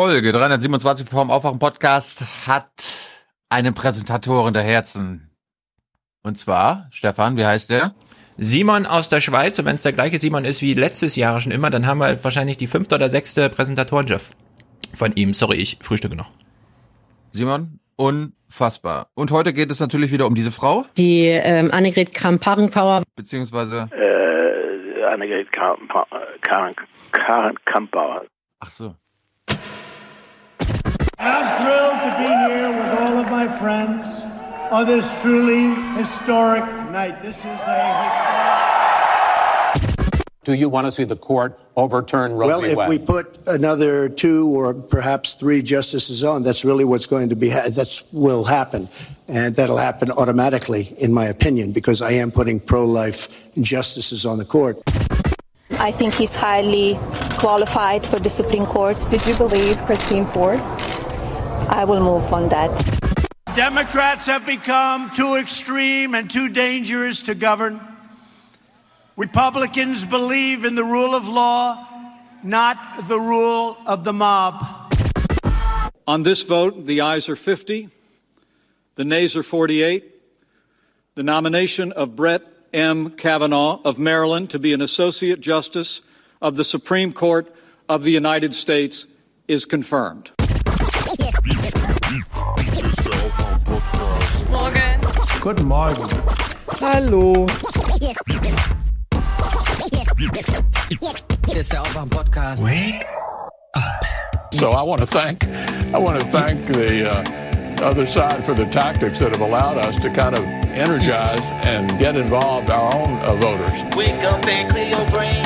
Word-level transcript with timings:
Folge 0.00 0.30
327 0.30 1.08
vom 1.08 1.32
Aufwachen 1.32 1.58
Podcast 1.58 2.24
hat 2.46 2.70
einen 3.48 3.74
Präsentatoren 3.74 4.54
der 4.54 4.62
Herzen. 4.62 5.32
Und 6.22 6.38
zwar, 6.38 6.86
Stefan, 6.92 7.36
wie 7.36 7.44
heißt 7.44 7.68
der? 7.68 7.96
Simon 8.36 8.86
aus 8.86 9.08
der 9.08 9.20
Schweiz. 9.20 9.58
Und 9.58 9.64
wenn 9.64 9.74
es 9.74 9.82
der 9.82 9.90
gleiche 9.90 10.20
Simon 10.20 10.44
ist 10.44 10.62
wie 10.62 10.74
letztes 10.74 11.16
Jahr 11.16 11.40
schon 11.40 11.50
immer, 11.50 11.70
dann 11.70 11.88
haben 11.88 11.98
wir 11.98 12.22
wahrscheinlich 12.22 12.58
die 12.58 12.68
fünfte 12.68 12.94
oder 12.94 13.08
sechste 13.08 13.48
Präsentatoren-Jeff 13.48 14.30
von 14.94 15.14
ihm. 15.14 15.34
Sorry, 15.34 15.56
ich 15.56 15.78
frühstücke 15.82 16.14
noch. 16.14 16.30
Simon, 17.32 17.80
unfassbar. 17.96 19.08
Und 19.14 19.32
heute 19.32 19.52
geht 19.52 19.72
es 19.72 19.80
natürlich 19.80 20.12
wieder 20.12 20.28
um 20.28 20.36
diese 20.36 20.52
Frau. 20.52 20.84
Die 20.96 21.26
ähm, 21.26 21.72
Annegret 21.72 22.14
Kramp-Karrenbauer. 22.14 23.02
Beziehungsweise. 23.16 23.88
Äh, 23.90 25.02
Annegret 25.06 25.50
Kramp-Karrenbauer. 25.50 28.26
Ach 28.60 28.70
so. 28.70 28.94
I'm 31.20 31.62
thrilled 31.62 32.00
to 32.00 32.10
be 32.18 32.28
here 32.52 32.68
with 32.70 32.98
all 33.00 33.16
of 33.18 33.28
my 33.30 33.48
friends 33.58 34.20
on 34.70 34.86
this 34.86 35.10
truly 35.20 35.74
historic 35.96 36.64
night. 36.92 37.20
This 37.22 37.38
is 37.38 37.44
a 37.44 38.04
historic. 38.04 38.38
Do 40.44 40.52
you 40.54 40.68
want 40.68 40.86
to 40.86 40.92
see 40.92 41.04
the 41.04 41.16
court 41.16 41.58
overturn 41.76 42.32
Roe 42.32 42.46
Well, 42.46 42.60
v. 42.62 42.68
if 42.68 42.76
Wade? 42.78 42.88
we 42.88 42.98
put 42.98 43.36
another 43.48 44.08
two 44.08 44.48
or 44.48 44.72
perhaps 44.72 45.34
three 45.34 45.60
justices 45.60 46.22
on, 46.24 46.42
that's 46.42 46.64
really 46.64 46.84
what's 46.84 47.04
going 47.06 47.28
to 47.30 47.36
be, 47.36 47.50
ha- 47.50 47.68
that's 47.68 48.10
will 48.12 48.44
happen. 48.44 48.88
And 49.26 49.54
that'll 49.56 49.76
happen 49.76 50.10
automatically, 50.12 50.94
in 50.98 51.12
my 51.12 51.26
opinion, 51.26 51.72
because 51.72 52.00
I 52.00 52.12
am 52.12 52.30
putting 52.30 52.60
pro-life 52.60 53.28
justices 53.60 54.24
on 54.24 54.38
the 54.38 54.44
court. 54.46 54.78
I 55.72 55.90
think 55.92 56.14
he's 56.14 56.34
highly 56.34 56.98
qualified 57.38 58.06
for 58.06 58.18
the 58.18 58.30
Supreme 58.30 58.64
Court. 58.64 58.98
Did 59.10 59.26
you 59.26 59.34
believe 59.36 59.76
Christine 59.84 60.24
Ford? 60.24 60.58
I 61.70 61.84
will 61.84 62.00
move 62.00 62.32
on 62.32 62.48
that. 62.48 62.74
Democrats 63.54 64.26
have 64.26 64.46
become 64.46 65.10
too 65.10 65.36
extreme 65.36 66.14
and 66.14 66.30
too 66.30 66.48
dangerous 66.48 67.22
to 67.22 67.34
govern. 67.34 67.80
Republicans 69.16 70.04
believe 70.04 70.64
in 70.64 70.76
the 70.76 70.84
rule 70.84 71.14
of 71.14 71.28
law, 71.28 71.86
not 72.42 73.06
the 73.06 73.18
rule 73.18 73.76
of 73.86 74.04
the 74.04 74.12
mob. 74.12 74.94
On 76.06 76.22
this 76.22 76.42
vote, 76.42 76.86
the 76.86 77.02
ayes 77.02 77.28
are 77.28 77.36
50, 77.36 77.90
the 78.94 79.04
nays 79.04 79.36
are 79.36 79.42
48. 79.42 80.14
The 81.16 81.22
nomination 81.22 81.92
of 81.92 82.16
Brett 82.16 82.42
M. 82.72 83.10
Kavanaugh 83.10 83.80
of 83.84 83.98
Maryland 83.98 84.50
to 84.50 84.58
be 84.58 84.72
an 84.72 84.80
Associate 84.80 85.40
Justice 85.40 86.00
of 86.40 86.56
the 86.56 86.64
Supreme 86.64 87.12
Court 87.12 87.54
of 87.88 88.04
the 88.04 88.12
United 88.12 88.54
States 88.54 89.06
is 89.48 89.64
confirmed. 89.64 90.30
Guten 95.40 95.68
Morgen. 95.68 96.08
Hallo. 96.80 97.46
Hier 101.46 101.60
ist 101.60 101.72
der 101.72 101.80
Aufwach-Podcast. 101.82 102.64
So 104.54 104.70
I 104.72 104.82
want 104.82 105.00
to 105.00 105.06
thank, 105.06 105.44
I 105.94 105.98
want 105.98 106.18
to 106.18 106.26
thank 106.32 106.66
the 106.72 107.08
uh, 107.08 107.86
other 107.86 108.04
side 108.04 108.44
for 108.44 108.54
the 108.54 108.66
tactics 108.66 109.20
that 109.20 109.30
have 109.30 109.40
allowed 109.40 109.78
us 109.78 109.96
to 110.00 110.10
kind 110.10 110.36
of 110.36 110.44
energize 110.74 111.40
and 111.62 111.96
get 111.98 112.16
involved 112.16 112.68
our 112.70 112.92
own 112.94 113.18
uh, 113.20 113.36
voters. 113.36 113.96
Wake 113.96 114.24
up 114.24 114.44
and 114.46 114.68
clear 114.70 114.88
your 114.88 115.06
brain. 115.10 115.44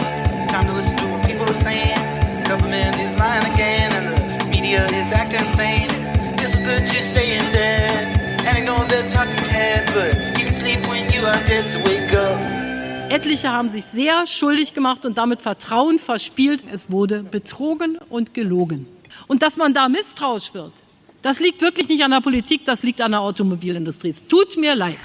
Time 0.49 0.67
to 0.67 0.73
listen 0.73 0.97
to 0.97 1.07
what 1.09 1.27
people 1.27 1.45
are 1.45 1.63
saying. 1.63 1.97
Government 2.45 2.97
is 2.97 3.15
lying 3.19 3.53
again, 3.53 3.93
and 3.93 4.41
the 4.41 4.47
media 4.47 4.87
is 4.87 5.13
acting 5.13 5.47
insane. 5.47 5.91
It's 6.39 6.57
good 6.57 6.87
to 6.87 7.03
stay 7.03 7.37
in 7.37 7.53
bed 7.53 8.12
and 8.47 8.59
ignore 8.59 8.85
the 8.89 9.03
talking 9.13 9.49
heads, 9.49 9.91
but 9.93 10.15
you 10.39 10.47
can 10.47 10.57
sleep 10.57 10.87
when 10.89 11.11
you 11.13 11.27
are 11.27 11.43
dead. 11.45 11.71
So 11.71 11.79
wake 11.81 12.13
up. 12.15 12.39
Etliche 13.11 13.51
haben 13.51 13.69
sich 13.69 13.85
sehr 13.85 14.27
schuldig 14.27 14.75
gemacht 14.75 15.05
und 15.05 15.19
damit 15.19 15.43
Vertrauen 15.43 15.99
verspielt. 15.99 16.65
Es 16.73 16.91
wurde 16.91 17.23
betrogen 17.23 17.99
und 18.09 18.33
gelogen. 18.33 18.87
Und 19.29 19.43
dass 19.43 19.57
man 19.59 19.75
da 19.75 19.89
misstrauisch 19.89 20.55
wird, 20.55 20.73
das 21.21 21.39
liegt 21.39 21.61
wirklich 21.61 21.89
nicht 21.89 22.03
an 22.03 22.11
der 22.11 22.21
Politik, 22.21 22.65
das 22.65 22.83
liegt 22.83 23.01
an 23.01 23.13
der 23.13 23.21
Automobilindustrie. 23.21 24.11
Es 24.11 24.27
tut 24.27 24.57
mir 24.57 24.75
leid. 24.75 24.99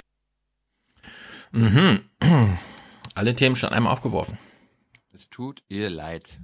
Mhm. 1.52 2.02
Alle 3.16 3.36
Themen 3.36 3.56
schon 3.56 3.70
einmal 3.70 3.92
aufgeworfen. 3.92 4.38
Es 5.14 5.30
tut 5.30 5.64
ihr 5.68 5.90
leid. 5.90 6.40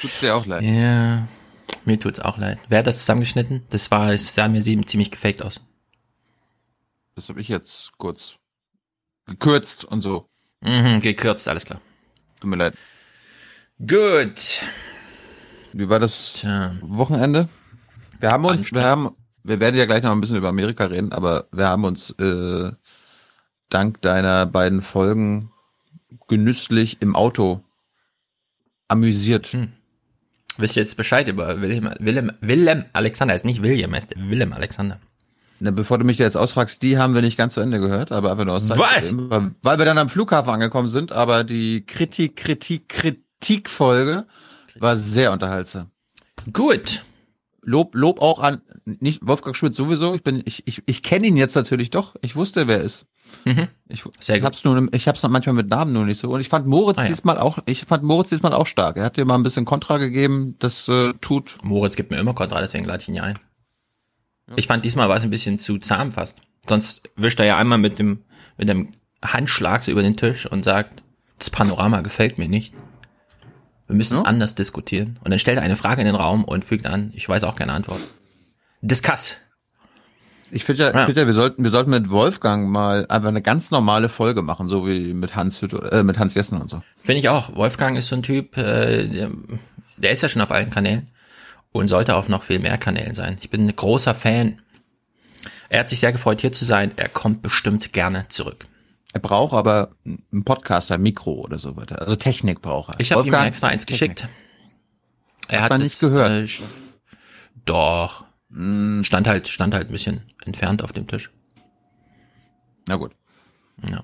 Tut's 0.00 0.20
dir 0.20 0.36
auch 0.36 0.46
leid. 0.46 0.62
Ja, 0.62 1.26
mir 1.84 1.98
tut's 1.98 2.20
auch 2.20 2.38
leid. 2.38 2.58
Wer 2.68 2.80
hat 2.80 2.86
das 2.86 3.00
zusammengeschnitten? 3.00 3.62
Das 3.70 3.90
war, 3.90 4.12
es 4.12 4.34
sah 4.34 4.48
mir 4.48 4.62
sieben 4.62 4.86
ziemlich 4.86 5.10
gefaked 5.10 5.42
aus. 5.42 5.60
Das 7.14 7.28
habe 7.28 7.40
ich 7.40 7.48
jetzt 7.48 7.92
kurz 7.98 8.36
gekürzt 9.26 9.84
und 9.84 10.02
so. 10.02 10.26
Mhm, 10.60 11.00
gekürzt, 11.00 11.48
alles 11.48 11.64
klar. 11.64 11.80
Tut 12.40 12.50
mir 12.50 12.56
leid. 12.56 12.74
Gut. 13.78 14.62
Wie 15.72 15.88
war 15.88 15.98
das 15.98 16.34
Tja. 16.34 16.76
Wochenende? 16.80 17.48
Wir 18.20 18.30
haben 18.30 18.44
uns, 18.44 18.72
wir 18.72 18.84
haben, 18.84 19.16
wir 19.42 19.58
werden 19.58 19.76
ja 19.76 19.86
gleich 19.86 20.02
noch 20.02 20.12
ein 20.12 20.20
bisschen 20.20 20.36
über 20.36 20.48
Amerika 20.48 20.84
reden, 20.84 21.12
aber 21.12 21.48
wir 21.50 21.68
haben 21.68 21.84
uns 21.84 22.10
äh, 22.18 22.70
dank 23.68 24.00
deiner 24.02 24.46
beiden 24.46 24.82
Folgen 24.82 25.50
genüsslich 26.28 27.00
im 27.00 27.16
Auto 27.16 27.64
amüsiert. 28.88 29.48
Hm. 29.48 29.72
Wisst 30.58 30.76
ihr 30.76 30.82
jetzt 30.82 30.96
Bescheid 30.96 31.28
über 31.28 31.60
Wilhelm, 31.60 31.90
Willem, 31.98 32.32
Willem 32.40 32.84
Alexander? 32.92 33.32
Er 33.34 33.36
Ist 33.36 33.44
nicht 33.44 33.62
William, 33.62 33.92
er 33.92 33.98
ist 34.00 34.14
Willem 34.16 34.52
Alexander. 34.52 34.98
Na, 35.60 35.70
bevor 35.70 35.98
du 35.98 36.04
mich 36.04 36.18
jetzt 36.18 36.36
ausfragst, 36.36 36.82
die 36.82 36.98
haben 36.98 37.14
wir 37.14 37.22
nicht 37.22 37.38
ganz 37.38 37.54
zu 37.54 37.60
Ende 37.60 37.78
gehört, 37.78 38.10
aber 38.10 38.32
einfach 38.32 38.44
nur 38.44 38.56
aus 38.56 38.68
Was? 38.68 38.78
Zeitgründen, 38.78 39.30
Weil, 39.30 39.50
weil 39.62 39.78
wir 39.78 39.84
dann 39.84 39.98
am 39.98 40.08
Flughafen 40.08 40.52
angekommen 40.52 40.88
sind, 40.88 41.12
aber 41.12 41.44
die 41.44 41.86
Kritik, 41.86 42.36
Kritik, 42.36 42.88
Kritikfolge 42.88 44.26
war 44.78 44.96
sehr 44.96 45.32
unterhaltsam. 45.32 45.90
Gut. 46.52 47.04
Lob, 47.62 47.94
Lob 47.94 48.20
auch 48.20 48.40
an, 48.40 48.60
nicht 48.84 49.26
Wolfgang 49.26 49.56
Schmidt 49.56 49.74
sowieso. 49.74 50.14
Ich 50.14 50.22
bin, 50.22 50.42
ich, 50.44 50.66
ich, 50.66 50.82
ich 50.86 51.02
kenne 51.02 51.26
ihn 51.26 51.36
jetzt 51.36 51.54
natürlich 51.54 51.90
doch. 51.90 52.14
Ich 52.22 52.36
wusste, 52.36 52.66
wer 52.68 52.78
er 52.78 52.84
ist. 52.84 53.06
Mhm. 53.44 53.68
Ich, 53.88 54.02
Sehr 54.20 54.38
gut. 54.38 54.46
hab's 54.46 54.64
nur, 54.64 54.88
ich 54.92 55.08
hab's 55.08 55.22
noch 55.22 55.30
manchmal 55.30 55.54
mit 55.54 55.68
Namen 55.68 55.92
nur 55.92 56.04
nicht 56.04 56.20
so. 56.20 56.30
Und 56.30 56.40
ich 56.40 56.48
fand 56.48 56.66
Moritz 56.66 56.98
Ah, 56.98 57.02
ja. 57.02 57.08
diesmal 57.08 57.38
auch, 57.38 57.58
ich 57.66 57.84
fand 57.84 58.02
Moritz 58.02 58.28
diesmal 58.30 58.52
auch 58.52 58.66
stark. 58.66 58.96
Er 58.96 59.04
hat 59.04 59.16
dir 59.16 59.24
mal 59.24 59.34
ein 59.36 59.42
bisschen 59.42 59.64
Kontra 59.64 59.98
gegeben. 59.98 60.56
Das 60.58 60.88
äh, 60.88 61.12
tut. 61.20 61.58
Moritz 61.62 61.96
gibt 61.96 62.10
mir 62.10 62.18
immer 62.18 62.34
Kontra, 62.34 62.60
deswegen 62.60 62.84
lade 62.84 63.02
ich 63.02 63.08
ihn 63.08 63.14
ja 63.14 63.22
ein. 63.22 63.38
Ich 64.56 64.66
fand 64.66 64.84
diesmal 64.84 65.08
war 65.08 65.16
es 65.16 65.22
ein 65.22 65.30
bisschen 65.30 65.58
zu 65.58 65.78
zahm 65.78 66.12
fast. 66.12 66.42
Sonst 66.68 67.08
wischt 67.16 67.40
er 67.40 67.46
ja 67.46 67.56
einmal 67.56 67.78
mit 67.78 67.98
dem, 67.98 68.22
mit 68.58 68.68
dem 68.68 68.88
Handschlag 69.24 69.84
so 69.84 69.90
über 69.92 70.02
den 70.02 70.16
Tisch 70.16 70.46
und 70.46 70.64
sagt, 70.64 71.02
das 71.38 71.48
Panorama 71.50 72.00
gefällt 72.00 72.38
mir 72.38 72.48
nicht. 72.48 72.74
Wir 73.86 73.96
müssen 73.96 74.18
Ja. 74.18 74.22
anders 74.24 74.54
diskutieren. 74.54 75.18
Und 75.24 75.30
dann 75.30 75.38
stellt 75.38 75.58
er 75.58 75.62
eine 75.62 75.76
Frage 75.76 76.00
in 76.02 76.06
den 76.06 76.14
Raum 76.16 76.44
und 76.44 76.64
fügt 76.64 76.86
an, 76.86 77.12
ich 77.14 77.28
weiß 77.28 77.44
auch 77.44 77.54
keine 77.56 77.72
Antwort. 77.72 78.00
Discuss. 78.82 79.36
Ich 80.50 80.64
finde 80.64 80.82
ja, 80.82 80.92
Ja. 80.94 81.06
find 81.06 81.16
ja, 81.16 81.26
wir 81.26 81.32
sollten, 81.32 81.64
wir 81.64 81.70
sollten 81.70 81.90
mit 81.90 82.10
Wolfgang 82.10 82.68
mal 82.68 83.06
einfach 83.08 83.28
eine 83.28 83.40
ganz 83.40 83.70
normale 83.70 84.10
Folge 84.10 84.42
machen, 84.42 84.68
so 84.68 84.86
wie 84.86 85.14
mit 85.14 85.34
Hans 85.34 85.62
Hütte, 85.62 85.78
äh, 85.90 86.02
mit 86.02 86.18
Hans 86.18 86.34
Jessen 86.34 86.60
und 86.60 86.68
so. 86.68 86.82
Finde 87.00 87.20
ich 87.20 87.28
auch. 87.30 87.54
Wolfgang 87.56 87.96
ist 87.96 88.08
so 88.08 88.16
ein 88.16 88.22
Typ, 88.22 88.58
äh, 88.58 89.06
der, 89.08 89.30
der 89.96 90.10
ist 90.10 90.22
ja 90.22 90.28
schon 90.28 90.42
auf 90.42 90.50
allen 90.50 90.68
Kanälen 90.70 91.10
und 91.72 91.88
sollte 91.88 92.16
auf 92.16 92.28
noch 92.28 92.42
viel 92.42 92.58
mehr 92.58 92.76
Kanälen 92.76 93.14
sein. 93.14 93.38
Ich 93.40 93.48
bin 93.48 93.66
ein 93.66 93.74
großer 93.74 94.14
Fan. 94.14 94.60
Er 95.70 95.80
hat 95.80 95.88
sich 95.88 96.00
sehr 96.00 96.12
gefreut, 96.12 96.42
hier 96.42 96.52
zu 96.52 96.66
sein. 96.66 96.92
Er 96.96 97.08
kommt 97.08 97.40
bestimmt 97.40 97.94
gerne 97.94 98.28
zurück. 98.28 98.66
Er 99.14 99.20
braucht 99.20 99.54
aber 99.54 99.92
einen 100.04 100.44
Podcaster, 100.44 100.98
Mikro 100.98 101.32
oder 101.32 101.58
so 101.58 101.76
weiter. 101.76 102.00
Also 102.02 102.16
Technik 102.16 102.60
braucht 102.60 102.94
er. 102.94 103.00
Ich 103.00 103.12
habe 103.12 103.26
ihm 103.26 103.32
extra 103.32 103.68
eins 103.68 103.86
Technik. 103.86 104.16
geschickt. 104.16 104.28
Er 105.48 105.62
Hat 105.62 105.70
man 105.70 105.80
es, 105.80 105.92
nicht 105.92 106.00
gehört. 106.00 106.30
Äh, 106.30 106.62
doch. 107.64 108.24
Mm, 108.52 109.02
Stand 109.02 109.26
halt, 109.26 109.48
stand 109.48 109.74
halt 109.74 109.88
ein 109.88 109.92
bisschen 109.92 110.22
entfernt 110.44 110.82
auf 110.82 110.92
dem 110.92 111.06
Tisch. 111.06 111.30
Na 112.88 112.96
gut. 112.96 113.12
Ja. 113.90 114.02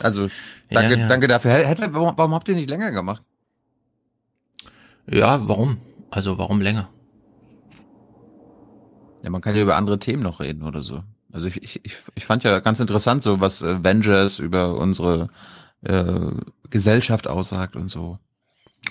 Also, 0.00 0.28
danke, 0.70 0.94
Ja, 0.94 1.00
ja. 1.00 1.08
danke 1.08 1.26
dafür. 1.26 1.52
Hätte, 1.52 1.92
warum, 1.92 2.16
warum 2.16 2.34
habt 2.34 2.48
ihr 2.48 2.54
nicht 2.54 2.70
länger 2.70 2.92
gemacht? 2.92 3.22
Ja, 5.10 5.46
warum? 5.48 5.78
Also 6.10 6.38
warum 6.38 6.60
länger? 6.60 6.88
Ja, 9.22 9.30
man 9.30 9.40
kann 9.40 9.56
ja 9.56 9.62
über 9.62 9.76
andere 9.76 9.98
Themen 9.98 10.22
noch 10.22 10.40
reden 10.40 10.62
oder 10.62 10.82
so. 10.82 11.02
Also 11.32 11.48
ich, 11.48 11.62
ich, 11.62 11.84
ich, 11.84 11.96
ich 12.14 12.24
fand 12.24 12.44
ja 12.44 12.60
ganz 12.60 12.78
interessant, 12.80 13.22
so 13.22 13.40
was 13.40 13.62
Avengers 13.62 14.38
über 14.38 14.76
unsere 14.78 15.28
äh, 15.82 16.30
Gesellschaft 16.70 17.26
aussagt 17.26 17.74
und 17.76 17.88
so. 17.90 18.18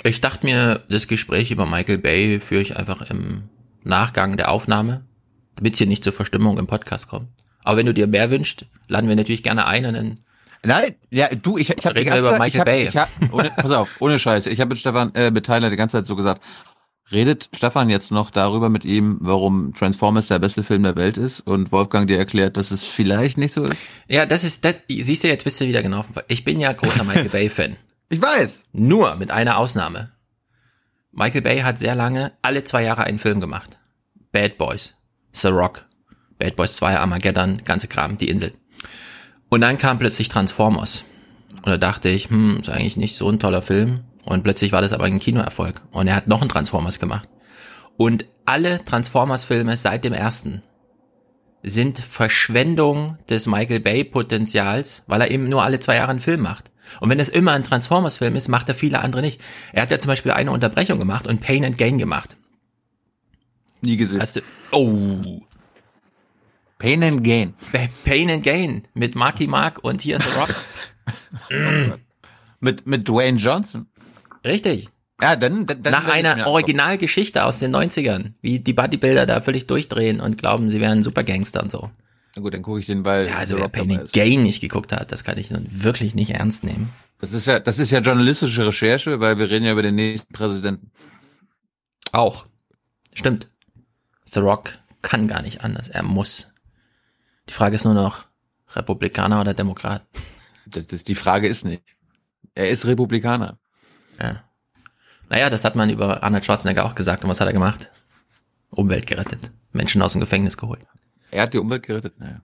Ich 0.03 0.21
dachte 0.21 0.45
mir, 0.45 0.83
das 0.89 1.07
Gespräch 1.07 1.51
über 1.51 1.65
Michael 1.65 1.97
Bay 1.97 2.39
führe 2.39 2.61
ich 2.61 2.75
einfach 2.77 3.01
im 3.09 3.49
Nachgang 3.87 4.37
der 4.37 4.51
Aufnahme, 4.51 5.05
damit 5.55 5.73
es 5.73 5.77
hier 5.79 5.87
nicht 5.87 6.03
zur 6.03 6.13
Verstimmung 6.13 6.57
im 6.57 6.67
Podcast 6.67 7.07
kommt. 7.07 7.29
Aber 7.63 7.77
wenn 7.77 7.85
du 7.85 7.93
dir 7.93 8.07
mehr 8.07 8.31
wünschst, 8.31 8.65
laden 8.87 9.09
wir 9.09 9.15
natürlich 9.15 9.43
gerne 9.43 9.65
ein 9.65 9.85
und 9.85 9.93
dann 9.93 10.19
Nein, 10.63 10.95
ja, 11.11 11.29
du, 11.29 11.57
ich, 11.57 11.69
ich 11.69 11.85
habe 11.85 12.01
über 12.01 12.39
Michael 12.39 12.47
ich 12.47 12.59
hab, 12.59 12.65
Bay. 12.65 12.83
Ich 12.87 12.97
hab, 12.97 13.09
ohne, 13.31 13.51
pass 13.51 13.71
auf, 13.71 13.95
ohne 13.99 14.19
Scheiße. 14.19 14.49
Ich 14.49 14.59
habe 14.59 14.69
mit 14.69 14.79
Stefan, 14.79 15.13
äh, 15.13 15.31
mit 15.31 15.45
Tyler 15.45 15.69
die 15.69 15.75
ganze 15.75 15.97
Zeit 15.97 16.07
so 16.07 16.15
gesagt, 16.15 16.41
Redet 17.11 17.49
Stefan 17.55 17.89
jetzt 17.89 18.11
noch 18.11 18.31
darüber 18.31 18.67
mit 18.67 18.83
ihm, 18.83 19.17
warum 19.21 19.73
Transformers 19.73 20.27
der 20.27 20.39
beste 20.39 20.61
Film 20.61 20.83
der 20.83 20.97
Welt 20.97 21.17
ist 21.17 21.39
und 21.39 21.71
Wolfgang 21.71 22.05
dir 22.05 22.17
erklärt, 22.17 22.57
dass 22.57 22.71
es 22.71 22.83
vielleicht 22.85 23.37
nicht 23.37 23.53
so 23.53 23.63
ist? 23.63 23.81
Ja, 24.09 24.25
das 24.25 24.43
ist, 24.43 24.65
das, 24.65 24.81
siehst 24.89 25.23
du, 25.23 25.29
jetzt 25.29 25.45
bist 25.45 25.61
du 25.61 25.65
wieder 25.65 25.81
genau. 25.81 25.99
auf 25.99 26.07
dem 26.07 26.15
Fall. 26.15 26.25
Ich 26.27 26.43
bin 26.43 26.59
ja 26.59 26.73
großer 26.73 27.03
Michael 27.03 27.29
Bay-Fan. 27.29 27.77
Ich 28.09 28.21
weiß. 28.21 28.67
Nur 28.71 29.15
mit 29.15 29.31
einer 29.31 29.57
Ausnahme. 29.57 30.13
Michael 31.11 31.41
Bay 31.41 31.59
hat 31.59 31.77
sehr 31.77 31.93
lange 31.93 32.31
alle 32.41 32.63
zwei 32.63 32.83
Jahre 32.83 33.03
einen 33.03 33.19
Film 33.19 33.41
gemacht. 33.41 33.76
Bad 34.37 34.59
Boys, 34.59 34.93
The 35.31 35.47
Rock, 35.47 35.83
Bad 36.37 36.55
Boys 36.55 36.73
2, 36.73 36.99
Armageddon, 36.99 37.63
ganze 37.65 37.87
Kram, 37.87 38.19
die 38.19 38.29
Insel. 38.29 38.53
Und 39.49 39.61
dann 39.61 39.79
kam 39.79 39.97
plötzlich 39.97 40.29
Transformers. 40.29 41.05
Und 41.63 41.71
da 41.71 41.77
dachte 41.77 42.09
ich, 42.09 42.29
hm, 42.29 42.59
ist 42.61 42.69
eigentlich 42.69 42.97
nicht 42.97 43.17
so 43.17 43.27
ein 43.31 43.39
toller 43.39 43.63
Film. 43.63 44.01
Und 44.25 44.43
plötzlich 44.43 44.73
war 44.73 44.83
das 44.83 44.93
aber 44.93 45.05
ein 45.05 45.17
Kinoerfolg. 45.17 45.81
Und 45.89 46.07
er 46.07 46.13
hat 46.13 46.27
noch 46.27 46.41
einen 46.41 46.51
Transformers 46.51 46.99
gemacht. 46.99 47.27
Und 47.97 48.25
alle 48.45 48.85
Transformers-Filme 48.85 49.75
seit 49.75 50.03
dem 50.03 50.13
ersten 50.13 50.61
sind 51.63 51.97
Verschwendung 51.97 53.17
des 53.27 53.47
Michael 53.47 53.79
Bay-Potenzials, 53.79 55.03
weil 55.07 55.21
er 55.21 55.31
eben 55.31 55.49
nur 55.49 55.63
alle 55.63 55.79
zwei 55.79 55.95
Jahre 55.95 56.11
einen 56.11 56.19
Film 56.19 56.41
macht. 56.41 56.69
Und 56.99 57.09
wenn 57.09 57.19
es 57.19 57.29
immer 57.29 57.53
ein 57.53 57.63
Transformers-Film 57.63 58.35
ist, 58.35 58.49
macht 58.49 58.69
er 58.69 58.75
viele 58.75 58.99
andere 58.99 59.23
nicht. 59.23 59.41
Er 59.73 59.81
hat 59.81 59.89
ja 59.89 59.97
zum 59.97 60.09
Beispiel 60.09 60.33
eine 60.33 60.51
Unterbrechung 60.51 60.99
gemacht 60.99 61.25
und 61.25 61.41
Pain 61.41 61.65
and 61.65 61.79
Gain 61.79 61.97
gemacht. 61.97 62.37
Nie 63.81 63.97
gesehen. 63.97 64.19
Hast 64.21 64.35
du, 64.37 64.41
oh, 64.71 65.41
Pain 66.79 67.03
and 67.03 67.23
Gain. 67.23 67.53
Pa- 67.71 67.87
Pain 68.05 68.29
and 68.29 68.43
Gain 68.43 68.87
mit 68.93 69.15
Marky 69.15 69.47
Mark 69.47 69.83
und 69.83 70.01
hier 70.01 70.19
The 70.19 70.29
Rock. 70.37 70.53
Mit, 72.59 72.87
mit 72.87 73.07
Dwayne 73.07 73.37
Johnson. 73.37 73.85
Richtig. 74.43 74.89
Ja, 75.21 75.35
dann, 75.35 75.65
dann, 75.67 75.81
dann 75.83 75.91
Nach 75.93 76.07
einer 76.07 76.47
Originalgeschichte 76.47 77.43
aus 77.45 77.59
den 77.59 77.75
90ern, 77.75 78.33
wie 78.41 78.59
die 78.59 78.73
Bodybuilder 78.73 79.25
da 79.25 79.41
völlig 79.41 79.67
durchdrehen 79.67 80.19
und 80.19 80.37
glauben, 80.37 80.69
sie 80.69 80.79
wären 80.81 81.03
Supergangster 81.03 81.61
und 81.63 81.71
so. 81.71 81.91
Na 82.35 82.41
gut, 82.41 82.53
dann 82.53 82.61
gucke 82.63 82.79
ich 82.79 82.85
den, 82.87 83.05
weil 83.05 83.27
Ja, 83.27 83.37
also 83.37 83.57
wer 83.59 83.67
Pain 83.67 83.99
and. 83.99 84.11
Gain 84.13 84.43
nicht 84.43 84.61
geguckt 84.61 84.91
hat, 84.91 85.11
das 85.11 85.23
kann 85.23 85.37
ich 85.37 85.49
nun 85.51 85.65
wirklich 85.69 86.13
nicht 86.15 86.31
ernst 86.31 86.63
nehmen. 86.63 86.89
Das 87.19 87.33
ist 87.33 87.47
ja, 87.47 87.59
das 87.59 87.79
ist 87.79 87.91
ja 87.91 87.99
journalistische 87.99 88.65
Recherche, 88.67 89.19
weil 89.19 89.39
wir 89.39 89.49
reden 89.49 89.65
ja 89.65 89.71
über 89.71 89.81
den 89.83 89.95
nächsten 89.95 90.31
Präsidenten. 90.33 90.91
Auch. 92.11 92.45
Stimmt. 93.13 93.49
The 94.37 94.43
Rock 94.43 94.77
kann 95.01 95.27
gar 95.27 95.41
nicht 95.41 95.63
anders. 95.63 95.87
Er 95.87 96.03
muss. 96.03 96.53
Die 97.49 97.53
Frage 97.53 97.73
ist 97.73 97.85
nur 97.85 97.95
noch, 97.95 98.27
Republikaner 98.75 99.41
oder 99.41 99.55
Demokrat? 99.55 100.05
Das, 100.67 100.85
das, 100.85 101.03
die 101.03 101.15
Frage 101.15 101.47
ist 101.47 101.65
nicht. 101.65 101.81
Er 102.53 102.69
ist 102.69 102.85
Republikaner. 102.85 103.57
Ja. 104.21 104.43
Naja, 105.27 105.49
das 105.49 105.65
hat 105.65 105.75
man 105.75 105.89
über 105.89 106.21
Arnold 106.21 106.45
Schwarzenegger 106.45 106.85
auch 106.85 106.93
gesagt. 106.93 107.23
Und 107.23 107.31
was 107.31 107.41
hat 107.41 107.47
er 107.47 107.53
gemacht? 107.53 107.89
Umwelt 108.69 109.07
gerettet. 109.07 109.51
Menschen 109.71 110.03
aus 110.03 110.11
dem 110.11 110.21
Gefängnis 110.21 110.55
geholt. 110.55 110.85
Er 111.31 111.41
hat 111.41 111.55
die 111.55 111.57
Umwelt 111.57 111.81
gerettet. 111.81 112.19
Naja. 112.19 112.41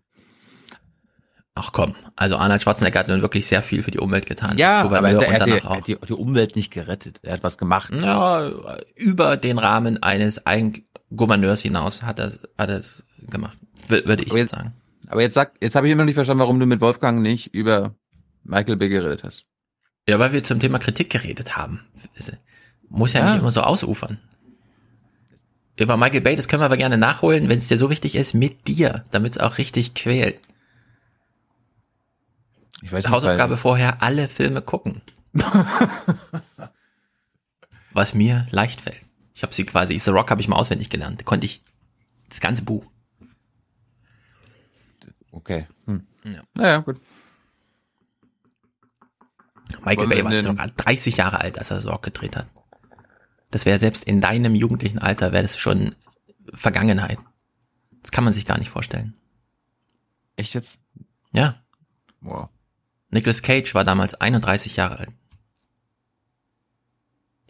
Ach 1.53 1.71
komm, 1.73 1.93
also 2.15 2.37
Arnold 2.37 2.63
Schwarzenegger 2.63 3.01
hat 3.01 3.07
nun 3.07 3.21
wirklich 3.21 3.45
sehr 3.45 3.61
viel 3.61 3.83
für 3.83 3.91
die 3.91 3.99
Umwelt 3.99 4.25
getan. 4.25 4.57
Ja, 4.57 4.81
aber 4.81 5.07
er, 5.07 5.39
hat 5.39 5.45
die, 5.45 5.61
auch. 5.61 5.81
die, 5.81 5.95
die 5.95 6.13
Umwelt 6.13 6.55
nicht 6.55 6.71
gerettet. 6.71 7.19
Er 7.21 7.33
hat 7.33 7.43
was 7.43 7.59
gemacht. 7.59 7.93
Ja, 7.93 8.49
über 8.95 9.37
den 9.37 9.59
Rahmen 9.59 10.01
eines 10.01 10.47
Eigen 10.47 10.87
Gouverneurs 11.15 11.61
hinaus 11.61 12.03
hat 12.03 12.19
er, 12.19 12.31
hat 12.57 12.69
er 12.69 12.77
es 12.77 13.05
gemacht, 13.29 13.57
wür- 13.87 14.05
würde 14.05 14.23
ich 14.23 14.31
Aber 14.31 14.39
jetzt 14.39 14.53
sagen. 14.53 14.73
Aber 15.07 15.21
jetzt 15.21 15.33
sag, 15.35 15.53
jetzt 15.61 15.75
habe 15.75 15.87
ich 15.87 15.91
immer 15.93 16.01
noch 16.03 16.05
nicht 16.07 16.15
verstanden, 16.15 16.39
warum 16.41 16.59
du 16.59 16.65
mit 16.65 16.81
Wolfgang 16.81 17.21
nicht 17.21 17.53
über 17.53 17.93
Michael 18.43 18.77
Bay 18.77 18.89
geredet 18.89 19.23
hast. 19.23 19.45
Ja, 20.07 20.17
weil 20.19 20.33
wir 20.33 20.43
zum 20.43 20.59
Thema 20.59 20.79
Kritik 20.79 21.09
geredet 21.09 21.55
haben. 21.55 21.81
Muss 22.89 23.13
ja, 23.13 23.21
Ja. 23.21 23.31
nicht 23.31 23.39
immer 23.41 23.51
so 23.51 23.61
ausufern. 23.61 24.19
Über 25.77 25.97
Michael 25.97 26.21
Bay, 26.21 26.35
das 26.35 26.47
können 26.47 26.61
wir 26.61 26.65
aber 26.65 26.77
gerne 26.77 26.97
nachholen, 26.97 27.49
wenn 27.49 27.57
es 27.57 27.67
dir 27.67 27.77
so 27.77 27.89
wichtig 27.89 28.15
ist, 28.15 28.33
mit 28.33 28.67
dir, 28.67 29.05
damit 29.11 29.33
es 29.33 29.37
auch 29.39 29.57
richtig 29.57 29.93
quält. 29.95 30.39
Ich 32.81 32.91
weiß 32.91 33.05
nicht, 33.05 33.11
Hausaufgabe 33.13 33.55
vorher, 33.57 34.01
alle 34.03 34.27
Filme 34.27 34.61
gucken. 34.61 35.01
Was 37.93 38.13
mir 38.13 38.45
leicht 38.51 38.81
fällt. 38.81 38.99
Ich 39.33 39.43
habe 39.43 39.53
sie 39.53 39.65
quasi, 39.65 39.97
The 39.97 40.11
Rock 40.11 40.29
habe 40.31 40.41
ich 40.41 40.47
mal 40.47 40.57
auswendig 40.57 40.89
gelernt. 40.89 41.25
Konnte 41.25 41.45
ich 41.45 41.63
das 42.29 42.39
ganze 42.39 42.63
Buch. 42.63 42.85
Okay. 45.31 45.67
Hm. 45.85 46.05
Ja. 46.23 46.43
Naja, 46.53 46.77
gut. 46.79 47.01
Michael 49.83 50.07
Bay 50.07 50.23
war 50.23 50.43
sogar 50.43 50.67
30 50.67 51.17
Jahre 51.17 51.41
alt, 51.41 51.57
als 51.57 51.71
er 51.71 51.81
The 51.81 51.87
Rock 51.87 52.03
gedreht 52.03 52.35
hat. 52.35 52.47
Das 53.49 53.65
wäre 53.65 53.79
selbst 53.79 54.03
in 54.03 54.21
deinem 54.21 54.55
jugendlichen 54.55 54.99
Alter, 54.99 55.31
wäre 55.31 55.43
das 55.43 55.57
schon 55.57 55.95
Vergangenheit. 56.53 57.17
Das 58.01 58.11
kann 58.11 58.23
man 58.23 58.33
sich 58.33 58.45
gar 58.45 58.59
nicht 58.59 58.69
vorstellen. 58.69 59.15
Echt 60.35 60.53
jetzt? 60.53 60.79
Ja, 61.31 61.63
Wow. 62.23 62.49
Nicolas 63.09 63.41
Cage 63.41 63.75
war 63.75 63.83
damals 63.83 64.15
31 64.15 64.77
Jahre 64.77 64.97
alt. 64.99 65.11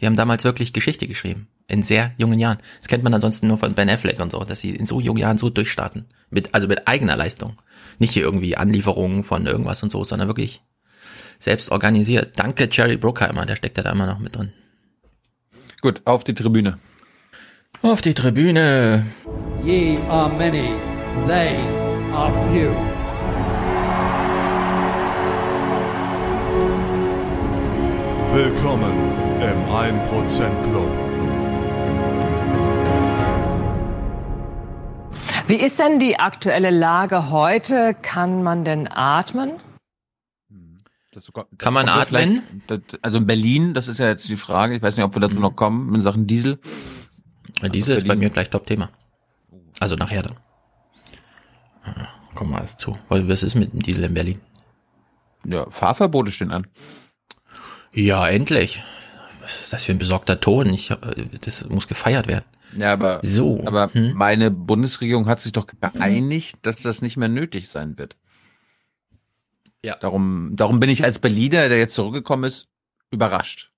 Die 0.00 0.06
haben 0.06 0.16
damals 0.16 0.44
wirklich 0.44 0.72
Geschichte 0.72 1.06
geschrieben. 1.08 1.48
In 1.66 1.82
sehr 1.82 2.12
jungen 2.18 2.38
Jahren. 2.38 2.58
Das 2.78 2.88
kennt 2.88 3.04
man 3.04 3.14
ansonsten 3.14 3.46
nur 3.46 3.56
von 3.56 3.74
Ben 3.74 3.88
Affleck 3.88 4.20
und 4.20 4.32
so, 4.32 4.44
dass 4.44 4.60
sie 4.60 4.76
in 4.76 4.84
so 4.84 5.00
jungen 5.00 5.18
Jahren 5.18 5.38
so 5.38 5.48
durchstarten. 5.48 6.04
Mit, 6.28 6.54
also 6.54 6.68
mit 6.68 6.86
eigener 6.86 7.16
Leistung. 7.16 7.56
Nicht 7.98 8.12
hier 8.12 8.22
irgendwie 8.22 8.56
Anlieferungen 8.56 9.24
von 9.24 9.46
irgendwas 9.46 9.82
und 9.82 9.90
so, 9.90 10.04
sondern 10.04 10.28
wirklich 10.28 10.62
selbst 11.38 11.70
organisiert. 11.70 12.32
Danke 12.36 12.68
Jerry 12.70 12.96
Bruckheimer, 12.96 13.46
der 13.46 13.56
steckt 13.56 13.78
ja 13.78 13.82
da 13.82 13.92
immer 13.92 14.06
noch 14.06 14.18
mit 14.18 14.36
drin. 14.36 14.52
Gut, 15.80 16.02
auf 16.04 16.24
die 16.24 16.34
Tribüne. 16.34 16.78
Auf 17.82 18.00
die 18.00 18.14
Tribüne. 18.14 19.04
Ye 19.64 19.98
are 20.08 20.30
many, 20.30 20.70
they 21.26 21.56
are 22.12 22.32
few. 22.50 22.72
Willkommen 28.32 28.92
im 29.40 29.62
1% 29.70 30.70
Club. 30.70 31.03
Wie 35.54 35.60
ist 35.60 35.78
denn 35.78 36.00
die 36.00 36.18
aktuelle 36.18 36.70
Lage 36.70 37.30
heute? 37.30 37.94
Kann 38.02 38.42
man 38.42 38.64
denn 38.64 38.88
atmen? 38.90 39.52
Das 41.12 41.30
Kann 41.58 41.72
man 41.72 41.88
atmen? 41.88 42.42
das- 42.66 42.80
Also 43.02 43.18
in 43.18 43.26
Berlin, 43.28 43.72
das 43.72 43.86
ist 43.86 43.98
ja 44.00 44.08
jetzt 44.08 44.28
die 44.28 44.36
Frage. 44.36 44.74
Ich 44.74 44.82
weiß 44.82 44.96
nicht, 44.96 45.04
ob 45.04 45.14
wir 45.14 45.20
dazu 45.20 45.38
noch 45.38 45.54
kommen 45.54 45.94
in 45.94 46.02
Sachen 46.02 46.26
Diesel. 46.26 46.58
Diese 47.72 47.92
ist 47.92 48.08
bei 48.08 48.16
mir 48.16 48.30
gleich 48.30 48.50
Top-Thema. 48.50 48.90
Also 49.78 49.94
nachher 49.94 50.22
dann. 50.24 50.34
Ah, 51.84 52.08
Komm 52.34 52.50
mal 52.50 52.66
zu. 52.76 52.98
Was 53.08 53.44
ist 53.44 53.54
mit 53.54 53.72
dem 53.72 53.78
Diesel 53.80 54.06
in 54.06 54.14
Berlin? 54.14 54.40
Ja, 55.46 55.70
Fahrverbote 55.70 56.32
stehen 56.32 56.50
an. 56.50 56.66
Ja, 57.92 58.26
endlich. 58.26 58.82
Was 59.40 59.60
ist 59.66 59.72
das 59.72 59.84
für 59.84 59.92
ein 59.92 59.98
besorgter 59.98 60.40
Ton? 60.40 60.74
Ich, 60.74 60.90
äh, 60.90 60.96
das 61.42 61.64
muss 61.68 61.86
gefeiert 61.86 62.26
werden. 62.26 62.44
Ja, 62.76 62.92
aber, 62.92 63.20
So, 63.22 63.62
aber 63.64 63.92
hm. 63.92 64.14
meine 64.14 64.50
Bundesregierung 64.50 65.26
hat 65.26 65.40
sich 65.40 65.52
doch 65.52 65.66
geeinigt, 65.66 66.58
dass 66.62 66.82
das 66.82 67.02
nicht 67.02 67.16
mehr 67.16 67.28
nötig 67.28 67.68
sein 67.68 67.98
wird. 67.98 68.16
Ja. 69.82 69.96
Darum, 69.96 70.52
darum 70.54 70.80
bin 70.80 70.88
ich 70.88 71.04
als 71.04 71.18
Berliner, 71.18 71.68
der 71.68 71.78
jetzt 71.78 71.94
zurückgekommen 71.94 72.44
ist, 72.44 72.68
überrascht. 73.10 73.70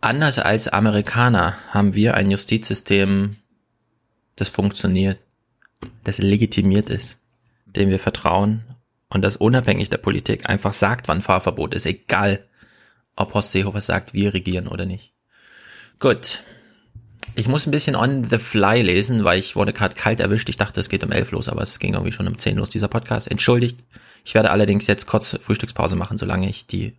Anders 0.00 0.40
als 0.40 0.66
Amerikaner 0.66 1.56
haben 1.70 1.94
wir 1.94 2.14
ein 2.14 2.30
Justizsystem, 2.30 3.36
das 4.34 4.48
funktioniert, 4.48 5.18
das 6.02 6.18
legitimiert 6.18 6.90
ist, 6.90 7.20
dem 7.66 7.90
wir 7.90 8.00
vertrauen 8.00 8.64
und 9.08 9.22
das 9.22 9.36
unabhängig 9.36 9.90
der 9.90 9.98
Politik 9.98 10.48
einfach 10.48 10.72
sagt, 10.72 11.06
wann 11.06 11.22
Fahrverbot 11.22 11.74
ist, 11.74 11.86
egal 11.86 12.44
ob 13.14 13.34
Horst 13.34 13.52
Seehofer 13.52 13.80
sagt, 13.80 14.14
wir 14.14 14.34
regieren 14.34 14.66
oder 14.66 14.86
nicht. 14.86 15.12
Gut. 16.00 16.40
Ich 17.34 17.48
muss 17.48 17.66
ein 17.66 17.70
bisschen 17.70 17.96
on 17.96 18.24
the 18.28 18.38
fly 18.38 18.82
lesen, 18.82 19.24
weil 19.24 19.38
ich 19.38 19.56
wurde 19.56 19.72
gerade 19.72 19.94
kalt 19.94 20.20
erwischt. 20.20 20.48
Ich 20.48 20.58
dachte, 20.58 20.80
es 20.80 20.88
geht 20.88 21.02
um 21.02 21.12
elf 21.12 21.30
los, 21.30 21.48
aber 21.48 21.62
es 21.62 21.78
ging 21.78 21.94
irgendwie 21.94 22.12
schon 22.12 22.28
um 22.28 22.38
zehn 22.38 22.58
los, 22.58 22.68
dieser 22.68 22.88
Podcast. 22.88 23.30
Entschuldigt. 23.30 23.78
Ich 24.24 24.34
werde 24.34 24.50
allerdings 24.50 24.86
jetzt 24.86 25.06
kurz 25.06 25.36
Frühstückspause 25.40 25.96
machen, 25.96 26.18
solange 26.18 26.48
ich 26.48 26.66
die 26.66 26.92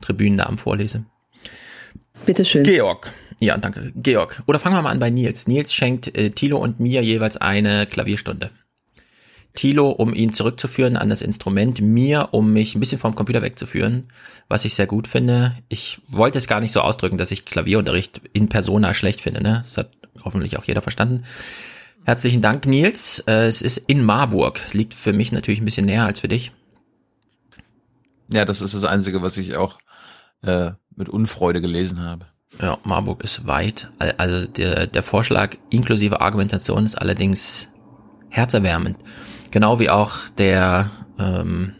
Tribünennamen 0.00 0.58
vorlese. 0.58 1.04
Bitteschön. 2.26 2.64
Georg. 2.64 3.12
Ja, 3.40 3.56
danke. 3.56 3.92
Georg. 3.94 4.42
Oder 4.46 4.58
fangen 4.58 4.74
wir 4.74 4.82
mal 4.82 4.90
an 4.90 4.98
bei 4.98 5.10
Nils. 5.10 5.46
Nils 5.46 5.72
schenkt 5.72 6.16
äh, 6.16 6.30
Thilo 6.30 6.58
und 6.58 6.80
mir 6.80 7.02
jeweils 7.02 7.36
eine 7.36 7.86
Klavierstunde. 7.86 8.50
Thilo, 9.58 9.90
um 9.90 10.14
ihn 10.14 10.32
zurückzuführen 10.32 10.96
an 10.96 11.08
das 11.08 11.20
Instrument, 11.20 11.80
mir, 11.80 12.28
um 12.30 12.52
mich 12.52 12.76
ein 12.76 12.80
bisschen 12.80 13.00
vom 13.00 13.16
Computer 13.16 13.42
wegzuführen, 13.42 14.08
was 14.46 14.64
ich 14.64 14.76
sehr 14.76 14.86
gut 14.86 15.08
finde. 15.08 15.58
Ich 15.68 16.00
wollte 16.06 16.38
es 16.38 16.46
gar 16.46 16.60
nicht 16.60 16.70
so 16.70 16.80
ausdrücken, 16.80 17.18
dass 17.18 17.32
ich 17.32 17.44
Klavierunterricht 17.44 18.20
in 18.32 18.48
Persona 18.48 18.94
schlecht 18.94 19.20
finde. 19.20 19.42
Ne? 19.42 19.62
Das 19.64 19.76
hat 19.76 19.90
hoffentlich 20.22 20.56
auch 20.58 20.64
jeder 20.64 20.80
verstanden. 20.80 21.24
Herzlichen 22.04 22.40
Dank, 22.40 22.66
Nils. 22.66 23.18
Äh, 23.26 23.46
es 23.46 23.60
ist 23.60 23.78
in 23.78 24.04
Marburg. 24.04 24.60
Liegt 24.74 24.94
für 24.94 25.12
mich 25.12 25.32
natürlich 25.32 25.60
ein 25.60 25.64
bisschen 25.64 25.86
näher 25.86 26.06
als 26.06 26.20
für 26.20 26.28
dich. 26.28 26.52
Ja, 28.30 28.44
das 28.44 28.60
ist 28.60 28.74
das 28.74 28.84
Einzige, 28.84 29.22
was 29.22 29.36
ich 29.38 29.56
auch 29.56 29.78
äh, 30.42 30.70
mit 30.94 31.08
Unfreude 31.08 31.60
gelesen 31.60 32.00
habe. 32.00 32.26
Ja, 32.62 32.78
Marburg 32.84 33.24
ist 33.24 33.48
weit. 33.48 33.90
Also 33.98 34.46
der, 34.46 34.86
der 34.86 35.02
Vorschlag 35.02 35.56
inklusive 35.70 36.20
Argumentation 36.20 36.86
ist 36.86 36.94
allerdings 36.94 37.70
herzerwärmend. 38.28 38.98
Genau 39.50 39.78
wie 39.78 39.90
auch 39.90 40.28
der 40.36 40.90
ähm, 41.18 41.74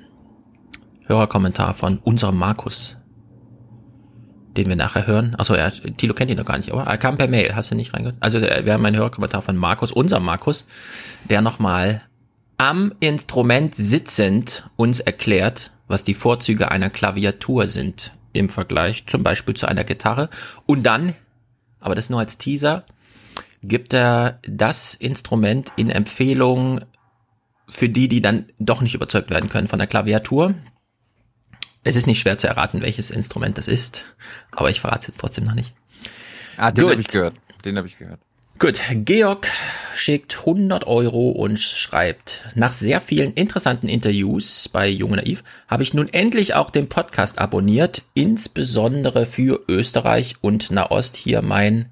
Hörerkommentar 1.06 1.74
von 1.74 1.98
unserem 1.98 2.36
Markus, 2.36 2.96
den 4.56 4.68
wir 4.68 4.76
nachher 4.76 5.06
hören. 5.06 5.34
Achso, 5.38 5.54
ja, 5.54 5.70
Tilo 5.70 6.14
kennt 6.14 6.30
ihn 6.30 6.38
noch 6.38 6.44
gar 6.44 6.56
nicht, 6.56 6.72
aber 6.72 6.84
er 6.84 6.98
kam 6.98 7.18
per 7.18 7.28
Mail, 7.28 7.54
hast 7.54 7.70
du 7.70 7.74
nicht 7.74 7.94
reingehört? 7.94 8.16
Also 8.20 8.40
wir 8.40 8.72
haben 8.72 8.84
einen 8.84 8.96
Hörerkommentar 8.96 9.42
von 9.42 9.56
Markus, 9.56 9.92
unserem 9.92 10.24
Markus, 10.24 10.66
der 11.28 11.40
nochmal 11.42 12.02
am 12.56 12.92
Instrument 13.00 13.74
sitzend 13.74 14.68
uns 14.76 15.00
erklärt, 15.00 15.70
was 15.86 16.04
die 16.04 16.14
Vorzüge 16.14 16.70
einer 16.70 16.90
Klaviatur 16.90 17.68
sind 17.68 18.12
im 18.32 18.48
Vergleich 18.48 19.06
zum 19.06 19.22
Beispiel 19.22 19.54
zu 19.54 19.66
einer 19.66 19.84
Gitarre. 19.84 20.28
Und 20.66 20.82
dann, 20.84 21.14
aber 21.80 21.94
das 21.94 22.10
nur 22.10 22.20
als 22.20 22.36
Teaser, 22.38 22.84
gibt 23.62 23.94
er 23.94 24.40
das 24.46 24.94
Instrument 24.94 25.72
in 25.76 25.90
Empfehlung 25.90 26.80
für 27.68 27.88
die, 27.88 28.08
die 28.08 28.22
dann 28.22 28.46
doch 28.58 28.80
nicht 28.80 28.94
überzeugt 28.94 29.30
werden 29.30 29.48
können 29.48 29.68
von 29.68 29.78
der 29.78 29.88
Klaviatur. 29.88 30.54
Es 31.84 31.96
ist 31.96 32.06
nicht 32.06 32.20
schwer 32.20 32.38
zu 32.38 32.46
erraten, 32.46 32.82
welches 32.82 33.10
Instrument 33.10 33.56
das 33.56 33.68
ist, 33.68 34.04
aber 34.50 34.70
ich 34.70 34.80
verrate 34.80 35.00
es 35.02 35.06
jetzt 35.08 35.20
trotzdem 35.20 35.44
noch 35.44 35.54
nicht. 35.54 35.74
Ah, 36.56 36.72
den 36.72 36.90
habe 36.90 37.00
ich 37.00 37.06
gehört. 37.06 37.36
Den 37.64 37.76
habe 37.76 37.86
ich 37.86 37.98
gehört. 37.98 38.20
Gut, 38.58 38.80
Georg 38.92 39.46
schickt 39.94 40.40
100 40.40 40.84
Euro 40.88 41.30
und 41.30 41.60
schreibt, 41.60 42.42
nach 42.56 42.72
sehr 42.72 43.00
vielen 43.00 43.32
interessanten 43.34 43.88
Interviews 43.88 44.68
bei 44.68 44.88
Junge 44.88 45.16
Naiv 45.18 45.44
habe 45.68 45.84
ich 45.84 45.94
nun 45.94 46.08
endlich 46.08 46.54
auch 46.54 46.70
den 46.70 46.88
Podcast 46.88 47.38
abonniert, 47.38 48.02
insbesondere 48.14 49.26
für 49.26 49.62
Österreich 49.68 50.36
und 50.40 50.72
Nahost 50.72 51.14
hier 51.14 51.40
mein 51.40 51.90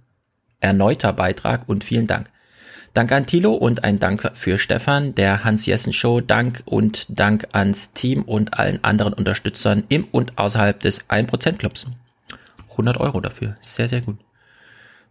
erneuter 0.58 1.12
Beitrag 1.12 1.68
und 1.68 1.84
vielen 1.84 2.08
Dank. 2.08 2.26
Dank 2.96 3.12
an 3.12 3.26
Thilo 3.26 3.52
und 3.52 3.84
ein 3.84 3.98
Dank 3.98 4.30
für 4.32 4.56
Stefan, 4.56 5.14
der 5.14 5.44
Hans 5.44 5.66
Jessen 5.66 5.92
Show. 5.92 6.22
Dank 6.22 6.62
und 6.64 7.04
Dank 7.10 7.46
ans 7.52 7.92
Team 7.92 8.22
und 8.22 8.58
allen 8.58 8.82
anderen 8.84 9.12
Unterstützern 9.12 9.84
im 9.90 10.04
und 10.12 10.38
außerhalb 10.38 10.80
des 10.80 11.06
1% 11.10 11.58
Clubs. 11.58 11.84
100 12.70 12.96
Euro 12.96 13.20
dafür. 13.20 13.58
Sehr, 13.60 13.88
sehr 13.88 14.00
gut. 14.00 14.16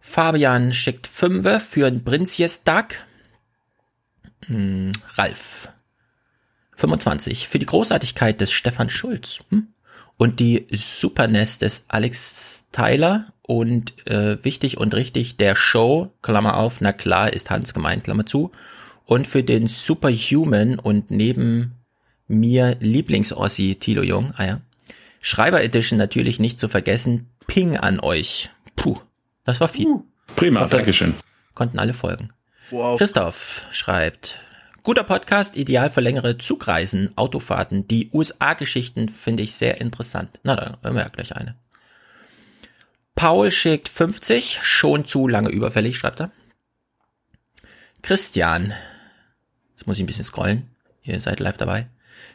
Fabian 0.00 0.74
schickt 0.74 1.06
Fünfe 1.06 1.60
für 1.60 1.86
ein 1.86 2.02
Prinzjestag. 2.02 3.06
Hm, 4.46 4.90
Ralf. 5.14 5.68
25 6.74 7.46
für 7.46 7.60
die 7.60 7.66
Großartigkeit 7.66 8.40
des 8.40 8.50
Stefan 8.50 8.90
Schulz. 8.90 9.38
Hm? 9.50 9.68
Und 10.18 10.40
die 10.40 10.66
Superness 10.72 11.58
des 11.58 11.84
Alex 11.86 12.66
Tyler 12.72 13.32
und 13.46 14.06
äh, 14.08 14.42
wichtig 14.44 14.76
und 14.76 14.94
richtig 14.94 15.36
der 15.36 15.54
Show, 15.54 16.10
Klammer 16.20 16.56
auf, 16.56 16.80
na 16.80 16.92
klar 16.92 17.32
ist 17.32 17.50
Hans 17.50 17.74
gemeint, 17.74 18.04
Klammer 18.04 18.26
zu. 18.26 18.50
Und 19.04 19.26
für 19.26 19.44
den 19.44 19.68
Superhuman 19.68 20.80
und 20.80 21.12
neben 21.12 21.74
mir 22.26 22.76
Lieblingsossi 22.80 23.76
Tilo 23.78 24.02
Jung, 24.02 24.32
ah 24.36 24.44
ja. 24.44 24.60
Schreiber 25.20 25.62
Edition 25.62 25.98
natürlich 25.98 26.40
nicht 26.40 26.58
zu 26.58 26.68
vergessen, 26.68 27.28
Ping 27.46 27.76
an 27.76 28.00
euch. 28.00 28.50
Puh, 28.74 28.96
das 29.44 29.60
war 29.60 29.68
viel. 29.68 30.02
Prima, 30.34 30.66
Dankeschön. 30.66 31.14
Konnten 31.54 31.78
alle 31.78 31.94
folgen. 31.94 32.30
Wow. 32.70 32.98
Christoph 32.98 33.62
schreibt, 33.70 34.40
guter 34.82 35.04
Podcast, 35.04 35.56
ideal 35.56 35.88
für 35.88 36.00
längere 36.00 36.36
Zugreisen, 36.38 37.16
Autofahrten. 37.16 37.86
Die 37.86 38.10
USA-Geschichten 38.12 39.08
finde 39.08 39.44
ich 39.44 39.54
sehr 39.54 39.80
interessant. 39.80 40.40
Na, 40.42 40.56
da 40.56 40.78
hören 40.82 40.96
wir 40.96 41.02
ja 41.02 41.08
gleich 41.08 41.34
eine. 41.36 41.54
Paul 43.16 43.50
schickt 43.50 43.88
50, 43.88 44.60
schon 44.62 45.06
zu 45.06 45.26
lange 45.26 45.48
überfällig, 45.48 45.98
schreibt 45.98 46.20
er. 46.20 46.30
Christian, 48.02 48.72
jetzt 49.70 49.86
muss 49.86 49.96
ich 49.96 50.04
ein 50.04 50.06
bisschen 50.06 50.24
scrollen. 50.24 50.70
Ihr 51.02 51.20
seid 51.20 51.40
live 51.40 51.56
dabei. 51.56 51.88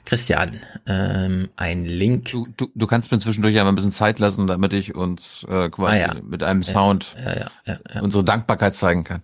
Christian, 0.05 0.59
ähm, 0.87 1.49
ein 1.55 1.85
Link. 1.85 2.31
Du, 2.31 2.47
du, 2.57 2.71
du 2.73 2.87
kannst 2.87 3.11
mir 3.11 3.19
zwischendurch 3.19 3.57
einmal 3.57 3.71
ein 3.71 3.75
bisschen 3.75 3.91
Zeit 3.91 4.19
lassen, 4.19 4.47
damit 4.47 4.73
ich 4.73 4.95
uns 4.95 5.45
äh, 5.47 5.69
quasi 5.69 5.97
ah, 5.97 6.13
ja. 6.15 6.21
mit 6.23 6.41
einem 6.41 6.63
Sound 6.63 7.15
ja, 7.23 7.51
ja, 7.65 8.01
unsere 8.01 8.23
Dankbarkeit 8.23 8.75
zeigen 8.75 9.03
kann. 9.03 9.21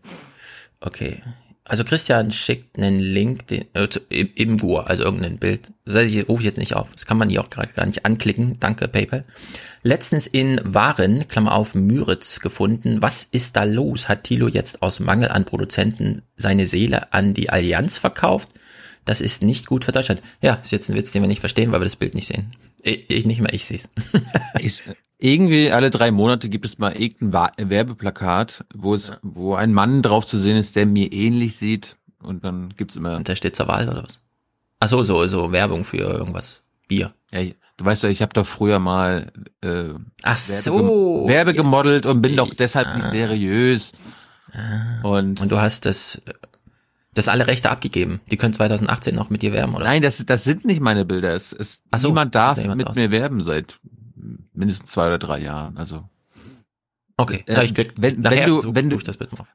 Okay. 0.80 1.22
Also 1.68 1.84
Christian 1.84 2.32
schickt 2.32 2.78
einen 2.78 3.00
Link 3.00 3.48
den, 3.48 3.66
äh, 3.74 3.88
im 4.10 4.58
GUR, 4.58 4.88
also 4.88 5.04
irgendein 5.04 5.38
Bild. 5.38 5.70
Das 5.86 5.96
heißt, 5.96 6.16
ich 6.16 6.30
rufe 6.30 6.44
jetzt 6.44 6.58
nicht 6.58 6.76
auf. 6.76 6.92
Das 6.94 7.06
kann 7.06 7.18
man 7.18 7.30
hier 7.30 7.42
auch 7.42 7.50
gerade 7.50 7.74
gar 7.74 7.86
nicht 7.86 8.06
anklicken. 8.06 8.58
Danke, 8.60 8.88
PayPal. 8.88 9.26
Letztens 9.84 10.28
in 10.28 10.62
Waren, 10.64 11.28
Klammer 11.28 11.54
auf, 11.54 11.76
Müritz 11.76 12.40
gefunden. 12.40 13.02
Was 13.02 13.24
ist 13.24 13.58
da 13.58 13.66
los? 13.66 14.08
Hat 14.08 14.24
Thilo 14.24 14.48
jetzt 14.48 14.82
aus 14.82 15.02
Mangel 15.02 15.30
an 15.30 15.46
Produzenten 15.46 16.22
seine 16.38 16.66
Seele 16.66 17.12
an 17.14 17.34
die 17.34 17.50
Allianz 17.50 17.98
verkauft? 17.98 18.50
Das 19.08 19.22
ist 19.22 19.42
nicht 19.42 19.68
gut 19.68 19.86
für 19.86 19.94
Deutschland. 19.94 20.22
Ja, 20.42 20.56
ist 20.56 20.72
jetzt 20.72 20.90
ein 20.90 20.96
Witz, 20.96 21.14
den 21.14 21.24
wir 21.24 21.30
nicht 21.30 21.40
verstehen, 21.40 21.72
weil 21.72 21.80
wir 21.80 21.86
das 21.86 21.96
Bild 21.96 22.14
nicht 22.14 22.28
sehen. 22.28 22.52
Ich 22.84 23.26
nicht 23.26 23.40
mehr, 23.40 23.54
ich 23.54 23.66
sehe 23.66 23.80
es. 24.60 24.84
irgendwie 25.18 25.72
alle 25.72 25.90
drei 25.90 26.12
Monate 26.12 26.50
gibt 26.50 26.66
es 26.66 26.78
mal 26.78 26.92
irgendein 26.92 27.70
Werbeplakat, 27.70 28.66
wo 28.76 28.94
es, 28.94 29.14
wo 29.22 29.56
ein 29.56 29.74
Mann 29.74 30.02
drauf 30.02 30.26
zu 30.26 30.38
sehen 30.38 30.58
ist, 30.58 30.76
der 30.76 30.86
mir 30.86 31.12
ähnlich 31.14 31.56
sieht. 31.56 31.96
Und 32.22 32.44
dann 32.44 32.74
gibt's 32.76 32.98
immer. 32.98 33.16
Und 33.16 33.30
da 33.30 33.36
steht 33.38 33.56
zur 33.56 33.70
Wahl 33.70 33.88
oder 33.88 34.04
was? 34.04 34.22
Ach 34.82 34.90
so, 34.90 35.02
so, 35.04 35.26
so 35.28 35.54
Werbung 35.54 35.86
für 35.86 35.98
irgendwas. 35.98 36.64
Bier. 36.90 37.14
Ja, 37.32 37.44
du 37.78 37.86
weißt 37.86 38.04
ja, 38.04 38.10
ich 38.10 38.22
habe 38.22 38.34
doch 38.34 38.46
früher 38.46 38.80
mal 38.80 39.32
äh, 39.62 39.94
Ach 40.24 40.38
so, 40.38 41.28
Werbe 41.28 41.54
gemodelt 41.54 42.06
und 42.06 42.22
bin 42.22 42.36
doch 42.36 42.54
deshalb 42.54 42.88
ah. 42.88 42.98
nicht 42.98 43.12
seriös. 43.12 43.94
Ah. 44.52 45.08
Und, 45.08 45.40
und 45.40 45.50
du 45.50 45.60
hast 45.60 45.86
das 45.86 46.22
das 47.18 47.28
alle 47.28 47.48
Rechte 47.48 47.70
abgegeben. 47.70 48.20
Die 48.30 48.38
können 48.38 48.54
2018 48.54 49.16
noch 49.16 49.30
mit 49.30 49.42
dir 49.42 49.54
werben, 49.54 49.76
oder? 49.76 49.86
Nein, 49.86 50.02
das, 50.02 50.24
das 50.26 50.44
sind 50.44 50.66
nicht 50.66 50.82
meine 50.82 51.06
Bilder. 51.06 51.34
Es, 51.34 51.54
es, 51.54 51.82
Ach 51.92 52.00
so, 52.00 52.10
niemand 52.10 52.36
darf 52.36 52.58
jemand 52.58 52.80
mit 52.80 52.88
aus. 52.88 52.96
mir 52.96 53.12
werben 53.12 53.42
seit 53.42 53.80
mindestens 54.54 54.92
zwei 54.92 55.08
oder 55.08 55.20
drei 55.20 55.40
Jahren. 55.40 55.78
Also 55.78 56.04
Okay, 57.20 57.44
ja, 57.48 57.64
ich 57.64 57.74
klick, 57.74 57.94
wenn, 57.98 58.24
wenn 58.24 58.46
du, 58.48 58.62
so 58.62 58.76
wenn 58.76 58.92
du, 58.92 59.00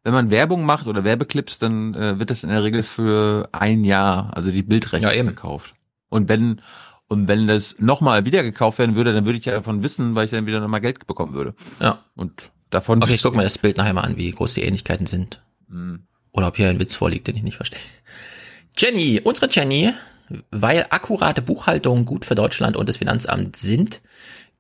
wenn 0.03 0.13
man 0.13 0.31
Werbung 0.31 0.65
macht 0.65 0.89
oder 0.89 1.05
Werbeclips, 1.05 1.61
dann 1.61 1.95
äh, 1.95 2.19
wird 2.19 2.31
das 2.31 2.43
in 2.43 2.51
der 2.51 2.65
Regel 2.65 2.83
für 2.83 3.49
ein 3.53 3.85
Jahr, 3.85 4.37
also 4.37 4.51
die 4.51 4.65
Bildrechte 4.65 5.07
ja, 5.07 5.13
eben. 5.13 5.29
gekauft. 5.29 5.75
Und 6.09 6.29
wenn 6.29 6.61
und 7.07 7.29
wenn 7.29 7.47
das 7.47 7.77
nochmal 7.79 8.25
wieder 8.25 8.43
gekauft 8.43 8.79
werden 8.79 8.97
würde, 8.97 9.13
dann 9.13 9.27
würde 9.27 9.39
ich 9.39 9.45
ja 9.45 9.53
davon 9.53 9.83
wissen, 9.83 10.15
weil 10.17 10.25
ich 10.25 10.31
dann 10.33 10.47
wieder 10.47 10.59
nochmal 10.59 10.81
Geld 10.81 11.07
bekommen 11.07 11.35
würde. 11.35 11.55
Ja. 11.79 12.01
Und 12.17 12.51
davon. 12.71 13.01
Okay, 13.01 13.15
ich 13.15 13.23
guck 13.23 13.37
mal 13.37 13.45
das 13.45 13.59
Bild 13.59 13.77
nachher 13.77 13.93
mal 13.93 14.01
an, 14.01 14.17
wie 14.17 14.31
groß 14.31 14.55
die 14.55 14.63
Ähnlichkeiten 14.63 15.07
sind. 15.07 15.41
Hm. 15.69 16.07
Oder 16.33 16.49
ob 16.49 16.57
hier 16.57 16.69
ein 16.69 16.81
Witz 16.81 16.97
vorliegt, 16.97 17.27
den 17.27 17.37
ich 17.37 17.43
nicht 17.43 17.57
verstehe. 17.57 17.81
Jenny, 18.77 19.21
unsere 19.23 19.49
Jenny, 19.51 19.93
weil 20.51 20.87
akkurate 20.91 21.43
Buchhaltung 21.43 22.05
gut 22.05 22.25
für 22.25 22.35
Deutschland 22.35 22.77
und 22.77 22.89
das 22.89 22.97
Finanzamt 22.97 23.57
sind, 23.57 24.01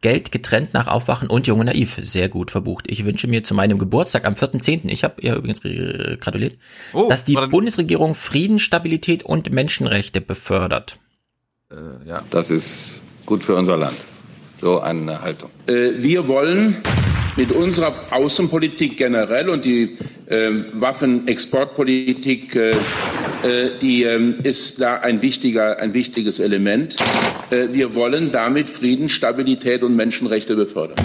Geld 0.02 0.32
getrennt 0.32 0.74
nach 0.74 0.88
Aufwachen 0.88 1.28
und 1.28 1.46
Junge 1.46 1.64
Naiv. 1.64 1.96
Sehr 2.00 2.28
gut 2.28 2.50
verbucht. 2.50 2.90
Ich 2.90 3.04
wünsche 3.04 3.28
mir 3.28 3.44
zu 3.44 3.54
meinem 3.54 3.78
Geburtstag 3.78 4.24
am 4.26 4.34
4.10., 4.34 4.88
ich 4.90 5.04
habe 5.04 5.22
ihr 5.22 5.36
übrigens 5.36 5.62
gratuliert, 5.62 6.58
oh, 6.92 7.08
dass 7.08 7.24
die 7.24 7.34
Bundesregierung 7.34 8.14
Frieden, 8.14 8.58
Stabilität 8.58 9.22
und 9.22 9.52
Menschenrechte 9.52 10.20
befördert. 10.20 10.98
Äh, 11.70 12.08
ja. 12.08 12.24
Das 12.30 12.50
ist 12.50 13.00
gut 13.24 13.44
für 13.44 13.54
unser 13.54 13.76
Land. 13.76 13.96
So 14.60 14.80
eine 14.80 15.22
Haltung. 15.22 15.50
Äh, 15.66 16.02
wir 16.02 16.26
wollen 16.26 16.82
mit 17.36 17.52
unserer 17.52 18.12
Außenpolitik 18.12 18.96
generell 18.96 19.48
und 19.48 19.64
die 19.64 19.96
äh, 20.26 20.50
Waffenexportpolitik, 20.72 22.54
äh, 22.56 22.70
äh, 23.42 23.78
die 23.78 24.04
äh, 24.04 24.36
ist 24.42 24.80
da 24.80 24.96
ein 25.00 25.22
wichtiger, 25.22 25.78
ein 25.78 25.94
wichtiges 25.94 26.38
Element. 26.38 26.96
Äh, 27.50 27.72
wir 27.72 27.94
wollen 27.94 28.32
damit 28.32 28.68
Frieden, 28.68 29.08
Stabilität 29.08 29.82
und 29.82 29.96
Menschenrechte 29.96 30.56
befördern. 30.56 30.96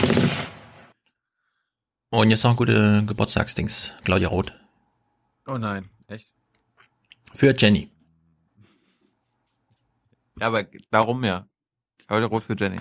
Und 2.10 2.30
jetzt 2.30 2.44
noch 2.44 2.52
ein 2.52 2.58
gute 2.58 3.04
Geburtstagsdings, 3.06 3.94
Claudia 4.04 4.30
Roth. 4.30 4.54
Oh 5.46 5.58
nein, 5.58 5.90
echt? 6.08 6.28
Für 7.34 7.54
Jenny. 7.58 7.90
Ja, 10.40 10.48
aber 10.48 10.66
warum 10.92 11.24
ja? 11.24 11.48
Claudia 12.08 12.28
Roth 12.28 12.44
für 12.46 12.56
Jenny. 12.58 12.78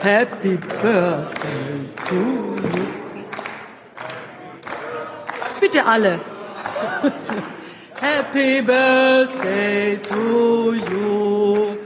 Happy 0.00 0.56
Birthday 0.56 1.88
to 2.08 2.14
you. 2.14 2.86
Bitte 5.60 5.86
alle. 5.86 6.20
Happy 8.00 8.62
Birthday 8.62 9.98
to 9.98 10.74
you. 10.74 11.76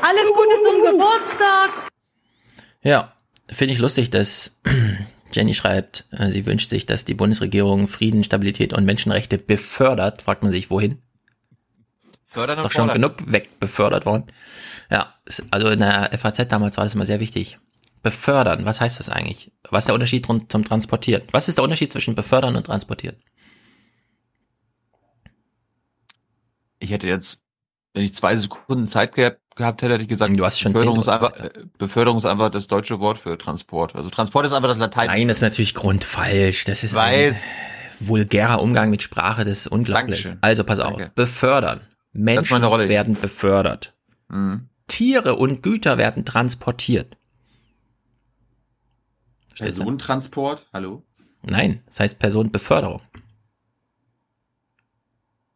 Alles 0.00 0.26
Gute 0.32 0.62
zum 0.64 0.92
Geburtstag. 0.92 1.90
Ja, 2.82 3.12
finde 3.48 3.74
ich 3.74 3.80
lustig, 3.80 4.10
dass 4.10 4.60
Jenny 5.32 5.54
schreibt, 5.54 6.06
äh, 6.12 6.30
sie 6.30 6.46
wünscht 6.46 6.70
sich, 6.70 6.86
dass 6.86 7.04
die 7.04 7.14
Bundesregierung 7.14 7.88
Frieden, 7.88 8.22
Stabilität 8.22 8.72
und 8.72 8.84
Menschenrechte 8.84 9.38
befördert. 9.38 10.22
Fragt 10.22 10.44
man 10.44 10.52
sich, 10.52 10.70
wohin? 10.70 10.98
Fördern 12.36 12.58
ist 12.58 12.64
doch 12.64 12.70
schon 12.70 12.88
genug 12.88 13.14
wegbefördert 13.24 14.04
worden. 14.04 14.24
Ja, 14.90 15.14
also 15.50 15.68
in 15.68 15.78
der 15.80 16.10
FAZ 16.18 16.46
damals 16.48 16.76
war 16.76 16.84
das 16.84 16.94
immer 16.94 17.06
sehr 17.06 17.18
wichtig. 17.18 17.58
Befördern, 18.02 18.66
was 18.66 18.78
heißt 18.80 19.00
das 19.00 19.08
eigentlich? 19.08 19.52
Was 19.70 19.84
ist 19.84 19.88
der 19.88 19.94
Unterschied 19.94 20.26
zum, 20.26 20.46
zum 20.50 20.62
Transportieren? 20.62 21.22
Was 21.32 21.48
ist 21.48 21.56
der 21.56 21.64
Unterschied 21.64 21.90
zwischen 21.90 22.14
befördern 22.14 22.54
und 22.54 22.64
transportieren? 22.66 23.16
Ich 26.78 26.90
hätte 26.90 27.06
jetzt, 27.06 27.40
wenn 27.94 28.04
ich 28.04 28.14
zwei 28.14 28.36
Sekunden 28.36 28.86
Zeit 28.86 29.14
gehabt, 29.14 29.40
gehabt 29.56 29.80
hätte, 29.80 29.94
hätte 29.94 30.02
ich 30.02 30.08
gesagt, 30.10 30.36
Du 30.36 30.44
hast 30.44 30.60
schon 30.60 30.72
Beförderung, 30.74 31.00
ist 31.00 31.08
einfach, 31.08 31.32
Beförderung 31.78 32.18
ist 32.18 32.26
einfach 32.26 32.50
das 32.50 32.66
deutsche 32.66 33.00
Wort 33.00 33.16
für 33.16 33.38
Transport. 33.38 33.96
Also 33.96 34.10
Transport 34.10 34.44
ist 34.44 34.52
einfach 34.52 34.68
das 34.68 34.78
Latein. 34.78 35.06
Nein, 35.06 35.28
das 35.28 35.38
ist 35.38 35.42
natürlich 35.42 35.74
grundfalsch. 35.74 36.64
Das 36.64 36.84
ist 36.84 36.92
Weiß. 36.92 37.46
ein 38.00 38.06
vulgärer 38.06 38.60
Umgang 38.60 38.90
mit 38.90 39.02
Sprache, 39.02 39.46
das 39.46 39.60
ist 39.60 39.66
unglaublich. 39.68 40.22
Dankeschön. 40.22 40.38
Also 40.42 40.64
pass 40.64 40.80
auf, 40.80 40.98
Danke. 40.98 41.12
befördern. 41.14 41.80
Menschen 42.16 42.62
werden 42.62 43.14
befördert. 43.14 43.94
Mhm. 44.28 44.68
Tiere 44.86 45.36
und 45.36 45.62
Güter 45.62 45.98
werden 45.98 46.24
transportiert. 46.24 47.16
Personentransport, 49.58 50.66
hallo? 50.72 51.02
Nein, 51.42 51.82
das 51.86 52.00
heißt 52.00 52.18
Personenbeförderung. 52.18 53.00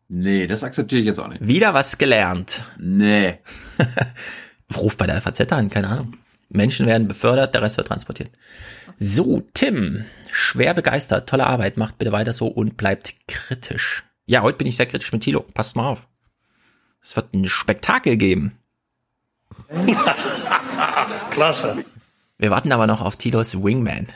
Nee, 0.08 0.46
das 0.46 0.64
akzeptiere 0.64 1.00
ich 1.00 1.06
jetzt 1.06 1.20
auch 1.20 1.28
nicht. 1.28 1.46
Wieder 1.46 1.74
was 1.74 1.98
gelernt. 1.98 2.64
Nee. 2.78 3.38
Ruf 4.76 4.96
bei 4.96 5.06
der 5.06 5.20
FAZ 5.20 5.52
an, 5.52 5.68
keine 5.68 5.88
Ahnung. 5.88 6.16
Menschen 6.48 6.86
werden 6.86 7.06
befördert, 7.06 7.54
der 7.54 7.62
Rest 7.62 7.76
wird 7.76 7.86
transportiert. 7.86 8.30
So, 8.98 9.42
Tim, 9.54 10.04
schwer 10.32 10.74
begeistert, 10.74 11.28
tolle 11.28 11.46
Arbeit, 11.46 11.76
macht 11.76 11.98
bitte 11.98 12.12
weiter 12.12 12.32
so 12.32 12.48
und 12.48 12.76
bleibt 12.76 13.14
kritisch. 13.28 14.04
Ja, 14.26 14.42
heute 14.42 14.58
bin 14.58 14.66
ich 14.66 14.76
sehr 14.76 14.86
kritisch 14.86 15.12
mit 15.12 15.22
Thilo, 15.22 15.40
passt 15.54 15.76
mal 15.76 15.86
auf. 15.86 16.08
Es 17.02 17.16
wird 17.16 17.32
ein 17.34 17.48
Spektakel 17.48 18.16
geben. 18.16 18.52
Klasse. 21.30 21.84
Wir 22.38 22.50
warten 22.50 22.72
aber 22.72 22.86
noch 22.86 23.00
auf 23.00 23.16
Tilos 23.16 23.62
Wingman. 23.62 24.06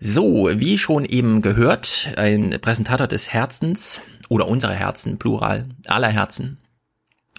So, 0.00 0.50
wie 0.52 0.78
schon 0.78 1.04
eben 1.04 1.40
gehört, 1.42 2.12
ein 2.16 2.58
Präsentator 2.60 3.06
des 3.06 3.32
Herzens 3.32 4.00
oder 4.28 4.48
unsere 4.48 4.74
Herzen, 4.74 5.18
Plural, 5.18 5.66
aller 5.86 6.08
Herzen. 6.08 6.58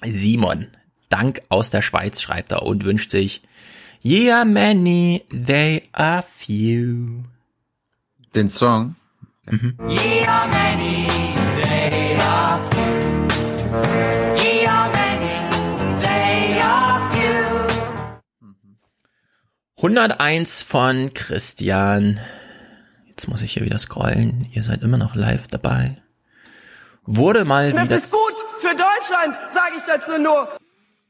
Simon, 0.04 0.68
Dank 1.10 1.42
aus 1.50 1.70
der 1.70 1.82
Schweiz 1.82 2.22
schreibt 2.22 2.52
er 2.52 2.64
und 2.64 2.84
wünscht 2.84 3.12
sich 3.12 3.42
Ye 4.02 4.32
are 4.32 4.46
many, 4.46 5.24
they 5.30 5.84
are 5.94 6.24
few. 6.24 7.24
Den 8.34 8.50
Song. 8.50 8.96
Ye 9.88 10.26
are 10.28 10.48
many, 10.48 11.05
101 19.86 20.64
von 20.64 21.14
Christian. 21.14 22.20
Jetzt 23.06 23.28
muss 23.28 23.44
ich 23.44 23.54
hier 23.54 23.64
wieder 23.64 23.78
scrollen. 23.78 24.50
Ihr 24.52 24.64
seid 24.64 24.82
immer 24.82 24.98
noch 24.98 25.14
live 25.14 25.48
dabei. 25.48 26.02
Wurde 27.04 27.46
mal 27.46 27.72
Das 27.72 27.84
wieder 27.84 27.96
ist 27.96 28.12
gut 28.12 28.34
für 28.58 28.70
Deutschland, 28.70 29.38
sage 29.54 29.76
ich 29.78 29.84
dazu 29.86 30.20
nur. 30.20 30.50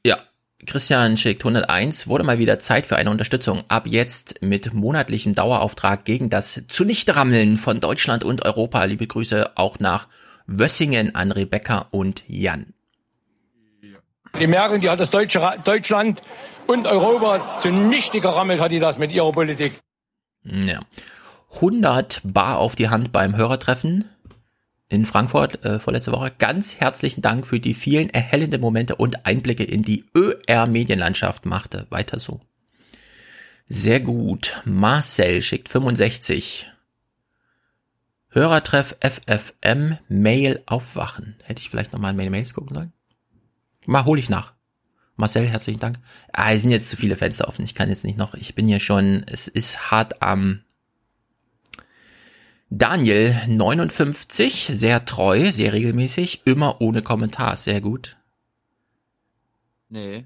Ja, 0.06 0.18
Christian 0.66 1.16
schickt 1.16 1.46
101, 1.46 2.08
wurde 2.08 2.26
mal 2.26 2.38
wieder 2.38 2.60
Zeit 2.60 2.86
für 2.86 2.98
eine 2.98 3.12
Unterstützung. 3.12 3.64
Ab 3.70 3.88
jetzt 3.88 4.42
mit 4.42 4.74
monatlichem 4.74 5.36
Dauerauftrag 5.36 6.04
gegen 6.04 6.30
das 6.30 6.64
Zunichterrammeln 6.68 7.58
von 7.58 7.80
Deutschland 7.80 8.26
und 8.26 8.44
Europa. 8.44 8.84
Liebe 8.84 9.08
Grüße 9.08 9.52
auch 9.56 9.80
nach 9.80 10.10
Wössingen 10.48 11.16
an 11.16 11.32
Rebecca 11.32 11.88
und 11.92 12.26
Jan. 12.28 12.75
Die 14.40 14.48
Merkel, 14.48 14.80
die 14.80 14.90
hat 14.90 15.00
das 15.00 15.12
deutsche 15.12 15.40
Deutschland 15.64 16.22
und 16.68 16.88
Europa 16.88 17.60
zunichte 17.60 18.20
gerammelt, 18.20 18.60
hat 18.60 18.72
die 18.72 18.80
das 18.80 18.98
mit 18.98 19.14
ihrer 19.14 19.32
Politik. 19.32 19.80
Ja. 20.44 20.82
100 21.56 22.22
Bar 22.26 22.58
auf 22.58 22.76
die 22.76 22.90
Hand 22.90 23.14
beim 23.14 23.38
Hörertreffen 23.38 24.10
in 24.90 25.06
Frankfurt 25.06 25.64
äh, 25.64 25.80
vorletzte 25.80 26.12
Woche. 26.12 26.34
Ganz 26.38 26.82
herzlichen 26.82 27.22
Dank 27.22 27.48
für 27.48 27.62
die 27.62 27.74
vielen 27.74 28.10
erhellenden 28.10 28.60
Momente 28.60 28.98
und 28.98 29.26
Einblicke 29.26 29.64
in 29.64 29.84
die 29.84 30.04
ÖR-Medienlandschaft. 30.14 31.46
Machte 31.46 31.88
weiter 31.90 32.20
so. 32.20 32.42
Sehr 33.68 34.02
gut. 34.02 34.62
Marcel 34.66 35.42
schickt 35.42 35.70
65. 35.70 36.68
Hörertreff 38.30 38.98
FFM 39.00 39.98
Mail 40.10 40.62
aufwachen. 40.66 41.38
Hätte 41.44 41.62
ich 41.62 41.70
vielleicht 41.70 41.94
nochmal 41.94 42.12
in 42.12 42.18
meine 42.18 42.30
Mails 42.30 42.54
gucken 42.54 42.76
sollen? 42.76 42.94
Mal 43.88 44.06
hole 44.06 44.20
ich 44.20 44.30
nach. 44.30 44.54
Marcel, 45.18 45.48
herzlichen 45.48 45.80
Dank. 45.80 45.98
Ah, 46.34 46.52
es 46.52 46.64
sind 46.64 46.72
jetzt 46.72 46.90
zu 46.90 46.98
viele 46.98 47.16
Fenster 47.16 47.48
offen. 47.48 47.64
Ich 47.64 47.74
kann 47.76 47.90
jetzt 47.90 48.04
nicht 48.04 48.18
noch. 48.18 48.34
Ich 48.34 48.54
bin 48.56 48.68
hier 48.68 48.80
schon, 48.82 49.24
es 49.28 49.48
ist 49.48 49.92
hart 49.92 50.22
am 50.22 50.62
Daniel, 52.70 53.36
59, 53.48 54.68
sehr 54.72 55.06
treu, 55.06 55.52
sehr 55.52 55.72
regelmäßig, 55.72 56.42
immer 56.46 56.82
ohne 56.82 57.02
Kommentar, 57.02 57.56
sehr 57.58 57.80
gut. 57.80 58.18
Nee. 59.88 60.26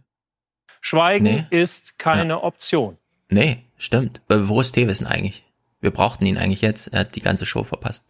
Schweigen 0.81 1.25
Nee. 1.25 1.45
ist 1.51 1.99
keine 1.99 2.41
Option. 2.41 2.97
Nee, 3.29 3.65
stimmt. 3.77 4.21
Äh, 4.29 4.47
Wo 4.47 4.61
ist 4.61 4.71
Tewissen 4.71 5.05
eigentlich? 5.05 5.43
Wir 5.81 5.91
brauchten 5.91 6.25
ihn 6.25 6.37
eigentlich 6.37 6.61
jetzt. 6.61 6.87
Er 6.87 7.01
hat 7.01 7.15
die 7.15 7.21
ganze 7.21 7.45
Show 7.45 7.63
verpasst. 7.63 8.05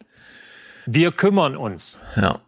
Wir 0.86 1.12
kümmern 1.12 1.56
uns. 1.56 2.00
Ja. 2.16 2.40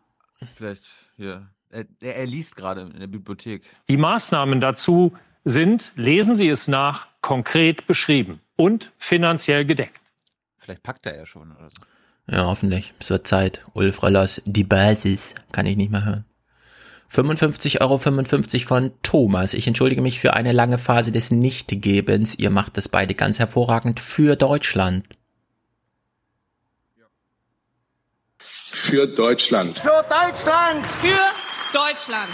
Vielleicht 0.54 0.84
hier. 1.16 1.48
Er, 1.72 1.87
er, 2.02 2.16
er 2.16 2.26
liest 2.26 2.54
gerade 2.54 2.82
in 2.82 3.00
der 3.00 3.06
Bibliothek. 3.06 3.62
Die 3.88 3.96
Maßnahmen 3.96 4.61
dazu 4.61 5.12
sind, 5.44 5.92
lesen 5.96 6.35
Sie 6.35 6.48
es 6.48 6.68
nach, 6.68 7.06
konkret 7.22 7.87
beschrieben 7.87 8.40
und 8.56 8.92
finanziell 8.98 9.64
gedeckt. 9.64 10.00
Vielleicht 10.58 10.82
packt 10.82 11.06
er 11.06 11.16
ja 11.16 11.26
schon 11.26 11.50
oder 11.50 11.68
so. 11.74 11.82
Ja, 12.32 12.46
hoffentlich. 12.46 12.94
Es 13.00 13.11
wird 13.11 13.26
Zeit. 13.26 13.64
Ulf 13.72 14.02
Röllers, 14.02 14.42
die 14.44 14.64
Basis. 14.64 15.35
Kann 15.50 15.66
ich 15.66 15.76
nicht 15.76 15.90
mehr 15.90 16.04
hören. 16.04 16.24
55,55 17.11 17.80
Euro 17.80 18.66
von 18.66 18.92
Thomas. 19.02 19.54
Ich 19.54 19.66
entschuldige 19.66 20.02
mich 20.02 20.20
für 20.20 20.35
eine 20.35 20.52
lange 20.52 20.78
Phase 20.78 21.11
des 21.11 21.30
Nichtgebens. 21.30 22.35
Ihr 22.35 22.50
macht 22.50 22.76
das 22.76 22.88
beide 22.88 23.14
ganz 23.14 23.38
hervorragend 23.38 23.98
für 23.98 24.37
Deutschland. 24.37 25.06
Für 28.38 29.06
Deutschland. 29.06 29.78
Für 29.78 30.04
Deutschland! 30.08 30.87
Für 30.87 31.18
Deutschland! 31.72 32.32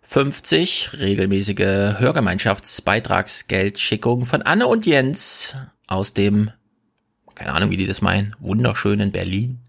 50 0.00 0.94
regelmäßige 0.94 1.98
Hörgemeinschaftsbeitragsgeldschickung 1.98 4.24
von 4.24 4.40
Anne 4.40 4.66
und 4.66 4.86
Jens 4.86 5.54
aus 5.86 6.14
dem, 6.14 6.50
keine 7.34 7.52
Ahnung, 7.52 7.70
wie 7.70 7.76
die 7.76 7.86
das 7.86 8.00
meinen, 8.00 8.34
wunderschönen 8.38 9.12
Berlin. 9.12 9.60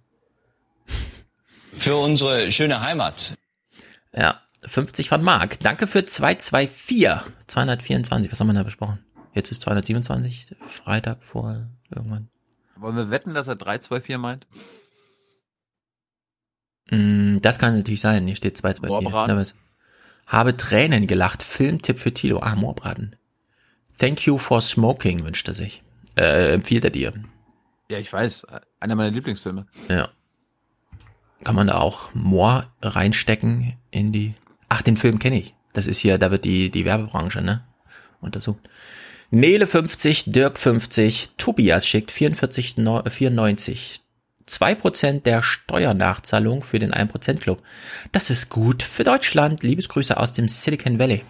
Für 1.73 1.97
unsere 1.97 2.49
schöne 2.53 2.79
Heimat. 2.79 3.33
Ja, 4.15 4.39
50 4.65 5.09
von 5.09 5.21
Marc. 5.21 5.59
Danke 5.59 5.87
für 5.87 6.05
224. 6.05 7.33
224, 7.47 8.31
was 8.31 8.39
haben 8.39 8.47
wir 8.47 8.53
da 8.53 8.63
besprochen? 8.63 9.03
Jetzt 9.33 9.51
ist 9.51 9.63
227, 9.63 10.55
Freitag 10.61 11.25
vor 11.25 11.67
irgendwann. 11.93 12.29
Wollen 12.77 12.95
wir 12.95 13.09
wetten, 13.09 13.33
dass 13.33 13.49
er 13.49 13.57
324 13.57 14.17
meint? 14.17 14.47
Mm, 16.91 17.37
das 17.41 17.59
kann 17.59 17.75
natürlich 17.75 18.01
sein. 18.01 18.25
Hier 18.25 18.35
steht 18.35 18.57
2-2. 18.57 18.87
Moorbraten. 18.87 19.45
Habe 20.27 20.57
Tränen 20.57 21.07
gelacht. 21.07 21.43
Filmtipp 21.43 21.99
für 21.99 22.13
Tilo. 22.13 22.39
Ah, 22.39 22.55
Moorbraten. 22.55 23.15
Thank 23.97 24.25
you 24.25 24.37
for 24.37 24.61
smoking, 24.61 25.23
wünscht 25.23 25.47
er 25.47 25.53
sich. 25.53 25.83
Äh, 26.15 26.53
empfiehlt 26.53 26.85
er 26.85 26.91
dir. 26.91 27.13
Ja, 27.89 27.97
ich 27.97 28.11
weiß. 28.11 28.45
Einer 28.79 28.95
meiner 28.95 29.11
Lieblingsfilme. 29.11 29.65
Ja. 29.89 30.09
Kann 31.43 31.55
man 31.55 31.67
da 31.67 31.79
auch 31.79 32.13
Moor 32.13 32.71
reinstecken 32.81 33.77
in 33.91 34.11
die. 34.11 34.35
Ach, 34.67 34.81
den 34.81 34.97
Film 34.97 35.19
kenne 35.19 35.39
ich. 35.39 35.55
Das 35.73 35.87
ist 35.87 35.99
hier, 35.99 36.17
da 36.17 36.31
wird 36.31 36.45
die, 36.45 36.69
die 36.69 36.85
Werbebranche, 36.85 37.41
ne? 37.41 37.63
Untersucht. 38.21 38.69
Nele 39.31 39.67
50, 39.67 40.31
Dirk 40.31 40.57
50, 40.57 41.31
Tobias 41.37 41.85
schickt 41.87 42.11
44, 42.11 42.75
94. 42.75 44.01
2% 44.49 45.21
der 45.21 45.41
Steuernachzahlung 45.41 46.63
für 46.63 46.79
den 46.79 46.93
1% 46.93 47.39
Club. 47.39 47.61
Das 48.11 48.29
ist 48.29 48.49
gut 48.49 48.83
für 48.83 49.03
Deutschland. 49.03 49.63
Liebesgrüße 49.63 50.17
aus 50.17 50.33
dem 50.33 50.47
Silicon 50.47 50.99
Valley. 50.99 51.23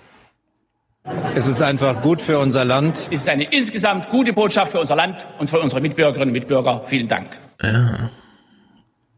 Es 1.35 1.47
ist 1.47 1.61
einfach 1.61 2.01
gut 2.01 2.21
für 2.21 2.39
unser 2.39 2.65
Land. 2.65 3.07
Es 3.11 3.21
ist 3.21 3.29
eine 3.29 3.45
insgesamt 3.45 4.09
gute 4.09 4.33
Botschaft 4.33 4.71
für 4.71 4.79
unser 4.79 4.95
Land 4.95 5.27
und 5.39 5.49
für 5.49 5.59
unsere 5.59 5.81
Mitbürgerinnen 5.81 6.29
und 6.29 6.33
Mitbürger. 6.33 6.83
Vielen 6.85 7.07
Dank. 7.07 7.29
Ja. 7.61 8.09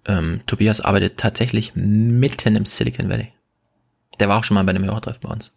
Ähm, 0.07 0.41
Tobias 0.45 0.81
arbeitet 0.81 1.17
tatsächlich 1.17 1.73
mitten 1.75 2.55
im 2.55 2.65
Silicon 2.65 3.09
Valley. 3.09 3.31
Der 4.19 4.29
war 4.29 4.39
auch 4.39 4.43
schon 4.43 4.55
mal 4.55 4.63
bei 4.63 4.71
einem 4.71 4.85
Hörertreff 4.85 5.19
bei 5.19 5.29
uns. 5.29 5.51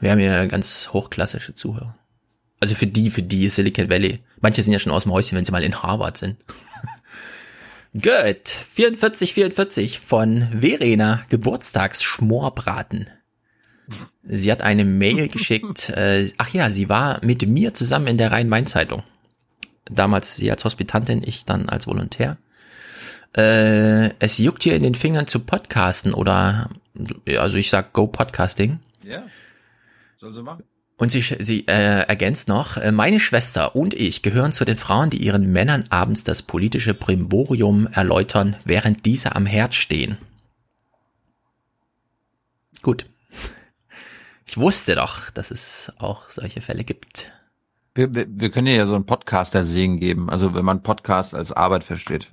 Wir 0.00 0.12
haben 0.12 0.18
hier 0.18 0.46
ganz 0.46 0.90
hochklassische 0.92 1.54
Zuhörer. 1.54 1.97
Also 2.60 2.74
für 2.74 2.86
die, 2.86 3.10
für 3.10 3.22
die 3.22 3.46
ist 3.46 3.56
Silicon 3.56 3.88
Valley. 3.88 4.20
Manche 4.40 4.62
sind 4.62 4.72
ja 4.72 4.78
schon 4.78 4.92
aus 4.92 5.04
dem 5.04 5.12
Häuschen, 5.12 5.36
wenn 5.36 5.44
sie 5.44 5.52
mal 5.52 5.62
in 5.62 5.82
Harvard 5.82 6.16
sind. 6.16 6.36
Gut. 7.92 8.48
44, 8.48 9.32
44 9.32 10.00
von 10.00 10.48
Verena 10.60 11.22
Geburtstagsschmorbraten. 11.28 13.08
Sie 14.22 14.52
hat 14.52 14.62
eine 14.62 14.84
Mail 14.84 15.28
geschickt. 15.32 15.90
Äh, 15.90 16.30
ach 16.36 16.50
ja, 16.50 16.70
sie 16.70 16.88
war 16.88 17.24
mit 17.24 17.46
mir 17.48 17.74
zusammen 17.74 18.08
in 18.08 18.18
der 18.18 18.32
Rhein-Main-Zeitung. 18.32 19.02
Damals 19.90 20.36
sie 20.36 20.50
als 20.50 20.64
Hospitantin, 20.64 21.22
ich 21.24 21.44
dann 21.44 21.68
als 21.68 21.86
Volontär. 21.86 22.36
Äh, 23.36 24.10
es 24.18 24.38
juckt 24.38 24.62
hier 24.64 24.74
in 24.74 24.82
den 24.82 24.94
Fingern 24.94 25.26
zu 25.26 25.40
podcasten 25.40 26.12
oder, 26.12 26.68
also 27.38 27.56
ich 27.56 27.70
sag 27.70 27.92
Go 27.92 28.06
Podcasting. 28.06 28.80
Ja. 29.04 29.24
Soll 30.18 30.34
sie 30.34 30.42
machen? 30.42 30.64
Und 30.98 31.12
sie, 31.12 31.20
sie 31.20 31.60
äh, 31.68 32.02
ergänzt 32.08 32.48
noch, 32.48 32.76
äh, 32.76 32.90
meine 32.90 33.20
Schwester 33.20 33.76
und 33.76 33.94
ich 33.94 34.22
gehören 34.22 34.52
zu 34.52 34.64
den 34.64 34.76
Frauen, 34.76 35.10
die 35.10 35.18
ihren 35.18 35.52
Männern 35.52 35.84
abends 35.90 36.24
das 36.24 36.42
politische 36.42 36.92
Brimborium 36.92 37.86
erläutern, 37.86 38.56
während 38.64 39.06
diese 39.06 39.36
am 39.36 39.46
Herd 39.46 39.76
stehen. 39.76 40.18
Gut. 42.82 43.06
Ich 44.44 44.58
wusste 44.58 44.96
doch, 44.96 45.30
dass 45.30 45.52
es 45.52 45.92
auch 45.98 46.30
solche 46.30 46.60
Fälle 46.60 46.82
gibt. 46.82 47.32
Wir, 47.94 48.12
wir, 48.12 48.26
wir 48.28 48.50
können 48.50 48.66
ja 48.66 48.86
so 48.88 48.96
einen 48.96 49.06
Podcaster-Segen 49.06 49.98
geben, 49.98 50.28
also 50.28 50.52
wenn 50.54 50.64
man 50.64 50.82
Podcast 50.82 51.32
als 51.32 51.52
Arbeit 51.52 51.84
versteht. 51.84 52.32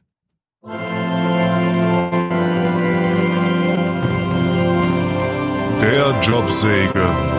Der 5.82 6.20
Jobsegen. 6.24 7.35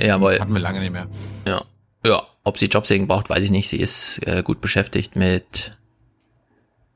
Jawohl. 0.00 0.38
Hatten 0.38 0.52
wir 0.52 0.60
lange 0.60 0.80
nicht 0.80 0.92
mehr. 0.92 1.08
Ja. 1.46 1.62
Ja, 2.04 2.22
ob 2.44 2.58
sie 2.58 2.66
Jobsegen 2.66 3.08
braucht, 3.08 3.28
weiß 3.28 3.42
ich 3.42 3.50
nicht. 3.50 3.68
Sie 3.68 3.78
ist 3.78 4.20
äh, 4.26 4.42
gut 4.42 4.60
beschäftigt 4.60 5.16
mit 5.16 5.72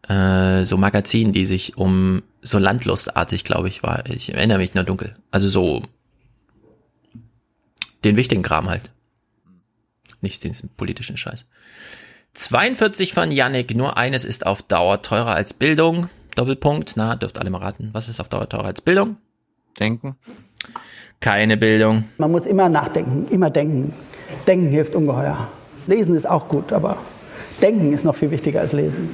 äh, 0.08 0.64
so 0.64 0.76
Magazinen, 0.76 1.32
die 1.32 1.46
sich 1.46 1.76
um 1.76 2.22
so 2.40 2.58
landlustartig, 2.58 3.44
glaube 3.44 3.68
ich, 3.68 3.82
war. 3.82 4.06
Ich 4.08 4.32
erinnere 4.32 4.58
mich 4.58 4.74
nur 4.74 4.84
dunkel. 4.84 5.16
Also 5.30 5.48
so 5.48 5.82
den 8.04 8.16
wichtigen 8.16 8.42
Kram 8.42 8.68
halt. 8.68 8.90
Nicht 10.20 10.44
den 10.44 10.54
politischen 10.76 11.16
Scheiß. 11.16 11.46
42 12.34 13.12
von 13.12 13.30
Yannick, 13.30 13.76
nur 13.76 13.96
eines 13.96 14.24
ist 14.24 14.46
auf 14.46 14.62
Dauer 14.62 15.02
teurer 15.02 15.34
als 15.34 15.52
Bildung. 15.52 16.08
Doppelpunkt, 16.34 16.94
na, 16.96 17.16
dürft 17.16 17.38
alle 17.38 17.50
mal 17.50 17.58
raten. 17.58 17.90
Was 17.92 18.08
ist 18.08 18.20
auf 18.20 18.28
Dauer 18.28 18.48
teurer 18.48 18.66
als 18.66 18.80
Bildung? 18.80 19.18
Denken. 19.78 20.16
Keine 21.22 21.56
Bildung. 21.56 22.04
Man 22.18 22.32
muss 22.32 22.46
immer 22.46 22.68
nachdenken, 22.68 23.28
immer 23.30 23.48
denken. 23.48 23.94
Denken 24.48 24.68
hilft 24.70 24.96
ungeheuer. 24.96 25.48
Lesen 25.86 26.16
ist 26.16 26.28
auch 26.28 26.48
gut, 26.48 26.72
aber 26.72 26.98
denken 27.62 27.92
ist 27.92 28.04
noch 28.04 28.16
viel 28.16 28.32
wichtiger 28.32 28.60
als 28.60 28.72
lesen. 28.72 29.08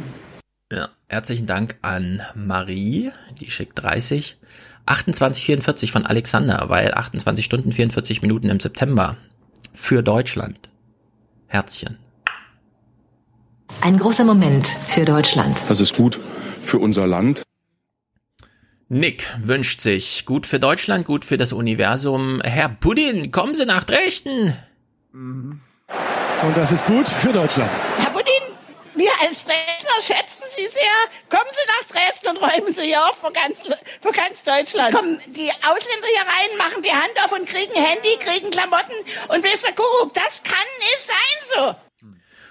Ja, 0.73 0.89
herzlichen 1.09 1.47
Dank 1.47 1.77
an 1.83 2.23
Marie, 2.35 3.11
die 3.39 3.51
schickt 3.51 3.83
30. 3.83 4.39
2844 4.87 5.93
von 5.93 6.07
Alexander, 6.07 6.65
weil 6.69 6.95
28 6.95 7.45
Stunden 7.45 7.73
44 7.73 8.23
Minuten 8.23 8.49
im 8.49 8.59
September 8.59 9.17
für 9.75 10.03
Deutschland. 10.03 10.71
Herzchen. 11.47 11.99
Ein 13.83 13.99
großer 13.99 14.25
Moment 14.25 14.67
für 14.67 15.05
Deutschland. 15.05 15.63
Das 15.69 15.79
ist 15.79 15.95
gut 15.95 16.19
für 16.63 16.79
unser 16.79 17.07
Land. 17.07 17.43
Nick 18.91 19.27
wünscht 19.39 19.83
sich 19.83 20.25
gut 20.25 20.47
für 20.47 20.59
Deutschland, 20.59 21.05
gut 21.05 21.27
für 21.27 21.37
das 21.37 21.53
Universum. 21.53 22.41
Herr 22.43 22.71
Puddin, 22.71 23.31
kommen 23.31 23.55
Sie 23.55 23.67
nach 23.67 23.85
Dresden. 23.85 24.57
Und 25.13 25.61
das 26.55 26.73
ist 26.73 26.87
gut 26.87 27.07
für 27.07 27.31
Deutschland. 27.31 27.71
Herr 27.99 28.11
Budin, 28.11 28.33
wir 28.95 29.11
als 29.21 29.45
Dresdner 29.45 30.01
schätzen 30.01 30.45
Sie 30.57 30.67
sehr. 30.67 30.83
Kommen 31.29 31.51
Sie 31.53 31.67
nach 31.67 32.01
Dresden 32.01 32.29
und 32.31 32.37
räumen 32.39 32.73
Sie 32.73 32.85
hier 32.85 33.07
auf 33.07 33.19
für 33.19 33.31
ganz, 33.31 33.61
für 33.61 34.13
ganz 34.13 34.43
Deutschland. 34.43 34.89
Es 34.89 34.95
kommen 34.95 35.21
die 35.27 35.51
Ausländer 35.51 36.09
hier 36.11 36.23
rein, 36.23 36.57
machen 36.57 36.83
die 36.83 36.91
Hand 36.91 37.13
auf 37.23 37.33
und 37.33 37.47
kriegen 37.47 37.75
Handy, 37.75 38.17
kriegen 38.21 38.51
Klamotten 38.51 38.95
und 39.29 39.45
ihr, 39.45 39.75
Kuckuck, 39.75 40.15
das 40.15 40.43
kann 40.43 40.67
nicht 40.79 41.07
sein 41.07 41.75
so. 41.75 41.88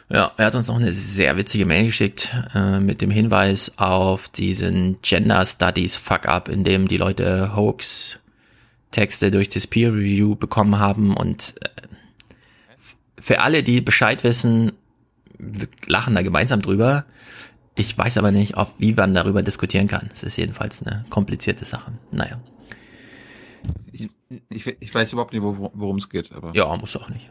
Ja, 0.10 0.32
er 0.38 0.46
hat 0.46 0.56
uns 0.56 0.70
noch 0.70 0.78
eine 0.78 0.94
sehr 0.94 1.36
witzige 1.36 1.66
Mail 1.66 1.88
geschickt 1.88 2.34
äh, 2.56 2.80
mit 2.80 3.02
dem 3.02 3.12
Hinweis 3.12 3.74
auf 3.78 4.30
diesen 4.30 5.02
Gender 5.02 5.46
Studies 5.46 5.98
Fuck-up, 5.98 6.48
in 6.48 6.64
dem 6.64 6.88
die 6.88 6.96
Leute 6.96 7.54
Hoax-Texte 7.56 9.32
durch 9.32 9.50
das 9.50 9.68
Peer 9.68 9.90
Review 9.94 10.36
bekommen 10.36 10.80
haben 10.80 11.16
und 11.18 11.56
äh, 11.62 11.70
für 13.20 13.42
alle, 13.42 13.64
die 13.64 13.82
Bescheid 13.82 14.24
wissen, 14.24 14.72
wir 15.38 15.68
lachen 15.88 16.16
da 16.16 16.22
gemeinsam 16.22 16.62
drüber. 16.62 17.04
Ich 17.76 17.96
weiß 17.98 18.18
aber 18.18 18.32
nicht, 18.32 18.56
ob, 18.56 18.74
wie 18.78 18.94
man 18.94 19.14
darüber 19.14 19.44
diskutieren 19.44 19.88
kann. 19.88 20.10
Es 20.14 20.24
ist 20.24 20.38
jedenfalls 20.38 20.82
eine 20.82 21.04
komplizierte 21.10 21.66
Sache. 21.66 21.92
Naja. 22.12 22.40
Ich, 23.92 24.10
ich, 24.50 24.66
ich 24.80 24.96
weiß 24.96 25.12
überhaupt 25.12 25.34
nicht, 25.34 25.44
wo- 25.44 25.70
worum 25.74 25.98
es 25.98 26.10
geht, 26.10 26.32
aber. 26.32 26.54
Ja, 26.56 26.74
muss 26.78 26.96
auch 26.96 27.10
nicht. 27.10 27.30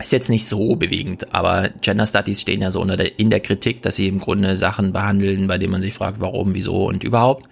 Ist 0.00 0.12
jetzt 0.12 0.28
nicht 0.28 0.46
so 0.46 0.74
bewegend, 0.74 1.32
aber 1.32 1.68
Gender 1.80 2.06
Studies 2.06 2.40
stehen 2.40 2.60
ja 2.62 2.70
so 2.72 2.80
unter 2.80 2.96
der, 2.96 3.18
in 3.18 3.30
der 3.30 3.40
Kritik, 3.40 3.82
dass 3.82 3.94
sie 3.96 4.08
im 4.08 4.18
Grunde 4.18 4.56
Sachen 4.56 4.92
behandeln, 4.92 5.46
bei 5.46 5.56
denen 5.58 5.70
man 5.72 5.82
sich 5.82 5.94
fragt, 5.94 6.20
warum, 6.20 6.52
wieso 6.54 6.86
und 6.88 7.04
überhaupt. 7.04 7.48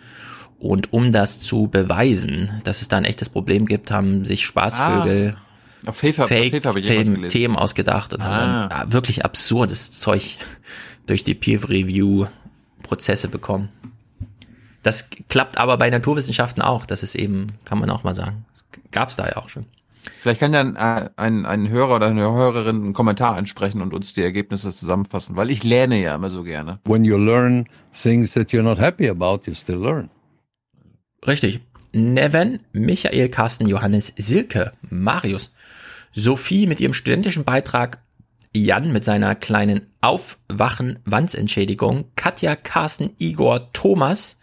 Und 0.58 0.92
um 0.92 1.12
das 1.12 1.40
zu 1.40 1.68
beweisen, 1.68 2.60
dass 2.64 2.82
es 2.82 2.88
da 2.88 2.96
ein 2.96 3.04
echtes 3.04 3.28
Problem 3.28 3.66
gibt, 3.66 3.90
haben 3.90 4.24
sich 4.24 4.44
Spaßvögel 4.44 5.36
Ah, 5.84 5.88
auf 5.88 6.02
auf 6.04 6.18
habe 6.18 6.34
ich 6.34 6.52
irgendwas 6.52 6.74
Fake-Themen 6.74 7.14
gelesen. 7.14 7.28
Themen 7.30 7.56
ausgedacht 7.56 8.14
und 8.14 8.22
haben 8.22 8.32
Ah. 8.34 8.68
dann 8.68 8.78
ja, 8.88 8.92
wirklich 8.92 9.24
absurdes 9.24 9.90
Zeug 9.92 10.36
durch 11.06 11.24
die 11.24 11.34
Peer-Review-Prozesse 11.34 13.28
bekommen. 13.28 13.68
Das 14.82 15.08
klappt 15.28 15.58
aber 15.58 15.76
bei 15.78 15.90
Naturwissenschaften 15.90 16.62
auch. 16.62 16.86
Das 16.86 17.02
ist 17.04 17.14
eben, 17.14 17.48
kann 17.64 17.78
man 17.78 17.90
auch 17.90 18.02
mal 18.04 18.14
sagen. 18.14 18.44
Das 18.52 18.64
gab's 18.90 19.16
da 19.16 19.26
ja 19.28 19.36
auch 19.36 19.48
schon. 19.48 19.66
Vielleicht 20.20 20.40
kann 20.40 20.52
ja 20.52 20.60
ein, 20.60 20.76
ein, 20.76 21.46
ein 21.46 21.68
Hörer 21.68 21.96
oder 21.96 22.06
eine 22.06 22.22
Hörerin 22.22 22.76
einen 22.76 22.92
Kommentar 22.92 23.36
ansprechen 23.36 23.82
und 23.82 23.94
uns 23.94 24.14
die 24.14 24.22
Ergebnisse 24.22 24.72
zusammenfassen, 24.72 25.36
weil 25.36 25.50
ich 25.50 25.62
lerne 25.62 26.00
ja 26.00 26.14
immer 26.14 26.30
so 26.30 26.42
gerne. 26.42 26.80
When 26.84 27.04
you 27.04 27.16
learn 27.16 27.68
things 27.92 28.32
that 28.32 28.50
you're 28.50 28.62
not 28.62 28.78
happy 28.78 29.08
about, 29.08 29.42
you 29.46 29.54
still 29.54 29.78
learn. 29.78 30.10
Richtig. 31.26 31.60
Neven, 31.92 32.60
Michael, 32.72 33.28
Carsten, 33.28 33.68
Johannes, 33.68 34.12
Silke, 34.16 34.72
Marius, 34.88 35.52
Sophie 36.12 36.66
mit 36.66 36.80
ihrem 36.80 36.94
studentischen 36.94 37.44
Beitrag, 37.44 37.98
Jan 38.54 38.92
mit 38.92 39.04
seiner 39.04 39.34
kleinen 39.34 39.86
Aufwachen-Wandsentschädigung, 40.00 42.06
Katja, 42.16 42.56
Carsten, 42.56 43.12
Igor, 43.18 43.72
Thomas, 43.72 44.38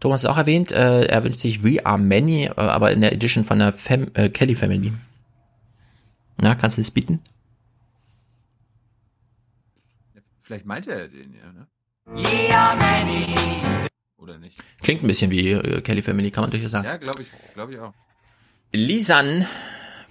Thomas 0.00 0.22
ist 0.22 0.30
auch 0.30 0.38
erwähnt, 0.38 0.72
äh, 0.72 1.06
er 1.06 1.24
wünscht 1.24 1.40
sich 1.40 1.64
We 1.64 1.84
Are 1.84 1.98
Many, 1.98 2.44
äh, 2.44 2.52
aber 2.56 2.92
in 2.92 3.00
der 3.00 3.12
Edition 3.12 3.44
von 3.44 3.58
der 3.58 3.72
Fam 3.72 4.08
äh, 4.14 4.28
Kelly 4.28 4.54
Family. 4.54 4.92
Na, 6.40 6.54
kannst 6.54 6.76
du 6.76 6.80
das 6.80 6.90
bieten? 6.90 7.20
Vielleicht 10.40 10.66
meint 10.66 10.86
er 10.86 11.08
den 11.08 11.34
ja, 11.34 11.52
ne? 11.52 11.66
Oder 14.16 14.38
nicht? 14.38 14.56
Klingt 14.82 15.02
ein 15.02 15.06
bisschen 15.06 15.30
wie 15.30 15.50
äh, 15.50 15.80
Kelly 15.82 16.02
Family, 16.02 16.30
kann 16.30 16.44
man 16.44 16.50
durchaus 16.50 16.70
sagen. 16.70 16.86
Ja, 16.86 16.96
glaube 16.96 17.22
ich, 17.22 17.28
glaube 17.54 17.74
ich 17.74 17.80
auch. 17.80 17.92
Lisan, 18.72 19.46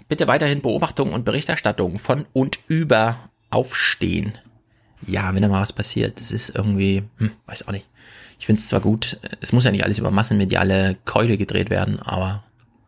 bitte 0.07 0.27
weiterhin 0.27 0.61
Beobachtung 0.61 1.13
und 1.13 1.25
Berichterstattung 1.25 1.97
von 1.97 2.25
und 2.33 2.59
über 2.67 3.29
Aufstehen. 3.49 4.37
Ja, 5.05 5.33
wenn 5.33 5.41
da 5.41 5.47
mal 5.47 5.61
was 5.61 5.73
passiert, 5.73 6.19
das 6.19 6.31
ist 6.31 6.49
irgendwie, 6.49 7.03
hm, 7.17 7.31
weiß 7.45 7.67
auch 7.67 7.71
nicht. 7.71 7.87
Ich 8.39 8.45
finde 8.45 8.59
es 8.59 8.67
zwar 8.67 8.79
gut, 8.81 9.17
es 9.41 9.51
muss 9.53 9.63
ja 9.65 9.71
nicht 9.71 9.83
alles 9.83 9.99
über 9.99 10.11
massenmediale 10.11 10.97
Keule 11.05 11.37
gedreht 11.37 11.69
werden, 11.69 11.99
aber 11.99 12.43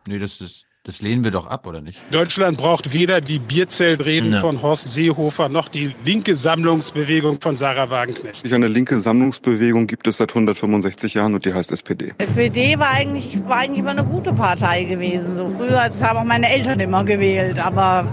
Nee, 0.06 0.18
das, 0.18 0.38
das, 0.38 0.64
das 0.84 1.02
lehnen 1.02 1.24
wir 1.24 1.30
doch 1.30 1.46
ab, 1.46 1.66
oder 1.66 1.80
nicht? 1.82 1.98
Deutschland 2.10 2.56
braucht 2.56 2.92
weder 2.94 3.20
die 3.20 3.38
Bierzeltreden 3.38 4.32
Ja. 4.32 4.40
von 4.40 4.62
Horst 4.62 4.90
Seehofer 4.92 5.48
noch 5.50 5.68
die 5.68 5.94
linke 6.04 6.36
Sammlungsbewegung 6.36 7.40
von 7.40 7.54
Sarah 7.54 7.90
Wagenknecht. 7.90 8.50
Eine 8.52 8.68
linke 8.68 8.98
Sammlungsbewegung 9.00 9.86
gibt 9.86 10.06
es 10.06 10.16
seit 10.16 10.30
165 10.30 11.14
Jahren 11.14 11.34
und 11.34 11.44
die 11.44 11.52
heißt 11.52 11.70
SPD. 11.72 12.12
SPD 12.18 12.78
war 12.78 12.90
eigentlich, 12.90 13.38
war 13.46 13.58
eigentlich 13.58 13.80
immer 13.80 13.90
eine 13.90 14.04
gute 14.04 14.32
Partei 14.32 14.84
gewesen. 14.84 15.36
So 15.36 15.50
früher, 15.50 15.88
das 15.88 16.02
haben 16.02 16.16
auch 16.18 16.24
meine 16.24 16.48
Eltern 16.50 16.80
immer 16.80 17.04
gewählt. 17.04 17.58
Aber 17.58 18.06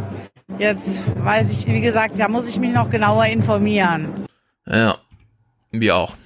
jetzt 0.59 1.03
weiß 1.23 1.51
ich, 1.51 1.67
wie 1.67 1.81
gesagt, 1.81 2.15
da 2.19 2.27
muss 2.27 2.47
ich 2.49 2.59
mich 2.59 2.73
noch 2.73 2.89
genauer 2.89 3.25
informieren. 3.27 4.09
ja, 4.67 4.97
wir 5.71 5.95
auch. 5.95 6.17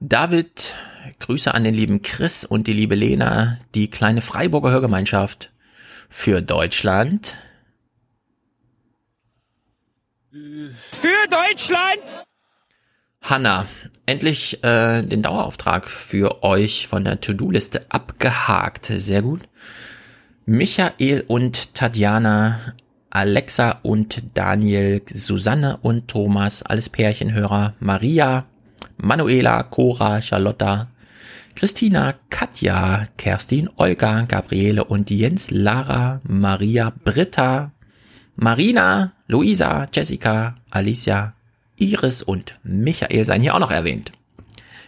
David, 0.00 0.74
Grüße 1.20 1.54
an 1.54 1.64
den 1.64 1.74
lieben 1.74 2.02
Chris 2.02 2.44
und 2.44 2.66
die 2.66 2.74
liebe 2.74 2.94
Lena, 2.94 3.58
die 3.74 3.88
kleine 3.88 4.20
Freiburger 4.20 4.70
Hörgemeinschaft 4.70 5.52
für 6.10 6.42
Deutschland. 6.42 7.36
Für 10.30 11.28
Deutschland! 11.30 12.26
Hanna, 13.22 13.66
endlich 14.04 14.62
äh, 14.62 15.02
den 15.02 15.22
Dauerauftrag 15.22 15.88
für 15.88 16.44
euch 16.44 16.86
von 16.86 17.02
der 17.02 17.20
To-Do-Liste 17.20 17.86
abgehakt. 17.88 18.92
Sehr 18.94 19.22
gut. 19.22 19.48
Michael 20.44 21.24
und 21.26 21.74
Tatjana, 21.74 22.60
Alexa 23.08 23.80
und 23.82 24.36
Daniel, 24.36 25.02
Susanne 25.12 25.78
und 25.78 26.08
Thomas, 26.08 26.62
alles 26.62 26.90
Pärchenhörer, 26.90 27.74
Maria, 27.80 28.44
Manuela, 28.98 29.62
Cora, 29.64 30.20
Charlotta, 30.22 30.88
Christina, 31.54 32.14
Katja, 32.28 33.08
Kerstin, 33.16 33.68
Olga, 33.76 34.22
Gabriele 34.22 34.84
und 34.84 35.10
Jens, 35.10 35.50
Lara, 35.50 36.20
Maria, 36.24 36.92
Britta, 37.04 37.72
Marina, 38.36 39.12
Luisa, 39.26 39.88
Jessica, 39.92 40.56
Alicia, 40.70 41.34
Iris 41.76 42.22
und 42.22 42.58
Michael 42.62 43.24
seien 43.24 43.40
hier 43.40 43.54
auch 43.54 43.60
noch 43.60 43.70
erwähnt. 43.70 44.12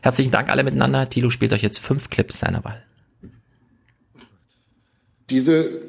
Herzlichen 0.03 0.31
Dank 0.31 0.49
alle 0.49 0.63
miteinander. 0.63 1.09
Tilo 1.09 1.31
spielt 1.31 1.53
euch 1.53 1.63
jetzt 1.63 1.79
fünf 1.79 2.11
Clips 2.11 2.39
seiner 2.39 2.65
Wahl. 2.65 2.83
Diese 5.31 5.83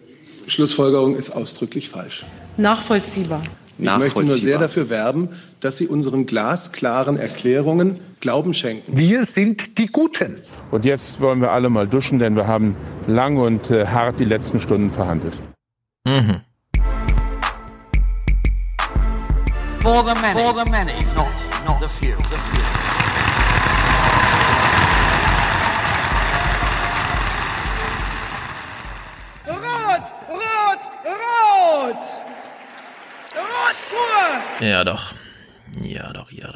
Schlussfolgerung 0.47 1.15
ist 1.15 1.29
ausdrücklich 1.29 1.89
falsch. 1.89 2.25
Nachvollziehbar. 2.57 3.43
Ich 3.77 3.85
möchte 3.85 4.23
nur 4.23 4.35
sehr 4.35 4.57
dafür 4.57 4.89
werben, 4.89 5.29
dass 5.61 5.77
Sie 5.77 5.87
unseren 5.87 6.25
glasklaren 6.25 7.17
Erklärungen 7.17 8.01
Glauben 8.19 8.53
schenken. 8.53 8.97
Wir 8.97 9.23
sind 9.23 9.77
die 9.77 9.87
Guten. 9.87 10.41
Und 10.71 10.83
jetzt 10.83 11.21
wollen 11.21 11.39
wir 11.39 11.51
alle 11.51 11.69
mal 11.69 11.87
duschen, 11.87 12.19
denn 12.19 12.35
wir 12.35 12.47
haben 12.47 12.75
lang 13.07 13.37
und 13.37 13.71
äh, 13.71 13.87
hart 13.87 14.19
die 14.19 14.25
letzten 14.25 14.59
Stunden 14.59 14.91
verhandelt. 14.91 15.33
Mhm. 16.05 16.41
For 19.79 20.03
the 20.03 20.13
many, 20.21 20.33
for 20.33 20.53
the 20.53 20.69
many, 20.69 20.91
not, 21.15 21.31
not 21.65 21.81
the 21.81 21.87
few. 21.87 22.15
The 22.17 22.37
few. 22.37 22.61
Rot, 29.47 30.07
rot, 30.29 30.81
rot! 31.05 32.03
Rot 33.35 33.77
pur! 33.89 34.67
Ja 34.67 34.83
doch. 34.83 35.13
Ja 35.81 36.11
doch, 36.11 36.11
ja 36.11 36.13
doch, 36.13 36.31
ja 36.31 36.47
doch. 36.47 36.48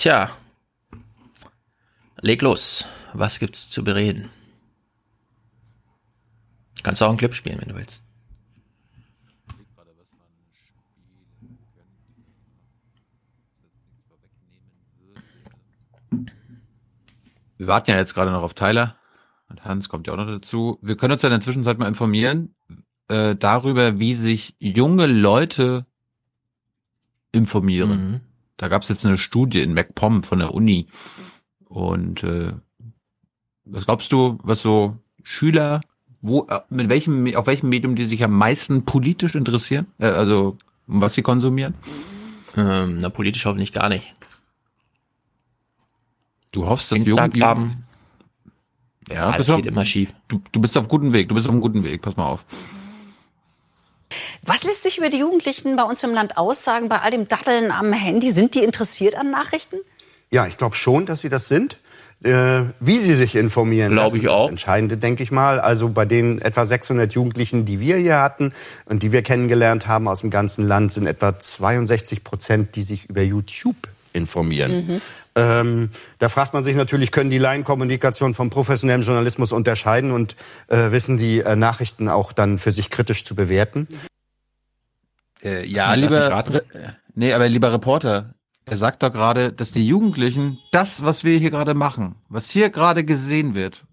Tja. 0.00 0.30
Leg 2.22 2.40
los. 2.40 2.86
Was 3.12 3.38
gibt's 3.38 3.68
zu 3.68 3.84
bereden? 3.84 4.30
Kannst 6.82 7.02
du 7.02 7.04
auch 7.04 7.10
einen 7.10 7.18
Clip 7.18 7.34
spielen, 7.34 7.60
wenn 7.60 7.68
du 7.68 7.74
willst. 7.74 8.02
Wir 17.58 17.66
warten 17.66 17.90
ja 17.90 17.98
jetzt 17.98 18.14
gerade 18.14 18.30
noch 18.30 18.42
auf 18.42 18.54
Tyler. 18.54 18.96
Und 19.50 19.66
Hans 19.66 19.90
kommt 19.90 20.06
ja 20.06 20.14
auch 20.14 20.16
noch 20.16 20.24
dazu. 20.24 20.78
Wir 20.80 20.96
können 20.96 21.12
uns 21.12 21.20
ja 21.20 21.28
in 21.28 21.34
der 21.34 21.42
Zwischenzeit 21.42 21.78
mal 21.78 21.88
informieren 21.88 22.54
äh, 23.08 23.36
darüber, 23.36 24.00
wie 24.00 24.14
sich 24.14 24.56
junge 24.60 25.04
Leute 25.04 25.84
informieren. 27.32 27.90
Mhm. 27.90 28.29
Da 28.60 28.68
gab 28.68 28.82
es 28.82 28.90
jetzt 28.90 29.06
eine 29.06 29.16
Studie 29.16 29.62
in 29.62 29.72
MacPom 29.72 30.22
von 30.22 30.38
der 30.38 30.52
Uni. 30.52 30.86
Und 31.64 32.22
äh, 32.22 32.52
was 33.64 33.86
glaubst 33.86 34.12
du, 34.12 34.38
was 34.42 34.60
so 34.60 34.98
Schüler, 35.22 35.80
wo, 36.20 36.46
äh, 36.46 36.60
mit 36.68 36.90
welchem, 36.90 37.34
auf 37.36 37.46
welchem 37.46 37.70
Medium 37.70 37.96
die 37.96 38.04
sich 38.04 38.22
am 38.22 38.36
meisten 38.36 38.84
politisch 38.84 39.34
interessieren? 39.34 39.86
Äh, 39.98 40.08
also 40.08 40.58
was 40.86 41.14
sie 41.14 41.22
konsumieren? 41.22 41.72
Ähm, 42.54 42.98
na, 43.00 43.08
politisch 43.08 43.46
hoffentlich 43.46 43.72
gar 43.72 43.88
nicht. 43.88 44.14
Du 46.52 46.66
hoffst, 46.66 46.92
dass 46.92 46.98
Instagram. 46.98 47.60
Jugend, 47.60 47.76
ja, 49.08 49.30
bist 49.38 49.48
du, 49.48 49.56
geht 49.56 49.66
immer 49.68 49.86
schief. 49.86 50.12
du, 50.28 50.42
du 50.52 50.60
bist 50.60 50.76
auf 50.76 50.86
gutem 50.86 51.14
Weg, 51.14 51.30
du 51.30 51.34
bist 51.34 51.46
auf 51.46 51.52
einem 51.52 51.62
guten 51.62 51.82
Weg, 51.82 52.02
pass 52.02 52.14
mal 52.18 52.26
auf. 52.26 52.44
Was 54.42 54.64
lässt 54.64 54.82
sich 54.82 54.98
über 54.98 55.08
die 55.10 55.18
Jugendlichen 55.18 55.76
bei 55.76 55.82
uns 55.82 56.02
im 56.02 56.12
Land 56.12 56.36
aussagen, 56.36 56.88
bei 56.88 57.00
all 57.00 57.10
dem 57.10 57.28
Datteln 57.28 57.70
am 57.70 57.92
Handy? 57.92 58.30
Sind 58.30 58.54
die 58.54 58.64
interessiert 58.64 59.14
an 59.14 59.30
Nachrichten? 59.30 59.76
Ja, 60.30 60.46
ich 60.46 60.56
glaube 60.56 60.76
schon, 60.76 61.06
dass 61.06 61.20
sie 61.20 61.28
das 61.28 61.48
sind. 61.48 61.78
Äh, 62.22 62.64
wie 62.80 62.98
sie 62.98 63.14
sich 63.14 63.34
informieren, 63.34 63.92
Glaub 63.92 64.08
das 64.08 64.14
ich 64.14 64.24
ist 64.24 64.28
auch. 64.28 64.42
das 64.42 64.50
Entscheidende, 64.50 64.98
denke 64.98 65.22
ich 65.22 65.30
mal. 65.30 65.58
Also 65.58 65.88
bei 65.88 66.04
den 66.04 66.42
etwa 66.42 66.66
600 66.66 67.12
Jugendlichen, 67.14 67.64
die 67.64 67.80
wir 67.80 67.96
hier 67.96 68.18
hatten 68.20 68.52
und 68.84 69.02
die 69.02 69.10
wir 69.10 69.22
kennengelernt 69.22 69.86
haben 69.86 70.06
aus 70.06 70.20
dem 70.20 70.28
ganzen 70.28 70.68
Land, 70.68 70.92
sind 70.92 71.06
etwa 71.06 71.38
62 71.38 72.22
Prozent, 72.22 72.76
die 72.76 72.82
sich 72.82 73.08
über 73.08 73.22
YouTube 73.22 73.88
informieren. 74.12 74.86
Mhm. 74.86 75.00
Ähm, 75.36 75.90
da 76.18 76.28
fragt 76.28 76.54
man 76.54 76.64
sich 76.64 76.74
natürlich, 76.74 77.12
können 77.12 77.30
die 77.30 77.38
Laienkommunikation 77.38 78.34
vom 78.34 78.50
professionellen 78.50 79.02
Journalismus 79.02 79.52
unterscheiden 79.52 80.10
und 80.10 80.34
äh, 80.68 80.90
wissen 80.90 81.18
die 81.18 81.40
äh, 81.40 81.56
Nachrichten 81.56 82.08
auch 82.08 82.32
dann 82.32 82.58
für 82.58 82.72
sich 82.72 82.90
kritisch 82.90 83.24
zu 83.24 83.34
bewerten? 83.34 83.86
Äh, 85.42 85.66
ja, 85.66 85.94
lieber, 85.94 86.44
nee, 87.14 87.32
aber 87.32 87.48
lieber 87.48 87.72
Reporter, 87.72 88.34
er 88.66 88.76
sagt 88.76 89.02
doch 89.02 89.12
gerade, 89.12 89.52
dass 89.52 89.72
die 89.72 89.86
Jugendlichen 89.86 90.58
das, 90.72 91.04
was 91.04 91.24
wir 91.24 91.38
hier 91.38 91.50
gerade 91.50 91.74
machen, 91.74 92.16
was 92.28 92.50
hier 92.50 92.70
gerade 92.70 93.04
gesehen 93.04 93.54
wird, 93.54 93.84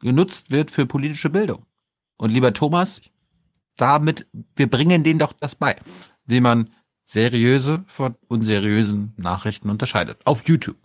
genutzt 0.00 0.50
wird 0.50 0.70
für 0.70 0.86
politische 0.86 1.30
Bildung. 1.30 1.66
Und 2.16 2.30
lieber 2.30 2.52
Thomas, 2.52 3.00
damit, 3.76 4.26
wir 4.54 4.70
bringen 4.70 5.04
denen 5.04 5.18
doch 5.18 5.32
das 5.32 5.54
bei, 5.54 5.76
wie 6.24 6.40
man 6.40 6.70
seriöse 7.06 7.84
von 7.86 8.16
unseriösen 8.28 9.14
Nachrichten 9.16 9.70
unterscheidet. 9.70 10.18
Auf 10.24 10.46
YouTube. 10.46 10.76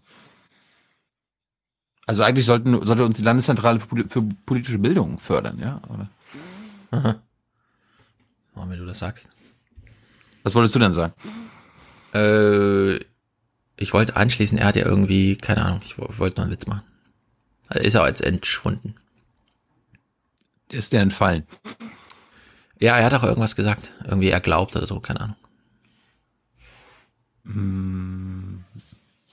Also 2.05 2.23
eigentlich 2.23 2.45
sollten, 2.45 2.85
sollte 2.85 3.05
uns 3.05 3.17
die 3.17 3.23
Landeszentrale 3.23 3.79
für, 3.79 3.87
Poli- 3.87 4.07
für 4.07 4.21
politische 4.45 4.77
Bildung 4.77 5.17
fördern, 5.17 5.59
ja? 5.59 5.81
Oder? 5.89 6.09
Aha. 6.91 7.21
Oh, 8.55 8.63
wenn 8.67 8.79
du 8.79 8.85
das 8.85 8.99
sagst. 8.99 9.29
Was 10.43 10.55
wolltest 10.55 10.75
du 10.75 10.79
denn 10.79 10.93
sagen? 10.93 11.13
Äh, 12.13 12.97
ich 13.77 13.93
wollte 13.93 14.15
anschließen, 14.15 14.57
er 14.57 14.67
hat 14.67 14.75
ja 14.75 14.85
irgendwie, 14.85 15.37
keine 15.37 15.63
Ahnung, 15.65 15.81
ich 15.83 15.97
wo- 15.97 16.07
wollte 16.17 16.37
noch 16.37 16.43
einen 16.43 16.51
Witz 16.51 16.67
machen. 16.67 16.83
Also 17.69 17.83
ist 17.85 17.95
er 17.95 18.07
jetzt 18.07 18.21
entschwunden. 18.21 18.95
Ist 20.69 20.93
der 20.93 21.01
entfallen? 21.01 21.47
Ja, 22.79 22.97
er 22.97 23.05
hat 23.05 23.13
auch 23.13 23.23
irgendwas 23.23 23.55
gesagt. 23.55 23.91
Irgendwie 24.03 24.29
er 24.29 24.39
glaubt 24.41 24.75
oder 24.75 24.85
so, 24.87 24.99
keine 24.99 25.21
Ahnung. 25.21 25.35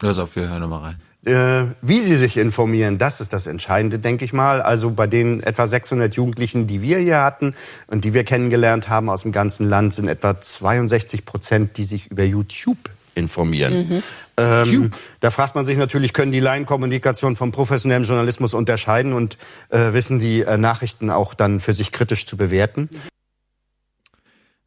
Los 0.01 0.19
auf, 0.19 0.37
wir 0.37 0.49
hören 0.49 0.61
nochmal 0.61 0.81
rein. 0.81 0.97
Äh, 1.25 1.75
wie 1.83 2.01
sie 2.01 2.17
sich 2.17 2.37
informieren, 2.37 2.97
das 2.97 3.21
ist 3.21 3.33
das 3.33 3.47
Entscheidende, 3.47 3.99
denke 3.99 4.25
ich 4.25 4.33
mal. 4.33 4.63
Also 4.63 4.91
bei 4.91 5.07
den 5.07 5.43
etwa 5.43 5.67
600 5.67 6.15
Jugendlichen, 6.15 6.67
die 6.67 6.81
wir 6.81 6.99
hier 6.99 7.23
hatten 7.23 7.55
und 7.89 8.05
die 8.05 8.15
wir 8.15 8.25
kennengelernt 8.25 8.89
haben 8.89 9.11
aus 9.11 9.23
dem 9.23 9.33
ganzen 9.33 9.69
Land, 9.69 9.95
sind 9.95 10.09
etwa 10.09 10.41
62 10.41 11.25
Prozent, 11.25 11.77
die 11.77 11.85
sich 11.85 12.11
über 12.11 12.23
YouTube 12.23 12.79
informieren. 13.17 13.89
Mhm. 13.89 14.03
Ähm, 14.37 14.91
da 15.19 15.33
fragt 15.33 15.57
man 15.57 15.67
sich 15.67 15.77
natürlich, 15.77 16.13
können 16.13 16.31
die 16.31 16.39
Laienkommunikation 16.39 17.35
vom 17.35 17.51
professionellen 17.51 18.05
Journalismus 18.05 18.55
unterscheiden 18.55 19.13
und 19.13 19.37
äh, 19.71 19.93
wissen 19.93 20.21
die 20.21 20.43
äh, 20.43 20.57
Nachrichten 20.57 21.11
auch 21.11 21.35
dann 21.35 21.59
für 21.59 21.73
sich 21.73 21.91
kritisch 21.91 22.27
zu 22.27 22.37
bewerten? 22.37 22.89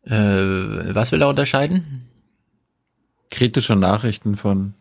Äh, 0.04 0.12
was 0.94 1.14
will 1.14 1.22
er 1.22 1.30
unterscheiden? 1.30 2.11
Kritische 3.32 3.76
Nachrichten 3.76 4.38
von 4.38 4.76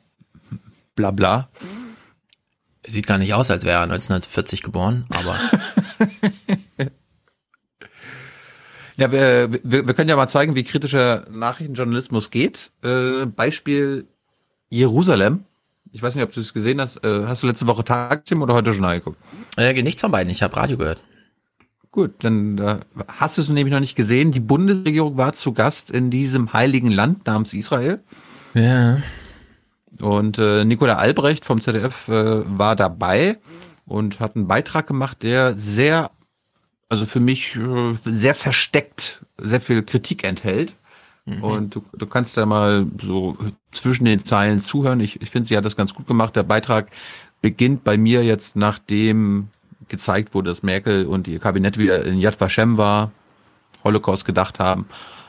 bla 0.95 1.11
bla. 1.11 1.49
Sieht 2.87 3.07
gar 3.07 3.19
nicht 3.19 3.33
aus, 3.33 3.51
als 3.51 3.65
wäre 3.65 3.79
er 3.79 3.83
1940 3.85 4.63
geboren, 4.63 5.07
aber 5.11 5.39
Ja, 9.01 9.11
wir, 9.11 9.51
wir, 9.63 9.87
wir 9.87 9.95
können 9.95 10.11
ja 10.11 10.17
mal 10.17 10.29
zeigen, 10.29 10.55
wie 10.57 10.63
kritischer 10.63 11.25
Nachrichtenjournalismus 11.31 12.31
geht. 12.31 12.71
Äh, 12.85 13.25
Beispiel 13.25 14.07
Jerusalem. 14.69 15.45
Ich 15.91 16.03
weiß 16.03 16.15
nicht, 16.15 16.25
ob 16.25 16.33
du 16.35 16.41
es 16.41 16.53
gesehen 16.53 16.83
hast. 16.83 17.03
Äh, 17.03 17.25
hast 17.27 17.43
du 17.43 17.47
letzte 17.47 17.67
Woche 17.67 17.83
Tagteam 17.83 18.43
oder 18.43 18.53
heute 18.53 18.73
Journal 18.73 18.99
geguckt? 18.99 19.17
äh, 19.57 19.73
nichts 19.83 20.03
von 20.03 20.11
beiden. 20.11 20.31
Ich 20.31 20.43
habe 20.43 20.55
Radio 20.55 20.77
gehört. 20.77 21.03
Gut, 21.91 22.13
dann 22.19 22.59
äh, 22.59 22.81
hast 23.09 23.39
du 23.39 23.43
es 23.43 23.49
nämlich 23.49 23.73
noch 23.73 23.81
nicht 23.81 23.97
gesehen. 23.97 24.33
Die 24.33 24.41
Bundesregierung 24.41 25.17
war 25.17 25.33
zu 25.33 25.55
Gast 25.55 25.91
in 25.91 26.11
diesem 26.11 26.53
heiligen 26.53 26.91
Land 26.91 27.25
namens 27.27 27.55
Israel. 27.55 28.01
Ja. 28.55 28.99
Und 30.01 30.39
äh, 30.39 30.65
Nicola 30.65 30.97
Albrecht 30.97 31.45
vom 31.45 31.61
ZDF 31.61 32.09
äh, 32.09 32.59
war 32.59 32.77
dabei 32.77 33.39
und 33.87 34.21
hat 34.21 34.37
einen 34.37 34.49
Beitrag 34.49 34.87
gemacht, 34.87 35.23
der 35.23 35.55
sehr, 35.57 36.11
also 36.89 37.07
für 37.07 37.21
mich 37.21 37.57
äh, 37.57 37.95
sehr 38.05 38.35
versteckt, 38.35 39.25
sehr 39.37 39.61
viel 39.61 39.83
Kritik 39.83 40.25
enthält. 40.25 40.75
Und 41.43 41.75
du, 41.77 41.85
du 41.93 42.07
kannst 42.07 42.37
da 42.37 42.45
mal 42.45 42.87
so 43.01 43.37
zwischen 43.73 44.05
den 44.05 44.25
Zeilen 44.25 44.61
zuhören. 44.61 45.01
Ich, 45.01 45.23
ich 45.23 45.31
finde, 45.31 45.49
sie 45.49 45.57
hat 45.57 45.65
das 45.65 45.77
ganz 45.77 45.95
gut 45.95 46.07
gemacht. 46.07 46.35
Der 46.35 46.43
Beitrag 46.43 46.91
beginnt 47.41 47.85
bei 47.85 47.97
mir 47.97 48.25
jetzt, 48.25 48.57
nachdem 48.57 49.49
gezeigt 49.89 50.35
wurde, 50.35 50.51
dass 50.51 50.63
Merkel 50.63 51.07
und 51.07 51.29
ihr 51.29 51.39
Kabinett 51.39 51.79
wieder 51.79 52.05
in 52.05 52.19
Yad 52.19 52.41
Vashem 52.41 52.77
war, 52.77 53.13
Holocaust 53.85 54.25
gedacht 54.25 54.59
haben. 54.59 54.87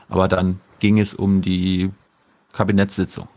Aber 0.10 0.28
dann 0.28 0.60
ging 0.80 1.00
es 1.00 1.14
um 1.14 1.42
die 1.42 1.92
Kabinettssitzung. 2.54 3.28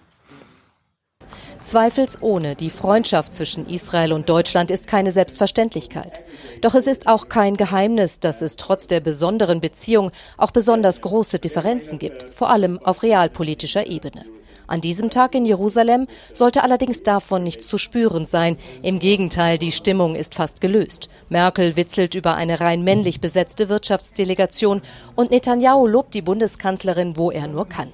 Zweifelsohne, 1.60 2.56
die 2.56 2.68
Freundschaft 2.68 3.32
zwischen 3.32 3.66
Israel 3.66 4.12
und 4.12 4.28
Deutschland 4.28 4.70
ist 4.70 4.86
keine 4.86 5.12
Selbstverständlichkeit. 5.12 6.20
Doch 6.60 6.74
es 6.74 6.86
ist 6.86 7.06
auch 7.06 7.28
kein 7.28 7.56
Geheimnis, 7.56 8.20
dass 8.20 8.42
es 8.42 8.56
trotz 8.56 8.86
der 8.86 9.00
besonderen 9.00 9.62
Beziehung 9.62 10.10
auch 10.36 10.50
besonders 10.50 11.00
große 11.00 11.38
Differenzen 11.38 11.98
gibt, 11.98 12.34
vor 12.34 12.50
allem 12.50 12.78
auf 12.78 13.02
realpolitischer 13.02 13.86
Ebene. 13.86 14.26
An 14.66 14.80
diesem 14.80 15.10
Tag 15.10 15.34
in 15.34 15.44
Jerusalem 15.44 16.06
sollte 16.32 16.62
allerdings 16.62 17.02
davon 17.02 17.44
nichts 17.44 17.68
zu 17.68 17.76
spüren 17.76 18.24
sein. 18.24 18.56
Im 18.82 18.98
Gegenteil, 18.98 19.58
die 19.58 19.72
Stimmung 19.72 20.14
ist 20.14 20.34
fast 20.34 20.60
gelöst. 20.60 21.08
Merkel 21.28 21.76
witzelt 21.76 22.14
über 22.14 22.34
eine 22.34 22.60
rein 22.60 22.82
männlich 22.82 23.20
besetzte 23.20 23.68
Wirtschaftsdelegation 23.68 24.80
und 25.16 25.30
Netanyahu 25.30 25.86
lobt 25.86 26.14
die 26.14 26.22
Bundeskanzlerin, 26.22 27.16
wo 27.16 27.30
er 27.30 27.46
nur 27.46 27.68
kann. 27.68 27.92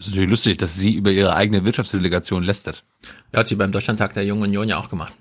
Ist 0.00 0.08
natürlich 0.08 0.30
lustig, 0.30 0.58
dass 0.58 0.76
sie 0.76 0.94
über 0.94 1.10
ihre 1.10 1.34
eigene 1.34 1.64
Wirtschaftsdelegation 1.64 2.42
lästert. 2.42 2.84
Ja, 3.32 3.40
hat 3.40 3.48
sie 3.48 3.56
beim 3.56 3.72
Deutschlandtag 3.72 4.14
der 4.14 4.24
Jungen 4.24 4.42
Union 4.42 4.68
ja 4.68 4.78
auch 4.78 4.88
gemacht. 4.88 5.14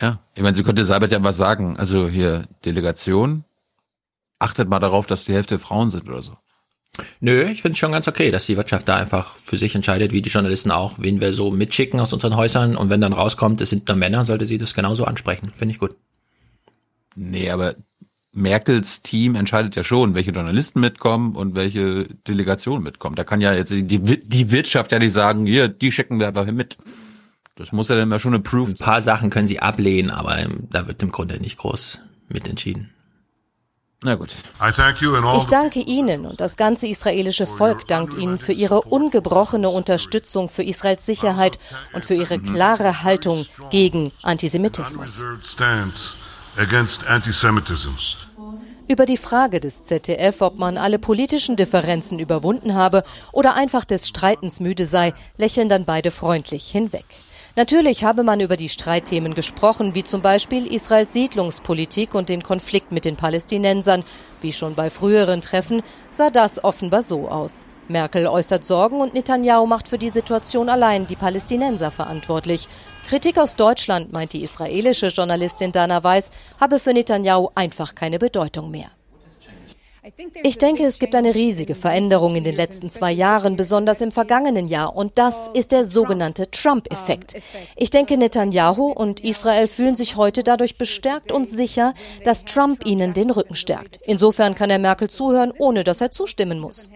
Ja, 0.00 0.20
ich 0.34 0.42
meine, 0.42 0.56
sie 0.56 0.62
könnte 0.62 0.84
Seibert 0.84 1.12
ja 1.12 1.22
was 1.22 1.36
sagen. 1.36 1.76
Also 1.78 2.08
hier 2.08 2.46
Delegation, 2.64 3.44
achtet 4.38 4.68
mal 4.68 4.80
darauf, 4.80 5.06
dass 5.06 5.24
die 5.24 5.32
Hälfte 5.32 5.58
Frauen 5.58 5.90
sind 5.90 6.08
oder 6.08 6.22
so. 6.22 6.36
Nö, 7.20 7.44
ich 7.44 7.62
finde 7.62 7.74
es 7.74 7.78
schon 7.78 7.92
ganz 7.92 8.08
okay, 8.08 8.30
dass 8.30 8.46
die 8.46 8.56
Wirtschaft 8.56 8.88
da 8.88 8.96
einfach 8.96 9.38
für 9.44 9.56
sich 9.56 9.74
entscheidet, 9.74 10.12
wie 10.12 10.22
die 10.22 10.30
Journalisten 10.30 10.70
auch, 10.70 10.98
wen 10.98 11.20
wir 11.20 11.34
so 11.34 11.50
mitschicken 11.50 12.00
aus 12.00 12.12
unseren 12.12 12.36
Häusern. 12.36 12.76
Und 12.76 12.88
wenn 12.90 13.00
dann 13.00 13.12
rauskommt, 13.12 13.60
es 13.60 13.70
sind 13.70 13.88
nur 13.88 13.96
Männer, 13.96 14.24
sollte 14.24 14.46
sie 14.46 14.58
das 14.58 14.74
genauso 14.74 15.04
ansprechen. 15.04 15.52
Finde 15.54 15.72
ich 15.72 15.78
gut. 15.78 15.94
Nee, 17.14 17.50
aber 17.50 17.74
Merkels 18.36 19.00
Team 19.00 19.34
entscheidet 19.34 19.76
ja 19.76 19.82
schon, 19.82 20.14
welche 20.14 20.30
Journalisten 20.30 20.80
mitkommen 20.80 21.34
und 21.34 21.54
welche 21.54 22.04
Delegation 22.28 22.82
mitkommt. 22.82 23.18
Da 23.18 23.24
kann 23.24 23.40
ja 23.40 23.54
jetzt 23.54 23.70
die, 23.70 23.86
die 23.86 24.50
Wirtschaft 24.50 24.92
ja 24.92 24.98
nicht 24.98 25.14
sagen, 25.14 25.46
hier, 25.46 25.68
die 25.68 25.90
schicken 25.90 26.20
wir 26.20 26.28
einfach 26.28 26.44
mit. 26.46 26.76
Das 27.56 27.72
muss 27.72 27.88
ja 27.88 27.96
dann 27.96 28.10
mal 28.10 28.20
schon 28.20 28.34
approved 28.34 28.80
Ein 28.80 28.84
paar 28.84 29.00
Sachen 29.00 29.30
können 29.30 29.46
sie 29.46 29.60
ablehnen, 29.60 30.10
aber 30.10 30.38
ähm, 30.38 30.68
da 30.70 30.86
wird 30.86 31.02
im 31.02 31.10
Grunde 31.10 31.40
nicht 31.40 31.56
groß 31.56 32.00
mitentschieden. 32.28 32.90
Na 34.02 34.14
gut. 34.14 34.36
Ich 35.38 35.46
danke 35.46 35.80
Ihnen 35.80 36.26
und 36.26 36.38
das 36.38 36.58
ganze 36.58 36.86
israelische 36.86 37.46
Volk 37.46 37.88
dankt 37.88 38.12
Ihnen 38.12 38.36
für 38.36 38.52
Ihre 38.52 38.82
ungebrochene 38.82 39.70
Unterstützung 39.70 40.50
für 40.50 40.62
Israels 40.62 41.06
Sicherheit 41.06 41.58
und 41.94 42.04
für 42.04 42.12
Ihre 42.12 42.38
klare 42.38 43.02
Haltung 43.02 43.46
gegen 43.70 44.12
Antisemitismus. 44.22 45.24
Über 48.88 49.04
die 49.04 49.16
Frage 49.16 49.58
des 49.58 49.82
ZDF, 49.82 50.42
ob 50.42 50.58
man 50.58 50.78
alle 50.78 51.00
politischen 51.00 51.56
Differenzen 51.56 52.20
überwunden 52.20 52.74
habe 52.74 53.02
oder 53.32 53.56
einfach 53.56 53.84
des 53.84 54.06
Streitens 54.06 54.60
müde 54.60 54.86
sei, 54.86 55.12
lächeln 55.36 55.68
dann 55.68 55.84
beide 55.84 56.12
freundlich 56.12 56.68
hinweg. 56.70 57.04
Natürlich 57.56 58.04
habe 58.04 58.22
man 58.22 58.38
über 58.38 58.56
die 58.56 58.68
Streitthemen 58.68 59.34
gesprochen, 59.34 59.96
wie 59.96 60.04
zum 60.04 60.22
Beispiel 60.22 60.72
Israels 60.72 61.12
Siedlungspolitik 61.12 62.14
und 62.14 62.28
den 62.28 62.44
Konflikt 62.44 62.92
mit 62.92 63.04
den 63.04 63.16
Palästinensern. 63.16 64.04
Wie 64.40 64.52
schon 64.52 64.76
bei 64.76 64.88
früheren 64.88 65.40
Treffen 65.40 65.82
sah 66.10 66.30
das 66.30 66.62
offenbar 66.62 67.02
so 67.02 67.28
aus. 67.28 67.66
Merkel 67.88 68.26
äußert 68.26 68.64
Sorgen 68.64 69.00
und 69.00 69.14
Netanyahu 69.14 69.66
macht 69.66 69.88
für 69.88 69.98
die 69.98 70.10
Situation 70.10 70.68
allein 70.68 71.06
die 71.06 71.16
Palästinenser 71.16 71.90
verantwortlich. 71.90 72.68
Kritik 73.06 73.38
aus 73.38 73.54
Deutschland, 73.54 74.12
meint 74.12 74.32
die 74.32 74.42
israelische 74.42 75.06
Journalistin 75.06 75.70
Dana 75.70 76.02
Weiss, 76.02 76.30
habe 76.60 76.80
für 76.80 76.92
Netanyahu 76.92 77.50
einfach 77.54 77.94
keine 77.94 78.18
Bedeutung 78.18 78.72
mehr. 78.72 78.90
Ich 80.42 80.58
denke, 80.58 80.84
es 80.84 80.98
gibt 80.98 81.14
eine 81.14 81.34
riesige 81.34 81.76
Veränderung 81.76 82.34
in 82.34 82.42
den 82.42 82.56
letzten 82.56 82.90
zwei 82.90 83.12
Jahren, 83.12 83.54
besonders 83.54 84.00
im 84.00 84.10
vergangenen 84.10 84.66
Jahr. 84.66 84.96
Und 84.96 85.18
das 85.18 85.34
ist 85.54 85.70
der 85.70 85.84
sogenannte 85.84 86.50
Trump-Effekt. 86.50 87.36
Ich 87.76 87.90
denke, 87.90 88.16
Netanyahu 88.16 88.90
und 88.90 89.20
Israel 89.20 89.68
fühlen 89.68 89.94
sich 89.94 90.16
heute 90.16 90.42
dadurch 90.42 90.76
bestärkt 90.76 91.30
und 91.30 91.48
sicher, 91.48 91.94
dass 92.24 92.44
Trump 92.44 92.86
ihnen 92.86 93.14
den 93.14 93.30
Rücken 93.30 93.54
stärkt. 93.54 94.00
Insofern 94.04 94.56
kann 94.56 94.70
er 94.70 94.78
Merkel 94.80 95.08
zuhören, 95.08 95.52
ohne 95.56 95.84
dass 95.84 96.00
er 96.00 96.10
zustimmen 96.10 96.58
muss. 96.58 96.90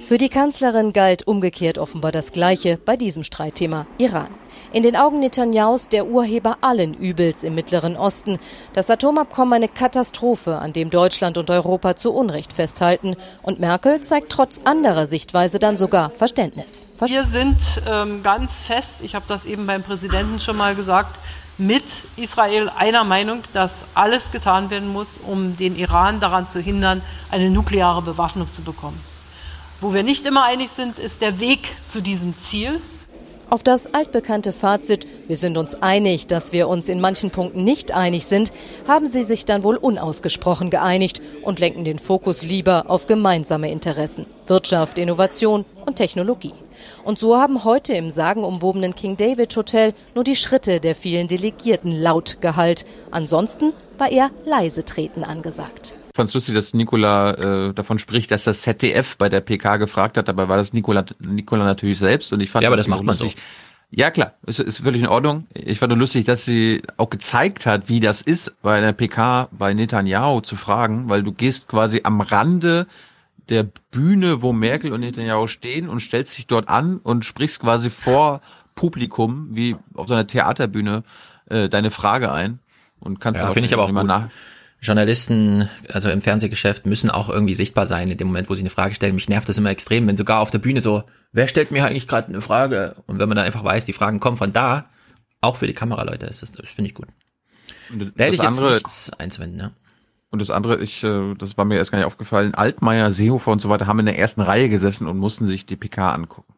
Für 0.00 0.18
die 0.18 0.28
Kanzlerin 0.28 0.92
galt 0.92 1.26
umgekehrt 1.26 1.78
offenbar 1.78 2.12
das 2.12 2.32
Gleiche 2.32 2.78
bei 2.84 2.96
diesem 2.96 3.24
Streitthema 3.24 3.86
Iran. 3.98 4.28
In 4.72 4.82
den 4.82 4.96
Augen 4.96 5.20
Netanyahus 5.20 5.88
der 5.88 6.06
Urheber 6.06 6.58
allen 6.60 6.94
Übels 6.94 7.42
im 7.44 7.54
Mittleren 7.54 7.96
Osten. 7.96 8.38
Das 8.72 8.90
Atomabkommen 8.90 9.54
eine 9.54 9.68
Katastrophe, 9.68 10.56
an 10.56 10.72
dem 10.72 10.90
Deutschland 10.90 11.38
und 11.38 11.50
Europa 11.50 11.96
zu 11.96 12.12
Unrecht 12.12 12.52
festhalten. 12.52 13.16
Und 13.42 13.60
Merkel 13.60 14.00
zeigt 14.00 14.32
trotz 14.32 14.60
anderer 14.64 15.06
Sichtweise 15.06 15.58
dann 15.58 15.76
sogar 15.76 16.10
Verständnis. 16.10 16.86
Wir 17.06 17.24
sind 17.24 17.58
ähm, 17.88 18.22
ganz 18.22 18.60
fest, 18.60 18.94
ich 19.02 19.14
habe 19.14 19.24
das 19.28 19.44
eben 19.46 19.66
beim 19.66 19.82
Präsidenten 19.82 20.40
schon 20.40 20.56
mal 20.56 20.74
gesagt, 20.74 21.18
mit 21.58 21.84
Israel 22.16 22.70
einer 22.76 23.04
Meinung, 23.04 23.42
dass 23.52 23.84
alles 23.94 24.32
getan 24.32 24.70
werden 24.70 24.88
muss, 24.88 25.18
um 25.18 25.56
den 25.56 25.76
Iran 25.76 26.18
daran 26.18 26.48
zu 26.48 26.60
hindern, 26.60 27.02
eine 27.30 27.50
nukleare 27.50 28.02
Bewaffnung 28.02 28.50
zu 28.52 28.62
bekommen. 28.62 28.98
Wo 29.82 29.92
wir 29.92 30.04
nicht 30.04 30.24
immer 30.26 30.44
einig 30.44 30.70
sind, 30.70 30.96
ist 30.96 31.20
der 31.20 31.40
Weg 31.40 31.58
zu 31.88 32.00
diesem 32.00 32.38
Ziel. 32.40 32.80
Auf 33.50 33.64
das 33.64 33.92
altbekannte 33.92 34.52
Fazit, 34.52 35.08
wir 35.26 35.36
sind 35.36 35.58
uns 35.58 35.74
einig, 35.74 36.28
dass 36.28 36.52
wir 36.52 36.68
uns 36.68 36.88
in 36.88 37.00
manchen 37.00 37.32
Punkten 37.32 37.64
nicht 37.64 37.90
einig 37.90 38.26
sind, 38.26 38.52
haben 38.86 39.08
sie 39.08 39.24
sich 39.24 39.44
dann 39.44 39.64
wohl 39.64 39.74
unausgesprochen 39.76 40.70
geeinigt 40.70 41.20
und 41.42 41.58
lenken 41.58 41.82
den 41.82 41.98
Fokus 41.98 42.42
lieber 42.44 42.84
auf 42.90 43.06
gemeinsame 43.06 43.72
Interessen, 43.72 44.26
Wirtschaft, 44.46 44.98
Innovation 44.98 45.64
und 45.84 45.96
Technologie. 45.96 46.54
Und 47.02 47.18
so 47.18 47.36
haben 47.36 47.64
heute 47.64 47.92
im 47.94 48.12
sagenumwobenen 48.12 48.94
King 48.94 49.16
David 49.16 49.56
Hotel 49.56 49.94
nur 50.14 50.22
die 50.22 50.36
Schritte 50.36 50.78
der 50.78 50.94
vielen 50.94 51.26
Delegierten 51.26 51.90
laut 51.90 52.40
Gehalt. 52.40 52.86
Ansonsten 53.10 53.72
war 53.98 54.12
eher 54.12 54.30
leise 54.44 54.84
treten 54.84 55.24
angesagt. 55.24 55.96
Ich 56.12 56.16
fand 56.16 56.28
es 56.28 56.34
lustig, 56.34 56.54
dass 56.54 56.74
Nikola 56.74 57.68
äh, 57.68 57.72
davon 57.72 57.98
spricht, 57.98 58.30
dass 58.32 58.44
das 58.44 58.60
ZDF 58.60 59.16
bei 59.16 59.30
der 59.30 59.40
PK 59.40 59.78
gefragt 59.78 60.18
hat, 60.18 60.28
dabei 60.28 60.46
war 60.46 60.58
das 60.58 60.74
Nikola, 60.74 61.06
Nikola 61.20 61.64
natürlich 61.64 61.98
selbst 61.98 62.34
und 62.34 62.40
ich 62.40 62.50
fand 62.50 62.64
Ja, 62.64 62.68
aber 62.68 62.76
das 62.76 62.86
macht 62.86 63.02
man 63.02 63.16
lustig. 63.16 63.38
Ja, 63.90 64.10
klar, 64.10 64.34
ist, 64.44 64.58
ist 64.58 64.82
völlig 64.82 65.00
in 65.00 65.08
Ordnung. 65.08 65.46
Ich 65.54 65.78
fand 65.78 65.88
nur 65.88 65.98
lustig, 65.98 66.26
dass 66.26 66.44
sie 66.44 66.82
auch 66.98 67.08
gezeigt 67.08 67.64
hat, 67.64 67.88
wie 67.88 67.98
das 67.98 68.20
ist, 68.20 68.60
bei 68.60 68.76
einer 68.76 68.92
PK 68.92 69.48
bei 69.52 69.72
Netanyahu 69.72 70.42
zu 70.42 70.56
fragen, 70.56 71.08
weil 71.08 71.22
du 71.22 71.32
gehst 71.32 71.66
quasi 71.66 72.02
am 72.04 72.20
Rande 72.20 72.86
der 73.48 73.66
Bühne, 73.90 74.42
wo 74.42 74.52
Merkel 74.52 74.92
und 74.92 75.00
Netanyahu 75.00 75.46
stehen 75.46 75.88
und 75.88 76.00
stellst 76.00 76.36
dich 76.36 76.46
dort 76.46 76.68
an 76.68 76.98
und 76.98 77.24
sprichst 77.24 77.58
quasi 77.58 77.88
vor 77.88 78.42
Publikum, 78.74 79.48
wie 79.52 79.76
auf 79.94 80.08
so 80.08 80.14
einer 80.14 80.26
Theaterbühne, 80.26 81.04
äh, 81.48 81.70
deine 81.70 81.90
Frage 81.90 82.30
ein 82.30 82.58
und 83.00 83.18
kannst 83.18 83.40
Ja, 83.40 83.50
finde 83.54 83.66
ich 83.66 83.72
aber 83.72 83.84
auch 83.84 83.94
gut. 83.94 84.04
nach. 84.04 84.28
Journalisten, 84.82 85.68
also 85.88 86.10
im 86.10 86.20
Fernsehgeschäft, 86.22 86.86
müssen 86.86 87.08
auch 87.08 87.28
irgendwie 87.30 87.54
sichtbar 87.54 87.86
sein 87.86 88.10
in 88.10 88.18
dem 88.18 88.26
Moment, 88.26 88.50
wo 88.50 88.54
sie 88.54 88.62
eine 88.62 88.70
Frage 88.70 88.94
stellen. 88.94 89.14
Mich 89.14 89.28
nervt 89.28 89.48
das 89.48 89.56
immer 89.56 89.70
extrem, 89.70 90.08
wenn 90.08 90.16
sogar 90.16 90.40
auf 90.40 90.50
der 90.50 90.58
Bühne 90.58 90.80
so, 90.80 91.04
wer 91.30 91.46
stellt 91.46 91.70
mir 91.70 91.84
eigentlich 91.86 92.08
gerade 92.08 92.28
eine 92.28 92.40
Frage? 92.40 92.96
Und 93.06 93.18
wenn 93.20 93.28
man 93.28 93.36
dann 93.36 93.46
einfach 93.46 93.62
weiß, 93.62 93.84
die 93.86 93.92
Fragen 93.92 94.18
kommen 94.18 94.36
von 94.36 94.52
da, 94.52 94.86
auch 95.40 95.56
für 95.56 95.68
die 95.68 95.72
Kameraleute 95.72 96.26
ist 96.26 96.42
das, 96.42 96.50
das 96.52 96.70
finde 96.70 96.88
ich 96.88 96.94
gut. 96.94 97.06
Und 97.90 98.12
Da 98.16 98.24
hätte 98.24 98.34
ich 98.34 98.42
jetzt 98.42 98.58
andere- 98.58 98.74
nichts 98.74 99.10
einzuwenden, 99.12 99.60
ja. 99.60 99.70
Und 100.30 100.40
das 100.40 100.50
andere, 100.50 100.82
ich, 100.82 101.04
äh, 101.04 101.34
das 101.34 101.56
war 101.56 101.64
mir 101.64 101.76
erst 101.76 101.92
gar 101.92 101.98
nicht 101.98 102.06
aufgefallen, 102.06 102.54
Altmaier, 102.54 103.12
Seehofer 103.12 103.52
und 103.52 103.60
so 103.60 103.68
weiter 103.68 103.86
haben 103.86 103.98
in 104.00 104.06
der 104.06 104.18
ersten 104.18 104.40
Reihe 104.40 104.68
gesessen 104.68 105.06
und 105.06 105.18
mussten 105.18 105.46
sich 105.46 105.64
die 105.66 105.76
PK 105.76 106.12
angucken. 106.14 106.54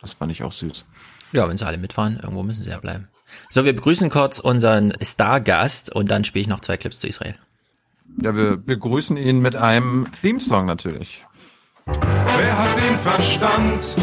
Das 0.00 0.14
fand 0.14 0.32
ich 0.32 0.42
auch 0.42 0.52
süß. 0.52 0.86
Ja, 1.32 1.46
wenn 1.48 1.58
sie 1.58 1.66
alle 1.66 1.78
mitfahren, 1.78 2.16
irgendwo 2.16 2.42
müssen 2.42 2.62
sie 2.64 2.70
ja 2.70 2.78
bleiben. 2.78 3.08
So, 3.50 3.64
wir 3.64 3.74
begrüßen 3.76 4.08
kurz 4.10 4.38
unseren 4.40 4.92
Stargast 5.02 5.94
und 5.94 6.10
dann 6.10 6.24
spiele 6.24 6.42
ich 6.42 6.48
noch 6.48 6.60
zwei 6.60 6.76
Clips 6.78 6.98
zu 6.98 7.06
Israel. 7.06 7.34
Ja, 8.22 8.36
wir 8.36 8.58
begrüßen 8.58 9.16
ihn 9.16 9.40
mit 9.40 9.56
einem 9.56 10.06
Theme-Song 10.20 10.66
natürlich. 10.66 11.24
Wer 11.86 12.58
hat 12.58 12.76
den 12.76 12.98
Verstand? 12.98 13.96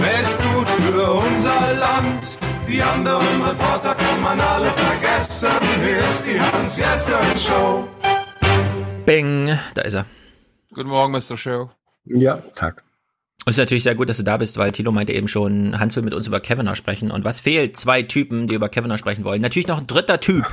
Wer 0.00 0.20
ist 0.20 0.38
gut 0.38 0.68
für 0.68 1.12
unser 1.12 1.74
Land? 1.80 2.38
Die 2.68 2.80
anderen 2.80 3.42
Reporter 3.42 3.96
kann 3.96 4.22
man 4.22 4.40
alle 4.40 4.70
vergessen. 4.70 5.48
Hier 5.84 5.98
ist 5.98 6.22
die 6.24 6.40
Hans-Jessen-Show. 6.40 7.88
Bing, 9.06 9.58
da 9.74 9.82
ist 9.82 9.94
er. 9.94 10.06
Guten 10.72 10.88
Morgen, 10.88 11.12
Mr. 11.12 11.36
Show. 11.36 11.70
Ja, 12.04 12.36
Tag. 12.54 12.84
Und 13.44 13.50
es 13.50 13.56
ist 13.56 13.62
natürlich 13.62 13.82
sehr 13.82 13.96
gut, 13.96 14.08
dass 14.08 14.18
du 14.18 14.22
da 14.22 14.36
bist, 14.36 14.56
weil 14.56 14.70
Tilo 14.70 14.92
meinte 14.92 15.12
eben 15.12 15.26
schon, 15.26 15.76
Hans 15.80 15.96
will 15.96 16.04
mit 16.04 16.14
uns 16.14 16.28
über 16.28 16.38
Kavanaugh 16.38 16.76
sprechen. 16.76 17.10
Und 17.10 17.24
was 17.24 17.40
fehlt? 17.40 17.76
Zwei 17.76 18.02
Typen, 18.02 18.46
die 18.46 18.54
über 18.54 18.68
Kavanaugh 18.68 18.98
sprechen 18.98 19.24
wollen. 19.24 19.42
Natürlich 19.42 19.66
noch 19.66 19.78
ein 19.78 19.88
dritter 19.88 20.20
Typ. 20.20 20.44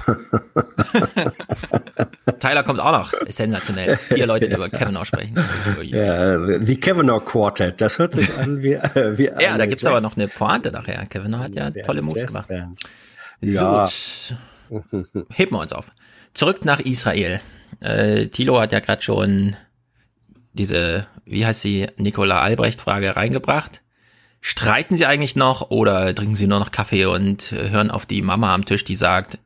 Tyler 2.40 2.64
kommt 2.64 2.80
auch 2.80 2.92
noch. 2.92 3.14
Ist 3.14 3.38
sensationell. 3.38 3.98
Vier 3.98 4.26
Leute, 4.26 4.48
die 4.48 4.56
über 4.56 4.70
Kavanaugh 4.70 5.06
sprechen. 5.06 5.36
Ja, 5.84 6.40
wie 6.66 6.80
Kavanaugh 6.80 7.24
Quartet. 7.24 7.82
Das 7.82 8.00
hört 8.00 8.14
sich 8.14 8.36
an 8.38 8.62
wie, 8.64 8.74
äh, 8.74 9.18
wie 9.18 9.26
Ja, 9.40 9.58
da 9.58 9.66
gibt's 9.66 9.84
Jazz- 9.84 9.92
aber 9.92 10.02
noch 10.02 10.16
eine 10.16 10.28
Pointe 10.28 10.72
nachher. 10.72 11.04
Kavanaugh 11.08 11.44
hat 11.44 11.56
ja 11.56 11.70
tolle 11.72 12.02
Moves 12.02 12.28
gemacht. 12.28 12.50
So, 13.42 13.66
Ja. 13.66 13.86
tsch. 13.86 14.34
heben 15.34 15.52
wir 15.52 15.60
uns 15.60 15.74
auf. 15.74 15.92
Zurück 16.34 16.64
nach 16.66 16.80
Israel. 16.80 17.40
Äh, 17.82 18.28
Thilo 18.28 18.60
hat 18.60 18.72
ja 18.72 18.80
gerade 18.80 19.02
schon 19.02 19.56
diese, 20.54 21.08
wie 21.26 21.46
heißt 21.46 21.62
sie, 21.62 21.88
Nicola 21.98 22.42
Albrecht-Frage 22.42 23.16
reingebracht. 23.16 23.82
Streiten 24.42 24.96
sie 24.96 25.06
eigentlich 25.06 25.36
noch 25.36 25.70
oder 25.70 26.16
trinken 26.16 26.36
sie 26.36 26.48
nur 26.48 26.60
noch 26.60 26.72
Kaffee 26.72 27.06
und 27.06 27.52
hören 27.52 27.92
auf 27.92 28.06
die 28.06 28.22
Mama 28.22 28.54
am 28.54 28.66
Tisch, 28.66 28.84
die 28.86 28.96
sagt, 28.96 29.38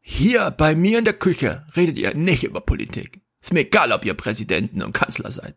hier 0.00 0.50
bei 0.52 0.74
mir 0.74 1.00
in 1.00 1.04
der 1.04 1.14
Küche 1.14 1.66
redet 1.76 1.98
ihr 1.98 2.14
nicht 2.14 2.44
über 2.44 2.60
Politik. 2.60 3.20
Ist 3.42 3.52
mir 3.52 3.60
egal, 3.60 3.92
ob 3.92 4.04
ihr 4.04 4.14
Präsidenten 4.14 4.82
und 4.82 4.92
Kanzler 4.92 5.30
seid. 5.30 5.54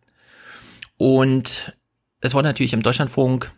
Und 0.97 1.75
es 2.19 2.33
wurde 2.33 2.49
natürlich 2.49 2.73
im 2.73 2.83
Deutschlandfunk, 2.83 3.51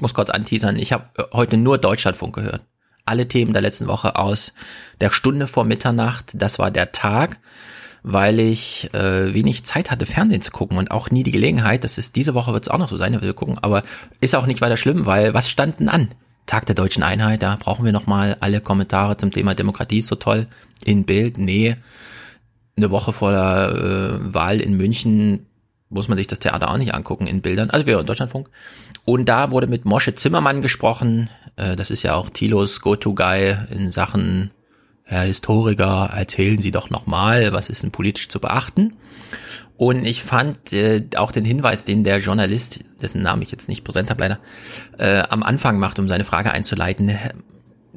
muss 0.00 0.14
kurz 0.14 0.30
anteasern, 0.30 0.76
ich 0.76 0.92
habe 0.92 1.10
heute 1.32 1.56
nur 1.56 1.78
Deutschlandfunk 1.78 2.34
gehört. 2.34 2.64
Alle 3.04 3.28
Themen 3.28 3.52
der 3.52 3.62
letzten 3.62 3.86
Woche 3.86 4.16
aus 4.16 4.52
der 5.00 5.10
Stunde 5.10 5.46
vor 5.46 5.64
Mitternacht, 5.64 6.32
das 6.34 6.58
war 6.58 6.70
der 6.70 6.92
Tag, 6.92 7.38
weil 8.08 8.38
ich 8.38 8.88
äh, 8.94 9.34
wenig 9.34 9.64
Zeit 9.64 9.90
hatte, 9.90 10.06
Fernsehen 10.06 10.40
zu 10.40 10.52
gucken 10.52 10.78
und 10.78 10.92
auch 10.92 11.10
nie 11.10 11.24
die 11.24 11.32
Gelegenheit, 11.32 11.82
das 11.82 11.98
ist 11.98 12.14
diese 12.14 12.34
Woche 12.34 12.52
wird 12.52 12.64
es 12.64 12.68
auch 12.68 12.78
noch 12.78 12.88
so 12.88 12.96
sein, 12.96 13.20
wir 13.20 13.34
gucken, 13.34 13.58
aber 13.60 13.82
ist 14.20 14.36
auch 14.36 14.46
nicht 14.46 14.60
weiter 14.60 14.76
schlimm, 14.76 15.06
weil 15.06 15.34
was 15.34 15.50
stand 15.50 15.80
denn 15.80 15.88
an? 15.88 16.08
Tag 16.46 16.66
der 16.66 16.76
deutschen 16.76 17.02
Einheit, 17.02 17.42
da 17.42 17.56
brauchen 17.56 17.84
wir 17.84 17.90
nochmal 17.90 18.36
alle 18.38 18.60
Kommentare 18.60 19.16
zum 19.16 19.32
Thema 19.32 19.56
Demokratie 19.56 19.98
ist 19.98 20.06
so 20.06 20.14
toll 20.14 20.46
in 20.84 21.04
Bild. 21.04 21.36
Nee, 21.38 21.74
eine 22.76 22.92
Woche 22.92 23.12
vor 23.12 23.32
der 23.32 23.74
äh, 23.74 24.34
Wahl 24.34 24.60
in 24.60 24.76
München 24.76 25.44
muss 25.88 26.06
man 26.06 26.16
sich 26.16 26.28
das 26.28 26.38
Theater 26.38 26.70
auch 26.70 26.78
nicht 26.78 26.94
angucken 26.94 27.26
in 27.26 27.42
Bildern. 27.42 27.70
Also 27.70 27.86
wir 27.88 27.98
in 27.98 28.06
Deutschlandfunk. 28.06 28.48
Und 29.04 29.28
da 29.28 29.50
wurde 29.50 29.66
mit 29.66 29.84
Mosche 29.84 30.14
Zimmermann 30.14 30.62
gesprochen. 30.62 31.28
Äh, 31.56 31.74
das 31.74 31.90
ist 31.90 32.04
ja 32.04 32.14
auch 32.14 32.30
Thilos 32.30 32.80
Go-To-Guy 32.80 33.56
in 33.70 33.90
Sachen 33.90 34.52
Herr 35.08 35.22
Historiker, 35.22 36.10
erzählen 36.12 36.60
Sie 36.60 36.72
doch 36.72 36.90
nochmal, 36.90 37.52
was 37.52 37.70
ist 37.70 37.84
denn 37.84 37.92
politisch 37.92 38.28
zu 38.28 38.40
beachten? 38.40 38.96
Und 39.76 40.04
ich 40.04 40.24
fand 40.24 40.72
äh, 40.72 41.04
auch 41.14 41.30
den 41.30 41.44
Hinweis, 41.44 41.84
den 41.84 42.02
der 42.02 42.18
Journalist, 42.18 42.80
dessen 43.00 43.22
Namen 43.22 43.42
ich 43.42 43.52
jetzt 43.52 43.68
nicht 43.68 43.84
präsent 43.84 44.10
habe 44.10 44.20
leider, 44.22 44.38
äh, 44.98 45.22
am 45.28 45.44
Anfang 45.44 45.78
macht, 45.78 46.00
um 46.00 46.08
seine 46.08 46.24
Frage 46.24 46.50
einzuleiten, 46.50 47.16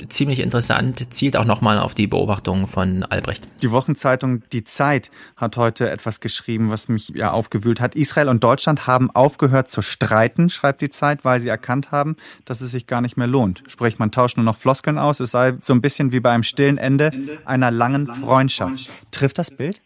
ziemlich 0.07 0.39
interessant, 0.39 1.13
zielt 1.13 1.37
auch 1.37 1.45
nochmal 1.45 1.79
auf 1.79 1.93
die 1.93 2.07
Beobachtung 2.07 2.67
von 2.67 3.03
Albrecht. 3.03 3.43
Die 3.61 3.71
Wochenzeitung 3.71 4.43
Die 4.51 4.63
Zeit 4.63 5.11
hat 5.35 5.57
heute 5.57 5.89
etwas 5.89 6.19
geschrieben, 6.19 6.71
was 6.71 6.87
mich 6.87 7.09
ja 7.09 7.31
aufgewühlt 7.31 7.81
hat. 7.81 7.95
Israel 7.95 8.29
und 8.29 8.43
Deutschland 8.43 8.87
haben 8.87 9.11
aufgehört 9.11 9.69
zu 9.69 9.81
streiten, 9.81 10.49
schreibt 10.49 10.81
die 10.81 10.89
Zeit, 10.89 11.25
weil 11.25 11.41
sie 11.41 11.49
erkannt 11.49 11.91
haben, 11.91 12.15
dass 12.45 12.61
es 12.61 12.71
sich 12.71 12.87
gar 12.87 13.01
nicht 13.01 13.17
mehr 13.17 13.27
lohnt. 13.27 13.63
Sprich, 13.67 13.99
man 13.99 14.11
tauscht 14.11 14.37
nur 14.37 14.45
noch 14.45 14.55
Floskeln 14.55 14.97
aus. 14.97 15.19
Es 15.19 15.31
sei 15.31 15.53
so 15.61 15.73
ein 15.73 15.81
bisschen 15.81 16.11
wie 16.11 16.19
bei 16.19 16.31
einem 16.31 16.43
stillen 16.43 16.77
Ende 16.77 17.11
einer 17.45 17.71
langen 17.71 18.07
Freundschaft. 18.07 18.89
Trifft 19.11 19.37
das 19.37 19.51
Bild? 19.51 19.81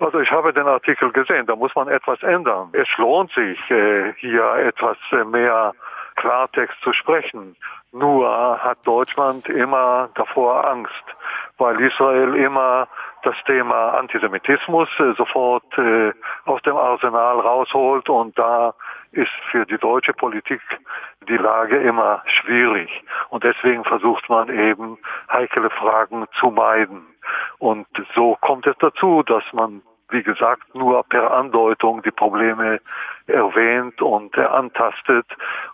Also 0.00 0.20
ich 0.20 0.30
habe 0.30 0.52
den 0.52 0.66
Artikel 0.66 1.10
gesehen, 1.10 1.46
da 1.46 1.56
muss 1.56 1.74
man 1.74 1.88
etwas 1.88 2.22
ändern. 2.22 2.68
Es 2.72 2.86
lohnt 2.98 3.32
sich, 3.32 3.58
äh, 3.70 4.12
hier 4.18 4.44
etwas 4.64 4.96
äh, 5.10 5.24
mehr 5.24 5.74
Klartext 6.18 6.76
zu 6.82 6.92
sprechen. 6.92 7.56
Nur 7.92 8.28
hat 8.62 8.78
Deutschland 8.84 9.48
immer 9.48 10.10
davor 10.14 10.68
Angst, 10.68 11.04
weil 11.58 11.80
Israel 11.80 12.34
immer 12.34 12.88
das 13.22 13.36
Thema 13.46 13.90
Antisemitismus 13.90 14.88
äh, 14.98 15.12
sofort 15.16 15.66
äh, 15.78 16.12
aus 16.44 16.60
dem 16.62 16.76
Arsenal 16.76 17.40
rausholt 17.40 18.08
und 18.08 18.38
da 18.38 18.74
ist 19.12 19.30
für 19.50 19.64
die 19.66 19.78
deutsche 19.78 20.12
Politik 20.12 20.60
die 21.28 21.36
Lage 21.36 21.78
immer 21.78 22.22
schwierig 22.26 22.90
und 23.30 23.44
deswegen 23.44 23.84
versucht 23.84 24.28
man 24.28 24.48
eben 24.48 24.98
heikle 25.32 25.70
Fragen 25.70 26.26
zu 26.38 26.50
meiden. 26.50 27.06
Und 27.58 27.86
so 28.14 28.36
kommt 28.40 28.66
es 28.66 28.76
dazu, 28.78 29.22
dass 29.22 29.44
man 29.52 29.82
wie 30.10 30.22
gesagt, 30.22 30.74
nur 30.74 31.02
per 31.04 31.32
Andeutung 31.32 32.02
die 32.02 32.10
Probleme 32.10 32.80
erwähnt 33.26 34.00
und 34.00 34.36
antastet. 34.38 35.26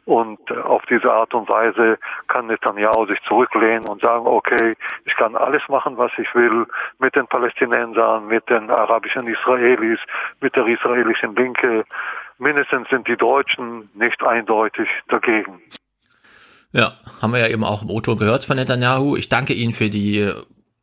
Und 0.04 0.50
auf 0.50 0.82
diese 0.86 1.10
Art 1.10 1.34
und 1.34 1.48
Weise 1.48 1.98
kann 2.28 2.48
Netanyahu 2.48 3.06
sich 3.06 3.20
zurücklehnen 3.28 3.86
und 3.86 4.02
sagen, 4.02 4.26
okay, 4.26 4.74
ich 5.04 5.14
kann 5.16 5.36
alles 5.36 5.62
machen, 5.68 5.96
was 5.96 6.10
ich 6.18 6.34
will 6.34 6.66
mit 6.98 7.14
den 7.14 7.26
Palästinensern, 7.26 8.26
mit 8.26 8.48
den 8.50 8.70
arabischen 8.70 9.26
Israelis, 9.28 10.00
mit 10.40 10.56
der 10.56 10.66
israelischen 10.66 11.34
Linke. 11.36 11.84
Mindestens 12.38 12.88
sind 12.88 13.06
die 13.06 13.16
Deutschen 13.16 13.88
nicht 13.94 14.22
eindeutig 14.22 14.88
dagegen. 15.08 15.62
Ja, 16.72 16.94
haben 17.22 17.32
wir 17.32 17.38
ja 17.38 17.48
eben 17.48 17.62
auch 17.62 17.82
im 17.82 17.90
Auto 17.90 18.16
gehört 18.16 18.44
von 18.44 18.56
Netanyahu. 18.56 19.16
Ich 19.16 19.28
danke 19.28 19.52
Ihnen 19.52 19.72
für 19.72 19.90
die 19.90 20.28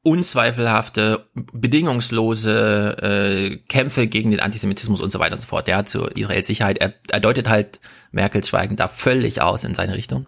unzweifelhafte, 0.03 1.27
bedingungslose 1.53 2.97
äh, 3.01 3.57
Kämpfe 3.67 4.07
gegen 4.07 4.31
den 4.31 4.39
Antisemitismus 4.39 4.99
und 4.99 5.11
so 5.11 5.19
weiter 5.19 5.35
und 5.35 5.41
so 5.41 5.47
fort. 5.47 5.67
Ja, 5.67 5.85
zu 5.85 6.05
Israels 6.05 6.47
Sicherheit. 6.47 6.79
Er, 6.79 6.93
er 7.11 7.19
deutet 7.19 7.47
halt 7.47 7.79
Merkels 8.11 8.49
Schweigen 8.49 8.75
da 8.75 8.87
völlig 8.87 9.41
aus 9.41 9.63
in 9.63 9.75
seine 9.75 9.93
Richtung. 9.93 10.27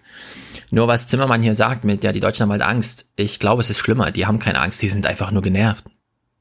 Nur 0.69 0.88
was 0.88 1.07
Zimmermann 1.07 1.41
hier 1.41 1.55
sagt 1.55 1.86
mit, 1.86 2.03
ja, 2.03 2.11
die 2.11 2.19
Deutschen 2.19 2.43
haben 2.43 2.51
halt 2.51 2.61
Angst. 2.61 3.09
Ich 3.15 3.39
glaube, 3.39 3.61
es 3.61 3.69
ist 3.69 3.80
schlimmer. 3.80 4.11
Die 4.11 4.28
haben 4.28 4.39
keine 4.39 4.61
Angst, 4.61 4.82
die 4.82 4.89
sind 4.89 5.07
einfach 5.07 5.32
nur 5.32 5.41
genervt. 5.41 5.86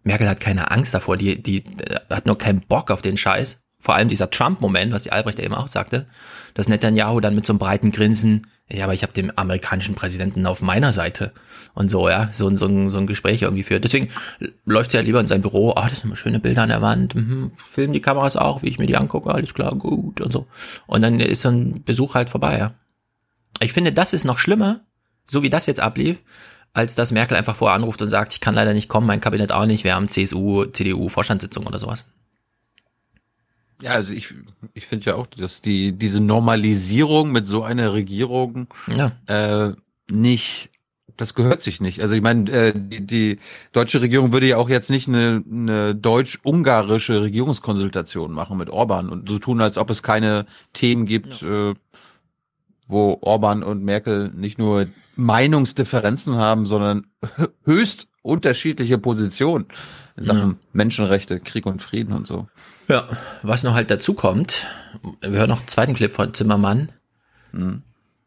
Merkel 0.04 0.28
hat 0.28 0.40
keine 0.40 0.70
Angst 0.70 0.92
davor, 0.92 1.16
die, 1.16 1.42
die 1.42 1.58
äh, 1.58 2.00
hat 2.10 2.26
nur 2.26 2.36
keinen 2.36 2.60
Bock 2.60 2.90
auf 2.90 3.02
den 3.02 3.16
Scheiß. 3.16 3.58
Vor 3.78 3.94
allem 3.94 4.08
dieser 4.08 4.30
Trump-Moment, 4.30 4.92
was 4.92 5.04
die 5.04 5.12
Albrecht 5.12 5.40
eben 5.40 5.54
auch 5.54 5.68
sagte, 5.68 6.06
dass 6.54 6.68
Netanyahu 6.68 7.18
dann 7.20 7.34
mit 7.34 7.46
so 7.46 7.52
einem 7.52 7.58
breiten 7.58 7.92
Grinsen 7.92 8.46
ja, 8.72 8.84
aber 8.84 8.94
ich 8.94 9.02
habe 9.02 9.12
den 9.12 9.36
amerikanischen 9.36 9.94
Präsidenten 9.94 10.46
auf 10.46 10.62
meiner 10.62 10.92
Seite 10.92 11.32
und 11.74 11.90
so, 11.90 12.08
ja, 12.08 12.28
so, 12.32 12.54
so, 12.56 12.88
so 12.88 12.98
ein 12.98 13.06
Gespräch 13.06 13.42
irgendwie 13.42 13.62
führt. 13.62 13.84
Deswegen 13.84 14.08
läuft 14.64 14.94
er 14.94 15.00
ja 15.00 15.06
lieber 15.06 15.20
in 15.20 15.26
sein 15.26 15.42
Büro, 15.42 15.72
ah, 15.76 15.88
das 15.88 16.00
sind 16.00 16.08
immer 16.08 16.16
schöne 16.16 16.38
Bilder 16.38 16.62
an 16.62 16.68
der 16.68 16.82
Wand, 16.82 17.14
mhm, 17.14 17.52
filmen 17.56 17.92
die 17.92 18.00
Kameras 18.00 18.36
auch, 18.36 18.62
wie 18.62 18.68
ich 18.68 18.78
mir 18.78 18.86
die 18.86 18.96
angucke, 18.96 19.32
alles 19.32 19.54
klar, 19.54 19.74
gut 19.74 20.20
und 20.20 20.32
so. 20.32 20.46
Und 20.86 21.02
dann 21.02 21.20
ist 21.20 21.42
so 21.42 21.50
ein 21.50 21.82
Besuch 21.84 22.14
halt 22.14 22.30
vorbei, 22.30 22.58
ja. 22.58 22.74
Ich 23.60 23.72
finde, 23.72 23.92
das 23.92 24.12
ist 24.12 24.24
noch 24.24 24.38
schlimmer, 24.38 24.80
so 25.24 25.42
wie 25.42 25.50
das 25.50 25.66
jetzt 25.66 25.80
ablief, 25.80 26.22
als 26.72 26.94
dass 26.94 27.12
Merkel 27.12 27.36
einfach 27.36 27.56
vorher 27.56 27.76
anruft 27.76 28.00
und 28.00 28.08
sagt, 28.08 28.32
ich 28.32 28.40
kann 28.40 28.54
leider 28.54 28.72
nicht 28.72 28.88
kommen, 28.88 29.06
mein 29.06 29.20
Kabinett 29.20 29.52
auch 29.52 29.66
nicht, 29.66 29.84
wir 29.84 29.94
haben 29.94 30.08
CSU, 30.08 30.64
CDU, 30.64 31.08
Vorstandssitzung 31.08 31.66
oder 31.66 31.78
sowas. 31.78 32.06
Ja, 33.82 33.92
also 33.92 34.12
ich, 34.12 34.32
ich 34.74 34.86
finde 34.86 35.06
ja 35.06 35.14
auch, 35.16 35.26
dass 35.26 35.60
die 35.60 35.92
diese 35.92 36.20
Normalisierung 36.20 37.32
mit 37.32 37.46
so 37.46 37.64
einer 37.64 37.92
Regierung 37.92 38.68
ja. 38.86 39.10
äh, 39.26 39.74
nicht, 40.08 40.70
das 41.16 41.34
gehört 41.34 41.62
sich 41.62 41.80
nicht. 41.80 42.00
Also 42.00 42.14
ich 42.14 42.22
meine, 42.22 42.48
äh, 42.50 42.72
die, 42.76 43.04
die 43.04 43.38
deutsche 43.72 44.00
Regierung 44.00 44.32
würde 44.32 44.46
ja 44.46 44.56
auch 44.56 44.68
jetzt 44.68 44.88
nicht 44.88 45.08
eine, 45.08 45.42
eine 45.50 45.96
deutsch-ungarische 45.96 47.22
Regierungskonsultation 47.22 48.32
machen 48.32 48.56
mit 48.56 48.70
Orban 48.70 49.08
und 49.08 49.28
so 49.28 49.40
tun, 49.40 49.60
als 49.60 49.76
ob 49.76 49.90
es 49.90 50.04
keine 50.04 50.46
Themen 50.72 51.04
gibt, 51.04 51.42
ja. 51.42 51.70
äh, 51.70 51.74
wo 52.86 53.18
Orban 53.20 53.64
und 53.64 53.82
Merkel 53.82 54.30
nicht 54.32 54.58
nur 54.58 54.86
Meinungsdifferenzen 55.16 56.36
haben, 56.36 56.66
sondern 56.66 57.06
höchst 57.64 58.06
unterschiedliche 58.22 58.98
Positionen 58.98 59.66
in 60.16 60.24
Sachen 60.24 60.50
ja. 60.50 60.68
Menschenrechte, 60.72 61.40
Krieg 61.40 61.66
und 61.66 61.82
Frieden 61.82 62.12
und 62.14 62.26
so. 62.26 62.46
Ja, 62.88 63.06
was 63.42 63.62
noch 63.64 63.74
halt 63.74 63.90
dazu 63.90 64.14
kommt, 64.14 64.68
wir 65.20 65.40
hören 65.40 65.50
noch 65.50 65.60
einen 65.60 65.68
zweiten 65.68 65.94
Clip 65.94 66.12
von 66.12 66.32
Zimmermann. 66.34 66.90
Mhm. 67.52 67.82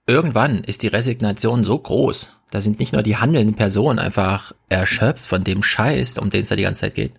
Irgendwann 0.08 0.60
ist 0.60 0.84
die 0.84 0.88
Resignation 0.88 1.64
so 1.64 1.80
groß, 1.80 2.36
da 2.52 2.62
sind 2.62 2.80
nicht 2.80 2.94
nur 2.94 3.02
die 3.02 3.18
handelnden 3.18 3.56
Personen 3.56 3.98
einfach 4.00 4.54
erschöpft 4.70 5.26
von 5.26 5.44
dem 5.44 5.64
Scheiß, 5.64 6.20
um 6.20 6.30
den 6.30 6.44
es 6.44 6.50
da 6.50 6.56
die 6.56 6.64
ganze 6.64 6.82
Zeit 6.82 6.94
geht, 6.94 7.12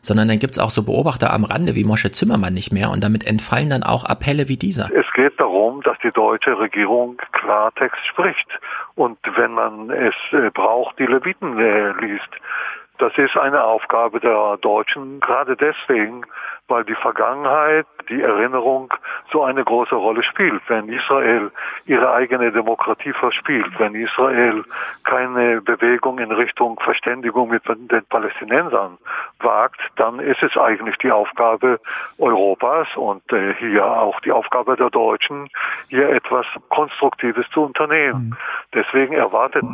sondern 0.00 0.28
dann 0.28 0.38
gibt's 0.38 0.58
auch 0.58 0.70
so 0.70 0.84
Beobachter 0.84 1.32
am 1.32 1.44
Rande 1.44 1.74
wie 1.74 1.84
Mosche 1.84 2.12
Zimmermann 2.12 2.54
nicht 2.54 2.72
mehr 2.72 2.90
und 2.90 3.02
damit 3.02 3.26
entfallen 3.26 3.70
dann 3.70 3.82
auch 3.82 4.04
Appelle 4.04 4.48
wie 4.48 4.56
dieser. 4.56 4.88
Es 4.94 5.06
geht 5.14 5.38
darum, 5.38 5.82
dass 5.82 5.98
die 6.02 6.12
deutsche 6.12 6.58
Regierung 6.58 7.18
Klartext 7.32 8.06
spricht 8.06 8.48
und 8.98 9.18
wenn 9.36 9.52
man 9.52 9.90
es 9.90 10.14
äh, 10.32 10.50
braucht, 10.50 10.98
die 10.98 11.06
Leviten 11.06 11.58
äh, 11.58 11.92
liest. 12.00 12.28
Das 12.98 13.16
ist 13.16 13.36
eine 13.36 13.62
Aufgabe 13.62 14.18
der 14.18 14.56
Deutschen, 14.56 15.20
gerade 15.20 15.56
deswegen, 15.56 16.22
weil 16.68 16.84
die 16.84 16.94
Vergangenheit, 16.94 17.86
die 18.10 18.22
Erinnerung 18.22 18.92
so 19.32 19.42
eine 19.42 19.64
große 19.64 19.94
Rolle 19.94 20.22
spielt. 20.22 20.62
Wenn 20.68 20.88
Israel 20.88 21.50
ihre 21.86 22.12
eigene 22.12 22.52
Demokratie 22.52 23.12
verspielt, 23.12 23.66
wenn 23.78 23.94
Israel 23.94 24.64
keine 25.04 25.62
Bewegung 25.62 26.18
in 26.18 26.30
Richtung 26.30 26.78
Verständigung 26.80 27.48
mit 27.48 27.62
den 27.66 28.04
Palästinensern 28.08 28.98
wagt, 29.40 29.80
dann 29.96 30.20
ist 30.20 30.42
es 30.42 30.56
eigentlich 30.56 30.96
die 30.98 31.10
Aufgabe 31.10 31.80
Europas 32.18 32.88
und 32.96 33.22
äh, 33.32 33.54
hier 33.54 33.84
auch 33.84 34.20
die 34.20 34.32
Aufgabe 34.32 34.76
der 34.76 34.90
Deutschen, 34.90 35.48
hier 35.88 36.10
etwas 36.10 36.46
Konstruktives 36.68 37.46
zu 37.50 37.62
unternehmen. 37.62 38.30
Mhm. 38.30 38.36
Deswegen 38.74 39.14
erwartet 39.14 39.64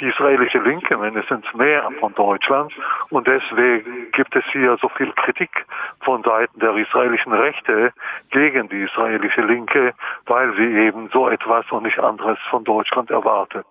die 0.00 0.06
israelische 0.06 0.58
Linke 0.58 0.96
mindestens 0.96 1.44
mehr 1.54 1.90
von 1.98 2.14
Deutschland 2.14 2.72
und 3.10 3.26
deswegen 3.26 4.12
gibt 4.12 4.36
es 4.36 4.44
hier 4.52 4.76
so 4.80 4.88
viel 4.90 5.12
Kritik 5.12 5.66
von 6.00 6.22
Seiten 6.22 6.35
Seiten 6.36 6.60
der 6.60 6.76
israelischen 6.76 7.32
Rechte 7.32 7.92
gegen 8.30 8.68
die 8.68 8.82
israelische 8.82 9.42
Linke, 9.42 9.94
weil 10.26 10.54
sie 10.56 10.86
eben 10.86 11.08
so 11.12 11.28
etwas 11.28 11.64
und 11.70 11.84
nicht 11.84 11.98
anderes 11.98 12.38
von 12.50 12.64
Deutschland 12.64 13.10
erwartet. 13.10 13.66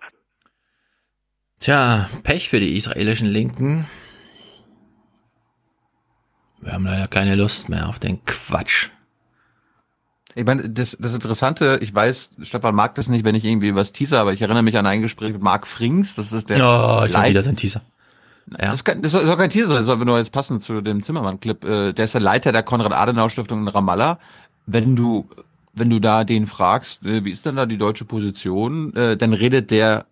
Tja, 1.60 2.08
Pech 2.24 2.48
für 2.48 2.60
die 2.60 2.76
israelischen 2.76 3.28
Linken. 3.28 3.86
Wir 6.60 6.72
haben 6.72 6.84
leider 6.84 7.06
keine 7.08 7.34
Lust 7.34 7.68
mehr 7.68 7.88
auf 7.88 7.98
den 7.98 8.24
Quatsch. 8.24 8.90
Ich 10.34 10.44
meine, 10.44 10.68
das, 10.68 10.96
das 11.00 11.14
Interessante, 11.14 11.78
ich 11.80 11.94
weiß, 11.94 12.30
Stefan 12.42 12.74
mag 12.74 12.94
das 12.96 13.08
nicht, 13.08 13.24
wenn 13.24 13.34
ich 13.34 13.44
irgendwie 13.44 13.74
was 13.74 13.92
teaser, 13.92 14.20
aber 14.20 14.34
ich 14.34 14.42
erinnere 14.42 14.62
mich 14.62 14.76
an 14.76 14.84
ein 14.84 15.00
Gespräch 15.00 15.32
mit 15.32 15.40
Marc 15.40 15.66
Frings, 15.66 16.14
das 16.14 16.32
ist 16.32 16.50
der. 16.50 16.58
Oh, 16.58 17.08
schon 17.08 17.24
wieder 17.24 17.42
sein 17.42 17.56
Teaser. 17.56 17.80
Ja. 18.50 18.70
Das, 18.70 18.84
kann, 18.84 19.02
das 19.02 19.12
soll 19.12 19.36
kein 19.36 19.50
Teaser 19.50 19.68
sein, 19.68 19.76
das 19.78 19.86
soll 19.86 19.96
nur 19.98 20.18
jetzt 20.18 20.32
passen 20.32 20.60
zu 20.60 20.80
dem 20.80 21.02
Zimmermann-Clip. 21.02 21.64
Äh, 21.64 21.92
der 21.92 22.04
ist 22.04 22.14
der 22.14 22.20
Leiter 22.20 22.52
der 22.52 22.62
Konrad-Adenauer-Stiftung 22.62 23.62
in 23.62 23.68
Ramallah. 23.68 24.18
wenn 24.66 24.94
du, 24.96 25.28
wenn 25.74 25.90
du 25.90 26.00
da 26.00 26.24
den 26.24 26.46
fragst, 26.46 27.04
äh, 27.04 27.24
wie 27.24 27.30
ist 27.30 27.44
denn 27.44 27.56
da 27.56 27.66
die 27.66 27.78
deutsche 27.78 28.04
Position, 28.04 28.94
äh, 28.94 29.16
dann 29.16 29.32
redet 29.32 29.70
der 29.70 30.06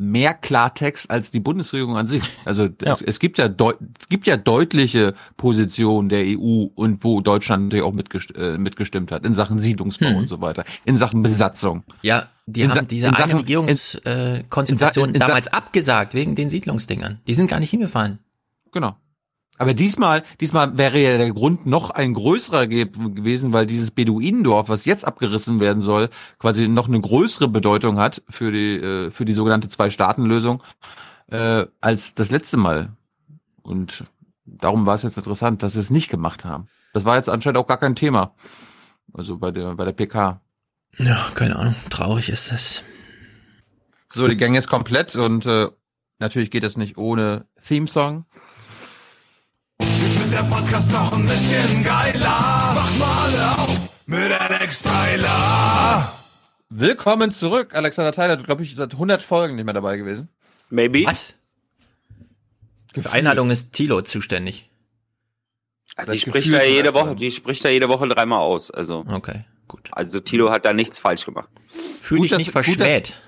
mehr 0.00 0.32
Klartext 0.32 1.10
als 1.10 1.30
die 1.32 1.40
Bundesregierung 1.40 1.96
an 1.96 2.06
sich. 2.06 2.22
Also 2.44 2.68
es, 2.84 3.02
es 3.02 3.18
gibt 3.18 3.36
ja 3.36 3.46
es 3.46 4.08
gibt 4.08 4.26
ja 4.28 4.36
deutliche 4.36 5.12
Positionen 5.36 6.08
der 6.08 6.24
EU 6.24 6.66
und 6.74 7.02
wo 7.02 7.20
Deutschland 7.20 7.64
natürlich 7.64 7.84
auch 7.84 7.92
mitgest 7.92 8.32
äh, 8.36 8.56
mitgestimmt 8.58 9.10
hat 9.12 9.24
in 9.26 9.34
Sachen 9.34 9.58
Siedlungsbau 9.58 10.08
und 10.16 10.28
so 10.28 10.40
weiter, 10.40 10.64
in 10.84 10.96
Sachen 10.96 11.22
Besatzung. 11.22 11.82
Ja, 12.02 12.28
die 12.46 12.62
In 12.62 12.70
haben 12.74 12.86
diese 12.86 13.08
in 13.08 13.14
eine 13.14 13.38
Regierungskonzentration 13.38 14.38
äh, 14.40 14.44
Konzentration 14.48 15.08
in 15.08 15.14
Sa- 15.14 15.16
in 15.16 15.20
Sa- 15.20 15.26
damals 15.26 15.48
abgesagt 15.48 16.14
wegen 16.14 16.34
den 16.36 16.48
Siedlungsdingern. 16.48 17.18
Die 17.26 17.34
sind 17.34 17.50
gar 17.50 17.58
nicht 17.60 17.70
hingefahren. 17.70 18.20
Genau. 18.72 18.96
Aber 19.58 19.74
diesmal, 19.74 20.22
diesmal 20.40 20.78
wäre 20.78 20.98
ja 20.98 21.18
der 21.18 21.32
Grund 21.32 21.66
noch 21.66 21.90
ein 21.90 22.14
größerer 22.14 22.68
ge 22.68 22.86
gewesen, 22.86 23.52
weil 23.52 23.66
dieses 23.66 23.90
Beduinendorf, 23.90 24.68
was 24.68 24.84
jetzt 24.84 25.04
abgerissen 25.04 25.60
werden 25.60 25.82
soll, 25.82 26.08
quasi 26.38 26.68
noch 26.68 26.88
eine 26.88 27.00
größere 27.00 27.48
Bedeutung 27.48 27.98
hat 27.98 28.22
für 28.28 28.52
die 28.52 28.76
äh, 28.76 29.10
für 29.10 29.24
die 29.24 29.32
sogenannte 29.32 29.68
Zwei-Staaten-Lösung 29.68 30.62
äh, 31.30 31.66
als 31.80 32.14
das 32.14 32.30
letzte 32.30 32.56
Mal. 32.56 32.90
Und 33.62 34.04
darum 34.46 34.86
war 34.86 34.94
es 34.94 35.02
jetzt 35.02 35.16
interessant, 35.18 35.62
dass 35.62 35.72
sie 35.72 35.80
es 35.80 35.90
nicht 35.90 36.08
gemacht 36.08 36.44
haben. 36.44 36.68
Das 36.94 37.04
war 37.04 37.16
jetzt 37.16 37.28
anscheinend 37.28 37.58
auch 37.58 37.66
gar 37.66 37.78
kein 37.78 37.96
Thema. 37.96 38.34
Also 39.12 39.38
bei 39.38 39.50
der 39.50 39.74
bei 39.74 39.84
der 39.84 39.92
PK. 39.92 40.40
Ja, 40.98 41.26
keine 41.34 41.56
Ahnung. 41.56 41.74
Traurig 41.90 42.28
ist 42.28 42.52
das. 42.52 42.82
So, 44.10 44.26
die 44.26 44.36
Gang 44.36 44.56
ist 44.56 44.68
komplett 44.68 45.16
und 45.16 45.44
äh, 45.46 45.68
natürlich 46.18 46.50
geht 46.50 46.64
es 46.64 46.76
nicht 46.76 46.96
ohne 46.96 47.46
Theme-Song. 47.62 48.24
Wird 50.28 50.42
der 50.42 50.54
Podcast 50.54 50.92
noch 50.92 51.10
ein 51.12 51.24
bisschen 51.24 51.84
geiler. 51.84 52.74
Macht 52.74 52.98
mal 52.98 53.28
alle 53.28 53.58
auf 53.60 53.88
mit 54.04 54.30
Alex 54.30 54.82
Tyler. 54.82 56.12
Willkommen 56.68 57.30
zurück, 57.30 57.74
Alexander 57.74 58.12
Tyler. 58.12 58.36
Du 58.36 58.42
glaube 58.42 58.62
ich 58.62 58.74
seit 58.74 58.92
100 58.92 59.24
Folgen 59.24 59.56
nicht 59.56 59.64
mehr 59.64 59.72
dabei 59.72 59.96
gewesen. 59.96 60.28
Maybe. 60.68 61.06
Was? 61.06 61.38
Für 62.92 63.10
Einladung 63.10 63.50
ist 63.50 63.72
Tilo 63.72 64.02
zuständig. 64.02 64.68
Also 65.96 66.12
die 66.12 66.18
spricht 66.18 66.52
da 66.52 66.62
jede 66.62 66.92
Woche, 66.92 67.16
die 67.16 67.30
spricht 67.30 67.64
da 67.64 67.70
jede 67.70 67.88
Woche 67.88 68.06
dreimal 68.06 68.40
aus. 68.40 68.70
Also. 68.70 69.06
Okay, 69.08 69.46
gut. 69.66 69.88
Also 69.92 70.20
Tilo 70.20 70.50
hat 70.50 70.66
da 70.66 70.74
nichts 70.74 70.98
falsch 70.98 71.24
gemacht. 71.24 71.48
Fühl 72.02 72.20
dich 72.20 72.36
nicht 72.36 72.50
verschmäht. 72.50 73.18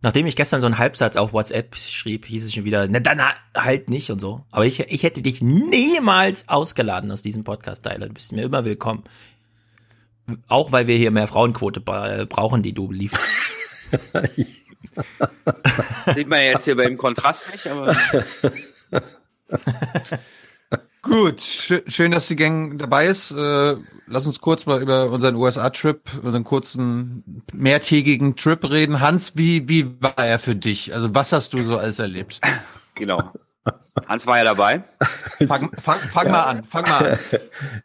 Nachdem 0.00 0.26
ich 0.26 0.36
gestern 0.36 0.60
so 0.60 0.66
einen 0.66 0.78
Halbsatz 0.78 1.16
auf 1.16 1.32
WhatsApp 1.32 1.74
schrieb, 1.76 2.24
hieß 2.26 2.44
es 2.44 2.54
schon 2.54 2.64
wieder, 2.64 2.86
na 2.86 3.00
dann 3.00 3.20
halt 3.56 3.90
nicht 3.90 4.10
und 4.10 4.20
so. 4.20 4.44
Aber 4.50 4.64
ich, 4.64 4.78
ich 4.80 5.02
hätte 5.02 5.22
dich 5.22 5.42
niemals 5.42 6.48
ausgeladen 6.48 7.10
aus 7.10 7.22
diesem 7.22 7.42
Podcast, 7.42 7.82
Tyler. 7.82 8.06
Du 8.06 8.14
bist 8.14 8.30
mir 8.32 8.42
immer 8.44 8.64
willkommen. 8.64 9.02
Auch 10.46 10.70
weil 10.72 10.86
wir 10.86 10.96
hier 10.96 11.10
mehr 11.10 11.26
Frauenquote 11.26 11.80
bra- 11.80 12.24
brauchen, 12.26 12.62
die 12.62 12.74
du 12.74 12.92
lieferst. 12.92 13.24
Sieht 16.14 16.28
man 16.28 16.40
jetzt 16.42 16.64
hier 16.64 16.76
beim 16.76 16.96
Kontrast 16.96 17.50
nicht, 17.50 17.66
aber. 17.66 17.96
Gut, 21.02 21.40
schön, 21.40 22.10
dass 22.10 22.26
die 22.26 22.36
Gang 22.36 22.78
dabei 22.78 23.06
ist. 23.06 23.30
Äh, 23.30 23.76
lass 24.06 24.26
uns 24.26 24.40
kurz 24.40 24.66
mal 24.66 24.82
über 24.82 25.10
unseren 25.10 25.36
USA-Trip, 25.36 26.00
unseren 26.22 26.44
kurzen 26.44 27.42
mehrtägigen 27.52 28.36
Trip 28.36 28.68
reden. 28.68 29.00
Hans, 29.00 29.36
wie, 29.36 29.68
wie 29.68 30.00
war 30.02 30.18
er 30.18 30.38
für 30.38 30.56
dich? 30.56 30.92
Also 30.92 31.14
was 31.14 31.32
hast 31.32 31.52
du 31.52 31.62
so 31.62 31.78
alles 31.78 31.98
erlebt? 31.98 32.40
Genau. 32.94 33.32
Hans 34.08 34.26
war 34.26 34.38
ja 34.38 34.44
dabei. 34.44 34.82
Fang, 35.46 35.70
fang, 35.80 35.98
fang 36.10 36.30
mal 36.30 36.42
an, 36.42 36.64
fang 36.64 36.82
mal 36.82 37.12
an. 37.12 37.18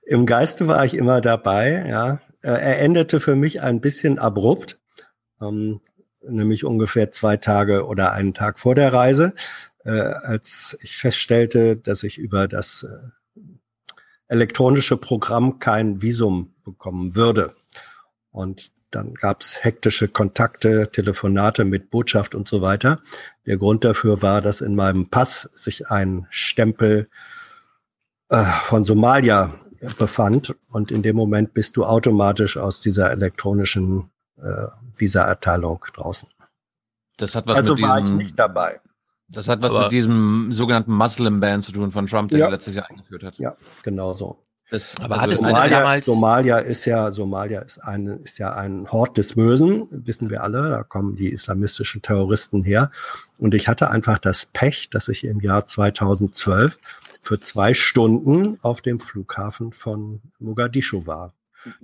Im 0.05 0.26
Geiste 0.26 0.68
war 0.68 0.84
ich 0.86 0.95
immer 0.95 1.22
dabei, 1.22 1.86
ja. 1.88 2.20
Äh, 2.41 2.51
Er 2.59 2.80
endete 2.82 3.20
für 3.20 3.36
mich 3.36 3.61
ein 3.61 3.80
bisschen 3.80 4.18
abrupt, 4.18 4.80
ähm, 5.41 5.82
nämlich 6.28 6.66
ungefähr 6.66 7.11
zwei 7.11 7.38
Tage 7.38 7.86
oder 7.86 8.14
einen 8.14 8.34
Tag 8.34 8.59
vor 8.59 8.76
der 8.76 8.91
Reise, 8.93 9.34
äh, 9.84 9.92
als 9.92 10.78
ich 10.82 10.98
feststellte, 10.98 11.78
dass 11.78 12.04
ich 12.04 12.18
über 12.18 12.48
das 12.48 12.84
äh, 12.84 13.42
elektronische 14.28 14.98
Programm 14.98 15.60
kein 15.60 16.02
Visum 16.02 16.54
bekommen 16.64 17.16
würde. 17.16 17.56
Und 18.32 18.72
dann 18.90 19.16
gab's 19.16 19.64
hektische 19.64 20.08
Kontakte, 20.08 20.92
Telefonate 20.92 21.66
mit 21.66 21.90
Botschaft 21.90 22.36
und 22.36 22.48
so 22.48 22.62
weiter. 22.62 23.02
Der 23.46 23.58
Grund 23.58 23.84
dafür 23.84 24.22
war, 24.22 24.42
dass 24.42 24.62
in 24.62 24.76
meinem 24.76 25.10
Pass 25.10 25.50
sich 25.54 25.90
ein 25.90 26.28
Stempel 26.30 27.10
äh, 28.30 28.44
von 28.44 28.84
Somalia 28.84 29.54
befand 29.98 30.56
und 30.70 30.92
in 30.92 31.04
dem 31.04 31.16
Moment 31.16 31.54
bist 31.54 31.76
du 31.76 31.84
automatisch 31.84 32.58
aus 32.58 32.82
dieser 32.82 33.12
elektronischen 33.12 34.10
äh, 34.38 34.68
Visa-Erteilung 34.96 35.84
draußen. 35.94 36.30
Das 37.18 37.36
hat 37.36 37.48
was 37.48 37.58
also 37.58 37.76
mit 37.76 37.84
war 37.84 38.02
ich 38.02 38.12
nicht 38.12 38.40
dabei. 38.40 38.80
Das 39.34 39.48
hat 39.48 39.62
was 39.62 39.72
Aber- 39.72 39.84
mit 39.84 39.92
diesem 39.92 40.52
sogenannten 40.54 40.94
Muslim-Ban 40.94 41.62
zu 41.62 41.72
tun 41.72 41.92
von 41.92 42.08
Trump, 42.08 42.30
den 42.30 42.40
Ja. 42.40 42.46
er 42.46 42.52
letztes 42.52 42.76
Jahr 42.76 42.90
eingeführt 42.90 43.24
hat. 43.24 43.36
Ja, 43.38 43.56
genau 43.84 44.14
so. 44.14 44.38
Das, 44.72 44.96
Aber 45.02 45.16
also 45.16 45.24
hattest 45.24 45.44
du 45.44 45.48
Somalia, 45.50 45.80
damals- 45.80 46.06
Somalia 46.06 46.58
ist 46.58 46.86
ja 46.86 47.12
Somalia 47.12 47.60
ist 47.62 47.78
ein 47.80 48.08
ist 48.08 48.40
ja 48.40 48.54
ein 48.56 48.92
Hort 48.92 49.18
des 49.20 49.36
Bösen, 49.36 49.86
wissen 49.92 50.32
wir 50.32 50.42
alle. 50.44 50.70
Da 50.72 50.82
kommen 50.84 51.16
die 51.16 51.30
islamistischen 51.30 52.02
Terroristen 52.02 52.64
her. 52.64 52.90
Und 53.38 53.54
ich 53.54 53.68
hatte 53.68 53.92
einfach 53.92 54.18
das 54.18 54.48
Pech, 54.48 54.90
dass 54.90 55.10
ich 55.10 55.26
im 55.26 55.42
Jahr 55.42 55.66
2012 55.68 56.80
für 57.22 57.40
zwei 57.40 57.74
Stunden 57.76 58.58
auf 58.64 58.82
dem 58.82 59.00
Flughafen 59.00 59.72
von 59.74 60.22
Mogadischu 60.40 61.06
war. 61.06 61.34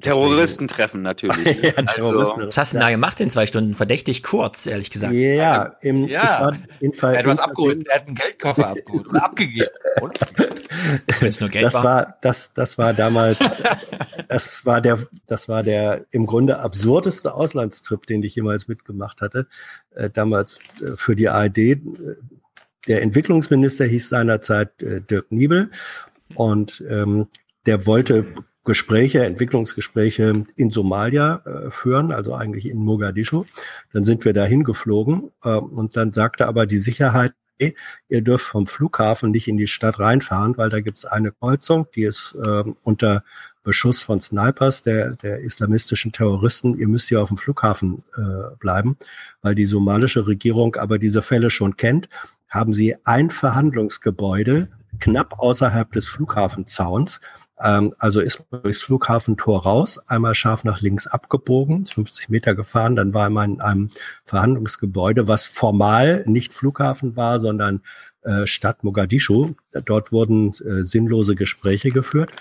Terroristentreffen 0.01 1.01
natürlich. 1.01 1.61
Ja, 1.63 1.71
Also, 1.77 1.93
Terroristen. 1.95 2.47
Was 2.47 2.57
hast 2.57 2.73
du 2.73 2.77
denn 2.77 2.82
da 2.86 2.89
gemacht 2.91 3.19
in 3.19 3.30
zwei 3.30 3.45
Stunden? 3.45 3.75
Verdächtig 3.75 4.23
kurz, 4.23 4.65
ehrlich 4.65 4.89
gesagt. 4.89 5.13
Ja, 5.13 5.75
im, 5.82 6.05
ich 6.05 6.11
Ja. 6.11 6.41
war 6.41 6.57
in 6.80 6.93
Ver- 6.93 7.13
er 7.13 7.19
hat 7.19 7.25
was 7.25 7.39
abgeholt, 7.39 7.88
er 7.88 7.95
hat 7.95 8.07
einen 8.07 8.15
Geldkoffer 8.15 8.67
abgeholt, 8.67 9.07
abgegeben. 9.15 9.67
Wenn 11.19 11.27
es 11.30 11.39
nur 11.39 11.49
Geld 11.49 11.65
das 11.65 11.73
war. 11.75 11.84
war 11.84 12.17
das 12.21 12.53
das 12.53 12.77
war 12.77 12.93
damals 12.93 13.38
das 14.27 14.65
war 14.65 14.82
der 14.82 14.99
das 15.27 15.49
war 15.49 15.63
der 15.63 16.05
im 16.11 16.25
Grunde 16.25 16.59
absurdeste 16.59 17.34
Auslandstrip, 17.34 18.05
den 18.05 18.23
ich 18.23 18.36
jemals 18.36 18.67
mitgemacht 18.67 19.21
hatte. 19.21 19.47
Äh, 19.95 20.09
damals 20.09 20.59
äh, 20.82 20.95
für 20.95 21.15
die 21.15 21.30
ARD. 21.30 21.57
Äh, 21.57 21.77
der 22.88 23.01
Entwicklungsminister 23.03 23.86
hieß 23.86 24.09
seinerzeit 24.09 24.71
Dirk 24.82 25.32
Niebel 25.32 25.69
und 26.36 26.84
ähm, 26.89 27.27
der 27.65 27.86
wollte 27.86 28.25
Gespräche, 28.70 29.26
Entwicklungsgespräche 29.26 30.45
in 30.55 30.70
Somalia 30.70 31.41
äh, 31.43 31.72
führen, 31.72 32.11
also 32.11 32.36
eigentlich 32.36 32.70
in 32.70 32.78
Mogadischu. 32.78 33.45
Dann 33.93 34.03
sind 34.03 34.26
wir 34.26 34.34
dahin 34.34 34.63
geflogen 34.63 35.32
äh, 35.43 35.55
und 35.55 35.97
dann 35.97 36.13
sagte 36.13 36.45
aber 36.45 36.67
die 36.67 36.78
Sicherheit, 36.78 37.34
ihr 37.57 38.22
dürft 38.22 38.45
vom 38.45 38.67
Flughafen 38.67 39.32
nicht 39.32 39.47
in 39.47 39.57
die 39.57 39.67
Stadt 39.67 39.97
reinfahren, 39.99 40.55
weil 40.55 40.70
da 40.70 40.82
gibt's 40.82 41.03
eine 41.03 41.32
Kreuzung, 41.32 41.88
die 41.95 42.03
ist 42.03 42.38
äh, 42.39 42.63
unter 42.84 43.24
Beschuss 43.63 44.03
von 44.03 44.22
Snipers 44.22 44.84
der, 44.84 45.15
der 45.15 45.39
islamistischen 45.39 46.11
Terroristen. 46.11 46.78
Ihr 46.78 46.88
müsst 46.88 47.09
hier 47.09 47.24
auf 47.24 47.30
dem 47.30 47.38
Flughafen 47.38 47.97
äh, 48.15 48.55
bleiben, 48.59 48.97
weil 49.41 49.55
die 49.55 49.65
somalische 49.65 50.28
Regierung 50.28 50.76
aber 50.76 50.99
diese 50.99 51.24
Fälle 51.24 51.49
schon 51.49 51.76
kennt. 51.76 52.07
Haben 52.47 52.72
sie 52.72 52.95
ein 53.03 53.32
Verhandlungsgebäude 53.32 54.70
knapp 54.99 55.39
außerhalb 55.39 55.91
des 55.91 56.07
Flughafenzauns. 56.07 57.20
Ähm, 57.62 57.93
also 57.99 58.22
ist 58.22 58.41
man 58.51 58.62
durchs 58.64 58.82
Flughafentor 58.82 59.64
raus, 59.64 59.99
einmal 60.07 60.36
scharf 60.36 60.64
nach 60.64 60.82
links 60.82 61.07
abgebogen, 61.07 61.86
50 61.86 62.30
Meter 62.30 62.55
gefahren, 62.55 62.95
dann 62.95 63.14
war 63.14 63.30
man 63.30 63.55
in 63.55 63.62
einem 63.62 63.89
Verhandlungsgebäude, 64.26 65.28
was 65.28 65.45
formal 65.45 66.24
nicht 66.26 66.53
Flughafen 66.53 67.16
war, 67.16 67.39
sondern 67.39 67.82
äh, 68.22 68.47
Stadt 68.47 68.84
Mogadischu. 68.84 69.53
Dort 69.86 70.12
wurden 70.12 70.49
äh, 70.66 70.84
sinnlose 70.84 71.36
Gespräche 71.36 71.91
geführt. 71.91 72.32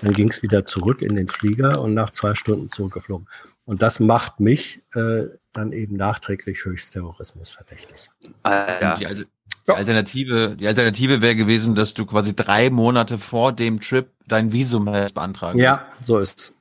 Dann 0.00 0.12
ging 0.12 0.28
es 0.28 0.42
wieder 0.42 0.64
zurück 0.66 1.02
in 1.02 1.16
den 1.16 1.28
Flieger 1.28 1.80
und 1.80 1.94
nach 1.94 2.10
zwei 2.10 2.34
Stunden 2.34 2.70
zurückgeflogen. 2.70 3.28
Und 3.64 3.82
das 3.82 4.00
macht 4.00 4.40
mich 4.40 4.82
äh, 4.94 5.24
dann 5.52 5.72
eben 5.72 5.96
nachträglich 5.96 6.64
Höchstterrorismus 6.64 7.50
verdächtig. 7.50 8.10
Alter. 8.42 8.96
Die, 8.98 9.06
Al- 9.06 9.26
die 9.66 9.72
Alternative, 9.72 10.56
die 10.58 10.66
Alternative 10.66 11.20
wäre 11.20 11.36
gewesen, 11.36 11.74
dass 11.74 11.94
du 11.94 12.06
quasi 12.06 12.34
drei 12.34 12.70
Monate 12.70 13.18
vor 13.18 13.52
dem 13.52 13.80
Trip 13.80 14.08
dein 14.28 14.52
Visum 14.52 14.84
beantragen 14.86 15.58
Ja, 15.58 15.86
so 16.04 16.18
ist's. 16.18 16.52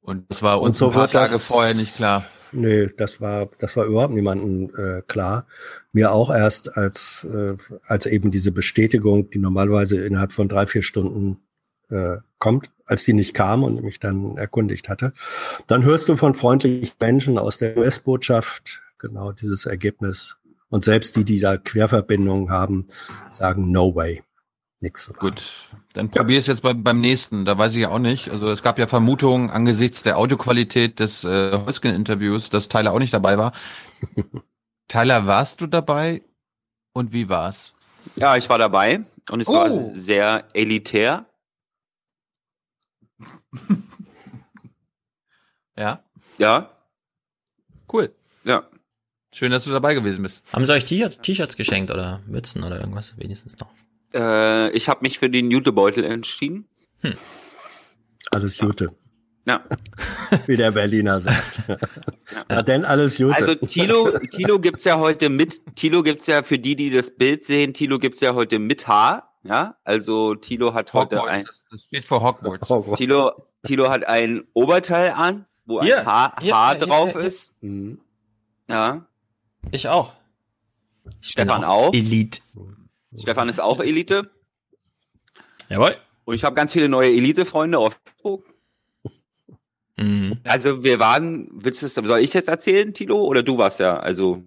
Und 0.00 0.30
das 0.30 0.42
war 0.42 0.60
Und 0.60 0.68
uns 0.70 0.78
so 0.78 0.86
ein 0.88 0.92
paar 0.92 1.08
Tage 1.08 1.32
das- 1.32 1.46
vorher 1.46 1.74
nicht 1.74 1.96
klar. 1.96 2.24
Nee, 2.52 2.86
das 2.96 3.20
war, 3.20 3.48
das 3.58 3.76
war 3.76 3.84
überhaupt 3.86 4.14
niemandem 4.14 4.70
äh, 4.76 5.02
klar. 5.02 5.46
Mir 5.92 6.12
auch 6.12 6.30
erst 6.30 6.78
als, 6.78 7.24
äh, 7.30 7.56
als 7.86 8.06
eben 8.06 8.30
diese 8.30 8.52
Bestätigung, 8.52 9.28
die 9.30 9.38
normalerweise 9.38 10.00
innerhalb 10.06 10.32
von 10.32 10.48
drei, 10.48 10.66
vier 10.66 10.84
Stunden 10.84 11.40
äh, 11.90 12.18
kommt, 12.38 12.70
als 12.86 13.04
die 13.04 13.14
nicht 13.14 13.34
kam 13.34 13.64
und 13.64 13.82
mich 13.82 13.98
dann 13.98 14.36
erkundigt 14.36 14.88
hatte. 14.88 15.12
Dann 15.66 15.82
hörst 15.82 16.08
du 16.08 16.16
von 16.16 16.34
freundlichen 16.34 16.94
Menschen 17.00 17.36
aus 17.36 17.58
der 17.58 17.76
US-Botschaft 17.76 18.80
genau 18.98 19.32
dieses 19.32 19.66
Ergebnis. 19.66 20.36
Und 20.68 20.84
selbst 20.84 21.16
die, 21.16 21.24
die 21.24 21.40
da 21.40 21.56
Querverbindungen 21.56 22.50
haben, 22.50 22.86
sagen 23.32 23.70
no 23.72 23.94
way. 23.94 24.22
Nix. 24.86 25.12
Gut, 25.18 25.42
dann 25.92 26.10
probier 26.10 26.38
es 26.38 26.46
jetzt 26.46 26.62
beim, 26.62 26.82
beim 26.82 27.00
nächsten. 27.00 27.44
Da 27.44 27.58
weiß 27.58 27.72
ich 27.72 27.78
ja 27.82 27.90
auch 27.90 27.98
nicht. 27.98 28.30
Also 28.30 28.48
es 28.50 28.62
gab 28.62 28.78
ja 28.78 28.86
Vermutungen 28.86 29.50
angesichts 29.50 30.02
der 30.02 30.16
Audioqualität 30.18 31.00
des 31.00 31.24
äh, 31.24 31.52
Hoskin-Interviews, 31.66 32.50
dass 32.50 32.68
Tyler 32.68 32.92
auch 32.92 32.98
nicht 32.98 33.12
dabei 33.14 33.36
war. 33.38 33.52
Tyler, 34.88 35.26
warst 35.26 35.60
du 35.60 35.66
dabei? 35.66 36.22
Und 36.92 37.12
wie 37.12 37.28
war's? 37.28 37.72
Ja, 38.14 38.36
ich 38.36 38.48
war 38.48 38.58
dabei 38.58 39.04
und 39.30 39.40
es 39.40 39.48
Oh. 39.48 39.54
war 39.54 39.70
sehr 39.94 40.44
elitär. 40.54 41.26
Ja. 45.78 46.02
Ja. 46.38 46.70
Cool. 47.92 48.14
Ja. 48.44 48.62
Schön, 49.30 49.50
dass 49.50 49.64
du 49.64 49.70
dabei 49.72 49.92
gewesen 49.92 50.22
bist. 50.22 50.50
Haben 50.54 50.64
sie 50.64 50.72
euch 50.72 50.84
T-Shirts 50.84 51.18
T-Shirts 51.18 51.56
geschenkt 51.58 51.90
oder 51.90 52.22
Mützen 52.26 52.64
oder 52.64 52.80
irgendwas? 52.80 53.18
Wenigstens 53.18 53.58
noch. 53.58 53.68
Äh, 54.16 54.70
ich 54.70 54.88
habe 54.88 55.00
mich 55.02 55.18
für 55.18 55.28
den 55.28 55.50
Jutebeutel 55.50 56.04
entschieden. 56.04 56.66
Alles 58.30 58.58
Gute. 58.58 58.90
Ja. 59.46 59.62
Wie 60.46 60.56
der 60.56 60.72
Berliner 60.72 61.20
sagt. 61.20 61.62
Na 62.48 62.62
denn 62.62 62.84
alles 62.84 63.16
Gute. 63.16 63.34
Also 63.34 63.54
Tilo, 63.54 64.18
Tilo 64.18 64.58
gibt's 64.58 64.84
ja 64.84 64.98
heute 64.98 65.28
mit, 65.28 65.60
Tilo 65.76 66.02
gibt's 66.02 66.26
ja 66.26 66.42
für 66.42 66.58
die, 66.58 66.74
die 66.74 66.90
das 66.90 67.16
Bild 67.16 67.44
sehen, 67.44 67.72
Tilo 67.72 67.98
gibt's 67.98 68.20
ja 68.20 68.34
heute 68.34 68.58
mit 68.58 68.88
Haar. 68.88 69.34
Ja, 69.44 69.76
also 69.84 70.34
Tilo 70.34 70.74
hat 70.74 70.92
heute 70.92 71.18
Hogwarts, 71.18 71.30
ein, 71.30 71.44
das, 71.70 71.82
steht 71.84 72.04
für 72.04 72.20
Hogwarts. 72.20 72.98
Tilo, 72.98 73.30
Tilo 73.62 73.88
hat 73.88 74.04
ein 74.04 74.42
Oberteil 74.54 75.12
an, 75.12 75.46
wo 75.66 75.78
ein 75.78 75.86
Hier, 75.86 76.04
Haar, 76.04 76.34
hier, 76.40 76.52
Haar 76.52 76.70
hier, 76.70 76.78
hier, 76.78 76.86
drauf 76.88 77.12
hier. 77.12 77.20
ist. 77.20 77.52
Mhm. 77.62 78.00
Ja. 78.68 79.06
Ich 79.70 79.86
auch. 79.86 80.14
Stefan 81.20 81.60
bin 81.60 81.64
auch. 81.64 81.94
Elite. 81.94 82.40
Stefan 83.18 83.48
ist 83.48 83.60
auch 83.60 83.80
Elite. 83.80 84.30
Jawohl. 85.68 85.96
Und 86.24 86.34
ich 86.34 86.44
habe 86.44 86.54
ganz 86.54 86.72
viele 86.72 86.88
neue 86.88 87.10
Elite-Freunde 87.10 87.78
auf 87.78 87.98
Facebook. 88.04 88.44
Mhm. 89.96 90.38
Also 90.44 90.82
wir 90.84 90.98
waren, 90.98 91.48
willst 91.52 91.82
du, 91.82 91.88
soll 91.88 92.18
ich 92.18 92.34
jetzt 92.34 92.48
erzählen, 92.48 92.92
Tilo? 92.92 93.22
Oder 93.24 93.42
du 93.42 93.58
warst 93.58 93.80
ja, 93.80 93.98
also. 93.98 94.42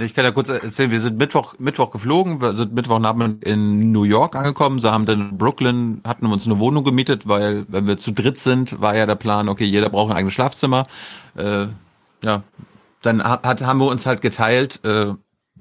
Ich 0.00 0.12
kann 0.12 0.24
ja 0.24 0.32
kurz 0.32 0.48
erzählen, 0.48 0.90
wir 0.90 0.98
sind 0.98 1.18
Mittwoch, 1.18 1.54
Mittwoch 1.60 1.92
geflogen, 1.92 2.40
wir 2.40 2.54
sind 2.54 2.74
Mittwochnachmittag 2.74 3.48
in 3.48 3.92
New 3.92 4.02
York 4.02 4.34
angekommen, 4.34 4.80
so 4.80 4.90
haben 4.90 5.06
dann 5.06 5.30
in 5.30 5.38
Brooklyn, 5.38 6.00
hatten 6.04 6.26
uns 6.26 6.46
eine 6.46 6.58
Wohnung 6.58 6.82
gemietet, 6.82 7.28
weil 7.28 7.64
wenn 7.68 7.86
wir 7.86 7.96
zu 7.96 8.10
dritt 8.10 8.40
sind, 8.40 8.80
war 8.80 8.96
ja 8.96 9.06
der 9.06 9.14
Plan, 9.14 9.48
okay, 9.48 9.64
jeder 9.64 9.90
braucht 9.90 10.10
ein 10.10 10.16
eigenes 10.16 10.34
Schlafzimmer. 10.34 10.88
Äh, 11.36 11.68
ja, 12.24 12.42
dann 13.02 13.22
hat, 13.22 13.44
hat, 13.44 13.62
haben 13.62 13.78
wir 13.78 13.86
uns 13.86 14.04
halt 14.04 14.20
geteilt, 14.20 14.80
äh, 14.82 15.12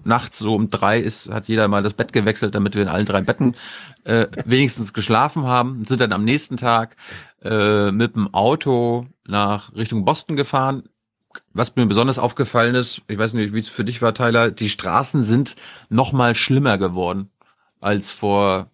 nachts 0.04 0.40
so 0.40 0.56
um 0.56 0.70
drei 0.70 1.00
ist, 1.00 1.30
hat 1.30 1.48
jeder 1.48 1.68
mal 1.68 1.84
das 1.84 1.94
Bett 1.94 2.14
gewechselt, 2.14 2.56
damit 2.56 2.76
wir 2.76 2.82
in 2.82 2.88
allen 2.88 3.06
drei 3.06 3.22
Betten 3.22 3.56
äh, 4.04 4.28
wenigstens 4.46 4.94
geschlafen 4.94 5.46
haben, 5.46 5.86
sind 5.86 6.02
dann 6.02 6.12
am 6.12 6.24
nächsten 6.24 6.58
Tag 6.58 6.96
äh, 7.42 7.92
mit 7.92 8.16
dem 8.16 8.34
Auto 8.34 9.08
nach 9.26 9.74
Richtung 9.76 10.06
Boston 10.06 10.36
gefahren. 10.36 10.90
Was 11.54 11.76
mir 11.76 11.86
besonders 11.86 12.20
aufgefallen 12.20 12.76
ist, 12.76 13.02
ich 13.08 13.18
weiß 13.18 13.34
nicht, 13.34 13.54
wie 13.54 13.60
es 13.60 13.70
für 13.70 13.84
dich 13.84 14.02
war, 14.02 14.14
Tyler, 14.14 14.52
die 14.52 14.70
Straßen 14.70 15.24
sind 15.24 15.56
noch 15.90 16.12
mal 16.12 16.36
schlimmer 16.36 16.78
geworden 16.78 17.30
als 17.80 18.12
vor 18.12 18.70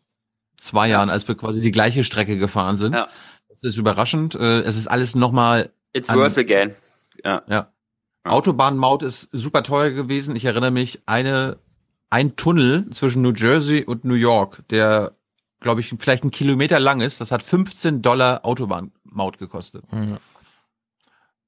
zwei 0.57 0.89
Jahren, 0.89 1.09
als 1.09 1.27
wir 1.27 1.35
quasi 1.35 1.61
die 1.61 1.71
gleiche 1.71 2.03
Strecke 2.03 2.37
gefahren 2.37 2.77
sind. 2.77 2.93
Ja. 2.93 3.07
Das 3.49 3.63
ist 3.63 3.77
überraschend. 3.77 4.35
Äh, 4.35 4.59
Es 4.61 4.75
ist 4.75 4.87
alles 4.87 5.15
noch 5.15 5.31
mal 5.31 5.71
It's 5.93 6.13
worse 6.13 6.39
again. 6.39 6.75
Ja. 7.23 7.43
ja. 7.49 7.71
Autobahnmaut 8.23 9.03
ist 9.03 9.29
super 9.31 9.63
teuer 9.63 9.91
gewesen. 9.91 10.35
Ich 10.35 10.45
erinnere 10.45 10.71
mich, 10.71 11.01
eine, 11.05 11.57
ein 12.09 12.35
Tunnel 12.35 12.89
zwischen 12.91 13.21
New 13.21 13.33
Jersey 13.33 13.83
und 13.85 14.05
New 14.05 14.13
York, 14.13 14.63
der, 14.69 15.13
glaube 15.59 15.81
ich, 15.81 15.93
vielleicht 15.99 16.23
ein 16.23 16.31
Kilometer 16.31 16.79
lang 16.79 17.01
ist, 17.01 17.21
das 17.21 17.31
hat 17.31 17.43
15 17.43 18.01
Dollar 18.01 18.45
Autobahnmaut 18.45 19.37
gekostet. 19.37 19.83
Ja. 19.91 20.17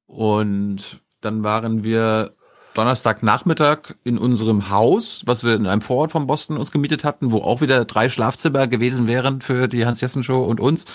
Und 0.05 1.01
dann 1.21 1.43
waren 1.43 1.83
wir 1.83 2.35
Donnerstagnachmittag 2.73 3.95
in 4.03 4.17
unserem 4.17 4.69
Haus, 4.69 5.23
was 5.25 5.43
wir 5.43 5.55
in 5.55 5.67
einem 5.67 5.81
Vorort 5.81 6.11
von 6.11 6.27
Boston 6.27 6.57
uns 6.57 6.71
gemietet 6.71 7.03
hatten, 7.03 7.31
wo 7.31 7.39
auch 7.39 7.61
wieder 7.61 7.83
drei 7.85 8.09
Schlafzimmer 8.09 8.67
gewesen 8.67 9.07
wären 9.07 9.41
für 9.41 9.67
die 9.67 9.85
Hans-Jessen-Show 9.85 10.43
und 10.43 10.59
uns. 10.59 10.85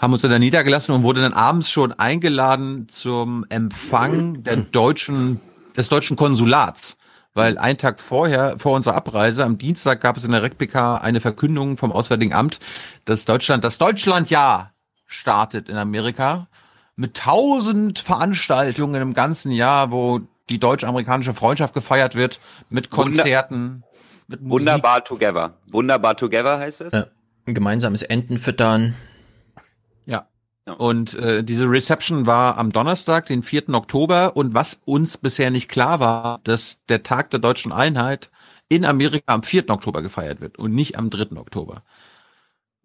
Haben 0.00 0.14
uns 0.14 0.22
dann 0.22 0.30
da 0.30 0.38
niedergelassen 0.38 0.94
und 0.94 1.02
wurde 1.02 1.20
dann 1.20 1.34
abends 1.34 1.70
schon 1.70 1.92
eingeladen 1.92 2.88
zum 2.88 3.44
Empfang 3.50 4.42
der 4.42 4.56
deutschen, 4.56 5.40
des 5.76 5.90
deutschen 5.90 6.16
Konsulats. 6.16 6.96
Weil 7.34 7.58
ein 7.58 7.76
Tag 7.76 8.00
vorher, 8.00 8.58
vor 8.58 8.74
unserer 8.74 8.94
Abreise, 8.94 9.44
am 9.44 9.58
Dienstag 9.58 10.00
gab 10.00 10.16
es 10.16 10.24
in 10.24 10.32
der 10.32 10.42
RecPK 10.42 10.96
eine 10.96 11.20
Verkündung 11.20 11.76
vom 11.76 11.92
Auswärtigen 11.92 12.32
Amt, 12.32 12.60
dass 13.04 13.26
Deutschland, 13.26 13.62
das 13.62 13.76
Deutschlandjahr 13.76 14.72
startet 15.06 15.68
in 15.68 15.76
Amerika 15.76 16.48
mit 16.96 17.18
tausend 17.18 17.98
Veranstaltungen 17.98 19.02
im 19.02 19.12
ganzen 19.12 19.52
Jahr, 19.52 19.90
wo 19.90 20.20
die 20.48 20.58
deutsch-amerikanische 20.58 21.34
Freundschaft 21.34 21.74
gefeiert 21.74 22.14
wird, 22.14 22.40
mit 22.70 22.90
Wunder- 22.90 23.16
Konzerten, 23.18 23.84
mit 24.28 24.40
Musik. 24.40 24.66
Wunderbar 24.66 25.04
together. 25.04 25.58
Wunderbar 25.66 26.16
together 26.16 26.58
heißt 26.58 26.80
es. 26.80 26.92
Ja. 26.94 27.06
Ein 27.46 27.54
gemeinsames 27.54 28.02
Enten 28.02 28.38
füttern. 28.38 28.94
Ja. 30.70 30.76
Und 30.76 31.14
äh, 31.14 31.42
diese 31.42 31.68
Reception 31.68 32.26
war 32.26 32.56
am 32.56 32.70
Donnerstag, 32.70 33.26
den 33.26 33.42
4. 33.42 33.70
Oktober. 33.70 34.36
Und 34.36 34.54
was 34.54 34.80
uns 34.84 35.18
bisher 35.18 35.50
nicht 35.50 35.68
klar 35.68 36.00
war, 36.00 36.40
dass 36.44 36.78
der 36.88 37.02
Tag 37.02 37.30
der 37.30 37.40
deutschen 37.40 37.72
Einheit 37.72 38.30
in 38.68 38.84
Amerika 38.84 39.34
am 39.34 39.42
4. 39.42 39.68
Oktober 39.68 40.00
gefeiert 40.02 40.40
wird 40.40 40.58
und 40.58 40.74
nicht 40.74 40.96
am 40.96 41.10
3. 41.10 41.36
Oktober. 41.36 41.82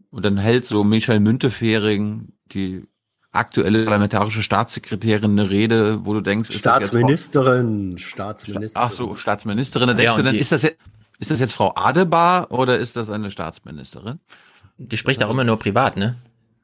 Und 0.09 0.25
dann 0.25 0.37
hält 0.37 0.65
so 0.65 0.83
Michel 0.83 1.19
Müntefering, 1.19 2.29
die 2.51 2.87
aktuelle 3.31 3.83
parlamentarische 3.83 4.41
Staatssekretärin, 4.41 5.31
eine 5.31 5.49
Rede, 5.49 6.05
wo 6.05 6.13
du 6.13 6.21
denkst, 6.21 6.53
Staatsministerin, 6.53 7.97
Staatsministerin. 7.97 8.87
Ach 8.87 8.93
so, 8.93 9.15
Staatsministerin. 9.15 9.87
Da 9.87 9.93
Ja, 9.93 9.97
denkst 9.97 10.17
du 10.17 10.23
dann, 10.23 10.35
ist 10.35 10.51
das, 10.53 10.61
jetzt, 10.61 10.77
ist 11.19 11.31
das 11.31 11.39
jetzt 11.39 11.53
Frau 11.53 11.75
Adebar 11.75 12.51
oder 12.51 12.79
ist 12.79 12.95
das 12.95 13.09
eine 13.09 13.29
Staatsministerin? 13.29 14.19
Die 14.77 14.97
spricht 14.97 15.21
auch 15.23 15.29
immer 15.29 15.43
nur 15.43 15.59
privat, 15.59 15.97
ne? 15.97 16.15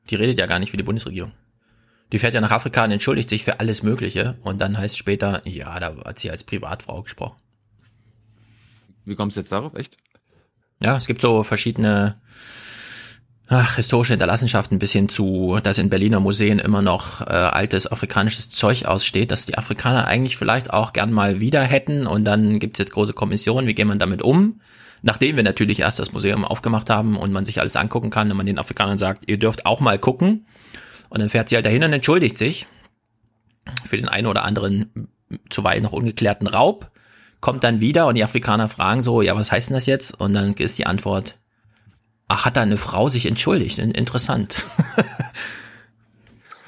Die 0.09 0.15
redet 0.15 0.37
ja 0.37 0.45
gar 0.45 0.59
nicht 0.59 0.71
für 0.71 0.77
die 0.77 0.83
Bundesregierung. 0.83 1.31
Die 2.11 2.19
fährt 2.19 2.33
ja 2.33 2.41
nach 2.41 2.51
Afrika 2.51 2.83
und 2.83 2.91
entschuldigt 2.91 3.29
sich 3.29 3.43
für 3.43 3.59
alles 3.59 3.83
Mögliche 3.83 4.37
und 4.41 4.59
dann 4.59 4.77
heißt 4.77 4.97
später, 4.97 5.41
ja, 5.47 5.79
da 5.79 5.95
hat 6.03 6.19
sie 6.19 6.29
als 6.29 6.43
Privatfrau 6.43 7.03
gesprochen. 7.03 7.37
Wie 9.05 9.15
kommst 9.15 9.37
du 9.37 9.41
jetzt 9.41 9.51
darauf? 9.51 9.73
Echt? 9.75 9.97
Ja, 10.81 10.97
es 10.97 11.07
gibt 11.07 11.21
so 11.21 11.43
verschiedene 11.43 12.19
ach, 13.47 13.75
historische 13.75 14.13
Hinterlassenschaften 14.13 14.79
bis 14.79 14.91
hin 14.91 15.09
zu, 15.09 15.59
dass 15.61 15.77
in 15.77 15.89
Berliner 15.89 16.19
Museen 16.19 16.59
immer 16.59 16.81
noch 16.81 17.21
äh, 17.21 17.25
altes 17.25 17.91
afrikanisches 17.91 18.49
Zeug 18.49 18.85
aussteht, 18.85 19.31
dass 19.31 19.45
die 19.45 19.57
Afrikaner 19.57 20.07
eigentlich 20.07 20.37
vielleicht 20.37 20.71
auch 20.71 20.93
gern 20.93 21.11
mal 21.11 21.39
wieder 21.39 21.61
hätten 21.61 22.07
und 22.07 22.25
dann 22.25 22.59
gibt's 22.59 22.79
jetzt 22.79 22.93
große 22.93 23.13
Kommissionen, 23.13 23.67
wie 23.67 23.73
geht 23.73 23.87
man 23.87 23.99
damit 23.99 24.21
um? 24.21 24.61
Nachdem 25.01 25.35
wir 25.35 25.43
natürlich 25.43 25.79
erst 25.79 25.99
das 25.99 26.11
Museum 26.13 26.45
aufgemacht 26.45 26.89
haben 26.89 27.15
und 27.17 27.31
man 27.31 27.45
sich 27.45 27.59
alles 27.59 27.75
angucken 27.75 28.09
kann 28.11 28.29
und 28.29 28.37
man 28.37 28.45
den 28.45 28.59
Afrikanern 28.59 28.97
sagt, 28.97 29.23
ihr 29.27 29.37
dürft 29.39 29.65
auch 29.65 29.79
mal 29.79 29.97
gucken. 29.97 30.45
Und 31.09 31.19
dann 31.19 31.29
fährt 31.29 31.49
sie 31.49 31.55
halt 31.55 31.65
dahin 31.65 31.83
und 31.83 31.91
entschuldigt 31.91 32.37
sich 32.37 32.67
für 33.83 33.97
den 33.97 34.07
einen 34.07 34.27
oder 34.27 34.43
anderen 34.43 35.09
zuweilen 35.49 35.83
noch 35.83 35.93
ungeklärten 35.93 36.47
Raub, 36.47 36.91
kommt 37.39 37.63
dann 37.63 37.79
wieder 37.81 38.07
und 38.07 38.15
die 38.15 38.23
Afrikaner 38.23 38.69
fragen 38.69 39.01
so, 39.01 39.21
ja, 39.21 39.35
was 39.35 39.51
heißt 39.51 39.69
denn 39.69 39.75
das 39.75 39.85
jetzt? 39.85 40.19
Und 40.19 40.33
dann 40.33 40.53
ist 40.53 40.77
die 40.77 40.85
Antwort, 40.85 41.37
ach, 42.27 42.45
hat 42.45 42.57
da 42.57 42.61
eine 42.61 42.77
Frau 42.77 43.09
sich 43.09 43.25
entschuldigt? 43.25 43.79
In- 43.79 43.91
Interessant. 43.91 44.65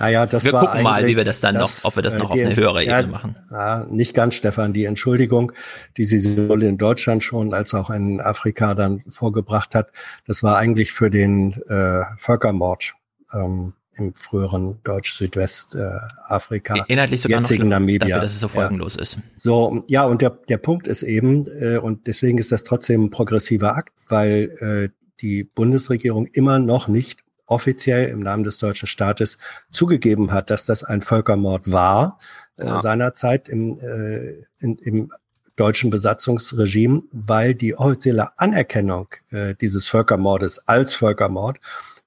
Naja, 0.03 0.25
das 0.25 0.43
Wir 0.43 0.51
war 0.51 0.65
gucken 0.65 0.83
mal, 0.83 1.07
wie 1.07 1.15
wir 1.15 1.23
das 1.23 1.39
dann 1.39 1.55
noch- 1.55 1.71
ob 1.83 1.95
wir 1.95 2.03
das 2.03 2.15
äh, 2.15 2.17
noch 2.17 2.31
auf 2.31 2.37
eine 2.37 2.53
höhere 2.53 2.83
ja, 2.83 2.99
Ebene 2.99 3.13
machen. 3.13 3.35
Ja, 3.49 3.85
nicht 3.89 4.13
ganz, 4.13 4.35
Stefan. 4.35 4.73
Die 4.73 4.83
Entschuldigung, 4.83 5.53
die 5.95 6.03
sie 6.03 6.19
sowohl 6.19 6.63
in 6.63 6.77
Deutschland 6.77 7.23
schon 7.23 7.53
als 7.53 7.73
auch 7.73 7.89
in 7.89 8.19
Afrika 8.19 8.75
dann 8.75 9.01
vorgebracht 9.07 9.73
hat, 9.75 9.93
das 10.27 10.43
war 10.43 10.57
eigentlich 10.57 10.91
für 10.91 11.09
den 11.09 11.53
äh, 11.69 12.01
Völkermord 12.17 12.95
ähm, 13.33 13.75
im 13.95 14.13
früheren 14.15 14.79
Deutsch-Südwest-Afrika, 14.83 16.83
Inhaltlich 16.87 17.21
sogar 17.21 17.39
noch 17.39 17.47
jetzigen 17.47 17.61
schlimmer, 17.63 17.79
Namibia. 17.79 17.99
dafür, 18.07 18.21
dass 18.23 18.33
es 18.33 18.39
so 18.41 18.49
folgenlos 18.49 18.97
ist. 18.97 19.19
So, 19.37 19.85
ja, 19.87 20.03
und 20.03 20.21
der, 20.21 20.31
der 20.49 20.57
Punkt 20.57 20.87
ist 20.87 21.03
eben, 21.03 21.45
äh, 21.47 21.77
und 21.77 22.07
deswegen 22.07 22.39
ist 22.39 22.51
das 22.51 22.65
trotzdem 22.65 23.05
ein 23.05 23.09
progressiver 23.09 23.77
Akt, 23.77 23.93
weil 24.07 24.49
äh, 24.59 24.89
die 25.21 25.43
Bundesregierung 25.43 26.25
immer 26.27 26.59
noch 26.59 26.87
nicht 26.89 27.22
offiziell 27.45 28.09
im 28.09 28.19
Namen 28.19 28.43
des 28.43 28.57
deutschen 28.57 28.87
Staates 28.87 29.37
zugegeben 29.71 30.31
hat, 30.31 30.49
dass 30.49 30.65
das 30.65 30.83
ein 30.83 31.01
Völkermord 31.01 31.71
war 31.71 32.17
Ja. 32.59 32.77
äh, 32.77 32.81
seinerzeit 32.81 33.49
im, 33.49 33.79
äh, 33.79 34.43
in, 34.59 34.77
im 34.77 35.11
deutschen 35.55 35.89
Besatzungsregime, 35.91 37.03
weil 37.11 37.53
die 37.53 37.75
offizielle 37.77 38.29
Anerkennung 38.39 39.07
äh, 39.31 39.53
dieses 39.59 39.87
Völkermordes 39.87 40.67
als 40.67 40.93
Völkermord 40.95 41.59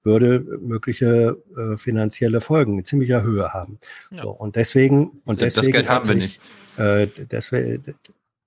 würde 0.02 0.40
mögliche 0.60 1.36
äh, 1.56 1.76
finanzielle 1.76 2.40
Folgen 2.40 2.78
in 2.78 2.84
ziemlicher 2.84 3.22
Höhe 3.22 3.52
haben. 3.52 3.78
So, 4.10 4.30
und 4.30 4.56
deswegen 4.56 5.20
und 5.24 5.42
Das 5.42 5.54
deswegen 5.54 5.72
Geld 5.72 5.88
hat 5.88 6.02
haben 6.04 6.08
wir 6.08 6.26
sich, 6.26 6.40
Äh, 6.78 7.06
deswegen, 7.30 7.94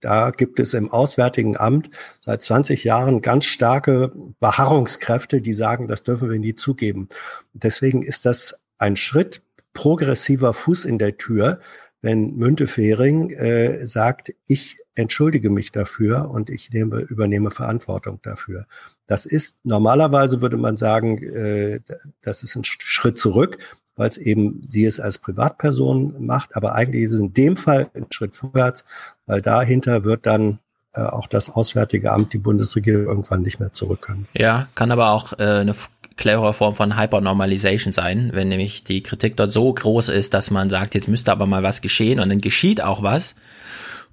da 0.02 0.32
gibt 0.32 0.60
es 0.60 0.74
im 0.74 0.90
Auswärtigen 0.90 1.58
Amt 1.58 1.90
seit 2.22 2.42
20 2.42 2.84
Jahren 2.84 3.22
ganz 3.22 3.46
starke 3.46 4.12
Beharrungskräfte, 4.40 5.42
die 5.42 5.54
sagen, 5.54 5.88
das 5.88 6.04
dürfen 6.04 6.30
wir 6.30 6.40
nie 6.40 6.56
zugeben. 6.56 7.10
Deswegen 7.54 8.04
ist 8.04 8.26
das 8.26 8.62
ein 8.78 8.96
Schritt 8.96 9.42
progressiver 9.74 10.54
Fuß 10.54 10.86
in 10.86 10.98
der 10.98 11.18
Tür, 11.18 11.60
wenn 12.02 12.36
Müntefering 12.36 13.32
äh, 13.32 13.86
sagt, 13.86 14.34
ich 14.48 14.78
entschuldige 14.96 15.50
mich 15.50 15.72
dafür 15.72 16.30
und 16.30 16.50
ich 16.50 16.72
nehme, 16.72 17.00
übernehme 17.00 17.52
Verantwortung 17.52 18.20
dafür. 18.22 18.66
Das 19.08 19.26
ist 19.26 19.60
normalerweise 19.64 20.42
würde 20.42 20.58
man 20.58 20.78
sagen, 20.78 21.22
äh, 21.24 21.80
das 22.22 22.44
ist 22.44 22.56
ein 22.56 22.64
Schritt 22.64 23.18
zurück, 23.18 23.58
weil 24.00 24.10
es 24.10 24.18
eben 24.18 24.62
sie 24.66 24.86
es 24.86 25.00
als 25.00 25.18
Privatperson 25.18 26.26
macht, 26.26 26.56
aber 26.56 26.74
eigentlich 26.74 27.04
ist 27.04 27.12
es 27.12 27.20
in 27.20 27.34
dem 27.34 27.58
Fall 27.58 27.90
ein 27.94 28.08
Schritt 28.10 28.36
vorwärts, 28.36 28.86
weil 29.26 29.42
dahinter 29.42 30.06
wird 30.06 30.26
dann 30.26 30.60
äh, 30.94 31.02
auch 31.02 31.28
das 31.28 31.50
Auswärtige 31.50 32.12
Amt, 32.12 32.34
die 32.34 32.38
Bundesregierung 32.38 33.06
irgendwann 33.06 33.42
nicht 33.42 33.60
mehr 33.60 33.74
zurück 33.74 34.02
können. 34.02 34.28
Ja, 34.34 34.70
kann 34.74 34.92
aber 34.92 35.12
auch 35.12 35.34
äh, 35.34 35.44
eine 35.44 35.76
clevere 36.16 36.54
Form 36.54 36.76
von 36.76 36.98
Hypernormalization 36.98 37.92
sein, 37.92 38.32
wenn 38.34 38.48
nämlich 38.48 38.86
die 38.86 39.04
Kritik 39.04 39.36
dort 39.36 39.52
so 39.52 39.72
groß 39.74 40.10
ist, 40.10 40.34
dass 40.34 40.50
man 40.50 40.70
sagt, 40.70 40.96
jetzt 40.96 41.08
müsste 41.08 41.32
aber 41.32 41.46
mal 41.46 41.64
was 41.64 41.82
geschehen 41.82 42.20
und 42.20 42.30
dann 42.30 42.42
geschieht 42.42 42.82
auch 42.82 43.04
was. 43.04 43.36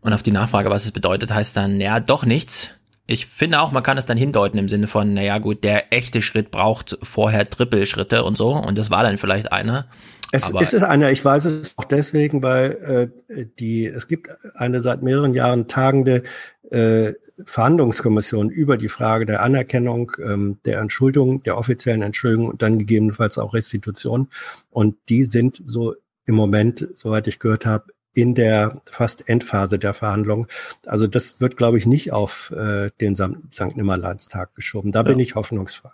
Und 0.01 0.12
auf 0.12 0.22
die 0.22 0.32
Nachfrage, 0.32 0.68
was 0.68 0.84
es 0.84 0.93
bedeutet, 0.93 1.32
heißt 1.32 1.57
dann, 1.57 1.80
ja, 1.80 1.99
doch 2.01 2.26
nichts. 2.26 2.70
Ich 3.07 3.26
finde 3.26 3.61
auch, 3.61 3.70
man 3.70 3.82
kann 3.82 3.98
es 3.98 4.04
dann 4.04 4.16
hindeuten 4.16 4.59
im 4.59 4.68
Sinne 4.68 4.88
von, 4.88 5.14
naja 5.14 5.38
gut, 5.38 5.62
der 5.62 5.92
echte 5.92 6.22
Schritt 6.22 6.50
braucht 6.50 6.98
vorher 7.02 7.48
Trippelschritte 7.48 8.24
und 8.24 8.36
so. 8.36 8.48
Und 8.48 8.78
das 8.78 8.90
war 8.90 9.04
dann 9.04 9.18
vielleicht 9.18 9.52
einer. 9.52 9.86
Es 10.32 10.50
ist 10.50 10.74
es 10.74 10.82
einer, 10.82 11.12
ich 11.12 11.24
weiß 11.24 11.44
es 11.44 11.78
auch 11.78 11.84
deswegen, 11.84 12.42
weil 12.42 13.11
äh, 13.28 13.46
die, 13.61 13.86
es 13.86 14.09
gibt 14.09 14.28
eine 14.57 14.80
seit 14.80 15.02
mehreren 15.02 15.34
Jahren 15.34 15.68
tagende 15.68 16.24
äh, 16.70 17.12
Verhandlungskommission 17.44 18.50
über 18.50 18.76
die 18.76 18.88
Frage 18.88 19.24
der 19.24 19.42
Anerkennung, 19.42 20.12
ähm, 20.24 20.59
der 20.64 20.80
Entschuldung, 20.80 21.42
der 21.44 21.59
offiziellen 21.59 22.02
Entschuldigung 22.02 22.48
und 22.48 22.62
dann 22.62 22.78
gegebenenfalls 22.78 23.38
auch 23.38 23.54
Restitution. 23.54 24.28
Und 24.70 24.96
die 25.09 25.22
sind 25.24 25.62
so 25.64 25.94
im 26.26 26.34
Moment, 26.34 26.88
soweit 26.94 27.28
ich 27.28 27.38
gehört 27.38 27.66
habe, 27.66 27.84
in 28.16 28.34
der 28.34 28.80
fast 28.90 29.28
Endphase 29.28 29.78
der 29.78 29.94
Verhandlungen. 29.94 30.46
Also 30.86 31.06
das 31.06 31.40
wird, 31.40 31.56
glaube 31.56 31.78
ich, 31.78 31.86
nicht 31.86 32.12
auf 32.12 32.50
äh, 32.50 32.90
den 33.00 33.14
St. 33.14 33.76
Nimmerleinstag 33.76 34.54
geschoben. 34.54 34.90
Da 34.90 35.02
bin 35.02 35.18
ich 35.18 35.34
hoffnungsfrei. 35.34 35.90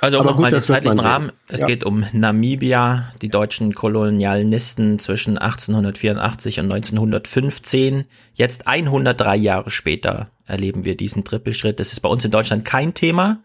Also 0.00 0.20
um 0.20 0.26
nochmal 0.26 0.50
den 0.50 0.60
zeitlichen. 0.60 0.98
Rahmen. 1.00 1.32
Es 1.48 1.60
Ja. 1.62 1.66
geht 1.68 1.84
um 1.84 2.04
Namibia, 2.12 3.12
die 3.22 3.28
deutschen 3.28 3.72
Kolonialisten 3.72 4.98
zwischen 4.98 5.38
1884 5.38 6.58
und 6.60 6.66
1915. 6.72 8.04
Jetzt 8.34 8.66
103 8.66 9.36
Jahre 9.36 9.70
später 9.70 10.30
erleben 10.46 10.84
wir 10.84 10.96
diesen 10.96 11.24
Trippelschritt. 11.24 11.80
Das 11.80 11.92
ist 11.92 12.00
bei 12.00 12.08
uns 12.08 12.24
in 12.24 12.30
Deutschland 12.30 12.64
kein 12.64 12.94
Thema. 12.94 13.42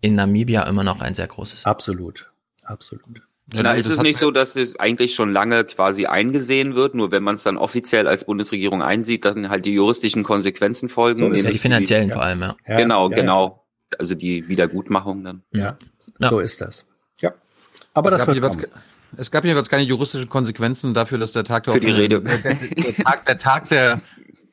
In 0.00 0.14
Namibia 0.14 0.62
immer 0.64 0.84
noch 0.84 1.00
ein 1.00 1.14
sehr 1.14 1.26
großes. 1.26 1.64
Absolut. 1.64 2.30
Absolut. 2.62 3.22
Na, 3.52 3.74
ist 3.74 3.88
es 3.88 4.02
nicht 4.02 4.18
so, 4.18 4.32
dass 4.32 4.56
es 4.56 4.78
eigentlich 4.80 5.14
schon 5.14 5.32
lange 5.32 5.64
quasi 5.64 6.06
eingesehen 6.06 6.74
wird, 6.74 6.96
nur 6.96 7.12
wenn 7.12 7.22
man 7.22 7.36
es 7.36 7.44
dann 7.44 7.56
offiziell 7.56 8.08
als 8.08 8.24
Bundesregierung 8.24 8.82
einsieht, 8.82 9.24
dann 9.24 9.48
halt 9.50 9.66
die 9.66 9.72
juristischen 9.72 10.24
Konsequenzen 10.24 10.88
folgen? 10.88 11.20
So 11.20 11.30
ist 11.30 11.44
ja 11.44 11.52
die 11.52 11.58
finanziellen 11.58 12.10
vor 12.10 12.22
allem, 12.22 12.40
ja. 12.40 12.56
Ja, 12.66 12.76
genau, 12.78 13.08
ja, 13.08 13.16
ja. 13.16 13.22
genau. 13.22 13.66
Also 13.98 14.16
die 14.16 14.48
Wiedergutmachung 14.48 15.22
dann. 15.22 15.42
Ja, 15.52 15.76
so 16.18 16.40
ist 16.40 16.60
das. 16.60 16.86
Ja. 17.20 17.32
Aber 17.94 18.10
das 18.10 18.22
es 18.22 18.26
gab, 18.26 18.34
wird 18.34 18.52
kommen. 18.52 18.66
es 19.16 19.30
gab 19.30 19.44
jeweils 19.44 19.68
keine 19.68 19.84
juristischen 19.84 20.28
Konsequenzen 20.28 20.92
dafür, 20.92 21.18
dass 21.18 21.30
der 21.30 21.44
Tag 21.44 21.64
der 21.64 21.74
Für 21.74 21.80
die 21.80 21.92
Rede. 21.92 22.20
Der, 22.20 22.38
der, 22.38 22.96
Tag, 23.04 23.26
der 23.26 23.38
Tag 23.38 23.68
der 23.68 24.00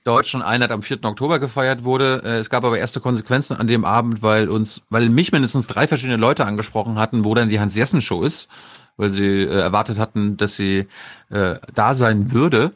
deutschen 0.04 0.42
Einheit 0.42 0.72
am 0.72 0.84
4. 0.84 1.04
Oktober 1.04 1.40
gefeiert 1.40 1.84
wurde. 1.84 2.22
Äh, 2.24 2.40
Es 2.40 2.50
gab 2.50 2.64
aber 2.64 2.78
erste 2.78 3.00
Konsequenzen 3.00 3.56
an 3.58 3.68
dem 3.68 3.86
Abend, 3.86 4.22
weil 4.22 4.50
uns, 4.50 4.82
weil 4.90 5.10
mich 5.10 5.32
mindestens 5.32 5.68
drei 5.68 5.88
verschiedene 5.88 6.18
Leute 6.18 6.46
angesprochen 6.46 7.00
hatten, 7.00 7.26
wo 7.26 7.34
dann 7.34 7.50
die 7.50 7.60
Hans-Jessen-Show 7.60 8.24
ist, 8.24 8.50
weil 8.98 9.12
sie 9.12 9.42
äh, 9.42 9.60
erwartet 9.60 9.98
hatten, 9.98 10.38
dass 10.38 10.56
sie 10.56 10.88
äh, 11.30 11.56
da 11.74 11.96
sein 11.96 12.32
würde. 12.32 12.74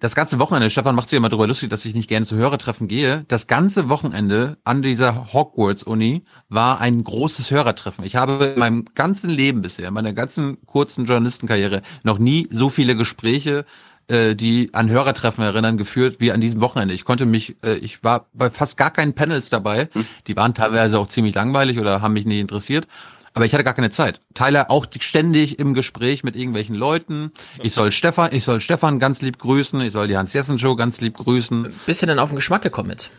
Das 0.00 0.14
ganze 0.14 0.38
Wochenende, 0.38 0.70
Stefan 0.70 0.94
macht 0.94 1.10
sich 1.10 1.18
immer 1.18 1.28
darüber 1.28 1.46
lustig, 1.46 1.68
dass 1.68 1.84
ich 1.84 1.94
nicht 1.94 2.08
gerne 2.08 2.24
zu 2.24 2.34
Hörertreffen 2.34 2.88
gehe. 2.88 3.26
Das 3.28 3.46
ganze 3.46 3.90
Wochenende 3.90 4.56
an 4.64 4.80
dieser 4.80 5.34
Hogwarts-Uni 5.34 6.24
war 6.48 6.80
ein 6.80 7.04
großes 7.04 7.50
Hörertreffen. 7.50 8.04
Ich 8.04 8.16
habe 8.16 8.52
in 8.54 8.58
meinem 8.58 8.86
ganzen 8.94 9.28
Leben 9.28 9.60
bisher, 9.60 9.88
in 9.88 9.94
meiner 9.94 10.14
ganzen 10.14 10.64
kurzen 10.64 11.04
Journalistenkarriere, 11.04 11.82
noch 12.02 12.18
nie 12.18 12.48
so 12.50 12.70
viele 12.70 12.96
Gespräche, 12.96 13.66
äh, 14.08 14.34
die 14.34 14.70
an 14.72 14.88
Hörertreffen 14.88 15.44
erinnern, 15.44 15.76
geführt 15.76 16.16
wie 16.18 16.32
an 16.32 16.40
diesem 16.40 16.62
Wochenende. 16.62 16.94
Ich 16.94 17.04
konnte 17.04 17.26
mich, 17.26 17.62
äh, 17.62 17.74
ich 17.74 18.02
war 18.02 18.26
bei 18.32 18.48
fast 18.48 18.78
gar 18.78 18.90
keinen 18.90 19.14
Panels 19.14 19.50
dabei. 19.50 19.90
Die 20.26 20.34
waren 20.34 20.54
teilweise 20.54 20.98
auch 20.98 21.08
ziemlich 21.08 21.34
langweilig 21.34 21.78
oder 21.78 22.00
haben 22.00 22.14
mich 22.14 22.24
nicht 22.24 22.40
interessiert. 22.40 22.88
Aber 23.32 23.44
ich 23.44 23.52
hatte 23.54 23.62
gar 23.62 23.74
keine 23.74 23.90
Zeit. 23.90 24.20
Tyler 24.34 24.70
auch 24.70 24.86
ständig 24.98 25.58
im 25.58 25.74
Gespräch 25.74 26.24
mit 26.24 26.34
irgendwelchen 26.34 26.74
Leuten. 26.74 27.32
Ich 27.62 27.74
soll 27.74 27.92
Stefan, 27.92 28.34
ich 28.34 28.44
soll 28.44 28.60
Stefan 28.60 28.98
ganz 28.98 29.22
lieb 29.22 29.38
grüßen. 29.38 29.80
Ich 29.82 29.92
soll 29.92 30.08
die 30.08 30.16
Hans 30.16 30.32
Jessen 30.32 30.58
Show 30.58 30.74
ganz 30.74 31.00
lieb 31.00 31.16
grüßen. 31.16 31.72
Bist 31.86 32.02
du 32.02 32.06
denn 32.06 32.18
auf 32.18 32.30
den 32.30 32.36
Geschmack 32.36 32.62
gekommen 32.62 32.90
jetzt? 32.90 33.10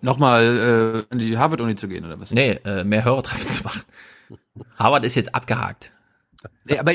Nochmal 0.00 1.06
äh, 1.10 1.14
in 1.14 1.18
die 1.18 1.38
Harvard-Uni 1.38 1.76
zu 1.76 1.88
gehen 1.88 2.04
oder 2.04 2.20
was? 2.20 2.30
Nee, 2.30 2.58
äh, 2.64 2.84
mehr 2.84 3.04
Hörertreffen 3.04 3.46
zu 3.48 3.64
machen. 3.64 3.82
Harvard 4.76 5.04
ist 5.04 5.14
jetzt 5.14 5.34
abgehakt. 5.34 5.92
Nee, 6.64 6.78
aber 6.78 6.94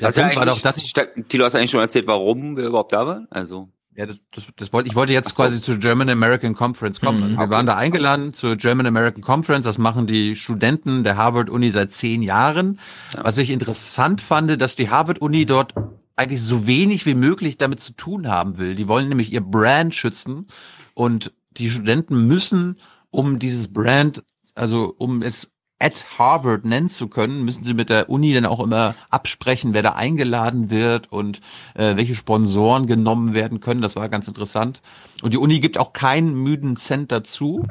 der 0.00 0.06
Also 0.06 0.20
war 0.20 0.46
doch, 0.46 0.60
dass 0.60 0.76
ich, 0.76 0.92
Tilo, 0.92 1.44
hast 1.44 1.54
du 1.54 1.58
eigentlich 1.58 1.70
schon 1.70 1.80
erzählt, 1.80 2.06
warum 2.06 2.56
wir 2.56 2.66
überhaupt 2.66 2.92
da 2.92 3.06
waren? 3.06 3.26
Also. 3.30 3.68
Ja, 3.98 4.06
das, 4.06 4.18
das, 4.30 4.46
das 4.54 4.72
wollte 4.72 4.88
ich 4.88 4.94
wollte 4.94 5.12
jetzt 5.12 5.34
quasi 5.34 5.60
zur 5.60 5.76
German 5.78 6.08
American 6.08 6.54
Conference 6.54 7.00
kommen. 7.00 7.20
Also 7.24 7.36
wir 7.36 7.50
waren 7.50 7.66
da 7.66 7.74
eingeladen 7.74 8.32
zur 8.32 8.54
German 8.54 8.86
American 8.86 9.22
Conference. 9.24 9.64
Das 9.64 9.76
machen 9.76 10.06
die 10.06 10.36
Studenten 10.36 11.02
der 11.02 11.16
Harvard 11.16 11.50
Uni 11.50 11.72
seit 11.72 11.90
zehn 11.90 12.22
Jahren. 12.22 12.78
Was 13.20 13.38
ich 13.38 13.50
interessant 13.50 14.20
fand, 14.20 14.62
dass 14.62 14.76
die 14.76 14.88
Harvard 14.88 15.20
Uni 15.20 15.46
dort 15.46 15.74
eigentlich 16.14 16.40
so 16.40 16.68
wenig 16.68 17.06
wie 17.06 17.16
möglich 17.16 17.58
damit 17.58 17.80
zu 17.80 17.92
tun 17.92 18.28
haben 18.28 18.58
will. 18.58 18.76
Die 18.76 18.86
wollen 18.86 19.08
nämlich 19.08 19.32
ihr 19.32 19.40
Brand 19.40 19.96
schützen 19.96 20.46
und 20.94 21.32
die 21.50 21.68
Studenten 21.68 22.24
müssen, 22.28 22.76
um 23.10 23.40
dieses 23.40 23.72
Brand, 23.72 24.22
also 24.54 24.94
um 24.96 25.22
es 25.22 25.50
at 25.78 26.18
Harvard 26.18 26.64
nennen 26.64 26.88
zu 26.88 27.08
können, 27.08 27.44
müssen 27.44 27.62
sie 27.62 27.74
mit 27.74 27.88
der 27.88 28.10
Uni 28.10 28.34
dann 28.34 28.46
auch 28.46 28.60
immer 28.60 28.94
absprechen, 29.10 29.74
wer 29.74 29.82
da 29.82 29.92
eingeladen 29.92 30.70
wird 30.70 31.12
und 31.12 31.40
äh, 31.74 31.96
welche 31.96 32.14
Sponsoren 32.14 32.86
genommen 32.86 33.34
werden 33.34 33.60
können. 33.60 33.80
Das 33.80 33.94
war 33.94 34.08
ganz 34.08 34.26
interessant. 34.26 34.82
Und 35.22 35.32
die 35.32 35.38
Uni 35.38 35.60
gibt 35.60 35.78
auch 35.78 35.92
keinen 35.92 36.34
müden 36.34 36.76
Cent 36.76 37.12
dazu. 37.12 37.64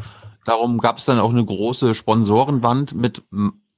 Darum 0.45 0.77
gab 0.77 0.99
es 0.99 1.05
dann 1.05 1.19
auch 1.19 1.31
eine 1.31 1.43
große 1.43 1.93
Sponsorenwand 1.93 2.95
mit 2.95 3.23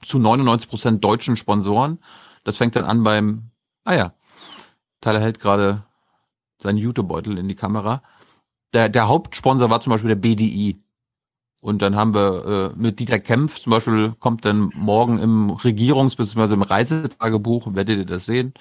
zu 0.03 0.19
99 0.19 0.69
Prozent 0.69 1.03
deutschen 1.03 1.35
Sponsoren. 1.35 1.99
Das 2.43 2.57
fängt 2.57 2.75
dann 2.75 2.85
an 2.85 3.03
beim, 3.03 3.49
ah 3.83 3.95
ja, 3.95 4.13
Tyler 5.01 5.21
hält 5.21 5.39
gerade 5.39 5.83
seinen 6.61 6.77
Jutebeutel 6.77 7.37
in 7.37 7.47
die 7.47 7.55
Kamera. 7.55 8.03
Der, 8.73 8.89
der 8.89 9.07
Hauptsponsor 9.07 9.69
war 9.69 9.81
zum 9.81 9.91
Beispiel 9.91 10.09
der 10.09 10.15
BDI. 10.15 10.83
Und 11.61 11.81
dann 11.81 11.95
haben 11.95 12.13
wir 12.13 12.73
äh, 12.75 12.79
mit 12.79 12.99
Dieter 12.99 13.19
Kempf 13.19 13.59
zum 13.59 13.71
Beispiel, 13.71 14.13
kommt 14.19 14.45
dann 14.45 14.71
morgen 14.75 15.19
im 15.19 15.51
Regierungs- 15.51 16.15
bzw. 16.15 16.53
im 16.53 16.61
Reisetagebuch, 16.61 17.75
werdet 17.75 17.97
ihr 17.97 18.05
das 18.05 18.25
sehen. 18.25 18.53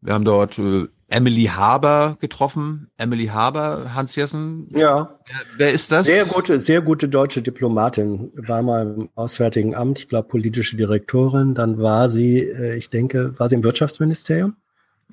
Wir 0.00 0.14
haben 0.14 0.24
dort 0.24 0.58
äh, 0.58 0.86
Emily 1.08 1.44
Haber 1.44 2.16
getroffen. 2.20 2.90
Emily 2.96 3.26
Haber, 3.26 3.94
Hans 3.94 4.14
Jessen. 4.16 4.68
Ja. 4.70 5.18
Wer, 5.26 5.36
wer 5.56 5.72
ist 5.72 5.90
das? 5.90 6.06
Sehr 6.06 6.26
gute, 6.26 6.60
sehr 6.60 6.80
gute 6.80 7.08
deutsche 7.08 7.42
Diplomatin. 7.42 8.30
War 8.36 8.62
mal 8.62 8.94
im 8.94 9.08
Auswärtigen 9.14 9.74
Amt, 9.74 10.00
ich 10.00 10.08
glaube 10.08 10.28
politische 10.28 10.76
Direktorin. 10.76 11.54
Dann 11.54 11.80
war 11.80 12.08
sie, 12.08 12.40
äh, 12.40 12.76
ich 12.76 12.88
denke, 12.88 13.38
war 13.38 13.48
sie 13.48 13.56
im 13.56 13.64
Wirtschaftsministerium? 13.64 14.56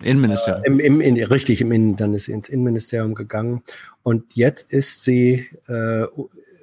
Innenministerium. 0.02 0.64
Im, 0.64 0.80
im, 0.80 1.02
in, 1.02 1.24
richtig, 1.24 1.62
im 1.62 1.72
Innen, 1.72 1.96
dann 1.96 2.16
ist 2.16 2.26
sie 2.26 2.32
ins 2.32 2.50
Innenministerium 2.50 3.14
gegangen. 3.14 3.62
Und 4.02 4.36
jetzt 4.36 4.74
ist 4.74 5.04
sie, 5.04 5.48
äh, 5.68 6.06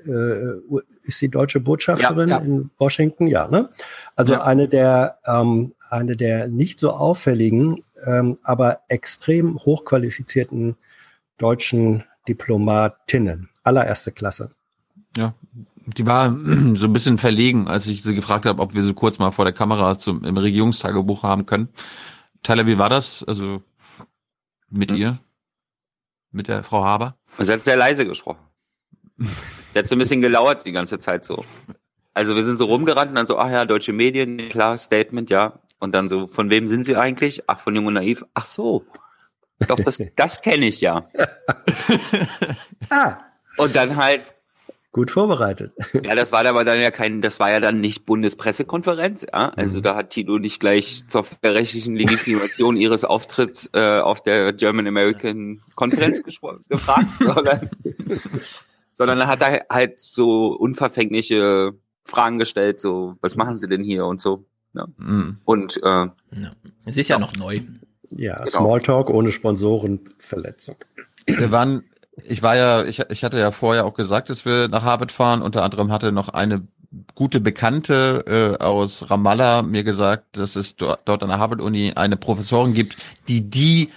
äh, 0.06 0.80
ist 1.02 1.18
sie 1.18 1.28
deutsche 1.28 1.60
Botschafterin 1.60 2.28
Ja, 2.28 2.38
ja. 2.38 2.44
in 2.44 2.70
Washington, 2.78 3.26
ja, 3.26 3.48
ne? 3.48 3.68
Also 4.16 4.34
Ja. 4.34 4.44
eine 4.44 4.68
der, 4.68 5.18
ähm, 5.26 5.74
eine 5.90 6.16
der 6.16 6.48
nicht 6.48 6.80
so 6.80 6.90
auffälligen, 6.92 7.82
ähm, 8.06 8.38
aber 8.42 8.80
extrem 8.88 9.58
hochqualifizierten 9.58 10.76
deutschen 11.38 12.04
Diplomatinnen. 12.28 13.48
Allererste 13.64 14.12
Klasse. 14.12 14.50
Ja, 15.16 15.34
die 15.86 16.06
war 16.06 16.30
so 16.74 16.86
ein 16.86 16.92
bisschen 16.92 17.18
verlegen, 17.18 17.66
als 17.68 17.86
ich 17.86 18.02
sie 18.02 18.14
gefragt 18.14 18.46
habe, 18.46 18.62
ob 18.62 18.74
wir 18.74 18.82
sie 18.84 18.94
kurz 18.94 19.18
mal 19.18 19.30
vor 19.30 19.44
der 19.44 19.54
Kamera 19.54 19.98
zum, 19.98 20.24
im 20.24 20.36
Regierungstagebuch 20.36 21.22
haben 21.22 21.46
können. 21.46 21.68
Tyler, 22.42 22.66
wie 22.66 22.78
war 22.78 22.88
das? 22.88 23.24
Also 23.24 23.62
mit 24.70 24.92
ihr? 24.92 25.18
Mit 26.32 26.46
der 26.46 26.62
Frau 26.62 26.84
Haber? 26.84 27.16
Sie 27.38 27.52
hat 27.52 27.64
sehr 27.64 27.76
leise 27.76 28.06
gesprochen. 28.06 28.38
sie 29.72 29.78
hat 29.78 29.88
so 29.88 29.94
ein 29.94 29.98
bisschen 29.98 30.20
gelauert 30.20 30.66
die 30.66 30.72
ganze 30.72 30.98
Zeit 30.98 31.24
so. 31.24 31.44
Also 32.14 32.34
wir 32.34 32.42
sind 32.42 32.58
so 32.58 32.64
rumgerannt 32.66 33.10
und 33.10 33.14
dann 33.16 33.26
so, 33.26 33.38
ach 33.38 33.50
ja, 33.50 33.64
deutsche 33.64 33.92
Medien, 33.92 34.48
klar, 34.48 34.78
Statement, 34.78 35.30
ja. 35.30 35.60
Und 35.78 35.94
dann 35.94 36.08
so, 36.08 36.26
von 36.26 36.50
wem 36.50 36.66
sind 36.66 36.84
sie 36.84 36.96
eigentlich? 36.96 37.44
Ach, 37.46 37.60
von 37.60 37.74
Jung 37.74 37.86
und 37.86 37.94
Naiv. 37.94 38.24
Ach 38.34 38.46
so. 38.46 38.84
Doch, 39.66 39.76
das, 39.76 39.98
das 40.16 40.42
kenne 40.42 40.66
ich 40.66 40.80
ja. 40.80 41.08
ah. 42.90 43.18
Und 43.56 43.74
dann 43.74 43.96
halt 43.96 44.22
Gut 44.92 45.12
vorbereitet. 45.12 45.72
Ja, 46.04 46.16
das 46.16 46.32
war 46.32 46.44
aber 46.46 46.64
dann 46.64 46.80
ja 46.80 46.90
kein, 46.90 47.20
das 47.20 47.38
war 47.38 47.50
ja 47.50 47.60
dann 47.60 47.80
nicht 47.80 48.06
Bundespressekonferenz, 48.06 49.22
ja. 49.22 49.50
Also 49.50 49.78
Mhm. 49.78 49.82
da 49.82 49.94
hat 49.94 50.10
Tilo 50.10 50.38
nicht 50.38 50.58
gleich 50.58 51.04
zur 51.06 51.24
rechtlichen 51.44 51.94
Legitimation 51.94 52.76
ihres 52.76 53.04
Auftritts 53.04 53.70
äh, 53.72 54.00
auf 54.00 54.22
der 54.22 54.52
German 54.52 54.88
American 54.88 55.60
Konferenz 55.76 56.22
gefragt, 56.24 57.08
sondern, 57.20 57.70
sondern 59.00 59.26
hat 59.26 59.40
er 59.40 59.64
halt 59.70 59.98
so 59.98 60.48
unverfängliche 60.48 61.72
Fragen 62.04 62.38
gestellt, 62.38 62.82
so, 62.82 63.14
was 63.22 63.34
machen 63.34 63.56
sie 63.56 63.66
denn 63.66 63.82
hier 63.82 64.04
und 64.04 64.20
so. 64.20 64.44
Ja. 64.74 64.88
Mhm. 64.98 65.38
Und 65.46 65.80
äh, 65.82 66.06
Es 66.84 66.98
ist 66.98 67.08
ja 67.08 67.18
noch 67.18 67.34
neu. 67.34 67.62
Ja, 68.10 68.36
Genau. 68.44 68.46
Smalltalk 68.46 69.08
ohne 69.08 69.32
Sponsorenverletzung. 69.32 70.76
Wir 71.24 71.50
waren, 71.50 71.84
ich 72.28 72.42
war 72.42 72.56
ja, 72.56 72.84
ich, 72.84 72.98
ich 73.08 73.24
hatte 73.24 73.38
ja 73.38 73.52
vorher 73.52 73.86
auch 73.86 73.94
gesagt, 73.94 74.28
dass 74.28 74.44
wir 74.44 74.68
nach 74.68 74.82
Harvard 74.82 75.12
fahren. 75.12 75.40
Unter 75.40 75.62
anderem 75.62 75.90
hatte 75.90 76.12
noch 76.12 76.28
eine 76.28 76.68
gute 77.14 77.40
Bekannte 77.40 78.58
äh, 78.60 78.62
aus 78.62 79.08
Ramallah 79.08 79.62
mir 79.62 79.82
gesagt, 79.82 80.36
dass 80.36 80.56
es 80.56 80.76
dort, 80.76 81.00
dort 81.06 81.22
an 81.22 81.30
der 81.30 81.38
Harvard-Uni 81.38 81.94
eine 81.96 82.18
Professorin 82.18 82.74
gibt, 82.74 82.98
die 83.28 83.48
die 83.48 83.88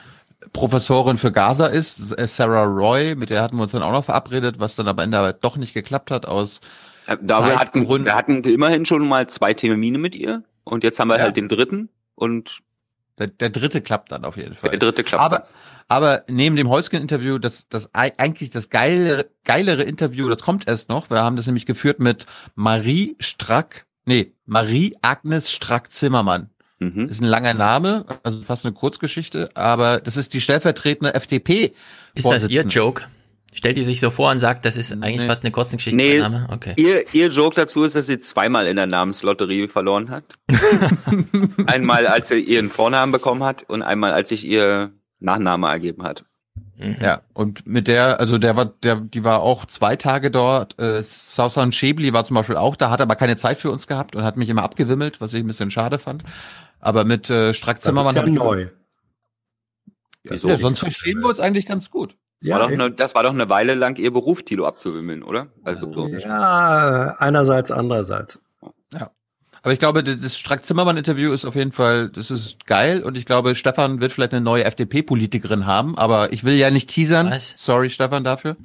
Professorin 0.52 1.18
für 1.18 1.32
Gaza 1.32 1.68
ist, 1.68 2.18
äh, 2.18 2.28
Sarah 2.28 2.64
Roy, 2.66 3.16
mit 3.16 3.30
der 3.30 3.42
hatten 3.42 3.56
wir 3.58 3.64
uns 3.64 3.72
dann 3.72 3.84
auch 3.84 3.92
noch 3.92 4.06
verabredet, 4.06 4.60
was 4.60 4.76
dann 4.76 4.88
am 4.88 4.98
Ende 5.00 5.18
aber 5.18 5.34
doch 5.34 5.56
nicht 5.58 5.74
geklappt 5.74 6.12
hat 6.12 6.26
aus 6.26 6.60
da 7.22 7.46
wir 7.46 7.60
hatten, 7.60 7.88
wir 8.06 8.16
hatten 8.16 8.44
immerhin 8.44 8.86
schon 8.86 9.06
mal 9.08 9.28
zwei 9.28 9.54
Termine 9.54 9.98
mit 9.98 10.16
ihr 10.16 10.44
und 10.64 10.84
jetzt 10.86 11.00
haben 11.00 11.10
wir 11.10 11.18
Ja. 11.18 11.24
halt 11.24 11.36
den 11.36 11.50
dritten 11.50 11.90
und 12.16 12.60
Der, 13.20 13.28
der 13.28 13.50
dritte 13.50 13.82
klappt 13.82 14.12
dann 14.14 14.24
auf 14.26 14.38
jeden 14.38 14.56
Fall. 14.56 14.70
der 14.72 14.80
dritte 14.80 15.04
klappt. 15.04 15.22
Aber, 15.22 15.48
aber 15.90 16.24
neben 16.30 16.56
dem 16.56 16.70
Heusken-Interview, 16.70 17.40
das, 17.40 17.68
das 17.68 17.90
ei- 17.94 18.14
eigentlich 18.18 18.52
das 18.52 18.70
geilere, 18.70 19.28
geilere 19.44 19.84
Interview, 19.84 20.30
das 20.30 20.42
kommt 20.44 20.66
erst 20.68 20.88
noch. 20.90 21.10
Wir 21.10 21.22
haben 21.22 21.36
das 21.36 21.46
nämlich 21.46 21.66
geführt 21.66 22.00
mit 22.00 22.26
Marie 22.56 23.18
Strack, 23.20 23.86
nee, 24.06 24.32
Marie 24.46 24.96
Agnes 25.02 25.52
Strack-Zimmermann. 25.52 26.50
Mhm. 26.96 27.10
Ist 27.10 27.22
ein 27.22 27.28
langer 27.28 27.54
Name, 27.54 28.06
also 28.24 28.42
fast 28.42 28.66
eine 28.66 28.74
Kurzgeschichte, 28.74 29.50
aber 29.56 30.00
das 30.00 30.18
ist 30.18 30.34
die 30.34 30.42
stellvertretende 30.42 31.14
FDP. 31.14 31.74
Ist 32.16 32.28
das 32.28 32.48
ihr 32.48 32.64
Joke? 32.64 33.04
Stellt 33.56 33.78
die 33.78 33.84
sich 33.84 34.00
so 34.00 34.10
vor 34.10 34.32
und 34.32 34.40
sagt, 34.40 34.66
das 34.66 34.78
ist 34.78 34.92
eigentlich 34.92 35.20
Nee. 35.22 35.28
fast 35.28 35.44
eine 35.44 35.52
Kurzgeschichte. 35.52 35.96
Nee, 35.96 36.18
Name? 36.18 36.48
Okay. 36.52 36.74
Ihr, 36.78 37.06
ihr 37.14 37.28
Joke 37.28 37.56
dazu 37.56 37.84
ist, 37.84 37.96
dass 37.96 38.08
sie 38.08 38.18
zweimal 38.18 38.66
in 38.66 38.76
der 38.78 38.88
Namenslotterie 38.88 39.68
verloren 39.68 40.10
hat. 40.10 40.24
einmal, 41.68 42.08
als 42.08 42.30
sie 42.30 42.40
ihren 42.40 42.70
Vornamen 42.70 43.12
bekommen 43.12 43.44
hat 43.44 43.64
und 43.70 43.82
einmal, 43.84 44.12
als 44.12 44.30
sich 44.30 44.46
ihr 44.46 44.92
Nachname 45.20 45.68
ergeben 45.68 46.04
hat. 46.04 46.26
Ja, 47.00 47.22
und 47.34 47.66
mit 47.68 47.88
der, 47.88 48.20
also 48.20 48.38
der 48.40 48.58
war, 48.58 48.66
der, 48.66 48.96
die 48.96 49.24
war 49.24 49.42
auch 49.42 49.66
zwei 49.68 49.96
Tage 49.96 50.32
dort. 50.32 50.78
Äh, 50.80 51.02
Sausan 51.04 51.72
Schäbli 51.72 52.12
war 52.14 52.26
zum 52.26 52.36
Beispiel 52.36 52.58
auch 52.58 52.76
da, 52.76 52.90
hat 52.90 53.00
aber 53.00 53.16
keine 53.16 53.38
Zeit 53.38 53.58
für 53.60 53.72
uns 53.72 53.88
gehabt 53.88 54.16
und 54.16 54.24
hat 54.24 54.36
mich 54.38 54.50
immer 54.50 54.64
abgewimmelt, 54.64 55.22
was 55.22 55.34
ich 55.34 55.42
ein 55.44 55.48
bisschen 55.48 55.72
schade 55.72 56.00
fand. 56.00 56.24
Aber 56.84 57.06
mit 57.06 57.30
äh, 57.30 57.54
Strack 57.54 57.78
Das 57.78 57.86
ist 57.86 57.90
Zimmermann 57.90 58.16
ja 58.16 58.26
neu. 58.26 58.68
Wieso? 60.24 60.50
Ja, 60.50 60.58
sonst 60.58 60.80
verstehen 60.80 61.20
wir 61.20 61.28
uns 61.28 61.40
eigentlich 61.40 61.66
ganz 61.66 61.90
gut. 61.90 62.18
Das, 62.42 62.52
war 62.52 62.60
doch 62.60 62.72
eine, 62.72 62.92
das 62.92 63.16
war 63.16 63.24
doch 63.24 63.30
eine 63.30 63.50
Weile 63.50 63.74
lang 63.74 63.96
ihr 63.96 64.12
Beruf, 64.12 64.44
Tilo 64.44 64.68
abzuwimmeln, 64.68 65.24
oder? 65.24 65.48
Also 65.64 65.92
so. 65.94 66.08
Ja, 66.10 67.16
einerseits, 67.18 67.72
andererseits. 67.72 68.42
Ja. 68.94 69.12
Aber 69.62 69.72
ich 69.72 69.80
glaube, 69.80 70.04
das- 70.04 70.38
Strack-Zimmermann-Interview 70.38 71.32
ist 71.32 71.46
auf 71.46 71.56
jeden 71.56 71.72
Fall, 71.72 72.10
das 72.10 72.32
ist 72.32 72.66
geil 72.66 73.02
und 73.02 73.18
ich 73.18 73.26
glaube, 73.26 73.56
Stefan 73.56 74.02
wird 74.02 74.12
vielleicht 74.12 74.34
eine 74.34 74.42
neue 74.42 74.66
FDP-Politikerin 74.66 75.66
haben, 75.66 75.98
aber 75.98 76.34
ich 76.34 76.44
will 76.44 76.56
ja 76.56 76.70
nicht 76.70 76.90
teasern. 76.90 77.34
Sorry, 77.40 77.90
Stefan, 77.90 78.26
dafür. 78.26 78.58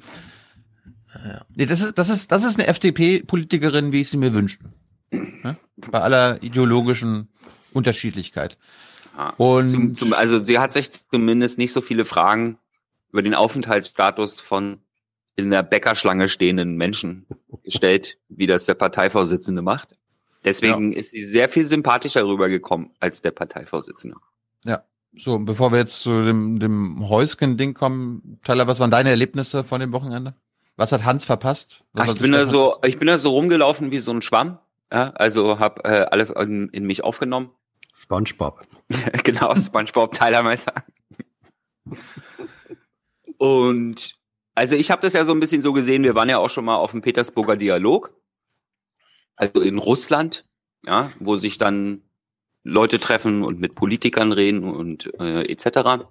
Nee, 1.55 1.65
das 1.67 1.79
ist, 1.79 1.97
das 1.97 2.09
ist, 2.09 2.33
das 2.33 2.43
ist 2.43 2.59
eine 2.59 2.67
FDP-Politikerin, 2.67 3.93
wie 3.93 4.01
ich 4.01 4.09
sie 4.09 4.17
mir 4.17 4.33
wünsche. 4.33 4.57
Ja? 5.11 5.55
Bei 5.89 6.01
aller 6.01 6.43
ideologischen 6.43 7.29
Unterschiedlichkeit. 7.73 8.57
Und 9.37 9.67
Zum, 9.67 9.95
zum, 9.95 10.13
also 10.13 10.39
sie 10.39 10.59
hat 10.59 10.71
sich 10.71 10.89
zumindest 11.09 11.57
nicht 11.57 11.73
so 11.73 11.81
viele 11.81 12.05
Fragen 12.05 12.57
über 13.11 13.21
den 13.21 13.33
Aufenthaltsstatus 13.33 14.39
von 14.39 14.79
in 15.35 15.49
der 15.49 15.63
Bäckerschlange 15.63 16.29
stehenden 16.29 16.75
Menschen 16.75 17.25
gestellt, 17.63 18.17
wie 18.27 18.47
das 18.47 18.65
der 18.65 18.73
Parteivorsitzende 18.75 19.61
macht. 19.61 19.95
Deswegen 20.45 20.93
ist 20.93 21.11
sie 21.11 21.23
sehr 21.23 21.49
viel 21.49 21.65
sympathischer 21.65 22.25
rübergekommen 22.25 22.91
als 22.99 23.21
der 23.21 23.31
Parteivorsitzende. 23.31 24.17
Ja. 24.65 24.83
So, 25.17 25.33
und 25.33 25.45
bevor 25.45 25.71
wir 25.71 25.79
jetzt 25.79 26.01
zu 26.01 26.23
dem, 26.23 26.59
dem 26.59 27.09
Häusken-Ding 27.09 27.73
kommen, 27.73 28.39
Tyler, 28.43 28.67
was 28.67 28.79
waren 28.79 28.91
deine 28.91 29.09
Erlebnisse 29.09 29.63
von 29.63 29.79
dem 29.79 29.91
Wochenende? 29.91 30.35
Was 30.75 30.91
hat 30.91 31.03
Hans 31.03 31.25
verpasst? 31.25 31.83
Ach, 31.97 32.07
ich 32.07 32.19
bin 32.19 32.31
da 32.31 32.45
so, 32.45 32.77
ich 32.85 32.99
bin 32.99 33.07
da 33.07 33.17
so 33.17 33.31
rumgelaufen 33.31 33.91
wie 33.91 33.99
so 33.99 34.11
ein 34.11 34.21
Schwamm. 34.21 34.59
Ja, 34.91 35.09
also 35.11 35.59
habe 35.59 35.83
äh, 35.83 36.05
alles 36.09 36.29
in, 36.29 36.69
in 36.69 36.85
mich 36.85 37.03
aufgenommen. 37.03 37.49
SpongeBob. 37.99 38.65
genau, 39.23 39.55
SpongeBob 39.55 40.13
Teilermeister. 40.13 40.73
Und 43.37 44.15
also 44.55 44.75
ich 44.75 44.91
habe 44.91 45.01
das 45.01 45.13
ja 45.13 45.25
so 45.25 45.33
ein 45.33 45.39
bisschen 45.39 45.61
so 45.61 45.73
gesehen, 45.73 46.03
wir 46.03 46.15
waren 46.15 46.29
ja 46.29 46.37
auch 46.37 46.49
schon 46.49 46.65
mal 46.65 46.75
auf 46.75 46.91
dem 46.91 47.01
Petersburger 47.01 47.57
Dialog, 47.57 48.13
also 49.35 49.61
in 49.61 49.77
Russland, 49.77 50.45
ja, 50.85 51.11
wo 51.19 51.37
sich 51.37 51.57
dann 51.57 52.03
Leute 52.63 52.99
treffen 52.99 53.43
und 53.43 53.59
mit 53.59 53.75
Politikern 53.75 54.31
reden 54.31 54.63
und 54.63 55.11
äh, 55.19 55.41
etc. 55.49 56.05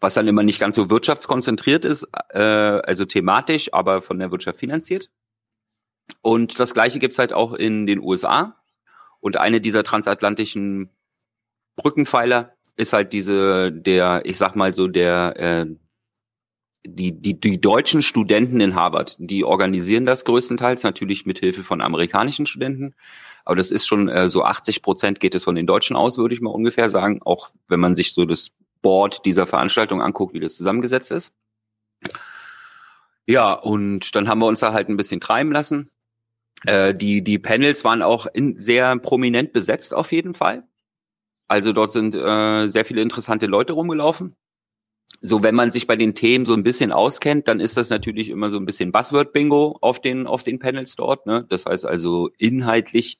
Was 0.00 0.14
dann 0.14 0.28
immer 0.28 0.42
nicht 0.42 0.60
ganz 0.60 0.76
so 0.76 0.90
wirtschaftskonzentriert 0.90 1.84
ist, 1.84 2.06
äh, 2.30 2.38
also 2.38 3.04
thematisch, 3.04 3.72
aber 3.72 4.02
von 4.02 4.18
der 4.18 4.30
Wirtschaft 4.30 4.58
finanziert. 4.58 5.10
Und 6.22 6.58
das 6.58 6.74
gleiche 6.74 6.98
gibt's 6.98 7.18
halt 7.18 7.32
auch 7.32 7.52
in 7.52 7.86
den 7.86 8.00
USA. 8.00 8.56
Und 9.20 9.36
eine 9.36 9.60
dieser 9.60 9.82
transatlantischen 9.82 10.90
Brückenpfeiler 11.76 12.54
ist 12.76 12.92
halt 12.92 13.12
diese, 13.12 13.72
der, 13.72 14.22
ich 14.24 14.38
sag 14.38 14.54
mal 14.54 14.72
so, 14.72 14.86
der, 14.86 15.34
äh, 15.36 15.66
die, 16.86 17.20
die, 17.20 17.38
die 17.38 17.60
deutschen 17.60 18.02
Studenten 18.02 18.60
in 18.60 18.74
Harvard, 18.74 19.16
die 19.18 19.44
organisieren 19.44 20.06
das 20.06 20.24
größtenteils 20.24 20.84
natürlich 20.84 21.26
mit 21.26 21.38
Hilfe 21.38 21.64
von 21.64 21.80
amerikanischen 21.80 22.46
Studenten. 22.46 22.94
Aber 23.44 23.56
das 23.56 23.70
ist 23.70 23.86
schon 23.86 24.08
äh, 24.08 24.28
so 24.28 24.44
80 24.44 24.82
Prozent 24.82 25.20
geht 25.20 25.34
es 25.34 25.44
von 25.44 25.54
den 25.54 25.66
Deutschen 25.66 25.96
aus, 25.96 26.18
würde 26.18 26.34
ich 26.34 26.40
mal 26.40 26.50
ungefähr 26.50 26.88
sagen. 26.88 27.20
Auch 27.22 27.50
wenn 27.66 27.80
man 27.80 27.94
sich 27.94 28.12
so 28.12 28.24
das 28.24 28.50
Board 28.80 29.24
dieser 29.24 29.46
Veranstaltung 29.46 30.00
anguckt, 30.00 30.34
wie 30.34 30.40
das 30.40 30.54
zusammengesetzt 30.54 31.10
ist. 31.10 31.32
Ja, 33.26 33.52
und 33.52 34.14
dann 34.14 34.28
haben 34.28 34.38
wir 34.38 34.46
uns 34.46 34.60
da 34.60 34.72
halt 34.72 34.88
ein 34.88 34.96
bisschen 34.96 35.20
treiben 35.20 35.52
lassen. 35.52 35.90
Äh, 36.66 36.94
die, 36.94 37.22
die 37.22 37.38
Panels 37.38 37.84
waren 37.84 38.02
auch 38.02 38.26
in, 38.26 38.58
sehr 38.58 38.96
prominent 38.98 39.52
besetzt 39.52 39.94
auf 39.94 40.12
jeden 40.12 40.34
Fall. 40.34 40.64
Also 41.46 41.72
dort 41.72 41.92
sind 41.92 42.14
äh, 42.14 42.68
sehr 42.68 42.84
viele 42.84 43.00
interessante 43.00 43.46
Leute 43.46 43.72
rumgelaufen. 43.72 44.36
So, 45.20 45.42
wenn 45.42 45.54
man 45.54 45.72
sich 45.72 45.86
bei 45.86 45.96
den 45.96 46.14
Themen 46.14 46.46
so 46.46 46.54
ein 46.54 46.62
bisschen 46.62 46.92
auskennt, 46.92 47.48
dann 47.48 47.60
ist 47.60 47.76
das 47.76 47.90
natürlich 47.90 48.28
immer 48.28 48.50
so 48.50 48.58
ein 48.58 48.66
bisschen 48.66 48.92
Buzzword-Bingo 48.92 49.78
auf 49.80 50.00
den, 50.00 50.26
auf 50.26 50.42
den 50.42 50.58
Panels 50.58 50.94
dort. 50.96 51.26
Ne? 51.26 51.46
Das 51.48 51.64
heißt 51.64 51.86
also, 51.86 52.30
inhaltlich 52.38 53.18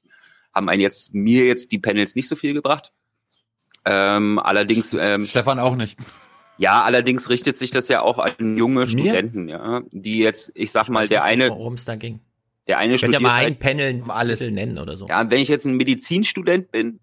haben 0.54 0.68
einen 0.68 0.82
jetzt, 0.82 1.14
mir 1.14 1.44
jetzt 1.46 1.72
die 1.72 1.78
Panels 1.78 2.14
nicht 2.14 2.28
so 2.28 2.36
viel 2.36 2.54
gebracht. 2.54 2.92
Ähm, 3.84 4.38
allerdings. 4.38 4.94
Ähm, 4.98 5.26
Stefan 5.26 5.58
auch 5.58 5.76
nicht. 5.76 5.98
Ja, 6.58 6.82
allerdings 6.82 7.30
richtet 7.30 7.56
sich 7.56 7.70
das 7.70 7.88
ja 7.88 8.02
auch 8.02 8.18
an 8.18 8.58
junge 8.58 8.88
Studenten, 8.88 9.48
ja, 9.48 9.82
die 9.92 10.18
jetzt, 10.18 10.50
ich 10.56 10.72
sag 10.72 10.88
mal, 10.88 11.06
der 11.06 11.22
eine, 11.22 11.50
Worum 11.50 11.74
es 11.74 11.84
da 11.84 11.94
ging. 11.94 12.20
Der 12.68 12.78
eine 12.78 12.96
Könnt 12.96 13.14
ihr 13.14 13.20
mal 13.20 13.32
halt- 13.32 13.46
ein 13.48 13.58
Panel 13.58 14.02
alles 14.08 14.40
nennen 14.40 14.78
oder 14.78 14.96
so. 14.96 15.08
ja, 15.08 15.28
wenn 15.30 15.40
ich 15.40 15.48
jetzt 15.48 15.64
ein 15.64 15.76
Medizinstudent 15.76 16.70
bin 16.70 17.00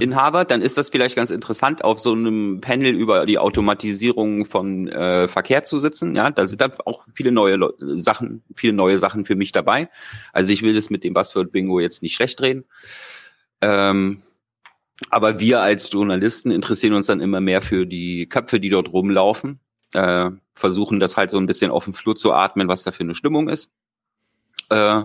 in 0.00 0.16
Harvard, 0.16 0.50
dann 0.50 0.62
ist 0.62 0.76
das 0.76 0.88
vielleicht 0.88 1.14
ganz 1.14 1.30
interessant, 1.30 1.84
auf 1.84 2.00
so 2.00 2.10
einem 2.10 2.60
Panel 2.60 2.92
über 2.92 3.24
die 3.24 3.38
Automatisierung 3.38 4.44
von 4.44 4.88
äh, 4.88 5.28
Verkehr 5.28 5.62
zu 5.62 5.78
sitzen. 5.78 6.16
Ja, 6.16 6.28
da 6.30 6.44
sind 6.48 6.60
dann 6.60 6.72
auch 6.84 7.04
viele 7.14 7.30
neue 7.30 7.54
Leu- 7.54 7.70
Sachen, 7.78 8.42
viele 8.56 8.72
neue 8.72 8.98
Sachen 8.98 9.24
für 9.26 9.36
mich 9.36 9.52
dabei. 9.52 9.88
Also 10.32 10.52
ich 10.52 10.62
will 10.62 10.74
das 10.74 10.90
mit 10.90 11.04
dem 11.04 11.14
Buzzword 11.14 11.52
Bingo 11.52 11.78
jetzt 11.78 12.02
nicht 12.02 12.16
schlecht 12.16 12.42
reden. 12.42 12.64
Ähm, 13.60 14.22
aber 15.10 15.38
wir 15.38 15.60
als 15.60 15.92
Journalisten 15.92 16.50
interessieren 16.50 16.94
uns 16.94 17.06
dann 17.06 17.20
immer 17.20 17.40
mehr 17.40 17.62
für 17.62 17.86
die 17.86 18.28
Köpfe, 18.28 18.58
die 18.58 18.70
dort 18.70 18.92
rumlaufen. 18.92 19.60
Äh, 19.94 20.30
versuchen 20.54 20.98
das 20.98 21.16
halt 21.16 21.30
so 21.30 21.36
ein 21.38 21.46
bisschen 21.46 21.70
auf 21.70 21.84
dem 21.84 21.94
Flur 21.94 22.16
zu 22.16 22.32
atmen, 22.32 22.66
was 22.66 22.82
da 22.82 22.90
für 22.90 23.04
eine 23.04 23.14
Stimmung 23.14 23.48
ist. 23.48 23.70
Äh, 24.70 25.02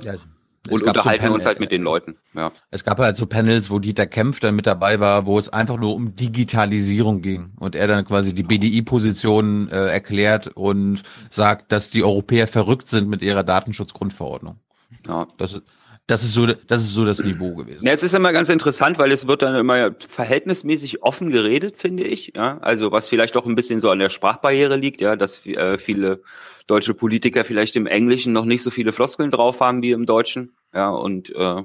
Es 0.67 0.73
und 0.73 0.79
so 0.81 0.85
unterhalten 0.85 1.21
Panel- 1.23 1.35
uns 1.35 1.45
halt 1.45 1.59
mit 1.59 1.71
den 1.71 1.81
Leuten. 1.81 2.17
Ja. 2.35 2.51
Es 2.69 2.83
gab 2.83 2.99
halt 2.99 3.17
so 3.17 3.25
Panels, 3.25 3.71
wo 3.71 3.79
Dieter 3.79 4.05
Kempf 4.05 4.39
dann 4.39 4.55
mit 4.55 4.67
dabei 4.67 4.99
war, 4.99 5.25
wo 5.25 5.39
es 5.39 5.49
einfach 5.49 5.77
nur 5.79 5.95
um 5.95 6.15
Digitalisierung 6.15 7.21
ging 7.23 7.53
und 7.59 7.75
er 7.75 7.87
dann 7.87 8.05
quasi 8.05 8.33
die 8.33 8.43
BDI-Position 8.43 9.69
äh, 9.69 9.87
erklärt 9.87 10.49
und 10.49 11.01
sagt, 11.31 11.71
dass 11.71 11.89
die 11.89 12.03
Europäer 12.03 12.47
verrückt 12.47 12.87
sind 12.89 13.09
mit 13.09 13.21
ihrer 13.23 13.43
Datenschutzgrundverordnung. 13.43 14.59
Ja. 15.07 15.27
Das 15.37 15.53
ist, 15.53 15.63
Das 16.07 16.23
ist 16.23 16.33
so, 16.33 16.45
das 16.45 16.81
ist 16.81 16.93
so 16.93 17.05
das 17.05 17.23
Niveau 17.23 17.55
gewesen. 17.55 17.85
Ja, 17.85 17.93
es 17.93 18.03
ist 18.03 18.13
immer 18.13 18.33
ganz 18.33 18.49
interessant, 18.49 18.97
weil 18.97 19.11
es 19.11 19.27
wird 19.27 19.43
dann 19.43 19.55
immer 19.55 19.95
verhältnismäßig 20.07 21.03
offen 21.03 21.31
geredet, 21.31 21.77
finde 21.77 22.03
ich. 22.03 22.33
Ja, 22.35 22.57
also 22.57 22.91
was 22.91 23.07
vielleicht 23.07 23.37
auch 23.37 23.45
ein 23.45 23.55
bisschen 23.55 23.79
so 23.79 23.89
an 23.89 23.99
der 23.99 24.09
Sprachbarriere 24.09 24.75
liegt, 24.75 24.99
ja, 24.99 25.15
dass 25.15 25.45
äh, 25.45 25.77
viele 25.77 26.21
deutsche 26.67 26.93
Politiker 26.93 27.45
vielleicht 27.45 27.75
im 27.75 27.87
Englischen 27.87 28.33
noch 28.33 28.45
nicht 28.45 28.63
so 28.63 28.71
viele 28.71 28.93
Floskeln 28.93 29.31
drauf 29.31 29.59
haben 29.61 29.81
wie 29.81 29.91
im 29.91 30.05
Deutschen. 30.05 30.53
Ja, 30.73 30.89
und 30.89 31.33
äh, 31.35 31.63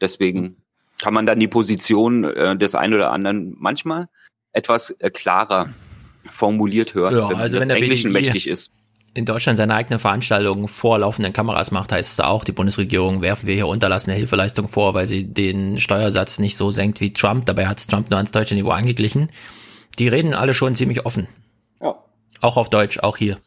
deswegen 0.00 0.56
kann 1.00 1.14
man 1.14 1.26
dann 1.26 1.38
die 1.38 1.48
Position 1.48 2.24
äh, 2.24 2.56
des 2.56 2.74
einen 2.74 2.94
oder 2.94 3.12
anderen 3.12 3.54
manchmal 3.58 4.08
etwas 4.52 4.90
äh, 4.98 5.10
klarer 5.10 5.70
formuliert 6.30 6.94
hören, 6.94 7.16
Ja, 7.16 7.28
wenn 7.28 7.36
also 7.36 7.52
des 7.52 7.60
wenn 7.60 7.68
der 7.68 7.78
Englischen 7.78 8.12
BDI 8.12 8.22
mächtig 8.22 8.48
ist. 8.48 8.70
In 9.18 9.24
Deutschland 9.24 9.56
seine 9.56 9.74
eigene 9.74 9.98
Veranstaltung 9.98 10.68
vor 10.68 11.00
laufenden 11.00 11.32
Kameras 11.32 11.72
macht, 11.72 11.90
heißt 11.90 12.12
es 12.12 12.20
auch, 12.20 12.44
die 12.44 12.52
Bundesregierung 12.52 13.20
werfen 13.20 13.48
wir 13.48 13.54
hier 13.54 13.66
unterlassene 13.66 14.14
Hilfeleistung 14.14 14.68
vor, 14.68 14.94
weil 14.94 15.08
sie 15.08 15.24
den 15.24 15.80
Steuersatz 15.80 16.38
nicht 16.38 16.56
so 16.56 16.70
senkt 16.70 17.00
wie 17.00 17.12
Trump. 17.12 17.44
Dabei 17.46 17.66
hat 17.66 17.78
es 17.78 17.88
Trump 17.88 18.10
nur 18.10 18.16
ans 18.16 18.30
deutsche 18.30 18.54
Niveau 18.54 18.70
angeglichen. 18.70 19.28
Die 19.98 20.06
reden 20.06 20.34
alle 20.34 20.54
schon 20.54 20.76
ziemlich 20.76 21.04
offen. 21.04 21.26
Ja. 21.82 21.96
Auch 22.40 22.56
auf 22.56 22.70
Deutsch, 22.70 23.00
auch 23.00 23.16
hier. 23.16 23.38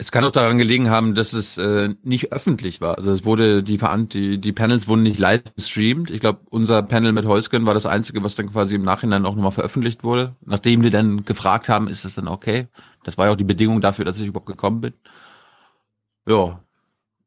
Es 0.00 0.12
kann 0.12 0.24
auch 0.24 0.30
daran 0.30 0.58
gelegen 0.58 0.90
haben, 0.90 1.16
dass 1.16 1.32
es 1.32 1.58
äh, 1.58 1.90
nicht 2.04 2.32
öffentlich 2.32 2.80
war. 2.80 2.98
Also 2.98 3.10
es 3.10 3.24
wurde 3.24 3.64
die, 3.64 3.78
Veran- 3.78 4.08
die 4.08 4.38
die 4.38 4.52
Panels 4.52 4.86
wurden 4.86 5.02
nicht 5.02 5.18
live 5.18 5.42
gestreamt. 5.56 6.10
Ich 6.10 6.20
glaube, 6.20 6.40
unser 6.50 6.82
Panel 6.84 7.12
mit 7.12 7.26
Heusken 7.26 7.66
war 7.66 7.74
das 7.74 7.84
einzige, 7.86 8.22
was 8.22 8.36
dann 8.36 8.48
quasi 8.50 8.76
im 8.76 8.84
Nachhinein 8.84 9.26
auch 9.26 9.34
nochmal 9.34 9.50
veröffentlicht 9.50 10.04
wurde. 10.04 10.36
Nachdem 10.44 10.84
wir 10.84 10.92
dann 10.92 11.24
gefragt 11.24 11.68
haben, 11.68 11.88
ist 11.88 12.04
das 12.04 12.14
dann 12.14 12.28
okay? 12.28 12.68
Das 13.08 13.16
war 13.16 13.26
ja 13.26 13.32
auch 13.32 13.36
die 13.36 13.44
Bedingung 13.44 13.80
dafür, 13.80 14.04
dass 14.04 14.20
ich 14.20 14.26
überhaupt 14.26 14.46
gekommen 14.46 14.82
bin. 14.82 14.92
Ja. 16.28 16.60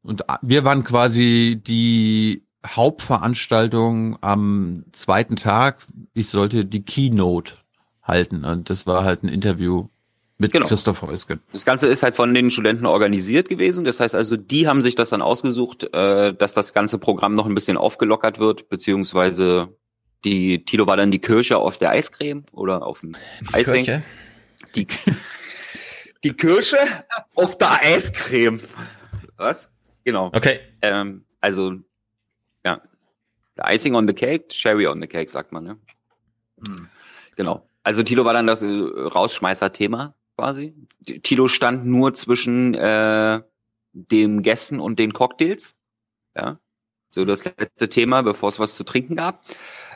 Und 0.04 0.24
wir 0.42 0.64
waren 0.64 0.84
quasi 0.84 1.60
die 1.60 2.44
Hauptveranstaltung 2.64 4.16
am 4.20 4.84
zweiten 4.92 5.34
Tag. 5.34 5.84
Ich 6.14 6.28
sollte 6.28 6.64
die 6.64 6.84
Keynote 6.84 7.54
halten 8.02 8.44
und 8.44 8.70
das 8.70 8.86
war 8.86 9.02
halt 9.04 9.24
ein 9.24 9.28
Interview 9.28 9.88
mit 10.38 10.52
Genau. 10.52 10.68
Christoph 10.68 11.02
Heusken. 11.02 11.40
Das 11.52 11.64
Ganze 11.64 11.88
ist 11.88 12.04
halt 12.04 12.14
von 12.14 12.32
den 12.32 12.52
Studenten 12.52 12.86
organisiert 12.86 13.48
gewesen. 13.48 13.84
Das 13.84 13.98
heißt 13.98 14.14
also, 14.14 14.36
die 14.36 14.68
haben 14.68 14.82
sich 14.82 14.94
das 14.94 15.10
dann 15.10 15.22
ausgesucht, 15.22 15.92
äh, 15.94 16.32
dass 16.32 16.54
das 16.54 16.72
ganze 16.72 16.98
Programm 16.98 17.34
noch 17.34 17.46
ein 17.46 17.54
bisschen 17.54 17.76
aufgelockert 17.76 18.38
wird, 18.38 18.68
beziehungsweise 18.68 19.76
die 20.24 20.64
Tilo 20.64 20.86
war 20.86 20.96
dann 20.96 21.10
die 21.10 21.20
Kirsche 21.20 21.58
auf 21.58 21.78
der 21.78 21.90
Eiscreme 21.90 22.44
oder 22.52 22.86
auf 22.86 23.00
dem. 23.00 23.16
Kirche? 23.52 24.02
Die, 24.76 24.86
die 26.24 26.32
Kirsche 26.32 26.78
auf 27.34 27.58
der 27.58 27.80
Eiscreme. 27.82 28.60
Was? 29.36 29.70
Genau. 30.04 30.30
Okay. 30.32 30.60
Ähm, 30.80 31.24
also, 31.40 31.74
ja. 32.64 32.80
The 33.56 33.62
Icing 33.74 33.94
on 33.94 34.06
the 34.06 34.14
Cake, 34.14 34.48
Cherry 34.48 34.86
on 34.86 35.00
the 35.00 35.06
Cake, 35.06 35.30
sagt 35.30 35.52
man, 35.52 35.64
ne? 35.64 35.78
Genau. 37.36 37.66
Also 37.82 38.02
Tilo 38.02 38.24
war 38.24 38.32
dann 38.32 38.46
das 38.46 38.62
äh, 38.62 38.66
Rausschmeißer-Thema 38.66 40.14
quasi. 40.36 40.74
Tilo 41.22 41.48
stand 41.48 41.86
nur 41.86 42.14
zwischen 42.14 42.74
äh, 42.74 43.42
den 43.92 44.42
Gästen 44.42 44.80
und 44.80 44.98
den 44.98 45.12
Cocktails. 45.12 45.74
Ja. 46.36 46.58
So 47.10 47.24
das 47.24 47.44
letzte 47.44 47.88
Thema, 47.88 48.22
bevor 48.22 48.48
es 48.48 48.58
was 48.58 48.74
zu 48.74 48.84
trinken 48.84 49.16
gab. 49.16 49.44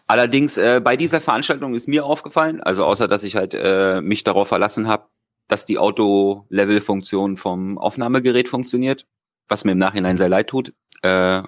Allerdings 0.07 0.57
äh, 0.57 0.81
bei 0.83 0.97
dieser 0.97 1.20
Veranstaltung 1.20 1.74
ist 1.74 1.89
mir 1.89 2.05
aufgefallen, 2.05 2.62
also 2.62 2.85
außer 2.85 3.09
dass 3.09 3.22
ich 3.22 3.37
halt 3.37 3.55
äh, 3.55 4.01
mich 4.03 4.22
darauf 4.22 4.49
verlassen 4.49 4.87
habe, 4.87 5.09
dass 5.49 5.64
die 5.64 5.78
Auto-Level-Funktion 5.78 7.36
vom 7.36 7.78
Aufnahmegerät 7.78 8.49
funktioniert, 8.49 9.07
was 9.49 9.64
mir 9.64 9.72
im 9.72 9.78
Nachhinein 9.78 10.16
sehr 10.16 10.28
leid 10.28 10.49
tut. 10.49 10.72
Äh, 11.03 11.42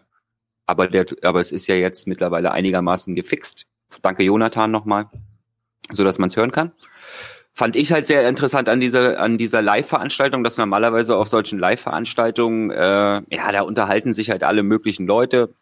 aber 0.67 0.89
der, 0.89 1.07
aber 1.23 1.41
es 1.41 1.51
ist 1.51 1.67
ja 1.67 1.75
jetzt 1.75 2.07
mittlerweile 2.07 2.53
einigermaßen 2.53 3.15
gefixt. 3.15 3.67
Danke 4.03 4.23
Jonathan 4.23 4.71
nochmal, 4.71 5.07
so 5.91 6.05
dass 6.05 6.19
man 6.19 6.29
es 6.29 6.37
hören 6.37 6.53
kann. 6.53 6.73
Fand 7.55 7.75
ich 7.75 7.91
halt 7.91 8.07
sehr 8.07 8.29
interessant 8.29 8.69
an 8.69 8.79
dieser 8.79 9.19
an 9.19 9.39
dieser 9.39 9.63
Live-Veranstaltung, 9.63 10.45
dass 10.45 10.59
normalerweise 10.59 11.17
auf 11.17 11.29
solchen 11.29 11.59
Live-Veranstaltungen, 11.59 12.71
äh, 12.71 13.23
ja, 13.35 13.51
da 13.51 13.63
unterhalten 13.63 14.13
sich 14.13 14.31
halt 14.31 14.45
alle 14.45 14.63
möglichen 14.63 15.07
Leute. 15.07 15.55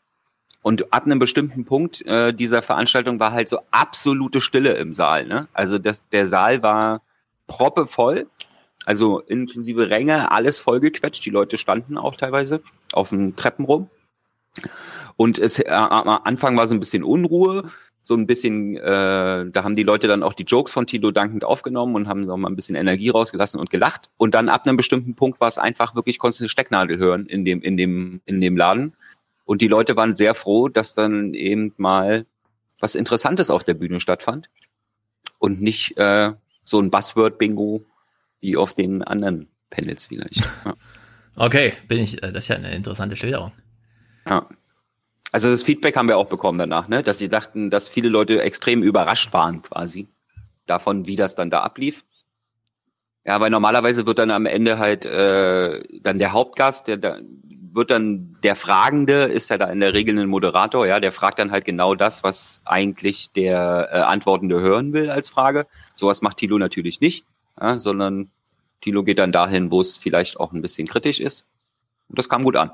Und 0.61 0.93
ab 0.93 1.07
einem 1.07 1.21
bestimmten 1.21 1.65
Punkt 1.65 2.05
äh, 2.07 2.35
dieser 2.35 2.61
Veranstaltung 2.61 3.21
war 3.21 3.31
halt 3.31 3.49
so 3.49 3.61
absolute 3.71 4.41
Stille 4.41 4.73
im 4.73 4.93
Saal. 4.93 5.25
Ne? 5.25 5.47
Also 5.53 5.79
das, 5.79 6.03
der 6.11 6.27
Saal 6.27 6.61
war 6.65 7.03
proppevoll, 7.47 8.27
also 8.85 9.21
inklusive 9.21 9.91
Ränge, 9.91 10.31
alles 10.31 10.59
vollgequetscht. 10.59 11.25
Die 11.25 11.31
Leute 11.31 11.59
standen 11.59 11.99
auch 11.99 12.17
teilweise 12.17 12.63
auf 12.93 13.11
den 13.11 13.37
Treppen 13.37 13.65
rum. 13.65 13.91
Und 15.17 15.39
es 15.39 15.59
äh, 15.59 15.69
am 15.69 16.09
Anfang 16.25 16.57
war 16.57 16.69
so 16.69 16.75
ein 16.75 16.81
bisschen 16.81 17.03
Unruhe, 17.03 17.65
so 18.03 18.15
ein 18.15 18.27
bisschen, 18.27 18.77
äh, 18.77 19.51
da 19.51 19.65
haben 19.65 19.75
die 19.75 19.83
Leute 19.83 20.07
dann 20.07 20.23
auch 20.23 20.35
die 20.35 20.45
Jokes 20.45 20.73
von 20.73 20.87
Tilo 20.87 21.11
dankend 21.11 21.45
aufgenommen 21.45 21.97
und 21.97 22.07
haben 22.07 22.23
noch 22.23 22.37
mal 22.37 22.49
ein 22.49 22.55
bisschen 22.55 22.77
Energie 22.77 23.09
rausgelassen 23.09 23.59
und 23.59 23.71
gelacht. 23.71 24.11
Und 24.17 24.35
dann 24.35 24.49
ab 24.49 24.67
einem 24.67 24.77
bestimmten 24.77 25.17
Punkt 25.17 25.41
war 25.41 25.49
es 25.49 25.59
einfach 25.59 25.97
wirklich, 25.97 26.19
eine 26.23 26.49
Stecknadel 26.49 26.99
hören 26.99 27.27
in 27.27 27.45
dem, 27.45 27.63
in 27.63 27.77
dem, 27.77 28.21
in 28.25 28.41
dem 28.41 28.57
Laden. 28.57 28.95
Und 29.45 29.61
die 29.61 29.69
Leute 29.69 29.97
waren 29.97 30.15
sehr 30.15 30.37
froh, 30.37 30.69
dass 30.69 30.95
dann 30.95 31.35
eben 31.35 31.73
mal 31.79 32.27
was 32.79 32.95
Interessantes 32.95 33.51
auf 33.51 33.65
der 33.65 33.75
Bühne 33.75 34.01
stattfand. 34.01 34.51
Und 35.39 35.61
nicht 35.61 35.97
äh, 35.99 36.33
so 36.67 36.79
ein 36.79 36.91
Buzzword-Bingo 36.91 37.87
wie 38.41 38.57
auf 38.59 38.75
den 38.75 39.03
anderen 39.03 39.49
Panels 39.71 40.07
vielleicht. 40.07 40.43
Ja. 40.65 40.75
Okay, 41.45 41.75
bin 41.87 41.99
ich, 41.99 42.23
äh, 42.23 42.33
das 42.33 42.45
ist 42.45 42.49
ja 42.49 42.57
eine 42.57 42.75
interessante 42.75 43.15
Schilderung. 43.15 43.53
Ja. 44.27 44.49
Also 45.33 45.51
das 45.51 45.63
Feedback 45.63 45.95
haben 45.95 46.09
wir 46.09 46.17
auch 46.17 46.31
bekommen 46.31 46.59
danach, 46.59 46.89
ne? 46.89 47.03
dass 47.03 47.19
sie 47.19 47.29
dachten, 47.29 47.69
dass 47.69 47.89
viele 47.89 48.09
Leute 48.09 48.41
extrem 48.41 48.83
überrascht 48.83 49.35
waren 49.35 49.61
quasi 49.61 50.09
davon, 50.65 51.07
wie 51.07 51.15
das 51.15 51.35
dann 51.35 51.51
da 51.51 51.61
ablief. 51.61 52.07
Ja, 53.27 53.39
weil 53.39 53.51
normalerweise 53.51 54.07
wird 54.07 54.19
dann 54.19 54.31
am 54.31 54.47
Ende 54.47 54.79
halt 54.79 55.05
äh, 55.05 55.83
dann 56.01 56.19
der 56.19 56.33
Hauptgast, 56.33 56.87
der 56.87 56.97
da, 56.97 57.19
wird 57.77 57.91
dann 57.91 58.37
der 58.43 58.57
Fragende, 58.57 59.25
ist 59.25 59.51
ja 59.51 59.59
da 59.59 59.67
in 59.67 59.81
der 59.81 59.93
Regel 59.93 60.19
ein 60.19 60.29
Moderator, 60.29 60.87
ja, 60.87 60.99
der 60.99 61.13
fragt 61.13 61.39
dann 61.39 61.53
halt 61.53 61.65
genau 61.65 61.95
das, 61.95 62.25
was 62.25 62.61
eigentlich 62.65 63.31
der 63.33 63.89
äh, 63.93 63.99
Antwortende 63.99 64.61
hören 64.61 64.93
will 64.93 65.11
als 65.11 65.29
Frage. 65.29 65.67
Sowas 65.95 66.23
macht 66.23 66.39
Tilo 66.39 66.59
natürlich 66.59 67.01
nicht, 67.01 67.27
ja, 67.61 67.79
sondern 67.79 68.31
Tilo 68.81 69.05
geht 69.05 69.19
dann 69.19 69.31
dahin, 69.31 69.71
wo 69.71 69.81
es 69.81 69.97
vielleicht 69.97 70.41
auch 70.41 70.53
ein 70.53 70.63
bisschen 70.63 70.89
kritisch 70.89 71.21
ist. 71.21 71.47
Und 72.09 72.19
das 72.19 72.29
kam 72.29 72.43
gut 72.43 72.57
an. 72.57 72.73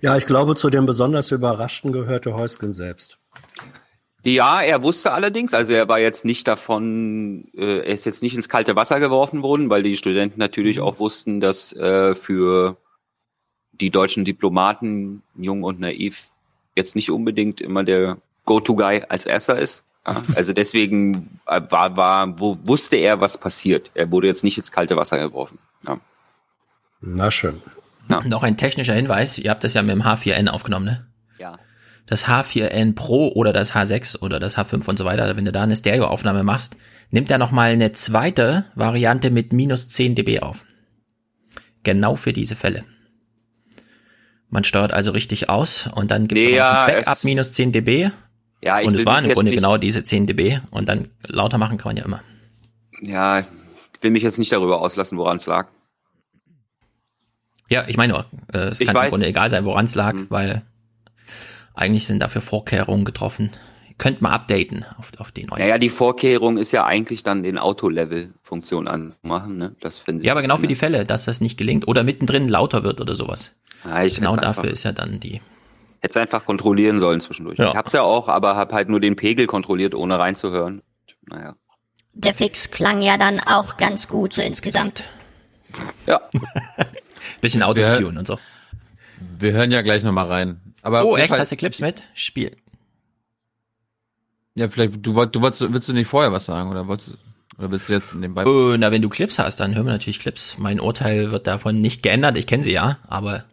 Ja, 0.00 0.16
ich 0.16 0.26
glaube, 0.26 0.54
zu 0.54 0.70
den 0.70 0.86
besonders 0.86 1.30
Überraschten 1.32 1.92
gehörte 1.92 2.34
Heusken 2.34 2.72
selbst. 2.72 3.18
Ja, 4.22 4.60
er 4.60 4.82
wusste 4.82 5.12
allerdings, 5.12 5.54
also 5.54 5.72
er 5.72 5.88
war 5.88 5.98
jetzt 5.98 6.24
nicht 6.24 6.46
davon, 6.46 7.48
äh, 7.54 7.78
er 7.78 7.94
ist 7.94 8.04
jetzt 8.04 8.22
nicht 8.22 8.36
ins 8.36 8.48
kalte 8.48 8.76
Wasser 8.76 9.00
geworfen 9.00 9.42
worden, 9.42 9.70
weil 9.70 9.82
die 9.82 9.96
Studenten 9.96 10.38
natürlich 10.38 10.80
auch 10.80 10.98
wussten, 10.98 11.40
dass 11.40 11.72
äh, 11.72 12.14
für 12.14 12.76
die 13.80 13.90
deutschen 13.90 14.24
Diplomaten, 14.24 15.22
jung 15.36 15.62
und 15.62 15.80
naiv, 15.80 16.24
jetzt 16.76 16.96
nicht 16.96 17.10
unbedingt 17.10 17.60
immer 17.60 17.84
der 17.84 18.18
Go-To-Guy 18.44 19.02
als 19.08 19.26
erster 19.26 19.58
ist. 19.58 19.84
Ja, 20.06 20.22
also 20.34 20.52
deswegen 20.52 21.40
äh, 21.46 21.60
war, 21.68 21.96
war, 21.96 22.38
wo, 22.38 22.58
wusste 22.64 22.96
er, 22.96 23.20
was 23.20 23.38
passiert. 23.38 23.90
Er 23.94 24.10
wurde 24.10 24.26
jetzt 24.26 24.44
nicht 24.44 24.58
ins 24.58 24.72
kalte 24.72 24.96
Wasser 24.96 25.18
geworfen. 25.18 25.58
Ja. 25.86 26.00
Na 27.00 27.30
schön. 27.30 27.60
Noch 28.24 28.42
ein 28.42 28.56
technischer 28.56 28.94
Hinweis, 28.94 29.38
ihr 29.38 29.50
habt 29.50 29.62
das 29.62 29.74
ja 29.74 29.82
mit 29.82 29.94
dem 29.94 30.02
H4N 30.02 30.48
aufgenommen, 30.48 30.84
ne? 30.84 31.06
Ja. 31.38 31.58
Das 32.06 32.26
H4N 32.26 32.96
Pro 32.96 33.28
oder 33.28 33.52
das 33.52 33.72
H6 33.72 34.20
oder 34.20 34.40
das 34.40 34.56
H5 34.58 34.88
und 34.88 34.98
so 34.98 35.04
weiter, 35.04 35.36
wenn 35.36 35.44
du 35.44 35.52
da 35.52 35.62
eine 35.62 35.76
Stereoaufnahme 35.76 36.42
machst, 36.42 36.76
nimmt 37.10 37.30
er 37.30 37.38
nochmal 37.38 37.70
eine 37.70 37.92
zweite 37.92 38.64
Variante 38.74 39.30
mit 39.30 39.52
minus 39.52 39.88
10 39.88 40.16
dB 40.16 40.40
auf. 40.40 40.64
Genau 41.84 42.16
für 42.16 42.32
diese 42.32 42.56
Fälle. 42.56 42.84
Man 44.50 44.64
steuert 44.64 44.92
also 44.92 45.12
richtig 45.12 45.48
aus 45.48 45.88
und 45.94 46.10
dann 46.10 46.26
gibt 46.26 46.38
es 46.40 46.46
Nee, 46.46 46.56
ja, 46.56 46.84
ein 46.84 46.94
Backup 46.94 47.14
es- 47.14 47.24
minus 47.24 47.52
10 47.52 47.72
dB. 47.72 48.10
Ja, 48.62 48.80
ich 48.80 48.86
und 48.86 48.94
es 48.94 49.06
waren 49.06 49.24
im 49.24 49.30
Grunde 49.32 49.52
genau 49.52 49.78
diese 49.78 50.04
10 50.04 50.26
dB 50.26 50.58
und 50.70 50.88
dann 50.88 51.08
lauter 51.26 51.56
machen 51.56 51.78
kann 51.78 51.90
man 51.90 51.96
ja 51.96 52.04
immer. 52.04 52.20
Ja, 53.00 53.38
ich 53.40 53.46
will 54.02 54.10
mich 54.10 54.22
jetzt 54.22 54.38
nicht 54.38 54.52
darüber 54.52 54.80
auslassen, 54.82 55.16
woran 55.16 55.38
es 55.38 55.46
lag. 55.46 55.68
Ja, 57.68 57.84
ich 57.86 57.96
meine, 57.96 58.24
äh, 58.52 58.58
es 58.58 58.80
Ich 58.80 58.86
kann 58.86 58.96
weiß. 58.96 59.06
Im 59.06 59.10
Grunde 59.10 59.26
egal 59.28 59.48
sein, 59.48 59.64
woran 59.64 59.84
es 59.84 59.94
lag, 59.94 60.14
weil 60.28 60.62
eigentlich 61.74 62.06
sind 62.06 62.18
dafür 62.18 62.42
Vorkehrungen 62.42 63.04
getroffen. 63.04 63.50
Könnt 64.00 64.22
mal 64.22 64.30
updaten 64.30 64.86
auf, 64.98 65.12
auf 65.18 65.30
die 65.30 65.44
neuen. 65.44 65.60
Naja, 65.60 65.76
die 65.76 65.90
Vorkehrung 65.90 66.56
ist 66.56 66.72
ja 66.72 66.86
eigentlich 66.86 67.22
dann 67.22 67.42
den 67.42 67.58
Auto-Level-Funktion 67.58 68.88
anzumachen, 68.88 69.58
ne? 69.58 69.76
Das 69.82 69.98
finden 69.98 70.22
sie 70.22 70.26
Ja, 70.26 70.32
aber 70.32 70.40
genau 70.40 70.56
für 70.56 70.66
die. 70.66 70.74
Fälle, 70.74 71.04
dass 71.04 71.26
das 71.26 71.42
nicht 71.42 71.58
gelingt 71.58 71.86
oder 71.86 72.02
mittendrin 72.02 72.48
lauter 72.48 72.82
wird 72.82 73.02
oder 73.02 73.14
sowas. 73.14 73.52
Ja, 73.84 74.02
ich 74.02 74.14
genau 74.14 74.36
dafür 74.36 74.62
einfach- 74.62 74.64
ist 74.72 74.84
ja 74.84 74.92
dann 74.92 75.20
die. 75.20 75.42
Hätte 76.00 76.12
es 76.12 76.16
einfach 76.16 76.46
kontrollieren 76.46 76.98
sollen 76.98 77.20
zwischendurch. 77.20 77.58
Ja. 77.58 77.68
Ich 77.72 77.74
hab's 77.76 77.92
ja 77.92 78.00
auch, 78.00 78.28
aber 78.28 78.56
hab 78.56 78.72
halt 78.72 78.88
nur 78.88 79.00
den 79.00 79.16
Pegel 79.16 79.46
kontrolliert, 79.46 79.94
ohne 79.94 80.18
reinzuhören. 80.18 80.80
Naja. 81.28 81.56
Der 82.14 82.32
Fix 82.32 82.70
klang 82.70 83.02
ja 83.02 83.18
dann 83.18 83.38
auch 83.38 83.76
ganz 83.76 84.08
gut 84.08 84.32
so 84.32 84.40
insgesamt. 84.40 85.04
Ja. 86.06 86.22
Bisschen 87.42 87.62
Autotune 87.62 88.18
und 88.18 88.26
so. 88.26 88.38
Wir 89.38 89.52
hören 89.52 89.70
ja 89.70 89.82
gleich 89.82 90.02
nochmal 90.02 90.26
rein. 90.26 90.60
Aber 90.80 91.04
oh, 91.04 91.18
echt? 91.18 91.28
Fall- 91.28 91.38
Hast 91.40 91.52
du 91.52 91.56
Clips 91.56 91.82
mit? 91.82 92.02
Spiel. 92.14 92.56
Ja, 94.54 94.68
vielleicht, 94.68 95.04
du, 95.06 95.14
wolltest- 95.14 95.36
du 95.36 95.40
wolltest, 95.42 95.72
willst 95.72 95.88
du 95.88 95.92
nicht 95.92 96.08
vorher 96.08 96.32
was 96.32 96.46
sagen 96.46 96.70
oder 96.70 96.86
wolltest, 96.88 97.12
oder 97.58 97.70
willst 97.70 97.88
du 97.88 97.92
jetzt 97.92 98.14
nebenbei? 98.14 98.44
Oh, 98.46 98.76
na, 98.76 98.90
wenn 98.90 99.02
du 99.02 99.08
Clips 99.08 99.38
hast, 99.38 99.60
dann 99.60 99.74
hören 99.74 99.86
wir 99.86 99.92
natürlich 99.92 100.18
Clips. 100.20 100.56
Mein 100.58 100.80
Urteil 100.80 101.30
wird 101.30 101.46
davon 101.46 101.80
nicht 101.80 102.02
geändert. 102.02 102.36
Ich 102.36 102.46
kenne 102.46 102.64
sie 102.64 102.72
ja, 102.72 102.98
aber 103.08 103.44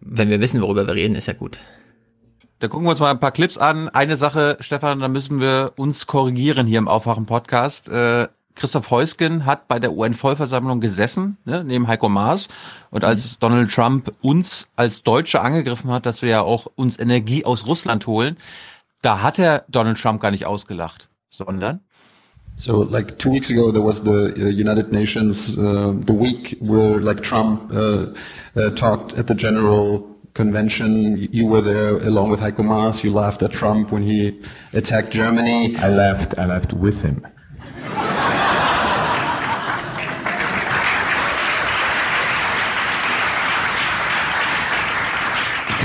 wenn 0.00 0.30
wir 0.30 0.40
wissen, 0.40 0.60
worüber 0.60 0.86
wir 0.86 0.94
reden, 0.94 1.14
ist 1.16 1.26
ja 1.26 1.32
gut. 1.34 1.58
Da 2.60 2.68
gucken 2.68 2.86
wir 2.86 2.90
uns 2.90 3.00
mal 3.00 3.10
ein 3.10 3.18
paar 3.20 3.32
Clips 3.32 3.58
an. 3.58 3.88
Eine 3.88 4.16
Sache, 4.16 4.56
Stefan, 4.60 5.00
da 5.00 5.08
müssen 5.08 5.40
wir 5.40 5.72
uns 5.76 6.06
korrigieren 6.06 6.66
hier 6.66 6.78
im 6.78 6.86
Aufwachen-Podcast. 6.86 7.88
Äh, 7.88 8.28
Christoph 8.54 8.90
Heusgen 8.90 9.46
hat 9.46 9.66
bei 9.66 9.80
der 9.80 9.92
UN-Vollversammlung 9.94 10.80
gesessen, 10.80 11.38
ne, 11.44 11.64
neben 11.64 11.88
Heiko 11.88 12.08
Maas. 12.08 12.48
Und 12.90 13.04
als 13.04 13.38
Donald 13.38 13.72
Trump 13.72 14.12
uns 14.20 14.68
als 14.76 15.02
Deutsche 15.02 15.40
angegriffen 15.40 15.90
hat, 15.90 16.06
dass 16.06 16.22
wir 16.22 16.28
ja 16.28 16.42
auch 16.42 16.66
uns 16.76 16.98
Energie 16.98 17.44
aus 17.44 17.66
Russland 17.66 18.06
holen, 18.06 18.36
da 19.02 19.20
hat 19.20 19.38
er 19.38 19.64
Donald 19.68 19.98
Trump 19.98 20.20
gar 20.20 20.30
nicht 20.30 20.46
ausgelacht, 20.46 21.08
sondern 21.28 21.80
So, 22.56 22.82
like 22.82 23.18
two 23.18 23.30
weeks 23.30 23.48
ago, 23.50 23.72
there 23.72 23.82
was 23.82 24.02
the 24.02 24.34
uh, 24.36 24.48
United 24.50 24.92
Nations, 24.92 25.56
uh, 25.58 25.94
the 26.06 26.12
week 26.12 26.54
where 26.60 27.00
like 27.00 27.22
Trump 27.22 27.72
uh, 27.72 28.12
uh, 28.54 28.70
talked 28.76 29.14
at 29.14 29.26
the 29.26 29.34
General 29.34 30.06
Convention. 30.34 31.16
You 31.32 31.46
were 31.46 31.62
there 31.62 31.96
along 32.06 32.30
with 32.30 32.40
Heiko 32.40 32.62
Maas. 32.62 33.02
You 33.02 33.10
laughed 33.10 33.42
at 33.42 33.52
Trump 33.52 33.90
when 33.90 34.02
he 34.02 34.38
attacked 34.74 35.10
Germany. 35.10 35.74
I 35.78 35.88
laughed, 35.88 36.38
I 36.38 36.44
laughed 36.44 36.74
with 36.74 37.00
him. 37.02 37.26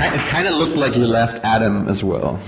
It 0.00 0.26
kind 0.28 0.46
of 0.46 0.54
looked 0.54 0.76
like 0.76 0.96
you 0.96 1.06
laughed 1.06 1.42
at 1.44 1.62
him 1.62 1.88
as 1.88 2.04
well. 2.04 2.38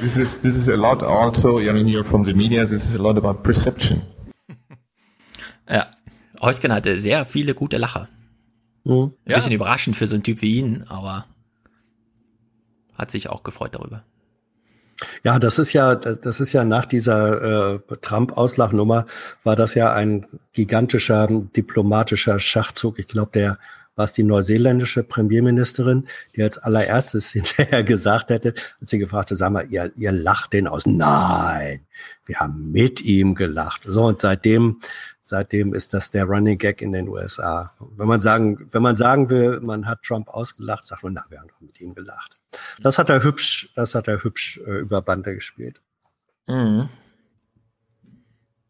This 0.00 0.18
is 0.18 0.40
this 0.40 0.56
is 0.56 0.68
a 0.68 0.76
lot 0.76 1.02
also. 1.02 1.58
I 1.58 1.72
mean, 1.72 1.88
you're 1.88 2.04
from 2.04 2.24
the 2.24 2.34
media. 2.34 2.66
This 2.66 2.84
is 2.84 2.94
a 2.94 3.02
lot 3.02 3.16
about 3.16 3.42
perception. 3.42 4.02
Ja. 5.68 5.88
Heusgen 6.40 6.72
hatte 6.72 6.96
sehr 6.96 7.24
viele 7.24 7.54
gute 7.54 7.76
Lacher. 7.76 8.08
Mhm. 8.84 9.14
Ein 9.24 9.34
bisschen 9.34 9.52
überraschend 9.52 9.96
für 9.96 10.06
so 10.06 10.14
einen 10.14 10.22
Typ 10.22 10.42
wie 10.42 10.58
ihn, 10.58 10.84
aber 10.86 11.26
hat 12.96 13.10
sich 13.10 13.28
auch 13.28 13.42
gefreut 13.42 13.74
darüber. 13.74 14.04
Ja, 15.24 15.38
das 15.38 15.58
ist 15.58 15.72
ja, 15.72 15.96
das 15.96 16.40
ist 16.40 16.52
ja 16.52 16.64
nach 16.64 16.86
dieser 16.86 17.74
äh, 17.74 17.78
Trump-Auslachnummer 18.00 19.06
war 19.42 19.56
das 19.56 19.74
ja 19.74 19.92
ein 19.92 20.26
gigantischer 20.52 21.26
diplomatischer 21.28 22.38
Schachzug. 22.38 22.98
Ich 22.98 23.08
glaube, 23.08 23.32
der 23.34 23.58
war 23.96 24.04
es 24.04 24.12
die 24.12 24.22
neuseeländische 24.22 25.02
Premierministerin, 25.02 26.06
die 26.36 26.42
als 26.42 26.58
allererstes 26.58 27.30
hinterher 27.32 27.82
gesagt 27.82 28.30
hätte, 28.30 28.54
als 28.80 28.90
sie 28.90 28.98
gefragt 28.98 29.30
hat, 29.30 29.38
sag 29.38 29.50
mal, 29.50 29.66
ihr, 29.68 29.90
ihr 29.96 30.12
lacht 30.12 30.52
den 30.52 30.68
aus. 30.68 30.86
Nein, 30.86 31.80
wir 32.26 32.38
haben 32.38 32.70
mit 32.70 33.00
ihm 33.00 33.34
gelacht. 33.34 33.82
So, 33.88 34.04
und 34.04 34.20
seitdem, 34.20 34.80
seitdem 35.22 35.74
ist 35.74 35.94
das 35.94 36.10
der 36.10 36.24
Running 36.24 36.58
Gag 36.58 36.82
in 36.82 36.92
den 36.92 37.08
USA. 37.08 37.72
Wenn 37.96 38.06
man 38.06 38.20
sagen, 38.20 38.68
wenn 38.70 38.82
man 38.82 38.96
sagen 38.96 39.30
will, 39.30 39.60
man 39.60 39.86
hat 39.86 40.02
Trump 40.02 40.28
ausgelacht, 40.28 40.86
sagt 40.86 41.02
man, 41.02 41.14
na, 41.14 41.24
wir 41.30 41.40
haben 41.40 41.48
doch 41.48 41.60
mit 41.60 41.80
ihm 41.80 41.94
gelacht. 41.94 42.38
Das 42.80 42.98
hat 42.98 43.08
er 43.08 43.22
hübsch, 43.22 43.70
das 43.74 43.94
hat 43.94 44.08
er 44.08 44.22
hübsch 44.22 44.60
äh, 44.66 44.78
über 44.78 45.02
Bande 45.02 45.34
gespielt. 45.34 45.80
Mhm. 46.46 46.88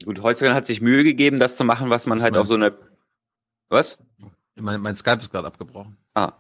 Gut, 0.05 0.23
Holzgen 0.23 0.55
hat 0.55 0.67
sich 0.67 0.81
Mühe 0.81 1.03
gegeben, 1.03 1.41
das 1.41 1.57
zu 1.57 1.65
machen, 1.65 1.91
was 1.91 2.07
man 2.07 2.19
Was 2.19 2.25
halt 2.25 2.37
auf 2.37 2.47
so 2.47 2.55
eine. 2.55 2.75
Was? 3.69 3.99
Mein, 4.57 4.81
mein 4.81 4.97
Skype 4.97 5.21
ist 5.21 5.31
gerade 5.31 5.47
abgebrochen. 5.47 5.97
Ah. 6.15 6.33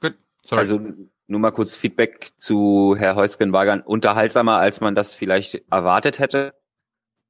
Gut, 0.00 0.14
sorry. 0.44 0.60
Also 0.60 0.80
nur 1.26 1.40
mal 1.40 1.50
kurz 1.52 1.74
Feedback 1.74 2.32
zu 2.36 2.94
Herr 2.98 3.14
Heusgen 3.16 3.52
war 3.52 3.64
ganz 3.64 3.84
unterhaltsamer, 3.86 4.56
als 4.56 4.80
man 4.80 4.94
das 4.94 5.14
vielleicht 5.14 5.62
erwartet 5.70 6.18
hätte. 6.18 6.54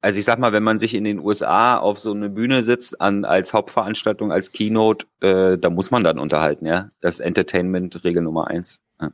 Also 0.01 0.19
ich 0.19 0.25
sag 0.25 0.37
mal, 0.39 0.51
wenn 0.51 0.63
man 0.63 0.79
sich 0.79 0.95
in 0.95 1.05
den 1.05 1.19
USA 1.19 1.77
auf 1.77 1.97
so 1.99 2.11
eine 2.11 2.29
Bühne 2.29 2.63
sitzt 2.63 2.99
an, 2.99 3.23
als 3.23 3.53
Hauptveranstaltung, 3.53 4.33
als 4.33 4.51
Keynote, 4.51 5.05
äh, 5.21 5.57
da 5.57 5.69
muss 5.69 5.91
man 5.91 6.03
dann 6.03 6.19
unterhalten, 6.19 6.65
ja. 6.65 6.89
Das 6.99 7.15
ist 7.15 7.19
Entertainment-Regel 7.21 8.21
Nummer 8.21 8.47
eins. 8.47 8.81
Ja. 8.99 9.11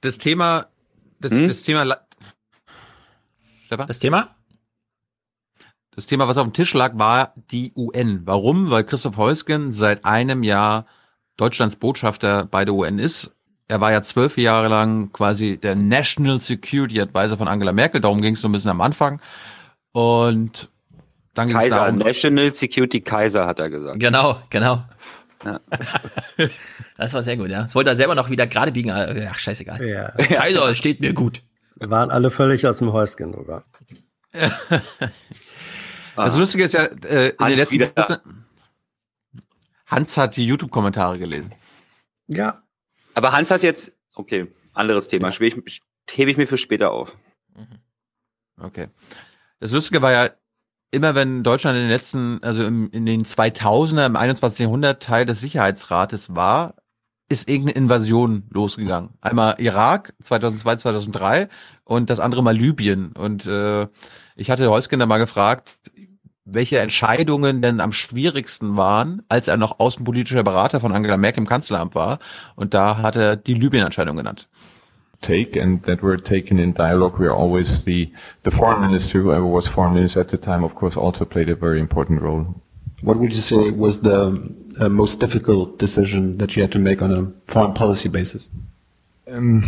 Das 0.00 0.18
Thema, 0.18 0.66
das, 1.20 1.32
Hm? 1.32 1.46
das 1.46 1.62
Thema, 1.62 1.96
Stefan? 3.66 3.86
Das 3.86 4.00
Thema? 4.00 4.34
Das 6.00 6.06
Thema, 6.06 6.28
was 6.28 6.38
auf 6.38 6.46
dem 6.46 6.54
Tisch 6.54 6.72
lag, 6.72 6.92
war 6.94 7.34
die 7.50 7.74
UN. 7.76 8.22
Warum? 8.24 8.70
Weil 8.70 8.84
Christoph 8.84 9.18
Heusgen 9.18 9.70
seit 9.70 10.06
einem 10.06 10.42
Jahr 10.42 10.86
Deutschlands 11.36 11.76
Botschafter 11.76 12.46
bei 12.46 12.64
der 12.64 12.72
UN 12.72 12.98
ist. 12.98 13.32
Er 13.68 13.82
war 13.82 13.92
ja 13.92 14.02
zwölf 14.02 14.38
Jahre 14.38 14.68
lang 14.68 15.12
quasi 15.12 15.58
der 15.58 15.74
National 15.74 16.40
Security 16.40 17.02
Advisor 17.02 17.36
von 17.36 17.48
Angela 17.48 17.74
Merkel. 17.74 18.00
Darum 18.00 18.22
ging 18.22 18.32
es 18.32 18.40
so 18.40 18.48
ein 18.48 18.52
bisschen 18.52 18.70
am 18.70 18.80
Anfang. 18.80 19.20
Und 19.92 20.70
dann 21.34 21.48
ging 21.48 21.58
es 21.58 21.64
Kaiser, 21.64 21.76
darum, 21.76 21.98
National 21.98 22.50
Security 22.50 23.02
Kaiser, 23.02 23.44
hat 23.44 23.58
er 23.58 23.68
gesagt. 23.68 24.00
Genau, 24.00 24.40
genau. 24.48 24.82
Ja. 25.44 25.60
Das 26.96 27.12
war 27.12 27.22
sehr 27.22 27.36
gut, 27.36 27.50
ja. 27.50 27.62
Das 27.62 27.74
wollte 27.74 27.90
er 27.90 27.96
selber 27.96 28.14
noch 28.14 28.30
wieder 28.30 28.46
gerade 28.46 28.72
biegen. 28.72 28.90
Ach, 28.90 29.38
scheißegal. 29.38 29.86
Ja. 29.86 30.12
Kaiser, 30.12 30.74
steht 30.74 31.00
mir 31.00 31.12
gut. 31.12 31.42
Wir 31.76 31.90
waren 31.90 32.10
alle 32.10 32.30
völlig 32.30 32.66
aus 32.66 32.78
dem 32.78 32.90
Häuschen 32.90 33.32
drüber. 33.32 33.62
Das 36.24 36.36
Lustige 36.36 36.64
ist 36.64 36.74
ja, 36.74 36.84
äh, 36.84 37.30
in 37.30 37.38
Hans 37.38 37.48
den 37.48 37.56
letzten 37.58 37.74
wieder. 37.74 37.92
Wochen- 37.96 38.44
Hans 39.86 40.16
hat 40.16 40.36
die 40.36 40.46
YouTube-Kommentare 40.46 41.18
gelesen. 41.18 41.52
Ja. 42.28 42.62
Aber 43.14 43.32
Hans 43.32 43.50
hat 43.50 43.62
jetzt, 43.62 43.92
okay, 44.14 44.46
anderes 44.72 45.08
Thema, 45.08 45.30
ja. 45.30 45.40
ich, 45.40 45.82
hebe 46.08 46.30
ich 46.30 46.36
mir 46.36 46.46
für 46.46 46.58
später 46.58 46.92
auf. 46.92 47.16
Okay. 48.60 48.88
Das 49.58 49.72
Lustige 49.72 50.00
war 50.00 50.12
ja, 50.12 50.30
immer 50.92 51.14
wenn 51.14 51.42
Deutschland 51.42 51.76
in 51.76 51.82
den 51.84 51.90
letzten, 51.90 52.42
also 52.42 52.64
im, 52.64 52.90
in 52.92 53.04
den 53.06 53.24
2000er, 53.24 54.06
im 54.06 54.16
21. 54.16 54.60
Jahrhundert 54.60 55.02
Teil 55.02 55.26
des 55.26 55.40
Sicherheitsrates 55.40 56.34
war, 56.34 56.76
ist 57.28 57.48
irgendeine 57.48 57.76
Invasion 57.76 58.44
losgegangen. 58.50 59.10
Einmal 59.20 59.54
Irak 59.58 60.14
2002, 60.22 60.76
2003 60.76 61.48
und 61.84 62.10
das 62.10 62.18
andere 62.18 62.42
mal 62.42 62.56
Libyen. 62.56 63.12
Und 63.12 63.46
äh, 63.46 63.86
ich 64.34 64.50
hatte 64.50 64.68
Heusgen 64.68 64.98
da 64.98 65.06
mal 65.06 65.18
gefragt, 65.18 65.70
welche 66.52 66.78
Entscheidungen 66.78 67.62
denn 67.62 67.80
am 67.80 67.92
schwierigsten 67.92 68.76
waren, 68.76 69.22
als 69.28 69.48
er 69.48 69.56
noch 69.56 69.78
außenpolitischer 69.80 70.42
Berater 70.42 70.80
von 70.80 70.92
Angela 70.92 71.16
Merkel 71.16 71.42
im 71.42 71.48
Kanzleramt 71.48 71.94
war. 71.94 72.18
Und 72.56 72.74
da 72.74 72.98
hat 72.98 73.16
er 73.16 73.36
die 73.36 73.54
Libyen-Entscheidung 73.54 74.16
genannt. 74.16 74.48
take 75.22 75.60
and 75.60 75.82
that 75.84 76.02
were 76.02 76.16
taken 76.16 76.58
in 76.58 76.72
dialogue. 76.72 77.18
We 77.18 77.26
are 77.26 77.36
always 77.36 77.84
the, 77.84 78.10
the 78.42 78.50
foreign 78.50 78.80
minister, 78.80 79.20
whoever 79.22 79.44
was 79.46 79.66
foreign 79.68 79.92
minister 79.94 80.20
at 80.20 80.28
the 80.30 80.38
time, 80.38 80.64
of 80.64 80.74
course, 80.74 80.96
also 80.96 81.24
played 81.26 81.50
a 81.50 81.54
very 81.54 81.78
important 81.78 82.22
role. 82.22 82.46
What 83.02 83.18
would 83.18 83.30
you 83.32 83.40
say 83.40 83.70
was 83.70 84.00
the 84.00 84.42
uh, 84.80 84.88
most 84.88 85.20
difficult 85.20 85.78
decision 85.78 86.38
that 86.38 86.56
you 86.56 86.62
had 86.62 86.72
to 86.72 86.78
make 86.78 87.02
on 87.02 87.12
a 87.12 87.50
foreign 87.52 87.74
policy 87.74 88.08
basis 88.08 88.48
Um, 89.30 89.62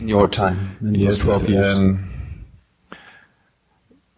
in 0.00 0.08
your 0.08 0.28
time, 0.28 0.76
in 0.80 0.94
yes, 0.94 1.18
those 1.24 1.40
12 1.42 1.48
years? 1.48 1.76
um, 1.78 2.04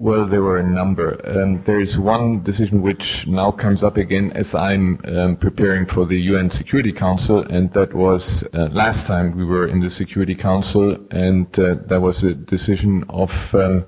well, 0.01 0.25
there 0.25 0.41
were 0.41 0.57
a 0.57 0.67
number. 0.67 1.21
Um, 1.29 1.63
there 1.65 1.79
is 1.79 1.99
one 1.99 2.43
decision 2.43 2.81
which 2.81 3.27
now 3.27 3.51
comes 3.51 3.85
up 3.85 3.99
again 3.99 4.33
as 4.35 4.55
I'm 4.55 4.99
um, 5.05 5.37
preparing 5.37 5.85
for 5.85 6.07
the 6.07 6.19
UN 6.23 6.49
Security 6.49 6.91
Council, 6.91 7.43
and 7.51 7.71
that 7.75 7.93
was 7.93 8.43
uh, 8.55 8.69
last 8.73 9.05
time 9.05 9.37
we 9.37 9.45
were 9.45 9.69
in 9.69 9.81
the 9.81 9.91
Security 9.91 10.35
Council, 10.35 10.97
and 11.11 11.47
uh, 11.59 11.75
that 11.89 12.01
was 12.01 12.25
a 12.25 12.33
decision 12.33 13.05
of 13.11 13.55
um, 13.55 13.85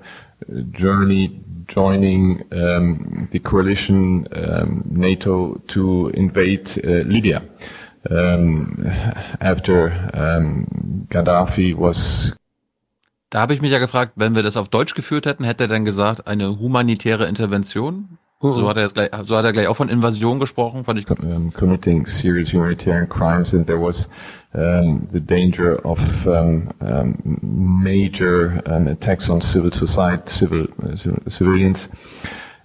Germany 0.69 1.41
joining 1.65 2.43
um, 2.51 3.27
the 3.31 3.39
coalition 3.39 4.27
um, 4.33 4.83
NATO 4.85 5.55
to 5.69 6.09
invade 6.09 6.79
uh, 6.85 7.09
Libya. 7.09 7.43
Um, 8.11 8.85
after 9.41 9.89
Gaddafi 11.09 11.73
was 11.73 12.33
Da 13.33 13.41
habe 13.41 13.55
ich 13.55 13.61
mich 13.63 13.71
ja 13.71 13.79
gefragt, 13.79 14.11
wenn 14.15 14.35
wir 14.35 14.43
das 14.43 14.57
auf 14.57 14.69
Deutsch 14.69 14.93
geführt 14.93 15.25
hätten, 15.25 15.43
hätte 15.43 15.63
er 15.63 15.67
dann 15.67 15.85
gesagt, 15.85 16.27
eine 16.27 16.59
humanitäre 16.59 17.25
Intervention? 17.25 18.19
Mhm. 18.43 18.51
So 18.53 18.69
hat 18.69 18.77
er 18.77 18.89
gleich, 18.89 19.09
so 19.25 19.35
hat 19.35 19.43
er 19.43 19.53
gleich 19.53 19.65
auch 19.65 19.75
von 19.75 19.89
Invasion 19.89 20.39
gesprochen, 20.39 20.83
fand 20.83 20.99
ich. 20.99 21.09
um, 21.09 21.51
committing 21.51 22.05
serious 22.05 22.53
humanitarian 22.53 23.09
crimes, 23.09 23.51
and 23.51 23.65
there 23.65 23.81
was 23.81 24.07
um, 24.53 25.07
the 25.11 25.19
danger 25.19 25.83
of 25.83 26.27
um, 26.27 26.69
major 27.41 28.61
attacks 28.67 29.27
on 29.31 29.41
civil 29.41 29.73
society, 29.73 30.27
civil 30.27 30.67
uh, 30.83 30.95
civil- 30.95 31.23
civilians. 31.27 31.89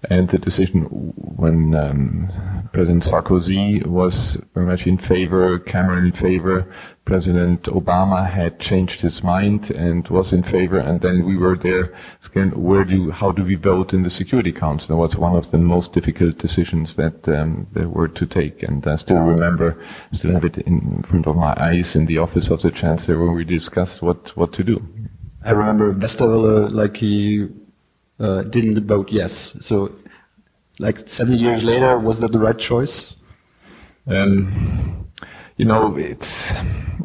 And 0.04 0.28
the 0.28 0.38
decision 0.38 0.82
when 0.84 1.74
um, 1.74 2.28
President 2.72 3.02
Sarkozy 3.02 3.84
was 3.84 4.36
very 4.54 4.66
much 4.66 4.86
in 4.86 4.96
favor, 4.98 5.58
Cameron 5.58 6.06
in 6.06 6.12
favor, 6.12 6.70
President 7.04 7.64
Obama 7.64 8.30
had 8.30 8.60
changed 8.60 9.00
his 9.00 9.24
mind 9.24 9.70
and 9.70 10.06
was 10.08 10.32
in 10.32 10.42
favor, 10.42 10.78
and 10.78 11.00
then 11.00 11.24
we 11.24 11.36
were 11.36 11.56
there. 11.56 11.92
Again, 12.24 12.50
where 12.50 12.84
do 12.84 13.10
how 13.10 13.32
do 13.32 13.42
we 13.42 13.56
vote 13.56 13.92
in 13.92 14.02
the 14.02 14.10
Security 14.10 14.52
Council? 14.52 14.94
It 14.94 14.98
was 14.98 15.16
one 15.16 15.34
of 15.34 15.50
the 15.50 15.58
most 15.58 15.92
difficult 15.92 16.38
decisions 16.38 16.94
that 16.96 17.28
um, 17.28 17.66
there 17.72 17.88
were 17.88 18.08
to 18.08 18.26
take, 18.26 18.62
and 18.62 18.86
I 18.86 18.96
still 18.96 19.18
remember, 19.18 19.82
still 20.12 20.32
have 20.32 20.44
it 20.44 20.58
in 20.58 21.02
front 21.02 21.26
of 21.26 21.34
my 21.36 21.54
eyes 21.56 21.96
in 21.96 22.06
the 22.06 22.18
office 22.18 22.50
of 22.50 22.62
the 22.62 22.70
Chancellor 22.70 23.18
when 23.18 23.34
we 23.34 23.44
discussed 23.44 24.02
what 24.02 24.36
what 24.36 24.52
to 24.52 24.62
do. 24.62 24.86
I 25.44 25.52
remember 25.52 25.94
Westerwelle, 25.94 26.70
like 26.70 26.98
he 26.98 27.48
uh, 28.20 28.42
didn't 28.42 28.86
vote 28.86 29.12
yes. 29.12 29.56
So, 29.60 29.94
like 30.78 31.08
seven 31.08 31.34
years 31.34 31.64
later, 31.64 31.98
was 31.98 32.20
that 32.20 32.32
the 32.32 32.38
right 32.38 32.58
choice? 32.58 33.16
Um, 34.06 35.08
you 35.56 35.64
know, 35.64 35.96
it's. 35.96 36.52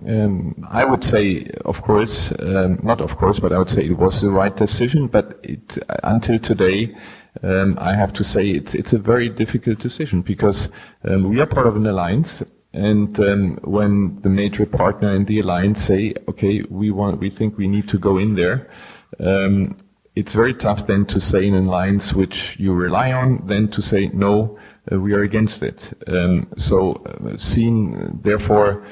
Um, 0.07 0.67
I 0.69 0.83
would 0.83 1.03
say, 1.03 1.49
of 1.63 1.81
course, 1.81 2.31
um, 2.39 2.79
not 2.83 2.99
of 2.99 3.15
course, 3.15 3.39
but 3.39 3.53
I 3.53 3.57
would 3.57 3.69
say 3.69 3.85
it 3.85 3.97
was 3.97 4.21
the 4.21 4.29
right 4.29 4.55
decision. 4.55 5.07
But 5.07 5.39
it, 5.43 5.77
until 6.03 6.39
today, 6.39 6.95
um, 7.41 7.77
I 7.79 7.95
have 7.95 8.13
to 8.13 8.23
say 8.23 8.49
it's 8.49 8.75
it's 8.75 8.93
a 8.93 8.99
very 8.99 9.29
difficult 9.29 9.79
decision 9.79 10.21
because 10.21 10.69
um, 11.07 11.29
we 11.29 11.39
are 11.39 11.45
part 11.45 11.67
of 11.67 11.75
an 11.75 11.85
alliance, 11.85 12.43
and 12.73 13.19
um, 13.19 13.59
when 13.63 14.19
the 14.19 14.29
major 14.29 14.65
partner 14.65 15.13
in 15.15 15.25
the 15.25 15.39
alliance 15.39 15.81
say, 15.81 16.13
okay, 16.27 16.63
we 16.69 16.91
want, 16.91 17.19
we 17.19 17.29
think 17.29 17.57
we 17.57 17.67
need 17.67 17.87
to 17.89 17.97
go 17.97 18.17
in 18.17 18.35
there. 18.35 18.69
Um, 19.19 19.77
it's 20.15 20.33
very 20.33 20.53
tough 20.53 20.87
then 20.87 21.05
to 21.07 21.19
say 21.19 21.47
in 21.47 21.55
alliance 21.55 22.13
which 22.13 22.57
you 22.59 22.73
rely 22.73 23.11
on, 23.11 23.45
then 23.47 23.67
to 23.69 23.81
say 23.81 24.09
no, 24.13 24.57
uh, 24.91 24.99
we 24.99 25.13
are 25.13 25.23
against 25.23 25.63
it. 25.63 25.93
Um, 26.07 26.47
so, 26.57 26.93
uh, 26.93 27.37
seen 27.37 28.19
therefore 28.23 28.85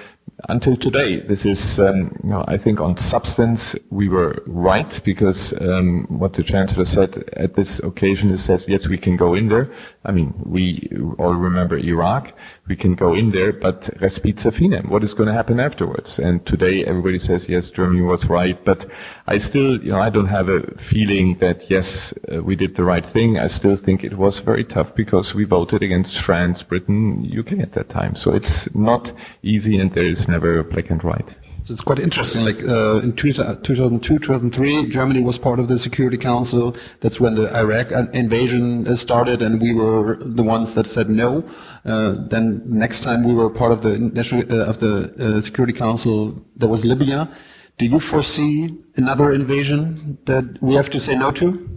until 0.50 0.76
today, 0.76 1.20
this 1.20 1.46
is, 1.46 1.80
um, 1.80 2.18
you 2.24 2.30
know, 2.30 2.44
I 2.48 2.58
think 2.58 2.80
on 2.82 2.98
substance 2.98 3.76
we 3.90 4.10
were 4.10 4.42
right 4.48 5.00
because 5.04 5.54
um, 5.62 6.06
what 6.10 6.34
the 6.34 6.44
chancellor 6.44 6.86
said 6.86 7.30
at 7.34 7.56
this 7.56 7.80
occasion 7.80 8.32
is 8.32 8.44
says 8.44 8.68
yes 8.68 8.88
we 8.88 8.98
can 8.98 9.18
go 9.18 9.34
in 9.34 9.50
there. 9.50 9.72
I 10.04 10.12
mean 10.12 10.34
we 10.44 10.90
all 11.20 11.36
remember 11.36 11.78
Iraq, 11.78 12.34
we 12.68 12.76
can 12.76 12.96
go 12.96 13.14
in 13.14 13.32
there, 13.32 13.52
but 13.52 13.90
respite 14.00 14.38
finem. 14.38 14.88
What 14.88 15.04
is 15.04 15.14
going 15.14 15.28
to 15.28 15.34
happen 15.34 15.60
afterwards? 15.60 16.20
And 16.20 16.46
today 16.46 16.86
everybody 16.86 17.20
says 17.20 17.50
yes, 17.50 17.70
Germany 17.70 18.02
was 18.02 18.30
right, 18.30 18.64
but 18.64 18.86
I 19.28 19.40
still, 19.40 19.84
you 19.84 19.92
know, 19.92 20.00
I 20.00 20.10
don't 20.10 20.28
have 20.28 20.50
a 20.50 20.62
feeling 20.78 21.38
that 21.40 21.70
yes 21.70 22.14
uh, 22.32 22.42
we 22.42 22.56
did 22.56 22.76
the 22.76 22.84
right 22.84 23.06
thing. 23.06 23.40
I 23.40 23.48
still 23.48 23.76
think 23.76 24.04
it 24.04 24.18
was 24.18 24.40
very 24.40 24.64
tough 24.64 24.94
because 24.96 25.34
we 25.34 25.44
voted 25.44 25.82
against 25.82 26.20
France, 26.20 26.64
Britain, 26.64 27.30
UK 27.38 27.60
at 27.60 27.74
that 27.74 27.90
time. 27.90 28.16
So 28.16 28.34
it's 28.34 28.74
not 28.76 29.12
easy, 29.42 29.78
and 29.80 29.92
there 29.92 30.06
is 30.06 30.28
never 30.28 30.64
black 30.64 30.90
and 30.90 31.02
white. 31.02 31.36
So 31.64 31.74
it's 31.74 31.82
quite 31.82 32.00
interesting. 32.00 32.44
Like 32.44 32.64
uh, 32.64 33.02
in 33.04 33.14
2002, 33.14 34.20
2003, 34.20 34.90
Germany 34.90 35.22
was 35.22 35.38
part 35.38 35.60
of 35.60 35.68
the 35.68 35.78
Security 35.78 36.18
Council. 36.18 36.76
That's 37.02 37.20
when 37.20 37.36
the 37.36 37.56
Iraq 37.56 37.92
invasion 38.16 38.88
uh, 38.88 38.96
started, 38.96 39.44
and 39.44 39.62
we 39.62 39.74
were 39.74 40.18
the 40.20 40.42
ones 40.42 40.74
that 40.74 40.88
said 40.88 41.10
no. 41.10 41.48
Uh, 41.86 42.16
then 42.30 42.64
next 42.66 43.04
time 43.04 43.24
we 43.24 43.36
were 43.36 43.50
part 43.50 43.72
of 43.72 43.82
the 43.84 44.00
national 44.00 44.42
uh, 44.52 44.66
of 44.66 44.80
the 44.80 45.14
uh, 45.20 45.42
Security 45.42 45.74
Council, 45.74 46.44
there 46.56 46.70
was 46.70 46.84
Libya. 46.84 47.30
Do 47.78 47.86
you 47.86 48.00
foresee 48.00 48.78
another 48.96 49.32
invasion 49.32 50.18
that 50.26 50.62
we 50.62 50.74
have 50.74 50.90
to 50.90 51.00
say 51.00 51.16
no 51.16 51.32
to? 51.32 51.70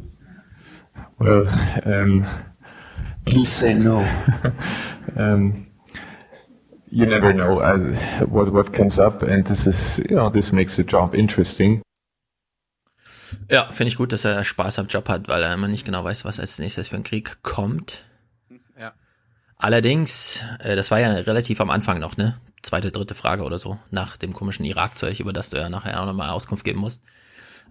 Well, 1.19 1.47
um, 1.85 2.27
please 3.27 3.53
say 3.53 3.75
no. 3.75 3.99
um, 5.17 5.67
you 6.95 7.07
never 7.07 7.33
know 7.33 7.61
uh, 7.61 7.95
what 8.27 8.53
what 8.53 8.73
comes 8.73 8.99
up, 8.99 9.23
and 9.23 9.45
this 9.47 9.67
is 9.67 9.99
you 10.09 10.17
know 10.17 10.31
this 10.31 10.53
makes 10.53 10.77
the 10.77 10.83
job 10.83 11.15
interesting. 11.15 11.83
Ja, 13.51 13.69
finde 13.71 13.89
ich 13.89 13.97
gut, 13.97 14.13
dass 14.13 14.25
er 14.25 14.45
Spaß 14.45 14.79
am 14.79 14.87
Job 14.87 15.09
hat, 15.09 15.29
weil 15.29 15.43
er 15.43 15.53
immer 15.53 15.69
nicht 15.69 15.85
genau 15.85 16.05
weiß, 16.05 16.25
was 16.25 16.39
als 16.39 16.59
nächstes 16.59 16.89
für 16.89 16.97
ein 16.97 17.03
Krieg 17.03 17.43
kommt. 17.43 18.05
Ja. 18.79 18.93
Allerdings, 19.57 20.43
äh, 20.61 20.77
das 20.77 20.91
war 20.91 21.01
ja 21.01 21.11
relativ 21.13 21.61
am 21.61 21.71
Anfang 21.71 21.99
noch, 21.99 22.17
ne? 22.17 22.39
Zweite, 22.63 22.93
dritte 22.93 23.15
Frage 23.15 23.43
oder 23.43 23.59
so, 23.59 23.79
nach 23.91 24.17
dem 24.17 24.33
komischen 24.33 24.65
Irak-Zeug, 24.65 25.21
über 25.21 25.33
das 25.33 25.51
du 25.51 25.59
ja 25.59 25.69
nachher 25.69 26.01
auch 26.01 26.07
nochmal 26.07 26.31
Auskunft 26.31 26.65
geben 26.65 26.81
musst. 26.81 27.03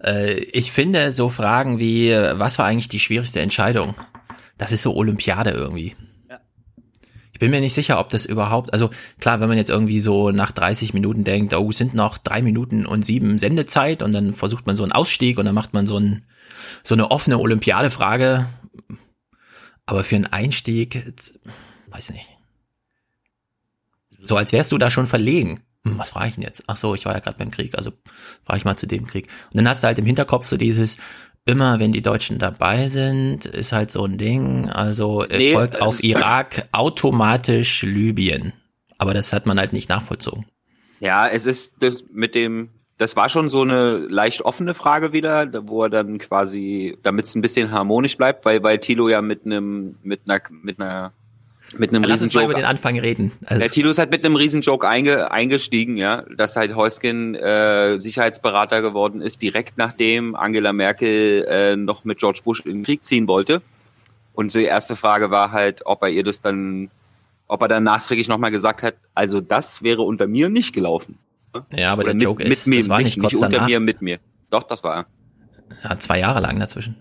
Äh, 0.02 0.34
ich 0.34 0.70
finde 0.70 1.10
so 1.10 1.28
Fragen 1.30 1.78
wie, 1.78 2.12
was 2.12 2.58
war 2.58 2.66
eigentlich 2.66 2.88
die 2.88 3.00
schwierigste 3.00 3.40
Entscheidung? 3.40 3.94
Das 4.58 4.70
ist 4.70 4.82
so 4.82 4.94
Olympiade 4.94 5.50
irgendwie. 5.50 5.96
Bin 7.44 7.50
mir 7.50 7.60
nicht 7.60 7.74
sicher, 7.74 8.00
ob 8.00 8.08
das 8.08 8.24
überhaupt, 8.24 8.72
also 8.72 8.88
klar, 9.20 9.38
wenn 9.38 9.48
man 9.48 9.58
jetzt 9.58 9.68
irgendwie 9.68 10.00
so 10.00 10.30
nach 10.30 10.50
30 10.50 10.94
Minuten 10.94 11.24
denkt, 11.24 11.52
oh, 11.52 11.68
es 11.68 11.76
sind 11.76 11.92
noch 11.92 12.16
drei 12.16 12.40
Minuten 12.40 12.86
und 12.86 13.04
sieben 13.04 13.36
Sendezeit 13.36 14.02
und 14.02 14.12
dann 14.12 14.32
versucht 14.32 14.66
man 14.66 14.76
so 14.76 14.82
einen 14.82 14.92
Ausstieg 14.92 15.36
und 15.36 15.44
dann 15.44 15.54
macht 15.54 15.74
man 15.74 15.86
so, 15.86 15.98
ein, 15.98 16.24
so 16.82 16.94
eine 16.94 17.10
offene 17.10 17.38
Olympiadefrage. 17.38 18.46
Aber 19.84 20.04
für 20.04 20.16
einen 20.16 20.24
Einstieg, 20.24 21.12
weiß 21.88 22.12
nicht. 22.14 22.30
So 24.22 24.38
als 24.38 24.54
wärst 24.54 24.72
du 24.72 24.78
da 24.78 24.90
schon 24.90 25.06
verlegen. 25.06 25.60
Hm, 25.86 25.98
was 25.98 26.12
frage 26.12 26.28
ich 26.28 26.34
denn 26.36 26.44
jetzt? 26.44 26.64
Ach 26.66 26.78
so, 26.78 26.94
ich 26.94 27.04
war 27.04 27.12
ja 27.12 27.20
gerade 27.20 27.36
beim 27.36 27.50
Krieg, 27.50 27.76
also 27.76 27.92
frage 28.46 28.56
ich 28.56 28.64
mal 28.64 28.76
zu 28.76 28.86
dem 28.86 29.06
Krieg. 29.06 29.28
Und 29.52 29.58
dann 29.58 29.68
hast 29.68 29.82
du 29.82 29.86
halt 29.88 29.98
im 29.98 30.06
Hinterkopf 30.06 30.46
so 30.46 30.56
dieses, 30.56 30.96
immer 31.46 31.78
wenn 31.78 31.92
die 31.92 32.02
Deutschen 32.02 32.38
dabei 32.38 32.88
sind, 32.88 33.44
ist 33.46 33.72
halt 33.72 33.90
so 33.90 34.04
ein 34.04 34.16
Ding. 34.16 34.68
Also 34.70 35.24
nee, 35.30 35.52
folgt 35.52 35.80
auf 35.80 36.02
Irak 36.02 36.68
automatisch 36.72 37.82
Libyen. 37.82 38.52
Aber 38.98 39.14
das 39.14 39.32
hat 39.32 39.46
man 39.46 39.58
halt 39.58 39.72
nicht 39.72 39.88
nachvollzogen. 39.88 40.46
Ja, 41.00 41.28
es 41.28 41.46
ist 41.46 41.74
das 41.80 42.04
mit 42.10 42.34
dem, 42.34 42.70
das 42.96 43.16
war 43.16 43.28
schon 43.28 43.50
so 43.50 43.62
eine 43.62 43.96
leicht 43.96 44.42
offene 44.42 44.72
Frage 44.72 45.12
wieder, 45.12 45.50
wo 45.68 45.82
er 45.82 45.90
dann 45.90 46.18
quasi, 46.18 46.96
damit 47.02 47.26
es 47.26 47.34
ein 47.34 47.42
bisschen 47.42 47.70
harmonisch 47.72 48.16
bleibt, 48.16 48.44
weil, 48.44 48.62
weil 48.62 48.78
Tilo 48.78 49.08
ja 49.08 49.20
mit 49.20 49.44
einem, 49.44 49.96
mit 50.02 50.22
einer, 50.24 50.40
mit 50.62 50.80
einer 50.80 51.12
mit 51.76 51.90
einem 51.90 52.04
Lass 52.04 52.22
uns 52.22 52.34
mal 52.34 52.44
über 52.44 52.54
den 52.54 52.64
Anfang 52.64 52.98
reden. 52.98 53.32
Also, 53.46 53.60
Der 53.60 53.70
Tilo 53.70 53.90
ist 53.90 53.98
halt 53.98 54.10
mit 54.10 54.24
einem 54.24 54.36
Riesenjoke 54.36 54.88
einge, 54.88 55.30
eingestiegen, 55.30 55.96
ja, 55.96 56.22
dass 56.36 56.56
halt 56.56 56.74
Heusgen 56.76 57.34
äh, 57.34 57.98
Sicherheitsberater 57.98 58.82
geworden 58.82 59.20
ist, 59.20 59.42
direkt 59.42 59.76
nachdem 59.76 60.34
Angela 60.36 60.72
Merkel 60.72 61.44
äh, 61.48 61.76
noch 61.76 62.04
mit 62.04 62.18
George 62.18 62.40
Bush 62.44 62.60
in 62.60 62.72
den 62.78 62.84
Krieg 62.84 63.04
ziehen 63.04 63.26
wollte. 63.28 63.62
Und 64.34 64.52
so 64.52 64.58
die 64.58 64.64
erste 64.66 64.96
Frage 64.96 65.30
war 65.30 65.52
halt, 65.52 65.82
ob 65.86 66.02
er 66.02 66.08
ihr 66.10 66.24
das 66.24 66.40
dann, 66.40 66.90
ob 67.46 67.62
er 67.62 67.68
dann 67.68 67.84
nachträglich 67.84 68.28
nochmal 68.28 68.50
gesagt 68.50 68.82
hat, 68.82 68.94
also 69.14 69.40
das 69.40 69.82
wäre 69.82 70.02
unter 70.02 70.26
mir 70.26 70.48
nicht 70.48 70.74
gelaufen. 70.74 71.18
ja, 71.72 71.92
aber 71.92 72.00
Oder 72.02 72.08
der 72.10 72.14
mit, 72.14 72.22
Joke 72.24 72.42
mit 72.44 72.52
ist, 72.52 72.66
mir, 72.66 72.78
das 72.80 72.88
war 72.88 72.98
mit, 72.98 73.06
nicht 73.06 73.20
kurz 73.20 73.34
unter 73.34 73.48
danach. 73.48 73.66
mir, 73.66 73.80
mit 73.80 74.02
mir. 74.02 74.18
Doch, 74.50 74.64
das 74.64 74.82
war 74.84 74.96
er. 74.96 75.06
Ja, 75.82 75.98
zwei 75.98 76.18
Jahre 76.18 76.40
lang 76.40 76.58
dazwischen. 76.58 76.96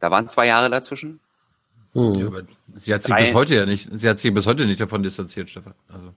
Da 0.00 0.10
waren 0.10 0.28
zwei 0.28 0.46
Jahre 0.46 0.70
dazwischen. 0.70 1.20
Ja, 1.96 2.26
aber 2.26 2.42
sie 2.80 2.94
hat 2.94 3.02
sich 3.02 3.10
Drei. 3.12 3.22
bis 3.24 3.34
heute 3.34 3.54
ja 3.54 3.66
nicht, 3.66 3.88
sie 3.94 4.08
hat 4.08 4.18
sich 4.18 4.32
bis 4.34 4.46
heute 4.46 4.66
nicht 4.66 4.80
davon 4.80 5.02
distanziert, 5.02 5.48
Stefan. 5.48 5.74
Also. 5.88 6.12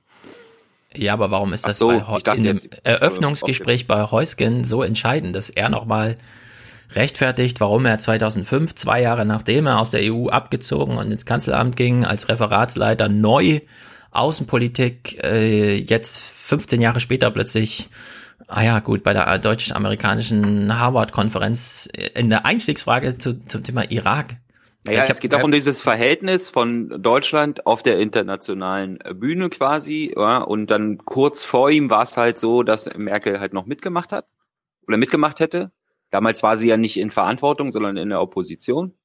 Ja, 0.96 1.14
aber 1.14 1.32
warum 1.32 1.54
ist 1.54 1.66
das 1.68 1.78
so, 1.78 1.90
bei 1.90 2.20
dachte 2.20 2.38
in 2.38 2.44
dem 2.44 2.58
jetzt- 2.58 2.80
Eröffnungsgespräch 2.84 3.88
bei 3.88 4.04
Heusgen 4.04 4.64
so 4.64 4.84
entscheidend, 4.84 5.36
dass 5.36 5.50
er 5.50 5.70
nochmal 5.70 6.16
rechtfertigt, 6.96 7.60
warum 7.60 7.86
er 7.86 8.00
2005, 8.00 8.74
zwei 8.76 9.02
Jahre 9.02 9.26
nachdem 9.26 9.68
er 9.68 9.80
aus 9.80 9.92
der 9.92 10.02
EU 10.12 10.28
abgezogen 10.30 10.98
und 10.98 11.12
ins 11.12 11.26
Kanzleramt 11.26 11.76
ging, 11.76 12.06
als 12.06 12.30
Referatsleiter 12.30 13.10
neu 13.10 13.62
Außenpolitik, 14.12 15.24
äh, 15.24 15.76
jetzt 15.78 16.20
15 16.20 16.82
Jahre 16.82 17.00
später 17.00 17.30
plötzlich, 17.30 17.90
ah 18.48 18.64
ja 18.64 18.80
gut, 18.80 19.04
bei 19.04 19.14
der 19.14 19.38
deutsch-amerikanischen 19.38 20.78
Harvard-Konferenz 20.80 21.88
äh, 21.94 22.20
in 22.20 22.30
der 22.30 22.46
Einstiegsfrage 22.46 23.18
zu, 23.20 23.40
zum 23.46 23.64
Thema 23.64 23.90
Irak. 23.92 24.36
Naja, 24.86 25.04
Ich 25.04 25.10
es 25.10 25.20
geht 25.20 25.36
auch 25.36 25.44
um 25.44 25.52
dieses 25.52 25.82
Verhältnis 25.82 26.50
von 26.50 27.02
Deutschland 27.02 27.66
auf 27.66 27.84
der 27.84 28.00
internationalen 28.00 29.00
Bühne 29.16 29.50
quasi. 29.50 30.14
Ja, 30.16 30.38
und 30.40 30.68
dann 30.68 31.00
kurz 31.00 31.44
vor 31.44 31.70
ihm 31.70 31.90
war 31.90 32.04
es 32.04 32.16
halt 32.18 32.38
so, 32.38 32.64
dass 32.64 32.90
Merkel 32.96 33.40
halt 33.40 33.54
noch 33.54 33.66
mitgemacht 33.66 34.12
hat 34.12 34.28
oder 34.88 34.98
mitgemacht 34.98 35.40
hätte. 35.40 35.72
Damals 36.12 36.42
war 36.44 36.58
sie 36.58 36.70
ja 36.70 36.78
nicht 36.78 36.98
in 36.98 37.12
Verantwortung, 37.12 37.72
sondern 37.72 37.98
in 37.98 38.10
der 38.10 38.22
Opposition. 38.22 38.98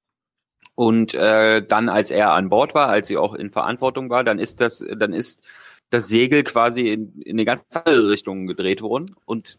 Und 0.74 1.14
äh, 1.14 1.64
dann, 1.64 1.88
als 1.88 2.10
er 2.10 2.32
an 2.32 2.48
Bord 2.48 2.74
war, 2.74 2.88
als 2.88 3.08
sie 3.08 3.16
auch 3.16 3.34
in 3.34 3.50
Verantwortung 3.50 4.10
war, 4.10 4.24
dann 4.24 4.38
ist 4.38 4.60
das, 4.60 4.84
dann 4.96 5.12
ist 5.12 5.42
das 5.90 6.08
Segel 6.08 6.42
quasi 6.44 6.92
in, 6.92 7.20
in 7.20 7.36
eine 7.36 7.44
ganz 7.44 7.62
andere 7.72 8.10
Richtung 8.10 8.46
gedreht 8.46 8.80
worden. 8.80 9.14
Und 9.24 9.58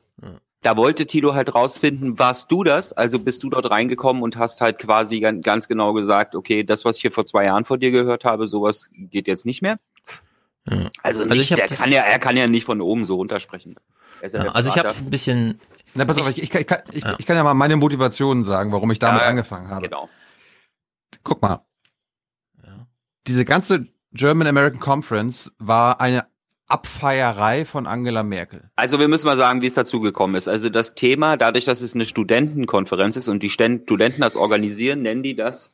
da 0.66 0.76
wollte 0.78 1.06
Tilo 1.06 1.36
halt 1.36 1.54
rausfinden, 1.54 2.18
warst 2.18 2.52
du 2.52 2.64
das? 2.64 2.92
Also 2.92 3.20
bist 3.20 3.44
du 3.44 3.52
dort 3.52 3.70
reingekommen 3.70 4.24
und 4.24 4.36
hast 4.36 4.62
halt 4.62 4.80
quasi 4.80 5.20
ganz, 5.20 5.68
genau 5.68 5.94
gesagt, 5.94 6.34
okay, 6.34 6.64
das, 6.64 6.86
was 6.86 6.96
ich 6.96 7.04
hier 7.04 7.12
vor 7.12 7.24
zwei 7.24 7.46
Jahren 7.46 7.66
von 7.66 7.80
dir 7.80 7.92
gehört 7.92 8.26
habe, 8.26 8.48
sowas 8.48 8.90
geht 8.92 9.28
jetzt 9.28 9.46
nicht 9.46 9.62
mehr. 9.62 9.78
Ja. 10.68 10.90
Also, 11.04 11.22
Also 11.22 11.36
nicht, 11.36 11.52
ich 11.52 11.52
hab 11.52 11.68
der 11.68 11.78
kann 11.78 11.92
ja, 11.92 12.02
er 12.02 12.18
kann 12.18 12.36
ja 12.36 12.48
nicht 12.48 12.66
von 12.66 12.82
oben 12.82 13.06
so 13.06 13.14
runtersprechen. 13.16 13.76
Er 14.22 14.32
ja 14.32 14.46
Ja, 14.46 14.52
also 14.54 14.70
ich 14.72 14.78
habe 14.80 14.88
es 14.88 15.00
ein 15.02 15.12
bisschen 15.12 15.60
Na, 15.94 16.04
pass 16.06 16.18
auf, 16.18 16.30
ich, 16.32 16.42
ich, 16.42 16.50
kann- 16.50 16.62
ich, 16.62 16.68
kann- 16.68 16.82
ich, 16.92 17.06
ich 17.20 17.26
kann 17.28 17.38
ja 17.38 17.44
mal 17.44 17.54
meine 17.54 17.78
Motivation 17.78 18.44
sagen, 18.44 18.72
warum 18.72 18.90
ich 18.90 18.98
damit 18.98 19.22
Ja, 19.22 19.28
angefangen 19.28 19.70
habe. 19.70 19.84
Genau. 19.88 20.10
Guck 21.24 21.44
mal. 21.44 21.64
diese 23.28 23.46
ganze 23.46 23.86
German 24.14 24.48
American 24.48 24.80
Conference 24.80 25.52
war 25.60 26.02
eine 26.02 26.26
Abfeierei 26.68 27.64
von 27.64 27.86
Angela 27.86 28.24
Merkel. 28.24 28.70
Also 28.76 29.00
wir 29.00 29.08
müssen 29.08 29.28
mal 29.28 29.38
sagen, 29.38 29.62
wie 29.62 29.68
es 29.68 29.76
dazu 29.76 30.02
gekommen 30.02 30.36
ist. 30.36 30.48
Also 30.48 30.70
das 30.70 30.96
Thema, 30.96 31.38
dadurch, 31.38 31.66
dass 31.66 31.82
es 31.82 31.94
eine 31.94 32.06
Studentenkonferenz 32.06 33.16
ist 33.18 33.28
und 33.28 33.44
die 33.44 33.50
Studenten 33.50 34.22
das 34.22 34.36
organisieren, 34.36 35.04
nennen 35.04 35.22
die 35.22 35.36
das 35.36 35.74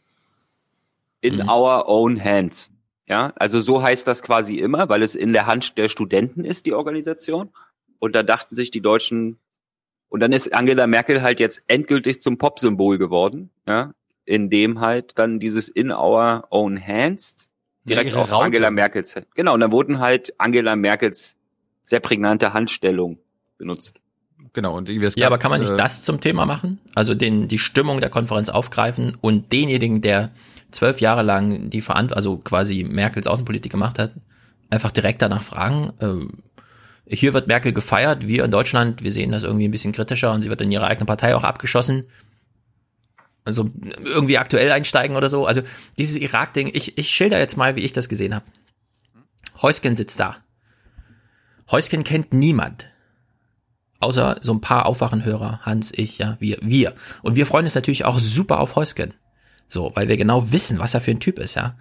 in 1.21 1.35
mhm. 1.37 1.49
our 1.49 1.87
own 1.87 2.21
hands. 2.21 2.71
Ja, 3.07 3.33
also 3.35 3.61
so 3.61 3.81
heißt 3.81 4.07
das 4.07 4.23
quasi 4.23 4.57
immer, 4.57 4.89
weil 4.89 5.03
es 5.03 5.15
in 5.15 5.33
der 5.33 5.45
Hand 5.45 5.77
der 5.77 5.89
Studenten 5.89 6.45
ist, 6.45 6.65
die 6.65 6.73
Organisation. 6.73 7.49
Und 7.99 8.15
da 8.15 8.23
dachten 8.23 8.55
sich 8.55 8.71
die 8.71 8.81
Deutschen, 8.81 9.37
und 10.09 10.19
dann 10.19 10.33
ist 10.33 10.53
Angela 10.53 10.87
Merkel 10.87 11.21
halt 11.21 11.39
jetzt 11.39 11.61
endgültig 11.67 12.19
zum 12.19 12.37
Popsymbol 12.37 12.97
geworden, 12.97 13.49
ja, 13.67 13.93
in 14.25 14.49
dem 14.49 14.79
halt 14.79 15.17
dann 15.17 15.39
dieses 15.39 15.69
in 15.69 15.91
our 15.91 16.47
own 16.51 16.85
hands 16.85 17.50
direkt 17.83 18.13
auf 18.13 18.31
Raute. 18.31 18.45
Angela 18.45 18.71
Merkels. 18.71 19.15
Genau, 19.35 19.53
und 19.53 19.59
dann 19.59 19.71
wurden 19.71 19.99
halt 19.99 20.33
Angela 20.37 20.75
Merkels 20.75 21.35
sehr 21.83 21.99
prägnante 21.99 22.53
Handstellung 22.53 23.17
benutzt. 23.57 23.99
Genau, 24.53 24.75
und 24.77 24.89
ja, 24.89 25.27
aber 25.27 25.37
kann 25.37 25.51
man 25.51 25.61
nicht 25.61 25.71
äh, 25.71 25.77
das 25.77 26.03
zum 26.03 26.19
Thema 26.19 26.45
machen? 26.45 26.79
Also 26.95 27.13
den, 27.13 27.47
die 27.47 27.59
Stimmung 27.59 27.99
der 28.01 28.09
Konferenz 28.09 28.49
aufgreifen 28.49 29.17
und 29.21 29.51
denjenigen, 29.53 30.01
der 30.01 30.31
zwölf 30.71 30.99
Jahre 30.99 31.21
lang 31.21 31.69
die 31.69 31.81
Verantwortung, 31.81 32.17
also 32.17 32.37
quasi 32.37 32.83
Merkels 32.83 33.27
Außenpolitik 33.27 33.71
gemacht 33.71 33.99
hat, 33.99 34.13
einfach 34.69 34.91
direkt 34.91 35.21
danach 35.21 35.43
fragen. 35.43 35.93
Äh, 35.99 37.15
hier 37.15 37.33
wird 37.33 37.47
Merkel 37.47 37.71
gefeiert, 37.71 38.27
wir 38.27 38.43
in 38.43 38.51
Deutschland, 38.51 39.03
wir 39.03 39.11
sehen 39.11 39.31
das 39.31 39.43
irgendwie 39.43 39.67
ein 39.67 39.71
bisschen 39.71 39.91
kritischer 39.91 40.31
und 40.33 40.41
sie 40.41 40.49
wird 40.49 40.61
in 40.61 40.71
ihrer 40.71 40.87
eigenen 40.87 41.07
Partei 41.07 41.35
auch 41.35 41.43
abgeschossen 41.43 42.05
also 43.45 43.69
irgendwie 44.03 44.37
aktuell 44.37 44.71
einsteigen 44.71 45.15
oder 45.15 45.29
so. 45.29 45.45
Also 45.45 45.61
dieses 45.97 46.17
Irak-Ding, 46.17 46.71
ich, 46.73 46.97
ich 46.97 47.09
schilder 47.09 47.39
jetzt 47.39 47.57
mal, 47.57 47.75
wie 47.75 47.81
ich 47.81 47.93
das 47.93 48.09
gesehen 48.09 48.35
habe. 48.35 48.45
Heusken 49.61 49.95
sitzt 49.95 50.19
da. 50.19 50.37
Heusken 51.71 52.03
kennt 52.03 52.33
niemand. 52.33 52.89
Außer 53.99 54.39
so 54.41 54.53
ein 54.53 54.61
paar 54.61 54.87
Aufwachenhörer, 54.87 55.59
Hans, 55.63 55.91
ich, 55.95 56.17
ja, 56.17 56.35
wir, 56.39 56.57
wir. 56.61 56.95
Und 57.21 57.35
wir 57.35 57.45
freuen 57.45 57.65
uns 57.65 57.75
natürlich 57.75 58.05
auch 58.05 58.19
super 58.19 58.59
auf 58.59 58.75
Heusken. 58.75 59.13
So, 59.67 59.91
weil 59.95 60.07
wir 60.07 60.17
genau 60.17 60.51
wissen, 60.51 60.79
was 60.79 60.93
er 60.93 61.01
für 61.01 61.11
ein 61.11 61.19
Typ 61.19 61.39
ist, 61.39 61.55
ja. 61.55 61.75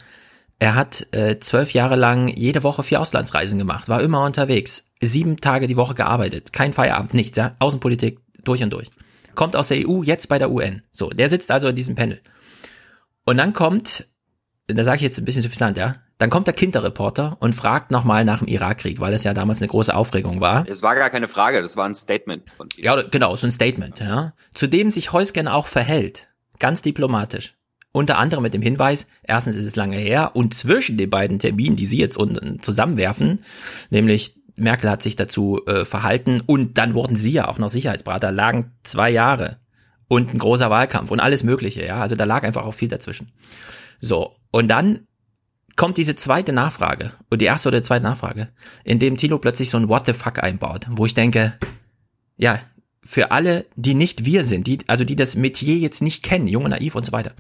Er 0.58 0.74
hat 0.74 1.06
äh, 1.12 1.38
zwölf 1.40 1.72
Jahre 1.72 1.96
lang 1.96 2.28
jede 2.28 2.62
Woche 2.62 2.82
vier 2.82 3.00
Auslandsreisen 3.00 3.58
gemacht, 3.58 3.88
war 3.88 4.02
immer 4.02 4.24
unterwegs, 4.24 4.84
sieben 5.00 5.40
Tage 5.40 5.66
die 5.66 5.78
Woche 5.78 5.94
gearbeitet, 5.94 6.52
kein 6.52 6.74
Feierabend, 6.74 7.14
nichts, 7.14 7.38
ja. 7.38 7.56
Außenpolitik 7.58 8.20
durch 8.44 8.62
und 8.62 8.70
durch 8.70 8.90
kommt 9.40 9.56
aus 9.56 9.68
der 9.68 9.88
EU, 9.88 10.02
jetzt 10.02 10.28
bei 10.28 10.38
der 10.38 10.50
UN. 10.50 10.82
So, 10.92 11.08
der 11.08 11.30
sitzt 11.30 11.50
also 11.50 11.68
in 11.68 11.74
diesem 11.74 11.94
Panel. 11.94 12.20
Und 13.24 13.38
dann 13.38 13.54
kommt, 13.54 14.06
da 14.66 14.84
sage 14.84 14.96
ich 14.96 15.02
jetzt 15.02 15.18
ein 15.18 15.24
bisschen 15.24 15.40
suffisant, 15.40 15.78
ja, 15.78 15.94
dann 16.18 16.28
kommt 16.28 16.46
der 16.46 16.52
Kinderreporter 16.52 17.38
und 17.40 17.54
fragt 17.54 17.90
nochmal 17.90 18.26
nach 18.26 18.40
dem 18.40 18.48
Irakkrieg, 18.48 19.00
weil 19.00 19.14
es 19.14 19.24
ja 19.24 19.32
damals 19.32 19.62
eine 19.62 19.68
große 19.68 19.94
Aufregung 19.94 20.42
war. 20.42 20.68
Es 20.68 20.82
war 20.82 20.94
gar 20.94 21.08
keine 21.08 21.26
Frage, 21.26 21.62
das 21.62 21.74
war 21.74 21.88
ein 21.88 21.94
Statement 21.94 22.50
von 22.54 22.68
ihm. 22.76 22.84
Ja, 22.84 23.00
genau, 23.00 23.34
so 23.34 23.46
ein 23.46 23.52
Statement, 23.52 23.98
ja. 24.00 24.34
Zu 24.52 24.66
dem 24.66 24.90
sich 24.90 25.14
Heusgen 25.14 25.48
auch 25.48 25.68
verhält. 25.68 26.28
Ganz 26.58 26.82
diplomatisch. 26.82 27.54
Unter 27.92 28.18
anderem 28.18 28.42
mit 28.42 28.52
dem 28.52 28.60
Hinweis, 28.60 29.06
erstens 29.22 29.56
ist 29.56 29.64
es 29.64 29.74
lange 29.74 29.96
her 29.96 30.32
und 30.34 30.52
zwischen 30.52 30.98
den 30.98 31.08
beiden 31.08 31.38
Terminen, 31.38 31.76
die 31.76 31.86
Sie 31.86 31.98
jetzt 31.98 32.18
zusammenwerfen, 32.60 33.40
nämlich 33.88 34.39
Merkel 34.58 34.90
hat 34.90 35.02
sich 35.02 35.16
dazu 35.16 35.60
äh, 35.66 35.84
verhalten 35.84 36.40
und 36.44 36.78
dann 36.78 36.94
wurden 36.94 37.16
sie 37.16 37.32
ja 37.32 37.48
auch 37.48 37.58
noch 37.58 37.68
Sicherheitsberater, 37.68 38.32
lagen 38.32 38.72
zwei 38.82 39.10
Jahre 39.10 39.58
und 40.08 40.34
ein 40.34 40.38
großer 40.38 40.70
Wahlkampf 40.70 41.10
und 41.10 41.20
alles 41.20 41.42
Mögliche, 41.42 41.86
ja. 41.86 42.00
Also 42.00 42.16
da 42.16 42.24
lag 42.24 42.42
einfach 42.42 42.64
auch 42.64 42.74
viel 42.74 42.88
dazwischen. 42.88 43.32
So, 44.00 44.36
und 44.50 44.68
dann 44.68 45.06
kommt 45.76 45.96
diese 45.96 46.16
zweite 46.16 46.52
Nachfrage, 46.52 47.12
und 47.30 47.40
die 47.40 47.46
erste 47.46 47.68
oder 47.68 47.84
zweite 47.84 48.04
Nachfrage, 48.04 48.48
in 48.84 48.98
dem 48.98 49.16
Tino 49.16 49.38
plötzlich 49.38 49.70
so 49.70 49.78
ein 49.78 49.88
What 49.88 50.06
the 50.06 50.12
fuck 50.12 50.42
einbaut, 50.42 50.86
wo 50.90 51.06
ich 51.06 51.14
denke, 51.14 51.54
ja, 52.36 52.58
für 53.02 53.30
alle, 53.30 53.66
die 53.76 53.94
nicht 53.94 54.24
wir 54.24 54.44
sind, 54.44 54.66
die, 54.66 54.78
also 54.86 55.04
die 55.04 55.16
das 55.16 55.34
Metier 55.34 55.76
jetzt 55.76 56.02
nicht 56.02 56.22
kennen, 56.22 56.48
junge, 56.48 56.68
naiv 56.68 56.94
und 56.94 57.06
so 57.06 57.12
weiter, 57.12 57.32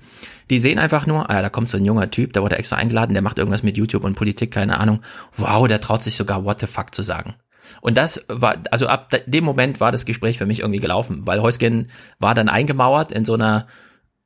die 0.48 0.58
sehen 0.58 0.78
einfach 0.78 1.06
nur, 1.06 1.28
ah, 1.30 1.42
da 1.42 1.50
kommt 1.50 1.68
so 1.68 1.76
ein 1.76 1.84
junger 1.84 2.10
Typ, 2.10 2.32
der 2.32 2.42
wurde 2.42 2.56
extra 2.58 2.76
eingeladen, 2.76 3.12
der 3.12 3.22
macht 3.22 3.38
irgendwas 3.38 3.62
mit 3.62 3.76
YouTube 3.76 4.04
und 4.04 4.16
Politik, 4.16 4.50
keine 4.50 4.80
Ahnung. 4.80 5.00
Wow, 5.36 5.68
der 5.68 5.80
traut 5.80 6.02
sich 6.02 6.16
sogar 6.16 6.44
what 6.44 6.60
the 6.60 6.66
fuck 6.66 6.94
zu 6.94 7.02
sagen. 7.02 7.34
Und 7.82 7.98
das 7.98 8.24
war, 8.28 8.56
also 8.70 8.86
ab 8.86 9.12
dem 9.26 9.44
Moment 9.44 9.80
war 9.80 9.92
das 9.92 10.06
Gespräch 10.06 10.38
für 10.38 10.46
mich 10.46 10.60
irgendwie 10.60 10.80
gelaufen, 10.80 11.26
weil 11.26 11.42
Heusgen 11.42 11.88
war 12.18 12.34
dann 12.34 12.48
eingemauert 12.48 13.12
in 13.12 13.24
so 13.24 13.34
einer, 13.34 13.66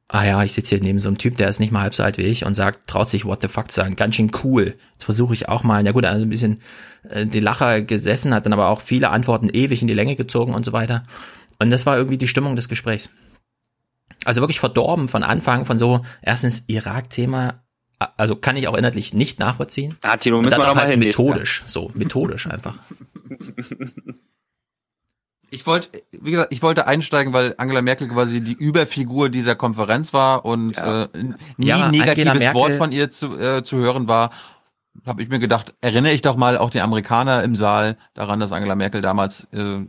ah 0.08 0.24
ja, 0.24 0.42
ich 0.42 0.52
sitze 0.52 0.74
hier 0.74 0.84
neben 0.84 1.00
so 1.00 1.08
einem 1.08 1.18
Typ, 1.18 1.36
der 1.36 1.48
ist 1.48 1.60
nicht 1.60 1.72
mal 1.72 1.82
halb 1.82 1.94
so 1.94 2.02
alt 2.02 2.18
wie 2.18 2.22
ich 2.22 2.44
und 2.44 2.54
sagt, 2.54 2.86
traut 2.86 3.08
sich 3.08 3.24
what 3.24 3.40
the 3.42 3.48
fuck 3.48 3.70
zu 3.70 3.80
sagen, 3.80 3.96
ganz 3.96 4.14
schön 4.14 4.30
cool. 4.44 4.74
Jetzt 4.92 5.04
versuche 5.04 5.32
ich 5.32 5.48
auch 5.48 5.62
mal, 5.62 5.84
ja 5.84 5.92
gut, 5.92 6.04
also 6.04 6.24
ein 6.24 6.30
bisschen 6.30 6.60
äh, 7.08 7.26
die 7.26 7.40
Lacher 7.40 7.82
gesessen, 7.82 8.34
hat 8.34 8.44
dann 8.46 8.52
aber 8.52 8.68
auch 8.68 8.80
viele 8.80 9.10
Antworten 9.10 9.48
ewig 9.52 9.82
in 9.82 9.88
die 9.88 9.94
Länge 9.94 10.16
gezogen 10.16 10.54
und 10.54 10.64
so 10.64 10.72
weiter. 10.72 11.02
Und 11.58 11.70
das 11.70 11.86
war 11.86 11.96
irgendwie 11.96 12.18
die 12.18 12.28
Stimmung 12.28 12.56
des 12.56 12.68
Gesprächs. 12.68 13.10
Also 14.24 14.40
wirklich 14.40 14.60
verdorben 14.60 15.08
von 15.08 15.22
Anfang 15.22 15.64
von 15.66 15.78
so, 15.78 16.02
erstens 16.22 16.64
Irak-Thema, 16.66 17.62
also 17.98 18.36
kann 18.36 18.56
ich 18.56 18.68
auch 18.68 18.76
inhaltlich 18.76 19.14
nicht 19.14 19.38
nachvollziehen. 19.38 19.96
Ah, 20.02 20.16
Tino, 20.16 20.40
müssen 20.42 20.58
wir 20.58 20.66
noch 20.66 20.76
halt 20.76 20.98
methodisch, 20.98 21.62
so, 21.66 21.90
methodisch 21.94 22.46
einfach. 22.46 22.76
Ich 25.54 25.66
wollte, 25.66 26.02
wie 26.10 26.32
gesagt, 26.32 26.52
ich 26.52 26.62
wollte 26.62 26.88
einsteigen, 26.88 27.32
weil 27.32 27.54
Angela 27.58 27.80
Merkel 27.80 28.08
quasi 28.08 28.40
die 28.40 28.54
Überfigur 28.54 29.28
dieser 29.28 29.54
Konferenz 29.54 30.12
war 30.12 30.44
und 30.44 30.76
ja. 30.76 31.04
äh, 31.04 31.08
nie 31.56 31.66
ja, 31.66 31.90
negatives 31.92 32.52
Wort 32.54 32.72
von 32.72 32.90
ihr 32.90 33.08
zu, 33.12 33.38
äh, 33.38 33.62
zu 33.62 33.76
hören 33.76 34.08
war. 34.08 34.30
Habe 35.06 35.22
ich 35.22 35.28
mir 35.28 35.38
gedacht, 35.38 35.72
erinnere 35.80 36.12
ich 36.12 36.22
doch 36.22 36.34
mal 36.36 36.58
auch 36.58 36.70
die 36.70 36.80
Amerikaner 36.80 37.44
im 37.44 37.54
Saal 37.54 37.96
daran, 38.14 38.40
dass 38.40 38.50
Angela 38.50 38.74
Merkel 38.74 39.00
damals 39.00 39.46
äh, 39.52 39.86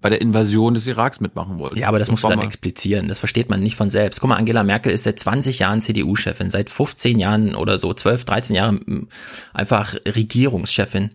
bei 0.00 0.10
der 0.10 0.20
Invasion 0.20 0.74
des 0.74 0.88
Iraks 0.88 1.20
mitmachen 1.20 1.60
wollte. 1.60 1.78
Ja, 1.78 1.86
aber 1.86 2.00
das 2.00 2.10
musst 2.10 2.24
du 2.24 2.28
dann 2.28 2.40
explizieren. 2.40 3.06
Das 3.06 3.20
versteht 3.20 3.50
man 3.50 3.62
nicht 3.62 3.76
von 3.76 3.88
selbst. 3.88 4.20
Guck 4.20 4.30
mal, 4.30 4.36
Angela 4.36 4.64
Merkel 4.64 4.90
ist 4.90 5.04
seit 5.04 5.20
20 5.20 5.60
Jahren 5.60 5.80
CDU-Chefin, 5.80 6.50
seit 6.50 6.70
15 6.70 7.20
Jahren 7.20 7.54
oder 7.54 7.78
so, 7.78 7.94
12, 7.94 8.24
13 8.24 8.56
Jahren 8.56 9.08
einfach 9.54 9.94
Regierungschefin. 10.04 11.12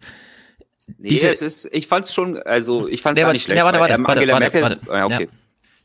Nee, 0.98 1.10
Diese, 1.10 1.30
es 1.30 1.42
ist, 1.42 1.70
ich 1.72 1.88
fand's 1.88 2.14
schon, 2.14 2.38
also 2.38 2.88
ich 2.88 3.02
fand's 3.02 3.20
gar 3.20 3.34
nicht 3.34 3.44
schlecht. 3.44 3.58
Ja, 3.58 3.66
warte, 3.66 3.80
warte, 3.80 3.96
ähm, 3.96 4.04
warte, 4.04 4.22
Angela 4.22 4.34
warte, 4.34 4.58
Merkel, 4.58 4.88
warte, 4.88 5.06
okay. 5.06 5.24
ja, 5.24 5.30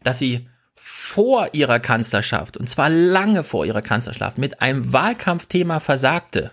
dass 0.05 0.19
sie 0.19 0.49
vor 0.75 1.49
ihrer 1.53 1.81
Kanzlerschaft, 1.81 2.57
und 2.57 2.69
zwar 2.69 2.89
lange 2.89 3.45
vor 3.45 3.67
ihrer 3.67 3.83
Kanzlerschaft, 3.83 4.39
mit 4.39 4.63
einem 4.63 4.93
Wahlkampfthema 4.93 5.81
versagte, 5.81 6.53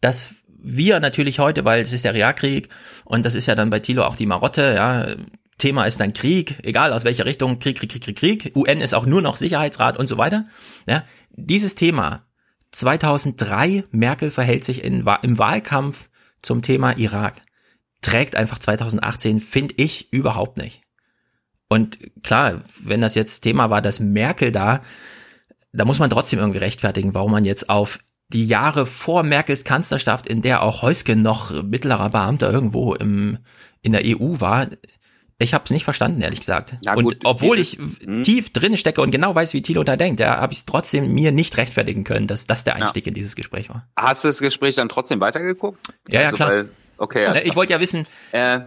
das 0.00 0.30
wir 0.58 1.00
natürlich 1.00 1.38
heute, 1.38 1.64
weil 1.64 1.82
es 1.82 1.92
ist 1.92 2.04
der 2.04 2.14
Irakkrieg 2.14 2.68
und 3.04 3.24
das 3.24 3.34
ist 3.34 3.46
ja 3.46 3.54
dann 3.54 3.70
bei 3.70 3.78
Thilo 3.78 4.04
auch 4.04 4.16
die 4.16 4.26
Marotte, 4.26 4.74
ja, 4.74 5.14
Thema 5.58 5.86
ist 5.86 6.00
dann 6.00 6.12
Krieg, 6.12 6.58
egal 6.64 6.92
aus 6.92 7.04
welcher 7.04 7.24
Richtung, 7.24 7.58
Krieg, 7.58 7.78
Krieg, 7.78 7.90
Krieg, 7.90 8.02
Krieg, 8.02 8.18
Krieg. 8.18 8.52
UN 8.54 8.82
ist 8.82 8.94
auch 8.94 9.06
nur 9.06 9.22
noch 9.22 9.38
Sicherheitsrat 9.38 9.98
und 9.98 10.06
so 10.06 10.18
weiter. 10.18 10.44
Ja, 10.86 11.04
dieses 11.30 11.74
Thema 11.74 12.26
2003, 12.72 13.84
Merkel 13.90 14.30
verhält 14.30 14.64
sich 14.64 14.84
in, 14.84 15.06
im 15.22 15.38
Wahlkampf 15.38 16.10
zum 16.46 16.62
Thema 16.62 16.96
Irak, 16.96 17.42
trägt 18.00 18.36
einfach 18.36 18.58
2018, 18.58 19.40
finde 19.40 19.74
ich, 19.76 20.12
überhaupt 20.12 20.56
nicht. 20.56 20.80
Und 21.68 21.98
klar, 22.22 22.62
wenn 22.82 23.00
das 23.00 23.16
jetzt 23.16 23.40
Thema 23.40 23.68
war, 23.68 23.82
dass 23.82 23.98
Merkel 23.98 24.52
da, 24.52 24.80
da 25.72 25.84
muss 25.84 25.98
man 25.98 26.08
trotzdem 26.08 26.38
irgendwie 26.38 26.60
rechtfertigen, 26.60 27.14
warum 27.14 27.32
man 27.32 27.44
jetzt 27.44 27.68
auf 27.68 27.98
die 28.28 28.46
Jahre 28.46 28.86
vor 28.86 29.24
Merkels 29.24 29.64
Kanzlerschaft, 29.64 30.26
in 30.26 30.40
der 30.40 30.62
auch 30.62 30.82
Heusken 30.82 31.22
noch 31.22 31.62
mittlerer 31.62 32.10
Beamter 32.10 32.50
irgendwo 32.50 32.94
im, 32.94 33.38
in 33.82 33.92
der 33.92 34.02
EU 34.04 34.40
war, 34.40 34.68
ich 35.38 35.52
habe 35.52 35.64
es 35.64 35.70
nicht 35.70 35.84
verstanden, 35.84 36.22
ehrlich 36.22 36.40
gesagt. 36.40 36.76
Ja, 36.80 36.94
und 36.94 37.04
gut, 37.04 37.18
obwohl 37.24 37.58
ich 37.58 37.78
hm. 37.78 38.22
tief 38.22 38.52
drin 38.52 38.76
stecke 38.78 39.02
und 39.02 39.10
genau 39.10 39.34
weiß, 39.34 39.52
wie 39.52 39.60
Thilo 39.60 39.84
da 39.84 39.96
denkt, 39.96 40.20
ja, 40.20 40.38
habe 40.40 40.52
ich 40.52 40.60
es 40.60 40.64
trotzdem 40.64 41.12
mir 41.12 41.30
nicht 41.30 41.56
rechtfertigen 41.58 42.04
können, 42.04 42.26
dass 42.26 42.46
das 42.46 42.64
der 42.64 42.76
Einstieg 42.76 43.06
ja. 43.06 43.10
in 43.10 43.14
dieses 43.14 43.36
Gespräch 43.36 43.68
war. 43.68 43.86
Hast 43.96 44.24
du 44.24 44.28
das 44.28 44.38
Gespräch 44.38 44.76
dann 44.76 44.88
trotzdem 44.88 45.20
weitergeguckt? 45.20 45.78
Ja, 46.08 46.20
ja, 46.20 46.26
also, 46.26 46.36
klar. 46.36 46.50
Weil, 46.50 46.68
okay. 46.96 47.26
Also 47.26 47.46
ich 47.46 47.54
wollte 47.54 47.74
ja 47.74 47.80
wissen, 47.80 48.06
äh, 48.32 48.60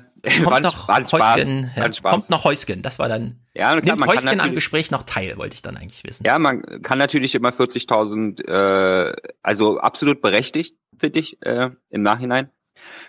kommt 0.43 0.61
noch 0.61 0.87
Heusgen, 1.11 1.71
ja, 1.75 1.89
kommt 2.03 2.29
noch 2.29 2.43
Heusgen, 2.43 2.83
das 2.83 2.99
war 2.99 3.09
dann, 3.09 3.39
ja, 3.55 3.79
klar, 3.81 3.95
nimmt 3.95 4.07
Heusgen 4.07 4.39
am 4.39 4.53
Gespräch 4.53 4.91
noch 4.91 5.01
teil, 5.01 5.37
wollte 5.37 5.55
ich 5.55 5.63
dann 5.63 5.75
eigentlich 5.75 6.03
wissen. 6.03 6.23
Ja, 6.23 6.37
man 6.37 6.83
kann 6.83 6.99
natürlich 6.99 7.33
immer 7.33 7.49
40.000, 7.49 8.47
äh, 8.47 9.15
also 9.41 9.79
absolut 9.79 10.21
berechtigt, 10.21 10.75
finde 10.99 11.19
ich, 11.19 11.43
äh, 11.43 11.71
im 11.89 12.03
Nachhinein. 12.03 12.51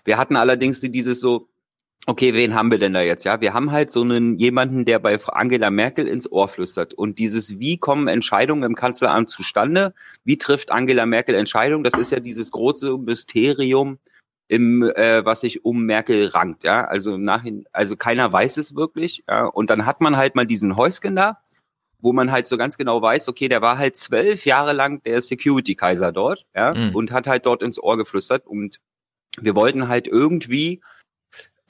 Wir 0.05 0.17
hatten 0.17 0.37
allerdings 0.37 0.81
dieses 0.81 1.21
so, 1.21 1.50
okay, 2.07 2.35
wen 2.35 2.55
haben 2.55 2.71
wir 2.71 2.79
denn 2.79 2.95
da 2.95 3.03
jetzt? 3.03 3.25
Ja, 3.25 3.41
wir 3.41 3.55
haben 3.55 3.71
halt 3.71 3.93
so 3.93 4.03
einen 4.03 4.39
jemanden, 4.39 4.85
der 4.85 4.99
bei 4.99 5.19
Angela 5.27 5.71
Merkel 5.71 6.07
ins 6.09 6.31
Ohr 6.31 6.49
flüstert. 6.49 6.95
Und 6.95 7.19
dieses, 7.19 7.59
wie 7.59 7.79
kommen 7.79 8.09
Entscheidungen 8.09 8.63
im 8.63 8.75
Kanzleramt 8.75 9.31
zustande? 9.31 9.95
Wie 10.25 10.39
trifft 10.39 10.71
Angela 10.73 11.07
Merkel 11.07 11.35
Entscheidungen? 11.35 11.85
Das 11.85 11.95
ist 11.95 12.11
ja 12.11 12.21
dieses 12.21 12.51
große 12.51 12.99
Mysterium, 12.99 13.99
im, 14.49 14.83
äh, 14.83 15.25
was 15.25 15.43
sich 15.43 15.65
um 15.65 15.85
Merkel 15.85 16.27
rankt, 16.29 16.65
ja. 16.65 16.85
Also 16.85 17.15
im 17.15 17.23
Nachhinein, 17.23 17.65
also 17.73 17.97
keiner 17.97 18.33
weiß 18.33 18.57
es 18.57 18.75
wirklich, 18.75 19.23
ja. 19.29 19.45
Und 19.47 19.71
dann 19.71 19.87
hat 19.87 20.01
man 20.01 20.17
halt 20.17 20.35
mal 20.35 20.47
diesen 20.47 20.77
Heusken 20.77 21.15
da 21.17 21.39
wo 22.03 22.13
man 22.15 22.33
halt 22.33 22.47
so 22.47 22.57
ganz 22.57 22.79
genau 22.79 23.03
weiß, 23.03 23.29
okay, 23.29 23.49
der 23.49 23.61
war 23.61 23.79
halt 23.79 23.97
zwölf 23.97 24.47
Jahre 24.47 24.73
lang 24.73 25.03
der 25.03 25.21
Security-Kaiser 25.21 26.13
dort, 26.13 26.47
ja, 26.57 26.73
Mhm. 26.75 26.95
und 26.95 27.13
hat 27.13 27.27
halt 27.27 27.47
dort 27.47 27.63
ins 27.63 27.79
Ohr 27.79 27.97
geflüstert 27.97 28.47
und 28.47 28.79
wir 29.39 29.55
wollten 29.55 29.87
halt 29.89 30.09
irgendwie 30.09 30.81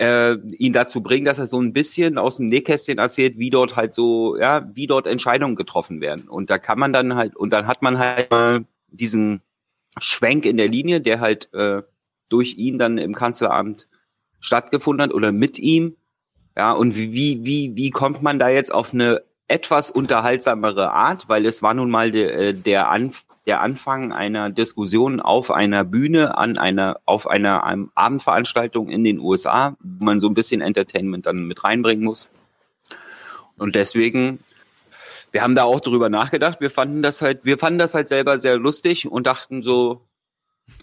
äh, 0.01 0.39
ihn 0.56 0.72
dazu 0.72 1.02
bringen, 1.02 1.27
dass 1.27 1.39
er 1.39 1.47
so 1.47 1.60
ein 1.60 1.74
bisschen 1.74 2.16
aus 2.16 2.39
dem 2.39 2.48
Nähkästchen 2.48 2.97
erzählt, 2.97 3.39
wie 3.39 3.51
dort 3.51 3.77
halt 3.77 3.93
so, 3.93 4.39
ja, 4.39 4.66
wie 4.74 4.86
dort 4.86 5.06
Entscheidungen 5.06 5.56
getroffen 5.56 6.01
werden. 6.01 6.27
Und 6.27 6.48
da 6.48 6.56
kann 6.56 6.78
man 6.78 6.94
dann 6.94 7.16
halt, 7.16 7.36
und 7.36 7.52
dann 7.52 7.66
hat 7.66 7.82
man 7.82 7.98
halt 7.98 8.31
mal 8.31 8.64
diesen 8.89 9.43
Schwenk 9.98 10.47
in 10.47 10.56
der 10.56 10.68
Linie, 10.68 11.02
der 11.02 11.20
halt 11.20 11.52
äh, 11.52 11.82
durch 12.31 12.55
ihn 12.56 12.78
dann 12.78 12.97
im 12.97 13.14
Kanzleramt 13.14 13.89
stattgefunden 14.40 15.05
hat 15.05 15.12
oder 15.12 15.32
mit 15.32 15.59
ihm. 15.59 15.97
Ja, 16.56 16.72
und 16.72 16.97
wie, 16.97 17.44
wie, 17.44 17.77
wie, 17.77 17.90
kommt 17.90 18.22
man 18.22 18.39
da 18.39 18.48
jetzt 18.48 18.72
auf 18.72 18.94
eine 18.94 19.20
etwas 19.48 19.90
unterhaltsamere 19.90 20.93
Art, 20.93 21.28
weil 21.28 21.44
es 21.44 21.62
war 21.62 21.74
nun 21.74 21.90
mal 21.90 22.10
de, 22.10 22.24
äh, 22.24 22.55
der, 22.55 22.89
Anf 22.89 23.27
der 23.47 23.61
Anfang 23.61 24.12
einer 24.12 24.51
Diskussion 24.51 25.21
auf 25.21 25.51
einer 25.51 25.85
Bühne, 25.85 26.37
an 26.37 26.59
einer, 26.59 27.01
auf 27.07 27.27
einer 27.27 27.65
einem 27.65 27.91
Abendveranstaltung 27.95 28.89
in 28.89 29.05
den 29.05 29.19
USA, 29.19 29.77
wo 29.81 30.05
man 30.05 30.21
so 30.21 30.29
ein 30.29 30.35
bisschen 30.35 30.61
Entertainment 30.61 31.27
dann 31.27 31.47
mit 31.47 31.65
reinbringen 31.65 32.05
muss. 32.05 32.29
Und 33.57 33.75
deswegen, 33.75 34.41
wir 35.33 35.43
haben 35.43 35.55
da 35.55 35.65
auch 35.65 35.81
drüber 35.81 36.09
nachgedacht. 36.09 36.61
Wir 36.61 36.71
fanden 36.71 37.03
das 37.03 37.23
halt, 37.23 37.45
wir 37.45 37.59
fanden 37.59 37.79
das 37.79 37.95
halt 37.95 38.09
selber 38.09 38.39
sehr 38.39 38.59
lustig 38.59 39.11
und 39.11 39.27
dachten 39.27 39.62
so, 39.62 40.07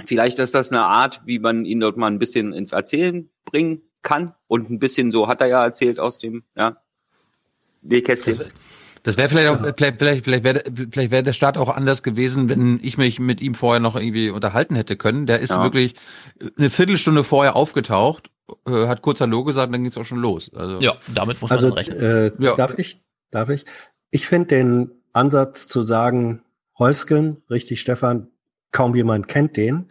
vielleicht 0.05 0.39
ist 0.39 0.53
das 0.53 0.71
eine 0.71 0.85
Art, 0.85 1.21
wie 1.25 1.39
man 1.39 1.65
ihn 1.65 1.79
dort 1.79 1.97
mal 1.97 2.07
ein 2.07 2.19
bisschen 2.19 2.53
ins 2.53 2.71
Erzählen 2.71 3.29
bringen 3.45 3.81
kann. 4.01 4.33
Und 4.47 4.69
ein 4.69 4.79
bisschen 4.79 5.11
so 5.11 5.27
hat 5.27 5.41
er 5.41 5.47
ja 5.47 5.63
erzählt 5.63 5.99
aus 5.99 6.17
dem, 6.17 6.43
ja, 6.55 6.77
Nähkästchen. 7.81 8.39
Das 9.07 9.15
wäre 9.15 9.29
vielleicht 9.29 9.49
auch, 9.49 9.73
vielleicht, 9.77 9.99
vielleicht, 9.99 10.23
vielleicht 10.25 10.43
wäre 10.43 10.63
vielleicht 10.91 11.11
wäre 11.11 11.23
der 11.23 11.31
Start 11.31 11.57
auch 11.57 11.69
anders 11.69 12.03
gewesen, 12.03 12.49
wenn 12.49 12.77
ich 12.83 12.97
mich 12.97 13.19
mit 13.21 13.39
ihm 13.39 13.55
vorher 13.55 13.79
noch 13.79 13.95
irgendwie 13.95 14.29
unterhalten 14.29 14.75
hätte 14.75 14.97
können. 14.97 15.25
Der 15.25 15.39
ist 15.39 15.51
Ja. 15.51 15.63
wirklich 15.63 15.95
eine 16.57 16.69
Viertelstunde 16.69 17.23
vorher 17.23 17.55
aufgetaucht, 17.55 18.29
äh, 18.67 18.87
hat 18.87 19.01
kurz 19.01 19.21
Hallo 19.21 19.45
gesagt, 19.45 19.73
dann 19.73 19.81
ging 19.81 19.89
es 19.91 19.97
auch 19.97 20.03
schon 20.03 20.17
los. 20.17 20.51
Also, 20.53 20.79
Ja, 20.79 20.95
damit 21.15 21.41
muss 21.41 21.51
Also 21.51 21.69
man 21.69 21.77
rechnen. 21.77 21.97
äh, 21.99 22.31
Ja. 22.37 22.55
darf 22.55 22.77
ich? 22.77 23.01
Darf 23.31 23.47
ich? 23.47 23.63
Ich 24.11 24.27
finde 24.27 24.47
den 24.47 24.91
Ansatz 25.13 25.67
zu 25.69 25.81
sagen, 25.81 26.41
Heusken, 26.77 27.43
richtig 27.49 27.79
Stefan, 27.79 28.27
kaum 28.73 28.93
jemand 28.93 29.29
kennt 29.29 29.55
den. 29.55 29.89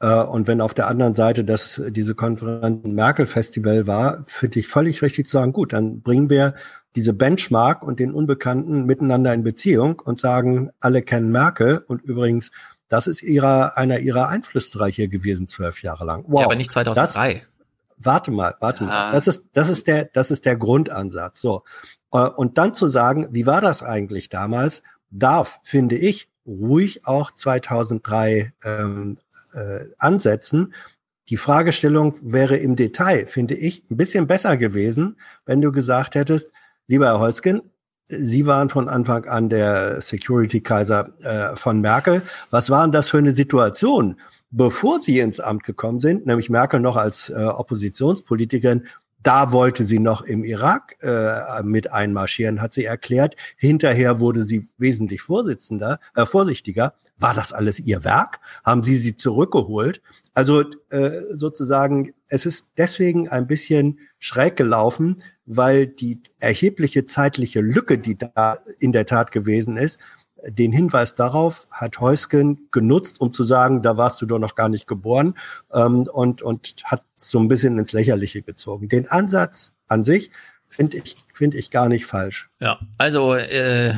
Äh, 0.00 0.22
und 0.22 0.46
wenn 0.46 0.60
auf 0.60 0.74
der 0.74 0.88
anderen 0.88 1.14
Seite 1.14 1.44
das 1.44 1.80
diese 1.88 2.14
Konferenz 2.14 2.84
ein 2.84 2.94
Merkel-Festival 2.94 3.86
war, 3.86 4.22
finde 4.26 4.60
ich 4.60 4.68
völlig 4.68 5.02
richtig 5.02 5.26
zu 5.26 5.32
sagen, 5.38 5.52
gut, 5.52 5.72
dann 5.72 6.02
bringen 6.02 6.30
wir 6.30 6.54
diese 6.96 7.12
Benchmark 7.12 7.82
und 7.82 7.98
den 7.98 8.12
Unbekannten 8.12 8.84
miteinander 8.84 9.32
in 9.34 9.42
Beziehung 9.42 10.00
und 10.00 10.18
sagen, 10.20 10.70
alle 10.80 11.02
kennen 11.02 11.30
Merkel 11.30 11.78
und 11.86 12.02
übrigens, 12.02 12.50
das 12.88 13.06
ist 13.06 13.22
ihrer, 13.22 13.76
einer 13.76 13.98
ihrer 14.00 14.28
Einflussreiche 14.28 15.08
gewesen, 15.08 15.48
zwölf 15.48 15.82
Jahre 15.82 16.04
lang. 16.04 16.24
Wow. 16.28 16.40
ja, 16.40 16.46
aber 16.46 16.54
nicht 16.54 16.70
2003. 16.70 17.32
Das, 17.34 17.42
warte 17.96 18.30
mal, 18.30 18.54
warte 18.60 18.84
Ja. 18.84 18.90
mal. 18.90 19.12
Das 19.12 19.26
ist, 19.26 19.44
das 19.52 19.68
ist 19.68 19.86
der, 19.86 20.04
das 20.04 20.30
ist 20.30 20.44
der 20.44 20.56
Grundansatz. 20.56 21.40
So. 21.40 21.64
Äh, 22.12 22.18
Und 22.18 22.58
dann 22.58 22.74
zu 22.74 22.86
sagen, 22.88 23.28
wie 23.30 23.46
war 23.46 23.60
das 23.60 23.82
eigentlich 23.82 24.28
damals, 24.28 24.82
darf, 25.10 25.58
finde 25.62 25.96
ich, 25.96 26.28
ruhig 26.46 27.06
auch 27.06 27.30
2003 27.30 28.52
ähm, 28.64 29.16
äh, 29.54 29.86
ansetzen. 29.98 30.74
Die 31.28 31.36
Fragestellung 31.36 32.16
wäre 32.22 32.56
im 32.56 32.76
Detail, 32.76 33.26
finde 33.26 33.54
ich, 33.54 33.90
ein 33.90 33.96
bisschen 33.96 34.26
besser 34.26 34.56
gewesen, 34.56 35.16
wenn 35.46 35.60
du 35.60 35.72
gesagt 35.72 36.14
hättest, 36.14 36.50
lieber 36.86 37.06
Herr 37.06 37.20
Holzgen, 37.20 37.62
Sie 38.06 38.44
waren 38.44 38.68
von 38.68 38.90
Anfang 38.90 39.24
an 39.24 39.48
der 39.48 40.02
Security-Kaiser 40.02 41.08
äh, 41.22 41.56
von 41.56 41.80
Merkel. 41.80 42.20
Was 42.50 42.68
war 42.68 42.82
denn 42.82 42.92
das 42.92 43.08
für 43.08 43.16
eine 43.16 43.32
Situation, 43.32 44.20
bevor 44.50 45.00
Sie 45.00 45.20
ins 45.20 45.40
Amt 45.40 45.64
gekommen 45.64 46.00
sind, 46.00 46.26
nämlich 46.26 46.50
Merkel 46.50 46.80
noch 46.80 46.96
als 46.96 47.30
äh, 47.30 47.44
Oppositionspolitikerin? 47.44 48.84
Da 49.22 49.52
wollte 49.52 49.84
sie 49.84 50.00
noch 50.00 50.20
im 50.20 50.44
Irak 50.44 50.96
äh, 51.00 51.62
mit 51.62 51.90
einmarschieren, 51.94 52.60
hat 52.60 52.74
sie 52.74 52.84
erklärt. 52.84 53.36
Hinterher 53.56 54.20
wurde 54.20 54.42
sie 54.42 54.68
wesentlich 54.76 55.22
Vorsitzender, 55.22 55.98
äh, 56.14 56.26
vorsichtiger. 56.26 56.92
War 57.24 57.34
das 57.34 57.52
alles 57.52 57.80
ihr 57.80 58.04
Werk? 58.04 58.40
Haben 58.64 58.82
Sie 58.82 58.96
sie 58.96 59.16
zurückgeholt? 59.16 60.02
Also 60.34 60.64
äh, 60.90 61.20
sozusagen, 61.30 62.12
es 62.28 62.44
ist 62.44 62.72
deswegen 62.76 63.28
ein 63.28 63.46
bisschen 63.46 63.98
schräg 64.18 64.56
gelaufen, 64.56 65.22
weil 65.46 65.86
die 65.86 66.20
erhebliche 66.40 67.06
zeitliche 67.06 67.60
Lücke, 67.60 67.98
die 67.98 68.18
da 68.18 68.58
in 68.78 68.92
der 68.92 69.06
Tat 69.06 69.30
gewesen 69.32 69.76
ist, 69.76 70.00
den 70.46 70.72
Hinweis 70.72 71.14
darauf 71.14 71.66
hat 71.70 72.00
Heusken 72.00 72.68
genutzt, 72.70 73.20
um 73.20 73.32
zu 73.32 73.44
sagen, 73.44 73.82
da 73.82 73.96
warst 73.96 74.20
du 74.20 74.26
doch 74.26 74.38
noch 74.38 74.54
gar 74.54 74.68
nicht 74.68 74.86
geboren 74.86 75.34
ähm, 75.72 76.06
und, 76.12 76.42
und 76.42 76.74
hat 76.84 77.04
so 77.16 77.38
ein 77.38 77.48
bisschen 77.48 77.78
ins 77.78 77.92
Lächerliche 77.92 78.42
gezogen. 78.42 78.88
Den 78.88 79.10
Ansatz 79.10 79.72
an 79.88 80.04
sich 80.04 80.30
finde 80.68 80.98
ich, 80.98 81.16
finde 81.32 81.56
ich 81.56 81.70
gar 81.70 81.88
nicht 81.88 82.04
falsch. 82.04 82.50
Ja, 82.60 82.78
also 82.98 83.34
äh, 83.34 83.94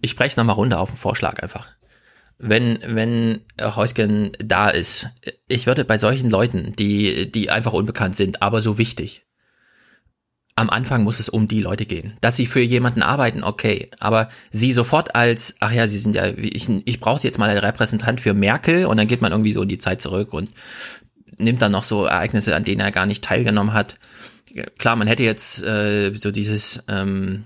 ich 0.00 0.10
spreche 0.10 0.30
es 0.30 0.36
nochmal 0.36 0.56
runter 0.56 0.78
auf 0.78 0.90
den 0.90 0.98
Vorschlag 0.98 1.42
einfach. 1.42 1.77
Wenn, 2.38 2.78
wenn 2.84 3.40
äh, 3.56 3.72
Heusgen 3.74 4.32
da 4.38 4.68
ist, 4.68 5.08
ich 5.48 5.66
würde 5.66 5.84
bei 5.84 5.98
solchen 5.98 6.30
Leuten, 6.30 6.72
die, 6.78 7.30
die 7.30 7.50
einfach 7.50 7.72
unbekannt 7.72 8.14
sind, 8.14 8.42
aber 8.42 8.62
so 8.62 8.78
wichtig, 8.78 9.26
am 10.58 10.70
Anfang 10.70 11.04
muss 11.04 11.20
es 11.20 11.28
um 11.28 11.46
die 11.46 11.60
Leute 11.60 11.86
gehen. 11.86 12.14
Dass 12.20 12.36
sie 12.36 12.46
für 12.46 12.60
jemanden 12.60 13.02
arbeiten, 13.02 13.44
okay. 13.44 13.90
Aber 14.00 14.28
sie 14.50 14.72
sofort 14.72 15.14
als, 15.14 15.54
ach 15.60 15.70
ja, 15.70 15.86
sie 15.86 15.98
sind 15.98 16.16
ja, 16.16 16.26
ich, 16.26 16.68
ich 16.84 17.00
brauche 17.00 17.22
jetzt 17.22 17.38
mal 17.38 17.48
als 17.48 17.62
Repräsentant 17.62 18.20
für 18.20 18.34
Merkel 18.34 18.86
und 18.86 18.96
dann 18.96 19.06
geht 19.06 19.22
man 19.22 19.30
irgendwie 19.32 19.52
so 19.52 19.62
in 19.62 19.68
die 19.68 19.78
Zeit 19.78 20.02
zurück 20.02 20.32
und 20.32 20.50
nimmt 21.36 21.62
dann 21.62 21.72
noch 21.72 21.84
so 21.84 22.06
Ereignisse, 22.06 22.56
an 22.56 22.64
denen 22.64 22.80
er 22.80 22.90
gar 22.90 23.06
nicht 23.06 23.22
teilgenommen 23.22 23.72
hat. 23.72 23.98
Klar, 24.78 24.96
man 24.96 25.06
hätte 25.06 25.22
jetzt 25.22 25.62
äh, 25.62 26.12
so 26.14 26.32
dieses, 26.32 26.82
ähm, 26.88 27.44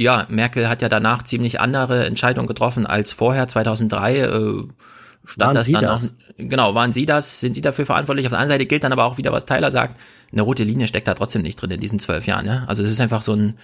ja, 0.00 0.26
Merkel 0.28 0.68
hat 0.68 0.82
ja 0.82 0.88
danach 0.88 1.22
ziemlich 1.22 1.60
andere 1.60 2.06
Entscheidungen 2.06 2.48
getroffen 2.48 2.86
als 2.86 3.12
vorher, 3.12 3.48
2003. 3.48 4.18
Äh, 4.18 4.28
stand 5.24 5.46
Waren 5.46 5.54
das 5.54 5.66
Sie 5.66 5.72
dann 5.72 5.84
das? 5.84 6.02
noch, 6.02 6.10
genau, 6.36 6.74
waren 6.74 6.92
Sie 6.92 7.06
das, 7.06 7.38
sind 7.40 7.54
Sie 7.54 7.60
dafür 7.60 7.86
verantwortlich? 7.86 8.26
Auf 8.26 8.30
der 8.30 8.40
anderen 8.40 8.54
Seite 8.54 8.66
gilt 8.66 8.82
dann 8.82 8.92
aber 8.92 9.04
auch 9.04 9.18
wieder, 9.18 9.30
was 9.32 9.46
Tyler 9.46 9.70
sagt, 9.70 9.96
eine 10.32 10.42
rote 10.42 10.64
Linie 10.64 10.86
steckt 10.88 11.06
da 11.06 11.14
trotzdem 11.14 11.42
nicht 11.42 11.56
drin 11.56 11.70
in 11.70 11.78
diesen 11.80 11.98
zwölf 12.00 12.26
Jahren. 12.26 12.46
Ne? 12.46 12.64
Also 12.66 12.82
es 12.82 12.90
ist 12.90 13.00
einfach 13.00 13.22
so 13.22 13.34
ein 13.34 13.56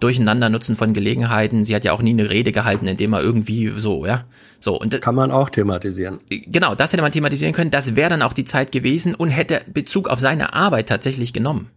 Durcheinandernutzen 0.00 0.76
von 0.76 0.92
Gelegenheiten. 0.92 1.64
Sie 1.64 1.74
hat 1.74 1.84
ja 1.84 1.92
auch 1.92 2.02
nie 2.02 2.10
eine 2.10 2.28
Rede 2.28 2.52
gehalten, 2.52 2.86
indem 2.86 3.14
er 3.14 3.22
irgendwie 3.22 3.72
so, 3.76 4.04
ja, 4.04 4.24
so 4.60 4.78
und 4.78 5.00
Kann 5.00 5.14
man 5.14 5.30
auch 5.30 5.48
thematisieren. 5.48 6.20
genau, 6.28 6.74
das 6.74 6.92
hätte 6.92 7.02
man 7.02 7.12
thematisieren 7.12 7.54
können. 7.54 7.70
Das 7.70 7.96
wäre 7.96 8.10
dann 8.10 8.22
auch 8.22 8.32
die 8.34 8.44
Zeit 8.44 8.72
gewesen 8.72 9.14
und 9.14 9.30
hätte 9.30 9.62
Bezug 9.72 10.08
auf 10.08 10.20
seine 10.20 10.52
Arbeit 10.52 10.88
tatsächlich 10.88 11.32
genommen. 11.32 11.70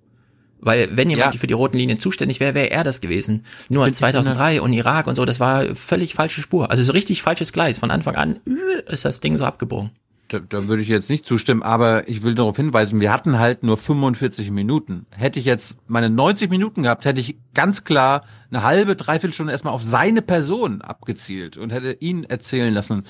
Weil 0.62 0.90
wenn 0.96 1.10
jemand 1.10 1.36
Ja. 1.36 1.40
für 1.40 1.48
die 1.48 1.54
roten 1.54 1.78
Linien 1.78 2.00
zuständig 2.00 2.40
wäre, 2.40 2.54
wäre 2.54 2.70
er 2.72 2.84
das 2.84 3.02
gewesen. 3.02 3.46
Nur 3.70 3.92
2003 3.92 4.62
und 4.62 4.74
Irak 4.74 5.08
und 5.08 5.16
so, 5.16 5.26
das 5.26 5.40
war 5.40 5.76
völlig 5.76 6.14
falsche 6.14 6.42
Spur. 6.42 6.70
Also 6.70 6.84
so 6.84 6.92
richtig 6.94 7.22
falsches 7.22 7.54
Gleis. 7.54 7.78
Von 7.78 7.92
Anfang 7.92 8.16
an 8.16 8.40
äh, 8.46 8.92
ist 8.92 9.06
das 9.06 9.20
Ding 9.22 9.38
so 9.38 9.46
abgebogen. 9.46 9.92
Da, 10.28 10.38
da 10.38 10.68
würde 10.68 10.84
ich 10.84 10.88
jetzt 10.90 11.10
nicht 11.10 11.26
zustimmen, 11.26 11.64
aber 11.64 12.08
ich 12.08 12.22
will 12.22 12.36
darauf 12.36 12.56
hinweisen, 12.56 13.00
wir 13.00 13.12
hatten 13.12 13.40
halt 13.40 13.64
nur 13.64 13.78
45 13.78 14.52
Minuten. 14.52 15.08
Hätte 15.10 15.40
ich 15.40 15.46
jetzt 15.46 15.78
meine 15.88 16.10
90 16.12 16.52
Minuten 16.52 16.84
gehabt, 16.84 17.06
hätte 17.06 17.20
ich 17.20 17.36
ganz 17.56 17.84
klar 17.84 18.26
eine 18.52 18.62
halbe, 18.62 18.96
dreiviertel 18.96 19.34
Stunde 19.34 19.54
erstmal 19.54 19.74
auf 19.74 19.82
seine 19.82 20.22
Person 20.22 20.82
abgezielt 20.84 21.58
und 21.58 21.72
hätte 21.72 21.94
ihn 22.00 22.26
erzählen 22.26 22.72
lassen, 22.72 23.06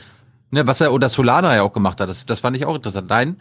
ne, 0.51 0.65
was 0.65 0.79
er 0.79 0.93
oder 0.93 1.09
Solana 1.09 1.55
ja 1.55 1.63
auch 1.63 1.73
gemacht 1.73 1.99
hat. 1.99 2.07
Das, 2.07 2.25
das 2.25 2.39
fand 2.39 2.55
ich 2.55 2.65
auch 2.65 2.75
interessant. 2.75 3.09
Nein, 3.09 3.35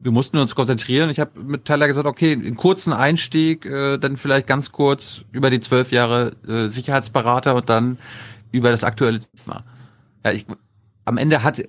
wir 0.00 0.12
mussten 0.12 0.38
uns 0.38 0.54
konzentrieren. 0.54 1.10
Ich 1.10 1.18
habe 1.20 1.38
mit 1.40 1.64
Tyler 1.64 1.86
gesagt, 1.88 2.06
okay, 2.06 2.32
einen 2.32 2.56
kurzen 2.56 2.92
Einstieg, 2.92 3.66
äh, 3.66 3.98
dann 3.98 4.16
vielleicht 4.16 4.46
ganz 4.46 4.72
kurz 4.72 5.24
über 5.32 5.50
die 5.50 5.60
zwölf 5.60 5.90
Jahre 5.92 6.32
äh, 6.46 6.66
Sicherheitsberater 6.68 7.54
und 7.56 7.68
dann 7.68 7.98
über 8.52 8.70
das 8.70 8.84
aktuelle 8.84 9.20
Thema. 9.20 9.64
Ja, 10.24 10.32
ich, 10.32 10.46
am 11.04 11.16
Ende 11.16 11.42
hat 11.42 11.62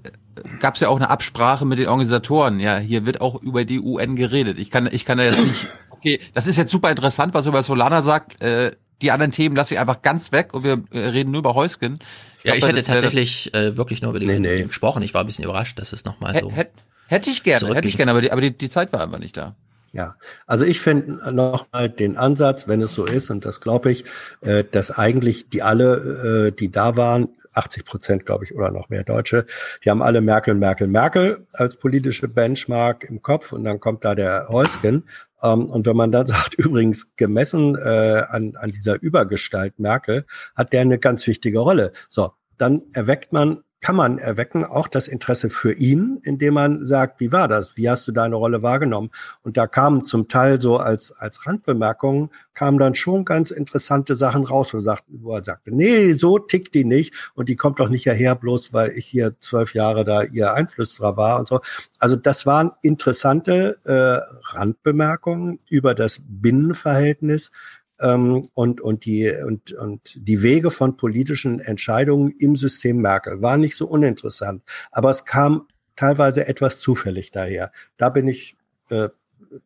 gab 0.61 0.76
es 0.76 0.81
ja 0.81 0.88
auch 0.89 0.95
eine 0.95 1.10
Absprache 1.10 1.65
mit 1.65 1.80
den 1.80 1.88
Organisatoren. 1.88 2.60
Ja, 2.60 2.77
hier 2.77 3.06
wird 3.06 3.19
auch 3.22 3.41
über 3.41 3.65
die 3.65 3.80
UN 3.80 4.15
geredet. 4.15 4.57
Ich 4.60 4.69
kann, 4.69 4.88
ich 4.91 5.06
kann 5.06 5.18
da 5.18 5.26
jetzt 5.26 5.43
nicht. 5.45 5.68
Okay, 5.89 6.19
das 6.34 6.47
ist 6.47 6.56
jetzt 6.57 6.72
super 6.72 6.89
interessant, 6.89 7.34
was 7.34 7.45
er 7.45 7.49
über 7.49 7.61
Solana 7.64 8.01
sagt. 8.01 8.41
Äh, 8.41 8.72
die 9.01 9.11
anderen 9.11 9.31
Themen 9.31 9.56
lasse 9.56 9.73
ich 9.73 9.80
einfach 9.80 10.01
ganz 10.01 10.31
weg 10.31 10.53
und 10.53 10.64
wir 10.64 10.81
äh, 10.91 10.99
reden 11.10 11.31
nur 11.31 11.39
über 11.39 11.56
Heusken. 11.56 11.99
Ja, 12.43 12.53
ich 12.53 12.61
glaub, 12.61 12.72
hätte 12.72 12.84
tatsächlich 12.85 13.53
äh, 13.53 13.76
wirklich 13.76 14.01
nur 14.01 14.11
über 14.11 14.19
die 14.19 14.26
Nee, 14.27 14.39
nee. 14.39 14.64
gesprochen. 14.64 15.01
Ich 15.03 15.14
war 15.14 15.23
ein 15.23 15.26
bisschen 15.26 15.43
überrascht, 15.43 15.77
dass 15.80 15.91
es 15.91 16.06
nochmal 16.06 16.39
so. 16.39 16.51
hätt- 16.51 16.72
Hätte 17.10 17.31
ich 17.31 17.41
gerne, 17.41 17.73
hätte 17.73 17.88
ich 17.88 17.98
gerne, 17.98 18.11
aber 18.11 18.22
die, 18.22 18.31
aber 18.31 18.41
die, 18.41 18.56
die 18.56 18.69
Zeit 18.69 18.94
war 18.94 19.02
einfach 19.02 19.18
nicht 19.18 19.36
da. 19.36 19.56
Ja, 19.91 20.15
also 20.45 20.64
ich 20.64 20.80
finde 20.80 21.34
nochmal 21.34 21.90
den 21.90 22.18
Ansatz, 22.18 22.68
wenn 22.68 22.84
es 22.84 22.94
so 22.94 23.06
ist, 23.06 23.31
und 23.31 23.45
das 23.45 23.61
glaube 23.61 23.91
ich, 23.91 24.06
äh, 24.41 24.64
dass 24.64 24.91
eigentlich 24.91 25.49
die 25.49 25.64
alle, 25.64 26.49
äh, 26.49 26.52
die 26.52 26.72
da 26.72 26.95
waren, 26.95 27.30
80 27.56 27.86
Prozent, 27.86 28.26
glaube 28.27 28.45
ich, 28.45 28.53
oder 28.53 28.69
noch 28.69 28.90
mehr 28.90 29.03
Deutsche, 29.03 29.48
die 29.84 29.90
haben 29.90 30.03
alle 30.03 30.22
Merkel, 30.22 30.53
Merkel, 30.53 30.88
Merkel 30.88 31.48
als 31.53 31.77
politische 31.77 32.27
Benchmark 32.27 33.06
im 33.06 33.23
Kopf 33.23 33.52
und 33.52 33.64
dann 33.64 33.80
kommt 33.80 34.06
da 34.06 34.14
der 34.14 34.49
Heusgen. 34.49 35.06
Ähm, 35.41 35.65
und 35.65 35.88
wenn 35.88 35.95
man 35.95 36.11
dann 36.11 36.26
sagt, 36.27 36.53
übrigens 36.53 37.15
gemessen 37.15 37.76
äh, 37.76 38.26
an, 38.30 38.56
an 38.57 38.69
dieser 38.69 39.02
Übergestalt 39.02 39.80
Merkel, 39.80 40.27
hat 40.56 40.73
der 40.73 40.81
eine 40.81 40.99
ganz 40.99 41.26
wichtige 41.26 41.57
Rolle. 41.57 41.94
So, 42.10 42.34
dann 42.60 42.84
erweckt 42.94 43.34
man 43.34 43.64
kann 43.81 43.95
man 43.95 44.18
erwecken, 44.18 44.65
auch 44.65 44.88
das 44.88 45.07
Interesse 45.07 45.49
für 45.49 45.72
ihn, 45.72 46.19
indem 46.23 46.56
man 46.56 46.85
sagt, 46.85 47.19
wie 47.19 47.31
war 47.31 47.47
das? 47.47 47.77
Wie 47.77 47.89
hast 47.89 48.07
du 48.07 48.11
deine 48.11 48.35
Rolle 48.35 48.61
wahrgenommen? 48.61 49.10
Und 49.41 49.56
da 49.56 49.68
kamen 49.68 50.03
zum 50.03 50.27
Teil 50.27 50.60
so 50.60 50.77
als, 50.77 51.11
als 51.14 51.47
Randbemerkungen, 51.47 52.30
kamen 52.53 52.77
dann 52.77 52.95
schon 52.95 53.23
ganz 53.23 53.51
interessante 53.51 54.18
Sachen 54.18 54.43
raus, 54.43 54.73
wo 54.73 54.80
er, 54.80 54.81
sagte, 54.81 55.06
wo 55.07 55.34
er 55.34 55.43
sagte, 55.43 55.72
nee, 55.73 56.11
so 56.14 56.39
tickt 56.39 56.73
die 56.76 56.84
nicht 56.84 57.14
und 57.35 57.47
die 57.47 57.56
kommt 57.56 57.80
doch 57.80 57.88
nicht 57.89 58.03
hierher, 58.03 58.35
bloß 58.35 58.73
weil 58.73 58.91
ich 58.91 59.06
hier 59.06 59.39
zwölf 59.39 59.73
Jahre 59.73 60.03
da 60.03 60.23
ihr 60.23 60.53
Einflüsterer 60.53 61.15
war 61.15 61.39
und 61.39 61.47
so. 61.47 61.61
Also 61.99 62.18
das 62.18 62.45
waren 62.45 62.72
interessante 62.81 63.77
äh, 63.85 64.56
Randbemerkungen 64.56 65.60
über 65.69 65.95
das 65.95 66.22
Binnenverhältnis 66.27 67.51
ähm, 68.00 68.48
und, 68.54 68.82
und, 68.82 69.06
die, 69.06 69.32
und, 69.46 69.74
und 69.74 70.16
die 70.16 70.42
Wege 70.42 70.72
von 70.72 70.98
politischen 70.98 71.60
Entscheidungen 71.60 72.34
im 72.40 72.56
System 72.56 73.02
Merkel 73.02 73.42
waren 73.42 73.62
nicht 73.62 73.76
so 73.76 73.88
uninteressant. 73.88 74.64
Aber 74.92 75.10
es 75.10 75.26
kam 75.26 75.68
teilweise 75.96 76.48
etwas 76.48 76.80
zufällig 76.80 77.32
daher. 77.32 77.72
Da 77.98 78.10
bin 78.10 78.28
ich 78.28 78.56
äh, 78.90 79.10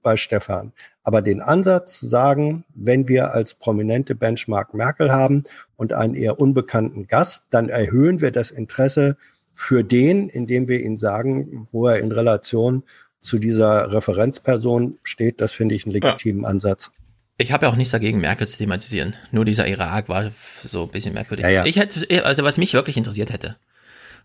bei 0.02 0.18
Stefan. 0.18 0.74
Aber 1.04 1.22
den 1.22 1.42
Ansatz 1.42 2.00
zu 2.00 2.08
sagen, 2.08 2.64
wenn 2.74 3.08
wir 3.08 3.34
als 3.34 3.54
prominente 3.54 4.16
Benchmark 4.16 4.74
Merkel 4.74 5.12
haben 5.12 5.44
und 5.76 5.94
einen 5.94 6.16
eher 6.16 6.40
unbekannten 6.40 7.08
Gast, 7.08 7.46
dann 7.50 7.70
erhöhen 7.70 8.22
wir 8.22 8.32
das 8.32 8.52
Interesse 8.52 9.18
für 9.54 9.84
den, 9.84 10.30
indem 10.30 10.68
wir 10.68 10.80
ihn 10.80 10.98
sagen, 10.98 11.68
wo 11.72 11.88
er 11.88 12.00
in 12.00 12.12
Relation 12.12 12.84
zu 13.20 13.38
dieser 13.38 13.92
Referenzperson 13.92 14.98
steht. 15.04 15.42
Das 15.42 15.52
finde 15.52 15.76
ich 15.76 15.86
einen 15.86 15.94
legitimen 15.94 16.44
ja. 16.44 16.50
Ansatz. 16.50 16.92
Ich 17.38 17.52
habe 17.52 17.66
ja 17.66 17.72
auch 17.72 17.76
nichts 17.76 17.92
dagegen, 17.92 18.20
Merkel 18.20 18.48
zu 18.48 18.58
thematisieren. 18.58 19.16
Nur 19.32 19.44
dieser 19.44 19.68
Irak 19.68 20.08
war 20.08 20.32
so 20.64 20.84
ein 20.84 20.90
bisschen 20.90 21.14
merkwürdig. 21.14 21.44
Ja, 21.46 21.50
ja. 21.50 21.66
Ich 21.66 21.78
hätte, 21.78 22.26
also 22.26 22.44
was 22.44 22.58
mich 22.58 22.74
wirklich 22.74 22.98
interessiert 22.98 23.32
hätte. 23.32 23.58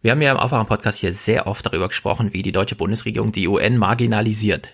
Wir 0.03 0.13
haben 0.13 0.23
ja 0.23 0.31
im 0.31 0.37
Aufwachen-Podcast 0.37 0.99
hier 1.01 1.13
sehr 1.13 1.47
oft 1.47 1.67
darüber 1.67 1.89
gesprochen, 1.89 2.33
wie 2.33 2.43
die 2.43 2.53
deutsche 2.53 2.77
Bundesregierung 2.77 3.33
die 3.33 3.49
UN 3.49 3.79
marginalisiert. 3.79 4.69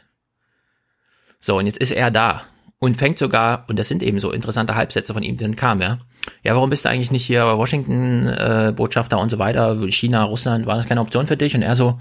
So, 1.40 1.58
und 1.58 1.66
jetzt 1.66 1.78
ist 1.78 1.92
er 1.92 2.10
da 2.10 2.44
und 2.78 2.96
fängt 2.96 3.18
sogar, 3.18 3.64
und 3.68 3.78
das 3.78 3.88
sind 3.88 4.02
eben 4.02 4.18
so 4.18 4.32
interessante 4.32 4.74
Halbsätze 4.74 5.14
von 5.14 5.22
ihm, 5.22 5.36
die 5.36 5.44
dann 5.44 5.56
kamen, 5.56 5.80
ja. 5.80 5.98
Ja, 6.42 6.54
warum 6.54 6.70
bist 6.70 6.84
du 6.84 6.88
eigentlich 6.88 7.10
nicht 7.10 7.24
hier 7.24 7.44
Washington-Botschafter 7.44 9.16
äh, 9.16 9.20
und 9.20 9.30
so 9.30 9.38
weiter? 9.38 9.76
China, 9.88 10.24
Russland, 10.24 10.66
war 10.66 10.76
das 10.76 10.86
keine 10.86 11.00
Option 11.00 11.26
für 11.26 11.36
dich? 11.36 11.54
Und 11.54 11.62
er 11.62 11.76
so, 11.76 12.00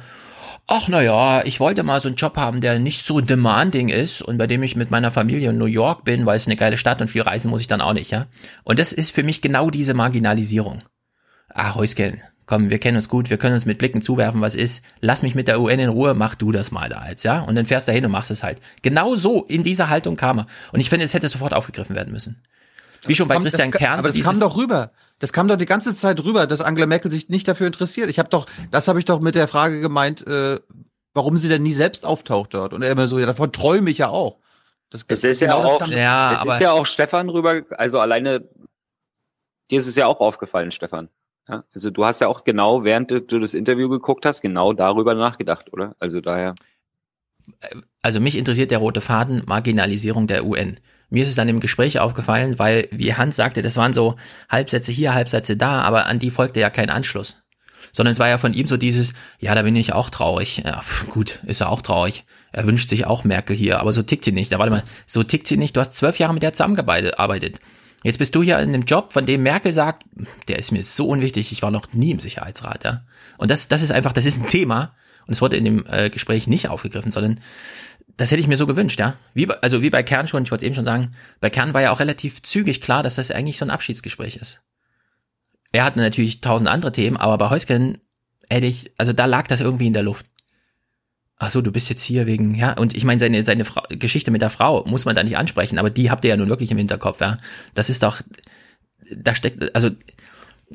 ach 0.68 0.88
na 0.88 1.02
ja, 1.02 1.46
ich 1.46 1.60
wollte 1.60 1.84
mal 1.84 2.02
so 2.02 2.08
einen 2.08 2.16
Job 2.16 2.38
haben, 2.38 2.62
der 2.62 2.80
nicht 2.80 3.06
so 3.06 3.22
demanding 3.22 3.90
ist 3.90 4.22
und 4.22 4.38
bei 4.38 4.48
dem 4.48 4.64
ich 4.64 4.76
mit 4.76 4.92
meiner 4.92 5.12
Familie 5.12 5.50
in 5.50 5.58
New 5.58 5.66
York 5.66 6.04
bin, 6.04 6.26
weil 6.26 6.38
es 6.38 6.48
eine 6.48 6.56
geile 6.56 6.78
Stadt 6.78 7.02
und 7.02 7.10
viel 7.10 7.22
reisen 7.22 7.50
muss 7.50 7.62
ich 7.62 7.68
dann 7.68 7.82
auch 7.82 7.94
nicht, 7.94 8.12
ja. 8.12 8.28
Und 8.64 8.80
das 8.80 8.94
ist 8.94 9.12
für 9.12 9.24
mich 9.24 9.42
genau 9.42 9.70
diese 9.70 9.94
Marginalisierung. 9.94 10.84
Ah, 11.50 11.76
Häusken, 11.76 12.22
komm, 12.46 12.70
wir 12.70 12.80
kennen 12.80 12.98
uns 12.98 13.10
gut, 13.10 13.30
wir 13.30 13.38
können 13.38 13.54
uns 13.54 13.66
mit 13.66 13.78
Blicken 13.78 14.02
zuwerfen, 14.02 14.42
was 14.42 14.56
ist. 14.56 14.84
Lass 15.02 15.22
mich 15.22 15.36
mit 15.36 15.48
der 15.48 15.60
UN 15.60 15.80
in 15.80 15.90
Ruhe, 15.90 16.14
mach 16.14 16.36
du 16.36 16.52
das 16.52 16.72
mal 16.72 16.90
da 16.90 17.08
jetzt, 17.08 17.24
ja. 17.24 17.42
Und 17.42 17.56
dann 17.56 17.66
fährst 17.66 17.88
du 17.88 17.92
hin 17.92 18.06
und 18.06 18.12
machst 18.12 18.32
es 18.32 18.44
halt. 18.44 18.60
Genau 18.82 19.16
so, 19.16 19.44
in 19.44 19.64
dieser 19.64 19.90
Haltung 19.90 20.16
kam 20.16 20.40
er. 20.40 20.48
Und 20.72 20.80
ich 20.80 20.90
finde, 20.90 21.06
es 21.06 21.14
hätte 21.14 21.28
sofort 21.30 21.54
aufgegriffen 21.54 21.96
werden 21.96 22.12
müssen. 22.12 22.42
Wie 23.06 23.16
schon 23.16 23.28
bei 23.28 23.38
Christian 23.38 23.72
Kern. 23.72 24.00
Aber 24.00 24.10
das 24.10 24.20
kam 24.22 24.40
doch 24.40 24.56
rüber. 24.56 24.92
Das 25.24 25.32
kam 25.32 25.48
doch 25.48 25.56
die 25.56 25.66
ganze 25.66 25.96
Zeit 25.96 26.22
rüber, 26.22 26.48
dass 26.48 26.60
Angela 26.60 26.86
Merkel 26.86 27.10
sich 27.10 27.30
nicht 27.30 27.48
dafür 27.48 27.66
interessiert. 27.66 28.10
Ich 28.10 28.20
habe 28.20 28.28
doch, 28.28 28.46
das 28.72 28.90
habe 28.90 29.00
ich 29.00 29.06
doch 29.06 29.22
mit 29.22 29.36
der 29.36 29.48
Frage 29.48 29.80
gemeint, 29.80 30.28
äh, 30.28 30.60
warum 31.14 31.38
sie 31.38 31.48
denn 31.48 31.64
nie 31.64 31.72
selbst 31.72 32.04
auftaucht 32.04 32.54
dort. 32.54 32.74
Und 32.74 32.82
er 32.82 32.92
immer 32.92 33.08
so, 33.08 33.18
ja, 33.18 33.26
davon 33.26 33.54
träume 33.54 33.90
ich 33.90 34.00
ja 34.00 34.10
auch. 34.10 34.40
Das, 34.90 35.06
es 35.08 35.24
ist 35.24 35.40
genau 35.40 35.62
ja 35.62 35.66
auch, 35.66 35.88
ja, 35.88 36.34
es 36.34 36.42
aber 36.42 36.56
ist 36.56 36.60
ja 36.60 36.74
auch 36.74 36.86
Stefan 36.86 37.30
rüber, 37.30 37.62
also 37.78 38.02
alleine, 38.02 38.50
dir 39.72 39.80
ist 39.80 39.88
es 39.88 39.96
ja 39.96 40.08
auch 40.08 40.20
aufgefallen, 40.20 40.74
Stefan. 40.74 41.08
Ja, 41.48 41.64
also 41.74 41.90
du 41.90 42.04
hast 42.04 42.20
ja 42.20 42.28
auch 42.28 42.44
genau, 42.44 42.84
während 42.84 43.10
du 43.10 43.40
das 43.40 43.54
Interview 43.54 43.88
geguckt 43.88 44.26
hast, 44.26 44.42
genau 44.42 44.74
darüber 44.74 45.14
nachgedacht, 45.14 45.72
oder? 45.72 45.96
Also 46.00 46.20
daher. 46.20 46.54
Also 48.02 48.20
mich 48.20 48.36
interessiert 48.36 48.72
der 48.72 48.80
rote 48.80 49.00
Faden 49.00 49.44
Marginalisierung 49.46 50.28
der 50.28 50.44
UN. 50.46 50.82
Mir 51.14 51.22
ist 51.22 51.30
es 51.30 51.36
dann 51.36 51.48
im 51.48 51.60
Gespräch 51.60 52.00
aufgefallen, 52.00 52.58
weil, 52.58 52.88
wie 52.90 53.14
Hans 53.14 53.36
sagte, 53.36 53.62
das 53.62 53.78
waren 53.78 53.94
so 53.94 54.16
Halbsätze 54.50 54.92
hier, 54.92 55.14
Halbsätze 55.14 55.56
da, 55.56 55.84
aber 55.84 56.08
an 56.08 56.18
die 56.18 56.32
folgte 56.32 56.60
ja 56.60 56.72
kein 56.72 56.90
Anschluss. 56.90 57.38
Sondern 57.92 58.14
es 58.14 58.20
war 58.20 58.30
ja 58.30 58.40
von 58.40 58.56
ihm 58.56 58.66
so 58.66 58.78
dieses, 58.78 59.14
ja, 59.40 59.54
da 59.54 59.62
bin 59.62 59.76
ich 59.76 59.94
auch 59.94 60.10
traurig. 60.10 60.64
Ja, 60.66 60.82
gut, 61.12 61.40
ist 61.46 61.62
er 61.62 61.70
auch 61.70 61.84
traurig. 61.84 62.24
Er 62.52 62.66
wünscht 62.66 62.90
sich 62.90 63.06
auch 63.06 63.26
Merkel 63.26 63.56
hier, 63.56 63.80
aber 63.80 63.94
so 63.94 64.02
tickt 64.02 64.26
sie 64.26 64.32
nicht. 64.32 64.52
Da 64.52 64.58
warte 64.58 64.72
mal, 64.72 64.84
so 65.06 65.22
tickt 65.22 65.46
sie 65.46 65.56
nicht. 65.56 65.76
Du 65.76 65.82
hast 65.82 65.94
zwölf 65.94 66.18
Jahre 66.18 66.34
mit 66.34 66.42
der 66.42 66.54
zusammengearbeitet. 66.54 67.60
Jetzt 68.02 68.18
bist 68.18 68.34
du 68.34 68.42
ja 68.42 68.58
in 68.58 68.70
einem 68.70 68.86
Job, 68.86 69.14
von 69.14 69.28
dem 69.28 69.44
Merkel 69.44 69.72
sagt, 69.72 70.06
der 70.48 70.58
ist 70.58 70.72
mir 70.72 70.82
so 70.82 71.08
unwichtig, 71.08 71.52
ich 71.52 71.62
war 71.62 71.70
noch 71.70 71.94
nie 71.94 72.10
im 72.10 72.20
Sicherheitsrat, 72.20 72.86
ja. 72.86 73.02
Und 73.38 73.52
das, 73.52 73.68
das 73.68 73.84
ist 73.84 73.92
einfach, 73.92 74.14
das 74.14 74.26
ist 74.26 74.42
ein 74.42 74.48
Thema, 74.48 74.96
und 75.28 75.34
es 75.34 75.42
wurde 75.42 75.58
in 75.58 75.66
dem 75.66 75.86
äh, 75.90 76.10
Gespräch 76.10 76.48
nicht 76.48 76.70
aufgegriffen, 76.70 77.12
sondern 77.12 77.40
das 78.18 78.32
hätte 78.32 78.42
ich 78.42 78.48
mir 78.48 78.58
so 78.58 78.68
gewünscht, 78.68 79.00
ja. 79.00 79.18
Wie 79.34 79.46
bei, 79.46 79.56
also 79.60 79.82
wie 79.82 79.90
bei 79.90 80.04
Kern 80.04 80.28
schon, 80.28 80.44
ich 80.44 80.52
wollte 80.52 80.66
eben 80.66 80.76
schon 80.76 80.86
sagen, 80.86 81.14
bei 81.42 81.50
Kern 81.50 81.74
war 81.74 81.82
ja 81.82 81.92
auch 81.92 82.00
relativ 82.00 82.42
zügig 82.42 82.82
klar, 82.82 83.04
dass 83.04 83.16
das 83.16 83.32
eigentlich 83.32 83.58
so 83.58 83.66
ein 83.66 83.72
Abschiedsgespräch 83.72 84.38
ist. 84.38 84.62
Er 85.72 85.84
hatte 85.84 86.00
natürlich 86.00 86.42
tausend 86.42 86.70
andere 86.70 86.92
Themen, 86.92 87.18
aber 87.18 87.38
bei 87.38 87.50
Heusken 87.50 87.98
hätte 88.50 88.68
ich, 88.68 88.92
also 88.98 89.14
da 89.14 89.26
lag 89.26 89.48
das 89.48 89.62
irgendwie 89.62 89.88
in 89.88 89.94
der 89.94 90.04
Luft. 90.04 90.28
Ach 91.38 91.50
so, 91.50 91.62
du 91.62 91.72
bist 91.72 91.90
jetzt 91.90 92.04
hier 92.04 92.28
wegen, 92.28 92.54
ja, 92.54 92.74
und 92.74 92.96
ich 92.96 93.04
meine, 93.04 93.20
seine, 93.20 93.44
seine 93.44 93.66
Frau, 93.66 93.82
Geschichte 93.90 94.30
mit 94.30 94.42
der 94.42 94.52
Frau 94.52 94.86
muss 94.86 95.06
man 95.06 95.16
da 95.16 95.24
nicht 95.24 95.38
ansprechen, 95.38 95.80
aber 95.80 95.90
die 95.90 96.12
habt 96.12 96.24
ihr 96.24 96.30
ja 96.30 96.38
nun 96.38 96.50
wirklich 96.50 96.72
im 96.72 96.78
Hinterkopf, 96.78 97.20
ja. 97.22 97.38
Das 97.74 97.90
ist 97.90 98.04
doch, 98.04 98.22
da 99.12 99.34
steckt, 99.34 99.76
also 99.76 99.90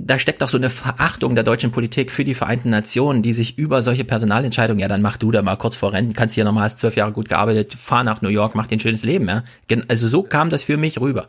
da 0.01 0.19
steckt 0.19 0.43
doch 0.43 0.49
so 0.49 0.57
eine 0.57 0.71
Verachtung 0.71 1.35
der 1.35 1.45
deutschen 1.45 1.71
Politik 1.71 2.11
für 2.11 2.25
die 2.25 2.35
Vereinten 2.35 2.71
Nationen, 2.71 3.23
die 3.23 3.33
sich 3.33 3.59
über 3.59 3.83
solche 3.83 4.05
Personalentscheidungen, 4.05 4.81
ja, 4.81 4.89
dann 4.89 5.03
mach 5.03 5.17
du 5.17 5.31
da 5.31 5.43
mal 5.43 5.57
kurz 5.57 5.77
vor 5.77 5.93
Renten, 5.93 6.15
kannst 6.15 6.35
hier 6.35 6.45
nochmal, 6.45 6.65
hast 6.65 6.79
zwölf 6.79 6.97
Jahre 6.97 7.13
gut 7.13 7.29
gearbeitet, 7.29 7.75
fahr 7.75 8.05
nach 8.05 8.23
New 8.23 8.29
York, 8.29 8.55
mach 8.55 8.67
dir 8.67 8.77
ein 8.77 8.81
schönes 8.81 9.05
Leben, 9.05 9.29
ja. 9.29 9.43
Also 9.89 10.09
so 10.09 10.23
kam 10.23 10.51
das 10.51 10.63
für 10.63 10.77
mich 10.77 11.01
rüber. 11.01 11.27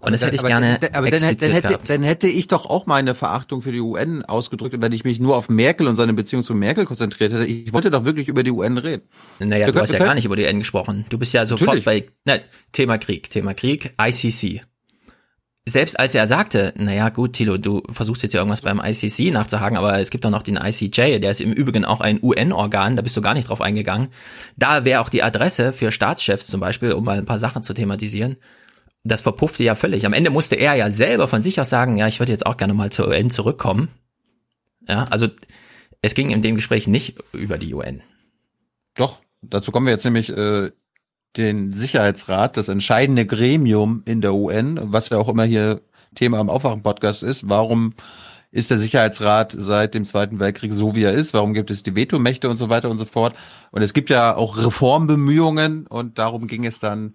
Und 0.00 0.10
das 0.10 0.22
hätte 0.22 0.34
ich 0.34 0.40
aber 0.40 0.48
gerne 0.48 0.80
aber 0.92 1.10
dann, 1.12 1.36
dann, 1.36 1.52
hätte, 1.52 1.78
dann 1.86 2.02
hätte 2.02 2.26
ich 2.26 2.48
doch 2.48 2.66
auch 2.66 2.86
meine 2.86 3.14
Verachtung 3.14 3.62
für 3.62 3.70
die 3.70 3.80
UN 3.80 4.24
ausgedrückt, 4.24 4.74
wenn 4.80 4.90
ich 4.90 5.04
mich 5.04 5.20
nur 5.20 5.36
auf 5.36 5.48
Merkel 5.48 5.86
und 5.86 5.94
seine 5.94 6.12
Beziehung 6.12 6.42
zu 6.42 6.54
Merkel 6.54 6.86
konzentriert 6.86 7.32
hätte. 7.32 7.46
Ich 7.46 7.72
wollte 7.72 7.92
doch 7.92 8.04
wirklich 8.04 8.26
über 8.26 8.42
die 8.42 8.50
UN 8.50 8.78
reden. 8.78 9.02
Naja, 9.38 9.66
du, 9.66 9.72
du 9.72 9.80
hast 9.80 9.92
ja 9.92 10.00
gar 10.00 10.16
nicht 10.16 10.24
über 10.24 10.34
die 10.34 10.44
UN 10.44 10.58
gesprochen. 10.58 11.04
Du 11.08 11.18
bist 11.18 11.32
ja 11.34 11.46
sofort 11.46 11.76
Natürlich. 11.76 11.84
bei, 11.84 12.12
na, 12.24 12.38
Thema 12.72 12.98
Krieg, 12.98 13.30
Thema 13.30 13.54
Krieg, 13.54 13.94
ICC 14.00 14.62
selbst 15.68 15.98
als 15.98 16.14
er 16.14 16.26
sagte, 16.26 16.74
naja 16.76 17.08
gut, 17.10 17.34
Tilo, 17.34 17.56
du 17.56 17.82
versuchst 17.88 18.22
jetzt 18.24 18.32
ja 18.32 18.40
irgendwas 18.40 18.62
beim 18.62 18.80
ICC 18.80 19.32
nachzuhaken, 19.32 19.76
aber 19.76 20.00
es 20.00 20.10
gibt 20.10 20.24
doch 20.24 20.30
noch 20.30 20.42
den 20.42 20.56
ICJ, 20.56 21.20
der 21.20 21.30
ist 21.30 21.40
im 21.40 21.52
Übrigen 21.52 21.84
auch 21.84 22.00
ein 22.00 22.18
UN-Organ, 22.20 22.96
da 22.96 23.02
bist 23.02 23.16
du 23.16 23.20
gar 23.20 23.34
nicht 23.34 23.48
drauf 23.48 23.60
eingegangen. 23.60 24.08
Da 24.56 24.84
wäre 24.84 25.00
auch 25.00 25.08
die 25.08 25.22
Adresse 25.22 25.72
für 25.72 25.92
Staatschefs 25.92 26.48
zum 26.48 26.60
Beispiel, 26.60 26.92
um 26.92 27.04
mal 27.04 27.18
ein 27.18 27.26
paar 27.26 27.38
Sachen 27.38 27.62
zu 27.62 27.74
thematisieren. 27.74 28.36
Das 29.04 29.20
verpuffte 29.20 29.62
ja 29.62 29.74
völlig. 29.76 30.04
Am 30.04 30.12
Ende 30.12 30.30
musste 30.30 30.56
er 30.56 30.74
ja 30.74 30.90
selber 30.90 31.28
von 31.28 31.42
sich 31.42 31.60
aus 31.60 31.70
sagen, 31.70 31.96
ja, 31.96 32.08
ich 32.08 32.18
würde 32.18 32.32
jetzt 32.32 32.46
auch 32.46 32.56
gerne 32.56 32.74
mal 32.74 32.90
zur 32.90 33.08
UN 33.08 33.30
zurückkommen. 33.30 33.88
Ja, 34.88 35.04
also 35.04 35.28
es 36.02 36.14
ging 36.14 36.30
in 36.30 36.42
dem 36.42 36.56
Gespräch 36.56 36.88
nicht 36.88 37.16
über 37.32 37.58
die 37.58 37.72
UN. 37.72 38.02
Doch, 38.94 39.20
dazu 39.42 39.70
kommen 39.70 39.86
wir 39.86 39.92
jetzt 39.92 40.04
nämlich 40.04 40.28
äh, 40.28 40.72
den 41.36 41.72
Sicherheitsrat, 41.72 42.56
das 42.56 42.68
entscheidende 42.68 43.26
Gremium 43.26 44.02
in 44.04 44.20
der 44.20 44.34
UN, 44.34 44.78
was 44.82 45.08
ja 45.08 45.18
auch 45.18 45.28
immer 45.28 45.44
hier 45.44 45.80
Thema 46.14 46.38
am 46.38 46.50
Aufwachen-Podcast 46.50 47.22
ist. 47.22 47.48
Warum 47.48 47.94
ist 48.50 48.70
der 48.70 48.78
Sicherheitsrat 48.78 49.54
seit 49.56 49.94
dem 49.94 50.04
Zweiten 50.04 50.38
Weltkrieg 50.38 50.74
so, 50.74 50.94
wie 50.94 51.04
er 51.04 51.12
ist? 51.12 51.32
Warum 51.32 51.54
gibt 51.54 51.70
es 51.70 51.82
die 51.82 51.96
Vetomächte 51.96 52.50
und 52.50 52.58
so 52.58 52.68
weiter 52.68 52.90
und 52.90 52.98
so 52.98 53.06
fort? 53.06 53.34
Und 53.70 53.80
es 53.82 53.94
gibt 53.94 54.10
ja 54.10 54.36
auch 54.36 54.58
Reformbemühungen 54.58 55.86
und 55.86 56.18
darum 56.18 56.46
ging 56.46 56.66
es 56.66 56.78
dann 56.78 57.14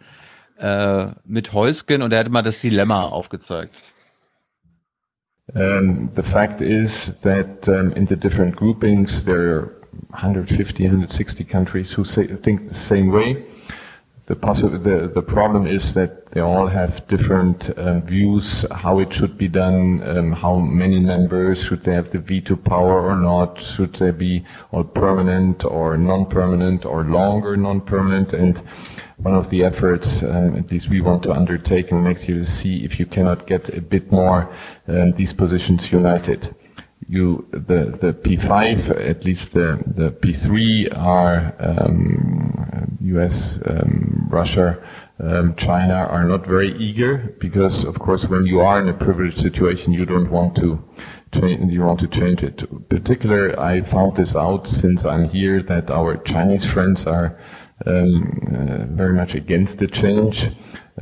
äh, 0.57 1.07
mit 1.25 1.53
Heusgen 1.53 2.01
und 2.01 2.11
er 2.11 2.19
hat 2.21 2.29
mal 2.29 2.41
das 2.41 2.59
Dilemma 2.59 3.03
aufgezeigt. 3.03 3.73
Um, 5.53 6.09
the 6.13 6.23
fact 6.23 6.59
is 6.59 7.21
that 7.21 7.69
um, 7.69 7.93
in 7.93 8.05
the 8.05 8.17
different 8.17 8.57
groupings 8.57 9.23
there 9.23 9.55
are 9.55 9.77
150, 10.09 10.83
160 10.83 11.45
countries 11.45 11.97
who 11.97 12.03
say, 12.03 12.27
think 12.27 12.67
the 12.67 12.73
same 12.73 13.13
way. 13.13 13.45
The, 14.27 14.35
the, 14.35 15.07
the 15.13 15.21
problem 15.21 15.65
is 15.65 15.93
that 15.93 16.31
they 16.31 16.41
all 16.41 16.67
have 16.67 17.07
different 17.07 17.69
um, 17.77 18.01
views 18.01 18.65
how 18.71 18.99
it 18.99 19.13
should 19.13 19.37
be 19.37 19.47
done, 19.47 20.03
um, 20.05 20.33
how 20.33 20.59
many 20.59 20.99
members 20.99 21.63
should 21.63 21.83
they 21.83 21.93
have 21.93 22.11
the 22.11 22.19
veto 22.19 22.57
power 22.57 23.01
or 23.01 23.15
not, 23.15 23.61
should 23.61 23.93
they 23.93 24.11
be 24.11 24.43
all 24.71 24.83
permanent 24.83 25.63
or 25.63 25.95
non-permanent 25.95 26.85
or 26.85 27.05
longer 27.05 27.55
non-permanent, 27.55 28.33
and 28.33 28.61
one 29.15 29.33
of 29.33 29.49
the 29.49 29.63
efforts, 29.63 30.23
um, 30.23 30.57
at 30.57 30.69
least 30.71 30.89
we 30.89 30.99
want 30.99 31.23
to 31.23 31.31
undertake 31.31 31.91
in 31.91 32.03
next 32.03 32.27
year, 32.27 32.37
is 32.37 32.51
see 32.51 32.83
if 32.83 32.99
you 32.99 33.05
cannot 33.05 33.47
get 33.47 33.77
a 33.77 33.81
bit 33.81 34.11
more 34.11 34.53
um, 34.89 35.13
these 35.13 35.31
positions 35.31 35.91
united 35.93 36.53
you 37.07 37.47
the 37.51 37.95
the 37.99 38.13
P5 38.13 39.09
at 39.09 39.23
least 39.23 39.53
the 39.53 39.81
the 39.87 40.11
P3 40.11 40.97
are 40.97 41.55
um, 41.59 42.97
U.S. 43.01 43.59
Um, 43.65 44.27
Russia, 44.29 44.77
um, 45.19 45.55
China 45.55 45.93
are 45.93 46.23
not 46.23 46.45
very 46.45 46.77
eager 46.77 47.35
because, 47.39 47.85
of 47.85 47.99
course, 47.99 48.25
when 48.25 48.45
you 48.45 48.59
are 48.59 48.81
in 48.81 48.89
a 48.89 48.93
privileged 48.93 49.39
situation, 49.39 49.93
you 49.93 50.05
don't 50.05 50.29
want 50.29 50.55
to 50.57 50.83
change, 51.31 51.71
you 51.71 51.81
want 51.81 51.99
to 52.01 52.07
change 52.07 52.43
it. 52.43 52.63
In 52.63 52.83
particular, 52.83 53.59
I 53.59 53.81
found 53.81 54.17
this 54.17 54.35
out 54.35 54.67
since 54.67 55.05
I'm 55.05 55.29
here 55.29 55.61
that 55.63 55.89
our 55.89 56.17
Chinese 56.17 56.65
friends 56.65 57.05
are 57.05 57.39
um, 57.85 58.39
uh, 58.53 58.85
very 58.95 59.13
much 59.13 59.35
against 59.35 59.79
the 59.79 59.87
change. 59.87 60.49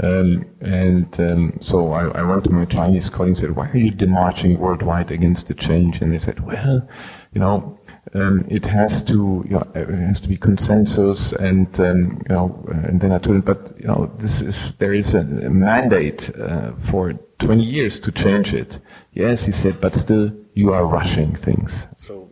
Um, 0.04 0.46
and 0.60 1.20
um, 1.22 1.58
so 1.62 1.94
I, 1.94 2.08
I, 2.20 2.24
went 2.24 2.44
to 2.44 2.50
my 2.50 2.66
Chinese 2.66 3.10
colleagues 3.10 3.42
and 3.42 3.50
said, 3.50 3.56
why 3.56 3.70
are 3.70 3.78
you 3.78 3.94
demarching 3.94 4.58
worldwide 4.58 5.10
against 5.10 5.48
the 5.48 5.54
change? 5.54 6.02
And 6.02 6.12
they 6.12 6.18
said, 6.18 6.46
well, 6.46 6.86
you 7.32 7.40
know, 7.40 7.80
um, 8.14 8.46
it 8.50 8.66
has 8.66 9.02
to, 9.06 9.44
you 9.48 9.56
know, 9.56 9.68
it 9.74 9.90
has 9.90 10.20
to 10.22 10.28
be 10.28 10.38
consensus, 10.38 11.34
and 11.34 11.68
um, 11.80 12.22
you 12.30 12.36
know, 12.36 12.66
and 12.86 13.02
then 13.02 13.12
I 13.12 13.18
told 13.18 13.38
him, 13.38 13.42
but 13.42 13.74
you 13.80 13.88
know, 13.88 14.12
this 14.20 14.42
is 14.42 14.74
there 14.76 14.94
is 14.94 15.14
a, 15.14 15.20
a 15.20 15.50
mandate 15.50 16.30
uh, 16.38 16.74
for 16.80 17.14
20 17.40 17.64
years 17.64 18.00
to 18.02 18.12
change 18.12 18.54
it. 18.54 18.80
Yes, 19.14 19.46
he 19.46 19.52
said, 19.52 19.82
but 19.82 19.96
still, 19.96 20.32
you 20.54 20.72
are 20.72 20.86
rushing 20.86 21.36
things. 21.36 21.88
So 21.98 22.25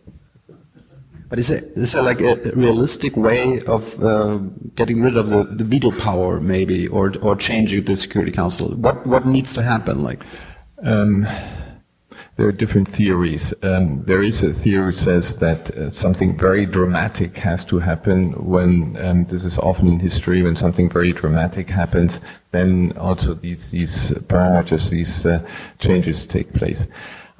but 1.34 1.40
is 1.40 1.50
it 1.50 1.72
is 1.74 1.96
it 1.96 2.02
like 2.02 2.20
a 2.20 2.36
realistic 2.54 3.16
way 3.16 3.60
of 3.62 4.00
uh, 4.04 4.38
getting 4.76 5.02
rid 5.02 5.16
of 5.16 5.30
the, 5.30 5.42
the 5.42 5.64
veto 5.64 5.90
power, 5.90 6.38
maybe, 6.38 6.86
or 6.86 7.12
or 7.22 7.34
changing 7.34 7.82
the 7.86 7.96
Security 7.96 8.30
Council? 8.30 8.68
What 8.76 9.04
what 9.04 9.26
needs 9.26 9.52
to 9.54 9.62
happen? 9.62 10.04
Like, 10.04 10.22
um, 10.84 11.26
there 12.36 12.46
are 12.46 12.52
different 12.52 12.88
theories. 12.88 13.52
Um, 13.64 14.04
there 14.04 14.22
is 14.22 14.44
a 14.44 14.52
theory 14.52 14.92
that 14.92 14.98
says 14.98 15.36
that 15.38 15.72
uh, 15.72 15.90
something 15.90 16.38
very 16.38 16.66
dramatic 16.66 17.36
has 17.38 17.64
to 17.64 17.80
happen 17.80 18.30
when 18.34 18.96
um, 19.04 19.24
this 19.24 19.44
is 19.44 19.58
often 19.58 19.88
in 19.88 19.98
history 19.98 20.40
when 20.40 20.54
something 20.54 20.88
very 20.88 21.12
dramatic 21.12 21.68
happens. 21.68 22.20
Then 22.52 22.92
also 22.96 23.34
these 23.34 23.72
these 23.72 24.12
parameters, 24.28 24.88
these 24.90 25.26
uh, 25.26 25.42
changes 25.80 26.26
take 26.26 26.52
place. 26.52 26.86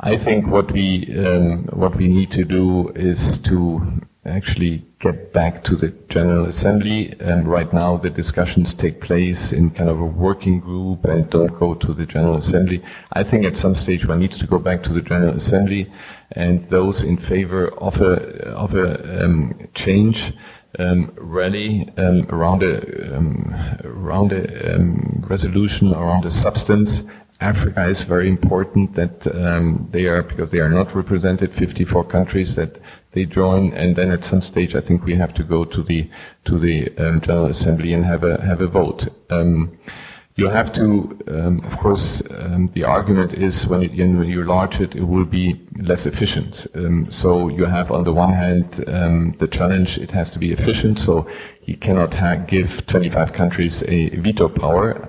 I 0.00 0.16
think 0.16 0.48
what 0.48 0.72
we 0.72 1.06
um, 1.24 1.66
what 1.66 1.94
we 1.96 2.08
need 2.08 2.32
to 2.32 2.44
do 2.44 2.88
is 2.96 3.38
to 3.38 3.80
actually 4.26 4.84
get 4.98 5.32
back 5.32 5.62
to 5.64 5.76
the 5.76 5.90
General 6.08 6.46
Assembly. 6.46 7.14
And 7.20 7.46
right 7.46 7.72
now, 7.72 7.96
the 7.96 8.10
discussions 8.10 8.74
take 8.74 9.00
place 9.00 9.52
in 9.52 9.70
kind 9.70 9.88
of 9.88 10.00
a 10.00 10.06
working 10.06 10.58
group 10.58 11.04
and 11.04 11.28
don't 11.30 11.54
go 11.54 11.74
to 11.74 11.92
the 11.92 12.06
General 12.06 12.38
Assembly. 12.38 12.82
I 13.12 13.22
think 13.22 13.44
at 13.44 13.56
some 13.56 13.74
stage 13.74 14.06
one 14.06 14.18
needs 14.18 14.38
to 14.38 14.46
go 14.46 14.58
back 14.58 14.82
to 14.84 14.92
the 14.92 15.02
General 15.02 15.36
Assembly, 15.36 15.92
and 16.32 16.64
those 16.70 17.02
in 17.04 17.16
favor 17.16 17.68
of 17.78 18.00
a 18.00 18.14
of 18.48 18.74
a 18.74 19.24
um, 19.24 19.68
change. 19.74 20.32
Um, 20.76 21.12
rally 21.16 21.88
um, 21.98 22.26
around 22.30 22.64
a 22.64 23.16
um, 23.16 23.54
around 23.84 24.32
a 24.32 24.74
um, 24.74 25.24
resolution 25.28 25.94
around 25.94 26.24
a 26.24 26.32
substance 26.32 27.04
Africa 27.40 27.84
is 27.86 28.04
very 28.04 28.28
important 28.28 28.94
that 28.94 29.26
um, 29.34 29.88
they 29.90 30.06
are, 30.06 30.22
because 30.22 30.50
they 30.50 30.60
are 30.60 30.68
not 30.68 30.94
represented, 30.94 31.54
54 31.54 32.04
countries 32.04 32.54
that 32.54 32.80
they 33.12 33.24
join, 33.24 33.72
and 33.72 33.96
then 33.96 34.10
at 34.10 34.24
some 34.24 34.40
stage 34.40 34.76
I 34.76 34.80
think 34.80 35.04
we 35.04 35.14
have 35.16 35.34
to 35.34 35.44
go 35.44 35.64
to 35.64 35.82
the 35.82 36.08
to 36.44 36.58
the 36.58 36.96
um, 36.98 37.20
General 37.20 37.46
Assembly 37.46 37.92
and 37.92 38.04
have 38.04 38.22
a 38.24 38.40
have 38.40 38.60
a 38.60 38.66
vote. 38.66 39.08
Um, 39.30 39.78
you 40.36 40.48
have 40.48 40.72
to, 40.72 41.16
um, 41.28 41.60
of 41.64 41.78
course, 41.78 42.20
um, 42.32 42.66
the 42.68 42.82
argument 42.82 43.34
is 43.34 43.68
when, 43.68 43.82
when 43.96 44.28
you 44.28 44.40
enlarge 44.40 44.80
it, 44.80 44.96
it 44.96 45.04
will 45.04 45.24
be 45.24 45.60
less 45.76 46.06
efficient. 46.06 46.66
Um, 46.74 47.08
so 47.08 47.46
you 47.46 47.66
have 47.66 47.92
on 47.92 48.02
the 48.02 48.12
one 48.12 48.32
hand 48.32 48.70
the 49.38 49.48
challenge, 49.48 49.96
it 49.98 50.10
has 50.10 50.30
to 50.30 50.40
be 50.40 50.50
efficient, 50.50 50.98
so 50.98 51.28
you 51.62 51.76
cannot 51.76 52.48
give 52.48 52.84
25 52.86 53.32
countries 53.32 53.84
a 53.86 54.08
veto 54.16 54.48
power 54.48 55.08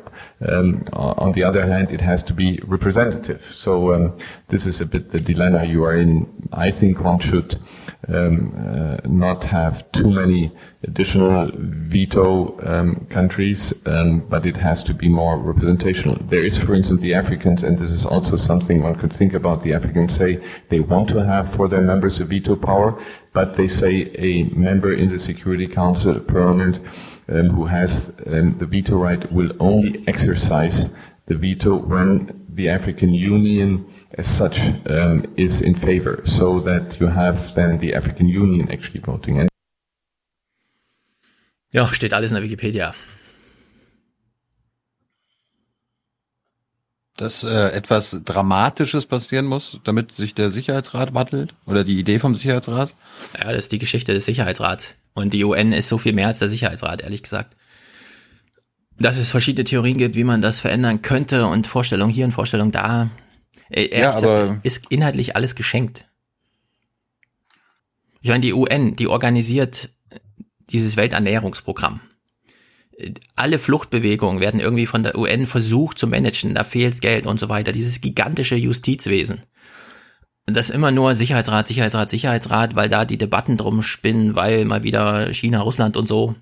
um, 0.50 0.88
on 0.94 1.32
the 1.34 1.44
other 1.44 1.66
hand, 1.66 1.92
it 1.92 2.02
has 2.02 2.24
to 2.24 2.34
be 2.34 2.60
representative. 2.66 3.50
So 3.54 3.94
um, 3.94 4.18
this 4.48 4.68
is 4.68 4.80
a 4.80 4.86
bit 4.86 5.12
the 5.12 5.20
dilemma 5.20 5.66
you 5.66 5.84
are 5.84 5.96
in. 5.96 6.48
I 6.54 6.72
think 6.72 7.02
one 7.02 7.20
should 7.20 7.60
um, 8.08 8.54
uh, 8.56 8.98
not 9.08 9.44
have 9.46 9.92
too 9.92 10.12
many 10.12 10.52
additional 10.84 11.52
veto 11.54 12.56
um, 12.68 13.08
countries, 13.10 13.74
um, 13.88 14.20
but 14.30 14.46
it 14.46 14.56
has 14.58 14.84
to 14.84 14.94
be 14.94 15.10
more 15.10 15.38
representational. 15.38 16.18
There 16.28 16.44
is, 16.44 16.58
for 16.58 16.76
instance, 16.76 17.02
the 17.02 17.16
Africans, 17.16 17.64
and 17.64 17.80
this 17.80 17.92
is 17.92 18.06
also 18.06 18.36
something 18.36 18.84
one 18.84 18.96
could 18.96 19.12
think 19.12 19.34
about. 19.34 19.64
The 19.64 19.74
Africans 19.74 20.16
say 20.16 20.44
they 20.70 20.80
want 20.80 21.10
to 21.10 21.26
have 21.26 21.52
for 21.52 21.68
their 21.68 21.82
members 21.82 22.20
a 22.20 22.26
veto 22.26 22.56
power, 22.56 23.02
but 23.34 23.56
they 23.56 23.68
say 23.68 24.12
a 24.16 24.44
member 24.56 24.94
in 24.94 25.10
the 25.10 25.20
Security 25.20 25.68
Council, 25.68 26.20
permanent 26.20 26.80
um, 27.30 27.50
who 27.50 27.66
has 27.66 28.14
um, 28.28 28.56
the 28.58 28.68
veto 28.68 28.96
right 28.98 29.32
will 29.32 29.52
only 29.60 30.04
exercise 30.08 30.90
the 31.26 31.36
veto 31.36 31.76
when 31.76 32.45
the 32.56 32.70
African 32.70 33.14
Union 33.14 33.86
as 34.18 34.28
such 34.28 34.60
um, 34.88 35.24
is 35.36 35.62
in 35.62 35.76
favor, 35.76 36.22
so 36.24 36.60
that 36.62 37.00
you 37.00 37.08
have 37.08 37.54
then 37.56 37.80
the 37.80 37.94
African 37.96 38.28
Union 38.28 38.70
actually 38.70 39.02
voting. 39.02 39.40
And 39.40 39.50
ja, 41.72 41.88
steht 41.94 42.14
alles 42.14 42.32
in 42.32 42.36
der 42.36 42.44
Wikipedia. 42.44 42.94
dass 47.18 47.44
äh, 47.44 47.70
etwas 47.70 48.20
Dramatisches 48.26 49.06
passieren 49.06 49.46
muss, 49.46 49.80
damit 49.84 50.12
sich 50.12 50.36
der 50.36 50.52
Sicherheitsrat 50.52 51.14
wandelt? 51.14 51.54
Oder 51.66 51.84
die 51.84 52.00
Idee 52.00 52.20
vom 52.20 52.36
Sicherheitsrat? 52.36 52.94
Ja, 53.40 53.52
das 53.52 53.66
ist 53.66 53.72
die 53.72 53.80
Geschichte 53.80 54.14
des 54.14 54.26
Sicherheitsrats. 54.26 54.96
Und 55.14 55.34
die 55.34 55.46
UN 55.46 55.72
ist 55.72 55.88
so 55.88 55.98
viel 55.98 56.14
mehr 56.14 56.28
als 56.28 56.40
der 56.40 56.50
Sicherheitsrat, 56.50 57.02
ehrlich 57.02 57.24
gesagt. 57.24 57.56
Dass 58.98 59.18
es 59.18 59.32
verschiedene 59.32 59.66
Theorien 59.66 59.98
gibt, 59.98 60.16
wie 60.16 60.24
man 60.24 60.42
das 60.42 60.60
verändern 60.60 61.02
könnte 61.02 61.48
und 61.48 61.68
Vorstellung 61.68 62.10
hier 62.10 62.26
und 62.26 62.32
Vorstellung 62.32 62.72
da. 62.72 63.10
Äh, 63.70 63.86
ehrlich 63.86 64.00
ja, 64.00 64.14
gesagt, 64.14 64.66
ist, 64.66 64.80
ist 64.82 64.92
inhaltlich 64.92 65.36
alles 65.36 65.56
geschenkt. 65.56 66.06
Ich 68.22 68.30
meine, 68.30 68.42
die 68.42 68.54
UN, 68.54 68.96
die 68.96 69.08
organisiert 69.08 69.90
dieses 70.70 70.98
Welternährungsprogramm 70.98 72.00
alle 73.36 73.60
Fluchtbewegungen 73.60 74.42
werden 74.42 74.60
irgendwie 74.60 74.86
von 74.86 75.04
der 75.04 75.18
UN 75.18 75.48
versucht 75.48 76.00
zu 76.00 76.08
managen, 76.08 76.56
da 76.56 76.64
fehlt 76.64 77.02
Geld 77.02 77.26
und 77.26 77.40
so 77.40 77.50
weiter. 77.50 77.72
Dieses 77.72 78.02
gigantische 78.02 78.56
Justizwesen. 78.56 79.42
Das 80.46 80.70
immer 80.70 80.92
nur 80.92 81.16
Sicherheitsrat, 81.16 81.68
Sicherheitsrat, 81.68 82.10
Sicherheitsrat, 82.10 82.76
weil 82.76 82.88
da 82.88 83.04
die 83.04 83.18
Debatten 83.18 83.58
drum 83.58 83.82
spinnen, 83.82 84.36
weil 84.36 84.64
mal 84.66 84.84
wieder 84.84 85.34
China, 85.34 85.62
Russland 85.62 85.98
und 85.98 86.08
so. 86.08 86.36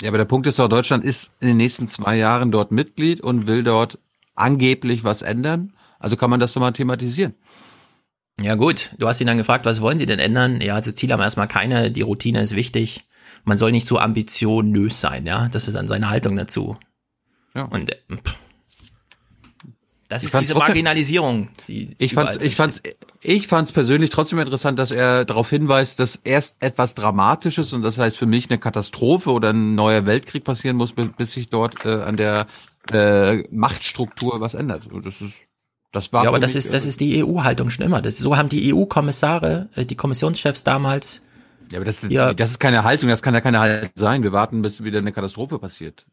Ja, 0.00 0.08
aber 0.08 0.18
der 0.18 0.24
Punkt 0.24 0.46
ist 0.46 0.58
doch, 0.58 0.68
Deutschland 0.68 1.04
ist 1.04 1.32
in 1.40 1.48
den 1.48 1.56
nächsten 1.56 1.88
zwei 1.88 2.16
Jahren 2.16 2.50
dort 2.50 2.70
Mitglied 2.70 3.20
und 3.20 3.46
will 3.46 3.64
dort 3.64 3.98
angeblich 4.34 5.04
was 5.04 5.22
ändern. 5.22 5.72
Also 5.98 6.16
kann 6.16 6.30
man 6.30 6.38
das 6.38 6.52
doch 6.52 6.60
mal 6.60 6.72
thematisieren. 6.72 7.34
Ja 8.40 8.54
gut, 8.54 8.92
du 8.98 9.08
hast 9.08 9.20
ihn 9.20 9.26
dann 9.26 9.36
gefragt, 9.36 9.66
was 9.66 9.80
wollen 9.80 9.98
sie 9.98 10.06
denn 10.06 10.20
ändern? 10.20 10.60
Ja, 10.60 10.76
also 10.76 10.92
Ziel 10.92 11.12
haben 11.12 11.20
erstmal 11.20 11.48
keine, 11.48 11.90
die 11.90 12.02
Routine 12.02 12.40
ist 12.40 12.54
wichtig 12.54 13.08
man 13.44 13.58
soll 13.58 13.72
nicht 13.72 13.86
so 13.86 13.98
ambitionös 13.98 15.00
sein, 15.00 15.26
ja. 15.26 15.48
Das 15.48 15.68
ist 15.68 15.76
dann 15.76 15.88
seine 15.88 16.10
Haltung 16.10 16.36
dazu. 16.36 16.76
Ja. 17.54 17.62
Und 17.64 17.90
äh, 17.90 17.96
pff. 18.12 18.38
Das 20.08 20.24
ist 20.24 20.38
diese 20.38 20.54
Marginalisierung. 20.54 21.48
Die 21.66 21.94
ich 21.98 22.14
fand's, 22.14 22.36
ich 22.36 22.56
fand's, 22.56 22.82
ich 23.20 23.46
fand's 23.46 23.72
persönlich 23.72 24.10
trotzdem 24.10 24.38
interessant, 24.38 24.78
dass 24.78 24.90
er 24.90 25.24
darauf 25.26 25.50
hinweist, 25.50 26.00
dass 26.00 26.16
erst 26.16 26.56
etwas 26.60 26.94
Dramatisches 26.94 27.72
und 27.72 27.82
das 27.82 27.98
heißt 27.98 28.16
für 28.16 28.26
mich 28.26 28.48
eine 28.48 28.58
Katastrophe 28.58 29.30
oder 29.30 29.50
ein 29.50 29.74
neuer 29.74 30.06
Weltkrieg 30.06 30.44
passieren 30.44 30.76
muss, 30.76 30.92
bis 30.94 31.32
sich 31.32 31.50
dort 31.50 31.84
äh, 31.84 31.90
an 31.90 32.16
der 32.16 32.46
äh, 32.90 33.44
Machtstruktur 33.50 34.40
was 34.40 34.54
ändert. 34.54 34.84
Das 35.04 35.20
ist 35.20 35.42
das 35.92 36.12
war 36.12 36.24
ja, 36.24 36.28
aber 36.28 36.38
das 36.38 36.54
ist 36.54 36.72
das 36.72 36.86
ist 36.86 37.00
die 37.00 37.22
EU-Haltung 37.22 37.70
schon 37.70 37.84
immer. 37.84 38.00
Das, 38.02 38.18
so 38.18 38.36
haben 38.36 38.48
die 38.48 38.72
EU-Kommissare, 38.74 39.68
äh, 39.74 39.84
die 39.84 39.96
Kommissionschefs 39.96 40.64
damals 40.64 41.22
ja, 41.70 41.78
aber 41.78 41.84
das, 41.84 42.02
ja. 42.08 42.32
das 42.32 42.52
ist 42.52 42.60
keine 42.60 42.84
Haltung, 42.84 43.10
das 43.10 43.22
kann 43.22 43.34
ja 43.34 43.40
keine 43.40 43.58
Haltung 43.58 43.90
sein. 43.94 44.22
Wir 44.22 44.32
warten, 44.32 44.62
bis 44.62 44.84
wieder 44.84 45.00
eine 45.00 45.12
Katastrophe 45.12 45.58
passiert. 45.58 46.06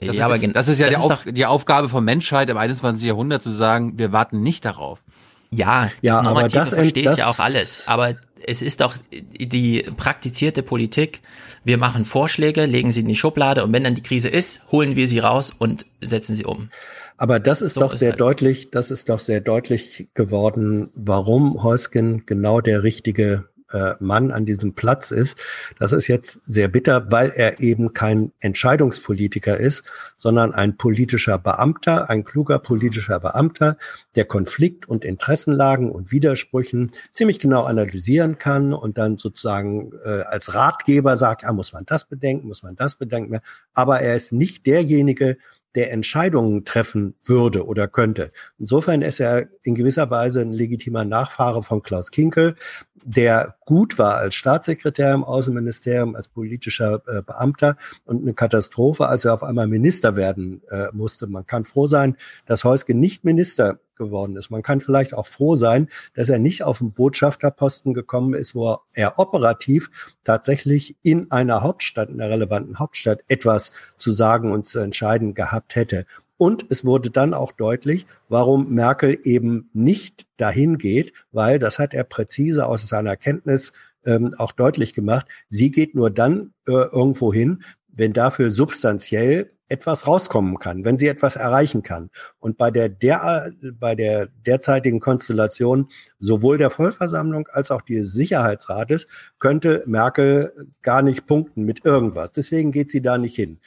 Das, 0.00 0.08
ja, 0.08 0.12
ist, 0.12 0.20
aber 0.22 0.38
das 0.38 0.68
ist 0.68 0.78
ja 0.78 0.90
das 0.90 1.00
die, 1.00 1.06
ist 1.06 1.12
Auf, 1.12 1.24
die 1.24 1.46
Aufgabe 1.46 1.88
von 1.88 2.04
Menschheit 2.04 2.48
im 2.50 2.56
21. 2.56 3.04
Jahrhundert 3.06 3.42
zu 3.42 3.50
sagen, 3.50 3.98
wir 3.98 4.12
warten 4.12 4.42
nicht 4.42 4.64
darauf. 4.64 5.02
Ja, 5.50 5.90
ja 6.02 6.22
das 6.22 6.26
aber 6.26 6.48
das 6.48 6.68
versteht 6.70 7.06
das, 7.06 7.18
ja 7.18 7.28
auch 7.28 7.38
alles. 7.40 7.88
Aber 7.88 8.14
es 8.46 8.62
ist 8.62 8.80
doch 8.80 8.96
die 9.12 9.84
praktizierte 9.96 10.62
Politik. 10.62 11.20
Wir 11.64 11.78
machen 11.78 12.04
Vorschläge, 12.04 12.66
legen 12.66 12.92
sie 12.92 13.00
in 13.00 13.08
die 13.08 13.16
Schublade 13.16 13.64
und 13.64 13.72
wenn 13.72 13.82
dann 13.82 13.96
die 13.96 14.02
Krise 14.02 14.28
ist, 14.28 14.62
holen 14.70 14.94
wir 14.94 15.08
sie 15.08 15.18
raus 15.18 15.52
und 15.58 15.84
setzen 16.00 16.36
sie 16.36 16.44
um. 16.44 16.70
Aber 17.16 17.40
das 17.40 17.62
ist 17.62 17.74
so 17.74 17.80
doch 17.80 17.94
ist 17.94 17.98
sehr 17.98 18.10
halt. 18.10 18.20
deutlich, 18.20 18.70
das 18.70 18.92
ist 18.92 19.08
doch 19.08 19.18
sehr 19.18 19.40
deutlich 19.40 20.08
geworden, 20.14 20.90
warum 20.94 21.62
Heusgen 21.64 22.22
genau 22.26 22.60
der 22.60 22.84
richtige 22.84 23.48
äh, 23.72 23.94
Mann 24.00 24.30
an 24.30 24.46
diesem 24.46 24.74
Platz 24.74 25.10
ist. 25.10 25.38
Das 25.78 25.92
ist 25.92 26.08
jetzt 26.08 26.44
sehr 26.44 26.68
bitter, 26.68 27.10
weil 27.10 27.32
er 27.34 27.60
eben 27.60 27.92
kein 27.92 28.32
Entscheidungspolitiker 28.40 29.56
ist, 29.56 29.84
sondern 30.16 30.52
ein 30.52 30.76
politischer 30.76 31.38
Beamter, 31.38 32.10
ein 32.10 32.24
kluger 32.24 32.58
politischer 32.58 33.20
Beamter, 33.20 33.76
der 34.14 34.24
Konflikt 34.24 34.88
und 34.88 35.04
Interessenlagen 35.04 35.90
und 35.90 36.12
Widersprüchen 36.12 36.90
ziemlich 37.12 37.38
genau 37.38 37.64
analysieren 37.64 38.38
kann 38.38 38.72
und 38.72 38.98
dann 38.98 39.18
sozusagen 39.18 39.92
äh, 40.04 40.22
als 40.22 40.54
Ratgeber 40.54 41.16
sagt, 41.16 41.42
ja, 41.42 41.52
muss 41.52 41.72
man 41.72 41.84
das 41.86 42.04
bedenken, 42.04 42.48
muss 42.48 42.62
man 42.62 42.76
das 42.76 42.96
bedenken. 42.96 43.40
Aber 43.74 44.00
er 44.00 44.16
ist 44.16 44.32
nicht 44.32 44.66
derjenige, 44.66 45.36
der 45.74 45.92
Entscheidungen 45.92 46.64
treffen 46.64 47.14
würde 47.24 47.66
oder 47.66 47.88
könnte. 47.88 48.32
Insofern 48.58 49.02
ist 49.02 49.20
er 49.20 49.48
in 49.62 49.74
gewisser 49.74 50.10
Weise 50.10 50.40
ein 50.40 50.52
legitimer 50.52 51.04
Nachfahre 51.04 51.62
von 51.62 51.82
Klaus 51.82 52.10
Kinkel, 52.10 52.56
der 53.04 53.56
gut 53.64 53.98
war 53.98 54.16
als 54.16 54.34
Staatssekretär 54.34 55.12
im 55.14 55.24
Außenministerium, 55.24 56.14
als 56.14 56.28
politischer 56.28 57.02
äh, 57.06 57.22
Beamter 57.22 57.76
und 58.04 58.22
eine 58.22 58.34
Katastrophe, 58.34 59.06
als 59.06 59.24
er 59.24 59.34
auf 59.34 59.42
einmal 59.42 59.66
Minister 59.66 60.16
werden 60.16 60.62
äh, 60.70 60.88
musste. 60.92 61.26
Man 61.26 61.46
kann 61.46 61.64
froh 61.64 61.86
sein, 61.86 62.16
dass 62.46 62.64
Heuske 62.64 62.94
nicht 62.94 63.24
Minister 63.24 63.78
geworden 63.96 64.36
ist. 64.36 64.50
Man 64.50 64.62
kann 64.62 64.80
vielleicht 64.80 65.12
auch 65.12 65.26
froh 65.26 65.56
sein, 65.56 65.88
dass 66.14 66.28
er 66.28 66.38
nicht 66.38 66.62
auf 66.62 66.78
den 66.78 66.92
Botschafterposten 66.92 67.92
gekommen 67.92 68.34
ist, 68.34 68.54
wo 68.54 68.78
er 68.94 69.18
operativ 69.18 69.90
tatsächlich 70.24 70.96
in 71.02 71.30
einer 71.30 71.62
Hauptstadt, 71.62 72.08
in 72.08 72.20
einer 72.20 72.30
relevanten 72.30 72.78
Hauptstadt 72.78 73.24
etwas 73.28 73.72
zu 73.98 74.12
sagen 74.12 74.52
und 74.52 74.66
zu 74.66 74.78
entscheiden 74.78 75.34
gehabt 75.34 75.74
hätte. 75.74 76.06
Und 76.38 76.66
es 76.70 76.84
wurde 76.84 77.10
dann 77.10 77.34
auch 77.34 77.52
deutlich, 77.52 78.06
warum 78.28 78.70
Merkel 78.70 79.18
eben 79.24 79.68
nicht 79.74 80.26
dahin 80.36 80.78
geht, 80.78 81.12
weil 81.32 81.58
das 81.58 81.78
hat 81.78 81.92
er 81.92 82.04
präzise 82.04 82.66
aus 82.66 82.88
seiner 82.88 83.16
Kenntnis 83.16 83.72
ähm, 84.06 84.32
auch 84.38 84.52
deutlich 84.52 84.94
gemacht. 84.94 85.26
Sie 85.48 85.70
geht 85.70 85.94
nur 85.94 86.10
dann 86.10 86.54
äh, 86.66 86.72
irgendwo 86.72 87.32
hin, 87.32 87.64
wenn 87.88 88.12
dafür 88.12 88.50
substanziell 88.50 89.50
etwas 89.68 90.06
rauskommen 90.06 90.58
kann, 90.58 90.84
wenn 90.84 90.96
sie 90.96 91.08
etwas 91.08 91.36
erreichen 91.36 91.82
kann. 91.82 92.10
Und 92.38 92.56
bei 92.56 92.70
der, 92.70 92.88
der, 92.88 93.52
bei 93.78 93.94
der 93.94 94.26
derzeitigen 94.46 95.00
Konstellation 95.00 95.88
sowohl 96.18 96.56
der 96.56 96.70
Vollversammlung 96.70 97.48
als 97.48 97.70
auch 97.70 97.82
des 97.82 98.12
Sicherheitsrates 98.12 99.08
könnte 99.38 99.82
Merkel 99.86 100.52
gar 100.82 101.02
nicht 101.02 101.26
punkten 101.26 101.64
mit 101.64 101.84
irgendwas. 101.84 102.32
Deswegen 102.32 102.72
geht 102.72 102.90
sie 102.90 103.02
da 103.02 103.18
nicht 103.18 103.34
hin. 103.34 103.58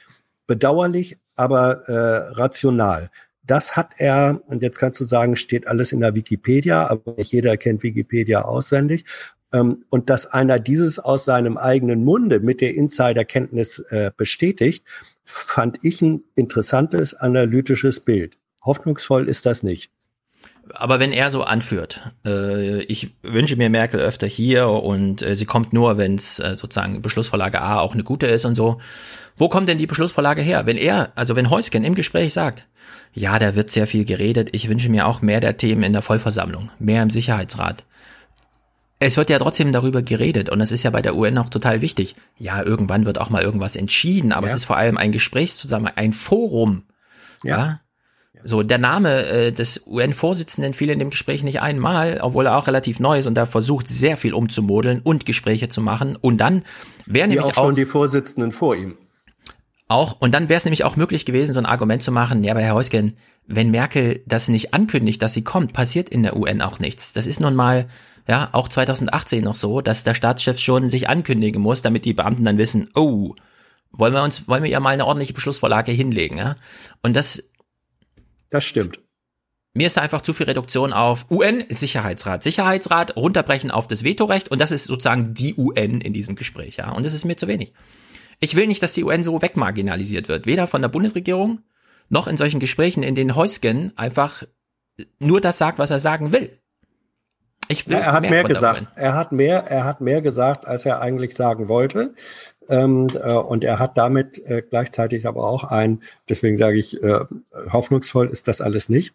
Bedauerlich, 0.52 1.16
aber 1.34 1.88
äh, 1.88 2.34
rational. 2.34 3.10
Das 3.42 3.74
hat 3.74 3.92
er, 3.96 4.42
und 4.48 4.62
jetzt 4.62 4.76
kannst 4.76 5.00
du 5.00 5.04
sagen, 5.04 5.34
steht 5.34 5.66
alles 5.66 5.92
in 5.92 6.00
der 6.00 6.14
Wikipedia, 6.14 6.90
aber 6.90 7.14
nicht 7.16 7.32
jeder 7.32 7.56
kennt 7.56 7.82
Wikipedia 7.82 8.42
auswendig. 8.42 9.06
Ähm, 9.50 9.86
und 9.88 10.10
dass 10.10 10.26
einer 10.26 10.58
dieses 10.58 10.98
aus 10.98 11.24
seinem 11.24 11.56
eigenen 11.56 12.04
Munde 12.04 12.40
mit 12.40 12.60
der 12.60 12.74
Insiderkenntnis 12.74 13.78
äh, 13.88 14.10
bestätigt, 14.14 14.84
fand 15.24 15.82
ich 15.86 16.02
ein 16.02 16.22
interessantes 16.34 17.14
analytisches 17.14 18.00
Bild. 18.00 18.36
Hoffnungsvoll 18.62 19.30
ist 19.30 19.46
das 19.46 19.62
nicht. 19.62 19.90
Aber 20.74 21.00
wenn 21.00 21.12
er 21.12 21.30
so 21.30 21.42
anführt, 21.42 22.02
äh, 22.24 22.82
ich 22.82 23.14
wünsche 23.22 23.56
mir 23.56 23.68
Merkel 23.68 24.00
öfter 24.00 24.26
hier 24.26 24.68
und 24.68 25.22
äh, 25.22 25.34
sie 25.34 25.44
kommt 25.44 25.72
nur, 25.72 25.98
wenn 25.98 26.14
es 26.14 26.38
äh, 26.38 26.54
sozusagen 26.56 27.02
Beschlussvorlage 27.02 27.60
A 27.60 27.80
auch 27.80 27.94
eine 27.94 28.04
gute 28.04 28.26
ist 28.26 28.44
und 28.44 28.54
so. 28.54 28.80
Wo 29.36 29.48
kommt 29.48 29.68
denn 29.68 29.78
die 29.78 29.86
Beschlussvorlage 29.86 30.42
her? 30.42 30.66
Wenn 30.66 30.76
er, 30.76 31.12
also 31.14 31.36
wenn 31.36 31.50
Heusken 31.50 31.84
im 31.84 31.94
Gespräch 31.94 32.32
sagt, 32.32 32.66
ja, 33.12 33.38
da 33.38 33.54
wird 33.54 33.70
sehr 33.70 33.86
viel 33.86 34.04
geredet, 34.04 34.50
ich 34.52 34.68
wünsche 34.68 34.88
mir 34.88 35.06
auch 35.06 35.20
mehr 35.20 35.40
der 35.40 35.56
Themen 35.56 35.82
in 35.82 35.92
der 35.92 36.02
Vollversammlung, 36.02 36.70
mehr 36.78 37.02
im 37.02 37.10
Sicherheitsrat. 37.10 37.84
Es 38.98 39.16
wird 39.16 39.30
ja 39.30 39.38
trotzdem 39.38 39.72
darüber 39.72 40.00
geredet 40.00 40.48
und 40.48 40.60
das 40.60 40.70
ist 40.70 40.84
ja 40.84 40.90
bei 40.90 41.02
der 41.02 41.16
UN 41.16 41.38
auch 41.38 41.50
total 41.50 41.80
wichtig. 41.80 42.14
Ja, 42.38 42.62
irgendwann 42.62 43.04
wird 43.04 43.18
auch 43.18 43.30
mal 43.30 43.42
irgendwas 43.42 43.74
entschieden, 43.74 44.32
aber 44.32 44.46
ja. 44.46 44.52
es 44.52 44.60
ist 44.60 44.64
vor 44.64 44.76
allem 44.76 44.96
ein 44.96 45.10
Gesprächszusammenhang, 45.10 45.96
ein 45.96 46.12
Forum. 46.12 46.84
Ja. 47.42 47.56
ja. 47.58 47.80
So, 48.44 48.62
der 48.62 48.78
Name 48.78 49.26
äh, 49.26 49.52
des 49.52 49.82
UN-Vorsitzenden 49.86 50.74
fiel 50.74 50.90
in 50.90 50.98
dem 50.98 51.10
Gespräch 51.10 51.42
nicht 51.42 51.60
einmal, 51.60 52.18
obwohl 52.22 52.46
er 52.46 52.56
auch 52.56 52.66
relativ 52.66 53.00
neu 53.00 53.18
ist 53.18 53.26
und 53.26 53.34
da 53.34 53.46
versucht, 53.46 53.88
sehr 53.88 54.16
viel 54.16 54.34
umzumodeln 54.34 55.00
und 55.02 55.26
Gespräche 55.26 55.68
zu 55.68 55.80
machen. 55.80 56.16
Und 56.16 56.38
dann 56.38 56.62
wäre 57.06 57.28
nämlich 57.28 57.46
auch 57.46 57.66
schon 57.66 57.74
die 57.74 57.86
Vorsitzenden 57.86 58.52
vor 58.52 58.74
ihm. 58.74 58.96
Auch, 59.88 60.16
und 60.20 60.32
dann 60.32 60.48
wäre 60.48 60.56
es 60.56 60.64
nämlich 60.64 60.84
auch 60.84 60.96
möglich 60.96 61.26
gewesen, 61.26 61.52
so 61.52 61.60
ein 61.60 61.66
Argument 61.66 62.02
zu 62.02 62.12
machen, 62.12 62.44
ja, 62.44 62.54
bei 62.54 62.62
Herr 62.62 62.74
Heusgen, 62.74 63.16
wenn 63.46 63.70
Merkel 63.70 64.22
das 64.26 64.48
nicht 64.48 64.72
ankündigt, 64.72 65.20
dass 65.20 65.34
sie 65.34 65.44
kommt, 65.44 65.72
passiert 65.72 66.08
in 66.08 66.22
der 66.22 66.36
UN 66.36 66.62
auch 66.62 66.78
nichts. 66.78 67.12
Das 67.12 67.26
ist 67.26 67.40
nun 67.40 67.54
mal, 67.54 67.86
ja, 68.26 68.48
auch 68.52 68.68
2018 68.68 69.44
noch 69.44 69.54
so, 69.54 69.80
dass 69.80 70.04
der 70.04 70.14
Staatschef 70.14 70.58
schon 70.58 70.88
sich 70.88 71.08
ankündigen 71.08 71.60
muss, 71.60 71.82
damit 71.82 72.04
die 72.04 72.14
Beamten 72.14 72.44
dann 72.44 72.58
wissen, 72.58 72.88
oh, 72.94 73.34
wollen 73.90 74.14
wir 74.14 74.22
uns, 74.22 74.48
wollen 74.48 74.62
wir 74.62 74.70
ja 74.70 74.80
mal 74.80 74.90
eine 74.90 75.06
ordentliche 75.06 75.34
Beschlussvorlage 75.34 75.92
hinlegen, 75.92 76.38
ja? 76.38 76.56
Und 77.02 77.14
das 77.14 77.42
das 78.52 78.64
stimmt. 78.64 79.00
Mir 79.74 79.86
ist 79.86 79.96
da 79.96 80.02
einfach 80.02 80.20
zu 80.20 80.34
viel 80.34 80.46
Reduktion 80.46 80.92
auf 80.92 81.26
UN-Sicherheitsrat. 81.30 82.42
Sicherheitsrat 82.42 83.16
runterbrechen 83.16 83.70
auf 83.70 83.88
das 83.88 84.04
Vetorecht 84.04 84.50
und 84.50 84.60
das 84.60 84.70
ist 84.70 84.84
sozusagen 84.84 85.32
die 85.32 85.54
UN 85.56 86.02
in 86.02 86.12
diesem 86.12 86.36
Gespräch, 86.36 86.76
ja. 86.76 86.92
Und 86.92 87.04
das 87.04 87.14
ist 87.14 87.24
mir 87.24 87.36
zu 87.36 87.48
wenig. 87.48 87.72
Ich 88.38 88.54
will 88.54 88.66
nicht, 88.66 88.82
dass 88.82 88.92
die 88.92 89.04
UN 89.04 89.22
so 89.22 89.40
wegmarginalisiert 89.40 90.28
wird. 90.28 90.46
Weder 90.46 90.66
von 90.66 90.82
der 90.82 90.88
Bundesregierung 90.88 91.60
noch 92.10 92.26
in 92.26 92.36
solchen 92.36 92.60
Gesprächen, 92.60 93.02
in 93.02 93.14
denen 93.14 93.34
Heusgen 93.34 93.92
einfach 93.96 94.42
nur 95.18 95.40
das 95.40 95.56
sagt, 95.56 95.78
was 95.78 95.90
er 95.90 96.00
sagen 96.00 96.32
will. 96.32 96.52
Ich 97.68 97.86
will 97.86 97.94
ja, 97.94 98.00
er 98.00 98.12
hat 98.12 98.22
mehr, 98.22 98.30
mehr 98.30 98.44
gesagt. 98.44 98.86
Er 98.96 99.14
hat 99.14 99.32
mehr, 99.32 99.64
er 99.68 99.84
hat 99.84 100.00
mehr 100.02 100.20
gesagt, 100.20 100.66
als 100.66 100.84
er 100.84 101.00
eigentlich 101.00 101.34
sagen 101.34 101.68
wollte. 101.68 102.14
Ähm, 102.68 103.08
äh, 103.14 103.32
und 103.34 103.64
er 103.64 103.78
hat 103.78 103.98
damit 103.98 104.38
äh, 104.46 104.62
gleichzeitig 104.68 105.26
aber 105.26 105.44
auch 105.44 105.64
ein, 105.64 106.02
deswegen 106.28 106.56
sage 106.56 106.78
ich, 106.78 107.02
äh, 107.02 107.20
hoffnungsvoll 107.72 108.28
ist 108.28 108.48
das 108.48 108.60
alles 108.60 108.88
nicht. 108.88 109.14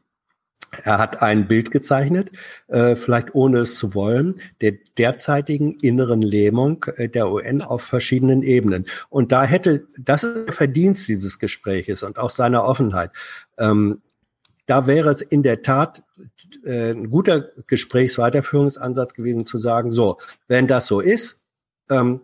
Er 0.84 0.98
hat 0.98 1.22
ein 1.22 1.48
Bild 1.48 1.72
gezeichnet, 1.72 2.32
äh, 2.68 2.96
vielleicht 2.96 3.34
ohne 3.34 3.60
es 3.60 3.78
zu 3.78 3.94
wollen, 3.94 4.36
der 4.60 4.74
derzeitigen 4.98 5.76
inneren 5.82 6.22
Lähmung 6.22 6.86
äh, 6.98 7.08
der 7.08 7.32
UN 7.32 7.62
auf 7.62 7.84
verschiedenen 7.84 8.44
Ebenen. 8.44 8.86
Und 9.10 9.32
da 9.32 9.44
hätte, 9.44 9.88
das 9.98 10.24
ist 10.24 10.48
der 10.48 10.54
Verdienst 10.54 11.08
dieses 11.08 11.40
Gespräches 11.40 12.04
und 12.04 12.20
auch 12.20 12.30
seiner 12.30 12.66
Offenheit. 12.66 13.12
Ähm, 13.58 14.02
da 14.66 14.86
wäre 14.86 15.10
es 15.10 15.22
in 15.22 15.44
der 15.44 15.62
Tat 15.62 16.04
äh, 16.66 16.92
ein 16.92 17.10
guter 17.10 17.50
Gesprächsweiterführungsansatz 17.68 19.14
gewesen 19.14 19.46
zu 19.46 19.58
sagen, 19.58 19.92
so, 19.92 20.18
wenn 20.50 20.68
das 20.68 20.86
so 20.88 21.00
ist, 21.00 21.46
ähm, 21.90 22.20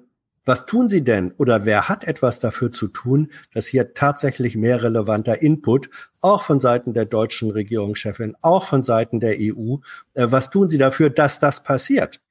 was 0.46 0.66
tun 0.66 0.90
Sie 0.90 1.04
denn 1.04 1.32
oder 1.38 1.66
wer 1.66 1.90
hat 1.90 2.04
etwas 2.04 2.40
dafür 2.40 2.72
zu 2.72 2.88
tun, 2.88 3.32
dass 3.54 3.68
hier 3.68 3.94
tatsächlich 3.94 4.56
mehr 4.56 4.84
relevanter 4.84 5.42
Input, 5.42 5.90
auch 6.22 6.44
von 6.44 6.60
Seiten 6.60 6.94
der 6.94 7.06
deutschen 7.06 7.52
Regierungschefin, 7.52 8.36
auch 8.42 8.66
von 8.66 8.84
Seiten 8.84 9.20
der 9.20 9.36
EU, 9.40 9.78
äh, 10.14 10.28
was 10.30 10.50
tun 10.50 10.70
Sie 10.70 10.78
dafür, 10.78 11.10
dass 11.10 11.40
das 11.40 11.64
passiert? 11.64 12.22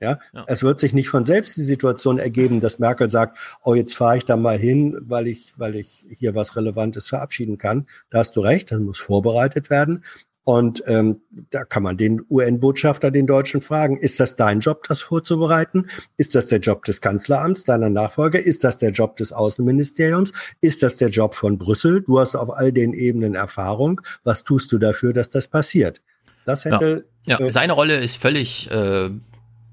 Ja? 0.00 0.18
ja? 0.32 0.44
es 0.46 0.62
wird 0.62 0.80
sich 0.80 0.94
nicht 0.94 1.08
von 1.08 1.24
selbst 1.24 1.56
die 1.56 1.62
Situation 1.62 2.18
ergeben, 2.18 2.60
dass 2.60 2.78
Merkel 2.78 3.10
sagt, 3.10 3.38
oh, 3.62 3.74
jetzt 3.74 3.94
fahre 3.94 4.16
ich 4.16 4.24
da 4.24 4.36
mal 4.36 4.58
hin, 4.58 4.98
weil 5.02 5.28
ich, 5.28 5.52
weil 5.56 5.76
ich 5.76 6.06
hier 6.10 6.34
was 6.34 6.56
Relevantes 6.56 7.06
verabschieden 7.06 7.58
kann. 7.58 7.86
Da 8.08 8.18
hast 8.18 8.34
du 8.36 8.40
recht, 8.40 8.72
das 8.72 8.80
muss 8.80 8.98
vorbereitet 8.98 9.70
werden. 9.70 10.04
Und 10.44 10.82
ähm, 10.86 11.20
da 11.50 11.64
kann 11.64 11.82
man 11.82 11.96
den 11.96 12.22
UN-Botschafter, 12.28 13.10
den 13.10 13.26
Deutschen, 13.26 13.60
fragen, 13.60 13.98
ist 13.98 14.20
das 14.20 14.36
dein 14.36 14.60
Job, 14.60 14.84
das 14.88 15.02
vorzubereiten? 15.02 15.86
Ist 16.16 16.34
das 16.34 16.46
der 16.46 16.60
Job 16.60 16.84
des 16.84 17.00
Kanzleramts, 17.00 17.64
deiner 17.64 17.90
Nachfolger? 17.90 18.40
Ist 18.40 18.64
das 18.64 18.78
der 18.78 18.90
Job 18.90 19.16
des 19.16 19.32
Außenministeriums? 19.32 20.32
Ist 20.60 20.82
das 20.82 20.96
der 20.96 21.10
Job 21.10 21.34
von 21.34 21.58
Brüssel? 21.58 22.00
Du 22.02 22.18
hast 22.18 22.34
auf 22.34 22.50
all 22.50 22.72
den 22.72 22.94
Ebenen 22.94 23.34
Erfahrung. 23.34 24.00
Was 24.24 24.42
tust 24.42 24.72
du 24.72 24.78
dafür, 24.78 25.12
dass 25.12 25.28
das 25.30 25.46
passiert? 25.46 26.00
Das 26.44 26.64
hätte. 26.64 27.04
Ja, 27.26 27.38
ja. 27.38 27.46
Äh, 27.46 27.50
seine 27.50 27.74
Rolle 27.74 27.98
ist 27.98 28.16
völlig 28.16 28.70
äh, 28.70 29.10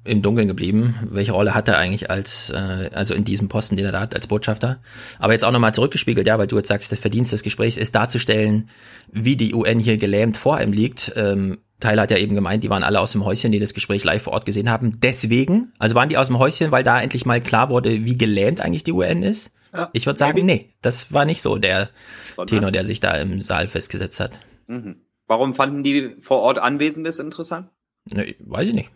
im 0.08 0.22
Dunkeln 0.22 0.48
geblieben. 0.48 0.96
Welche 1.10 1.32
Rolle 1.32 1.54
hat 1.54 1.68
er 1.68 1.78
eigentlich 1.78 2.10
als, 2.10 2.50
äh, 2.50 2.90
also 2.94 3.14
in 3.14 3.24
diesem 3.24 3.48
Posten, 3.48 3.76
den 3.76 3.86
er 3.86 3.92
da 3.92 4.00
hat, 4.00 4.16
als 4.16 4.28
Botschafter? 4.28 4.80
Aber 5.20 5.34
jetzt 5.34 5.46
auch 5.46 5.52
nochmal 5.52 5.74
zurückgespiegelt, 5.74 6.26
ja, 6.26 6.38
weil 6.40 6.48
du 6.48 6.58
jetzt 6.58 6.70
sagst, 6.70 6.92
der 6.92 6.98
Verdienst 6.98 7.32
des 7.32 7.44
Gesprächs 7.44 7.78
ist 7.78 7.96
darzustellen, 7.96 8.70
wie 9.12 9.36
die 9.36 9.54
UN 9.54 9.80
hier 9.80 9.98
gelähmt 9.98 10.38
vor 10.38 10.60
ihm 10.62 10.72
liegt. 10.72 11.14
Ähm, 11.16 11.58
Tyler 11.80 12.04
hat 12.04 12.12
ja 12.12 12.18
eben 12.18 12.34
gemeint, 12.34 12.64
die 12.64 12.70
waren 12.70 12.84
alle 12.84 13.00
aus 13.00 13.12
dem 13.12 13.24
Häuschen, 13.24 13.52
die 13.52 13.60
das 13.60 13.74
Gespräch 13.74 14.04
live 14.04 14.24
vor 14.24 14.34
Ort 14.34 14.46
gesehen 14.46 14.70
haben. 14.70 15.00
Deswegen, 15.00 15.74
also 15.78 15.94
waren 15.94 16.10
die 16.10 16.18
aus 16.18 16.28
dem 16.28 16.40
Häuschen, 16.40 16.72
weil 16.72 16.84
da 16.84 17.00
endlich 17.00 17.26
mal 17.26 17.40
klar 17.40 17.70
wurde, 17.70 18.06
wie 18.06 18.18
gelähmt 18.18 18.62
eigentlich 18.62 18.84
die 18.84 18.94
UN 18.94 19.22
ist? 19.22 19.52
Ja, 19.74 19.90
ich 19.94 20.06
würde 20.06 20.18
sagen, 20.18 20.46
nee, 20.46 20.74
das 20.82 21.14
war 21.14 21.26
nicht 21.26 21.42
so 21.42 21.58
der 21.58 21.90
Sondern? 22.36 22.48
Tenor, 22.48 22.72
der 22.72 22.86
sich 22.86 23.00
da 23.00 23.12
im 23.18 23.42
Saal 23.42 23.68
festgesetzt 23.68 24.20
hat. 24.20 24.32
Mhm. 24.68 25.02
Warum 25.28 25.54
fanden 25.54 25.84
die 25.84 26.16
vor 26.20 26.40
Ort 26.40 26.58
Anwesendes 26.58 27.20
interessant? 27.20 27.70
Ne, 28.12 28.36
weiß 28.40 28.70
ich 28.70 28.74
nicht. 28.74 28.90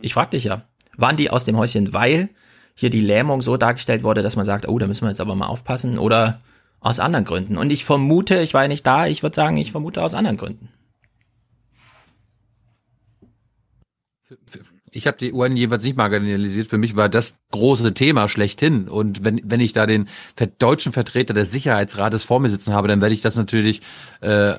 Ich 0.00 0.14
frag 0.14 0.30
dich 0.30 0.44
ja. 0.44 0.62
Waren 0.96 1.16
die 1.16 1.30
aus 1.30 1.44
dem 1.44 1.56
Häuschen, 1.56 1.92
weil 1.92 2.28
hier 2.74 2.90
die 2.90 3.00
Lähmung 3.00 3.42
so 3.42 3.56
dargestellt 3.56 4.02
wurde, 4.02 4.22
dass 4.22 4.36
man 4.36 4.44
sagt, 4.44 4.68
oh, 4.68 4.78
da 4.78 4.86
müssen 4.86 5.04
wir 5.04 5.10
jetzt 5.10 5.20
aber 5.20 5.34
mal 5.34 5.46
aufpassen 5.46 5.98
oder 5.98 6.40
aus 6.80 7.00
anderen 7.00 7.24
Gründen? 7.24 7.56
Und 7.56 7.70
ich 7.70 7.84
vermute, 7.84 8.40
ich 8.40 8.54
war 8.54 8.62
ja 8.62 8.68
nicht 8.68 8.86
da, 8.86 9.06
ich 9.06 9.22
würde 9.22 9.36
sagen, 9.36 9.56
ich 9.56 9.72
vermute 9.72 10.02
aus 10.02 10.14
anderen 10.14 10.36
Gründen. 10.36 10.68
ich 14.94 15.06
habe 15.06 15.18
die 15.18 15.32
UN 15.32 15.56
jeweils 15.56 15.82
nicht 15.82 15.96
marginalisiert. 15.96 16.68
Für 16.68 16.78
mich 16.78 16.96
war 16.96 17.08
das 17.08 17.34
große 17.50 17.94
Thema 17.94 18.28
schlechthin. 18.28 18.88
Und 18.88 19.24
wenn, 19.24 19.40
wenn 19.44 19.60
ich 19.60 19.72
da 19.72 19.86
den 19.86 20.08
deutschen 20.58 20.92
Vertreter 20.92 21.34
des 21.34 21.50
Sicherheitsrates 21.50 22.24
vor 22.24 22.40
mir 22.40 22.48
sitzen 22.48 22.72
habe, 22.72 22.88
dann 22.88 23.00
werde 23.00 23.14
ich 23.14 23.20
das 23.20 23.34
natürlich 23.34 23.82
äh, 24.20 24.54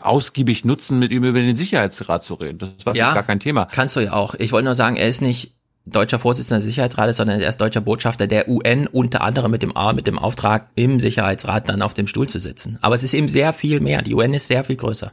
ausgiebig 0.00 0.64
nutzen, 0.64 0.98
mit 0.98 1.10
ihm 1.12 1.24
über 1.24 1.40
den 1.40 1.56
Sicherheitsrat 1.56 2.24
zu 2.24 2.34
reden. 2.34 2.58
Das 2.58 2.84
war 2.86 2.94
Ja. 2.96 3.14
gar 3.14 3.22
kein 3.22 3.40
Thema. 3.40 3.66
Kannst 3.66 3.96
du 3.96 4.00
ja 4.00 4.12
auch. 4.12 4.34
Ich 4.34 4.52
wollte 4.52 4.66
nur 4.66 4.74
sagen, 4.74 4.96
er 4.96 5.08
ist 5.08 5.22
nicht 5.22 5.52
deutscher 5.86 6.18
Vorsitzender 6.18 6.56
des 6.58 6.64
Sicherheitsrates, 6.66 7.16
sondern 7.18 7.40
er 7.40 7.48
ist 7.48 7.60
deutscher 7.60 7.80
Botschafter 7.82 8.26
der 8.26 8.48
UN, 8.48 8.86
unter 8.86 9.20
anderem 9.20 9.50
mit 9.50 9.62
dem, 9.62 9.76
A- 9.76 9.92
mit 9.92 10.06
dem 10.06 10.18
Auftrag, 10.18 10.68
im 10.74 10.98
Sicherheitsrat 11.00 11.68
dann 11.68 11.82
auf 11.82 11.94
dem 11.94 12.06
Stuhl 12.06 12.26
zu 12.28 12.38
sitzen. 12.38 12.78
Aber 12.80 12.94
es 12.94 13.02
ist 13.02 13.12
eben 13.14 13.28
sehr 13.28 13.52
viel 13.52 13.80
mehr. 13.80 14.00
Die 14.02 14.14
UN 14.14 14.32
ist 14.34 14.46
sehr 14.48 14.64
viel 14.64 14.76
größer. 14.76 15.12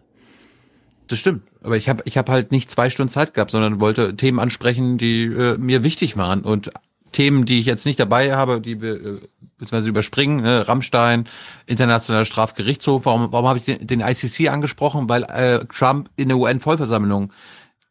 Das 1.09 1.19
stimmt. 1.19 1.43
Aber 1.61 1.75
ich 1.75 1.89
habe 1.89 2.01
ich 2.05 2.17
hab 2.17 2.29
halt 2.29 2.51
nicht 2.51 2.71
zwei 2.71 2.89
Stunden 2.89 3.11
Zeit 3.11 3.33
gehabt, 3.33 3.51
sondern 3.51 3.81
wollte 3.81 4.15
Themen 4.15 4.39
ansprechen, 4.39 4.97
die 4.97 5.25
äh, 5.25 5.57
mir 5.57 5.83
wichtig 5.83 6.15
waren. 6.15 6.41
Und 6.41 6.71
Themen, 7.11 7.45
die 7.45 7.59
ich 7.59 7.65
jetzt 7.65 7.85
nicht 7.85 7.99
dabei 7.99 8.35
habe, 8.35 8.61
die 8.61 8.81
wir 8.81 8.93
äh, 8.95 9.19
beziehungsweise 9.57 9.89
überspringen, 9.89 10.41
ne? 10.41 10.67
Rammstein, 10.67 11.27
Internationaler 11.67 12.25
Strafgerichtshof, 12.25 13.05
warum, 13.05 13.31
warum 13.31 13.47
habe 13.47 13.59
ich 13.59 13.65
den, 13.65 13.85
den 13.85 13.99
ICC 13.99 14.49
angesprochen? 14.49 15.07
Weil 15.09 15.23
äh, 15.23 15.65
Trump 15.65 16.09
in 16.15 16.29
der 16.29 16.38
UN-Vollversammlung 16.38 17.31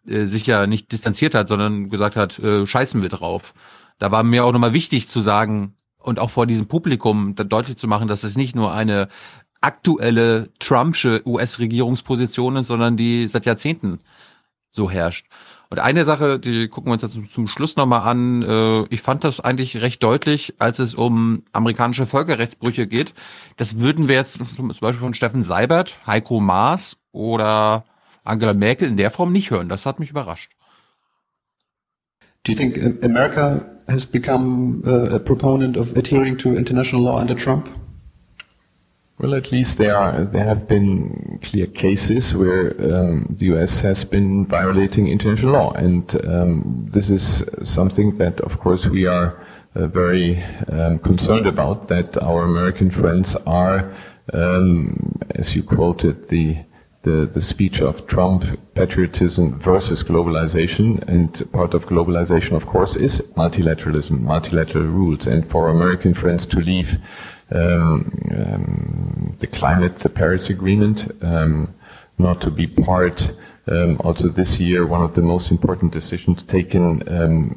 äh, 0.07 0.27
sich 0.27 0.47
ja 0.47 0.67
nicht 0.67 0.91
distanziert 0.93 1.35
hat, 1.35 1.49
sondern 1.49 1.91
gesagt 1.91 2.17
hat, 2.17 2.39
äh, 2.39 2.67
scheißen 2.67 3.03
wir 3.03 3.09
drauf. 3.09 3.55
Da 3.99 4.11
war 4.11 4.23
mir 4.23 4.45
auch 4.45 4.53
nochmal 4.53 4.73
wichtig 4.73 5.09
zu 5.09 5.21
sagen 5.21 5.75
und 5.99 6.19
auch 6.19 6.31
vor 6.31 6.47
diesem 6.47 6.67
Publikum 6.67 7.35
da 7.35 7.45
deutlich 7.45 7.77
zu 7.77 7.87
machen, 7.87 8.09
dass 8.09 8.25
es 8.25 8.37
nicht 8.37 8.57
nur 8.57 8.73
eine 8.73 9.09
aktuelle 9.61 10.49
Trumpsche 10.59 11.23
US-Regierungsposition 11.27 12.57
ist, 12.57 12.69
sondern 12.69 12.97
die 12.97 13.27
seit 13.27 13.47
Jahrzehnten 13.47 14.01
so 14.71 14.91
herrscht. 14.91 15.27
Und 15.71 15.79
eine 15.79 16.05
Sache, 16.05 16.41
die 16.41 16.67
gucken 16.67 16.91
wir 16.91 16.95
uns 16.95 17.03
jetzt 17.03 17.33
zum, 17.33 17.47
Schluss 17.47 17.77
nochmal 17.77 18.01
an. 18.01 18.43
Äh, 18.43 18.87
ich 18.91 19.03
fand 19.03 19.23
das 19.23 19.39
eigentlich 19.39 19.77
recht 19.77 20.03
deutlich, 20.03 20.55
als 20.59 20.81
es 20.81 20.97
um 20.97 21.45
amerikanische 21.53 22.07
Völkerrechtsbrüche 22.07 22.89
geht. 22.89 23.15
Das 23.57 23.79
würden 23.79 24.09
wir 24.09 24.17
jetzt 24.17 24.41
zum 24.57 24.69
Beispiel 24.69 24.95
von 24.95 25.15
Steffen 25.15 25.45
Seibert, 25.45 25.97
Heiko 26.07 26.41
Maas 26.41 26.97
oder 27.13 27.85
Angela 28.25 28.53
Merkel 28.53 28.89
in 28.89 28.97
der 28.97 29.13
Form 29.13 29.31
nicht 29.31 29.53
hören. 29.53 29.69
Das 29.69 29.87
hat 29.87 30.01
mich 30.01 30.11
überrascht. 30.11 30.53
Do 32.43 32.53
you 32.53 32.59
think 32.59 32.77
uh, 32.79 33.05
America 33.05 33.65
has 33.87 34.07
become 34.07 34.83
uh, 34.85 35.15
a 35.15 35.19
proponent 35.19 35.77
of 35.77 35.97
adhering 35.97 36.37
to 36.39 36.57
international 36.57 37.05
law 37.05 37.21
under 37.21 37.37
Trump? 37.37 37.69
Well, 39.21 39.35
at 39.35 39.53
least 39.53 39.77
there 39.77 39.95
are 39.95 40.25
there 40.25 40.45
have 40.45 40.67
been 40.67 41.41
clear 41.43 41.67
cases 41.67 42.35
where 42.35 42.71
um, 42.81 43.27
the 43.39 43.47
U.S. 43.53 43.83
has 43.83 44.03
been 44.03 44.47
violating 44.47 45.09
international 45.09 45.53
law, 45.53 45.73
and 45.73 46.05
um, 46.25 46.89
this 46.91 47.11
is 47.11 47.45
something 47.63 48.15
that, 48.15 48.41
of 48.41 48.61
course, 48.61 48.87
we 48.87 49.05
are 49.05 49.39
uh, 49.75 49.89
very 49.89 50.43
um, 50.73 51.01
concerned 51.01 51.47
about. 51.47 51.89
That 51.89 52.17
our 52.23 52.45
American 52.45 52.91
friends 52.91 53.37
are, 53.47 53.95
um, 54.33 55.21
as 55.35 55.55
you 55.55 55.65
quoted 55.65 56.29
the 56.29 56.57
the, 57.03 57.29
the 57.31 57.43
speech 57.43 57.81
of 57.81 58.07
Trump, 58.07 58.45
patriotism 58.75 59.55
versus 59.59 60.03
globalization, 60.03 61.03
and 61.09 61.51
part 61.53 61.75
of 61.75 61.87
globalization, 61.87 62.53
of 62.57 62.67
course, 62.67 62.97
is 62.97 63.21
multilateralism, 63.37 64.21
multilateral 64.21 64.85
rules, 64.85 65.27
and 65.27 65.49
for 65.49 65.69
American 65.69 66.15
friends 66.15 66.47
to 66.47 66.61
leave 66.61 66.99
um, 67.53 68.13
um, 68.31 69.37
the 69.39 69.47
climate, 69.47 69.97
the 69.97 70.09
Paris 70.09 70.51
Agreement, 70.51 71.11
um, 71.23 71.75
not 72.19 72.41
to 72.43 72.51
be 72.51 72.67
part. 72.67 73.33
Um, 73.67 74.01
also 74.01 74.29
this 74.29 74.59
year, 74.59 74.87
one 74.87 75.03
of 75.03 75.15
the 75.15 75.23
most 75.23 75.51
important 75.51 75.93
decisions 75.93 76.43
taken 76.43 77.03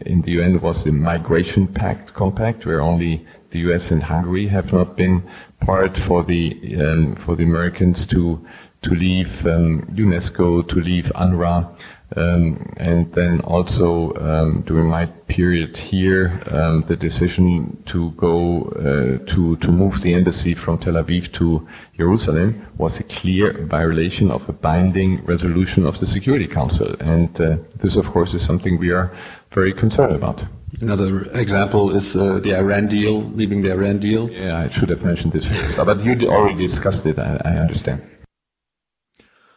in 0.05 0.21
the 0.21 0.31
UN 0.31 0.61
was 0.61 0.83
the 0.83 0.91
Migration 0.91 1.67
Pact 1.67 2.13
Compact, 2.13 2.65
where 2.65 2.81
only 2.81 3.25
the 3.51 3.59
US 3.59 3.91
and 3.91 4.03
Hungary 4.03 4.47
have 4.47 4.73
not 4.73 4.97
been 4.97 5.23
part 5.61 5.97
for 5.97 6.23
the 6.23 6.41
um, 6.81 7.15
for 7.15 7.35
the 7.35 7.43
Americans 7.43 8.05
to 8.07 8.45
to 8.81 8.93
leave 8.93 9.45
um, 9.47 9.83
UNESCO, 9.93 10.67
to 10.67 10.79
leave 10.81 11.11
UNRWA, 11.15 11.73
um, 12.15 12.73
and 12.77 13.11
then 13.13 13.41
also 13.41 14.13
um, 14.15 14.61
during 14.61 14.89
my 14.89 15.05
period 15.27 15.77
here, 15.77 16.41
um, 16.51 16.83
the 16.83 16.95
decision 16.95 17.81
to 17.85 18.11
go 18.11 18.63
uh, 18.77 19.25
to 19.25 19.55
to 19.57 19.71
move 19.71 20.01
the 20.01 20.13
embassy 20.13 20.53
from 20.53 20.77
Tel 20.77 20.93
Aviv 20.93 21.31
to 21.33 21.67
Jerusalem 21.97 22.65
was 22.77 22.99
a 22.99 23.03
clear 23.03 23.65
violation 23.65 24.31
of 24.31 24.47
a 24.49 24.53
binding 24.53 25.23
resolution 25.25 25.85
of 25.85 25.99
the 25.99 26.05
Security 26.05 26.47
Council, 26.47 26.95
and 26.99 27.39
uh, 27.41 27.57
this, 27.79 27.95
of 27.95 28.07
course, 28.11 28.33
is 28.33 28.43
something 28.43 28.77
we 28.79 28.91
are 28.91 29.11
very 29.51 29.73
concerned 29.73 30.15
about. 30.15 30.45
Another 30.81 31.25
example 31.33 31.95
is 31.95 32.15
uh, 32.15 32.39
the 32.39 32.55
Iran 32.55 32.87
deal, 32.87 33.21
leaving 33.35 33.61
the 33.61 33.71
Iran 33.71 33.99
deal. 33.99 34.29
Yeah, 34.29 34.57
I 34.65 34.69
should 34.69 34.89
have 34.89 35.03
mentioned 35.03 35.31
this 35.31 35.45
first, 35.45 35.77
but 35.77 36.03
you 36.03 36.29
already 36.29 36.67
discussed 36.67 37.05
it. 37.05 37.19
I, 37.19 37.39
I 37.45 37.57
understand. 37.59 38.01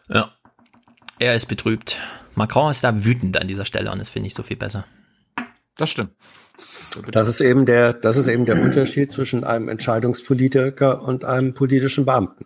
Ja. 0.09 0.31
Er 1.19 1.33
ist 1.33 1.47
betrübt. 1.47 1.99
Macron 2.37 2.71
ist 2.71 2.83
da 2.83 3.03
wütend 3.03 3.39
an 3.41 3.47
dieser 3.47 3.65
Stelle 3.65 3.91
und 3.91 3.99
das 3.99 4.09
finde 4.09 4.27
ich 4.27 4.35
so 4.35 4.43
viel 4.43 4.57
besser. 4.57 4.85
Das 5.75 5.89
stimmt. 5.89 6.11
Das 7.11 7.27
ist 7.27 7.41
eben 7.41 7.65
der, 7.65 7.93
das 7.93 8.15
ist 8.17 8.27
eben 8.27 8.45
der 8.45 8.61
Unterschied 8.61 9.11
zwischen 9.11 9.43
einem 9.43 9.69
Entscheidungspolitiker 9.69 11.01
und 11.03 11.25
einem 11.25 11.53
politischen 11.53 12.05
Beamten. 12.05 12.45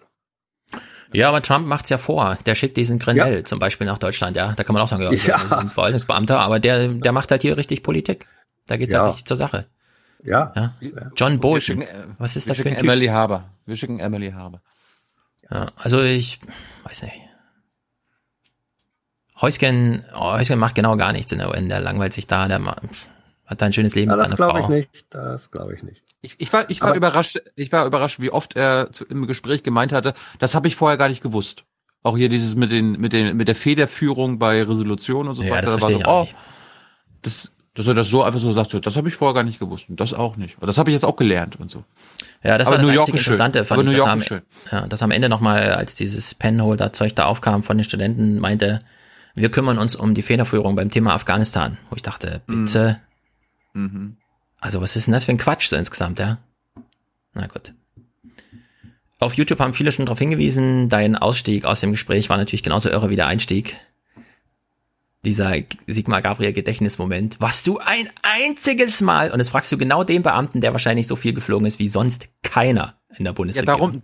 Ja, 1.13 1.27
aber 1.29 1.41
Trump 1.41 1.67
macht's 1.67 1.89
ja 1.89 1.97
vor. 1.97 2.37
Der 2.45 2.55
schickt 2.55 2.77
diesen 2.77 2.99
Grenell 2.99 3.43
zum 3.43 3.59
Beispiel 3.59 3.85
nach 3.85 3.97
Deutschland, 3.97 4.37
ja. 4.37 4.53
Da 4.53 4.63
kann 4.63 4.73
man 4.73 4.81
auch 4.81 4.87
sagen, 4.87 5.03
ja, 5.03 5.11
Ja. 5.11 5.57
ein 5.57 5.69
Verwaltungsbeamter, 5.69 6.39
aber 6.39 6.59
der, 6.61 6.87
der 6.87 7.11
macht 7.11 7.31
halt 7.31 7.41
hier 7.41 7.57
richtig 7.57 7.83
Politik. 7.83 8.27
Da 8.67 8.77
geht's 8.77 8.93
Ja. 8.93 8.99
halt 9.01 9.09
richtig 9.11 9.25
zur 9.25 9.37
Sache. 9.37 9.67
Ja. 10.23 10.53
ja. 10.55 10.73
John 11.17 11.39
Bolton. 11.39 11.61
schicken, 11.61 11.81
äh, 11.81 12.05
Was 12.17 12.35
ist 12.37 12.45
wir 12.47 12.51
das 12.51 12.57
für 12.57 12.63
ein 12.63 12.73
schicken 12.75 12.79
Typ? 12.81 12.89
Emily 12.89 13.07
Haber. 13.07 13.49
Wir 13.65 13.75
schicken 13.75 13.99
Emily 13.99 14.31
Haber. 14.31 14.61
Ja, 15.49 15.67
also 15.75 16.01
ich 16.01 16.39
weiß 16.85 17.03
nicht. 17.03 17.15
Heusgen, 19.41 20.05
oh, 20.15 20.33
Heusgen 20.33 20.59
macht 20.59 20.75
genau 20.75 20.97
gar 20.97 21.11
nichts 21.13 21.31
in 21.31 21.39
der 21.39 21.49
UN. 21.49 21.69
Der 21.69 21.79
langweilt 21.79 22.13
sich 22.13 22.27
da, 22.27 22.47
der 22.47 22.59
hat 22.63 23.61
da 23.61 23.65
ein 23.65 23.73
schönes 23.73 23.95
Leben 23.95 24.09
Ja, 24.11 24.15
mit 24.15 24.23
das 24.23 24.29
seiner 24.29 24.37
glaube 24.37 24.59
Frau. 24.59 24.63
ich 24.65 24.69
nicht. 24.91 25.05
Das 25.09 25.51
glaube 25.51 25.73
ich 25.73 25.83
nicht. 25.83 26.03
Ich, 26.21 26.35
ich 26.37 26.53
war, 26.53 26.69
ich 26.69 26.81
war 26.81 26.89
Aber- 26.89 26.97
überrascht, 26.97 27.39
ich 27.55 27.71
war 27.71 27.85
überrascht, 27.85 28.19
wie 28.19 28.31
oft 28.31 28.55
er 28.55 28.91
zu, 28.91 29.05
im 29.05 29.25
Gespräch 29.27 29.63
gemeint 29.63 29.91
hatte, 29.91 30.13
das 30.39 30.53
habe 30.55 30.67
ich 30.67 30.75
vorher 30.75 30.97
gar 30.97 31.09
nicht 31.09 31.21
gewusst. 31.23 31.63
Auch 32.03 32.17
hier 32.17 32.29
dieses 32.29 32.55
mit 32.55 32.71
den, 32.71 32.93
mit 32.93 33.13
den, 33.13 33.35
mit 33.37 33.47
der 33.47 33.55
Federführung 33.55 34.39
bei 34.39 34.61
Resolutionen 34.63 35.29
und 35.29 35.35
so 35.35 35.43
Ja, 35.43 35.51
weiter. 35.51 35.65
das 35.67 35.75
Da 35.75 35.81
war 35.81 35.89
verstehe 35.89 35.95
so, 35.97 36.01
ich 36.01 36.07
auch 36.07 36.21
oh, 36.21 36.23
nicht. 36.23 36.35
das, 37.23 37.51
dass 37.73 37.87
er 37.87 37.93
das 37.93 38.07
so 38.09 38.23
einfach 38.23 38.39
so 38.39 38.51
sagt, 38.53 38.85
das 38.85 38.95
habe 38.95 39.07
ich 39.07 39.15
vorher 39.15 39.33
gar 39.33 39.43
nicht 39.43 39.59
gewusst 39.59 39.89
und 39.89 39.99
das 39.99 40.13
auch 40.13 40.35
nicht. 40.35 40.57
Und 40.61 40.67
das 40.67 40.77
habe 40.77 40.89
ich 40.89 40.93
jetzt 40.93 41.05
auch 41.05 41.15
gelernt 41.15 41.59
und 41.59 41.69
so. 41.71 41.83
Ja, 42.43 42.57
das 42.57 42.67
Aber 42.67 42.77
war 42.77 42.81
das 42.83 42.87
New 42.87 42.93
York 42.93 43.01
einzige 43.09 43.17
ist 43.17 43.23
schön. 43.23 43.33
Interessante, 43.33 43.65
fand 43.65 43.79
Aber 43.79 43.81
ich, 43.81 43.85
New 43.87 43.91
dass 43.91 43.97
York 43.99 44.09
am, 44.09 44.19
ist 44.21 44.27
schön. 44.27 44.41
ja, 44.71 44.87
dass 44.87 45.03
am 45.03 45.11
Ende 45.11 45.29
nochmal, 45.29 45.71
als 45.73 45.95
dieses 45.95 46.33
Penholder-Zeug 46.35 47.15
da 47.15 47.25
aufkam 47.25 47.63
von 47.63 47.77
den 47.77 47.83
Studenten, 47.83 48.39
meinte, 48.39 48.81
wir 49.35 49.49
kümmern 49.51 49.77
uns 49.77 49.95
um 49.95 50.13
die 50.13 50.21
Federführung 50.21 50.75
beim 50.75 50.89
Thema 50.91 51.13
Afghanistan. 51.13 51.77
Wo 51.89 51.95
ich 51.95 52.01
dachte, 52.01 52.41
bitte, 52.47 52.99
Mhm. 53.73 54.17
also 54.59 54.81
was 54.81 54.95
ist 54.95 55.07
denn 55.07 55.13
das 55.13 55.25
für 55.25 55.31
ein 55.31 55.37
Quatsch 55.37 55.67
so 55.67 55.75
insgesamt, 55.77 56.19
ja? 56.19 56.39
Na 57.33 57.47
gut. 57.47 57.73
Auf 59.19 59.35
YouTube 59.35 59.59
haben 59.59 59.73
viele 59.73 59.91
schon 59.91 60.05
darauf 60.05 60.19
hingewiesen, 60.19 60.89
dein 60.89 61.15
Ausstieg 61.15 61.63
aus 61.65 61.79
dem 61.79 61.91
Gespräch 61.91 62.29
war 62.29 62.37
natürlich 62.37 62.63
genauso 62.63 62.89
irre 62.89 63.09
wie 63.09 63.15
der 63.15 63.27
Einstieg. 63.27 63.77
Dieser 65.23 65.53
Sigmar 65.85 66.23
Gabriel 66.23 66.51
Gedächtnismoment. 66.51 67.37
Was 67.39 67.63
du 67.63 67.77
ein 67.77 68.09
einziges 68.23 69.01
Mal, 69.01 69.31
und 69.31 69.37
jetzt 69.39 69.49
fragst 69.51 69.71
du 69.71 69.77
genau 69.77 70.03
den 70.03 70.23
Beamten, 70.23 70.61
der 70.61 70.71
wahrscheinlich 70.71 71.05
so 71.05 71.15
viel 71.15 71.33
geflogen 71.33 71.67
ist 71.67 71.77
wie 71.77 71.87
sonst 71.87 72.29
keiner 72.41 72.95
in 73.15 73.25
der 73.25 73.31
Ja, 73.31 73.35
Bundesregierung. 73.35 73.79
darum, 73.79 74.01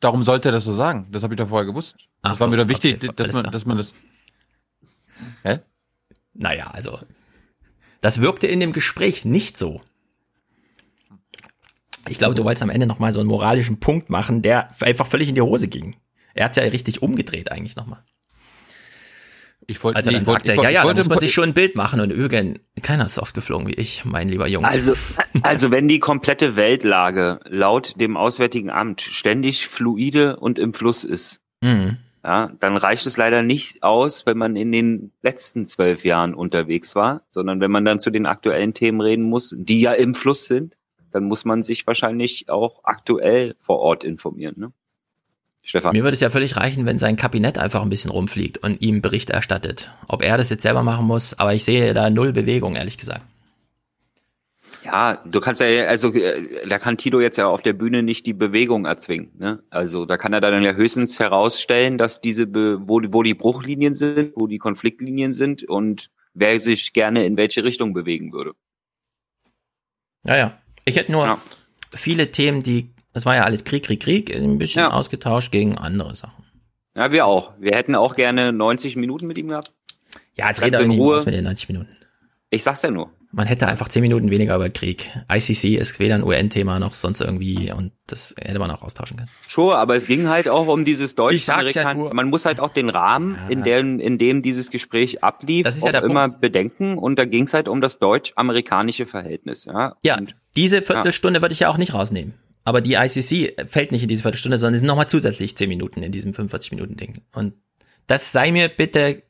darum 0.00 0.22
sollte 0.24 0.48
er 0.48 0.52
das 0.52 0.64
so 0.64 0.72
sagen. 0.72 1.06
Das 1.12 1.22
habe 1.22 1.34
ich 1.34 1.38
doch 1.38 1.48
vorher 1.48 1.66
gewusst. 1.66 1.94
Ach 2.22 2.32
Das 2.32 2.40
war 2.40 2.46
so, 2.48 2.50
mir 2.50 2.56
doch 2.56 2.68
wichtig, 2.68 2.96
okay, 2.96 3.12
dass 3.14 3.36
man, 3.36 3.50
dass 3.52 3.64
man 3.64 3.76
das. 3.76 3.94
Hä? 5.42 5.60
Naja, 6.34 6.68
also, 6.72 6.98
das 8.00 8.20
wirkte 8.20 8.46
in 8.46 8.60
dem 8.60 8.72
Gespräch 8.72 9.24
nicht 9.24 9.56
so. 9.56 9.80
Ich 12.08 12.18
glaube, 12.18 12.34
du 12.34 12.44
wolltest 12.44 12.62
am 12.62 12.70
Ende 12.70 12.86
nochmal 12.86 13.12
so 13.12 13.20
einen 13.20 13.28
moralischen 13.28 13.80
Punkt 13.80 14.10
machen, 14.10 14.42
der 14.42 14.70
einfach 14.80 15.06
völlig 15.06 15.28
in 15.28 15.34
die 15.34 15.40
Hose 15.40 15.66
ging. 15.68 15.96
Er 16.34 16.44
hat's 16.44 16.56
ja 16.56 16.62
richtig 16.64 17.02
umgedreht 17.02 17.50
eigentlich 17.50 17.76
nochmal. 17.76 18.02
Ich 19.68 19.82
wollte, 19.82 19.96
Als 19.96 20.06
er 20.06 20.12
nee, 20.12 20.18
dann 20.18 20.22
ich 20.22 20.28
wollte- 20.28 20.62
ja, 20.62 20.70
ja, 20.70 20.84
da 20.86 20.94
muss 20.94 21.08
man 21.08 21.18
sich 21.18 21.32
schon 21.34 21.44
ein 21.48 21.54
Bild 21.54 21.74
machen 21.74 21.98
und 21.98 22.12
Ügen, 22.12 22.60
keiner 22.82 23.06
ist 23.06 23.18
oft 23.18 23.34
geflogen 23.34 23.66
wie 23.66 23.72
ich, 23.74 24.04
mein 24.04 24.28
lieber 24.28 24.46
Junge. 24.46 24.68
Also, 24.68 24.94
also 25.42 25.72
wenn 25.72 25.88
die 25.88 25.98
komplette 25.98 26.54
Weltlage 26.54 27.40
laut 27.46 28.00
dem 28.00 28.16
Auswärtigen 28.16 28.70
Amt 28.70 29.00
ständig 29.00 29.66
fluide 29.66 30.36
und 30.36 30.58
im 30.60 30.72
Fluss 30.74 31.02
ist, 31.02 31.40
Mhm. 31.62 31.96
Ja, 32.26 32.50
dann 32.58 32.76
reicht 32.76 33.06
es 33.06 33.16
leider 33.16 33.42
nicht 33.42 33.84
aus, 33.84 34.26
wenn 34.26 34.36
man 34.36 34.56
in 34.56 34.72
den 34.72 35.12
letzten 35.22 35.64
zwölf 35.64 36.04
Jahren 36.04 36.34
unterwegs 36.34 36.96
war, 36.96 37.22
sondern 37.30 37.60
wenn 37.60 37.70
man 37.70 37.84
dann 37.84 38.00
zu 38.00 38.10
den 38.10 38.26
aktuellen 38.26 38.74
Themen 38.74 39.00
reden 39.00 39.22
muss, 39.22 39.54
die 39.56 39.80
ja 39.80 39.92
im 39.92 40.12
Fluss 40.12 40.46
sind, 40.46 40.76
dann 41.12 41.22
muss 41.22 41.44
man 41.44 41.62
sich 41.62 41.86
wahrscheinlich 41.86 42.50
auch 42.50 42.80
aktuell 42.82 43.54
vor 43.60 43.78
Ort 43.78 44.02
informieren. 44.02 44.56
Ne? 44.58 44.72
Stefan. 45.62 45.92
Mir 45.92 46.02
würde 46.02 46.14
es 46.14 46.20
ja 46.20 46.28
völlig 46.30 46.56
reichen, 46.56 46.84
wenn 46.84 46.98
sein 46.98 47.14
Kabinett 47.14 47.58
einfach 47.58 47.82
ein 47.82 47.90
bisschen 47.90 48.10
rumfliegt 48.10 48.58
und 48.58 48.82
ihm 48.82 49.02
Bericht 49.02 49.30
erstattet. 49.30 49.92
Ob 50.08 50.24
er 50.24 50.36
das 50.36 50.50
jetzt 50.50 50.62
selber 50.62 50.82
machen 50.82 51.06
muss, 51.06 51.38
aber 51.38 51.54
ich 51.54 51.62
sehe 51.62 51.94
da 51.94 52.10
null 52.10 52.32
Bewegung, 52.32 52.74
ehrlich 52.74 52.98
gesagt. 52.98 53.22
Ja, 54.86 55.16
du 55.24 55.40
kannst 55.40 55.60
ja, 55.60 55.86
also 55.86 56.12
äh, 56.14 56.66
da 56.68 56.78
kann 56.78 56.96
Tito 56.96 57.20
jetzt 57.20 57.36
ja 57.36 57.48
auf 57.48 57.60
der 57.62 57.72
Bühne 57.72 58.02
nicht 58.02 58.24
die 58.26 58.32
Bewegung 58.34 58.84
erzwingen. 58.86 59.32
Ne? 59.38 59.62
Also 59.70 60.06
da 60.06 60.16
kann 60.16 60.32
er 60.32 60.40
dann 60.40 60.62
ja 60.62 60.72
höchstens 60.72 61.18
herausstellen, 61.18 61.98
dass 61.98 62.20
diese, 62.20 62.46
Be 62.46 62.78
wo, 62.80 63.00
wo 63.10 63.22
die 63.22 63.34
Bruchlinien 63.34 63.94
sind, 63.94 64.32
wo 64.36 64.46
die 64.46 64.58
Konfliktlinien 64.58 65.32
sind 65.32 65.64
und 65.64 66.10
wer 66.34 66.58
sich 66.60 66.92
gerne 66.92 67.24
in 67.26 67.36
welche 67.36 67.64
Richtung 67.64 67.92
bewegen 67.94 68.32
würde. 68.32 68.52
Ja, 70.24 70.36
ja. 70.36 70.58
Ich 70.84 70.96
hätte 70.96 71.12
nur 71.12 71.24
Ja. 71.26 71.38
viele 71.94 72.30
Themen, 72.30 72.62
die, 72.62 72.90
das 73.12 73.26
war 73.26 73.34
ja 73.36 73.44
alles 73.44 73.64
Krieg, 73.64 73.84
Krieg, 73.84 74.00
Krieg, 74.00 74.34
ein 74.34 74.58
bisschen 74.58 74.80
Ja. 74.82 74.90
ausgetauscht 74.92 75.50
gegen 75.52 75.76
andere 75.78 76.14
Sachen. 76.14 76.44
Ja, 76.96 77.12
wir 77.12 77.26
auch. 77.26 77.52
Wir 77.58 77.72
hätten 77.76 77.94
auch 77.94 78.14
gerne 78.14 78.52
90 78.52 78.96
Minuten 78.96 79.26
mit 79.26 79.36
ihm 79.38 79.48
gehabt. 79.48 79.72
Ja, 80.36 80.48
jetzt 80.48 80.60
Ganz 80.60 80.74
in 80.74 80.80
irgendwie 80.80 80.98
Ruhe. 80.98 81.16
was 81.16 81.26
mit 81.26 81.34
den 81.34 81.44
90 81.44 81.68
Minuten. 81.68 81.90
Ich 82.50 82.62
sag's 82.62 82.82
ja 82.82 82.90
nur. 82.90 83.10
Man 83.36 83.46
hätte 83.46 83.68
einfach 83.68 83.88
10 83.88 84.00
Minuten 84.00 84.30
weniger 84.30 84.56
über 84.56 84.70
Krieg. 84.70 85.10
ICC 85.30 85.76
ist 85.76 86.00
weder 86.00 86.14
ein 86.14 86.24
UN-Thema 86.24 86.78
noch 86.78 86.94
sonst 86.94 87.20
irgendwie 87.20 87.70
und 87.70 87.92
das 88.06 88.34
hätte 88.40 88.58
man 88.58 88.70
auch 88.70 88.80
austauschen 88.80 89.18
können. 89.18 89.28
Sure, 89.46 89.76
aber 89.76 89.94
es 89.94 90.06
ging 90.06 90.26
halt 90.26 90.48
auch 90.48 90.68
um 90.68 90.86
dieses 90.86 91.16
deutsch 91.16 91.34
Ich 91.34 91.44
sag's 91.44 91.74
ja 91.74 91.82
amerikan 91.82 92.16
Man 92.16 92.30
muss 92.30 92.46
halt 92.46 92.60
auch 92.60 92.70
den 92.70 92.88
Rahmen, 92.88 93.36
in 93.50 93.62
dem, 93.62 94.00
in 94.00 94.16
dem 94.16 94.40
dieses 94.40 94.70
Gespräch 94.70 95.22
ablief, 95.22 95.64
Das 95.64 95.76
ist 95.76 95.82
ja 95.82 95.88
auch 95.88 95.92
der 95.92 96.04
immer 96.04 96.30
bedenken. 96.30 96.96
Und 96.96 97.18
da 97.18 97.26
ging's 97.26 97.52
halt 97.52 97.68
um 97.68 97.82
das 97.82 97.98
deutsch-amerikanische 97.98 99.04
Verhältnis. 99.04 99.66
Ja, 99.66 99.96
Ja, 100.02 100.18
diese 100.56 100.80
Viertelstunde 100.80 101.42
würde 101.42 101.52
ich 101.52 101.60
ja 101.60 101.68
auch 101.68 101.76
nicht 101.76 101.92
rausnehmen. 101.92 102.32
Aber 102.64 102.80
die 102.80 102.94
ICC 102.94 103.68
fällt 103.68 103.92
nicht 103.92 104.02
in 104.02 104.08
diese 104.08 104.22
Viertelstunde, 104.22 104.56
sondern 104.56 104.76
es 104.76 104.80
sind 104.80 104.86
nochmal 104.86 105.10
zusätzlich 105.10 105.58
10 105.58 105.68
Minuten 105.68 106.02
in 106.02 106.10
diesem 106.10 106.32
45-Minuten-Ding. 106.32 107.18
Und 107.34 107.52
das 108.06 108.32
sei 108.32 108.50
mir 108.50 108.70
bitte 108.70 109.24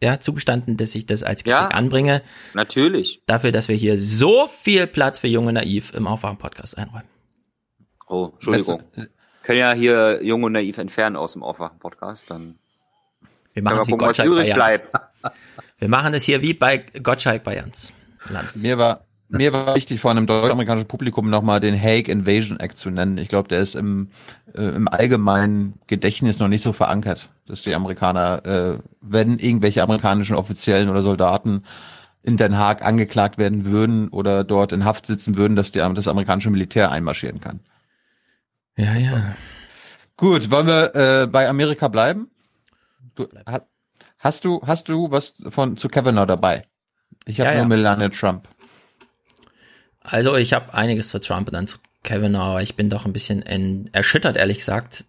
ja, 0.00 0.20
zugestanden, 0.20 0.76
dass 0.76 0.94
ich 0.94 1.06
das 1.06 1.22
als 1.22 1.42
Kritik 1.42 1.52
Ja. 1.60 1.68
anbringe. 1.68 2.22
Natürlich. 2.54 3.22
Dafür, 3.26 3.52
dass 3.52 3.68
wir 3.68 3.76
hier 3.76 3.96
so 3.98 4.46
viel 4.48 4.86
Platz 4.86 5.18
für 5.18 5.28
Junge 5.28 5.52
Naiv 5.52 5.92
im 5.94 6.06
Aufwachen-Podcast 6.06 6.78
einräumen. 6.78 7.08
Oh, 8.06 8.30
Entschuldigung. 8.34 8.82
Können 9.42 9.58
ja 9.58 9.72
hier 9.72 10.20
Jung 10.22 10.42
und 10.44 10.52
Naiv 10.52 10.78
entfernen 10.78 11.16
aus 11.16 11.32
dem 11.32 11.42
Aufwachen-Podcast, 11.42 12.30
dann 12.30 12.56
Wir 13.54 13.62
machen 13.62 13.80
es 13.80 13.86
wie 13.88 13.92
gucken, 13.92 14.06
Gottschalk 14.06 14.30
bei 14.30 14.46
Jans. 14.46 14.54
bleibt. 14.56 14.92
Wir 15.78 15.88
machen 15.88 16.12
es 16.14 16.24
hier 16.24 16.42
wie 16.42 16.54
bei 16.54 16.78
Gottschalk 17.02 17.42
bei 17.44 17.56
Jans. 17.56 17.92
Lanz. 18.30 18.56
Mir 18.62 18.78
war, 18.78 19.04
mir 19.28 19.52
war 19.52 19.74
wichtig, 19.74 20.00
vor 20.00 20.10
einem 20.10 20.26
deutsch-amerikanischen 20.26 20.88
Publikum 20.88 21.30
nochmal 21.30 21.60
den 21.60 21.80
Hague 21.80 22.10
Invasion 22.10 22.58
Act 22.60 22.78
zu 22.78 22.90
nennen. 22.90 23.16
Ich 23.18 23.28
glaube, 23.28 23.48
der 23.48 23.60
ist 23.60 23.74
im, 23.74 24.10
äh, 24.54 24.62
im 24.62 24.88
allgemeinen 24.88 25.74
Gedächtnis 25.86 26.38
noch 26.40 26.48
nicht 26.48 26.62
so 26.62 26.72
verankert, 26.72 27.30
dass 27.48 27.62
die 27.62 27.74
Amerikaner, 27.74 28.44
äh, 28.46 28.78
wenn 29.00 29.38
irgendwelche 29.38 29.82
amerikanischen 29.82 30.36
Offiziellen 30.36 30.88
oder 30.88 31.02
Soldaten 31.02 31.64
in 32.22 32.36
Den 32.36 32.58
Haag 32.58 32.82
angeklagt 32.84 33.38
werden 33.38 33.64
würden 33.64 34.08
oder 34.08 34.44
dort 34.44 34.72
in 34.72 34.84
Haft 34.84 35.06
sitzen 35.06 35.36
würden, 35.36 35.56
dass 35.56 35.72
die, 35.72 35.78
das 35.78 36.08
amerikanische 36.08 36.50
Militär 36.50 36.90
einmarschieren 36.90 37.40
kann. 37.40 37.60
Ja, 38.76 38.94
ja. 38.94 39.34
Gut, 40.16 40.50
wollen 40.50 40.66
wir 40.66 40.94
äh, 40.94 41.26
bei 41.26 41.48
Amerika 41.48 41.88
bleiben? 41.88 42.30
Du, 43.14 43.26
ha, 43.46 43.62
hast 44.18 44.44
du 44.44 44.60
hast 44.66 44.88
du 44.88 45.10
was 45.10 45.34
von 45.48 45.76
zu 45.76 45.88
Kavanaugh 45.88 46.26
dabei? 46.26 46.66
Ich 47.24 47.40
habe 47.40 47.50
Ja, 47.50 47.54
nur 47.56 47.62
ja. 47.62 47.68
Melania 47.68 48.08
Trump. 48.08 48.48
Also 50.00 50.36
ich 50.36 50.52
habe 50.52 50.74
einiges 50.74 51.10
zu 51.10 51.20
Trump 51.20 51.48
und 51.48 51.54
dann 51.54 51.66
zu 51.66 51.78
Kavanaugh, 52.02 52.50
aber 52.50 52.62
ich 52.62 52.76
bin 52.76 52.88
doch 52.90 53.04
ein 53.06 53.12
bisschen 53.12 53.42
en- 53.42 53.90
erschüttert, 53.92 54.36
ehrlich 54.36 54.58
gesagt. 54.58 55.04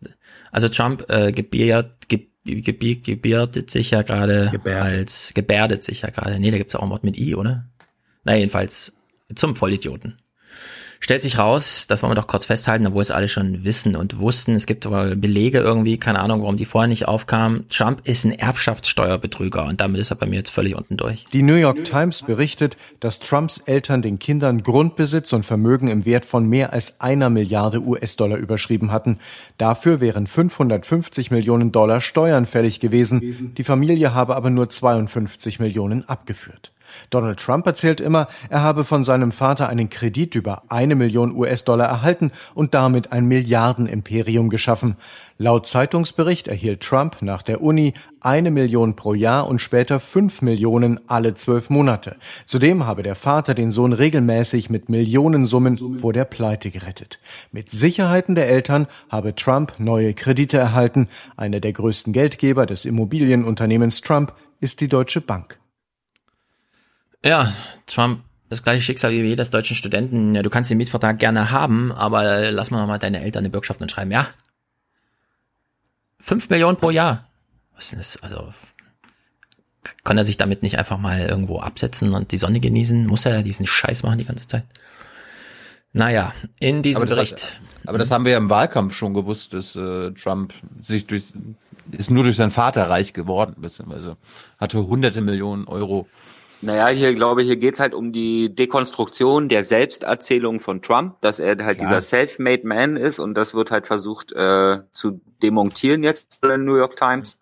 Also 0.51 0.67
Trump 0.69 1.09
äh, 1.09 1.31
gebiert, 1.31 2.09
ge, 2.09 2.27
ge, 2.45 2.95
gebärdet 2.95 3.69
sich 3.69 3.91
ja 3.91 4.01
gerade 4.01 4.51
als, 4.65 5.33
gebärdet 5.33 5.83
sich 5.83 6.01
ja 6.01 6.09
gerade. 6.09 6.39
Nee, 6.39 6.51
da 6.51 6.57
gibt's 6.57 6.75
auch 6.75 6.83
ein 6.83 6.89
Wort 6.89 7.03
mit 7.03 7.17
I, 7.17 7.35
oder? 7.35 7.69
Na 8.23 8.35
jedenfalls 8.35 8.93
zum 9.35 9.55
Vollidioten. 9.55 10.18
Stellt 11.01 11.21
sich 11.21 11.39
raus, 11.39 11.85
das 11.87 12.03
wollen 12.03 12.11
wir 12.11 12.15
doch 12.15 12.27
kurz 12.27 12.45
festhalten, 12.45 12.85
obwohl 12.85 13.01
es 13.01 13.09
alle 13.09 13.29
schon 13.29 13.63
wissen 13.63 13.95
und 13.95 14.19
wussten. 14.19 14.53
Es 14.53 14.65
gibt 14.65 14.87
wohl 14.87 15.15
Belege 15.15 15.59
irgendwie, 15.59 15.97
keine 15.97 16.19
Ahnung, 16.19 16.41
warum 16.41 16.57
die 16.57 16.65
vorher 16.65 16.89
nicht 16.89 17.07
aufkamen. 17.07 17.65
Trump 17.69 18.01
ist 18.03 18.25
ein 18.25 18.33
Erbschaftssteuerbetrüger 18.33 19.65
und 19.65 19.79
damit 19.79 20.01
ist 20.01 20.11
er 20.11 20.17
bei 20.17 20.25
mir 20.25 20.35
jetzt 20.35 20.49
völlig 20.49 20.75
unten 20.75 20.97
durch. 20.97 21.23
Die 21.31 21.41
New 21.41 21.55
York 21.55 21.85
Times 21.85 22.21
berichtet, 22.23 22.75
dass 22.99 23.19
Trumps 23.19 23.59
Eltern 23.59 24.01
den 24.01 24.19
Kindern 24.19 24.61
Grundbesitz 24.61 25.31
und 25.31 25.45
Vermögen 25.45 25.87
im 25.87 26.05
Wert 26.05 26.25
von 26.25 26.47
mehr 26.47 26.73
als 26.73 26.99
einer 26.99 27.29
Milliarde 27.29 27.81
US-Dollar 27.81 28.37
überschrieben 28.37 28.91
hatten. 28.91 29.19
Dafür 29.57 30.01
wären 30.01 30.27
550 30.27 31.31
Millionen 31.31 31.71
Dollar 31.71 32.01
Steuern 32.01 32.45
fällig 32.45 32.81
gewesen. 32.81 33.53
Die 33.57 33.63
Familie 33.63 34.13
habe 34.13 34.35
aber 34.35 34.49
nur 34.49 34.67
52 34.67 35.59
Millionen 35.59 36.07
abgeführt. 36.09 36.71
Donald 37.09 37.39
Trump 37.39 37.65
erzählt 37.65 37.99
immer, 38.01 38.27
er 38.49 38.61
habe 38.61 38.83
von 38.83 39.03
seinem 39.03 39.31
Vater 39.31 39.69
einen 39.69 39.89
Kredit 39.89 40.35
über 40.35 40.63
eine 40.69 40.95
Million 40.95 41.35
US-Dollar 41.35 41.87
erhalten 41.87 42.31
und 42.53 42.73
damit 42.73 43.11
ein 43.11 43.25
Milliardenimperium 43.25 44.49
geschaffen. 44.49 44.95
Laut 45.37 45.67
Zeitungsbericht 45.67 46.49
erhielt 46.49 46.81
Trump 46.81 47.21
nach 47.21 47.41
der 47.43 47.61
Uni 47.61 47.93
eine 48.21 48.51
Million 48.51 48.95
pro 48.95 49.13
Jahr 49.13 49.47
und 49.47 49.59
später 49.59 49.99
fünf 49.99 50.41
Millionen 50.41 50.99
alle 51.07 51.33
zwölf 51.33 51.69
Monate. 51.69 52.17
Zudem 52.45 52.85
habe 52.85 53.03
der 53.03 53.15
Vater 53.15 53.53
den 53.53 53.71
Sohn 53.71 53.93
regelmäßig 53.93 54.69
mit 54.69 54.89
Millionensummen 54.89 55.99
vor 55.99 56.11
der 56.11 56.25
Pleite 56.25 56.71
gerettet. 56.71 57.19
Mit 57.51 57.71
Sicherheiten 57.71 58.35
der 58.35 58.49
Eltern 58.49 58.87
habe 59.09 59.35
Trump 59.35 59.75
neue 59.77 60.13
Kredite 60.13 60.57
erhalten. 60.57 61.07
Einer 61.37 61.59
der 61.59 61.73
größten 61.73 62.11
Geldgeber 62.11 62.65
des 62.65 62.85
Immobilienunternehmens 62.85 64.01
Trump 64.01 64.33
ist 64.59 64.81
die 64.81 64.89
Deutsche 64.89 65.21
Bank. 65.21 65.58
Ja, 67.23 67.53
Trump, 67.85 68.21
das 68.49 68.63
gleiche 68.63 68.81
Schicksal 68.81 69.11
wie 69.11 69.21
jedes 69.21 69.49
deutschen 69.49 69.75
Studenten. 69.75 70.35
Ja, 70.35 70.41
du 70.41 70.49
kannst 70.49 70.69
den 70.69 70.77
Mietvertrag 70.77 71.19
gerne 71.19 71.51
haben, 71.51 71.91
aber 71.91 72.51
lass 72.51 72.71
mal 72.71 72.85
mal 72.87 72.97
deine 72.97 73.21
Eltern 73.21 73.41
eine 73.41 73.49
Bürgschaft 73.49 73.81
und 73.81 73.91
schreiben, 73.91 74.11
ja. 74.11 74.27
Fünf 76.19 76.49
Millionen 76.49 76.77
pro 76.77 76.89
Jahr. 76.89 77.27
Was 77.75 77.85
ist 77.85 77.91
denn 77.91 77.99
das? 77.99 78.23
Also, 78.23 78.53
kann 80.03 80.17
er 80.17 80.25
sich 80.25 80.37
damit 80.37 80.63
nicht 80.63 80.77
einfach 80.77 80.97
mal 80.97 81.21
irgendwo 81.21 81.59
absetzen 81.59 82.13
und 82.13 82.31
die 82.31 82.37
Sonne 82.37 82.59
genießen? 82.59 83.05
Muss 83.05 83.25
er 83.25 83.43
diesen 83.43 83.67
Scheiß 83.67 84.03
machen 84.03 84.17
die 84.17 84.25
ganze 84.25 84.47
Zeit? 84.47 84.65
Naja, 85.91 86.33
in 86.59 86.83
diesem 86.83 87.03
aber 87.03 87.15
Bericht. 87.15 87.33
Das, 87.33 87.53
aber 87.87 87.97
das 87.97 88.11
haben 88.11 88.25
wir 88.25 88.33
ja 88.33 88.37
im 88.37 88.49
Wahlkampf 88.49 88.93
schon 88.93 89.13
gewusst, 89.13 89.53
dass 89.53 89.75
äh, 89.75 90.11
Trump 90.11 90.53
sich 90.81 91.07
durch 91.07 91.23
ist 91.91 92.11
nur 92.11 92.23
durch 92.23 92.35
seinen 92.35 92.51
Vater 92.51 92.87
reich 92.87 93.13
geworden, 93.13 93.55
beziehungsweise 93.57 94.17
hatte 94.59 94.85
hunderte 94.85 95.21
Millionen 95.21 95.67
Euro. 95.67 96.07
Naja, 96.61 96.87
hier 96.87 97.13
glaube 97.13 97.41
ich, 97.41 97.47
hier 97.47 97.57
geht's 97.57 97.79
halt 97.79 97.93
um 97.93 98.11
die 98.11 98.53
Dekonstruktion 98.53 99.47
der 99.47 99.63
Selbsterzählung 99.63 100.59
von 100.59 100.81
Trump, 100.81 101.21
dass 101.21 101.39
er 101.39 101.63
halt 101.63 101.77
Klar. 101.77 101.89
dieser 101.89 102.01
self-made 102.01 102.67
man 102.67 102.97
ist 102.97 103.19
und 103.19 103.33
das 103.35 103.53
wird 103.53 103.71
halt 103.71 103.87
versucht 103.87 104.33
äh, 104.33 104.79
zu 104.91 105.21
demontieren 105.41 106.03
jetzt 106.03 106.39
in 106.43 106.49
der 106.49 106.57
New 106.57 106.75
York 106.75 106.97
Times. 106.97 107.39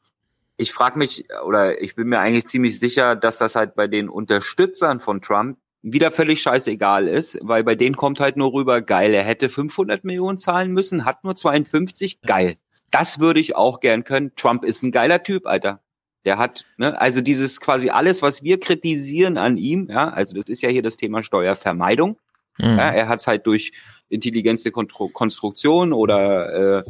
Ich 0.55 0.71
frage 0.71 0.99
mich, 0.99 1.25
oder 1.45 1.81
ich 1.81 1.95
bin 1.95 2.09
mir 2.09 2.19
eigentlich 2.19 2.47
ziemlich 2.47 2.79
sicher, 2.79 3.15
dass 3.15 3.37
das 3.37 3.55
halt 3.55 3.75
bei 3.75 3.87
den 3.87 4.09
Unterstützern 4.09 4.99
von 4.99 5.21
Trump 5.21 5.57
wieder 5.81 6.11
völlig 6.11 6.41
scheißegal 6.41 7.07
ist, 7.07 7.39
weil 7.41 7.63
bei 7.63 7.75
denen 7.75 7.95
kommt 7.95 8.19
halt 8.19 8.37
nur 8.37 8.53
rüber, 8.53 8.81
geil, 8.81 9.13
er 9.13 9.23
hätte 9.23 9.49
500 9.49 10.03
Millionen 10.03 10.37
zahlen 10.37 10.71
müssen, 10.71 11.05
hat 11.05 11.23
nur 11.23 11.35
52, 11.35 12.21
geil. 12.21 12.55
Das 12.91 13.19
würde 13.19 13.39
ich 13.39 13.55
auch 13.55 13.79
gern 13.79 14.03
können. 14.03 14.33
Trump 14.35 14.63
ist 14.63 14.83
ein 14.83 14.91
geiler 14.91 15.21
Typ, 15.23 15.45
Alter. 15.45 15.81
Der 16.27 16.37
hat, 16.37 16.65
ne, 16.75 16.99
also 16.99 17.21
dieses 17.21 17.61
quasi 17.61 17.89
alles, 17.89 18.21
was 18.21 18.43
wir 18.43 18.59
kritisieren 18.59 19.37
an 19.37 19.55
ihm, 19.55 19.87
ja, 19.89 20.09
also 20.09 20.35
das 20.35 20.49
ist 20.49 20.61
ja 20.61 20.67
hier 20.67 20.81
das 20.81 20.97
Thema 20.97 21.23
Steuervermeidung. 21.23 22.17
Mhm. 22.57 22.65
Ja, 22.65 22.91
er 22.91 23.07
hat 23.07 23.21
es 23.21 23.27
halt 23.27 23.47
durch 23.47 23.71
intelligente 24.09 24.71
Kontro 24.71 25.07
Konstruktion 25.07 25.93
oder 25.93 26.79
äh, 26.79 26.83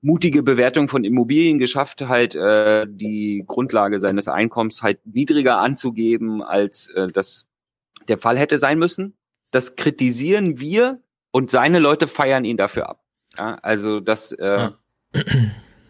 mutige 0.00 0.42
Bewertung 0.42 0.88
von 0.88 1.04
Immobilien 1.04 1.58
geschafft, 1.58 2.00
halt 2.08 2.34
äh, 2.34 2.86
die 2.88 3.44
Grundlage 3.46 4.00
seines 4.00 4.28
Einkommens 4.28 4.82
halt 4.82 5.06
niedriger 5.06 5.58
anzugeben, 5.58 6.42
als 6.42 6.88
äh, 6.88 7.08
das 7.08 7.44
der 8.08 8.16
Fall 8.16 8.38
hätte 8.38 8.56
sein 8.56 8.78
müssen. 8.78 9.14
Das 9.50 9.76
kritisieren 9.76 10.58
wir 10.58 11.02
und 11.32 11.50
seine 11.50 11.80
Leute 11.80 12.08
feiern 12.08 12.46
ihn 12.46 12.56
dafür 12.56 12.88
ab. 12.88 13.04
Ja, 13.36 13.58
also 13.60 14.00
das, 14.00 14.32
äh, 14.32 14.70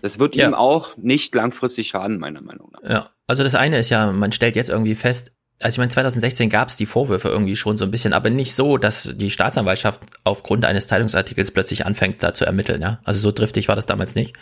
das 0.03 0.19
wird 0.19 0.35
Ja. 0.37 0.47
ihm 0.49 0.55
auch 0.55 0.97
nicht 0.99 1.35
langfristig 1.35 1.89
schaden, 1.89 2.19
meiner 2.19 2.43
Meinung 2.43 2.71
nach. 2.73 2.89
Ja, 2.89 3.11
also 3.27 3.43
das 3.43 3.55
eine 3.55 3.79
ist 3.79 3.89
ja, 3.89 4.13
man 4.13 4.33
stellt 4.33 4.57
jetzt 4.57 4.69
irgendwie 4.69 4.95
fest, 4.95 5.33
also 5.61 5.77
ich 5.77 5.79
meine, 5.79 5.91
2016 5.91 6.51
gab 6.51 6.69
es 6.69 6.77
die 6.77 6.87
Vorwürfe 6.87 7.29
irgendwie 7.29 7.55
schon 7.55 7.79
so 7.79 7.85
ein 7.85 7.93
bisschen, 7.93 8.13
aber 8.13 8.31
nicht 8.31 8.53
so, 8.55 8.79
dass 8.79 9.13
die 9.15 9.31
Staatsanwaltschaft 9.31 10.01
aufgrund 10.25 10.65
eines 10.65 10.89
Zeitungsartikels 10.89 11.53
plötzlich 11.53 11.87
anfängt, 11.87 12.21
da 12.23 12.35
zu 12.35 12.45
ermitteln. 12.45 12.83
Ja? 12.83 12.99
Also 13.05 13.21
so 13.21 13.31
driftig 13.31 13.69
war 13.69 13.77
das 13.77 13.87
damals 13.87 14.17
nicht. 14.17 14.35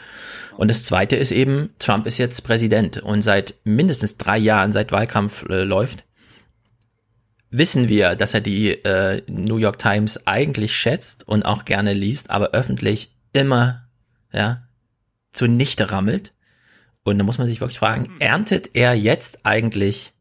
Und 0.56 0.68
das 0.68 0.82
Zweite 0.82 1.16
ist 1.16 1.30
eben, 1.30 1.74
Trump 1.78 2.06
ist 2.06 2.16
jetzt 2.16 2.42
Präsident 2.42 2.98
und 3.02 3.20
seit 3.20 3.54
mindestens 3.64 4.16
drei 4.16 4.38
Jahren, 4.38 4.72
seit 4.72 4.92
Wahlkampf 4.92 5.44
äh, 5.50 5.62
läuft, 5.62 6.04
wissen 7.50 7.88
wir, 7.88 8.14
dass 8.14 8.32
er 8.32 8.40
die 8.40 8.70
äh, 8.70 9.22
New 9.28 9.56
York 9.58 9.78
Times 9.78 10.26
eigentlich 10.26 10.74
schätzt 10.74 11.28
und 11.28 11.44
auch 11.44 11.66
gerne 11.66 11.92
liest, 11.92 12.30
aber 12.30 12.52
öffentlich 12.52 13.12
immer 13.34 13.88
ja, 14.32 14.62
zunichte 15.32 15.90
rammelt. 15.90 16.32
Und 17.02 17.18
da 17.18 17.24
muss 17.24 17.38
man 17.38 17.46
sich 17.46 17.60
wirklich 17.60 17.78
fragen, 17.78 18.08
erntet 18.18 18.70
er 18.74 18.94
jetzt 18.94 19.40
eigentlich 19.44 20.12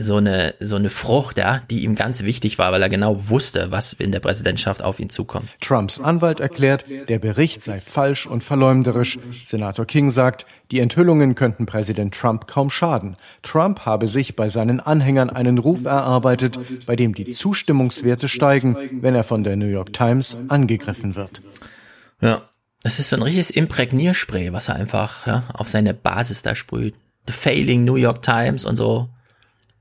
so 0.00 0.16
eine, 0.16 0.54
so 0.60 0.76
eine 0.76 0.90
Frucht, 0.90 1.38
ja, 1.38 1.60
die 1.70 1.82
ihm 1.82 1.96
ganz 1.96 2.22
wichtig 2.22 2.56
war, 2.56 2.70
weil 2.70 2.80
er 2.80 2.88
genau 2.88 3.28
wusste, 3.30 3.72
was 3.72 3.92
in 3.92 4.12
der 4.12 4.20
Präsidentschaft 4.20 4.80
auf 4.80 5.00
ihn 5.00 5.10
zukommt. 5.10 5.48
Trumps 5.60 6.00
Anwalt 6.00 6.38
erklärt, 6.38 6.84
der 7.08 7.18
Bericht 7.18 7.62
sei 7.62 7.80
falsch 7.80 8.26
und 8.26 8.44
verleumderisch. 8.44 9.18
Senator 9.44 9.84
King 9.86 10.10
sagt, 10.10 10.46
die 10.70 10.78
Enthüllungen 10.78 11.34
könnten 11.34 11.66
Präsident 11.66 12.14
Trump 12.14 12.46
kaum 12.46 12.70
schaden. 12.70 13.16
Trump 13.42 13.80
habe 13.86 14.06
sich 14.06 14.36
bei 14.36 14.48
seinen 14.48 14.78
Anhängern 14.78 15.30
einen 15.30 15.58
Ruf 15.58 15.84
erarbeitet, 15.84 16.86
bei 16.86 16.94
dem 16.94 17.12
die 17.14 17.30
Zustimmungswerte 17.30 18.28
steigen, 18.28 18.76
wenn 19.02 19.16
er 19.16 19.24
von 19.24 19.42
der 19.42 19.56
New 19.56 19.66
York 19.66 19.92
Times 19.92 20.38
angegriffen 20.46 21.16
wird. 21.16 21.42
Ja, 22.20 22.48
es 22.84 22.98
ist 22.98 23.08
so 23.08 23.16
ein 23.16 23.22
richtiges 23.22 23.50
Imprägnierspray, 23.50 24.52
was 24.52 24.68
er 24.68 24.76
einfach 24.76 25.26
ja, 25.26 25.44
auf 25.52 25.68
seine 25.68 25.94
Basis 25.94 26.42
da 26.42 26.54
sprüht. 26.54 26.94
The 27.26 27.32
Failing 27.32 27.84
New 27.84 27.96
York 27.96 28.22
Times 28.22 28.64
und 28.64 28.76
so. 28.76 29.08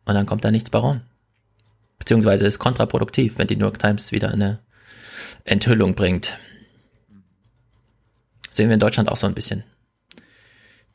Und 0.06 0.16
dann 0.16 0.26
kommt 0.26 0.44
da 0.44 0.52
nichts 0.52 0.70
bei 0.70 0.80
rum. 0.80 1.02
Beziehungsweise 2.00 2.48
ist 2.48 2.60
kontraproduktiv, 2.60 3.38
wenn 3.38 3.48
die 3.48 3.56
New 3.56 3.66
York 3.66 3.80
Times 3.80 4.12
wieder 4.12 4.32
eine 4.32 4.60
Enthüllung 5.44 5.96
bringt. 5.96 6.38
Sehen 8.50 8.70
wir 8.70 8.74
in 8.74 8.80
Deutschland 8.80 9.10
auch 9.10 9.18
so 9.18 9.28
ein 9.28 9.36
bisschen. 9.36 9.64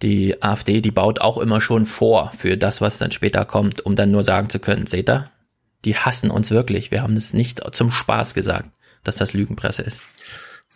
Die 0.03 0.43
AfD, 0.43 0.81
die 0.81 0.91
baut 0.91 1.21
auch 1.21 1.39
immer 1.39 1.61
schon 1.61 1.87
vor 1.87 2.33
für 2.37 2.57
das, 2.57 2.81
was 2.81 2.99
dann 2.99 3.13
später 3.13 3.45
kommt, 3.45 3.87
um 3.87 3.95
dann 3.95 4.11
nur 4.11 4.25
sagen 4.25 4.49
zu 4.49 4.59
können, 4.59 4.87
seht 4.87 5.09
ihr, 5.09 5.31
die 5.85 5.97
hassen 5.97 6.31
uns 6.31 6.51
wirklich. 6.51 6.91
Wir 6.91 7.03
haben 7.03 7.17
es 7.17 7.33
nicht 7.33 7.63
zum 7.73 7.93
Spaß 7.93 8.35
gesagt, 8.35 8.71
dass 9.05 9.17
das 9.17 9.33
Lügenpresse 9.33 9.83
ist. 9.83 10.03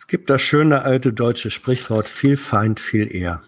Es 0.07 0.11
gibt 0.11 0.29
das 0.29 0.41
schöne 0.41 0.83
alte 0.83 1.11
deutsche 1.11 1.51
Sprichwort, 1.51 2.05
viel 2.05 2.37
Feind, 2.37 2.79
viel 2.79 3.13
eher. 3.13 3.41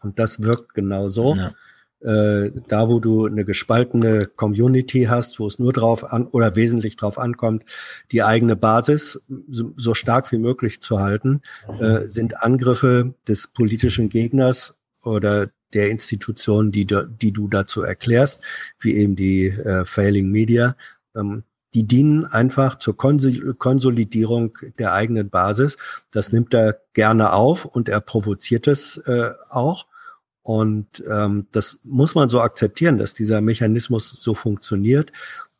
Und 0.00 0.18
das 0.18 0.42
wirkt 0.42 0.72
genau 0.72 1.08
so. 1.08 1.34
Ja 1.34 1.52
äh, 2.00 2.52
da 2.68 2.88
wo 2.88 3.00
du 3.00 3.26
eine 3.26 3.44
gespaltene 3.44 4.26
Community 4.26 5.04
hast, 5.04 5.40
wo 5.40 5.46
es 5.46 5.58
nur 5.58 5.72
drauf 5.72 6.12
an 6.12 6.26
oder 6.26 6.54
wesentlich 6.54 6.96
drauf 6.96 7.18
ankommt, 7.18 7.64
die 8.12 8.22
eigene 8.22 8.56
Basis 8.56 9.20
so, 9.50 9.72
so 9.76 9.94
stark 9.94 10.30
wie 10.32 10.38
möglich 10.38 10.80
zu 10.80 11.00
halten, 11.00 11.42
äh, 11.80 12.06
sind 12.06 12.42
Angriffe 12.42 13.14
des 13.26 13.48
politischen 13.48 14.08
Gegners 14.08 14.78
oder 15.02 15.50
der 15.74 15.90
Institutionen, 15.90 16.72
die, 16.72 16.86
die 16.86 17.32
du 17.32 17.48
dazu 17.48 17.82
erklärst, 17.82 18.42
wie 18.78 18.94
eben 18.94 19.16
die 19.16 19.48
äh, 19.48 19.84
Failing 19.84 20.30
Media, 20.30 20.76
ähm, 21.16 21.42
die 21.78 21.86
dienen 21.86 22.24
einfach 22.26 22.74
zur 22.74 22.96
Konsolidierung 22.96 24.58
der 24.80 24.94
eigenen 24.94 25.30
Basis. 25.30 25.76
Das 26.10 26.32
nimmt 26.32 26.52
er 26.52 26.80
gerne 26.92 27.32
auf 27.32 27.66
und 27.66 27.88
er 27.88 28.00
provoziert 28.00 28.66
es 28.66 28.96
äh, 28.96 29.30
auch. 29.50 29.86
Und 30.42 31.04
ähm, 31.08 31.46
das 31.52 31.78
muss 31.84 32.16
man 32.16 32.30
so 32.30 32.40
akzeptieren, 32.40 32.98
dass 32.98 33.14
dieser 33.14 33.40
Mechanismus 33.40 34.10
so 34.10 34.34
funktioniert. 34.34 35.12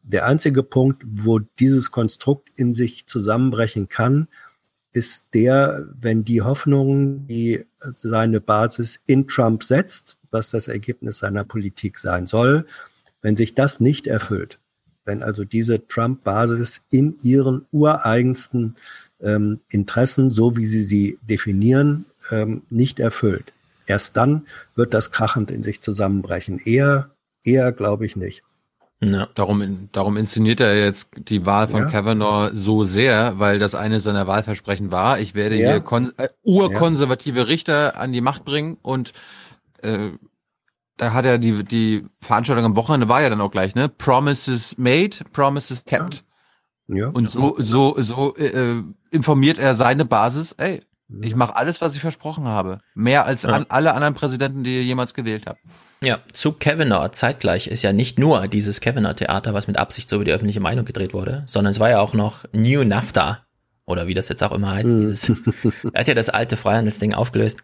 Der 0.02 0.26
einzige 0.26 0.64
Punkt, 0.64 1.04
wo 1.06 1.38
dieses 1.38 1.92
Konstrukt 1.92 2.48
in 2.56 2.72
sich 2.72 3.06
zusammenbrechen 3.06 3.88
kann, 3.88 4.26
ist 4.92 5.34
der, 5.34 5.86
wenn 6.00 6.24
die 6.24 6.42
Hoffnung, 6.42 7.28
die 7.28 7.64
seine 7.78 8.40
Basis 8.40 8.98
in 9.06 9.28
Trump 9.28 9.62
setzt, 9.62 10.16
was 10.32 10.50
das 10.50 10.66
Ergebnis 10.66 11.18
seiner 11.18 11.44
Politik 11.44 11.96
sein 11.96 12.26
soll, 12.26 12.66
wenn 13.22 13.36
sich 13.36 13.54
das 13.54 13.78
nicht 13.78 14.08
erfüllt, 14.08 14.58
wenn 15.08 15.24
also 15.24 15.44
diese 15.44 15.88
Trump-Basis 15.88 16.82
in 16.90 17.16
ihren 17.22 17.66
ureigensten 17.72 18.76
ähm, 19.20 19.58
Interessen, 19.68 20.30
so 20.30 20.56
wie 20.56 20.66
sie 20.66 20.84
sie 20.84 21.18
definieren, 21.28 22.04
ähm, 22.30 22.62
nicht 22.70 23.00
erfüllt, 23.00 23.52
Erst 23.88 24.18
dann 24.18 24.46
wird 24.76 24.92
das 24.94 25.10
krachend 25.10 25.50
in 25.50 25.62
sich 25.62 25.80
zusammenbrechen. 25.80 26.60
Eher, 26.64 27.10
eher 27.42 27.72
glaube 27.72 28.04
ich 28.04 28.16
nicht. 28.16 28.42
Ja. 29.00 29.28
Darum, 29.34 29.88
darum 29.92 30.16
inszeniert 30.16 30.60
er 30.60 30.76
jetzt 30.78 31.08
die 31.16 31.46
Wahl 31.46 31.68
von 31.68 31.84
ja. 31.84 31.88
Kavanaugh 31.88 32.50
so 32.52 32.84
sehr, 32.84 33.38
weil 33.38 33.58
das 33.58 33.74
eine 33.74 34.00
seiner 34.00 34.26
Wahlversprechen 34.26 34.92
war. 34.92 35.20
Ich 35.20 35.34
werde 35.34 35.56
ja. 35.56 35.70
hier 35.70 35.80
kon 35.80 36.12
äh, 36.18 36.28
urkonservative 36.42 37.48
Richter 37.48 37.98
an 37.98 38.12
die 38.12 38.20
Macht 38.20 38.44
bringen 38.44 38.76
und 38.82 39.12
äh, 39.82 40.10
da 40.98 41.12
hat 41.12 41.24
er 41.24 41.38
die, 41.38 41.64
die 41.64 42.04
Veranstaltung 42.20 42.64
am 42.64 42.76
Wochenende 42.76 43.08
war 43.08 43.22
ja 43.22 43.30
dann 43.30 43.40
auch 43.40 43.50
gleich, 43.50 43.74
ne? 43.74 43.88
Promises 43.88 44.76
made, 44.76 45.16
promises 45.32 45.84
kept. 45.84 46.24
Ja. 46.88 47.08
Und 47.08 47.30
so, 47.30 47.56
so, 47.58 47.96
so 47.98 48.34
äh, 48.36 48.82
informiert 49.10 49.58
er 49.58 49.74
seine 49.74 50.04
Basis, 50.04 50.52
ey, 50.52 50.82
ich 51.22 51.34
mache 51.34 51.56
alles, 51.56 51.80
was 51.80 51.94
ich 51.94 52.00
versprochen 52.00 52.46
habe. 52.46 52.80
Mehr 52.94 53.24
als 53.24 53.42
ja. 53.42 53.50
an 53.50 53.66
alle 53.70 53.94
anderen 53.94 54.14
Präsidenten, 54.14 54.62
die 54.62 54.76
ihr 54.76 54.84
jemals 54.84 55.14
gewählt 55.14 55.46
habt. 55.46 55.60
Ja, 56.02 56.18
zu 56.32 56.52
Kavanaugh 56.52 57.10
zeitgleich 57.12 57.66
ist 57.66 57.82
ja 57.82 57.92
nicht 57.92 58.18
nur 58.18 58.46
dieses 58.46 58.80
Kavanaugh-Theater, 58.80 59.54
was 59.54 59.66
mit 59.66 59.78
Absicht 59.78 60.08
so 60.08 60.16
über 60.16 60.24
die 60.24 60.32
öffentliche 60.32 60.60
Meinung 60.60 60.84
gedreht 60.84 61.14
wurde, 61.14 61.44
sondern 61.46 61.70
es 61.70 61.80
war 61.80 61.90
ja 61.90 62.00
auch 62.00 62.14
noch 62.14 62.44
New 62.52 62.84
NAFTA, 62.84 63.38
oder 63.86 64.06
wie 64.06 64.14
das 64.14 64.28
jetzt 64.28 64.42
auch 64.42 64.52
immer 64.52 64.72
heißt. 64.72 64.88
Mhm. 64.88 65.00
Dieses, 65.00 65.28
er 65.92 66.00
hat 66.00 66.08
ja 66.08 66.14
das 66.14 66.28
alte 66.28 66.56
Freihandelsding 66.56 67.14
aufgelöst 67.14 67.60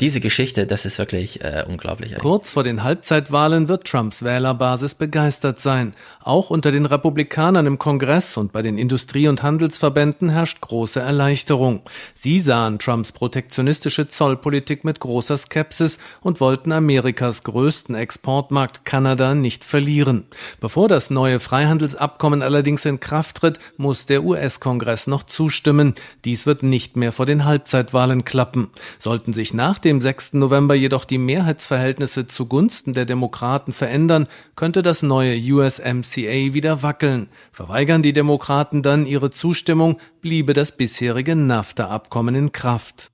diese 0.00 0.18
Geschichte, 0.18 0.66
das 0.66 0.86
ist 0.86 0.98
wirklich 0.98 1.44
äh, 1.44 1.64
unglaublich. 1.68 2.12
Eigentlich. 2.12 2.22
Kurz 2.22 2.50
vor 2.52 2.64
den 2.64 2.82
Halbzeitwahlen 2.82 3.68
wird 3.68 3.86
Trumps 3.86 4.24
Wählerbasis 4.24 4.96
begeistert 4.96 5.60
sein. 5.60 5.94
Auch 6.20 6.50
unter 6.50 6.72
den 6.72 6.84
Republikanern 6.84 7.66
im 7.66 7.78
Kongress 7.78 8.36
und 8.36 8.52
bei 8.52 8.60
den 8.60 8.76
Industrie- 8.76 9.28
und 9.28 9.44
Handelsverbänden 9.44 10.30
herrscht 10.30 10.60
große 10.60 10.98
Erleichterung. 10.98 11.82
Sie 12.12 12.40
sahen 12.40 12.80
Trumps 12.80 13.12
protektionistische 13.12 14.08
Zollpolitik 14.08 14.82
mit 14.82 14.98
großer 14.98 15.36
Skepsis 15.36 15.98
und 16.22 16.40
wollten 16.40 16.72
Amerikas 16.72 17.44
größten 17.44 17.94
Exportmarkt 17.94 18.84
Kanada 18.84 19.36
nicht 19.36 19.62
verlieren. 19.62 20.24
Bevor 20.58 20.88
das 20.88 21.10
neue 21.10 21.38
Freihandelsabkommen 21.38 22.42
allerdings 22.42 22.84
in 22.84 22.98
Kraft 22.98 23.36
tritt, 23.36 23.60
muss 23.76 24.06
der 24.06 24.24
US-Kongress 24.24 25.06
noch 25.06 25.22
zustimmen. 25.22 25.94
Dies 26.24 26.46
wird 26.46 26.64
nicht 26.64 26.96
mehr 26.96 27.12
vor 27.12 27.26
den 27.26 27.44
Halbzeitwahlen 27.44 28.24
klappen. 28.24 28.70
Sollten 28.98 29.32
sich 29.32 29.54
nach 29.54 29.83
dem 29.84 30.00
6. 30.00 30.34
November 30.34 30.74
jedoch 30.74 31.04
die 31.04 31.18
Mehrheitsverhältnisse 31.18 32.26
zugunsten 32.26 32.92
der 32.92 33.04
Demokraten 33.04 33.72
verändern, 33.72 34.26
könnte 34.56 34.82
das 34.82 35.02
neue 35.02 35.36
USMCA 35.36 36.54
wieder 36.54 36.82
wackeln. 36.82 37.28
Verweigern 37.52 38.02
die 38.02 38.12
Demokraten 38.12 38.82
dann 38.82 39.06
ihre 39.06 39.30
Zustimmung, 39.30 39.98
bliebe 40.20 40.52
das 40.52 40.72
bisherige 40.72 41.36
NAFTA-Abkommen 41.36 42.34
in 42.34 42.52
Kraft. 42.52 43.10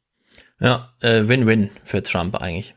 Ja, 0.61 0.93
äh, 1.01 1.27
Win-Win 1.27 1.71
für 1.85 2.03
Trump 2.03 2.37
eigentlich. 2.37 2.75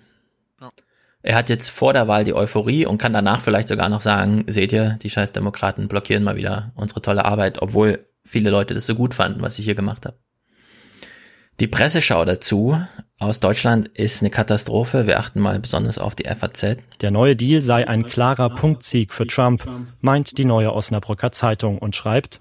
Er 1.26 1.36
hat 1.38 1.50
jetzt 1.50 1.70
vor 1.70 1.94
der 1.94 2.10
Wahl 2.10 2.26
die 2.26 2.34
Euphorie 2.34 2.86
und 2.86 2.98
kann 2.98 3.14
danach 3.14 3.40
vielleicht 3.40 3.70
sogar 3.70 3.88
noch 3.88 4.02
sagen, 4.02 4.44
seht 4.48 4.74
ihr, 4.74 5.00
die 5.02 5.10
scheiß 5.10 5.32
Demokraten 5.32 5.88
blockieren 5.88 6.24
mal 6.24 6.36
wieder 6.36 6.74
unsere 6.76 7.02
tolle 7.02 7.24
Arbeit, 7.24 7.62
obwohl 7.62 8.06
viele 8.26 8.50
Leute 8.50 8.74
das 8.74 8.86
so 8.86 8.94
gut 8.94 9.14
fanden, 9.14 9.42
was 9.42 9.58
ich 9.58 9.64
hier 9.64 9.76
gemacht 9.76 10.06
habe. 10.06 10.18
Die 11.60 11.68
Presseschau 11.68 12.26
dazu 12.26 12.80
aus 13.20 13.40
Deutschland 13.40 13.88
ist 13.94 14.22
eine 14.22 14.32
Katastrophe. 14.32 15.06
Wir 15.06 15.20
achten 15.20 15.40
mal 15.40 15.60
besonders 15.60 16.00
auf 16.00 16.16
die 16.16 16.26
FAZ. 16.26 16.78
Der 17.02 17.12
neue 17.12 17.36
Deal 17.36 17.62
sei 17.62 17.88
ein 17.88 18.06
klarer 18.06 18.50
Punktsieg 18.50 19.14
für 19.14 19.28
Trump, 19.28 19.64
meint 20.02 20.38
die 20.40 20.46
neue 20.46 20.74
Osnabrücker 20.74 21.32
Zeitung 21.32 21.78
und 21.78 21.96
schreibt, 21.96 22.40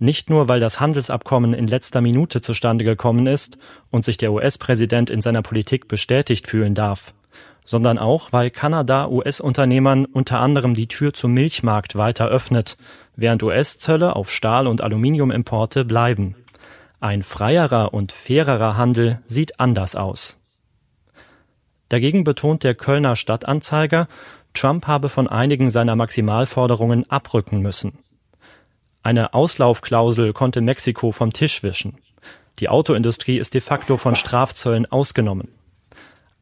nicht 0.00 0.30
nur, 0.30 0.48
weil 0.48 0.60
das 0.60 0.80
Handelsabkommen 0.80 1.54
in 1.54 1.66
letzter 1.66 2.00
Minute 2.00 2.40
zustande 2.40 2.84
gekommen 2.84 3.26
ist 3.26 3.58
und 3.90 4.04
sich 4.04 4.16
der 4.16 4.32
US-Präsident 4.32 5.10
in 5.10 5.20
seiner 5.20 5.42
Politik 5.42 5.88
bestätigt 5.88 6.46
fühlen 6.46 6.74
darf, 6.74 7.14
sondern 7.64 7.98
auch, 7.98 8.32
weil 8.32 8.50
Kanada 8.50 9.08
US-Unternehmern 9.08 10.04
unter 10.04 10.40
anderem 10.40 10.74
die 10.74 10.86
Tür 10.86 11.14
zum 11.14 11.32
Milchmarkt 11.32 11.96
weiter 11.96 12.28
öffnet, 12.28 12.76
während 13.16 13.42
US-Zölle 13.42 14.14
auf 14.14 14.30
Stahl- 14.30 14.66
und 14.68 14.82
Aluminiumimporte 14.82 15.84
bleiben. 15.84 16.36
Ein 17.00 17.22
freierer 17.22 17.94
und 17.94 18.10
fairerer 18.10 18.76
Handel 18.76 19.22
sieht 19.26 19.60
anders 19.60 19.94
aus. 19.94 20.40
Dagegen 21.88 22.24
betont 22.24 22.64
der 22.64 22.74
Kölner 22.74 23.14
Stadtanzeiger, 23.14 24.08
Trump 24.52 24.88
habe 24.88 25.08
von 25.08 25.28
einigen 25.28 25.70
seiner 25.70 25.94
Maximalforderungen 25.94 27.08
abrücken 27.08 27.60
müssen. 27.60 27.98
Eine 29.04 29.32
Auslaufklausel 29.32 30.32
konnte 30.32 30.60
Mexiko 30.60 31.12
vom 31.12 31.32
Tisch 31.32 31.62
wischen. 31.62 31.98
Die 32.58 32.68
Autoindustrie 32.68 33.38
ist 33.38 33.54
de 33.54 33.60
facto 33.60 33.96
von 33.96 34.16
Strafzöllen 34.16 34.86
ausgenommen. 34.86 35.48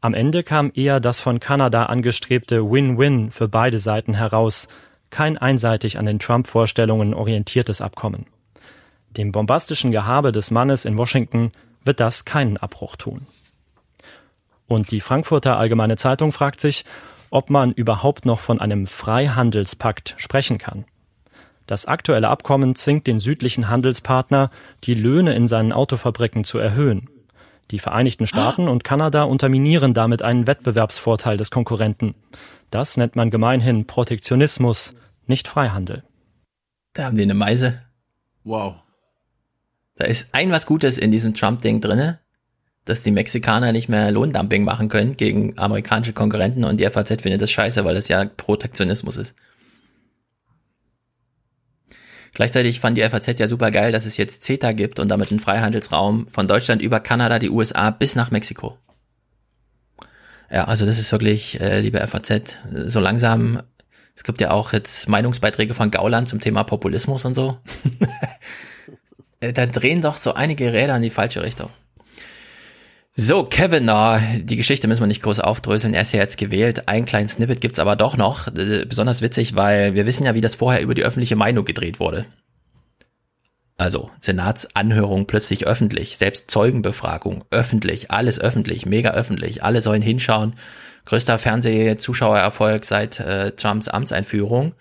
Am 0.01 0.15
Ende 0.15 0.41
kam 0.41 0.71
eher 0.73 0.99
das 0.99 1.19
von 1.19 1.39
Kanada 1.39 1.85
angestrebte 1.85 2.69
Win-Win 2.69 3.29
für 3.29 3.47
beide 3.47 3.77
Seiten 3.77 4.15
heraus, 4.15 4.67
kein 5.11 5.37
einseitig 5.37 5.99
an 5.99 6.07
den 6.07 6.17
Trump-Vorstellungen 6.17 7.13
orientiertes 7.13 7.81
Abkommen. 7.81 8.25
Dem 9.17 9.31
bombastischen 9.31 9.91
Gehabe 9.91 10.31
des 10.31 10.51
Mannes 10.51 10.85
in 10.85 10.97
Washington 10.97 11.51
wird 11.83 11.99
das 11.99 12.25
keinen 12.25 12.57
Abbruch 12.57 12.95
tun. 12.95 13.25
Und 14.67 14.91
die 14.91 15.01
Frankfurter 15.01 15.57
Allgemeine 15.57 15.95
Zeitung 15.95 16.31
fragt 16.31 16.61
sich, 16.61 16.85
ob 17.29 17.49
man 17.49 17.71
überhaupt 17.71 18.25
noch 18.25 18.39
von 18.39 18.61
einem 18.61 18.85
Freihandelspakt 18.85 20.15
sprechen 20.17 20.59
kann. 20.59 20.85
Das 21.65 21.85
aktuelle 21.85 22.29
Abkommen 22.29 22.75
zwingt 22.75 23.07
den 23.07 23.19
südlichen 23.19 23.69
Handelspartner, 23.69 24.51
die 24.83 24.93
Löhne 24.93 25.35
in 25.35 25.47
seinen 25.47 25.73
Autofabriken 25.73 26.43
zu 26.43 26.59
erhöhen. 26.59 27.09
Die 27.71 27.79
Vereinigten 27.79 28.27
Staaten 28.27 28.69
und 28.69 28.85
Kanada 28.85 29.23
unterminieren 29.23 29.93
damit 29.93 30.21
einen 30.21 30.47
Wettbewerbsvorteil 30.47 31.35
des 31.35 31.51
Konkurrenten. 31.51 32.15
Das 32.69 32.95
nennt 32.95 33.17
man 33.17 33.29
gemeinhin 33.29 33.87
Protektionismus, 33.87 34.93
nicht 35.25 35.49
Freihandel. 35.49 36.03
Da 36.93 37.05
haben 37.05 37.17
die 37.17 37.23
eine 37.23 37.33
Meise. 37.33 37.81
Wow. 38.45 38.75
Da 39.97 40.05
ist 40.05 40.29
ein 40.31 40.51
was 40.51 40.65
Gutes 40.65 40.97
in 40.97 41.11
diesem 41.11 41.33
Trump-Ding 41.33 41.81
drinne, 41.81 42.19
dass 42.85 43.03
die 43.03 43.11
Mexikaner 43.11 43.71
nicht 43.71 43.89
mehr 43.89 44.11
Lohndumping 44.11 44.63
machen 44.63 44.87
können 44.87 45.17
gegen 45.17 45.57
amerikanische 45.57 46.13
Konkurrenten 46.13 46.63
und 46.63 46.77
die 46.77 46.89
FAZ 46.89 47.21
findet 47.21 47.41
das 47.41 47.51
scheiße, 47.51 47.83
weil 47.83 47.95
das 47.95 48.07
ja 48.07 48.23
Protektionismus 48.25 49.17
ist. 49.17 49.35
Gleichzeitig 52.33 52.79
fand 52.79 52.97
die 52.97 53.09
FAZ 53.09 53.39
ja 53.39 53.47
super 53.47 53.71
geil, 53.71 53.91
dass 53.91 54.05
es 54.05 54.17
jetzt 54.17 54.43
CETA 54.43 54.71
gibt 54.73 54.99
und 54.99 55.09
damit 55.09 55.31
einen 55.31 55.39
Freihandelsraum 55.39 56.27
von 56.27 56.47
Deutschland 56.47 56.81
über 56.81 56.99
Kanada, 56.99 57.39
die 57.39 57.49
USA 57.49 57.89
bis 57.89 58.15
nach 58.15 58.29
Mexiko. 58.29 58.77
Ja, 60.51 60.65
also 60.65 60.85
das 60.85 60.99
ist 60.99 61.11
wirklich, 61.11 61.59
äh, 61.59 61.79
liebe 61.79 62.05
FAZ, 62.07 62.59
so 62.85 62.99
langsam, 62.99 63.63
es 64.15 64.23
gibt 64.23 64.39
ja 64.39 64.51
auch 64.51 64.71
jetzt 64.71 65.09
Meinungsbeiträge 65.09 65.73
von 65.73 65.89
Gauland 65.89 66.29
zum 66.29 66.39
Thema 66.39 66.63
Populismus 66.63 67.25
und 67.25 67.33
so. 67.33 67.57
Äh, 69.39 69.53
da 69.53 69.65
drehen 69.65 70.01
doch 70.01 70.17
so 70.17 70.33
einige 70.33 70.73
Räder 70.73 70.95
in 70.95 71.03
die 71.03 71.09
falsche 71.09 71.43
Richtung. 71.43 71.69
So, 73.19 73.43
Kevin, 73.43 73.89
die 74.45 74.57
Geschichte 74.57 74.87
müssen 74.87 75.01
wir 75.01 75.07
nicht 75.07 75.23
groß 75.23 75.39
aufdröseln. 75.39 75.95
Er 75.95 76.03
ist 76.03 76.11
ja 76.11 76.19
jetzt 76.19 76.37
gewählt. 76.37 76.87
Ein 76.87 77.05
kleines 77.05 77.31
Snippet 77.31 77.61
gibt's 77.61 77.79
aber 77.79 77.95
doch 77.95 78.15
noch. 78.15 78.47
Besonders 78.51 79.23
witzig, 79.23 79.55
weil 79.55 79.95
wir 79.95 80.05
wissen 80.05 80.27
ja, 80.27 80.35
wie 80.35 80.41
das 80.41 80.53
vorher 80.53 80.81
über 80.81 80.93
die 80.93 81.03
öffentliche 81.03 81.35
Meinung 81.35 81.65
gedreht 81.65 81.99
wurde. 81.99 82.27
Also, 83.75 84.11
Senatsanhörung 84.19 85.25
plötzlich 85.25 85.65
öffentlich, 85.65 86.17
selbst 86.17 86.51
Zeugenbefragung 86.51 87.43
öffentlich, 87.49 88.11
alles 88.11 88.39
öffentlich, 88.39 88.85
mega 88.85 89.11
öffentlich. 89.11 89.63
Alle 89.63 89.81
sollen 89.81 90.03
hinschauen. 90.03 90.55
Größter 91.05 91.39
Fernsehzuschauererfolg 91.39 92.85
seit 92.85 93.19
äh, 93.19 93.51
Trumps 93.51 93.87
Amtseinführung. 93.87 94.73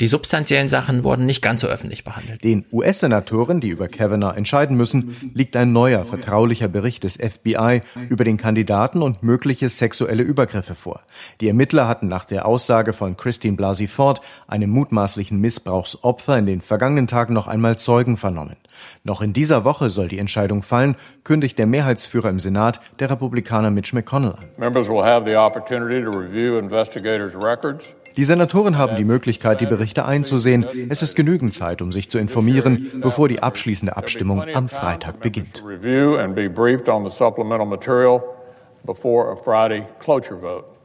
Die 0.00 0.06
substanziellen 0.06 0.68
Sachen 0.68 1.02
wurden 1.02 1.26
nicht 1.26 1.42
ganz 1.42 1.60
so 1.60 1.66
öffentlich 1.66 2.04
behandelt. 2.04 2.44
Den 2.44 2.64
US-Senatoren, 2.70 3.60
die 3.60 3.70
über 3.70 3.88
Kavanaugh 3.88 4.36
entscheiden 4.36 4.76
müssen, 4.76 5.32
liegt 5.34 5.56
ein 5.56 5.72
neuer 5.72 6.06
vertraulicher 6.06 6.68
Bericht 6.68 7.02
des 7.02 7.16
FBI 7.16 7.82
über 8.08 8.22
den 8.22 8.36
Kandidaten 8.36 9.02
und 9.02 9.24
mögliche 9.24 9.68
sexuelle 9.68 10.22
Übergriffe 10.22 10.76
vor. 10.76 11.02
Die 11.40 11.48
Ermittler 11.48 11.88
hatten 11.88 12.06
nach 12.06 12.24
der 12.24 12.46
Aussage 12.46 12.92
von 12.92 13.16
Christine 13.16 13.56
Blasey 13.56 13.88
Ford, 13.88 14.20
einem 14.46 14.70
mutmaßlichen 14.70 15.40
Missbrauchsopfer, 15.40 16.38
in 16.38 16.46
den 16.46 16.60
vergangenen 16.60 17.08
Tagen 17.08 17.34
noch 17.34 17.48
einmal 17.48 17.76
Zeugen 17.76 18.16
vernommen. 18.16 18.56
Noch 19.04 19.20
in 19.22 19.32
dieser 19.32 19.64
Woche 19.64 19.90
soll 19.90 20.08
die 20.08 20.18
Entscheidung 20.18 20.62
fallen, 20.62 20.96
kündigt 21.24 21.58
der 21.58 21.66
Mehrheitsführer 21.66 22.30
im 22.30 22.40
Senat, 22.40 22.80
der 22.98 23.10
Republikaner 23.10 23.70
Mitch 23.70 23.94
McConnell 23.94 24.32
an. 24.32 24.44
Members 24.56 24.88
will 24.88 25.02
have 25.02 25.26
the 25.26 25.36
opportunity 25.36 26.02
to 26.02 26.10
review 26.10 26.58
investigators' 26.58 27.34
records. 27.34 27.84
Die 28.18 28.24
Senatoren 28.24 28.76
haben 28.76 28.96
die 28.96 29.04
Möglichkeit, 29.04 29.60
die 29.60 29.66
Berichte 29.66 30.04
einzusehen. 30.04 30.66
Es 30.88 31.02
ist 31.02 31.14
genügend 31.14 31.54
Zeit, 31.54 31.80
um 31.80 31.92
sich 31.92 32.10
zu 32.10 32.18
informieren, 32.18 32.90
bevor 33.00 33.28
die 33.28 33.44
abschließende 33.44 33.96
Abstimmung 33.96 34.42
am 34.54 34.68
Freitag 34.68 35.20
beginnt. 35.20 35.62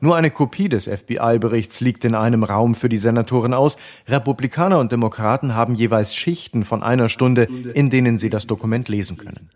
Nur 0.01 0.15
eine 0.15 0.31
Kopie 0.31 0.69
des 0.69 0.87
FBI-Berichts 0.87 1.79
liegt 1.81 2.03
in 2.05 2.15
einem 2.15 2.43
Raum 2.43 2.75
für 2.75 2.89
die 2.89 2.97
Senatoren 2.97 3.53
aus. 3.53 3.77
Republikaner 4.07 4.79
und 4.79 4.91
Demokraten 4.91 5.55
haben 5.55 5.75
jeweils 5.75 6.15
Schichten 6.15 6.65
von 6.65 6.83
einer 6.83 7.09
Stunde, 7.09 7.47
in 7.73 7.89
denen 7.89 8.17
sie 8.17 8.29
das 8.29 8.45
Dokument 8.45 8.89
lesen 8.89 9.17
können. 9.17 9.49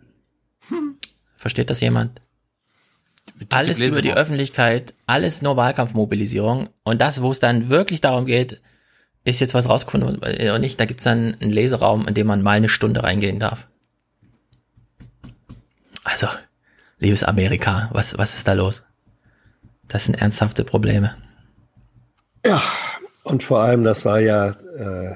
Versteht 1.36 1.70
das 1.70 1.80
jemand? 1.80 2.20
alles 3.50 3.80
über 3.80 4.02
die 4.02 4.12
Öffentlichkeit, 4.12 4.94
alles 5.06 5.42
nur 5.42 5.56
Wahlkampfmobilisierung. 5.56 6.68
Und 6.82 7.00
das, 7.00 7.22
wo 7.22 7.30
es 7.30 7.40
dann 7.40 7.68
wirklich 7.68 8.00
darum 8.00 8.26
geht, 8.26 8.60
ist 9.24 9.40
jetzt 9.40 9.54
was 9.54 9.68
rausgefunden 9.68 10.18
oder 10.18 10.58
nicht, 10.58 10.80
da 10.80 10.84
gibt's 10.84 11.04
dann 11.04 11.36
einen 11.40 11.52
Leseraum, 11.52 12.06
in 12.06 12.14
dem 12.14 12.26
man 12.26 12.42
mal 12.42 12.56
eine 12.56 12.68
Stunde 12.68 13.02
reingehen 13.02 13.38
darf. 13.38 13.68
Also, 16.04 16.28
liebes 16.98 17.24
Amerika, 17.24 17.88
was, 17.92 18.16
was 18.18 18.34
ist 18.34 18.48
da 18.48 18.52
los? 18.52 18.84
Das 19.86 20.04
sind 20.04 20.14
ernsthafte 20.14 20.64
Probleme. 20.64 21.16
Ja, 22.44 22.62
und 23.24 23.42
vor 23.42 23.60
allem, 23.60 23.84
das 23.84 24.04
war 24.04 24.20
ja 24.20 24.48
äh, 24.50 25.14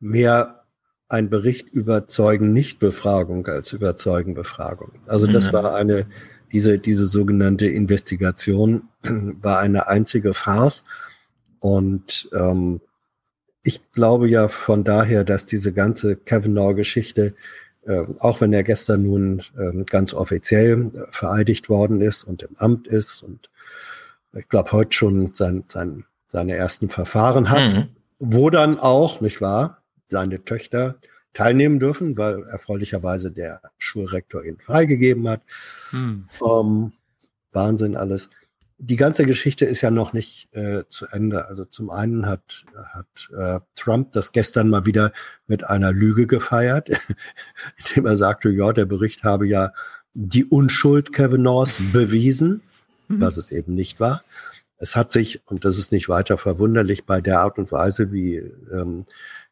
mehr 0.00 0.64
ein 1.08 1.30
Bericht 1.30 1.68
über 1.68 2.08
Zeugen-Nichtbefragung 2.08 3.46
als 3.46 3.72
über 3.72 3.96
Zeugenbefragung. 3.96 4.92
Also 5.06 5.26
das 5.26 5.48
mhm. 5.48 5.52
war 5.52 5.74
eine 5.74 6.06
diese, 6.52 6.78
diese 6.78 7.06
sogenannte 7.06 7.66
Investigation 7.66 8.88
war 9.02 9.58
eine 9.58 9.88
einzige 9.88 10.34
Farce. 10.34 10.84
Und 11.60 12.28
ähm, 12.32 12.80
ich 13.62 13.92
glaube 13.92 14.28
ja 14.28 14.48
von 14.48 14.84
daher, 14.84 15.24
dass 15.24 15.46
diese 15.46 15.72
ganze 15.72 16.16
Kavanaugh-Geschichte, 16.16 17.34
äh, 17.86 18.04
auch 18.18 18.40
wenn 18.40 18.52
er 18.52 18.62
gestern 18.62 19.02
nun 19.02 19.42
äh, 19.56 19.84
ganz 19.84 20.12
offiziell 20.14 20.90
vereidigt 21.10 21.68
worden 21.68 22.00
ist 22.00 22.24
und 22.24 22.42
im 22.42 22.56
Amt 22.56 22.86
ist 22.86 23.22
und 23.22 23.50
ich 24.34 24.48
glaube 24.48 24.72
heute 24.72 24.92
schon 24.92 25.34
sein, 25.34 25.64
sein, 25.68 26.04
seine 26.28 26.56
ersten 26.56 26.88
Verfahren 26.88 27.50
hat, 27.50 27.74
mhm. 27.74 27.88
wo 28.18 28.50
dann 28.50 28.78
auch, 28.78 29.20
nicht 29.20 29.40
wahr, 29.40 29.82
seine 30.08 30.44
Töchter 30.44 30.96
teilnehmen 31.32 31.78
dürfen, 31.78 32.16
weil 32.16 32.42
erfreulicherweise 32.44 33.30
der 33.30 33.60
Schulrektor 33.78 34.44
ihn 34.44 34.58
freigegeben 34.58 35.28
hat. 35.28 35.42
Hm. 35.90 36.28
Ähm, 36.42 36.92
Wahnsinn 37.52 37.94
alles. 37.94 38.30
Die 38.78 38.96
ganze 38.96 39.24
Geschichte 39.24 39.64
ist 39.64 39.80
ja 39.80 39.90
noch 39.90 40.12
nicht 40.12 40.54
äh, 40.54 40.84
zu 40.90 41.06
Ende. 41.06 41.48
Also 41.48 41.64
zum 41.64 41.90
einen 41.90 42.26
hat, 42.26 42.66
hat 42.92 43.30
äh, 43.36 43.60
Trump 43.74 44.12
das 44.12 44.32
gestern 44.32 44.68
mal 44.68 44.84
wieder 44.84 45.12
mit 45.46 45.64
einer 45.64 45.92
Lüge 45.92 46.26
gefeiert, 46.26 46.90
indem 47.78 48.06
er 48.06 48.16
sagte, 48.16 48.50
ja, 48.50 48.72
der 48.72 48.84
Bericht 48.84 49.24
habe 49.24 49.46
ja 49.46 49.72
die 50.12 50.44
Unschuld 50.44 51.12
Kavanaughs 51.12 51.78
bewiesen, 51.92 52.60
mhm. 53.08 53.20
was 53.20 53.36
es 53.36 53.50
eben 53.50 53.74
nicht 53.74 53.98
war. 54.00 54.24
Es 54.78 54.94
hat 54.94 55.10
sich, 55.10 55.40
und 55.46 55.64
das 55.64 55.78
ist 55.78 55.90
nicht 55.90 56.08
weiter 56.08 56.36
verwunderlich, 56.36 57.04
bei 57.04 57.20
der 57.20 57.40
Art 57.40 57.58
und 57.58 57.72
Weise, 57.72 58.12
wie 58.12 58.36
ähm, 58.36 59.06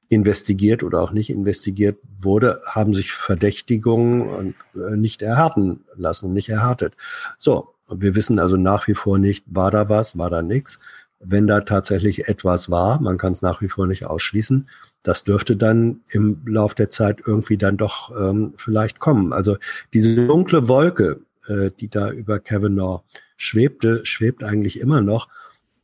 investigiert 0.08 0.82
oder 0.82 1.00
auch 1.00 1.12
nicht 1.12 1.30
investigiert 1.30 1.98
wurde, 2.18 2.60
haben 2.66 2.94
sich 2.94 3.12
Verdächtigungen 3.12 4.54
äh, 4.74 4.96
nicht 4.96 5.22
erhärten 5.22 5.84
lassen 5.96 6.26
und 6.26 6.34
nicht 6.34 6.48
erhärtet. 6.48 6.96
So, 7.38 7.73
wir 7.88 8.14
wissen 8.14 8.38
also 8.38 8.56
nach 8.56 8.86
wie 8.88 8.94
vor 8.94 9.18
nicht, 9.18 9.44
war 9.46 9.70
da 9.70 9.88
was, 9.88 10.16
war 10.16 10.30
da 10.30 10.42
nichts. 10.42 10.78
Wenn 11.20 11.46
da 11.46 11.60
tatsächlich 11.60 12.28
etwas 12.28 12.70
war, 12.70 13.00
man 13.00 13.18
kann 13.18 13.32
es 13.32 13.42
nach 13.42 13.60
wie 13.62 13.68
vor 13.68 13.86
nicht 13.86 14.04
ausschließen, 14.04 14.68
das 15.02 15.24
dürfte 15.24 15.56
dann 15.56 16.00
im 16.10 16.42
Lauf 16.46 16.74
der 16.74 16.90
Zeit 16.90 17.20
irgendwie 17.26 17.56
dann 17.56 17.76
doch 17.76 18.10
ähm, 18.18 18.54
vielleicht 18.56 18.98
kommen. 19.00 19.32
Also 19.32 19.56
diese 19.92 20.26
dunkle 20.26 20.68
Wolke, 20.68 21.20
äh, 21.46 21.70
die 21.78 21.88
da 21.88 22.10
über 22.10 22.40
Kavanaugh 22.40 23.02
schwebte, 23.36 24.04
schwebt 24.04 24.44
eigentlich 24.44 24.80
immer 24.80 25.00
noch. 25.00 25.28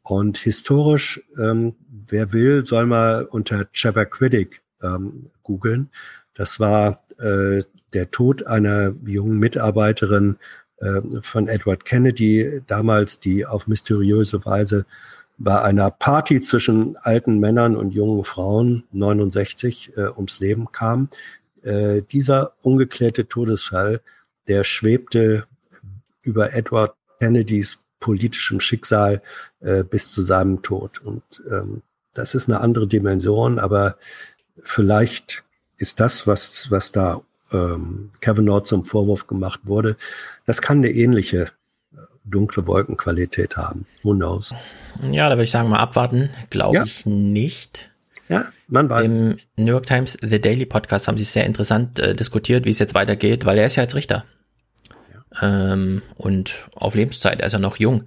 Und 0.03 0.39
historisch 0.39 1.23
ähm, 1.39 1.75
wer 2.09 2.33
will, 2.33 2.67
soll 2.67 2.87
mal 2.87 3.25
unter 3.25 3.67
Chappaquiddick 3.73 4.63
ähm, 4.83 5.31
googeln. 5.43 5.91
Das 6.35 6.61
war 6.61 7.05
äh, 7.19 7.63
der 7.93 8.11
Tod 8.11 8.47
einer 8.47 8.95
jungen 9.05 9.39
Mitarbeiterin 9.39 10.37
von 11.21 11.49
Edward 11.49 11.85
Kennedy, 11.85 12.63
damals, 12.67 13.21
die 13.21 13.45
auf 13.45 13.67
mysteriöse 13.67 14.45
Weise 14.47 14.87
bei 15.41 15.61
einer 15.63 15.91
Party 15.91 16.43
zwischen 16.43 16.97
alten 16.99 17.39
Männern 17.39 17.75
und 17.75 17.93
jungen 17.93 18.25
Frauen 18.25 18.85
69 18.93 19.97
äh, 19.97 20.09
ums 20.15 20.39
Leben 20.39 20.71
kam. 20.71 21.09
Äh, 21.63 22.03
dieser 22.03 22.53
ungeklärte 22.61 23.27
Todesfall, 23.27 24.03
der 24.49 24.65
schwebte 24.65 25.47
über 26.23 26.53
Edward 26.53 26.95
Kennedys 27.19 27.79
politischem 28.01 28.61
Schicksal 28.61 29.23
äh, 29.61 29.83
bis 29.83 30.13
zu 30.13 30.23
seinem 30.23 30.61
Tod. 30.61 31.01
Und 31.03 31.23
ähm, 31.51 31.83
das 32.13 32.35
ist 32.35 32.49
eine 32.49 32.61
andere 32.61 32.87
Dimension, 32.87 33.59
aber 33.59 33.97
vielleicht 34.63 35.45
ist 35.79 36.01
das, 36.01 36.27
was, 36.27 36.71
was 36.71 36.93
da 36.93 37.23
ähm, 37.53 38.11
Kavanaugh 38.21 38.65
zum 38.65 38.85
Vorwurf 38.85 39.27
gemacht 39.27 39.61
wurde, 39.65 39.97
das 40.47 40.63
kann 40.63 40.79
eine 40.79 40.91
ähnliche 40.91 41.51
äh, 41.93 41.97
dunkle 42.25 42.67
Wolkenqualität 42.67 43.57
haben. 43.57 43.87
Who 44.03 44.15
knows? 44.15 44.55
Ja, 45.11 45.29
da 45.29 45.37
würde 45.37 45.45
ich 45.45 45.51
sagen, 45.51 45.69
mal 45.69 45.79
abwarten. 45.79 46.31
Glaube 46.51 46.77
ja. 46.77 46.83
ich 46.85 47.07
nicht. 47.07 47.91
Ja, 48.29 48.47
man 48.69 48.89
weiß. 48.89 49.05
Im 49.05 49.37
New 49.57 49.73
York 49.73 49.87
Times 49.87 50.17
The 50.23 50.41
Daily 50.41 50.67
Podcast 50.67 51.09
haben 51.09 51.19
sie 51.19 51.25
sehr 51.25 51.47
interessant 51.47 51.99
äh, 51.99 52.15
diskutiert, 52.15 52.65
wie 52.65 52.71
es 52.71 52.79
jetzt 52.79 52.95
weitergeht, 52.95 53.45
weil 53.45 53.59
er 53.59 53.67
ist 53.67 53.77
ja 53.77 53.83
jetzt 53.83 53.97
Richter. 53.97 54.25
Ja. 55.43 55.73
Ähm, 55.73 56.03
und 56.17 56.69
auf 56.75 56.95
Lebenszeit, 56.95 57.41
er 57.41 57.47
ist 57.47 57.53
ja 57.53 57.59
noch 57.59 57.77
jung 57.77 58.05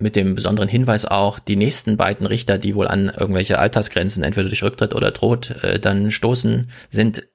mit 0.00 0.16
dem 0.16 0.34
besonderen 0.34 0.68
Hinweis 0.68 1.04
auch, 1.04 1.38
die 1.38 1.56
nächsten 1.56 1.96
beiden 1.96 2.26
Richter, 2.26 2.58
die 2.58 2.74
wohl 2.74 2.88
an 2.88 3.10
irgendwelche 3.10 3.58
Altersgrenzen, 3.58 4.24
entweder 4.24 4.48
durch 4.48 4.62
Rücktritt 4.62 4.94
oder 4.94 5.12
Tod, 5.12 5.50
äh, 5.62 5.78
dann 5.78 6.10
stoßen, 6.10 6.70
sind 6.88 7.26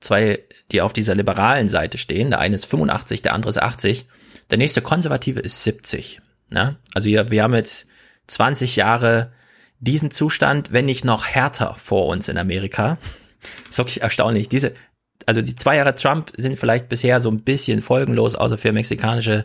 zwei, 0.00 0.40
die 0.72 0.80
auf 0.80 0.92
dieser 0.92 1.14
liberalen 1.14 1.68
Seite 1.68 1.98
stehen. 1.98 2.30
Der 2.30 2.40
eine 2.40 2.54
ist 2.54 2.66
85, 2.66 3.22
der 3.22 3.34
andere 3.34 3.50
ist 3.50 3.62
80. 3.62 4.06
Der 4.50 4.58
nächste 4.58 4.82
Konservative 4.82 5.40
ist 5.40 5.62
70. 5.64 6.20
Ne? 6.50 6.76
Also 6.94 7.08
ja, 7.08 7.30
wir 7.30 7.42
haben 7.42 7.54
jetzt 7.54 7.86
20 8.28 8.76
Jahre 8.76 9.32
diesen 9.78 10.10
Zustand, 10.10 10.72
wenn 10.72 10.86
nicht 10.86 11.04
noch 11.04 11.26
härter 11.26 11.74
vor 11.74 12.06
uns 12.06 12.28
in 12.28 12.38
Amerika. 12.38 12.98
ist 13.68 13.78
wirklich 13.78 14.02
erstaunlich. 14.02 14.48
Diese, 14.48 14.72
also 15.26 15.42
die 15.42 15.54
zwei 15.54 15.76
Jahre 15.76 15.94
Trump 15.94 16.32
sind 16.36 16.58
vielleicht 16.58 16.88
bisher 16.88 17.20
so 17.20 17.30
ein 17.30 17.42
bisschen 17.42 17.82
folgenlos, 17.82 18.34
außer 18.34 18.58
für 18.58 18.72
mexikanische 18.72 19.44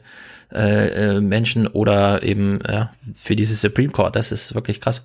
äh, 0.51 1.15
äh, 1.15 1.21
Menschen 1.21 1.67
oder 1.67 2.23
eben 2.23 2.59
ja, 2.67 2.91
für 3.15 3.35
dieses 3.35 3.61
Supreme 3.61 3.91
Court. 3.91 4.15
Das 4.15 4.31
ist 4.31 4.53
wirklich 4.55 4.81
krass. 4.81 5.03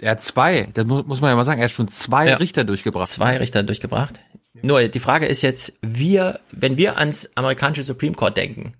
Er 0.00 0.12
hat 0.12 0.20
zwei, 0.22 0.68
das 0.74 0.86
muss, 0.86 1.06
muss 1.06 1.20
man 1.20 1.30
ja 1.30 1.36
mal 1.36 1.44
sagen, 1.44 1.60
er 1.60 1.64
hat 1.64 1.72
schon 1.72 1.88
zwei 1.88 2.28
Ja. 2.28 2.36
Richter 2.36 2.64
durchgebracht. 2.64 3.08
Zwei 3.08 3.38
Richter 3.38 3.62
durchgebracht. 3.62 4.20
Nur 4.62 4.88
die 4.88 5.00
Frage 5.00 5.26
ist 5.26 5.42
jetzt, 5.42 5.74
wir, 5.82 6.40
wenn 6.52 6.76
wir 6.76 6.98
ans 6.98 7.30
amerikanische 7.34 7.84
Supreme 7.84 8.14
Court 8.14 8.36
denken, 8.36 8.74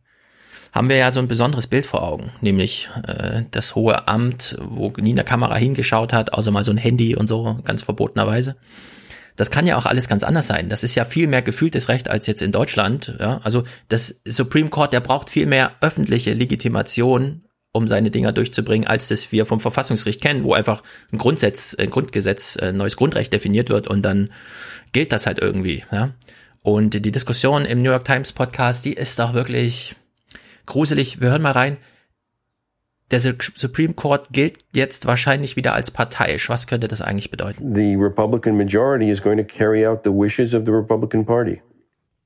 haben 0.73 0.89
wir 0.89 0.97
ja 0.97 1.11
so 1.11 1.21
ein 1.21 1.29
besonderes 1.29 1.67
Bild 1.67 1.87
vor 1.87 2.03
Augen, 2.03 2.31
nämlich 2.41 2.91
äh, 3.07 3.43
das 3.51 3.75
hohe 3.75 4.07
Amt, 4.07 4.57
wo 4.61 4.93
nie 4.99 5.13
eine 5.13 5.25
Kamera 5.25 5.57
hingeschaut 5.57 6.13
hat, 6.13 6.35
außer 6.35 6.51
mal 6.51 6.65
so 6.65 6.73
ein 6.73 6.77
Handy 6.77 7.17
und 7.17 7.27
so, 7.27 7.59
ganz 7.65 7.83
verbotenerweise. 7.83 8.57
Das 9.37 9.51
kann 9.51 9.67
ja 9.67 9.77
auch 9.77 9.87
alles 9.87 10.09
ganz 10.09 10.25
anders 10.25 10.49
sein. 10.49 10.69
Das 10.69 10.83
ist 10.83 10.97
ja 10.97 11.05
viel 11.05 11.29
mehr 11.29 11.43
gefühltes 11.43 11.89
Recht 11.89 12.11
als 12.11 12.27
jetzt 12.27 12.43
in 12.43 12.51
Deutschland. 12.51 13.15
Ja? 13.21 13.41
Also 13.45 13.63
das 13.89 14.21
Supreme 14.25 14.69
Court, 14.69 14.93
der 14.93 15.01
braucht 15.01 15.31
viel 15.31 15.47
mehr 15.47 15.77
öffentliche 15.81 16.33
Legitimation, 16.33 17.43
um 17.73 17.87
seine 17.87 18.11
Dinger 18.11 18.33
durchzubringen, 18.33 18.87
als 18.89 19.09
das 19.09 19.31
wir 19.31 19.47
vom 19.47 19.61
Verfassungsgericht 19.61 20.21
kennen, 20.21 20.45
wo 20.45 20.55
einfach 20.55 20.83
ein 21.13 21.19
Grundsatz, 21.19 21.75
ein 21.79 21.91
Grundgesetz, 21.91 22.57
ein 22.57 22.77
neues 22.77 22.97
Grundrecht 22.97 23.33
definiert 23.33 23.69
wird 23.69 23.87
und 23.89 24.03
dann 24.03 24.31
gilt 24.93 25.13
das 25.13 25.27
halt 25.27 25.39
irgendwie. 25.39 25.85
Ja? 25.93 26.15
Und 26.63 26.95
die 27.05 27.13
Diskussion 27.13 27.65
im 27.65 27.83
New 27.83 27.91
York 27.91 28.05
Times 28.05 28.33
Podcast, 28.33 28.85
die 28.85 28.95
ist 28.95 29.19
doch 29.19 29.35
wirklich 29.35 29.97
gruselig. 30.67 31.21
Wir 31.21 31.31
hören 31.31 31.43
mal 31.43 31.53
rein. 31.53 31.77
Der 33.11 33.21
Su- 33.21 33.33
Supreme 33.55 33.95
Court 33.95 34.29
gilt 34.33 34.59
jetzt 34.75 35.07
wahrscheinlich 35.07 35.57
wieder 35.57 35.73
als 35.73 35.91
parteiisch. 35.91 36.49
Was 36.51 36.67
könnte 36.67 36.89
das 36.89 37.01
eigentlich 37.01 37.31
bedeuten? 37.31 37.75
The 37.75 37.95
Republican 37.97 38.57
majority 38.57 39.11
is 39.11 39.23
going 39.23 39.39
to 39.39 39.45
carry 39.45 39.87
out 39.87 40.01
the 40.05 40.11
wishes 40.11 40.53
of 40.53 40.65
the 40.67 40.73
Republican 40.73 41.25
Party. 41.25 41.63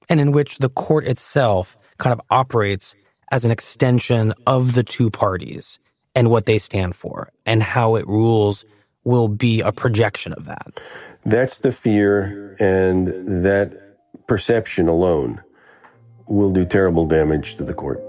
and 0.09 0.21
in 0.21 0.35
which 0.35 0.59
the 0.61 0.69
court 0.69 1.07
itself 1.07 1.79
kind 1.99 2.13
of 2.13 2.21
operates 2.29 2.95
as 3.33 3.45
an 3.45 3.51
extension 3.51 4.33
of 4.47 4.75
the 4.75 4.85
two 4.85 5.11
parties 5.11 5.79
and 6.15 6.29
what 6.29 6.45
they 6.45 6.59
stand 6.59 6.95
for, 6.95 7.33
and 7.47 7.63
how 7.63 7.97
it 7.97 8.07
rules 8.07 8.65
will 9.05 9.29
be 9.29 9.63
a 9.63 9.73
projection 9.73 10.33
of 10.35 10.45
that. 10.45 10.81
That's 11.25 11.61
the 11.61 11.73
fear, 11.73 12.55
and 12.61 13.09
that 13.45 13.73
perception 14.27 14.89
alone 14.89 15.41
will 16.29 16.53
do 16.53 16.65
terrible 16.65 17.07
damage 17.07 17.57
to 17.57 17.65
the 17.65 17.75
court. 17.75 18.01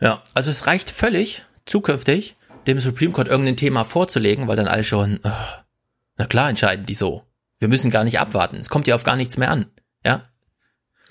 Ja, 0.00 0.22
also 0.34 0.50
es 0.50 0.66
reicht 0.66 0.90
völlig, 0.90 1.44
zukünftig 1.66 2.36
dem 2.66 2.80
Supreme 2.80 3.12
Court 3.12 3.28
irgendein 3.28 3.56
Thema 3.56 3.84
vorzulegen, 3.84 4.48
weil 4.48 4.56
dann 4.56 4.66
alle 4.68 4.82
schon, 4.82 5.20
äh, 5.22 5.30
na 6.16 6.26
klar 6.26 6.48
entscheiden 6.48 6.86
die 6.86 6.94
so. 6.94 7.22
Wir 7.58 7.68
müssen 7.68 7.90
gar 7.90 8.02
nicht 8.02 8.18
abwarten. 8.18 8.56
Es 8.56 8.70
kommt 8.70 8.86
ja 8.86 8.94
auf 8.94 9.04
gar 9.04 9.16
nichts 9.16 9.36
mehr 9.36 9.50
an. 9.50 9.66
Ja, 10.04 10.22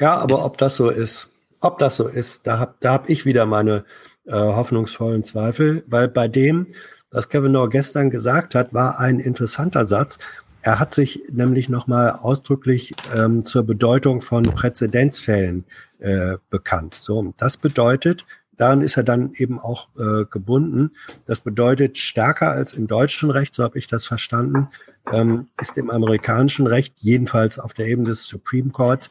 Ja, 0.01 0.15
aber 0.15 0.43
ob 0.43 0.57
das 0.57 0.75
so 0.75 0.89
ist, 0.89 1.30
ob 1.61 1.79
das 1.79 1.95
so 1.95 2.07
ist, 2.07 2.47
da 2.47 2.59
hab, 2.59 2.79
da 2.81 2.93
hab 2.93 3.09
ich 3.09 3.25
wieder 3.25 3.45
meine 3.45 3.85
äh, 4.25 4.33
hoffnungsvollen 4.33 5.23
Zweifel, 5.23 5.83
weil 5.87 6.07
bei 6.07 6.27
dem, 6.27 6.67
was 7.11 7.29
Kevin 7.29 7.53
Noor 7.53 7.69
gestern 7.69 8.09
gesagt 8.09 8.55
hat, 8.55 8.73
war 8.73 8.99
ein 8.99 9.19
interessanter 9.19 9.85
Satz. 9.85 10.17
Er 10.63 10.79
hat 10.79 10.93
sich 10.93 11.23
nämlich 11.31 11.69
nochmal 11.69 12.11
ausdrücklich 12.11 12.93
ähm, 13.15 13.45
zur 13.45 13.63
Bedeutung 13.63 14.21
von 14.21 14.43
Präzedenzfällen 14.43 15.65
äh, 15.99 16.37
bekannt. 16.49 16.95
So, 16.95 17.33
das 17.37 17.57
bedeutet, 17.57 18.25
daran 18.57 18.81
ist 18.81 18.97
er 18.97 19.03
dann 19.03 19.31
eben 19.33 19.59
auch 19.59 19.89
äh, 19.97 20.25
gebunden. 20.25 20.91
Das 21.25 21.41
bedeutet 21.41 21.97
stärker 21.97 22.51
als 22.51 22.73
im 22.73 22.87
deutschen 22.87 23.31
Recht, 23.31 23.55
so 23.55 23.63
habe 23.63 23.79
ich 23.79 23.87
das 23.87 24.05
verstanden, 24.05 24.69
ähm, 25.11 25.47
ist 25.59 25.77
im 25.77 25.89
amerikanischen 25.89 26.67
Recht, 26.67 26.95
jedenfalls 26.99 27.57
auf 27.57 27.73
der 27.73 27.87
Ebene 27.87 28.09
des 28.09 28.25
Supreme 28.25 28.69
Courts, 28.69 29.09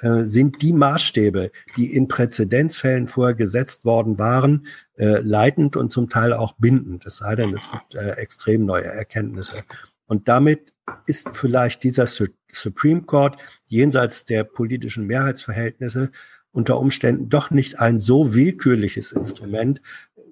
äh, 0.00 0.24
sind 0.24 0.62
die 0.62 0.72
Maßstäbe, 0.72 1.50
die 1.76 1.94
in 1.94 2.08
Präzedenzfällen 2.08 3.08
vorher 3.08 3.34
gesetzt 3.34 3.84
worden 3.84 4.18
waren, 4.18 4.66
äh, 4.96 5.20
leitend 5.20 5.76
und 5.76 5.90
zum 5.90 6.08
Teil 6.08 6.32
auch 6.32 6.52
bindend. 6.52 7.06
Es 7.06 7.18
sei 7.18 7.34
denn, 7.36 7.54
es 7.54 7.70
gibt 7.70 7.94
äh, 7.94 8.12
extrem 8.12 8.64
neue 8.64 8.84
Erkenntnisse. 8.84 9.64
Und 10.06 10.28
damit 10.28 10.72
ist 11.06 11.28
vielleicht 11.32 11.82
dieser 11.82 12.06
Su 12.06 12.26
Supreme 12.50 13.02
Court 13.02 13.36
jenseits 13.66 14.24
der 14.24 14.42
politischen 14.42 15.06
Mehrheitsverhältnisse 15.06 16.10
unter 16.50 16.78
Umständen 16.78 17.28
doch 17.28 17.50
nicht 17.50 17.78
ein 17.78 18.00
so 18.00 18.32
willkürliches 18.32 19.12
Instrument, 19.12 19.82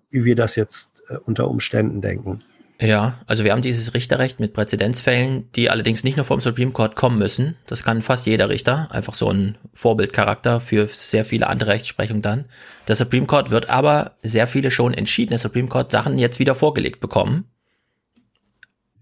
wie 0.09 0.25
wir 0.25 0.35
das 0.35 0.57
jetzt 0.57 1.03
äh, 1.09 1.19
unter 1.19 1.49
Umständen 1.49 2.01
denken. 2.01 2.39
Ja, 2.79 3.21
also 3.27 3.43
wir 3.45 3.53
haben 3.53 3.63
dieses 3.63 3.95
Richterrecht 3.95 4.39
mit 4.39 4.53
Präzedenzfällen, 4.53 5.51
die 5.53 5.71
allerdings 5.71 6.05
nicht 6.05 6.17
nur 6.17 6.27
vom 6.27 6.41
Supreme 6.41 6.73
Court 6.73 6.95
kommen 6.95 7.19
müssen. 7.19 7.57
Das 7.67 7.83
kann 7.83 8.03
fast 8.03 8.27
jeder 8.27 8.51
Richter, 8.51 8.89
einfach 8.91 9.15
so 9.15 9.31
ein 9.31 9.57
Vorbildcharakter 9.73 10.61
für 10.61 10.87
sehr 10.87 11.25
viele 11.25 11.47
andere 11.47 11.71
Rechtsprechung 11.71 12.21
dann. 12.21 12.45
Der 12.87 12.97
Supreme 12.97 13.27
Court 13.27 13.51
wird 13.51 13.71
aber 13.71 14.17
sehr 14.23 14.47
viele 14.47 14.71
schon 14.71 14.93
entschiedene 14.93 15.39
Supreme 15.39 15.69
Court 15.69 15.91
Sachen 15.91 16.19
jetzt 16.19 16.39
wieder 16.39 16.55
vorgelegt 16.55 17.01
bekommen. 17.01 17.47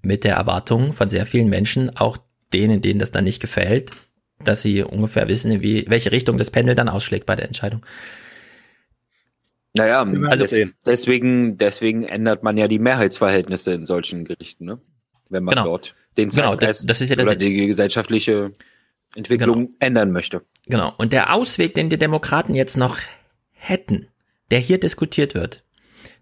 Mit 0.02 0.22
der 0.22 0.36
Erwartung 0.36 0.92
von 0.92 1.10
sehr 1.10 1.26
vielen 1.26 1.48
Menschen, 1.48 1.96
auch 1.96 2.16
denen, 2.52 2.80
denen 2.80 3.00
das 3.00 3.10
dann 3.10 3.24
nicht 3.24 3.40
gefällt, 3.40 3.90
dass 4.44 4.62
sie 4.62 4.84
ungefähr 4.84 5.26
wissen, 5.26 5.62
wie, 5.62 5.84
welche 5.88 6.12
Richtung 6.12 6.38
das 6.38 6.50
Pendel 6.50 6.76
dann 6.76 6.88
ausschlägt 6.88 7.26
bei 7.26 7.34
der 7.34 7.46
Entscheidung. 7.46 7.84
Naja, 9.76 10.06
also 10.28 10.44
sehen. 10.44 10.74
deswegen, 10.86 11.58
deswegen 11.58 12.04
ändert 12.04 12.42
man 12.44 12.56
ja 12.56 12.68
die 12.68 12.78
Mehrheitsverhältnisse 12.78 13.72
in 13.72 13.86
solchen 13.86 14.24
Gerichten, 14.24 14.64
ne? 14.66 14.78
Wenn 15.28 15.42
man 15.42 15.54
Genau. 15.54 15.64
dort 15.66 15.96
den 16.16 16.28
Genau, 16.28 16.54
das- 16.54 16.82
das 16.86 17.00
ist 17.00 17.08
ja 17.08 17.16
der 17.16 17.24
oder 17.26 17.34
die 17.34 17.66
gesellschaftliche 17.66 18.52
Entwicklung 19.16 19.70
ändern 19.80 20.12
möchte. 20.12 20.42
Genau. 20.66 20.92
Und 20.96 21.12
der 21.12 21.34
Ausweg, 21.34 21.74
den 21.74 21.90
die 21.90 21.96
Demokraten 21.98 22.54
jetzt 22.54 22.76
noch 22.76 22.98
hätten, 23.52 24.06
der 24.50 24.60
hier 24.60 24.78
diskutiert 24.78 25.34
wird, 25.34 25.64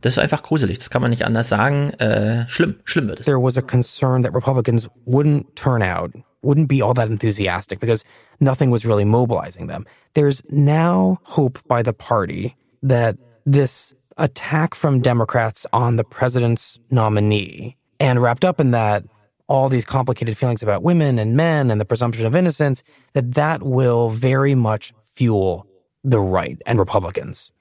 das 0.01 0.15
ist 0.15 0.19
einfach 0.19 0.43
gruselig. 0.43 0.79
Das 0.79 0.89
kann 0.91 1.03
man 1.03 1.11
nicht 1.11 1.25
anders 1.27 1.49
sagen. 1.49 1.91
Äh, 1.99 2.49
schlimm, 2.49 2.77
schlimm 2.85 3.09
wird 3.09 3.21
es. 3.21 3.27
There 3.27 3.43
was 3.43 3.57
a 3.59 3.63
concern 3.63 4.23
that 4.23 4.35
Republicans 4.35 4.89
wouldn't 5.07 5.45
turn 5.55 5.83
out, 5.83 6.13
wouldn't 6.43 6.67
be 6.69 6.83
all 6.85 6.95
that 6.95 7.09
enthusiastic 7.11 7.81
because 7.81 8.05
nothing 8.39 8.73
was 8.73 8.87
really 8.87 9.05
mobilizing 9.05 9.69
them. 9.69 9.85
There's 10.15 10.43
now 10.49 11.19
hope 11.25 11.61
by 11.69 11.83
the 11.85 11.93
party 11.93 12.55
that 12.87 13.17
this 13.45 13.95
attack 14.17 14.75
from 14.75 15.01
Democrats 15.01 15.67
on 15.73 15.97
the 15.97 16.05
president's 16.05 16.79
nominee 16.91 17.77
and 17.99 18.21
wrapped 18.21 18.45
up 18.45 18.61
in 18.61 18.73
that 18.73 19.05
all 19.49 19.69
these 19.69 19.85
complicated 19.85 20.37
feelings 20.37 20.63
about 20.63 20.83
women 20.83 21.19
and 21.19 21.37
men 21.37 21.71
and 21.71 21.81
the 21.81 21.85
presumption 21.85 22.27
of 22.27 22.35
innocence 22.35 22.83
that 23.13 23.35
that 23.35 23.63
will 23.63 24.09
very 24.09 24.55
much 24.55 24.93
fuel 24.99 25.67
the 26.05 26.21
right 26.21 26.61
and 26.67 26.79
Republicans. 26.79 27.53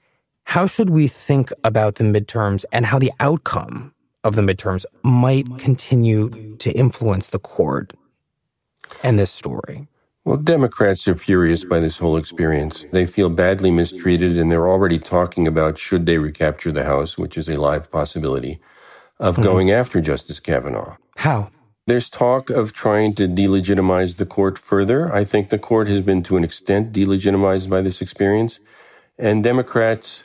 How 0.44 0.66
should 0.66 0.90
we 0.90 1.06
think 1.08 1.52
about 1.64 1.96
the 1.96 2.04
midterms 2.04 2.64
and 2.72 2.86
how 2.86 2.98
the 2.98 3.12
outcome 3.20 3.94
of 4.24 4.34
the 4.34 4.42
midterms 4.42 4.84
might 5.02 5.58
continue 5.58 6.56
to 6.56 6.70
influence 6.72 7.28
the 7.28 7.38
court 7.38 7.92
and 9.02 9.18
this 9.18 9.30
story? 9.30 9.86
Well, 10.24 10.36
Democrats 10.36 11.08
are 11.08 11.16
furious 11.16 11.64
by 11.64 11.80
this 11.80 11.98
whole 11.98 12.16
experience. 12.16 12.86
They 12.92 13.06
feel 13.06 13.28
badly 13.28 13.72
mistreated, 13.72 14.38
and 14.38 14.52
they're 14.52 14.68
already 14.68 15.00
talking 15.00 15.48
about 15.48 15.78
should 15.78 16.06
they 16.06 16.18
recapture 16.18 16.70
the 16.70 16.84
House, 16.84 17.18
which 17.18 17.36
is 17.36 17.48
a 17.48 17.60
live 17.60 17.90
possibility, 17.90 18.60
of 19.18 19.36
Mhm. 19.36 19.42
going 19.42 19.70
after 19.72 20.00
Justice 20.00 20.38
Kavanaugh. 20.38 20.96
How? 21.16 21.50
There's 21.88 22.08
talk 22.08 22.50
of 22.50 22.72
trying 22.72 23.14
to 23.16 23.26
delegitimize 23.26 24.16
the 24.16 24.24
court 24.24 24.60
further. 24.60 25.12
I 25.12 25.24
think 25.24 25.48
the 25.48 25.58
court 25.58 25.88
has 25.88 26.02
been 26.02 26.22
to 26.22 26.36
an 26.36 26.44
extent 26.44 26.92
delegitimized 26.92 27.68
by 27.68 27.80
this 27.80 28.00
experience. 28.00 28.60
And 29.18 29.42
Democrats, 29.42 30.22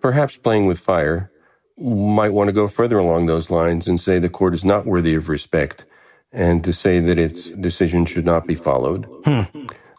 perhaps 0.00 0.36
playing 0.36 0.66
with 0.66 0.78
fire, 0.78 1.32
might 1.76 2.32
want 2.32 2.46
to 2.46 2.52
go 2.52 2.68
further 2.68 2.98
along 2.98 3.26
those 3.26 3.50
lines 3.50 3.88
and 3.88 4.00
say 4.00 4.20
the 4.20 4.28
court 4.28 4.54
is 4.54 4.64
not 4.64 4.86
worthy 4.86 5.16
of 5.16 5.28
respect 5.28 5.84
and 6.32 6.64
to 6.64 6.72
say 6.72 7.00
that 7.00 7.18
its 7.18 7.50
decision 7.50 8.06
should 8.06 8.24
not 8.24 8.46
be 8.46 8.54
followed. 8.54 9.06
Hmm. 9.24 9.42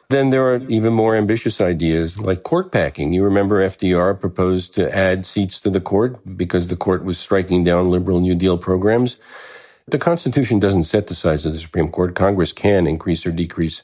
Then 0.09 0.29
there 0.29 0.45
are 0.45 0.61
even 0.69 0.93
more 0.93 1.15
ambitious 1.15 1.61
ideas 1.61 2.19
like 2.19 2.43
court 2.43 2.71
packing. 2.71 3.13
You 3.13 3.23
remember 3.23 3.67
FDR 3.67 4.19
proposed 4.19 4.75
to 4.75 4.93
add 4.95 5.25
seats 5.25 5.59
to 5.61 5.69
the 5.69 5.81
court 5.81 6.19
because 6.37 6.67
the 6.67 6.75
court 6.75 7.03
was 7.03 7.17
striking 7.17 7.63
down 7.63 7.89
liberal 7.89 8.19
New 8.19 8.35
Deal 8.35 8.57
programs. 8.57 9.19
The 9.87 9.97
Constitution 9.97 10.59
doesn't 10.59 10.85
set 10.85 11.07
the 11.07 11.15
size 11.15 11.45
of 11.45 11.53
the 11.53 11.59
Supreme 11.59 11.89
Court. 11.89 12.15
Congress 12.15 12.53
can 12.53 12.85
increase 12.87 13.25
or 13.25 13.31
decrease 13.31 13.83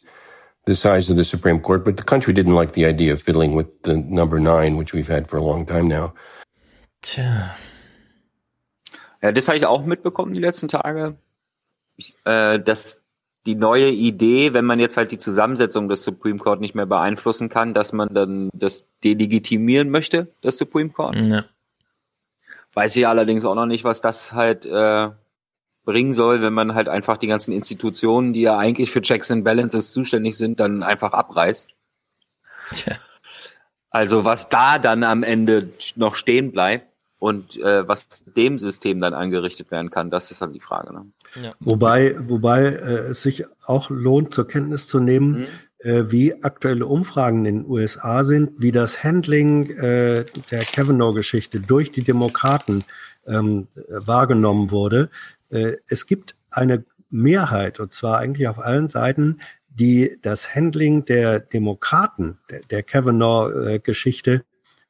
the 0.65 0.75
size 0.75 1.09
of 1.09 1.15
the 1.17 1.25
Supreme 1.25 1.59
Court, 1.59 1.83
but 1.83 1.97
the 1.97 2.03
country 2.03 2.33
didn't 2.33 2.53
like 2.53 2.73
the 2.73 2.85
idea 2.85 3.11
of 3.11 3.21
fiddling 3.21 3.53
with 3.55 3.81
the 3.83 3.97
number 3.97 4.39
nine, 4.39 4.77
which 4.77 4.93
we've 4.93 5.07
had 5.07 5.27
for 5.27 5.37
a 5.37 5.43
long 5.43 5.65
time 5.65 5.87
now. 5.87 6.13
Tja. 7.01 7.55
Ja, 9.21 9.31
das 9.31 9.47
habe 9.47 9.57
ich 9.57 9.65
auch 9.65 9.85
mitbekommen 9.85 10.33
die 10.33 10.39
letzten 10.39 10.67
Tage, 10.67 11.17
ich, 11.17 11.28
äh, 12.25 12.59
dass 12.59 12.99
die 13.45 13.55
neue 13.55 13.89
Idee, 13.89 14.53
wenn 14.53 14.65
man 14.65 14.79
jetzt 14.79 14.97
halt 14.97 15.11
die 15.11 15.17
Zusammensetzung 15.17 15.87
des 15.87 16.03
Supreme 16.03 16.39
Court 16.39 16.59
nicht 16.59 16.75
mehr 16.75 16.85
beeinflussen 16.85 17.49
kann, 17.49 17.73
dass 17.73 17.93
man 17.93 18.13
dann 18.13 18.49
das 18.53 18.83
delegitimieren 19.03 19.89
möchte, 19.89 20.27
das 20.41 20.57
Supreme 20.57 20.89
Court. 20.89 21.15
Ja. 21.15 21.45
Weiß 22.73 22.95
ich 22.95 23.07
allerdings 23.07 23.45
auch 23.45 23.55
noch 23.55 23.65
nicht, 23.65 23.83
was 23.83 24.01
das 24.01 24.33
halt 24.33 24.65
äh, 24.65 25.09
bringen 25.85 26.13
soll, 26.13 26.41
wenn 26.41 26.53
man 26.53 26.75
halt 26.75 26.89
einfach 26.89 27.17
die 27.17 27.27
ganzen 27.27 27.51
Institutionen, 27.51 28.33
die 28.33 28.41
ja 28.41 28.57
eigentlich 28.57 28.91
für 28.91 29.01
Checks 29.01 29.31
and 29.31 29.43
Balances 29.43 29.91
zuständig 29.91 30.37
sind, 30.37 30.59
dann 30.59 30.83
einfach 30.83 31.13
abreißt. 31.13 31.69
Tja. 32.71 32.95
Also 33.89 34.23
was 34.23 34.49
da 34.49 34.77
dann 34.77 35.03
am 35.03 35.23
Ende 35.23 35.69
noch 35.95 36.13
stehen 36.13 36.51
bleibt 36.51 36.88
und 37.19 37.57
äh, 37.57 37.87
was 37.87 38.07
dem 38.25 38.57
System 38.57 38.99
dann 38.99 39.13
angerichtet 39.13 39.71
werden 39.71 39.91
kann, 39.91 40.09
das 40.09 40.31
ist 40.31 40.41
dann 40.41 40.53
die 40.53 40.61
Frage. 40.61 40.93
Ne? 40.93 41.05
Ja. 41.43 41.53
Wobei, 41.59 42.15
wobei 42.17 42.63
äh, 42.63 43.09
es 43.09 43.21
sich 43.21 43.45
auch 43.65 43.89
lohnt, 43.89 44.33
zur 44.33 44.47
Kenntnis 44.47 44.87
zu 44.87 44.99
nehmen, 44.99 45.45
äh, 45.79 46.05
wie 46.07 46.43
aktuelle 46.43 46.85
Umfragen 46.85 47.45
in 47.45 47.63
den 47.63 47.65
USA 47.69 48.23
sind, 48.23 48.51
wie 48.57 48.71
das 48.71 49.03
Handling 49.03 49.69
äh, 49.69 50.25
der 50.49 50.63
Kavanaugh-Geschichte 50.63 51.59
durch 51.59 51.91
die 51.91 52.03
Demokraten 52.03 52.85
ähm, 53.27 53.67
wahrgenommen 53.87 54.71
wurde. 54.71 55.09
Äh, 55.49 55.73
es 55.87 56.05
gibt 56.05 56.35
eine 56.51 56.85
Mehrheit, 57.09 57.79
und 57.79 57.93
zwar 57.93 58.19
eigentlich 58.19 58.47
auf 58.47 58.59
allen 58.59 58.89
Seiten, 58.89 59.39
die 59.69 60.17
das 60.21 60.55
Handling 60.55 61.05
der 61.05 61.39
Demokraten, 61.39 62.39
der, 62.49 62.61
der 62.61 62.83
Kavanaugh-Geschichte, 62.83 64.43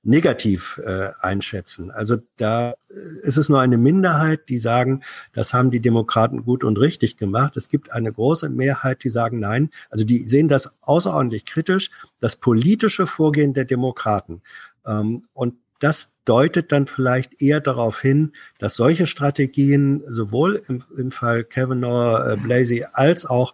negativ 0.03 0.79
äh, 0.83 1.09
einschätzen. 1.19 1.91
Also 1.91 2.17
da 2.37 2.71
äh, 2.71 2.73
ist 3.21 3.37
es 3.37 3.49
nur 3.49 3.59
eine 3.59 3.77
Minderheit, 3.77 4.47
die 4.47 4.57
sagen, 4.57 5.03
das 5.33 5.53
haben 5.53 5.71
die 5.71 5.81
Demokraten 5.81 6.45
gut 6.45 6.63
und 6.63 6.77
richtig 6.77 7.17
gemacht. 7.17 7.57
Es 7.57 7.67
gibt 7.67 7.91
eine 7.91 8.11
große 8.11 8.49
Mehrheit, 8.49 9.03
die 9.03 9.09
sagen 9.09 9.39
nein. 9.39 9.69
Also 9.89 10.05
die 10.05 10.27
sehen 10.29 10.47
das 10.47 10.79
außerordentlich 10.81 11.45
kritisch, 11.45 11.91
das 12.21 12.37
politische 12.37 13.07
Vorgehen 13.07 13.53
der 13.53 13.65
Demokraten. 13.65 14.41
Ähm, 14.85 15.23
und 15.33 15.55
das 15.79 16.13
deutet 16.25 16.71
dann 16.71 16.87
vielleicht 16.87 17.41
eher 17.41 17.59
darauf 17.59 17.99
hin, 18.01 18.33
dass 18.57 18.75
solche 18.75 19.07
Strategien 19.07 20.03
sowohl 20.07 20.61
im, 20.67 20.83
im 20.97 21.11
Fall 21.11 21.43
Kavanaugh, 21.43 22.33
äh, 22.33 22.37
Blasey 22.37 22.85
als 22.91 23.25
auch 23.25 23.53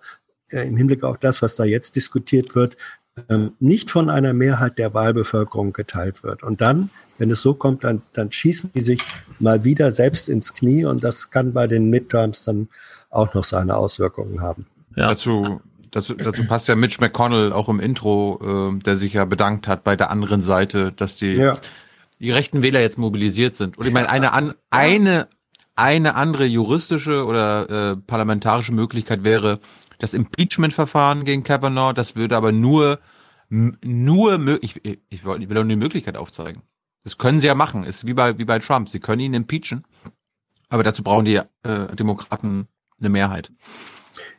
äh, 0.49 0.67
im 0.67 0.77
Hinblick 0.77 1.03
auf 1.03 1.17
das, 1.17 1.41
was 1.41 1.55
da 1.55 1.63
jetzt 1.63 1.95
diskutiert 1.95 2.55
wird, 2.55 2.77
nicht 3.60 3.92
von 3.92 4.10
einer 4.10 4.34
Mehrheit 4.34 4.78
der 4.78 4.94
Wahlbevölkerung 4.94 5.72
geteilt 5.72 6.24
wird. 6.24 6.44
Und 6.44 6.60
dann, 6.62 6.90
wenn 7.18 7.32
es 7.32 7.42
so 7.42 7.54
kommt, 7.54 7.84
dann, 7.84 8.02
dann 8.14 8.32
schießen 8.32 8.72
die 8.76 8.82
sich 8.82 9.02
mal 9.40 9.64
wieder 9.64 9.92
selbst 9.92 10.28
ins 10.28 10.54
Knie 10.54 10.86
und 10.86 11.04
das 11.04 11.30
kann 11.32 11.54
bei 11.54 11.68
den 11.68 11.90
Midterms 11.90 12.44
dann 12.44 12.68
auch 13.10 13.34
noch 13.34 13.44
seine 13.46 13.78
Auswirkungen 13.78 14.42
haben. 14.42 14.66
Ja. 14.96 15.10
Dazu, 15.10 15.62
dazu, 15.92 16.14
dazu 16.16 16.46
passt 16.46 16.68
ja 16.68 16.76
Mitch 16.76 16.98
McConnell 17.00 17.54
auch 17.54 17.70
im 17.70 17.80
Intro, 17.80 18.74
äh, 18.76 18.80
der 18.80 18.98
sich 18.98 19.14
ja 19.14 19.24
bedankt 19.24 19.68
hat 19.70 19.86
bei 19.86 19.96
der 19.96 20.10
anderen 20.10 20.42
Seite, 20.42 20.92
dass 20.92 21.16
die, 21.16 21.36
Ja. 21.36 21.58
die 22.20 22.32
rechten 22.32 22.62
Wähler 22.62 22.82
jetzt 22.82 22.98
mobilisiert 22.98 23.56
sind. 23.56 23.78
Und 23.78 23.88
ich 23.88 23.94
meine, 23.94 24.10
eine, 24.10 24.34
an, 24.34 24.54
eine, 24.72 25.30
eine 25.76 26.16
andere 26.16 26.46
juristische 26.46 27.26
oder 27.26 27.92
äh, 27.92 27.96
parlamentarische 27.96 28.74
Möglichkeit 28.74 29.24
wäre 29.24 29.60
das 29.99 30.13
Impeachment-Verfahren 30.13 31.26
gegen 31.26 31.43
Kavanaugh. 31.43 31.93
Das 31.93 32.15
würde 32.15 32.38
aber 32.38 32.51
nur, 32.51 32.99
nur, 33.49 34.63
ich, 34.63 34.84
ich, 34.84 35.26
will 35.26 35.49
will 35.49 35.55
nur 35.55 35.65
die 35.65 35.76
Möglichkeit 35.76 36.17
aufzeigen. 36.17 36.61
Das 37.03 37.17
können 37.17 37.39
sie 37.39 37.47
ja 37.47 37.55
machen. 37.55 37.84
Ist 37.84 38.07
wie 38.07 38.13
bei, 38.13 38.38
wie 38.38 38.45
bei 38.45 38.59
Trump. 38.59 38.89
Sie 38.89 38.99
können 38.99 39.22
ihn 39.22 39.34
impeachen. 39.34 39.85
Aber 40.69 40.84
dazu 40.84 41.03
brauchen 41.03 41.26
die 41.26 41.35
äh, 41.35 41.95
Demokraten 41.95 42.67
eine 42.99 43.09
Mehrheit. 43.09 43.51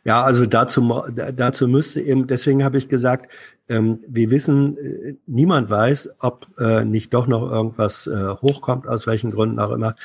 Ja, 0.04 0.22
also 0.22 0.46
dazu, 0.46 1.04
dazu 1.12 1.68
müsste 1.68 2.00
eben, 2.00 2.26
deswegen 2.26 2.64
habe 2.64 2.78
ich 2.78 2.88
gesagt, 2.88 3.30
ähm, 3.68 4.00
wir 4.06 4.30
wissen, 4.30 4.76
äh, 4.78 5.14
niemand 5.26 5.68
weiß, 5.68 6.16
ob 6.20 6.46
äh, 6.58 6.84
nicht 6.84 7.12
doch 7.12 7.26
noch 7.26 7.50
irgendwas 7.50 8.06
äh, 8.06 8.34
hochkommt, 8.40 8.86
aus 8.86 9.06
welchen 9.06 9.32
Gründen 9.32 9.58
auch 9.58 9.72
immer. 9.72 9.96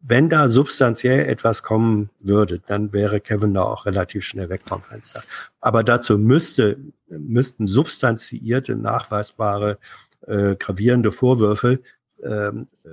Wenn 0.00 0.30
da 0.30 0.48
substanziell 0.48 1.28
etwas 1.28 1.62
kommen 1.62 2.10
würde, 2.20 2.60
dann 2.66 2.92
wäre 2.92 3.20
Kevin 3.20 3.54
da 3.54 3.62
auch 3.62 3.86
relativ 3.86 4.24
schnell 4.24 4.48
weg 4.48 4.62
vom 4.64 4.82
Fenster. 4.82 5.22
Aber 5.60 5.84
dazu 5.84 6.18
müsste, 6.18 6.78
müssten 7.08 7.66
substanziierte, 7.66 8.76
nachweisbare, 8.76 9.78
äh, 10.26 10.56
gravierende 10.56 11.12
Vorwürfe 11.12 11.80
ähm, 12.22 12.68
äh, 12.84 12.88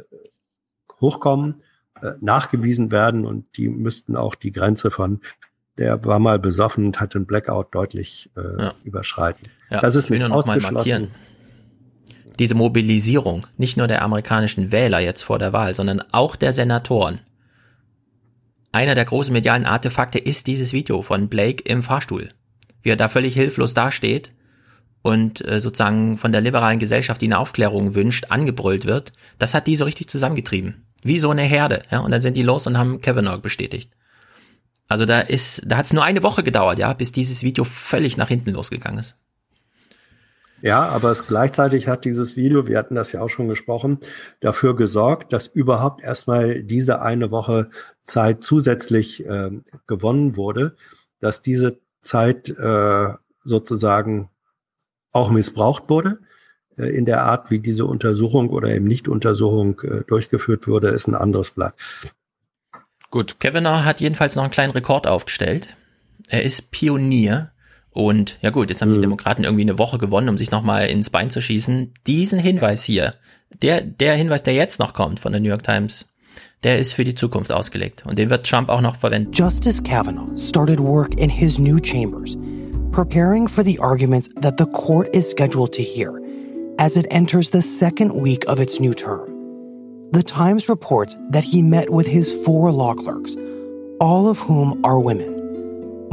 hochkommen, 1.00 1.64
äh, 2.02 2.14
nachgewiesen 2.20 2.92
werden 2.92 3.26
und 3.26 3.46
die 3.58 3.70
müssten 3.70 4.16
auch 4.16 4.36
die 4.36 4.52
Grenze 4.52 4.92
von 4.92 5.22
der 5.78 6.06
war 6.06 6.20
mal 6.20 6.40
besoffen 6.40 6.86
und 6.86 7.00
hat 7.00 7.14
den 7.14 7.26
Blackout 7.26 7.74
deutlich 7.76 8.30
äh, 8.38 8.72
überschreiten. 8.84 9.50
Ja, 9.70 9.82
das 9.82 9.96
ist 9.96 10.10
nicht 10.10 10.24
ausgeschlossen. 10.24 11.12
Diese 12.40 12.56
Mobilisierung, 12.56 13.48
nicht 13.58 13.78
nur 13.78 13.88
der 13.88 14.02
amerikanischen 14.02 14.72
Wähler 14.72 15.00
jetzt 15.00 15.24
vor 15.24 15.40
der 15.40 15.54
Wahl, 15.54 15.74
sondern 15.74 16.04
auch 16.12 16.36
der 16.36 16.54
Senatoren. 16.54 17.20
Einer 18.72 18.96
der 18.96 19.06
großen 19.06 19.32
medialen 19.32 19.66
Artefakte 19.66 20.20
ist 20.20 20.48
dieses 20.48 20.74
Video 20.74 21.02
von 21.02 21.30
Blake 21.30 21.64
im 21.64 21.82
Fahrstuhl. 21.82 22.30
Wie 22.82 22.90
er 22.90 22.98
da 22.98 23.08
völlig 23.08 23.34
hilflos 23.34 23.74
dasteht 23.74 24.32
und 25.02 25.48
äh, 25.48 25.62
sozusagen 25.62 26.18
von 26.18 26.34
der 26.34 26.42
liberalen 26.42 26.80
Gesellschaft, 26.80 27.22
die 27.22 27.28
eine 27.28 27.40
Aufklärung 27.40 27.96
wünscht, 27.96 28.26
angebrüllt 28.30 28.86
wird. 28.86 29.14
Das 29.40 29.54
hat 29.54 29.68
die 29.68 29.78
so 29.78 29.86
richtig 29.86 30.10
zusammengetrieben. 30.10 30.86
Wie 31.04 31.20
so 31.20 31.30
eine 31.30 31.44
Herde. 31.44 31.84
Ja? 31.90 32.00
Und 32.00 32.12
dann 32.12 32.22
sind 32.22 32.36
die 32.36 32.42
los 32.42 32.68
und 32.68 32.78
haben 32.78 33.00
Kavanaugh 33.00 33.38
bestätigt. 33.38 33.92
Also 34.88 35.06
da 35.06 35.22
ist, 35.22 35.62
da 35.66 35.78
hat 35.78 35.86
es 35.86 35.94
nur 35.94 36.04
eine 36.04 36.24
Woche 36.24 36.44
gedauert, 36.44 36.78
ja, 36.78 36.92
bis 36.94 37.12
dieses 37.12 37.44
Video 37.44 37.64
völlig 37.64 38.18
nach 38.18 38.28
hinten 38.28 38.52
losgegangen 38.52 39.00
ist. 39.00 39.16
Ja, 40.66 40.88
aber 40.88 41.12
es 41.12 41.28
gleichzeitig 41.28 41.88
hat 41.88 42.06
dieses 42.06 42.36
Video, 42.36 42.66
wir 42.66 42.80
hatten 42.80 42.96
das 42.96 43.12
ja 43.12 43.22
auch 43.22 43.30
schon 43.30 43.48
gesprochen, 43.48 44.00
dafür 44.40 44.76
gesorgt, 44.76 45.32
dass 45.32 45.46
überhaupt 45.46 46.04
erstmal 46.04 46.64
diese 46.64 47.04
eine 47.04 47.30
Woche 47.30 47.70
Zeit 48.04 48.44
zusätzlich 48.44 49.24
äh, 49.28 49.52
gewonnen 49.86 50.38
wurde, 50.38 50.76
dass 51.20 51.44
diese 51.44 51.78
Zeit 52.02 52.50
äh, 52.50 53.10
sozusagen 53.44 54.32
auch 55.12 55.30
missbraucht 55.30 55.88
wurde. 55.88 56.18
Äh, 56.80 56.98
in 56.98 57.06
der 57.06 57.22
Art, 57.26 57.52
wie 57.52 57.60
diese 57.60 57.86
Untersuchung 57.86 58.50
oder 58.50 58.70
eben 58.70 58.88
Nicht-Untersuchung 58.88 59.80
äh, 59.82 60.04
durchgeführt 60.08 60.68
wurde, 60.68 60.88
ist 60.88 61.06
ein 61.08 61.14
anderes 61.14 61.52
Blatt. 61.52 61.76
Gut. 63.12 63.40
Kavanaugh 63.40 63.84
hat 63.84 64.02
jedenfalls 64.02 64.36
noch 64.36 64.42
einen 64.42 64.52
kleinen 64.52 64.74
Rekord 64.74 65.06
aufgestellt. 65.06 65.78
Er 66.28 66.42
ist 66.42 66.72
Pionier. 66.72 67.52
Und 67.96 68.38
ja 68.42 68.50
gut, 68.50 68.70
jetzt 68.70 68.82
haben 68.82 68.94
die 68.94 69.00
Demokraten 69.00 69.46
irgendwie 69.46 69.64
eine 69.64 69.80
Woche 69.80 69.98
gewonnen, 69.98 70.28
um 70.28 70.38
sich 70.38 70.52
nochmal 70.52 70.88
ins 70.88 71.10
Bein 71.10 71.30
zu 71.30 71.42
schießen. 71.42 71.94
Diesen 72.06 72.40
Hinweis 72.40 72.84
hier, 72.84 73.14
der, 73.62 73.80
der 73.80 74.16
Hinweis, 74.16 74.44
der 74.44 74.54
jetzt 74.54 74.80
noch 74.80 74.92
kommt 74.92 75.22
von 75.22 75.32
der 75.32 75.40
New 75.40 75.48
York 75.48 75.64
Times, 75.64 76.14
der 76.64 76.78
ist 76.78 76.92
für 76.92 77.06
die 77.06 77.16
Zukunft 77.16 77.54
ausgelegt. 77.54 78.04
Und 78.06 78.20
den 78.20 78.30
wird 78.30 78.46
Trump 78.46 78.68
auch 78.68 78.82
noch 78.82 78.98
verwenden. 78.98 79.32
Justice 79.32 79.82
Kavanaugh 79.82 80.36
started 80.36 80.78
work 80.78 81.18
in 81.18 81.30
his 81.30 81.58
new 81.58 81.80
chambers, 81.80 82.36
preparing 82.92 83.48
for 83.48 83.64
the 83.64 83.80
arguments 83.80 84.30
that 84.42 84.56
the 84.58 84.66
court 84.66 85.08
is 85.16 85.32
scheduled 85.32 85.72
to 85.72 85.82
hear 85.82 86.20
as 86.78 86.98
it 86.98 87.08
enters 87.12 87.50
the 87.50 87.62
second 87.62 88.12
week 88.12 88.46
of 88.50 88.60
its 88.60 88.82
new 88.82 88.94
term. 88.94 89.32
The 90.12 90.22
Times 90.22 90.68
reports 90.68 91.18
that 91.32 91.46
he 91.46 91.62
met 91.62 91.90
with 91.90 92.08
his 92.08 92.30
four 92.44 92.74
law 92.74 92.94
clerks, 92.94 93.38
all 94.02 94.28
of 94.28 94.38
whom 94.40 94.84
are 94.84 95.00
women, 95.00 95.35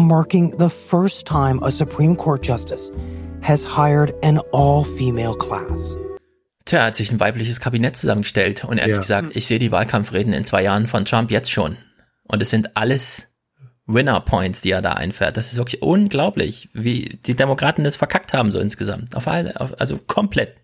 marking 0.07 0.55
the 0.59 0.69
first 0.69 1.27
time 1.27 1.63
a 1.63 1.71
Supreme 1.71 2.17
Court 2.17 2.45
justice 2.47 2.91
has 3.43 3.65
hired 3.65 4.15
an 4.25 4.41
all 4.53 4.85
female 4.85 5.35
class. 5.35 5.97
Tja, 6.65 6.79
er 6.81 6.87
hat 6.87 6.97
sich 6.97 7.11
ein 7.11 7.19
weibliches 7.21 7.61
Kabinett 7.61 7.97
zusammengestellt. 7.97 8.65
Und 8.65 8.79
ehrlich 8.79 8.95
Ja. 8.95 9.01
gesagt, 9.01 9.35
ich 9.37 9.47
sehe 9.47 9.59
die 9.59 9.73
Wahlkampfreden 9.73 10.33
in 10.33 10.45
zwei 10.45 10.63
Jahren 10.63 10.87
von 10.87 11.05
Trump 11.05 11.31
jetzt 11.31 11.51
schon. 11.51 11.77
Und 12.25 12.41
es 12.41 12.51
sind 12.51 12.77
alles 12.77 13.29
Winner 13.87 14.21
Points, 14.21 14.61
die 14.61 14.71
er 14.71 14.81
da 14.81 14.93
einfährt. 14.93 15.37
Das 15.37 15.51
ist 15.51 15.57
wirklich 15.59 15.83
unglaublich, 15.83 16.69
wie 16.73 17.19
die 17.27 17.35
Demokraten 17.35 17.83
das 17.83 17.97
verkackt 17.97 18.33
haben 18.33 18.53
so 18.53 18.61
insgesamt. 18.61 19.17
Auf 19.17 19.27
alle, 19.27 19.61
auf, 19.61 19.79
also 19.81 19.99
komplett. 19.99 20.57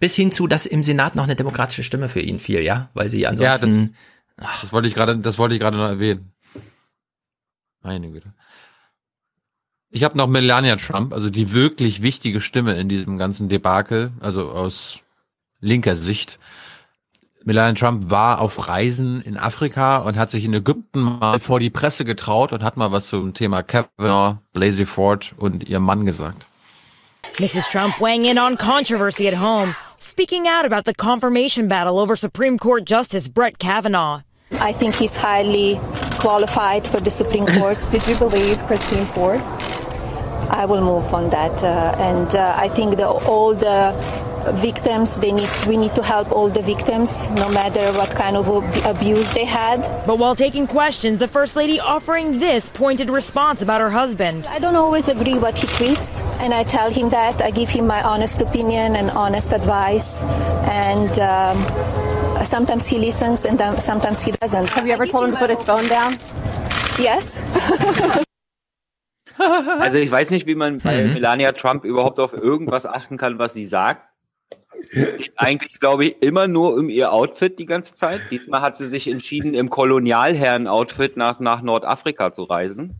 Bis 0.00 0.14
hin 0.14 0.32
zu, 0.32 0.46
dass 0.46 0.66
im 0.66 0.82
Senat 0.82 1.14
noch 1.14 1.24
eine 1.24 1.36
demokratische 1.36 1.82
Stimme 1.82 2.08
für 2.08 2.20
ihn 2.20 2.40
fiel, 2.40 2.60
ja, 2.60 2.88
weil 2.94 3.10
sie 3.10 3.26
ansonsten. 3.26 3.94
Ja, 4.38 4.46
das, 4.48 4.60
das 4.62 4.72
wollte 4.72 4.88
ich 4.88 4.94
gerade, 4.94 5.18
das 5.18 5.38
wollte 5.38 5.54
ich 5.54 5.60
gerade 5.60 5.76
noch 5.76 5.88
erwähnen. 5.88 6.32
Meine 7.84 8.10
Güte. 8.10 8.32
Ich 9.90 10.02
habe 10.02 10.18
noch 10.18 10.26
Melania 10.26 10.74
Trump, 10.74 11.12
also 11.12 11.30
die 11.30 11.52
wirklich 11.52 12.02
wichtige 12.02 12.40
Stimme 12.40 12.74
in 12.74 12.88
diesem 12.88 13.16
ganzen 13.16 13.48
Debakel, 13.48 14.10
also 14.18 14.50
aus 14.50 15.00
linker 15.60 15.94
Sicht. 15.94 16.40
Melania 17.44 17.78
Trump 17.78 18.10
war 18.10 18.40
auf 18.40 18.68
Reisen 18.68 19.20
in 19.20 19.36
Afrika 19.36 19.98
und 19.98 20.16
hat 20.16 20.30
sich 20.30 20.44
in 20.44 20.54
Ägypten 20.54 21.00
mal 21.00 21.38
vor 21.38 21.60
die 21.60 21.70
Presse 21.70 22.04
getraut 22.04 22.52
und 22.52 22.64
hat 22.64 22.76
mal 22.76 22.90
was 22.90 23.06
zum 23.06 23.34
Thema 23.34 23.62
Kavanaugh, 23.62 24.38
Blasey 24.54 24.86
Ford 24.86 25.34
und 25.36 25.68
ihrem 25.68 25.84
Mann 25.84 26.06
gesagt. 26.06 26.46
Mrs. 27.38 27.68
Trump 27.68 28.00
weighing 28.00 28.24
in 28.24 28.38
on 28.38 28.56
controversy 28.56 29.28
at 29.28 29.34
home, 29.34 29.76
speaking 29.98 30.46
out 30.46 30.64
about 30.64 30.86
the 30.86 30.94
confirmation 30.94 31.68
battle 31.68 31.98
over 31.98 32.16
Supreme 32.16 32.58
Court 32.58 32.86
Justice 32.86 33.28
Brett 33.28 33.58
Kavanaugh. 33.58 34.22
I 34.60 34.72
think 34.72 34.94
he's 34.94 35.16
highly 35.16 35.78
qualified 36.24 36.86
for 36.86 37.00
the 37.00 37.10
Supreme 37.10 37.44
Court. 37.44 37.76
Did 37.92 38.06
you 38.08 38.16
believe 38.16 38.58
Christine 38.66 39.04
Ford? 39.04 39.42
I 40.60 40.64
will 40.64 40.80
move 40.80 41.12
on 41.12 41.28
that, 41.28 41.62
uh, 41.62 41.94
and 41.98 42.34
uh, 42.34 42.54
I 42.56 42.68
think 42.68 42.96
the, 42.96 43.06
all 43.06 43.54
the 43.54 43.92
victims 44.52 45.16
they 45.18 45.32
need 45.32 45.48
we 45.66 45.76
need 45.76 45.94
to 45.94 46.02
help 46.02 46.30
all 46.32 46.48
the 46.48 46.62
victims 46.62 47.28
no 47.30 47.48
matter 47.48 47.92
what 47.92 48.10
kind 48.14 48.36
of 48.36 48.46
ab- 48.48 48.96
abuse 48.96 49.30
they 49.30 49.44
had 49.44 49.80
But 50.06 50.18
while 50.18 50.34
taking 50.34 50.66
questions, 50.66 51.18
the 51.18 51.28
First 51.28 51.56
Lady 51.56 51.80
offering 51.80 52.38
this 52.38 52.68
pointed 52.70 53.08
response 53.10 53.62
about 53.62 53.80
her 53.80 53.90
husband. 53.90 54.46
i 54.48 54.58
don't 54.58 54.76
always 54.76 55.08
agree 55.08 55.38
what 55.38 55.58
he 55.58 55.66
tweets 55.78 56.22
and 56.42 56.52
i 56.54 56.62
tell 56.64 56.90
him 56.90 57.08
that 57.10 57.40
i 57.42 57.50
give 57.50 57.70
him 57.70 57.86
my 57.86 58.02
honest 58.02 58.40
opinion 58.40 58.96
and 58.96 59.10
honest 59.10 59.52
advice 59.52 60.22
and 60.86 61.12
um, 61.20 61.56
sometimes 62.44 62.86
he 62.86 62.98
listens 62.98 63.44
and 63.46 63.58
then 63.58 63.78
sometimes 63.78 64.20
he 64.22 64.32
doesn't 64.42 64.68
have 64.68 64.86
you 64.86 64.92
ever 64.92 65.06
told 65.06 65.24
him 65.26 65.32
to 65.32 65.38
put 65.38 65.50
his 65.50 65.62
phone 65.64 65.86
down 65.88 66.18
yes 66.98 67.40
Also 69.36 69.98
ich 69.98 70.10
weiß 70.10 70.30
nicht, 70.30 70.46
wie 70.46 70.54
man 70.54 70.78
bei 70.78 71.02
Mhm. 71.02 71.14
Melania 71.14 71.52
Trump 71.52 71.84
überhaupt 71.84 72.20
auf 72.20 72.32
irgendwas 72.32 72.86
achten 72.86 73.16
kann, 73.16 73.38
was 73.38 73.52
sie 73.52 73.66
sagt. 73.66 74.02
Es 74.92 75.16
geht 75.16 75.32
eigentlich, 75.36 75.80
glaube 75.80 76.04
ich, 76.06 76.22
immer 76.22 76.46
nur 76.48 76.74
um 76.74 76.88
ihr 76.88 77.12
Outfit 77.12 77.58
die 77.58 77.66
ganze 77.66 77.94
Zeit. 77.94 78.20
Diesmal 78.30 78.60
hat 78.60 78.76
sie 78.76 78.86
sich 78.88 79.08
entschieden, 79.08 79.54
im 79.54 79.70
Kolonialherren-Outfit 79.70 81.16
nach, 81.16 81.40
nach 81.40 81.62
Nordafrika 81.62 82.32
zu 82.32 82.44
reisen. 82.44 82.96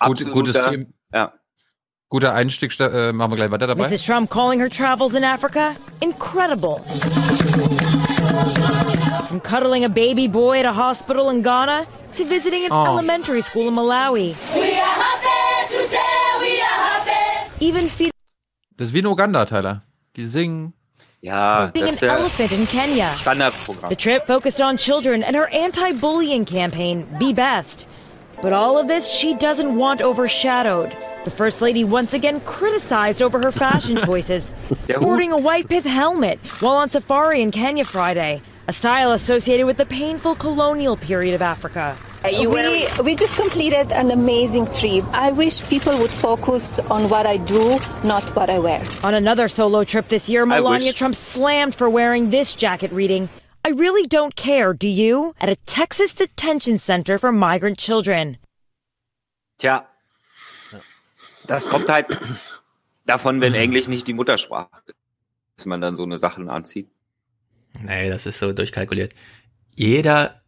Gut, 0.00 0.30
gutes 0.32 0.60
Team. 0.64 0.92
Ja. 1.12 1.32
Guter 2.08 2.32
Einstieg, 2.34 2.78
äh, 2.78 3.12
machen 3.12 3.32
wir 3.32 3.36
gleich 3.36 3.50
weiter 3.50 3.66
dabei. 3.66 3.88
Mrs. 3.88 4.04
Trump 4.04 4.30
calling 4.30 4.60
her 4.60 4.70
travels 4.70 5.14
in 5.14 5.24
Africa 5.24 5.74
incredible. 6.00 6.80
From 9.28 9.42
cuddling 9.42 9.84
a 9.84 9.88
baby 9.88 10.28
boy 10.28 10.60
at 10.60 10.66
a 10.66 10.72
hospital 10.74 11.30
in 11.30 11.42
Ghana 11.42 11.86
to 12.14 12.24
visiting 12.24 12.64
an 12.66 12.72
Oh. 12.72 12.86
elementary 12.92 13.42
school 13.42 13.68
in 13.68 13.74
Malawi. 13.74 14.34
Even 17.60 17.88
feeding 17.88 18.10
Das 18.76 18.88
ist 18.88 18.94
wie 18.94 18.98
in 19.00 19.06
Uganda, 19.06 19.44
Tyler. 19.46 19.82
Die 20.16 20.26
singen. 20.26 20.74
Ja, 21.24 21.70
an 21.74 21.98
elephant 22.02 22.52
in 22.52 22.66
Kenya. 22.66 23.16
The 23.88 23.96
trip 23.96 24.26
focused 24.26 24.60
on 24.60 24.76
children 24.76 25.22
and 25.22 25.34
her 25.34 25.48
anti 25.48 25.92
bullying 25.92 26.44
campaign, 26.44 27.06
Be 27.18 27.32
Best. 27.32 27.86
But 28.42 28.52
all 28.52 28.76
of 28.76 28.88
this 28.88 29.10
she 29.10 29.32
doesn't 29.32 29.74
want 29.74 30.02
overshadowed. 30.02 30.94
The 31.24 31.30
First 31.30 31.62
Lady 31.62 31.82
once 31.82 32.12
again 32.12 32.42
criticized 32.42 33.22
over 33.22 33.40
her 33.40 33.50
fashion 33.50 33.96
choices, 34.04 34.52
sporting 34.90 35.32
a 35.32 35.38
white 35.38 35.66
pith 35.66 35.86
helmet 35.86 36.38
while 36.60 36.76
on 36.76 36.90
safari 36.90 37.40
in 37.40 37.50
Kenya 37.50 37.86
Friday, 37.86 38.42
a 38.68 38.74
style 38.74 39.12
associated 39.12 39.64
with 39.64 39.78
the 39.78 39.86
painful 39.86 40.34
colonial 40.34 40.94
period 40.94 41.34
of 41.34 41.40
Africa. 41.40 41.96
We, 42.24 42.86
we 43.02 43.14
just 43.14 43.36
completed 43.36 43.92
an 43.92 44.10
amazing 44.10 44.66
trip. 44.68 45.04
I 45.12 45.32
wish 45.32 45.62
people 45.68 45.96
would 45.98 46.10
focus 46.10 46.80
on 46.80 47.08
what 47.08 47.26
I 47.26 47.36
do, 47.36 47.78
not 48.02 48.24
what 48.34 48.48
I 48.48 48.58
wear. 48.58 48.82
On 49.02 49.14
another 49.14 49.48
solo 49.48 49.84
trip 49.84 50.08
this 50.08 50.28
year, 50.28 50.46
Melania 50.46 50.92
Trump 50.92 51.14
slammed 51.14 51.74
for 51.74 51.90
wearing 51.90 52.30
this 52.30 52.54
jacket 52.54 52.90
reading, 52.92 53.28
I 53.64 53.70
really 53.70 54.06
don't 54.06 54.34
care, 54.36 54.72
do 54.72 54.88
you? 54.88 55.34
At 55.40 55.48
a 55.48 55.56
Texas 55.66 56.14
detention 56.14 56.78
center 56.78 57.18
for 57.18 57.32
migrant 57.32 57.78
children. 57.78 58.38
Tja, 59.58 59.86
das 61.46 61.68
kommt 61.68 61.88
halt 61.88 62.06
davon, 63.06 63.40
wenn 63.40 63.54
Englisch 63.54 63.86
nicht 63.86 64.06
die 64.06 64.14
Muttersprache 64.14 64.68
ist, 64.86 64.96
dass 65.56 65.66
man 65.66 65.80
dann 65.80 65.94
so 65.96 66.02
eine 66.02 66.18
Sachen 66.18 66.48
anzieht. 66.48 66.88
Nee, 67.80 68.08
das 68.08 68.26
ist 68.26 68.38
so 68.38 68.52
durchkalkuliert. 68.52 69.14
Jeder, 69.74 70.42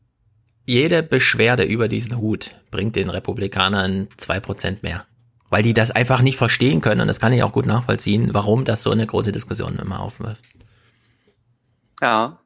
jede 0.66 1.02
Beschwerde 1.02 1.62
über 1.62 1.88
diesen 1.88 2.18
Hut 2.18 2.54
bringt 2.70 2.96
den 2.96 3.08
Republikanern 3.08 4.08
zwei 4.16 4.40
Prozent 4.40 4.82
mehr. 4.82 5.06
Weil 5.48 5.62
die 5.62 5.74
das 5.74 5.92
einfach 5.92 6.22
nicht 6.22 6.36
verstehen 6.36 6.80
können 6.80 7.00
und 7.00 7.06
das 7.06 7.20
kann 7.20 7.32
ich 7.32 7.44
auch 7.44 7.52
gut 7.52 7.66
nachvollziehen, 7.66 8.34
warum 8.34 8.64
das 8.64 8.82
so 8.82 8.90
eine 8.90 9.06
große 9.06 9.30
Diskussion 9.30 9.78
immer 9.78 10.00
aufwirft. 10.00 10.42
Ja. 12.02 12.40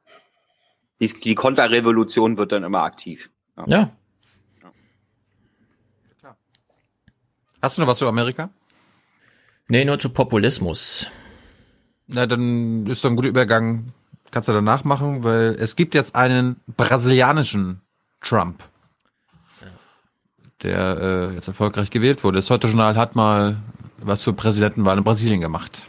Die, 1.00 1.08
die 1.08 1.34
Konterrevolution 1.34 2.36
wird 2.36 2.52
dann 2.52 2.62
immer 2.62 2.82
aktiv. 2.82 3.30
Ja. 3.66 3.90
Hast 7.62 7.76
du 7.76 7.82
noch 7.82 7.88
was 7.88 7.98
zu 7.98 8.06
Amerika? 8.06 8.50
Nee, 9.68 9.84
nur 9.84 9.98
zu 9.98 10.10
Populismus. 10.10 11.10
Na, 12.06 12.26
dann 12.26 12.86
ist 12.86 13.04
doch 13.04 13.10
ein 13.10 13.16
guter 13.16 13.28
Übergang. 13.28 13.92
Kannst 14.30 14.48
du 14.48 14.52
danach 14.52 14.84
machen, 14.84 15.24
weil 15.24 15.56
es 15.58 15.74
gibt 15.76 15.94
jetzt 15.94 16.14
einen 16.14 16.56
brasilianischen 16.66 17.80
Trump, 18.20 18.62
der 20.62 20.98
äh, 20.98 21.34
jetzt 21.34 21.48
erfolgreich 21.48 21.90
gewählt 21.90 22.22
wurde. 22.24 22.38
Das 22.38 22.50
Heute-Journal 22.50 22.96
hat 22.96 23.16
mal 23.16 23.56
was 23.98 24.22
für 24.22 24.32
Präsidentenwahl 24.32 24.98
in 24.98 25.04
Brasilien 25.04 25.40
gemacht. 25.40 25.88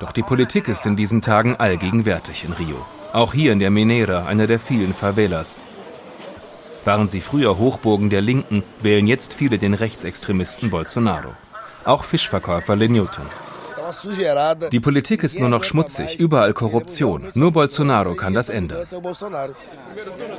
Doch 0.00 0.12
die 0.12 0.22
Politik 0.22 0.68
ist 0.68 0.86
in 0.86 0.96
diesen 0.96 1.22
Tagen 1.22 1.56
allgegenwärtig 1.56 2.44
in 2.44 2.52
Rio. 2.52 2.84
Auch 3.12 3.34
hier 3.34 3.52
in 3.52 3.58
der 3.58 3.70
Mineira, 3.70 4.26
einer 4.26 4.46
der 4.46 4.58
vielen 4.58 4.94
Favelas. 4.94 5.58
Waren 6.84 7.08
sie 7.08 7.20
früher 7.20 7.58
Hochburgen 7.58 8.10
der 8.10 8.20
Linken, 8.20 8.64
wählen 8.80 9.06
jetzt 9.06 9.34
viele 9.34 9.58
den 9.58 9.74
Rechtsextremisten 9.74 10.70
Bolsonaro. 10.70 11.32
Auch 11.84 12.02
Fischverkäufer 12.02 12.74
Le 12.74 12.88
Newton. 12.88 13.26
Die 14.72 14.80
Politik 14.80 15.22
ist 15.22 15.38
nur 15.38 15.48
noch 15.48 15.64
schmutzig, 15.64 16.18
überall 16.18 16.52
Korruption. 16.52 17.28
Nur 17.34 17.52
Bolsonaro 17.52 18.14
kann 18.14 18.34
das 18.34 18.48
ändern. 18.48 18.78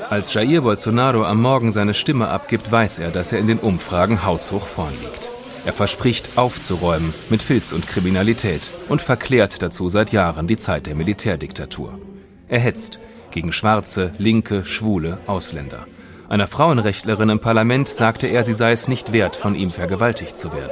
Als 0.10 0.34
Jair 0.34 0.62
Bolsonaro 0.62 1.26
am 1.26 1.42
Morgen 1.42 1.72
seine 1.72 1.94
Stimme 1.94 2.28
abgibt, 2.28 2.72
weiß 2.72 3.00
er, 3.00 3.12
dass 3.12 3.32
er 3.32 3.40
in 3.40 3.48
den 3.48 3.60
Umfragen 3.60 4.24
haushoch 4.24 4.66
vorn 4.66 4.94
liegt. 5.02 5.30
Er 5.66 5.74
verspricht, 5.74 6.38
aufzuräumen 6.38 7.14
mit 7.30 7.42
Filz 7.42 7.72
und 7.72 7.88
Kriminalität 7.88 8.70
und 8.90 9.02
verklärt 9.02 9.62
dazu 9.62 9.88
seit 9.88 10.12
Jahren 10.12 10.48
die 10.48 10.58
Zeit 10.58 10.88
der 10.88 10.96
Militärdiktatur. 10.96 11.98
Er 12.50 12.60
hetzt 12.60 13.00
gegen 13.32 13.52
Schwarze, 13.52 14.12
Linke, 14.18 14.66
Schwule, 14.66 15.20
Ausländer. 15.26 15.86
Einer 16.28 16.48
Frauenrechtlerin 16.48 17.30
im 17.30 17.40
Parlament 17.40 17.88
sagte 17.88 18.28
er, 18.28 18.44
sie 18.44 18.54
sei 18.54 18.72
es 18.72 18.88
nicht 18.88 19.14
wert, 19.14 19.36
von 19.36 19.56
ihm 19.56 19.72
vergewaltigt 19.72 20.38
zu 20.38 20.52
werden. 20.52 20.72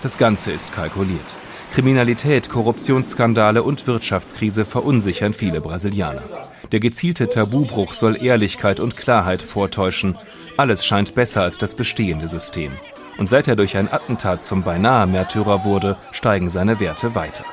Das 0.00 0.16
Ganze 0.16 0.52
ist 0.52 0.72
kalkuliert. 0.72 1.36
Kriminalität, 1.72 2.48
Korruptionsskandale 2.48 3.64
und 3.64 3.86
Wirtschaftskrise 3.88 4.64
verunsichern 4.64 5.32
viele 5.32 5.60
Brasilianer. 5.60 6.22
Der 6.70 6.78
gezielte 6.78 7.28
Tabubruch 7.28 7.94
soll 7.94 8.22
Ehrlichkeit 8.22 8.78
und 8.78 8.96
Klarheit 8.96 9.42
vortäuschen. 9.42 10.16
Alles 10.56 10.86
scheint 10.86 11.16
besser 11.16 11.42
als 11.42 11.58
das 11.58 11.74
bestehende 11.74 12.28
System. 12.28 12.72
Und 13.18 13.28
seit 13.28 13.48
er 13.48 13.56
durch 13.56 13.76
ein 13.76 13.92
Attentat 13.92 14.44
zum 14.44 14.62
beinahe 14.62 15.06
Märtyrer 15.08 15.64
wurde, 15.64 15.96
steigen 16.12 16.48
seine 16.48 16.78
Werte 16.78 17.16
weiter. 17.16 17.44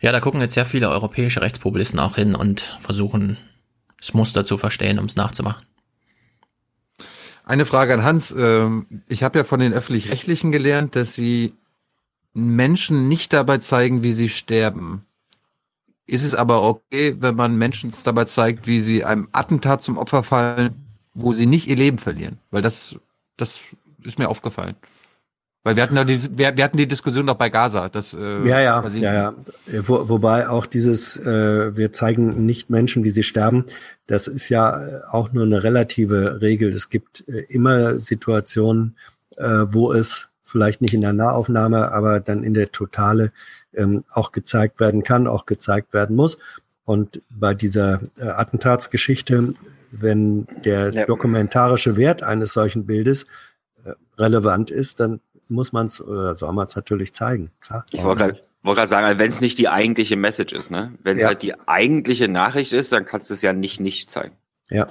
Ja, 0.00 0.10
da 0.10 0.20
gucken 0.20 0.40
jetzt 0.40 0.54
sehr 0.54 0.66
viele 0.66 0.90
europäische 0.90 1.40
Rechtspopulisten 1.40 2.00
auch 2.00 2.16
hin 2.16 2.34
und 2.34 2.76
versuchen, 2.80 3.36
das 3.98 4.12
Muster 4.12 4.44
zu 4.44 4.58
verstehen, 4.58 4.98
um 4.98 5.06
es 5.06 5.16
nachzumachen. 5.16 5.62
Eine 7.48 7.64
Frage 7.64 7.94
an 7.94 8.04
Hans. 8.04 8.30
Ähm, 8.36 8.86
Ich 9.08 9.22
habe 9.22 9.38
ja 9.38 9.44
von 9.44 9.58
den 9.58 9.72
öffentlich-rechtlichen 9.72 10.52
gelernt, 10.52 10.94
dass 10.94 11.14
sie 11.14 11.54
Menschen 12.34 13.08
nicht 13.08 13.32
dabei 13.32 13.56
zeigen, 13.56 14.02
wie 14.02 14.12
sie 14.12 14.28
sterben. 14.28 15.06
Ist 16.04 16.24
es 16.24 16.34
aber 16.34 16.62
okay, 16.62 17.16
wenn 17.18 17.36
man 17.36 17.56
Menschen 17.56 17.90
dabei 18.04 18.26
zeigt, 18.26 18.66
wie 18.66 18.80
sie 18.82 19.02
einem 19.02 19.28
Attentat 19.32 19.82
zum 19.82 19.96
Opfer 19.96 20.22
fallen, 20.22 20.74
wo 21.14 21.32
sie 21.32 21.46
nicht 21.46 21.68
ihr 21.68 21.76
Leben 21.76 21.96
verlieren? 21.96 22.38
Weil 22.50 22.60
das, 22.60 22.96
das 23.38 23.60
ist 24.02 24.18
mir 24.18 24.28
aufgefallen. 24.28 24.76
Weil 25.64 25.76
wir 25.76 25.82
hatten 25.82 25.96
ja 25.96 26.04
die, 26.04 26.38
wir, 26.38 26.56
wir 26.56 26.64
hatten 26.64 26.76
die 26.76 26.86
Diskussion 26.88 27.26
doch 27.26 27.34
bei 27.36 27.50
Gaza. 27.50 27.88
Dass, 27.88 28.14
äh, 28.14 28.46
Ja, 28.46 28.60
ja, 28.60 28.80
quasi- 28.80 29.00
ja, 29.00 29.12
ja. 29.14 29.34
Wo, 29.86 30.08
wobei 30.08 30.48
auch 30.48 30.66
dieses, 30.66 31.18
äh, 31.18 31.76
wir 31.76 31.92
zeigen 31.92 32.46
nicht 32.46 32.70
Menschen, 32.70 33.04
wie 33.04 33.10
sie 33.10 33.22
sterben, 33.24 33.64
das 34.06 34.28
ist 34.28 34.48
ja 34.48 34.82
äh, 34.82 35.00
auch 35.10 35.32
nur 35.32 35.44
eine 35.44 35.62
relative 35.62 36.40
Regel. 36.40 36.70
Es 36.70 36.88
gibt 36.90 37.28
äh, 37.28 37.44
immer 37.48 37.98
Situationen, 37.98 38.96
äh, 39.36 39.66
wo 39.70 39.92
es 39.92 40.28
vielleicht 40.42 40.80
nicht 40.80 40.94
in 40.94 41.02
der 41.02 41.12
Nahaufnahme, 41.12 41.92
aber 41.92 42.20
dann 42.20 42.42
in 42.44 42.54
der 42.54 42.72
Totale 42.72 43.32
ähm, 43.74 44.04
auch 44.10 44.32
gezeigt 44.32 44.80
werden 44.80 45.02
kann, 45.02 45.26
auch 45.26 45.44
gezeigt 45.44 45.92
werden 45.92 46.16
muss. 46.16 46.38
Und 46.84 47.20
bei 47.28 47.52
dieser 47.52 48.00
äh, 48.18 48.28
Attentatsgeschichte, 48.28 49.52
wenn 49.90 50.46
der 50.64 50.92
Ja. 50.94 51.04
dokumentarische 51.06 51.96
Wert 51.98 52.22
eines 52.22 52.52
solchen 52.54 52.86
Bildes 52.86 53.26
äh, 53.84 53.92
relevant 54.18 54.70
ist, 54.70 55.00
dann 55.00 55.20
muss 55.48 55.72
man 55.72 55.86
es 55.86 56.00
oder 56.00 56.36
soll 56.36 56.52
man 56.52 56.66
es 56.66 56.76
natürlich 56.76 57.14
zeigen. 57.14 57.50
Klar. 57.60 57.84
Ich 57.90 58.02
wollte 58.02 58.24
gerade 58.24 58.42
gerade 58.64 58.88
sagen, 58.88 59.18
wenn 59.18 59.30
es 59.30 59.40
nicht 59.40 59.56
die 59.58 59.68
eigentliche 59.68 60.16
Message 60.16 60.52
ist, 60.52 60.70
ne? 60.70 60.92
Wenn 61.02 61.16
es 61.16 61.22
Ja. 61.22 61.28
halt 61.28 61.42
die 61.42 61.58
eigentliche 61.66 62.28
Nachricht 62.28 62.72
ist, 62.72 62.92
dann 62.92 63.04
kannst 63.06 63.30
du 63.30 63.34
es 63.34 63.42
ja 63.42 63.52
nicht 63.52 63.80
nicht 63.80 64.10
zeigen. 64.10 64.34
Ja, 64.68 64.88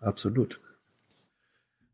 absolut. 0.00 0.60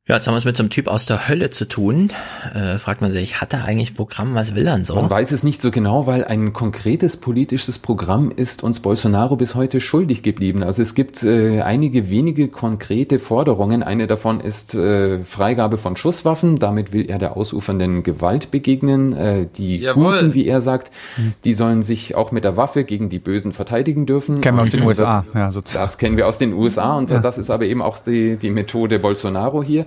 Ja, 0.09 0.17
jetzt 0.17 0.27
haben 0.27 0.35
wir 0.35 0.39
es 0.39 0.45
mit 0.45 0.57
so 0.57 0.65
einem 0.65 0.71
Typ 0.71 0.89
aus 0.89 1.07
der 1.07 1.29
Hölle 1.29 1.51
zu 1.51 1.65
tun. 1.69 2.11
Äh, 2.55 2.81
fragt 2.81 3.03
man 3.03 3.13
sich, 3.13 3.41
hat 3.41 3.53
er 3.53 3.65
eigentlich 3.67 3.95
Programm, 3.95 4.35
was 4.35 4.53
will 4.57 4.67
er 4.67 4.85
so? 4.85 4.97
Man 4.97 5.09
weiß 5.09 5.31
es 5.31 5.45
nicht 5.45 5.61
so 5.63 5.71
genau, 5.71 6.09
weil 6.09 6.25
ein 6.25 6.53
konkretes 6.53 7.17
politisches 7.17 7.79
Programm 7.79 8.33
ist 8.35 8.65
uns 8.65 8.81
Bolsonaro 8.81 9.37
bis 9.37 9.55
heute 9.55 9.81
schuldig 9.81 10.25
geblieben. 10.25 10.65
Also 10.65 10.83
es 10.83 10.97
gibt 10.97 11.23
äh, 11.23 11.61
einige 11.61 12.11
wenige 12.11 12.49
konkrete 12.49 13.21
Forderungen. 13.21 13.85
Eine 13.85 14.09
davon 14.09 14.41
ist 14.41 14.75
äh, 14.75 15.23
Freigabe 15.23 15.79
von 15.79 15.95
Schusswaffen. 15.95 16.59
Damit 16.59 16.93
will 16.93 17.09
er 17.09 17.21
der 17.21 17.37
ausufernden 17.37 18.03
Gewalt 18.03 18.51
begegnen. 18.51 19.13
Äh, 19.13 19.47
die 19.57 19.77
Jawohl. 19.83 20.17
Guten, 20.19 20.35
wie 20.35 20.49
er 20.49 20.61
sagt, 20.61 20.91
die 21.45 21.55
sollen 21.55 21.85
sich 21.85 22.17
auch 22.17 22.33
mit 22.33 22.43
der 22.43 22.57
Waffe 22.57 22.83
gegen 22.83 23.09
die 23.09 23.21
Bösen 23.21 23.53
verteidigen 23.53 24.05
dürfen. 24.07 24.41
Kennen 24.41 24.59
wir 24.59 24.63
aus 24.65 24.71
den 24.71 24.83
USA, 24.83 25.25
Das, 25.27 25.33
ja, 25.35 25.51
sozusagen. 25.53 25.83
das 25.85 25.97
kennen 25.99 26.17
wir 26.17 26.27
aus 26.27 26.39
den 26.39 26.55
USA 26.55 26.97
und 26.99 27.11
Ja. 27.11 27.21
das 27.21 27.39
ist 27.39 27.51
aber 27.51 27.67
eben 27.67 27.81
auch 27.83 27.99
die, 28.01 28.35
die 28.37 28.51
Methode 28.51 28.99
Bolsonaro 28.99 29.63
hier. 29.63 29.87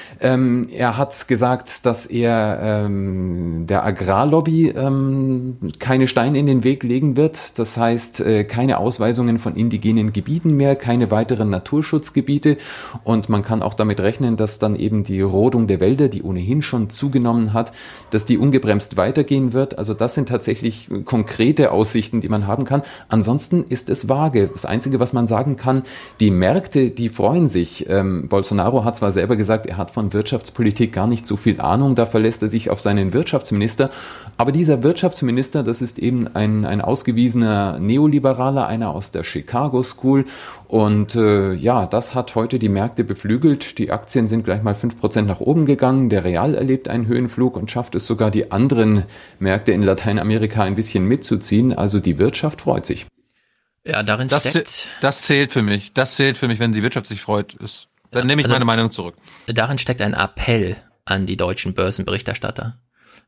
Ähm, 0.21 0.69
er 0.71 0.97
hat 0.97 1.27
gesagt, 1.27 1.85
dass 1.87 2.05
er 2.05 2.59
ähm, 2.61 3.65
der 3.67 3.83
Agrarlobby 3.83 4.69
ähm, 4.69 5.57
keine 5.79 6.05
Steine 6.05 6.37
in 6.37 6.45
den 6.45 6.63
Weg 6.63 6.83
legen 6.83 7.17
wird. 7.17 7.57
Das 7.57 7.75
heißt, 7.75 8.19
äh, 8.21 8.43
keine 8.43 8.77
Ausweisungen 8.77 9.39
von 9.39 9.55
indigenen 9.55 10.13
Gebieten 10.13 10.55
mehr, 10.55 10.75
keine 10.75 11.09
weiteren 11.09 11.49
Naturschutzgebiete. 11.49 12.57
Und 13.03 13.29
man 13.29 13.41
kann 13.41 13.63
auch 13.63 13.73
damit 13.73 13.99
rechnen, 13.99 14.37
dass 14.37 14.59
dann 14.59 14.75
eben 14.75 15.03
die 15.03 15.21
Rodung 15.21 15.65
der 15.65 15.79
Wälder, 15.79 16.07
die 16.07 16.21
ohnehin 16.21 16.61
schon 16.61 16.91
zugenommen 16.91 17.53
hat, 17.53 17.71
dass 18.11 18.25
die 18.25 18.37
ungebremst 18.37 18.97
weitergehen 18.97 19.53
wird. 19.53 19.79
Also 19.79 19.95
das 19.95 20.13
sind 20.13 20.29
tatsächlich 20.29 20.87
konkrete 21.03 21.71
Aussichten, 21.71 22.21
die 22.21 22.29
man 22.29 22.45
haben 22.45 22.65
kann. 22.65 22.83
Ansonsten 23.07 23.63
ist 23.63 23.89
es 23.89 24.07
vage. 24.07 24.47
Das 24.47 24.65
Einzige, 24.65 24.99
was 24.99 25.13
man 25.13 25.25
sagen 25.25 25.55
kann, 25.55 25.81
die 26.19 26.29
Märkte, 26.29 26.91
die 26.91 27.09
freuen 27.09 27.47
sich. 27.47 27.89
Ähm, 27.89 28.27
Bolsonaro 28.27 28.83
hat 28.83 28.95
zwar 28.95 29.09
selber 29.09 29.35
gesagt, 29.35 29.65
er 29.65 29.77
hat 29.77 29.89
von 29.89 30.10
Wirtschaftspolitik 30.13 30.93
gar 30.93 31.07
nicht 31.07 31.25
so 31.25 31.35
viel 31.37 31.59
Ahnung, 31.61 31.95
da 31.95 32.05
verlässt 32.05 32.41
er 32.41 32.47
sich 32.49 32.69
auf 32.69 32.79
seinen 32.79 33.13
Wirtschaftsminister. 33.13 33.89
Aber 34.37 34.51
dieser 34.51 34.83
Wirtschaftsminister, 34.83 35.63
das 35.63 35.81
ist 35.81 35.99
eben 35.99 36.27
ein, 36.35 36.65
ein 36.65 36.81
ausgewiesener 36.81 37.79
Neoliberaler, 37.79 38.67
einer 38.67 38.89
aus 38.95 39.11
der 39.11 39.23
Chicago 39.23 39.83
School. 39.83 40.25
Und 40.67 41.15
äh, 41.15 41.53
ja, 41.53 41.85
das 41.85 42.15
hat 42.15 42.35
heute 42.35 42.57
die 42.59 42.69
Märkte 42.69 43.03
beflügelt. 43.03 43.77
Die 43.77 43.91
Aktien 43.91 44.27
sind 44.27 44.45
gleich 44.45 44.63
mal 44.63 44.73
5% 44.73 45.23
nach 45.23 45.41
oben 45.41 45.65
gegangen. 45.65 46.09
Der 46.09 46.23
Real 46.23 46.55
erlebt 46.55 46.87
einen 46.87 47.07
Höhenflug 47.07 47.57
und 47.57 47.69
schafft 47.69 47.95
es 47.95 48.07
sogar, 48.07 48.31
die 48.31 48.51
anderen 48.51 49.03
Märkte 49.39 49.71
in 49.73 49.81
Lateinamerika 49.83 50.63
ein 50.63 50.75
bisschen 50.75 51.05
mitzuziehen. 51.05 51.73
Also 51.73 51.99
die 51.99 52.17
Wirtschaft 52.17 52.61
freut 52.61 52.85
sich. 52.85 53.05
Ja, 53.85 54.03
darin 54.03 54.27
Das, 54.27 54.47
steckt. 54.47 54.67
zäh- 54.67 54.87
das 55.01 55.23
zählt 55.23 55.51
für 55.51 55.63
mich. 55.63 55.91
Das 55.93 56.15
zählt 56.15 56.37
für 56.37 56.47
mich, 56.47 56.59
wenn 56.59 56.71
die 56.71 56.83
Wirtschaft 56.83 57.07
sich 57.07 57.19
freut. 57.21 57.55
Ist, 57.55 57.87
dann 58.11 58.27
nehme 58.27 58.41
ich 58.41 58.45
also- 58.45 58.55
meine 58.55 58.65
Meinung 58.65 58.91
zurück. 58.91 59.15
Darin 59.47 59.77
steckt 59.77 60.01
ein 60.01 60.13
Appell 60.13 60.75
an 61.05 61.25
die 61.25 61.37
deutschen 61.37 61.73
Börsenberichterstatter. 61.73 62.77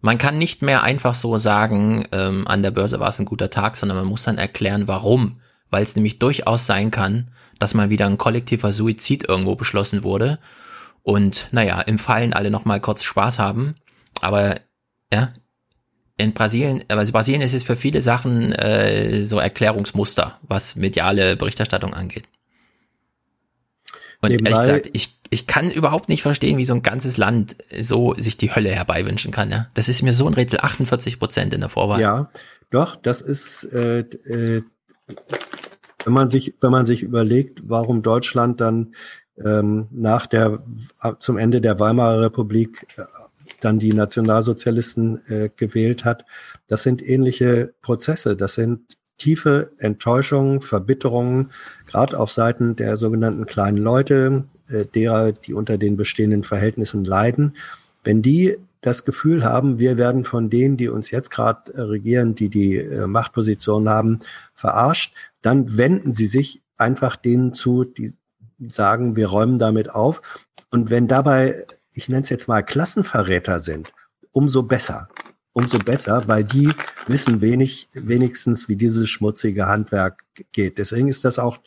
Man 0.02 0.18
kann 0.18 0.38
nicht 0.38 0.62
mehr 0.62 0.84
einfach 0.84 1.16
so 1.16 1.38
sagen, 1.38 2.06
ähm, 2.12 2.48
an 2.48 2.62
der 2.62 2.72
Börse 2.72 3.00
war 3.00 3.10
es 3.10 3.20
ein 3.20 3.26
guter 3.26 3.50
Tag, 3.50 3.78
sondern 3.78 3.98
man 3.98 4.08
muss 4.08 4.24
dann 4.24 4.38
erklären, 4.38 4.88
warum. 4.88 5.40
Weil 5.70 5.84
es 5.84 5.96
nämlich 5.96 6.20
durchaus 6.20 6.66
sein 6.66 6.92
kann, 6.92 7.32
dass 7.58 7.74
mal 7.74 7.90
wieder 7.90 8.06
ein 8.06 8.18
kollektiver 8.18 8.74
Suizid 8.74 9.28
irgendwo 9.28 9.56
beschlossen 9.56 10.04
wurde. 10.04 10.40
Und 11.02 11.48
naja, 11.52 11.82
im 11.82 12.00
Fallen 12.00 12.34
alle 12.34 12.52
noch 12.52 12.66
mal 12.66 12.80
kurz 12.80 13.04
Spaß 13.04 13.40
haben. 13.40 13.76
Aber 14.22 14.60
ja, 15.12 15.34
in 16.18 16.34
Brasilien, 16.34 16.84
also 16.90 17.12
Brasilien 17.12 17.42
ist 17.42 17.54
es 17.54 17.64
für 17.64 17.76
viele 17.76 18.02
Sachen 18.02 18.52
äh, 18.52 19.26
so 19.26 19.40
Erklärungsmuster, 19.40 20.40
was 20.44 20.76
mediale 20.76 21.36
Berichterstattung 21.36 21.94
angeht. 21.94 22.26
Und 24.24 24.32
Nebenbei- 24.32 24.52
ehrlich 24.52 24.62
gesagt, 24.62 24.90
ich, 24.94 25.20
ich 25.30 25.48
kann 25.48 25.70
überhaupt 25.70 26.08
nicht 26.08 26.22
verstehen, 26.22 26.58
wie 26.58 26.64
so 26.64 26.74
ein 26.74 26.82
ganzes 26.82 27.18
Land 27.18 27.58
so 27.78 28.14
sich 28.18 28.38
die 28.38 28.56
Hölle 28.56 28.70
herbeiwünschen 28.70 29.32
kann. 29.32 29.52
Ja? 29.52 29.68
Das 29.74 29.90
ist 29.90 30.02
mir 30.02 30.14
so 30.14 30.26
ein 30.28 30.34
Rätsel. 30.34 30.62
48 30.62 31.20
Prozent 31.20 31.54
in 31.54 31.60
der 31.60 31.70
Vorwahl. 31.70 32.00
Ja, 32.00 32.30
doch, 32.70 32.96
das 32.96 33.22
ist, 33.22 33.66
äh, 33.66 34.00
äh, 34.00 34.64
wenn 36.06 36.14
man 36.14 36.30
sich, 36.30 36.56
wenn 36.62 36.72
man 36.72 36.86
sich 36.86 37.04
überlegt, 37.04 37.62
warum 37.66 38.02
Deutschland 38.02 38.62
dann 38.62 38.96
ähm, 39.44 39.88
nach 39.92 40.26
der, 40.26 40.64
zum 41.20 41.38
Ende 41.38 41.60
der 41.60 41.80
Weimarer 41.80 42.22
Republik 42.22 42.88
äh, 42.98 43.04
dann 43.60 43.80
die 43.80 43.94
Nationalsozialisten 43.94 45.22
äh, 45.28 45.50
gewählt 45.56 46.06
hat, 46.06 46.26
das 46.68 46.84
sind 46.84 47.02
ähnliche 47.02 47.74
Prozesse. 47.82 48.36
Das 48.38 48.54
sind 48.54 48.98
tiefe 49.24 49.70
Enttäuschungen, 49.78 50.60
Verbitterungen, 50.60 51.52
gerade 51.88 52.20
auf 52.20 52.30
Seiten 52.30 52.76
der 52.76 52.98
sogenannten 52.98 53.46
kleinen 53.46 53.78
Leute, 53.78 54.44
äh, 54.68 54.84
derer, 54.84 55.32
die 55.32 55.54
unter 55.54 55.78
den 55.78 55.96
bestehenden 55.96 56.44
Verhältnissen 56.44 57.06
leiden. 57.06 57.54
Wenn 58.04 58.22
die 58.22 58.58
das 58.82 59.06
Gefühl 59.06 59.46
haben, 59.46 59.80
wir 59.80 59.98
werden 59.98 60.26
von 60.26 60.50
denen, 60.50 60.76
die 60.76 60.90
uns 60.90 61.10
jetzt 61.10 61.32
gerade 61.32 61.74
äh, 61.74 61.82
regieren, 61.82 62.36
die 62.36 62.50
die 62.50 62.76
äh, 62.80 63.08
Machtposition 63.08 63.88
haben, 63.88 64.20
verarscht, 64.54 65.16
dann 65.42 65.78
wenden 65.78 66.12
sie 66.12 66.26
sich 66.26 66.62
einfach 66.78 67.16
denen 67.16 67.54
zu, 67.54 67.86
die 67.86 68.14
sagen, 68.68 69.16
wir 69.16 69.28
räumen 69.28 69.58
damit 69.58 69.90
auf. 69.90 70.22
Und 70.70 70.90
wenn 70.90 71.08
dabei, 71.08 71.66
ich 71.94 72.10
nenne 72.10 72.24
es 72.24 72.30
jetzt 72.30 72.50
mal 72.50 72.62
Klassenverräter 72.62 73.62
sind, 73.62 73.94
umso 74.34 74.64
besser. 74.64 75.08
Umso 75.54 75.78
besser, 75.78 76.24
weil 76.28 76.44
die 76.44 76.72
wissen 77.08 77.42
wenig, 77.42 77.88
wenigstens, 77.94 78.68
wie 78.68 78.76
dieses 78.76 79.08
schmutzige 79.08 79.68
Handwerk 79.68 80.24
geht. 80.52 80.80
Deswegen 80.80 81.08
ist 81.08 81.24
das 81.26 81.38
auch 81.38 81.60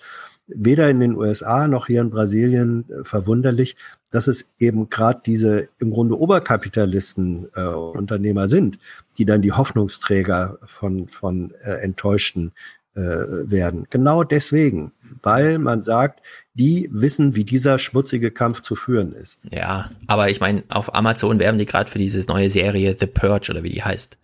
weder 0.49 0.89
in 0.91 1.01
den 1.01 1.17
USA 1.17 1.67
noch 1.69 1.87
hier 1.87 2.01
in 2.01 2.11
Brasilien 2.11 2.89
äh, 2.91 3.05
verwunderlich, 3.05 3.77
dass 4.11 4.29
es 4.29 4.47
eben 4.59 4.89
gerade 4.89 5.21
diese 5.25 5.69
im 5.79 5.91
Grunde 5.91 6.19
Oberkapitalisten 6.19 7.49
äh, 7.55 7.63
Unternehmer 7.63 8.49
sind, 8.49 8.79
die 9.19 9.25
dann 9.25 9.43
die 9.43 9.53
Hoffnungsträger 9.53 10.59
von, 10.65 11.09
von 11.09 11.53
äh, 11.63 11.83
Enttäuschten 11.83 12.53
äh, 12.95 13.01
werden. 13.01 13.87
Genau 13.91 14.25
deswegen, 14.25 14.93
weil 15.23 15.59
man 15.59 15.83
sagt, 15.83 16.23
die 16.55 16.89
wissen, 16.93 17.35
wie 17.35 17.45
dieser 17.45 17.79
schmutzige 17.79 18.31
Kampf 18.31 18.63
zu 18.63 18.75
führen 18.75 19.13
ist. 19.13 19.39
Ja, 19.51 19.91
aber 20.07 20.31
ich 20.31 20.41
meine, 20.41 20.65
auf 20.69 20.95
Amazon 20.95 21.39
werben 21.39 21.59
die 21.59 21.67
gerade 21.67 21.91
für 21.91 21.99
diese 21.99 22.21
neue 22.29 22.51
Serie 22.51 22.97
The 22.99 23.07
Purge 23.07 23.51
oder 23.51 23.63
wie 23.63 23.71
die 23.71 23.83
heißt. 23.83 24.17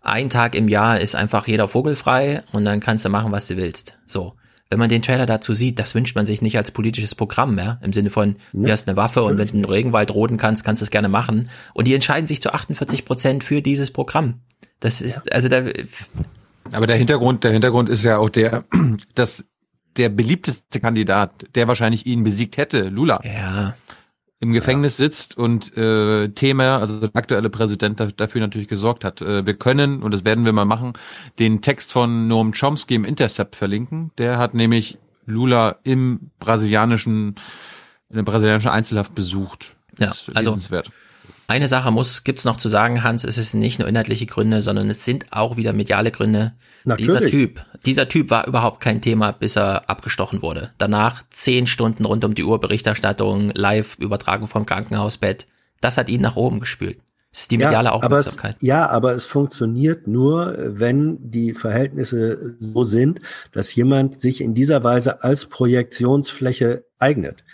Ein 0.00 0.30
Tag 0.30 0.54
im 0.54 0.68
Jahr 0.68 1.00
ist 1.00 1.14
einfach 1.14 1.46
jeder 1.46 1.68
vogelfrei 1.68 2.42
und 2.52 2.64
dann 2.64 2.80
kannst 2.80 3.04
du 3.04 3.08
machen, 3.08 3.32
was 3.32 3.46
du 3.46 3.56
willst. 3.56 3.94
So. 4.06 4.34
Wenn 4.68 4.78
man 4.78 4.88
den 4.88 5.02
Trailer 5.02 5.26
dazu 5.26 5.52
sieht, 5.52 5.78
das 5.78 5.94
wünscht 5.94 6.16
man 6.16 6.24
sich 6.24 6.40
nicht 6.40 6.56
als 6.56 6.70
politisches 6.70 7.14
Programm 7.14 7.54
mehr. 7.54 7.78
Im 7.82 7.92
Sinne 7.92 8.08
von, 8.08 8.36
du 8.54 8.70
hast 8.70 8.88
eine 8.88 8.96
Waffe 8.96 9.22
und 9.22 9.36
wenn 9.36 9.48
du 9.48 9.54
einen 9.54 9.64
Regenwald 9.66 10.14
roden 10.14 10.38
kannst, 10.38 10.64
kannst 10.64 10.80
du 10.80 10.84
es 10.84 10.90
gerne 10.90 11.10
machen. 11.10 11.50
Und 11.74 11.86
die 11.86 11.94
entscheiden 11.94 12.26
sich 12.26 12.40
zu 12.40 12.54
48 12.54 13.04
Prozent 13.04 13.44
für 13.44 13.60
dieses 13.60 13.90
Programm. 13.90 14.40
Das 14.80 15.02
ist, 15.02 15.30
also 15.30 15.48
da, 15.48 15.62
Aber 16.72 16.86
der 16.86 16.96
Hintergrund, 16.96 17.44
der 17.44 17.52
Hintergrund 17.52 17.90
ist 17.90 18.02
ja 18.02 18.16
auch 18.16 18.30
der, 18.30 18.64
dass 19.14 19.44
der 19.96 20.08
beliebteste 20.08 20.80
Kandidat, 20.80 21.46
der 21.54 21.68
wahrscheinlich 21.68 22.06
ihn 22.06 22.24
besiegt 22.24 22.56
hätte, 22.56 22.88
Lula, 22.88 23.20
ja. 23.24 23.74
im 24.40 24.52
Gefängnis 24.52 24.96
sitzt 24.96 25.36
und 25.36 25.76
äh, 25.76 26.28
Thema, 26.30 26.78
also 26.78 27.00
der 27.00 27.10
aktuelle 27.14 27.50
Präsident 27.50 28.00
da, 28.00 28.06
dafür 28.06 28.40
natürlich 28.40 28.68
gesorgt 28.68 29.04
hat. 29.04 29.22
Äh, 29.22 29.46
wir 29.46 29.54
können, 29.54 30.02
und 30.02 30.12
das 30.12 30.24
werden 30.24 30.44
wir 30.44 30.52
mal 30.52 30.64
machen, 30.64 30.94
den 31.38 31.62
Text 31.62 31.92
von 31.92 32.28
Noam 32.28 32.52
Chomsky 32.52 32.94
im 32.94 33.04
Intercept 33.04 33.56
verlinken. 33.56 34.10
Der 34.18 34.38
hat 34.38 34.54
nämlich 34.54 34.98
Lula 35.26 35.76
im 35.84 36.30
brasilianischen, 36.38 37.36
in 38.08 38.16
der 38.16 38.22
brasilianischen 38.22 38.70
Einzelhaft 38.70 39.14
besucht. 39.14 39.76
Ja, 39.98 40.08
Das 40.08 40.28
ist 40.28 40.36
also-. 40.36 40.82
Eine 41.52 41.68
Sache 41.68 41.90
muss 41.90 42.24
gibt's 42.24 42.46
noch 42.46 42.56
zu 42.56 42.70
sagen, 42.70 43.02
Hans, 43.02 43.24
es 43.24 43.36
ist 43.36 43.52
nicht 43.52 43.78
nur 43.78 43.86
inhaltliche 43.86 44.24
Gründe, 44.24 44.62
sondern 44.62 44.88
es 44.88 45.04
sind 45.04 45.26
auch 45.32 45.58
wieder 45.58 45.74
mediale 45.74 46.10
Gründe. 46.10 46.54
Dieser 46.86 47.12
Natürlich. 47.12 47.30
Typ, 47.30 47.66
dieser 47.84 48.08
Typ 48.08 48.30
war 48.30 48.46
überhaupt 48.46 48.80
kein 48.80 49.02
Thema, 49.02 49.32
bis 49.32 49.56
er 49.56 49.90
abgestochen 49.90 50.40
wurde. 50.40 50.70
Danach 50.78 51.22
zehn 51.28 51.66
Stunden 51.66 52.06
rund 52.06 52.24
um 52.24 52.34
die 52.34 52.44
Uhr 52.44 52.58
Berichterstattung, 52.58 53.50
live 53.54 53.98
Übertragung 53.98 54.48
vom 54.48 54.64
Krankenhausbett. 54.64 55.46
Das 55.82 55.98
hat 55.98 56.08
ihn 56.08 56.22
nach 56.22 56.36
oben 56.36 56.58
gespült. 56.58 56.96
Das 57.32 57.42
ist 57.42 57.50
die 57.50 57.58
mediale 57.58 57.88
ja, 57.88 57.92
aber 57.92 58.18
es, 58.18 58.28
Aufmerksamkeit. 58.28 58.62
ja, 58.62 58.88
aber 58.88 59.12
es 59.12 59.26
funktioniert 59.26 60.06
nur, 60.06 60.56
wenn 60.58 61.18
die 61.30 61.52
Verhältnisse 61.52 62.56
so 62.60 62.84
sind, 62.84 63.20
dass 63.52 63.74
jemand 63.74 64.22
sich 64.22 64.40
in 64.40 64.54
dieser 64.54 64.84
Weise 64.84 65.22
als 65.22 65.44
Projektionsfläche 65.46 66.86
eignet. 66.98 67.44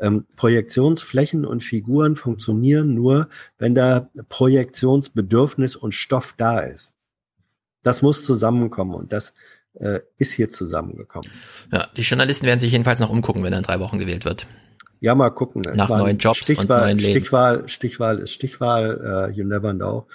Ähm, 0.00 0.26
Projektionsflächen 0.36 1.44
und 1.44 1.62
Figuren 1.62 2.16
funktionieren 2.16 2.94
nur, 2.94 3.28
wenn 3.58 3.74
da 3.74 4.10
Projektionsbedürfnis 4.28 5.76
und 5.76 5.92
Stoff 5.92 6.34
da 6.36 6.60
ist. 6.60 6.94
Das 7.82 8.02
muss 8.02 8.24
zusammenkommen 8.24 8.94
und 8.94 9.12
das 9.12 9.34
äh, 9.74 10.00
ist 10.18 10.32
hier 10.32 10.50
zusammengekommen. 10.52 11.30
Ja, 11.72 11.88
die 11.96 12.02
Journalisten 12.02 12.46
werden 12.46 12.60
sich 12.60 12.72
jedenfalls 12.72 13.00
noch 13.00 13.10
umgucken, 13.10 13.42
wenn 13.42 13.52
er 13.52 13.58
in 13.58 13.64
drei 13.64 13.80
Wochen 13.80 13.98
gewählt 13.98 14.24
wird. 14.24 14.46
Ja, 15.00 15.14
mal 15.14 15.30
gucken. 15.30 15.62
Nach 15.74 15.88
neuen 15.88 16.18
Jobs 16.18 16.40
und 16.40 16.44
Stichwahl, 16.44 16.80
neuen 16.80 16.98
Leben. 16.98 17.10
Stichwahl, 17.12 17.68
Stichwahl 17.68 18.18
ist 18.18 18.32
Stichwahl, 18.32 19.28
uh, 19.30 19.32
you 19.32 19.44
never 19.44 19.72
know, 19.72 20.06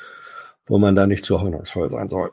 wo 0.66 0.78
man 0.78 0.96
da 0.96 1.08
nicht 1.08 1.24
zu 1.24 1.40
hoffnungsvoll 1.40 1.90
sein 1.90 2.10
soll. 2.10 2.32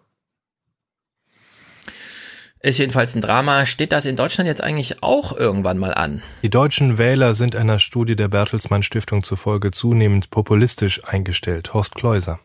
Ist 2.62 2.78
jedenfalls 2.78 3.14
ein 3.14 3.22
Drama. 3.22 3.64
Steht 3.64 3.90
das 3.90 4.04
in 4.04 4.16
Deutschland 4.16 4.46
jetzt 4.46 4.62
eigentlich 4.62 5.02
auch 5.02 5.34
irgendwann 5.34 5.78
mal 5.78 5.94
an? 5.94 6.22
Die 6.42 6.50
deutschen 6.50 6.98
Wähler 6.98 7.32
sind 7.32 7.56
einer 7.56 7.78
Studie 7.78 8.16
der 8.16 8.28
Bertelsmann 8.28 8.82
Stiftung 8.82 9.22
zufolge 9.22 9.70
zunehmend 9.70 10.30
populistisch 10.30 11.02
eingestellt. 11.04 11.72
Horst 11.72 11.94
Kleuser. 11.94 12.38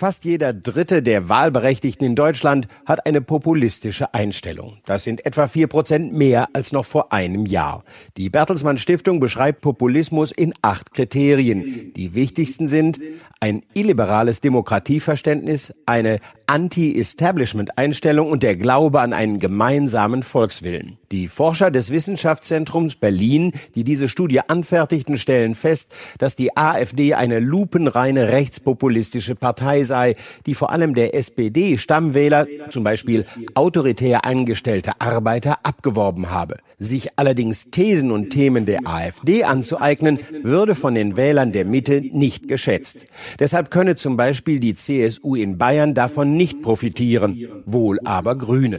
Fast 0.00 0.24
jeder 0.24 0.54
Dritte 0.54 1.02
der 1.02 1.28
Wahlberechtigten 1.28 2.06
in 2.06 2.16
Deutschland 2.16 2.68
hat 2.86 3.04
eine 3.04 3.20
populistische 3.20 4.14
Einstellung. 4.14 4.78
Das 4.86 5.04
sind 5.04 5.26
etwa 5.26 5.46
vier 5.46 5.66
Prozent 5.66 6.14
mehr 6.14 6.48
als 6.54 6.72
noch 6.72 6.86
vor 6.86 7.12
einem 7.12 7.44
Jahr. 7.44 7.84
Die 8.16 8.30
Bertelsmann 8.30 8.78
Stiftung 8.78 9.20
beschreibt 9.20 9.60
Populismus 9.60 10.32
in 10.32 10.54
acht 10.62 10.94
Kriterien. 10.94 11.92
Die 11.94 12.14
wichtigsten 12.14 12.66
sind 12.68 12.98
ein 13.40 13.62
illiberales 13.74 14.40
Demokratieverständnis, 14.40 15.74
eine 15.84 16.20
Anti-Establishment-Einstellung 16.46 18.30
und 18.30 18.42
der 18.42 18.56
Glaube 18.56 19.02
an 19.02 19.12
einen 19.12 19.38
gemeinsamen 19.38 20.22
Volkswillen. 20.22 20.96
Die 21.12 21.26
Forscher 21.26 21.72
des 21.72 21.90
Wissenschaftszentrums 21.90 22.94
Berlin, 22.94 23.50
die 23.74 23.82
diese 23.82 24.08
Studie 24.08 24.42
anfertigten, 24.46 25.18
stellen 25.18 25.56
fest, 25.56 25.90
dass 26.18 26.36
die 26.36 26.56
AfD 26.56 27.14
eine 27.14 27.40
lupenreine 27.40 28.28
rechtspopulistische 28.28 29.34
Partei 29.34 29.82
sei, 29.82 30.14
die 30.46 30.54
vor 30.54 30.70
allem 30.70 30.94
der 30.94 31.16
SPD-Stammwähler, 31.16 32.46
zum 32.68 32.84
Beispiel 32.84 33.24
autoritär 33.54 34.24
angestellte 34.24 35.00
Arbeiter, 35.00 35.58
abgeworben 35.64 36.30
habe. 36.30 36.58
Sich 36.78 37.18
allerdings 37.18 37.72
Thesen 37.72 38.12
und 38.12 38.30
Themen 38.30 38.64
der 38.64 38.86
AfD 38.86 39.42
anzueignen, 39.42 40.20
würde 40.44 40.76
von 40.76 40.94
den 40.94 41.16
Wählern 41.16 41.50
der 41.50 41.64
Mitte 41.64 42.00
nicht 42.00 42.46
geschätzt. 42.46 43.06
Deshalb 43.40 43.72
könne 43.72 43.96
zum 43.96 44.16
Beispiel 44.16 44.60
die 44.60 44.74
CSU 44.74 45.34
in 45.34 45.58
Bayern 45.58 45.92
davon 45.92 46.36
nicht 46.36 46.62
profitieren, 46.62 47.36
wohl 47.66 47.98
aber 48.04 48.38
Grüne. 48.38 48.78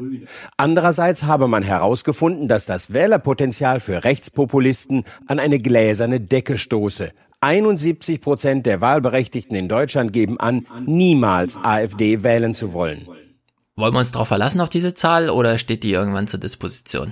Andererseits 0.56 1.26
habe 1.26 1.50
man 1.50 1.62
herausgefunden, 1.62 2.21
dass 2.48 2.68
das 2.68 2.94
Wählerpotenzial 2.94 3.80
für 3.80 4.04
Rechtspopulisten 4.04 5.06
an 5.26 5.40
eine 5.40 5.58
gläserne 5.58 6.20
Decke 6.20 6.58
stoße. 6.58 7.12
71 7.40 8.22
Prozent 8.22 8.68
der 8.68 8.82
Wahlberechtigten 8.82 9.56
in 9.58 9.68
Deutschland 9.68 10.14
geben 10.14 10.40
an, 10.40 10.68
niemals 10.86 11.58
AfD 11.58 12.22
wählen 12.22 12.54
zu 12.54 12.74
wollen. 12.74 13.08
Wollen 13.76 13.94
wir 13.96 14.00
uns 14.00 14.12
darauf 14.12 14.28
verlassen 14.28 14.62
auf 14.62 14.70
diese 14.70 14.94
Zahl 14.94 15.32
oder 15.32 15.58
steht 15.58 15.84
die 15.84 15.92
irgendwann 15.92 16.28
zur 16.28 16.40
Disposition? 16.40 17.12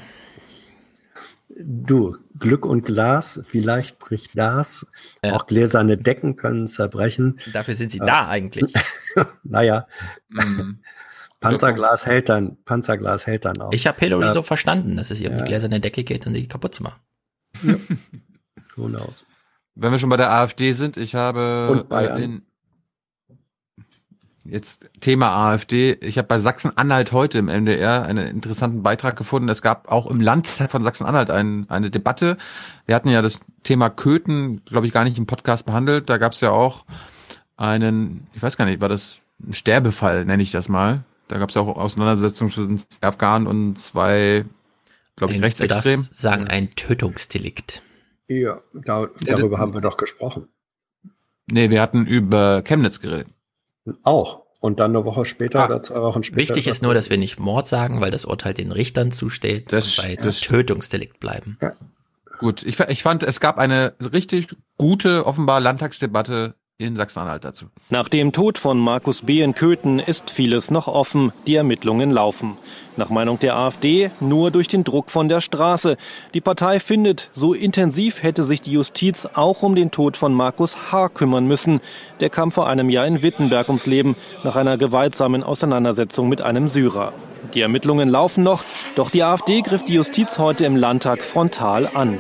Du, 1.62 2.16
Glück 2.38 2.64
und 2.66 2.86
Glas, 2.86 3.42
vielleicht 3.46 3.98
bricht 3.98 4.34
Gas. 4.34 4.86
Ja. 5.24 5.34
Auch 5.34 5.48
gläserne 5.48 5.98
Decken 5.98 6.36
können 6.36 6.68
zerbrechen. 6.68 7.40
Dafür 7.52 7.74
sind 7.74 7.92
sie 7.92 7.98
äh, 7.98 8.06
da 8.06 8.28
eigentlich. 8.28 8.72
naja. 9.44 9.88
Mhm. 10.30 10.80
Panzerglas 11.40 12.06
hält 12.06 12.30
dann, 12.30 12.58
Panzerglas 12.66 13.26
hält 13.26 13.46
dann 13.46 13.62
auch. 13.62 13.72
Ich 13.72 13.88
habe 13.88 14.00
Hillary 14.00 14.26
ja. 14.26 14.32
so 14.32 14.42
verstanden, 14.42 14.98
dass 14.98 15.12
es 15.12 15.22
um 15.22 15.38
die 15.38 15.44
gläserne 15.44 15.80
Decke 15.80 16.04
geht 16.04 16.28
und 16.28 16.34
die 16.34 16.48
kaputt 16.48 16.76
zu 16.76 16.84
machen. 16.84 17.00
Ja. 17.64 17.76
Who 18.76 18.88
knows? 18.88 19.26
Wenn 19.76 19.92
wir 19.92 20.00
schon 20.00 20.10
bei 20.10 20.18
der 20.18 20.32
AfD 20.32 20.74
sind, 20.74 20.98
ich 20.98 21.16
habe 21.16 21.70
und 21.70 21.90
Bayern. 21.90 22.22
in, 22.22 22.42
Jetzt 24.50 24.90
Thema 25.00 25.52
AfD. 25.52 25.94
Ich 26.02 26.18
habe 26.18 26.28
bei 26.28 26.40
Sachsen-Anhalt 26.40 27.12
heute 27.12 27.38
im 27.38 27.46
MDR 27.46 28.04
einen 28.04 28.28
interessanten 28.28 28.82
Beitrag 28.82 29.16
gefunden. 29.16 29.48
Es 29.50 29.62
gab 29.62 29.92
auch 29.92 30.08
im 30.08 30.22
Landtag 30.22 30.72
von 30.72 30.84
Sachsen-Anhalt 30.84 31.30
ein, 31.30 31.70
eine 31.70 31.92
Debatte. 31.92 32.38
Wir 32.86 32.96
hatten 32.96 33.10
ja 33.10 33.22
das 33.22 33.42
Thema 33.64 33.90
Köthen, 33.90 34.64
glaube 34.66 34.88
ich, 34.88 34.94
gar 34.94 35.04
nicht 35.04 35.18
im 35.18 35.28
Podcast 35.28 35.66
behandelt. 35.66 36.10
Da 36.10 36.18
gab 36.18 36.34
es 36.34 36.42
ja 36.42 36.52
auch 36.52 36.86
einen, 37.58 38.28
ich 38.34 38.42
weiß 38.42 38.58
gar 38.58 38.66
nicht, 38.66 38.82
war 38.82 38.90
das 38.90 39.20
ein 39.46 39.54
Sterbefall, 39.54 40.26
nenne 40.26 40.42
ich 40.42 40.52
das 40.52 40.68
mal. 40.68 41.04
Da 41.30 41.38
gab 41.38 41.50
es 41.50 41.56
ja 41.56 41.62
auch 41.62 41.78
Auseinandersetzungen 41.78 42.52
zwischen 42.52 42.84
Afghanen 43.02 43.48
und 43.48 43.82
zwei, 43.82 44.46
glaube 45.16 45.34
ich, 45.34 45.42
Rechtsextremen. 45.42 46.04
sagen 46.12 46.48
ein 46.48 46.72
Tötungsdelikt. 46.76 47.84
Ja, 48.28 48.62
da, 48.74 49.08
darüber 49.22 49.58
ja, 49.58 49.60
haben 49.60 49.74
wir 49.74 49.82
doch 49.82 49.96
gesprochen. 49.96 50.48
Nee, 51.52 51.70
wir 51.70 51.82
hatten 51.82 52.06
über 52.06 52.64
Chemnitz 52.64 53.00
geredet. 53.00 53.28
Auch. 54.04 54.42
Und 54.60 54.80
dann 54.80 54.96
eine 54.96 55.06
Woche 55.06 55.24
später 55.24 55.62
ah, 55.62 55.66
oder 55.68 55.84
zwei 55.84 56.02
Wochen 56.02 56.24
später. 56.24 56.42
Wichtig 56.42 56.68
ist 56.68 56.84
nur, 56.84 56.94
dass 56.94 57.10
wir 57.10 57.18
nicht 57.18 57.40
Mord 57.40 57.68
sagen, 57.68 58.02
weil 58.02 58.12
das 58.12 58.26
Urteil 58.26 58.54
den 58.54 58.72
Richtern 58.72 59.12
zusteht 59.12 59.72
das, 59.72 60.00
und 60.00 60.06
bei 60.06 60.16
das 60.16 60.42
Tötungsdelikt 60.42 61.20
bleiben. 61.20 61.58
Ja. 61.62 61.74
Gut, 62.40 62.64
ich, 62.64 62.80
ich 62.80 63.04
fand, 63.04 63.24
es 63.24 63.40
gab 63.40 63.58
eine 63.58 63.94
richtig 64.00 64.56
gute, 64.78 65.26
offenbar 65.26 65.60
Landtagsdebatte 65.60 66.56
in 66.80 66.96
Sachsen-Anhalt 66.96 67.44
dazu. 67.44 67.66
Nach 67.90 68.08
dem 68.08 68.32
Tod 68.32 68.58
von 68.58 68.80
Markus 68.80 69.24
B. 69.24 69.42
in 69.42 69.54
Köthen 69.54 70.00
ist 70.00 70.32
vieles 70.32 70.72
noch 70.72 70.88
offen. 70.88 71.34
Die 71.46 71.56
Ermittlungen 71.56 72.10
laufen. 72.10 72.58
Nach 72.96 73.10
Meinung 73.10 73.38
der 73.38 73.58
AfD 73.58 74.12
nur 74.22 74.50
durch 74.50 74.70
den 74.70 74.86
Druck 74.86 75.12
von 75.12 75.28
der 75.28 75.42
Straße. 75.42 75.98
Die 76.34 76.40
Partei 76.40 76.80
findet, 76.80 77.30
so 77.34 77.54
intensiv 77.54 78.24
hätte 78.24 78.44
sich 78.44 78.62
die 78.62 78.72
Justiz 78.72 79.28
auch 79.34 79.62
um 79.62 79.76
den 79.76 79.92
Tod 79.92 80.16
von 80.16 80.34
Markus 80.34 80.90
H. 80.90 81.10
kümmern 81.10 81.48
müssen. 81.48 81.82
Der 82.22 82.30
kam 82.30 82.50
vor 82.50 82.70
einem 82.70 82.90
Jahr 82.90 83.06
in 83.06 83.24
Wittenberg 83.24 83.68
ums 83.68 83.86
Leben 83.86 84.16
nach 84.46 84.56
einer 84.56 84.78
gewaltsamen 84.78 85.44
Auseinandersetzung 85.44 86.30
mit 86.30 86.42
einem 86.42 86.70
Syrer. 86.70 87.12
Die 87.54 87.62
Ermittlungen 87.62 88.08
laufen 88.08 88.42
noch, 88.46 88.64
doch 88.96 89.10
die 89.10 89.24
AfD 89.24 89.62
griff 89.62 89.84
die 89.84 89.96
Justiz 89.96 90.40
heute 90.40 90.64
im 90.64 90.78
Landtag 90.78 91.26
frontal 91.26 91.90
an. 91.94 92.20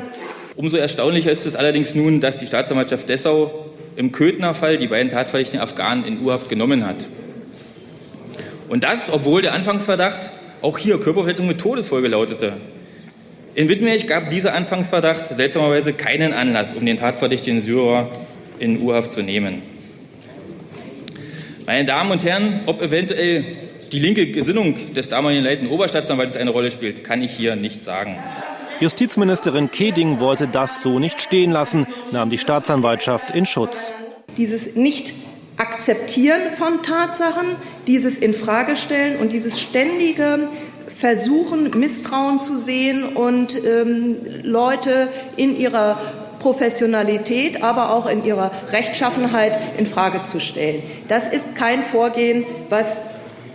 Umso 0.57 0.75
erstaunlicher 0.75 1.31
ist 1.31 1.45
es 1.45 1.55
allerdings 1.55 1.95
nun, 1.95 2.19
dass 2.19 2.35
die 2.35 2.47
Staatsanwaltschaft 2.47 3.07
Dessau 3.07 3.68
im 3.99 4.13
Köthner 4.13 4.53
Fall 4.53 4.77
die 4.77 4.87
beiden 4.87 5.11
tatverdächtigen 5.11 5.59
Afghanen 5.59 6.05
in 6.05 6.25
U-Haft 6.25 6.47
genommen 6.47 6.87
hat. 6.87 7.05
Und 8.69 8.85
das, 8.85 9.11
obwohl 9.11 9.41
der 9.41 9.53
Anfangsverdacht 9.53 10.31
auch 10.61 10.77
hier 10.77 11.01
Körperverletzung 11.01 11.45
mit 11.47 11.59
Todesfolge 11.59 12.07
lautete. 12.07 12.53
In 13.55 13.67
Wittenberg 13.67 14.07
gab 14.07 14.29
dieser 14.29 14.53
Anfangsverdacht 14.53 15.35
seltsamerweise 15.35 15.91
keinen 15.91 16.31
Anlass, 16.31 16.73
um 16.73 16.85
den 16.85 16.95
tatverdächtigen 16.95 17.61
Syrer 17.61 18.09
in 18.57 18.81
U-Haft 18.81 19.11
zu 19.11 19.21
nehmen. 19.21 19.63
Meine 21.65 21.83
Damen 21.83 22.11
und 22.11 22.23
Herren, 22.23 22.61
ob 22.67 22.81
eventuell 22.81 23.43
die 23.91 23.99
linke 23.99 24.27
Gesinnung 24.27 24.93
des 24.93 25.09
damaligen 25.09 25.43
leitenden 25.43 25.73
Oberstaatsanwaltes 25.73 26.37
eine 26.37 26.51
Rolle 26.51 26.71
spielt, 26.71 27.03
kann 27.03 27.21
ich 27.21 27.31
hier 27.31 27.57
nicht 27.57 27.83
sagen. 27.83 28.17
Justizministerin 28.79 29.71
Keding 29.71 30.19
wollte 30.19 30.47
das 30.47 30.81
so 30.81 30.99
nicht 30.99 31.21
stehen 31.21 31.51
lassen, 31.51 31.87
nahm 32.11 32.29
die 32.29 32.37
Staatsanwaltschaft 32.37 33.31
in 33.31 33.45
Schutz. 33.45 33.91
Dieses 34.37 34.75
nicht 34.75 35.13
Akzeptieren 35.57 36.39
von 36.57 36.83
Tatsachen, 36.83 37.47
dieses 37.85 38.17
Infragestellen 38.17 39.19
und 39.19 39.33
dieses 39.33 39.59
ständige 39.59 40.47
Versuchen, 40.97 41.77
Misstrauen 41.77 42.39
zu 42.39 42.57
sehen 42.57 43.03
und 43.03 43.61
ähm, 43.65 44.15
Leute 44.43 45.09
in 45.35 45.57
ihrer 45.59 45.99
Professionalität, 46.39 47.61
aber 47.61 47.93
auch 47.93 48.05
in 48.05 48.23
ihrer 48.23 48.51
Rechtschaffenheit 48.71 49.59
in 49.77 49.85
Frage 49.85 50.23
zu 50.23 50.39
stellen. 50.39 50.81
Das 51.09 51.27
ist 51.27 51.57
kein 51.57 51.83
Vorgehen, 51.83 52.45
was 52.69 53.01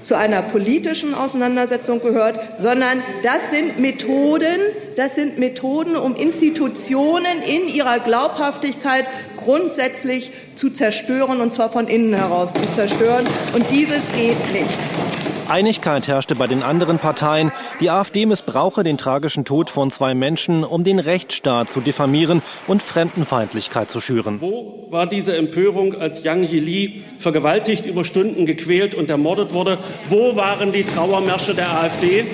zu 0.05 0.17
einer 0.17 0.43
politischen 0.43 1.15
Auseinandersetzung 1.15 2.01
gehört, 2.01 2.39
sondern 2.59 3.03
das 3.23 3.51
sind 3.51 3.81
Methoden, 3.81 4.61
das 4.97 5.15
sind 5.17 5.39
Methoden, 5.39 5.97
um 5.97 6.15
Institutionen 6.15 7.43
in 7.47 7.75
ihrer 7.75 7.99
Glaubhaftigkeit 7.99 9.07
grundsätzlich 9.37 10.31
zu 10.55 10.71
zerstören, 10.71 11.41
und 11.41 11.53
zwar 11.53 11.71
von 11.71 11.89
innen 11.89 12.15
heraus 12.15 12.55
zu 12.55 12.73
zerstören. 12.75 13.27
Und 13.55 13.71
dieses 13.71 14.05
geht 14.13 14.53
nicht. 14.53 15.04
Einigkeit 15.49 16.09
herrschte 16.09 16.35
bei 16.35 16.47
den 16.47 16.63
anderen 16.63 16.99
Parteien. 16.99 17.53
Die 17.81 17.91
AfD 17.91 18.27
missbrauche 18.27 18.83
den 18.83 18.99
tragischen 18.99 19.45
Tod 19.45 19.71
von 19.71 19.91
zwei 19.91 20.15
Menschen, 20.15 20.65
um 20.65 20.85
den 20.85 20.99
Rechtsstaat 20.99 21.69
zu 21.69 21.81
diffamieren 21.81 22.43
und 22.67 22.83
Fremdenfeindlichkeit 22.83 23.91
zu 23.91 24.01
schüren. 24.01 24.41
Wo 24.41 24.87
war 24.91 25.07
diese 25.07 25.37
Empörung, 25.37 25.95
als 25.95 26.25
Yang 26.25 26.45
Yili 26.45 27.05
vergewaltigt, 27.19 27.87
über 27.87 28.05
Stunden 28.05 28.47
gequält 28.47 28.95
und 28.95 29.11
ermordet 29.11 29.53
wurde? 29.53 29.79
Wo 30.09 30.37
waren 30.37 30.73
die 30.73 30.85
Trauermärsche 30.85 31.55
der 31.55 31.71
AfD? 31.73 32.25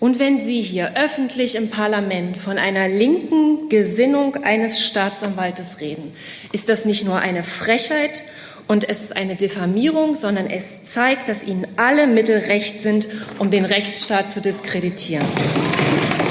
Und 0.00 0.20
wenn 0.20 0.38
Sie 0.38 0.60
hier 0.60 0.92
öffentlich 0.96 1.56
im 1.56 1.70
Parlament 1.70 2.36
von 2.36 2.56
einer 2.56 2.88
linken 2.88 3.68
Gesinnung 3.68 4.36
eines 4.36 4.80
Staatsanwaltes 4.80 5.80
reden, 5.80 6.12
ist 6.52 6.68
das 6.68 6.84
nicht 6.84 7.04
nur 7.04 7.16
eine 7.16 7.42
Frechheit 7.42 8.22
und 8.68 8.88
es 8.88 9.02
ist 9.02 9.16
eine 9.16 9.34
Diffamierung, 9.34 10.14
sondern 10.14 10.46
es 10.46 10.84
zeigt, 10.84 11.28
dass 11.28 11.42
ihnen 11.42 11.66
alle 11.76 12.06
Mittel 12.06 12.36
recht 12.36 12.82
sind, 12.82 13.08
um 13.38 13.50
den 13.50 13.64
Rechtsstaat 13.64 14.30
zu 14.30 14.40
diskreditieren. 14.40 15.26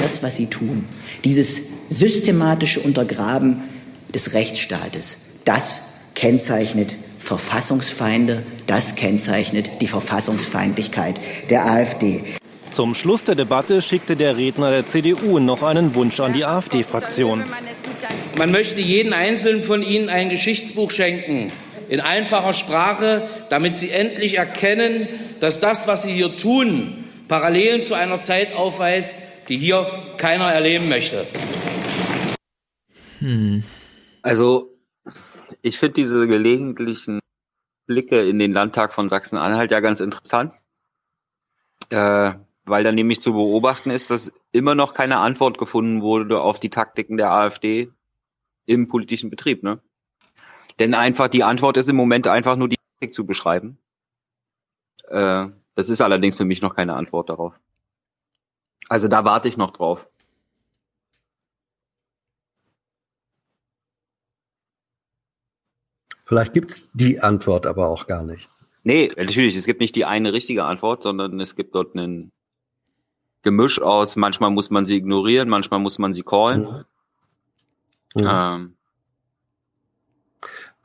Das, 0.00 0.22
was 0.22 0.36
sie 0.36 0.46
tun, 0.46 0.86
dieses 1.24 1.60
systematische 1.90 2.80
Untergraben 2.80 3.64
des 4.14 4.34
Rechtsstaates, 4.34 5.32
das 5.44 5.96
kennzeichnet 6.14 6.96
Verfassungsfeinde, 7.18 8.44
das 8.66 8.94
kennzeichnet 8.94 9.70
die 9.80 9.88
Verfassungsfeindlichkeit 9.88 11.20
der 11.50 11.66
AfD. 11.66 12.22
Zum 12.70 12.94
Schluss 12.94 13.24
der 13.24 13.34
Debatte 13.34 13.82
schickte 13.82 14.14
der 14.14 14.36
Redner 14.36 14.70
der 14.70 14.86
CDU 14.86 15.40
noch 15.40 15.62
einen 15.62 15.94
Wunsch 15.94 16.20
an 16.20 16.32
die 16.32 16.44
AfD-Fraktion. 16.44 17.42
Man 18.36 18.52
möchte 18.52 18.80
jeden 18.80 19.12
einzelnen 19.12 19.62
von 19.62 19.82
Ihnen 19.82 20.08
ein 20.08 20.28
Geschichtsbuch 20.28 20.90
schenken, 20.90 21.50
in 21.88 22.00
einfacher 22.00 22.52
Sprache, 22.52 23.28
damit 23.48 23.78
sie 23.78 23.90
endlich 23.90 24.36
erkennen, 24.38 25.08
dass 25.40 25.60
das, 25.60 25.86
was 25.86 26.02
sie 26.02 26.12
hier 26.12 26.36
tun, 26.36 27.04
Parallelen 27.28 27.82
zu 27.82 27.94
einer 27.94 28.20
Zeit 28.20 28.54
aufweist, 28.54 29.16
die 29.48 29.58
hier 29.58 29.86
keiner 30.16 30.52
erleben 30.52 30.88
möchte. 30.88 31.26
Hm. 33.20 33.62
Also, 34.22 34.78
ich 35.62 35.78
finde 35.78 35.94
diese 35.94 36.26
gelegentlichen 36.26 37.20
Blicke 37.86 38.28
in 38.28 38.38
den 38.38 38.52
Landtag 38.52 38.92
von 38.92 39.08
Sachsen-Anhalt 39.08 39.70
ja 39.70 39.80
ganz 39.80 40.00
interessant, 40.00 40.54
äh, 41.90 42.34
weil 42.64 42.84
da 42.84 42.92
nämlich 42.92 43.20
zu 43.20 43.32
beobachten 43.32 43.90
ist, 43.90 44.10
dass 44.10 44.32
immer 44.52 44.74
noch 44.74 44.94
keine 44.94 45.18
Antwort 45.18 45.58
gefunden 45.58 46.02
wurde 46.02 46.40
auf 46.40 46.60
die 46.60 46.70
Taktiken 46.70 47.16
der 47.16 47.30
AfD 47.30 47.90
im 48.66 48.88
politischen 48.88 49.30
Betrieb. 49.30 49.62
Ne? 49.62 49.80
Denn 50.78 50.94
einfach 50.94 51.28
die 51.28 51.42
Antwort 51.42 51.76
ist 51.76 51.88
im 51.88 51.96
Moment 51.96 52.26
einfach 52.26 52.56
nur 52.56 52.68
die 52.68 52.76
Taktik 52.76 53.14
zu 53.14 53.26
beschreiben. 53.26 53.78
Äh, 55.08 55.48
das 55.74 55.88
ist 55.88 56.00
allerdings 56.00 56.36
für 56.36 56.44
mich 56.44 56.62
noch 56.62 56.74
keine 56.74 56.94
Antwort 56.94 57.30
darauf. 57.30 57.54
Also 58.88 59.08
da 59.08 59.24
warte 59.24 59.48
ich 59.48 59.56
noch 59.56 59.72
drauf. 59.72 60.08
Vielleicht 66.24 66.52
gibt's 66.52 66.90
die 66.92 67.20
Antwort 67.20 67.66
aber 67.66 67.88
auch 67.88 68.06
gar 68.06 68.22
nicht. 68.22 68.50
Nee, 68.82 69.10
natürlich, 69.16 69.56
es 69.56 69.64
gibt 69.66 69.80
nicht 69.80 69.96
die 69.96 70.04
eine 70.04 70.32
richtige 70.32 70.64
Antwort, 70.64 71.02
sondern 71.02 71.40
es 71.40 71.56
gibt 71.56 71.74
dort 71.74 71.94
einen 71.96 72.32
Gemisch 73.42 73.80
aus, 73.80 74.16
manchmal 74.16 74.50
muss 74.50 74.68
man 74.70 74.84
sie 74.84 74.96
ignorieren, 74.96 75.48
manchmal 75.48 75.80
muss 75.80 75.98
man 75.98 76.12
sie 76.12 76.22
callen. 76.22 76.84
Mhm. 78.14 78.28
Ähm. 78.28 78.77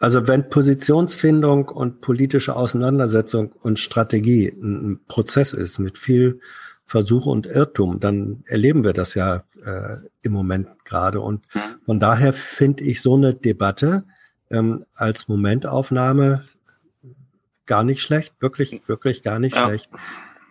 Also 0.03 0.27
wenn 0.27 0.49
Positionsfindung 0.49 1.69
und 1.69 2.01
politische 2.01 2.57
Auseinandersetzung 2.57 3.53
und 3.53 3.80
Strategie 3.80 4.49
ein 4.49 4.99
Prozess 5.07 5.53
ist 5.53 5.80
mit 5.80 5.98
viel 5.98 6.41
Versuch 6.85 7.25
und 7.25 7.45
Irrtum, 7.45 8.01
dann 8.01 8.43
erleben 8.45 8.83
wir 8.83 8.91
das 8.91 9.15
ja 9.15 9.45
äh, 9.64 9.99
im 10.22 10.33
Moment 10.33 10.67
gerade. 10.83 11.22
Und 11.22 11.45
mhm. 11.56 11.59
von 11.85 12.01
daher 12.01 12.33
finde 12.33 12.83
ich 12.83 13.01
so 13.01 13.15
eine 13.15 13.33
Debatte 13.33 14.03
ähm, 14.51 14.83
als 14.93 15.30
Momentaufnahme 15.30 16.43
gar 17.65 17.85
nicht 17.85 18.01
schlecht, 18.01 18.33
wirklich, 18.41 18.82
wirklich 18.88 19.23
gar 19.23 19.40
nicht 19.40 19.56
ja. 19.56 19.67
schlecht. 19.67 19.90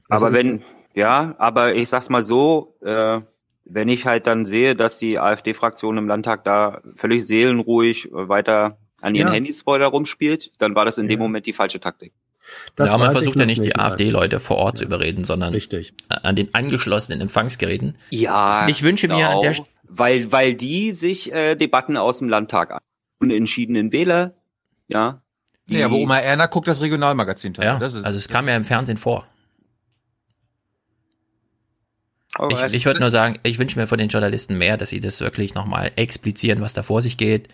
Das 0.08 0.22
aber 0.22 0.34
wenn, 0.34 0.62
ja, 0.94 1.34
aber 1.36 1.74
ich 1.74 1.90
sag's 1.90 2.08
mal 2.08 2.24
so, 2.24 2.74
äh, 2.81 3.20
wenn 3.66 3.90
ich 3.90 4.06
halt 4.06 4.26
dann 4.26 4.47
sehe, 4.47 4.74
dass 4.74 4.97
die 4.97 5.18
AfD-Fraktion 5.18 5.98
im 5.98 6.08
Landtag 6.08 6.42
da 6.44 6.81
völlig 6.97 7.26
seelenruhig 7.26 8.08
weiter 8.12 8.78
an 9.02 9.14
ihren 9.14 9.28
ja. 9.28 9.34
Handys 9.34 9.62
vorher 9.62 9.89
rumspielt, 9.89 10.50
dann 10.58 10.74
war 10.74 10.84
das 10.84 10.97
in 10.97 11.05
ja. 11.05 11.10
dem 11.10 11.18
Moment 11.20 11.44
die 11.47 11.52
falsche 11.52 11.81
Taktik. 11.81 12.12
Das 12.76 12.90
ja, 12.90 12.98
man 12.98 13.12
versucht 13.12 13.39
ja 13.39 13.47
nicht, 13.47 13.62
die 13.62 13.76
AfD-Leute 13.76 14.40
vor 14.40 14.56
Ort 14.56 14.74
ja. 14.74 14.78
zu 14.78 14.84
überreden, 14.84 15.24
sondern 15.24 15.52
Richtig. 15.52 15.94
an 16.08 16.34
den 16.34 16.55
angeschlossenen 16.55 17.20
Empfangsgeräten. 17.20 17.97
Ja. 18.10 18.66
Ich 18.68 18.82
wünsche 18.82 19.08
mir 19.08 19.28
an 19.28 19.42
der 19.42 19.55
weil, 19.94 20.32
weil 20.32 20.55
die 20.55 20.92
sich 20.92 21.32
äh, 21.32 21.55
Debatten 21.55 21.97
aus 21.97 22.18
dem 22.18 22.28
Landtag 22.28 22.70
an. 22.70 22.81
Unentschiedenen 23.20 23.92
Wähler, 23.92 24.34
ja. 24.89 25.22
Ja, 25.68 25.86
aber 25.86 25.97
Oma 25.97 26.18
Erna 26.18 26.47
guckt 26.47 26.66
das 26.66 26.81
Regionalmagazin. 26.81 27.55
Ja, 27.60 27.78
also 27.78 27.98
es 28.00 28.28
kam 28.28 28.48
ja 28.48 28.56
im 28.56 28.64
Fernsehen 28.64 28.98
vor. 28.98 29.26
Ich, 32.50 32.62
ich 32.62 32.86
würde 32.86 33.00
nur 33.00 33.10
sagen, 33.10 33.39
ich 33.42 33.58
wünsche 33.58 33.78
mir 33.78 33.86
von 33.86 33.98
den 33.98 34.08
Journalisten 34.08 34.56
mehr, 34.56 34.76
dass 34.76 34.89
sie 34.89 35.00
das 35.00 35.20
wirklich 35.20 35.55
nochmal 35.55 35.92
explizieren, 35.97 36.62
was 36.62 36.72
da 36.72 36.82
vor 36.82 37.02
sich 37.02 37.18
geht. 37.18 37.48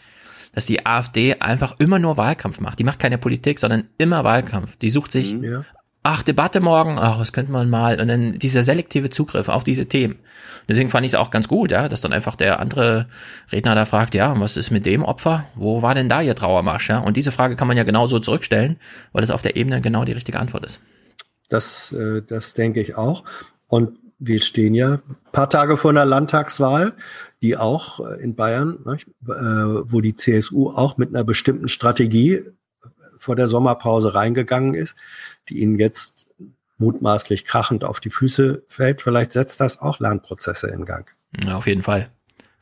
Dass 0.58 0.66
die 0.66 0.84
AfD 0.84 1.36
einfach 1.38 1.76
immer 1.78 2.00
nur 2.00 2.16
Wahlkampf 2.16 2.58
macht. 2.58 2.80
Die 2.80 2.84
macht 2.84 2.98
keine 2.98 3.16
Politik, 3.16 3.60
sondern 3.60 3.84
immer 3.96 4.24
Wahlkampf. 4.24 4.74
Die 4.78 4.90
sucht 4.90 5.12
sich, 5.12 5.32
mhm. 5.32 5.44
ja. 5.44 5.64
ach, 6.02 6.24
Debatte 6.24 6.58
morgen, 6.58 6.98
ach, 6.98 7.20
was 7.20 7.32
könnte 7.32 7.52
man 7.52 7.70
mal. 7.70 8.00
Und 8.00 8.08
dann 8.08 8.40
dieser 8.40 8.64
selektive 8.64 9.08
Zugriff 9.08 9.48
auf 9.48 9.62
diese 9.62 9.86
Themen. 9.86 10.16
Deswegen 10.68 10.90
fand 10.90 11.06
ich 11.06 11.12
es 11.12 11.14
auch 11.14 11.30
ganz 11.30 11.46
gut, 11.46 11.70
ja, 11.70 11.86
dass 11.86 12.00
dann 12.00 12.12
einfach 12.12 12.34
der 12.34 12.58
andere 12.58 13.06
Redner 13.52 13.76
da 13.76 13.84
fragt, 13.84 14.16
ja, 14.16 14.34
was 14.40 14.56
ist 14.56 14.72
mit 14.72 14.84
dem 14.84 15.04
Opfer? 15.04 15.44
Wo 15.54 15.80
war 15.80 15.94
denn 15.94 16.08
da 16.08 16.22
ihr 16.22 16.34
Trauermarsch? 16.34 16.88
Ja? 16.88 16.98
Und 16.98 17.16
diese 17.16 17.30
Frage 17.30 17.54
kann 17.54 17.68
man 17.68 17.76
ja 17.76 17.84
genauso 17.84 18.18
zurückstellen, 18.18 18.80
weil 19.12 19.20
das 19.20 19.30
auf 19.30 19.42
der 19.42 19.54
Ebene 19.54 19.80
genau 19.80 20.04
die 20.04 20.10
richtige 20.10 20.40
Antwort 20.40 20.66
ist. 20.66 20.80
Das, 21.48 21.92
äh, 21.92 22.22
das 22.26 22.54
denke 22.54 22.80
ich 22.80 22.96
auch. 22.96 23.22
Und 23.68 23.96
wir 24.18 24.40
stehen 24.40 24.74
ja 24.74 24.94
ein 24.94 25.02
paar 25.32 25.48
Tage 25.48 25.76
vor 25.76 25.90
einer 25.90 26.04
Landtagswahl, 26.04 26.94
die 27.42 27.56
auch 27.56 28.00
äh, 28.00 28.22
in 28.22 28.34
Bayern, 28.34 28.78
ne, 28.84 28.98
wo 29.20 30.00
die 30.00 30.16
CSU 30.16 30.70
auch 30.70 30.98
mit 30.98 31.10
einer 31.10 31.24
bestimmten 31.24 31.68
Strategie 31.68 32.42
vor 33.16 33.36
der 33.36 33.46
Sommerpause 33.46 34.14
reingegangen 34.14 34.74
ist, 34.74 34.96
die 35.48 35.60
ihnen 35.60 35.78
jetzt 35.78 36.28
mutmaßlich 36.78 37.44
krachend 37.44 37.84
auf 37.84 38.00
die 38.00 38.10
Füße 38.10 38.64
fällt. 38.68 39.02
Vielleicht 39.02 39.32
setzt 39.32 39.60
das 39.60 39.80
auch 39.80 39.98
Lernprozesse 39.98 40.68
in 40.68 40.84
Gang. 40.84 41.10
Ja, 41.44 41.56
auf 41.56 41.66
jeden 41.66 41.82
Fall. 41.82 42.08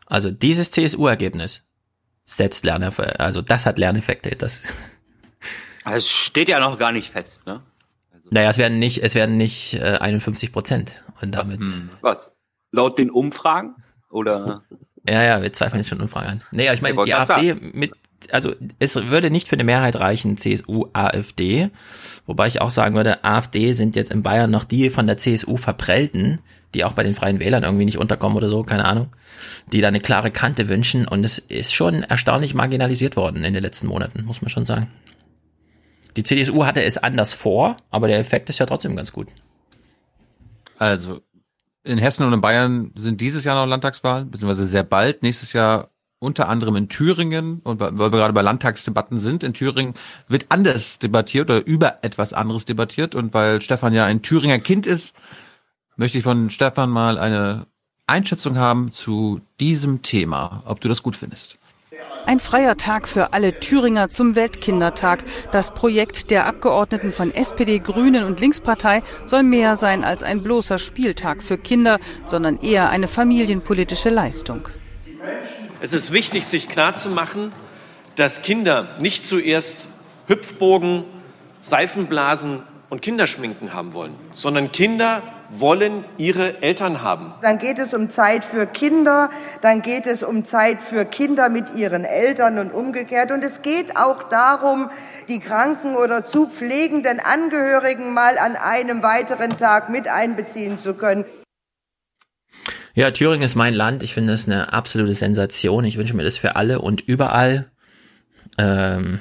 Also 0.06 0.30
dieses 0.30 0.70
CSU-Ergebnis 0.70 1.62
setzt 2.24 2.64
Lerneffekte, 2.64 3.20
also 3.20 3.42
das 3.42 3.66
hat 3.66 3.78
Lerneffekte. 3.78 4.30
Das 4.36 4.62
es 5.84 6.08
steht 6.08 6.48
ja 6.48 6.60
noch 6.60 6.78
gar 6.78 6.92
nicht 6.92 7.10
fest, 7.10 7.46
ne? 7.46 7.62
Naja, 8.30 8.50
es 8.50 8.58
werden 8.58 8.78
nicht, 8.78 9.02
es 9.02 9.14
werden 9.14 9.36
nicht 9.36 9.74
äh, 9.74 9.98
51 9.98 10.52
Prozent. 10.52 10.94
Und 11.20 11.34
damit. 11.34 11.60
Was, 11.60 11.68
hm. 11.68 11.90
was? 12.00 12.32
Laut 12.72 12.98
den 12.98 13.10
Umfragen? 13.10 13.76
Oder? 14.10 14.62
ja, 15.08 15.22
ja, 15.22 15.42
wir 15.42 15.52
zweifeln 15.52 15.80
jetzt 15.80 15.88
schon 15.88 16.00
Umfragen 16.00 16.28
an. 16.28 16.42
Nee, 16.50 16.72
ich 16.72 16.82
meine, 16.82 17.04
die 17.04 17.14
AfD 17.14 17.48
sagen. 17.48 17.70
mit, 17.74 17.92
also 18.30 18.54
es 18.78 18.96
würde 18.96 19.30
nicht 19.30 19.48
für 19.48 19.56
eine 19.56 19.64
Mehrheit 19.64 19.96
reichen, 19.96 20.38
CSU, 20.38 20.86
AfD. 20.92 21.70
Wobei 22.26 22.46
ich 22.48 22.60
auch 22.60 22.70
sagen 22.70 22.94
würde, 22.94 23.24
AfD 23.24 23.72
sind 23.72 23.94
jetzt 23.94 24.10
in 24.10 24.22
Bayern 24.22 24.50
noch 24.50 24.64
die 24.64 24.90
von 24.90 25.06
der 25.06 25.18
CSU 25.18 25.56
verprellten, 25.56 26.40
die 26.74 26.84
auch 26.84 26.94
bei 26.94 27.02
den 27.02 27.14
Freien 27.14 27.38
Wählern 27.38 27.62
irgendwie 27.62 27.84
nicht 27.84 27.98
unterkommen 27.98 28.36
oder 28.36 28.48
so, 28.48 28.62
keine 28.62 28.84
Ahnung, 28.84 29.08
die 29.72 29.80
da 29.80 29.88
eine 29.88 30.00
klare 30.00 30.30
Kante 30.30 30.68
wünschen. 30.68 31.06
Und 31.06 31.24
es 31.24 31.38
ist 31.38 31.74
schon 31.74 32.02
erstaunlich 32.02 32.54
marginalisiert 32.54 33.16
worden 33.16 33.44
in 33.44 33.54
den 33.54 33.62
letzten 33.62 33.86
Monaten, 33.86 34.24
muss 34.24 34.42
man 34.42 34.50
schon 34.50 34.66
sagen. 34.66 34.90
Die 36.16 36.22
CDU 36.22 36.64
hatte 36.64 36.82
es 36.82 36.98
anders 36.98 37.34
vor, 37.34 37.76
aber 37.90 38.08
der 38.08 38.18
Effekt 38.18 38.48
ist 38.48 38.58
ja 38.58 38.66
trotzdem 38.66 38.96
ganz 38.96 39.12
gut. 39.12 39.28
Also, 40.78 41.20
in 41.84 41.98
Hessen 41.98 42.26
und 42.26 42.32
in 42.32 42.40
Bayern 42.40 42.92
sind 42.96 43.20
dieses 43.20 43.44
Jahr 43.44 43.54
noch 43.62 43.70
Landtagswahlen, 43.70 44.30
beziehungsweise 44.30 44.66
sehr 44.66 44.82
bald. 44.82 45.22
Nächstes 45.22 45.52
Jahr 45.52 45.90
unter 46.18 46.48
anderem 46.48 46.76
in 46.76 46.88
Thüringen, 46.88 47.60
und 47.60 47.78
weil 47.78 47.96
wir 47.98 48.10
gerade 48.10 48.32
bei 48.32 48.42
Landtagsdebatten 48.42 49.18
sind, 49.18 49.44
in 49.44 49.52
Thüringen 49.52 49.94
wird 50.28 50.46
anders 50.48 50.98
debattiert 50.98 51.50
oder 51.50 51.64
über 51.64 51.98
etwas 52.02 52.32
anderes 52.32 52.64
debattiert. 52.64 53.14
Und 53.14 53.34
weil 53.34 53.60
Stefan 53.60 53.92
ja 53.92 54.06
ein 54.06 54.22
Thüringer 54.22 54.58
Kind 54.58 54.86
ist, 54.86 55.14
möchte 55.96 56.18
ich 56.18 56.24
von 56.24 56.50
Stefan 56.50 56.90
mal 56.90 57.18
eine 57.18 57.66
Einschätzung 58.06 58.56
haben 58.56 58.92
zu 58.92 59.40
diesem 59.60 60.02
Thema, 60.02 60.62
ob 60.64 60.80
du 60.80 60.88
das 60.88 61.02
gut 61.02 61.16
findest. 61.16 61.58
Ein 62.26 62.40
freier 62.40 62.76
Tag 62.76 63.06
für 63.06 63.32
alle 63.32 63.60
Thüringer 63.60 64.08
zum 64.08 64.34
Weltkindertag. 64.34 65.22
Das 65.52 65.72
Projekt 65.72 66.32
der 66.32 66.46
Abgeordneten 66.46 67.12
von 67.12 67.32
SPD, 67.32 67.78
Grünen 67.78 68.24
und 68.24 68.40
Linkspartei 68.40 69.04
soll 69.26 69.44
mehr 69.44 69.76
sein 69.76 70.02
als 70.02 70.24
ein 70.24 70.42
bloßer 70.42 70.80
Spieltag 70.80 71.40
für 71.40 71.56
Kinder, 71.56 72.00
sondern 72.26 72.56
eher 72.56 72.90
eine 72.90 73.06
familienpolitische 73.06 74.10
Leistung. 74.10 74.68
Es 75.80 75.92
ist 75.92 76.12
wichtig, 76.12 76.46
sich 76.46 76.66
klarzumachen, 76.66 77.52
dass 78.16 78.42
Kinder 78.42 78.96
nicht 79.00 79.24
zuerst 79.24 79.86
Hüpfbogen, 80.26 81.04
Seifenblasen 81.60 82.64
und 82.90 83.02
Kinderschminken 83.02 83.72
haben 83.72 83.94
wollen, 83.94 84.16
sondern 84.34 84.72
Kinder 84.72 85.22
wollen 85.48 86.04
ihre 86.16 86.62
Eltern 86.62 87.02
haben. 87.02 87.34
Dann 87.42 87.58
geht 87.58 87.78
es 87.78 87.94
um 87.94 88.10
Zeit 88.10 88.44
für 88.44 88.66
Kinder, 88.66 89.30
dann 89.60 89.82
geht 89.82 90.06
es 90.06 90.22
um 90.22 90.44
Zeit 90.44 90.82
für 90.82 91.04
Kinder 91.04 91.48
mit 91.48 91.74
ihren 91.74 92.04
Eltern 92.04 92.58
und 92.58 92.72
umgekehrt. 92.72 93.30
Und 93.30 93.42
es 93.44 93.62
geht 93.62 93.96
auch 93.96 94.24
darum, 94.24 94.90
die 95.28 95.40
kranken 95.40 95.96
oder 95.96 96.24
zu 96.24 96.46
pflegenden 96.46 97.20
Angehörigen 97.20 98.12
mal 98.12 98.38
an 98.38 98.56
einem 98.56 99.02
weiteren 99.02 99.56
Tag 99.56 99.90
mit 99.90 100.08
einbeziehen 100.08 100.78
zu 100.78 100.94
können. 100.94 101.24
Ja, 102.94 103.10
Thüringen 103.10 103.42
ist 103.42 103.56
mein 103.56 103.74
Land. 103.74 104.02
Ich 104.02 104.14
finde 104.14 104.32
es 104.32 104.46
eine 104.46 104.72
absolute 104.72 105.14
Sensation. 105.14 105.84
Ich 105.84 105.98
wünsche 105.98 106.16
mir 106.16 106.24
das 106.24 106.38
für 106.38 106.56
alle 106.56 106.80
und 106.80 107.02
überall. 107.02 107.70
Ähm, 108.56 109.18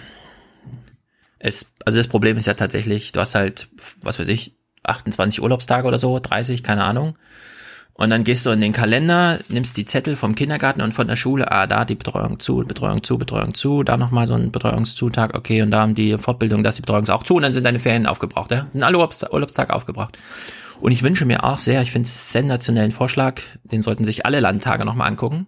es, 1.40 1.68
also 1.86 1.98
das 1.98 2.08
Problem 2.08 2.38
ist 2.38 2.48
ja 2.48 2.54
tatsächlich, 2.54 3.12
du 3.12 3.20
hast 3.20 3.36
halt, 3.36 3.68
was 4.02 4.18
weiß 4.18 4.30
ich, 4.30 4.56
28 4.86 5.42
Urlaubstage 5.42 5.88
oder 5.88 5.98
so, 5.98 6.20
30, 6.20 6.64
keine 6.64 6.84
Ahnung. 6.84 7.18
Und 7.98 8.10
dann 8.10 8.26
gehst 8.26 8.46
du 8.46 8.50
in 8.50 8.60
den 8.60 8.74
Kalender, 8.74 9.40
nimmst 9.48 9.78
die 9.78 9.86
Zettel 9.86 10.18
vom 10.18 10.36
Kindergarten 10.36 10.82
und 10.82 10.94
von 10.94 11.08
der 11.08 11.16
Schule, 11.16 11.50
ah, 11.50 11.66
da 11.66 11.86
die 11.86 11.96
Betreuung 11.96 12.42
zu, 12.42 12.58
Betreuung 12.58 13.04
zu, 13.04 13.18
Betreuung 13.18 13.54
zu, 13.54 13.84
da 13.84 13.96
nochmal 13.96 14.28
so 14.28 14.34
ein 14.34 14.52
Betreuungszutag, 14.52 15.34
okay, 15.34 15.62
und 15.62 15.72
da 15.72 15.80
haben 15.80 15.96
die 15.96 16.18
Fortbildung, 16.18 16.62
dass 16.62 16.76
die 16.76 16.82
Betreuung 16.82 17.08
auch 17.08 17.24
zu, 17.24 17.36
und 17.36 17.44
dann 17.44 17.54
sind 17.54 17.64
deine 17.64 17.80
Ferien 17.80 18.06
aufgebraucht, 18.06 18.52
ja? 18.52 18.68
Sind 18.74 18.84
alle 18.84 18.98
Urlaubstage 18.98 19.74
aufgebraucht. 19.74 20.18
Und 20.82 20.92
ich 20.92 21.04
wünsche 21.04 21.26
mir 21.26 21.46
auch 21.46 21.60
sehr, 21.60 21.82
ich 21.82 21.92
finde 21.92 22.08
es 22.08 22.34
sensationellen 22.34 22.92
Vorschlag, 22.92 23.42
den 23.64 23.82
sollten 23.82 24.04
sich 24.04 24.26
alle 24.26 24.42
Landtage 24.42 24.84
nochmal 24.84 25.08
angucken. 25.08 25.48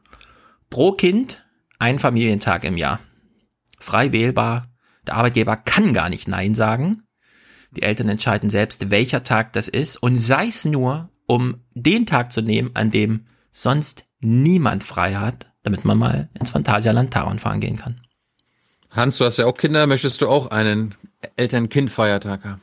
Pro 0.69 0.93
Kind 0.93 1.45
ein 1.79 1.99
Familientag 1.99 2.63
im 2.63 2.77
Jahr. 2.77 2.99
Frei 3.79 4.11
wählbar. 4.11 4.67
Der 5.05 5.15
Arbeitgeber 5.15 5.55
kann 5.57 5.93
gar 5.93 6.09
nicht 6.09 6.27
Nein 6.27 6.55
sagen. 6.55 7.03
Die 7.71 7.83
Eltern 7.83 8.09
entscheiden 8.09 8.49
selbst, 8.49 8.91
welcher 8.91 9.23
Tag 9.23 9.53
das 9.53 9.67
ist 9.67 9.97
und 9.97 10.17
sei 10.17 10.47
es 10.47 10.65
nur, 10.65 11.09
um 11.25 11.61
den 11.73 12.05
Tag 12.05 12.31
zu 12.31 12.41
nehmen, 12.41 12.71
an 12.73 12.91
dem 12.91 13.25
sonst 13.51 14.05
niemand 14.19 14.83
frei 14.83 15.15
hat, 15.15 15.51
damit 15.63 15.83
man 15.85 15.97
mal 15.97 16.29
ins 16.39 16.49
Phantasialand 16.49 17.11
Taron 17.11 17.39
fahren 17.39 17.59
gehen 17.59 17.75
kann. 17.75 18.01
Hans, 18.89 19.17
du 19.17 19.25
hast 19.25 19.37
ja 19.37 19.45
auch 19.45 19.57
Kinder. 19.57 19.85
Möchtest 19.85 20.21
du 20.21 20.27
auch 20.27 20.47
einen 20.47 20.95
Eltern-Kind-Feiertag 21.35 22.45
haben? 22.45 22.61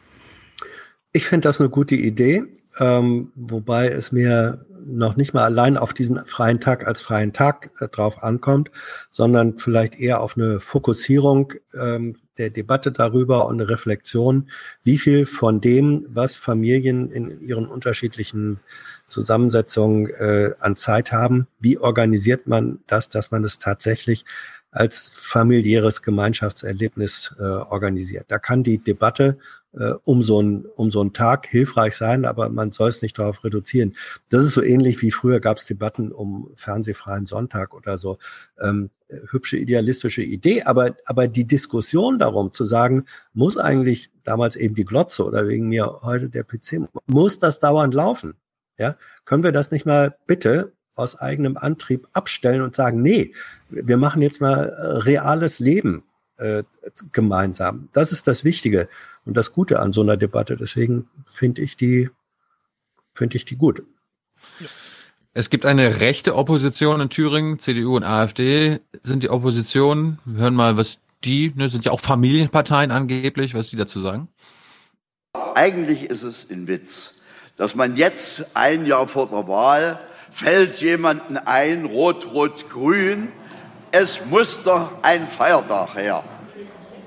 Ich 1.13 1.27
finde 1.27 1.49
das 1.49 1.61
eine 1.61 1.69
gute 1.69 1.95
Idee, 1.95 2.45
ähm, 2.81 3.31
wobei 3.37 3.89
es 3.89 4.11
mir 4.11 4.67
noch 4.87 5.17
nicht 5.17 5.35
mal 5.35 5.45
allein 5.45 5.77
auf 5.77 5.95
diesen 5.95 6.25
freien 6.27 6.61
Tag 6.61 6.87
als 6.87 7.03
freien 7.03 7.33
Tag 7.33 7.71
äh, 7.81 7.89
drauf 7.89 8.23
ankommt, 8.23 8.71
sondern 9.11 9.59
vielleicht 9.59 9.99
eher 9.99 10.21
auf 10.21 10.37
eine 10.37 10.61
Fokussierung 10.61 11.53
ähm, 11.79 12.17
der 12.39 12.51
Debatte 12.51 12.93
darüber 12.93 13.47
und 13.47 13.61
eine 13.61 13.69
Reflexion, 13.69 14.51
wie 14.83 14.99
viel 14.99 15.27
von 15.27 15.61
dem, 15.61 16.07
was 16.09 16.37
Familien 16.37 17.11
in 17.11 17.41
ihren 17.41 17.67
unterschiedlichen 17.67 18.61
Zusammensetzungen 19.09 20.11
äh, 20.11 20.51
an 20.59 20.77
Zeit 20.77 21.13
haben, 21.13 21.47
wie 21.61 21.79
organisiert 21.79 22.47
man 22.47 22.81
das, 22.87 23.09
dass 23.09 23.31
man 23.31 23.45
es 23.45 23.59
tatsächlich 23.59 24.25
als 24.73 25.11
familiäres 25.15 26.03
Gemeinschaftserlebnis 26.03 27.37
äh, 27.39 27.43
organisiert. 27.43 28.25
Da 28.29 28.39
kann 28.39 28.65
die 28.65 28.79
Debatte 28.79 29.39
äh, 29.79 29.95
um 30.05 30.23
so 30.23 30.39
einen 30.39 30.67
um 30.77 30.91
so 30.91 31.01
einen 31.01 31.13
Tag 31.13 31.47
hilfreich 31.47 31.97
sein, 31.97 32.25
aber 32.25 32.49
man 32.49 32.73
soll 32.73 32.89
es 32.89 33.03
nicht 33.03 33.19
darauf 33.19 33.45
reduzieren. 33.45 33.95
Das 34.31 34.45
ist 34.45 34.55
so 34.55 34.63
ähnlich 34.63 35.01
wie 35.03 35.11
früher 35.11 35.41
gab 35.41 35.59
es 35.59 35.67
Debatten 35.67 36.13
um 36.13 36.51
fernsehfreien 36.57 37.27
Sonntag 37.27 37.75
oder 37.75 37.99
so. 37.99 38.19
Ähm, 38.61 38.91
hübsche 39.31 39.57
idealistische 39.57 40.23
Idee, 40.23 40.63
aber 40.63 40.97
aber 41.07 41.29
die 41.29 41.47
Diskussion 41.47 42.19
darum 42.19 42.53
zu 42.53 42.65
sagen, 42.65 43.05
muss 43.33 43.57
eigentlich 43.57 44.11
damals 44.25 44.57
eben 44.57 44.75
die 44.75 44.85
Glotze 44.85 45.25
oder 45.25 45.49
wegen 45.49 45.69
mir 45.69 46.01
heute 46.03 46.31
der 46.31 46.45
PC 46.45 46.89
muss 47.07 47.39
das 47.39 47.59
dauernd 47.59 47.95
laufen? 47.95 48.35
Ja, 48.79 48.97
können 49.25 49.45
wir 49.45 49.53
das 49.53 49.71
nicht 49.71 49.87
mal 49.87 50.17
bitte 50.27 50.73
aus 50.97 51.17
eigenem 51.19 51.57
Antrieb 51.57 52.09
abstellen 52.13 52.63
und 52.63 52.75
sagen, 52.75 53.03
nee, 53.03 53.33
wir 53.69 53.97
machen 53.97 54.23
jetzt 54.23 54.41
mal 54.41 54.69
äh, 54.69 54.87
reales 54.99 55.59
Leben 55.59 56.05
äh, 56.37 56.63
gemeinsam. 57.13 57.89
Das 57.93 58.13
ist 58.13 58.27
das 58.27 58.45
Wichtige 58.45 58.89
und 59.27 59.37
das 59.37 59.53
Gute 59.53 59.81
an 59.81 59.93
so 59.93 60.03
einer 60.03 60.17
Debatte. 60.17 60.57
Deswegen 60.57 61.09
finde 61.27 61.63
ich 61.63 61.77
die, 61.77 62.11
finde 63.15 63.37
ich 63.37 63.45
die 63.45 63.57
gut. 63.57 63.83
Es 65.33 65.51
gibt 65.51 65.67
eine 65.67 66.01
rechte 66.01 66.37
Opposition 66.37 67.01
in 67.01 67.11
Thüringen, 67.11 67.59
CDU 67.59 67.97
und 67.97 68.05
AfD 68.05 68.81
sind 69.03 69.23
die 69.23 69.31
Opposition. 69.31 70.19
Wir 70.25 70.45
hören 70.45 70.55
mal, 70.55 70.77
was 70.77 71.01
die, 71.25 71.53
ne, 71.57 71.69
sind 71.69 71.85
ja 71.85 71.93
auch 71.93 72.01
Familienparteien 72.01 72.91
angeblich, 72.91 73.55
was 73.55 73.69
die 73.69 73.77
dazu 73.77 73.99
sagen. 73.99 74.29
Eigentlich 75.55 76.05
ist 76.05 76.23
es 76.23 76.49
ein 76.51 76.69
Witz, 76.69 77.15
dass 77.57 77.75
man 77.75 77.97
jetzt 77.97 78.57
ein 78.57 78.87
Jahr 78.87 79.09
vor 79.09 79.29
der 79.29 79.49
Wahl 79.49 79.99
fällt 80.31 80.81
jemanden 80.81 81.37
ein, 81.37 81.85
rot, 81.85 82.33
rot, 82.33 82.69
grün. 82.69 83.29
Es 83.91 84.21
muss 84.27 84.63
doch 84.63 85.03
ein 85.03 85.29
Feiertag 85.29 85.95
her. 85.95 86.25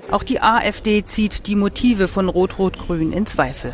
Auch 0.10 0.24
die 0.24 0.42
AfD 0.42 1.04
zieht 1.04 1.48
die 1.48 1.56
Motive 1.56 2.08
von 2.08 2.30
Rot-Rot-Grün 2.30 3.12
in 3.12 3.26
Zweifel. 3.26 3.74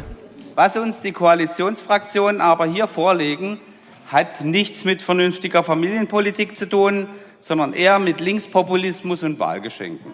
Was 0.56 0.76
uns 0.76 1.02
die 1.02 1.12
Koalitionsfraktionen 1.12 2.42
aber 2.42 2.66
hier 2.66 2.88
vorlegen, 2.88 3.60
hat 4.08 4.42
nichts 4.42 4.84
mit 4.84 5.04
vernünftiger 5.04 5.64
Familienpolitik 5.64 6.58
zu 6.58 6.68
tun, 6.68 7.08
sondern 7.40 7.74
eher 7.74 8.00
mit 8.00 8.20
Linkspopulismus 8.20 9.22
und 9.22 9.38
Wahlgeschenken. 9.38 10.12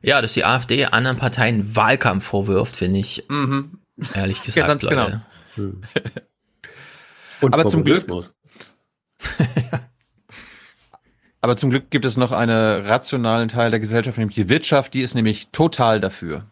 Ja, 0.00 0.22
dass 0.22 0.32
die 0.32 0.44
AfD 0.44 0.86
anderen 0.86 1.18
Parteien 1.18 1.76
Wahlkampf 1.76 2.24
vorwirft, 2.24 2.76
finde 2.76 3.00
ich 3.00 3.24
mhm. 3.28 3.80
ehrlich 4.14 4.42
gesagt. 4.44 4.68
Ganz 4.68 4.82
Leute. 4.82 5.22
genau. 5.56 5.72
Und 7.40 7.52
Aber 7.52 7.66
zum 7.66 7.84
Glück. 7.84 8.06
Aber 11.40 11.56
zum 11.56 11.70
Glück 11.70 11.90
gibt 11.90 12.04
es 12.04 12.16
noch 12.16 12.32
einen 12.32 12.86
rationalen 12.86 13.48
Teil 13.48 13.70
der 13.70 13.80
Gesellschaft, 13.80 14.18
nämlich 14.18 14.34
die 14.34 14.48
Wirtschaft, 14.48 14.94
die 14.94 15.02
ist 15.02 15.14
nämlich 15.14 15.48
total 15.52 16.00
dafür. 16.00 16.44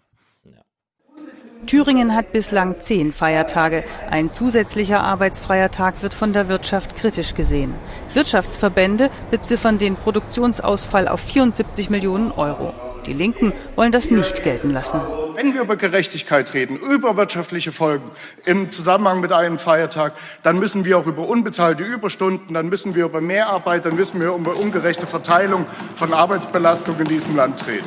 Thüringen 1.66 2.15
hat 2.15 2.32
bislang 2.32 2.78
zehn 2.78 3.10
Feiertage. 3.10 3.82
Ein 4.08 4.31
zusätzlicher 4.31 5.00
arbeitsfreier 5.00 5.73
Tag 5.73 6.02
wird 6.02 6.15
von 6.15 6.32
der 6.32 6.48
Wirtschaft 6.48 6.94
kritisch 6.94 7.34
gesehen. 7.34 7.74
Wirtschaftsverbände 8.15 9.10
beziffern 9.32 9.78
den 9.78 9.97
Produktionsausfall 9.97 11.08
auf 11.08 11.20
74 11.20 11.90
Millionen 11.90 12.31
Euro. 12.31 12.73
Die 13.07 13.12
Linken 13.12 13.52
wollen 13.76 13.93
das 13.93 14.10
nicht 14.10 14.43
gelten 14.43 14.70
lassen. 14.70 15.01
Wenn 15.35 15.55
wir 15.55 15.62
über 15.62 15.76
Gerechtigkeit 15.76 16.52
reden, 16.55 16.76
über 16.76 17.17
wirtschaftliche 17.17 17.70
Folgen 17.70 18.10
im 18.44 18.70
Zusammenhang 18.70 19.20
mit 19.20 19.33
einem 19.33 19.59
Feiertag, 19.59 20.15
dann 20.43 20.59
müssen 20.59 20.85
wir 20.85 20.99
auch 20.99 21.07
über 21.07 21.28
unbezahlte 21.28 21.85
Überstunden, 21.85 22.55
dann 22.55 22.68
müssen 22.68 22.94
wir 22.94 23.05
über 23.05 23.20
Mehrarbeit, 23.20 23.85
dann 23.85 23.94
müssen 23.94 24.20
wir 24.20 24.35
über 24.35 24.57
ungerechte 24.57 25.07
Verteilung 25.07 25.67
von 25.94 26.12
Arbeitsbelastung 26.12 26.99
in 26.99 27.07
diesem 27.07 27.36
Land 27.36 27.67
reden. 27.67 27.86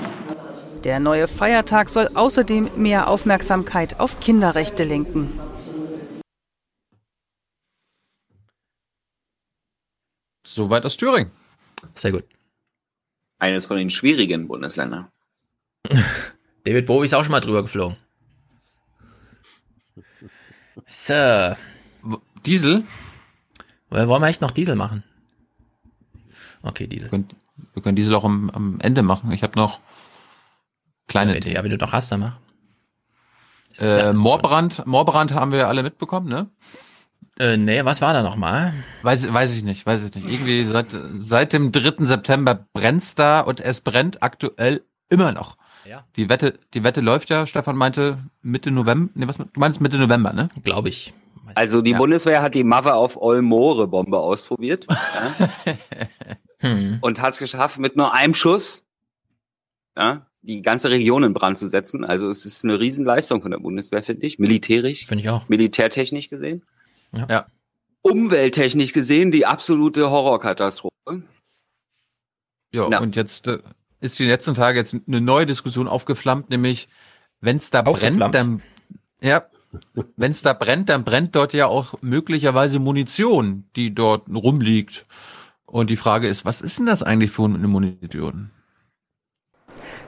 Der 0.86 1.02
neue 1.02 1.28
Feiertag 1.28 1.90
soll 1.90 2.10
außerdem 2.14 2.70
mehr 2.78 3.10
Aufmerksamkeit 3.10 4.00
auf 4.00 4.22
Kinderrechte 4.22 4.86
lenken. 4.86 5.38
Soweit 10.48 10.86
aus 10.86 10.96
Thüringen. 10.96 11.32
Sehr 11.94 12.14
gut 12.14 12.24
eines 13.40 13.66
von 13.66 13.78
den 13.78 13.90
schwierigen 13.90 14.48
Bundesländern. 14.48 15.08
David 16.66 16.86
Bowie 16.86 17.06
ist 17.06 17.14
auch 17.14 17.24
schon 17.24 17.32
mal 17.32 17.40
drüber 17.40 17.62
geflogen. 17.62 17.98
So. 20.86 21.56
Diesel? 22.46 22.84
Wollen 23.90 24.22
wir 24.22 24.28
echt 24.28 24.42
noch 24.42 24.52
Diesel 24.52 24.76
machen? 24.76 25.04
Okay, 26.62 26.88
Diesel. 26.88 27.06
Wir 27.06 27.10
können, 27.10 27.30
wir 27.74 27.82
können 27.82 27.96
Diesel 27.96 28.16
auch 28.16 28.24
am, 28.24 28.50
am 28.50 28.80
Ende 28.82 29.02
machen. 29.02 29.32
Ich 29.32 29.44
habe 29.44 29.58
noch 29.58 29.80
kleine. 31.08 31.36
Ja, 31.36 31.46
wenn, 31.46 31.54
ja, 31.54 31.64
wenn 31.64 31.72
du 31.72 31.78
noch 31.78 31.94
hast, 31.94 32.12
dann 32.12 32.20
mach. 32.20 32.40
Äh, 33.80 34.14
Moorbrand, 34.14 34.86
Moorbrand 34.86 35.32
haben 35.34 35.52
wir 35.52 35.68
alle 35.68 35.84
mitbekommen, 35.84 36.28
ne? 36.28 36.50
Äh, 37.40 37.56
nee, 37.56 37.86
was 37.86 38.02
war 38.02 38.14
da 38.14 38.22
nochmal? 38.22 38.74
Weiß, 39.02 39.32
weiß 39.32 39.56
ich 39.56 39.64
nicht, 39.64 39.86
weiß 39.86 40.04
ich 40.04 40.14
nicht. 40.14 40.28
Irgendwie 40.28 40.64
seit, 40.64 40.88
seit 41.22 41.54
dem 41.54 41.72
3. 41.72 42.06
September 42.06 42.68
brennt's 42.74 43.16
da 43.16 43.40
und 43.40 43.62
es 43.62 43.80
brennt 43.80 44.22
aktuell 44.22 44.82
immer 45.08 45.32
noch. 45.32 45.58
Ja. 45.86 46.06
Die 46.18 46.28
Wette, 46.28 46.60
die 46.74 46.84
Wette 46.84 47.00
läuft 47.00 47.30
ja, 47.30 47.48
Stefan 47.48 47.78
meinte 47.78 48.20
Mitte 48.42 48.72
November, 48.72 49.12
nee, 49.16 49.28
was, 49.28 49.38
du 49.38 49.48
meinst 49.56 49.80
Mitte 49.80 49.98
November, 49.98 50.34
ne? 50.34 50.50
Glaube 50.64 50.90
ich. 50.90 51.14
Also 51.56 51.82
die 51.82 51.92
ja. 51.92 51.98
Bundeswehr 51.98 52.42
hat 52.42 52.54
die 52.54 52.64
Mave 52.64 52.94
auf 52.94 53.20
Olmore 53.20 53.88
Bombe 53.88 54.20
ausprobiert 54.20 54.86
ja, 55.66 55.70
hm. 56.60 56.98
und 57.02 57.22
hat 57.22 57.34
es 57.34 57.40
geschafft, 57.40 57.80
mit 57.80 57.96
nur 57.96 58.14
einem 58.14 58.36
Schuss 58.36 58.84
ja, 59.98 60.28
die 60.42 60.62
ganze 60.62 60.92
Region 60.92 61.24
in 61.24 61.34
Brand 61.34 61.58
zu 61.58 61.68
setzen. 61.70 62.04
Also 62.04 62.30
es 62.30 62.46
ist 62.46 62.64
eine 62.64 62.80
Riesenleistung 62.80 63.42
von 63.42 63.52
der 63.52 63.60
Bundeswehr, 63.60 64.04
finde 64.04 64.28
ich, 64.28 64.40
militärisch. 64.40 65.06
Finde 65.08 65.24
ich 65.24 65.30
auch. 65.30 65.50
Militärtechnisch 65.50 66.30
gesehen. 66.30 66.64
Ja. 67.16 67.28
ja. 67.30 67.46
Umwelttechnisch 68.02 68.94
gesehen 68.94 69.32
die 69.32 69.46
absolute 69.46 70.10
Horrorkatastrophe. 70.10 71.24
Ja, 72.72 72.90
ja. 72.90 73.00
und 73.00 73.16
jetzt 73.16 73.48
äh, 73.48 73.60
ist 74.00 74.20
die 74.20 74.26
letzten 74.26 74.54
Tage 74.54 74.80
jetzt 74.80 74.96
eine 75.08 75.22
neue 75.22 75.46
Diskussion 75.46 75.88
aufgeflammt, 75.88 76.50
nämlich 76.50 76.88
wenn 77.42 77.58
es 77.58 77.70
da 77.70 77.82
brennt, 77.82 78.34
dann 78.34 78.62
ja, 79.22 79.46
wenn 80.16 80.32
es 80.32 80.42
da 80.42 80.54
brennt, 80.54 80.90
dann 80.90 81.04
brennt 81.04 81.36
dort 81.36 81.54
ja 81.54 81.68
auch 81.68 81.96
möglicherweise 82.02 82.80
Munition, 82.80 83.66
die 83.76 83.94
dort 83.94 84.28
rumliegt. 84.30 85.06
Und 85.66 85.90
die 85.90 85.98
Frage 85.98 86.28
ist, 86.28 86.46
was 86.46 86.62
ist 86.62 86.80
denn 86.80 86.88
das 86.88 87.04
eigentlich 87.04 87.32
für 87.32 87.46
eine 87.46 87.68
Munition? 87.68 88.52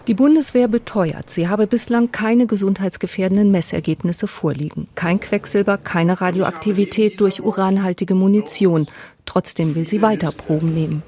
Die 0.08 0.14
Bundeswehr 0.14 0.68
beteuert, 0.68 1.30
sie 1.30 1.48
habe 1.48 1.68
bislang 1.68 2.12
keine 2.12 2.48
gesundheitsgefährdenden 2.48 3.52
Messergebnisse 3.52 4.28
vorliegen. 4.28 4.88
Kein 4.96 5.20
Quecksilber, 5.20 5.78
keine 5.78 6.22
Radioaktivität 6.22 7.20
durch 7.20 7.42
uranhaltige 7.42 8.16
Munition. 8.16 8.88
Trotzdem 9.26 9.76
will 9.76 9.88
sie 9.88 10.02
weiter 10.02 10.32
Proben 10.32 10.74
nehmen. 10.74 11.04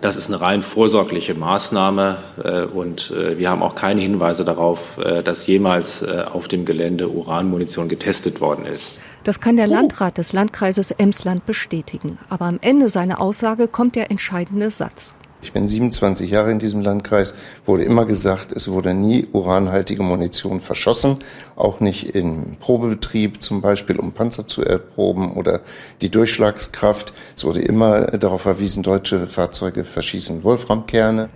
Das 0.00 0.16
ist 0.16 0.28
eine 0.28 0.40
rein 0.40 0.62
vorsorgliche 0.62 1.34
Maßnahme 1.34 2.16
äh, 2.42 2.62
und 2.62 3.10
äh, 3.10 3.36
wir 3.36 3.50
haben 3.50 3.62
auch 3.62 3.74
keine 3.74 4.00
Hinweise 4.00 4.46
darauf, 4.46 4.96
äh, 4.98 5.22
dass 5.22 5.46
jemals 5.46 6.02
auf 6.02 6.48
dem 6.48 6.64
Gelände 6.64 7.08
Uranmunition 7.08 7.88
getestet 7.88 8.40
worden 8.40 8.64
ist. 8.64 8.96
Das 9.24 9.40
kann 9.40 9.56
der 9.56 9.66
Landrat 9.66 10.16
des 10.16 10.32
Landkreises 10.32 10.90
Emsland 10.92 11.44
bestätigen. 11.44 12.18
Aber 12.30 12.46
am 12.46 12.58
Ende 12.62 12.88
seiner 12.88 13.20
Aussage 13.20 13.68
kommt 13.68 13.96
der 13.96 14.10
entscheidende 14.10 14.70
Satz. 14.70 15.14
Ich 15.42 15.52
bin 15.52 15.66
27 15.66 16.30
Jahre 16.30 16.50
in 16.50 16.58
diesem 16.58 16.82
Landkreis, 16.82 17.34
wurde 17.64 17.84
immer 17.84 18.04
gesagt, 18.04 18.52
es 18.52 18.68
wurde 18.68 18.92
nie 18.92 19.26
uranhaltige 19.32 20.02
Munition 20.02 20.60
verschossen, 20.60 21.18
auch 21.56 21.80
nicht 21.80 22.14
im 22.14 22.56
Probebetrieb, 22.60 23.42
zum 23.42 23.62
Beispiel 23.62 23.98
um 23.98 24.12
Panzer 24.12 24.46
zu 24.46 24.62
erproben 24.62 25.32
oder 25.32 25.60
die 26.02 26.10
Durchschlagskraft. 26.10 27.14
Es 27.34 27.44
wurde 27.44 27.62
immer 27.62 28.02
darauf 28.02 28.42
verwiesen, 28.42 28.82
deutsche 28.82 29.26
Fahrzeuge 29.26 29.84
verschießen 29.84 30.44
Wolframkerne. 30.44 31.30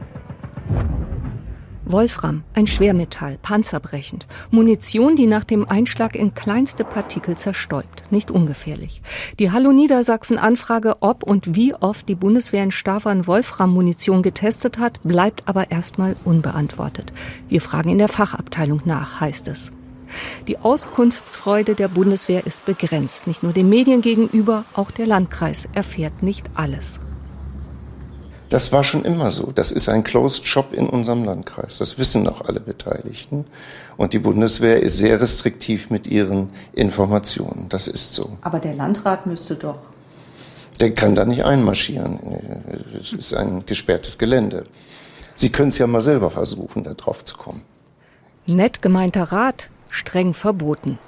Wolfram, 1.87 2.45
ein 2.55 2.67
Schwermetall, 2.67 3.39
panzerbrechend. 3.43 4.27
Munition, 4.51 5.17
die 5.17 5.27
nach 5.27 5.45
dem 5.45 5.69
Einschlag 5.69 6.17
in 6.17 6.33
kleinste 6.33 6.83
Partikel 6.83 7.37
zerstäubt. 7.37 8.11
Nicht 8.11 8.31
ungefährlich. 8.31 9.03
Die 9.39 9.53
Hallo 9.53 9.71
Niedersachsen 9.71 10.39
Anfrage, 10.39 10.97
ob 11.01 11.23
und 11.23 11.55
wie 11.55 11.75
oft 11.75 12.09
die 12.09 12.15
Bundeswehr 12.15 12.63
in 12.63 12.71
Stavern 12.71 13.27
Wolfram-Munition 13.27 14.23
getestet 14.23 14.79
hat, 14.79 15.01
bleibt 15.03 15.43
aber 15.47 15.71
erstmal 15.71 16.17
unbeantwortet. 16.25 17.13
Wir 17.49 17.61
fragen 17.61 17.91
in 17.91 17.99
der 17.99 18.09
Fachabteilung 18.09 18.81
nach, 18.87 19.21
heißt 19.21 19.49
es. 19.49 19.71
Die 20.49 20.59
Auskunftsfreude 20.59 21.75
der 21.75 21.89
Bundeswehr 21.89 22.47
ist 22.47 22.65
begrenzt. 22.65 23.27
Nicht 23.27 23.43
nur 23.43 23.53
den 23.53 23.69
Medien 23.69 24.01
gegenüber, 24.01 24.65
auch 24.73 24.91
der 24.91 25.07
Landkreis 25.07 25.69
erfährt 25.75 26.23
nicht 26.23 26.49
alles. 26.55 27.01
Das 28.55 28.71
war 28.71 28.85
schon 28.85 29.05
immer 29.05 29.33
so. 29.33 29.51
Das 29.53 29.73
ist 29.73 29.89
ein 29.89 30.05
Closed 30.05 30.47
Shop 30.47 30.73
in 30.73 30.89
unserem 30.89 31.25
Landkreis. 31.25 31.79
Das 31.79 31.99
wissen 31.99 32.29
auch 32.29 32.43
alle 32.43 32.61
Beteiligten. 32.61 33.47
Und 33.97 34.13
die 34.13 34.21
Bundeswehr 34.21 34.81
ist 34.81 34.97
sehr 34.97 35.21
restriktiv 35.21 35.91
mit 35.91 36.07
ihren 36.07 36.51
Informationen. 36.73 37.67
Das 37.69 37.89
ist 37.89 38.15
so. 38.15 38.39
Aber 38.43 38.61
der 38.61 38.75
Landrat 38.75 39.27
müsste 39.27 39.57
doch. 39.57 39.81
Der 40.79 40.95
kann 40.95 41.17
da 41.17 41.25
nicht 41.25 41.45
einmarschieren. 41.45 42.21
Es 43.01 43.13
ist 43.13 43.35
ein 43.35 43.67
gesperrtes 43.67 44.19
Gelände. 44.19 44.63
Sie 45.35 45.51
können 45.51 45.71
es 45.71 45.79
ja 45.79 45.89
mal 45.89 46.01
selber 46.01 46.31
versuchen, 46.31 46.85
da 46.85 46.95
drauf 46.95 47.25
zu 47.25 47.37
kommen. 47.37 47.63
Nett 48.47 48.81
gemeinter 48.83 49.33
Rat, 49.33 49.71
streng 49.89 50.33
verboten. 50.33 51.01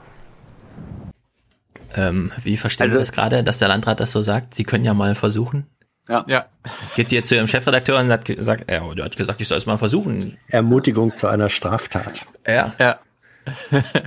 Ähm, 1.95 2.33
wie 2.43 2.57
verstehen 2.57 2.87
also, 2.87 2.97
Sie 2.97 3.03
das 3.03 3.13
gerade, 3.13 3.45
dass 3.45 3.61
der 3.61 3.69
Landrat 3.69 4.01
das 4.01 4.11
so 4.11 4.21
sagt? 4.21 4.57
Sie 4.57 4.65
können 4.65 4.85
ja 4.85 4.95
mal 4.95 5.15
versuchen. 5.15 5.69
Ja. 6.09 6.25
ja. 6.29 6.47
Geht 6.95 7.09
sie 7.09 7.17
jetzt 7.17 7.29
zu 7.29 7.35
ihrem 7.35 7.49
Chefredakteur 7.49 7.99
und 7.99 8.11
hat 8.11 8.25
gesagt, 8.25 8.65
er 8.67 8.89
hat 8.89 9.17
gesagt, 9.17 9.41
ich 9.41 9.49
soll 9.49 9.59
es 9.59 9.67
mal 9.67 9.77
versuchen. 9.77 10.39
Ermutigung 10.49 11.15
zu 11.15 11.27
einer 11.27 11.49
Straftat. 11.49 12.27
Ja. 12.47 12.75
Ja. 12.79 12.99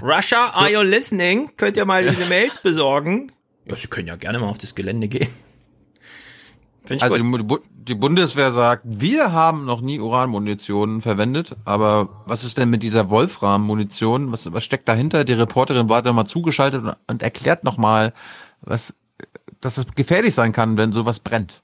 Russia, 0.01 0.51
are 0.53 0.71
you 0.71 0.81
listening? 0.81 1.51
Könnt 1.57 1.77
ihr 1.77 1.85
mal 1.85 2.05
diese 2.05 2.25
Mails 2.25 2.59
besorgen? 2.59 3.31
Ja, 3.65 3.75
Sie 3.75 3.87
können 3.87 4.07
ja 4.07 4.15
gerne 4.15 4.39
mal 4.39 4.47
auf 4.47 4.57
das 4.57 4.75
Gelände 4.75 5.07
gehen. 5.07 5.29
also 6.99 7.17
gut. 7.17 7.61
die 7.69 7.95
Bundeswehr 7.95 8.51
sagt, 8.51 8.83
wir 8.85 9.31
haben 9.31 9.65
noch 9.65 9.81
nie 9.81 9.99
Uranmunition 9.99 11.01
verwendet, 11.01 11.55
aber 11.65 12.23
was 12.25 12.43
ist 12.43 12.57
denn 12.57 12.69
mit 12.69 12.83
dieser 12.83 13.09
Wolfram-Munition? 13.09 14.31
Was, 14.31 14.51
was 14.51 14.63
steckt 14.63 14.87
dahinter? 14.87 15.23
Die 15.23 15.33
Reporterin 15.33 15.87
war 15.87 16.01
da 16.01 16.11
mal 16.11 16.25
zugeschaltet 16.25 16.83
und, 16.83 16.95
und 17.07 17.23
erklärt 17.23 17.63
nochmal, 17.63 18.13
was, 18.61 18.93
dass 19.61 19.77
es 19.77 19.85
gefährlich 19.95 20.33
sein 20.33 20.51
kann, 20.51 20.77
wenn 20.77 20.91
sowas 20.91 21.19
brennt. 21.19 21.61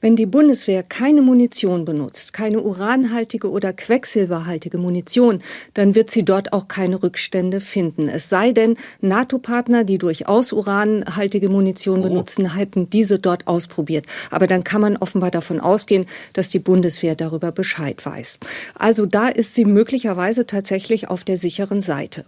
Wenn 0.00 0.16
die 0.16 0.26
Bundeswehr 0.26 0.82
keine 0.82 1.20
Munition 1.20 1.84
benutzt, 1.84 2.32
keine 2.32 2.62
uranhaltige 2.62 3.50
oder 3.50 3.74
quecksilberhaltige 3.74 4.78
Munition, 4.78 5.42
dann 5.74 5.94
wird 5.94 6.10
sie 6.10 6.24
dort 6.24 6.54
auch 6.54 6.68
keine 6.68 7.02
Rückstände 7.02 7.60
finden. 7.60 8.08
Es 8.08 8.30
sei 8.30 8.52
denn, 8.52 8.76
NATO-Partner, 9.02 9.84
die 9.84 9.98
durchaus 9.98 10.52
uranhaltige 10.52 11.50
Munition 11.50 12.00
oh. 12.00 12.04
benutzen, 12.04 12.54
hätten 12.54 12.88
diese 12.88 13.18
dort 13.18 13.46
ausprobiert. 13.46 14.06
Aber 14.30 14.46
dann 14.46 14.64
kann 14.64 14.80
man 14.80 14.96
offenbar 14.96 15.30
davon 15.30 15.60
ausgehen, 15.60 16.06
dass 16.32 16.48
die 16.48 16.60
Bundeswehr 16.60 17.14
darüber 17.14 17.52
Bescheid 17.52 18.04
weiß. 18.04 18.40
Also 18.78 19.04
da 19.04 19.28
ist 19.28 19.54
sie 19.54 19.66
möglicherweise 19.66 20.46
tatsächlich 20.46 21.08
auf 21.08 21.24
der 21.24 21.36
sicheren 21.36 21.82
Seite. 21.82 22.24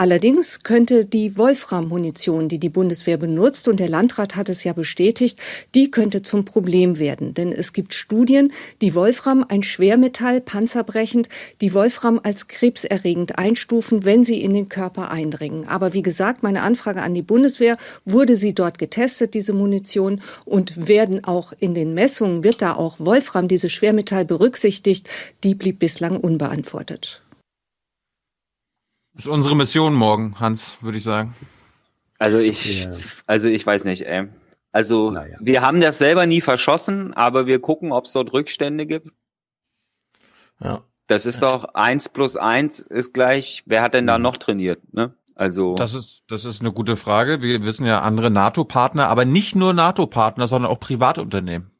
Allerdings 0.00 0.62
könnte 0.62 1.04
die 1.04 1.36
Wolfram-Munition, 1.36 2.48
die 2.48 2.60
die 2.60 2.68
Bundeswehr 2.68 3.16
benutzt, 3.16 3.66
und 3.66 3.80
der 3.80 3.88
Landrat 3.88 4.36
hat 4.36 4.48
es 4.48 4.62
ja 4.62 4.72
bestätigt, 4.72 5.40
die 5.74 5.90
könnte 5.90 6.22
zum 6.22 6.44
Problem 6.44 7.00
werden. 7.00 7.34
Denn 7.34 7.50
es 7.50 7.72
gibt 7.72 7.94
Studien, 7.94 8.52
die 8.80 8.94
Wolfram, 8.94 9.44
ein 9.48 9.64
Schwermetall, 9.64 10.40
panzerbrechend, 10.40 11.28
die 11.60 11.74
Wolfram 11.74 12.20
als 12.22 12.46
krebserregend 12.46 13.40
einstufen, 13.40 14.04
wenn 14.04 14.22
sie 14.22 14.40
in 14.40 14.54
den 14.54 14.68
Körper 14.68 15.10
eindringen. 15.10 15.66
Aber 15.66 15.94
wie 15.94 16.02
gesagt, 16.02 16.44
meine 16.44 16.62
Anfrage 16.62 17.02
an 17.02 17.14
die 17.14 17.22
Bundeswehr, 17.22 17.76
wurde 18.04 18.36
sie 18.36 18.54
dort 18.54 18.78
getestet, 18.78 19.34
diese 19.34 19.52
Munition, 19.52 20.20
und 20.44 20.86
werden 20.86 21.24
auch 21.24 21.52
in 21.58 21.74
den 21.74 21.92
Messungen, 21.94 22.44
wird 22.44 22.62
da 22.62 22.74
auch 22.76 23.00
Wolfram, 23.00 23.48
dieses 23.48 23.72
Schwermetall 23.72 24.24
berücksichtigt, 24.24 25.10
die 25.42 25.56
blieb 25.56 25.80
bislang 25.80 26.18
unbeantwortet. 26.18 27.20
Das 29.18 29.26
ist 29.26 29.32
unsere 29.32 29.56
Mission 29.56 29.94
morgen, 29.94 30.38
Hans, 30.38 30.76
würde 30.80 30.98
ich 30.98 31.02
sagen. 31.02 31.34
Also 32.20 32.38
ich, 32.38 32.84
ja. 32.84 32.92
also 33.26 33.48
ich 33.48 33.66
weiß 33.66 33.84
nicht, 33.84 34.06
ey. 34.06 34.28
Also 34.70 35.10
naja. 35.10 35.36
wir 35.40 35.60
haben 35.60 35.80
das 35.80 35.98
selber 35.98 36.24
nie 36.26 36.40
verschossen, 36.40 37.14
aber 37.14 37.48
wir 37.48 37.60
gucken, 37.60 37.90
ob 37.90 38.04
es 38.04 38.12
dort 38.12 38.32
Rückstände 38.32 38.86
gibt. 38.86 39.08
Ja. 40.60 40.82
Das 41.08 41.26
ist 41.26 41.42
doch 41.42 41.74
eins 41.74 42.08
plus 42.08 42.36
eins 42.36 42.78
ist 42.78 43.12
gleich, 43.12 43.64
wer 43.66 43.82
hat 43.82 43.94
denn 43.94 44.06
da 44.06 44.18
mhm. 44.18 44.22
noch 44.22 44.36
trainiert, 44.36 44.94
ne? 44.94 45.14
Also. 45.34 45.74
Das 45.74 45.94
ist, 45.94 46.22
das 46.28 46.44
ist 46.44 46.60
eine 46.60 46.70
gute 46.70 46.96
Frage. 46.96 47.42
Wir 47.42 47.64
wissen 47.64 47.86
ja 47.86 48.02
andere 48.02 48.30
NATO-Partner, 48.30 49.08
aber 49.08 49.24
nicht 49.24 49.56
nur 49.56 49.72
NATO-Partner, 49.72 50.46
sondern 50.46 50.70
auch 50.70 50.78
Privatunternehmen. 50.78 51.72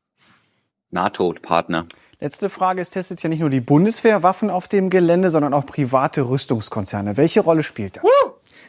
NATO-Partner. 0.91 1.87
Letzte 2.21 2.51
Frage, 2.51 2.83
es 2.83 2.91
testet 2.91 3.23
ja 3.23 3.29
nicht 3.29 3.39
nur 3.39 3.49
die 3.49 3.61
Bundeswehr 3.61 4.25
Waffen 4.25 4.51
auf 4.51 4.67
dem 4.67 4.91
Gelände, 4.91 5.31
sondern 5.31 5.55
auch 5.55 5.65
private 5.65 6.29
Rüstungskonzerne. 6.29 7.17
Welche 7.17 7.39
Rolle 7.39 7.63
spielt 7.63 7.97
das? 7.97 8.03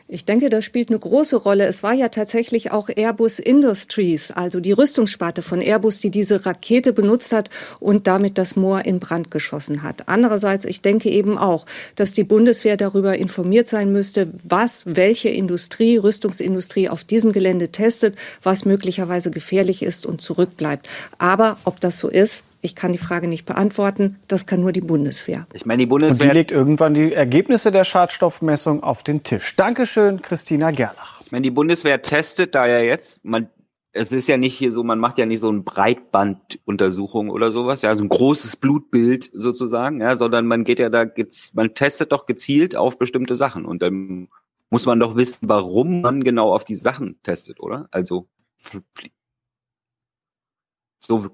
Ich 0.07 0.23
denke, 0.25 0.51
das 0.51 0.65
spielt 0.65 0.89
eine 0.89 0.99
große 0.99 1.35
Rolle. 1.35 1.65
Es 1.65 1.81
war 1.81 1.93
ja 1.93 2.09
tatsächlich 2.09 2.71
auch 2.71 2.89
Airbus 2.89 3.39
Industries, 3.39 4.29
also 4.29 4.59
die 4.59 4.71
Rüstungssparte 4.71 5.41
von 5.41 5.61
Airbus, 5.61 5.99
die 5.99 6.11
diese 6.11 6.45
Rakete 6.45 6.93
benutzt 6.93 7.31
hat 7.31 7.49
und 7.79 8.05
damit 8.05 8.37
das 8.37 8.55
Moor 8.55 8.85
in 8.85 8.99
Brand 8.99 9.31
geschossen 9.31 9.81
hat. 9.81 10.09
Andererseits, 10.09 10.65
ich 10.65 10.83
denke 10.83 11.09
eben 11.09 11.37
auch, 11.39 11.65
dass 11.95 12.13
die 12.13 12.23
Bundeswehr 12.23 12.77
darüber 12.77 13.17
informiert 13.17 13.67
sein 13.67 13.91
müsste, 13.91 14.31
was 14.43 14.83
welche 14.87 15.29
Industrie, 15.29 15.97
Rüstungsindustrie 15.97 16.89
auf 16.89 17.03
diesem 17.03 17.31
Gelände 17.31 17.69
testet, 17.69 18.15
was 18.43 18.65
möglicherweise 18.65 19.31
gefährlich 19.31 19.81
ist 19.81 20.05
und 20.05 20.21
zurückbleibt. 20.21 20.87
Aber 21.17 21.57
ob 21.65 21.81
das 21.81 21.97
so 21.97 22.09
ist, 22.09 22.45
ich 22.61 22.75
kann 22.75 22.91
die 22.91 22.97
Frage 22.97 23.27
nicht 23.27 23.45
beantworten. 23.45 24.19
Das 24.27 24.45
kann 24.45 24.61
nur 24.61 24.71
die 24.71 24.81
Bundeswehr. 24.81 25.47
Ich 25.53 25.65
meine, 25.65 25.79
die 25.79 25.85
Bundeswehr. 25.85 26.25
Und 26.25 26.31
die 26.31 26.37
legt 26.37 26.51
irgendwann 26.51 26.93
die 26.93 27.13
Ergebnisse 27.13 27.71
der 27.71 27.83
Schadstoffmessung 27.83 28.83
auf 28.83 29.03
den 29.03 29.23
Tisch. 29.23 29.55
Dankeschön, 29.55 30.21
Christina 30.21 30.71
Gerlach. 30.71 31.21
Ich 31.25 31.31
meine, 31.31 31.43
die 31.43 31.51
Bundeswehr 31.51 32.01
testet 32.01 32.55
da 32.55 32.67
ja 32.67 32.79
jetzt, 32.79 33.23
man, 33.23 33.49
es 33.91 34.11
ist 34.11 34.27
ja 34.27 34.37
nicht 34.37 34.57
hier 34.57 34.71
so, 34.71 34.83
man 34.83 34.99
macht 34.99 35.17
ja 35.17 35.25
nicht 35.25 35.39
so 35.39 35.51
ein 35.51 35.63
Breitbanduntersuchung 35.63 37.29
oder 37.29 37.51
sowas, 37.51 37.81
ja, 37.81 37.95
so 37.95 38.03
ein 38.03 38.09
großes 38.09 38.57
Blutbild 38.57 39.29
sozusagen, 39.33 40.01
ja, 40.01 40.15
sondern 40.15 40.45
man 40.45 40.63
geht 40.63 40.79
ja 40.79 40.89
da, 40.89 41.05
man 41.53 41.73
testet 41.73 42.11
doch 42.11 42.25
gezielt 42.25 42.75
auf 42.75 42.97
bestimmte 42.97 43.35
Sachen 43.35 43.65
und 43.65 43.81
dann 43.81 44.27
muss 44.69 44.85
man 44.85 44.99
doch 44.99 45.15
wissen, 45.15 45.49
warum 45.49 46.01
man 46.01 46.23
genau 46.23 46.53
auf 46.53 46.65
die 46.65 46.75
Sachen 46.75 47.19
testet, 47.23 47.59
oder? 47.59 47.87
Also, 47.91 48.27
so 50.99 51.29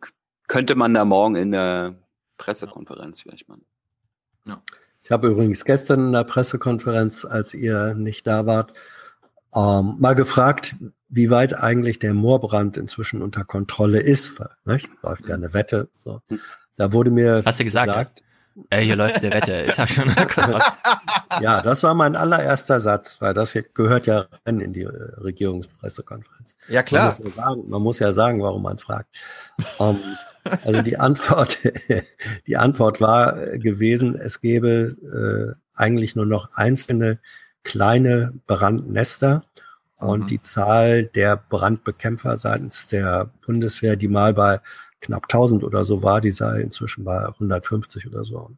könnte 0.48 0.76
man 0.76 0.94
da 0.94 1.06
morgen 1.06 1.36
in 1.36 1.52
der 1.52 1.96
Pressekonferenz 2.38 3.22
vielleicht 3.22 3.48
machen. 3.48 3.66
Ja. 4.46 4.62
Ich 5.04 5.12
habe 5.12 5.28
übrigens 5.28 5.66
gestern 5.66 6.08
in 6.08 6.14
der 6.14 6.24
Pressekonferenz, 6.24 7.26
als 7.26 7.54
ihr 7.54 7.94
nicht 7.94 8.26
da 8.26 8.46
wart, 8.46 8.74
ähm, 9.56 9.96
mal 10.00 10.16
gefragt, 10.16 10.76
wie 11.08 11.30
weit 11.30 11.54
eigentlich 11.54 12.00
der 12.00 12.14
Moorbrand 12.14 12.78
inzwischen 12.78 13.22
unter 13.22 13.44
Kontrolle 13.44 14.00
ist. 14.00 14.42
Nicht? 14.66 14.90
Läuft 15.04 15.28
ja 15.28 15.36
eine 15.36 15.54
Wette. 15.54 15.90
So. 15.98 16.22
Hm. 16.28 16.40
Da 16.76 16.92
wurde 16.92 17.12
mir 17.12 17.44
Hast 17.46 17.60
du 17.60 17.64
gesagt? 17.64 17.88
gesagt 17.88 18.24
äh, 18.70 18.82
hier 18.82 18.96
läuft 18.96 19.18
eine 19.18 19.32
Wette. 19.32 19.54
Ist 19.54 19.78
ja 19.78 19.88
schon 19.88 20.10
Ja, 21.42 21.62
das 21.62 21.84
war 21.84 21.94
mein 21.94 22.16
allererster 22.16 22.80
Satz, 22.80 23.18
weil 23.20 23.34
das 23.34 23.58
gehört 23.74 24.06
ja 24.06 24.28
rein 24.46 24.60
in 24.60 24.72
die 24.72 24.84
äh, 24.84 24.90
Regierungspressekonferenz. 25.18 26.56
Ja, 26.70 26.82
klar. 26.82 27.14
Man 27.20 27.22
muss 27.22 27.36
ja 27.36 27.44
sagen, 27.44 27.70
man 27.70 27.82
muss 27.82 28.00
ja 28.00 28.14
sagen 28.14 28.42
warum 28.42 28.64
man 28.64 28.78
fragt. 28.78 29.10
Um, 29.78 29.98
ähm, 29.98 30.18
also 30.64 30.82
die 30.82 30.98
Antwort, 30.98 31.60
die 32.48 32.58
Antwort 32.58 33.02
war 33.02 33.42
äh, 33.42 33.60
gewesen, 33.60 34.16
es 34.16 34.42
gäbe 34.42 35.56
äh, 35.56 35.60
eigentlich 35.74 36.16
nur 36.16 36.26
noch 36.26 36.50
einzelne 36.54 37.20
kleine 37.64 38.34
Brandnester 38.48 39.44
und 39.98 40.22
mhm. 40.22 40.28
die 40.28 40.42
Zahl 40.42 41.06
der 41.06 41.36
Brandbekämpfer 41.38 42.38
seitens 42.38 42.88
der 42.88 43.32
Bundeswehr, 43.46 43.96
die 43.96 44.08
mal 44.08 44.34
bei 44.34 44.62
knapp 45.02 45.24
1000 45.24 45.64
oder 45.64 45.84
so 45.84 46.04
war, 46.04 46.22
die 46.22 46.32
sei 46.32 46.62
inzwischen 46.62 47.04
bei 47.04 47.26
150 47.26 48.08
oder 48.08 48.24
so. 48.24 48.52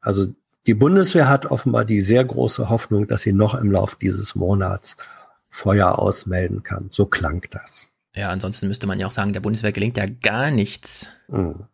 Also 0.00 0.28
die 0.66 0.74
Bundeswehr 0.74 1.28
hat 1.28 1.46
offenbar 1.46 1.84
die 1.84 2.00
sehr 2.00 2.24
große 2.24 2.68
Hoffnung, 2.68 3.08
dass 3.08 3.22
sie 3.22 3.32
noch 3.32 3.54
im 3.54 3.70
Lauf 3.70 3.96
dieses 3.96 4.34
Monats 4.34 4.96
Feuer 5.48 5.98
ausmelden 5.98 6.62
kann. 6.62 6.88
So 6.92 7.06
klang 7.06 7.44
das. 7.50 7.90
Ja, 8.20 8.28
ansonsten 8.28 8.68
müsste 8.68 8.86
man 8.86 9.00
ja 9.00 9.06
auch 9.06 9.12
sagen, 9.12 9.32
der 9.32 9.40
Bundeswehr 9.40 9.72
gelingt 9.72 9.96
ja 9.96 10.04
gar 10.04 10.50
nichts. 10.50 11.08
Mhm. 11.28 11.68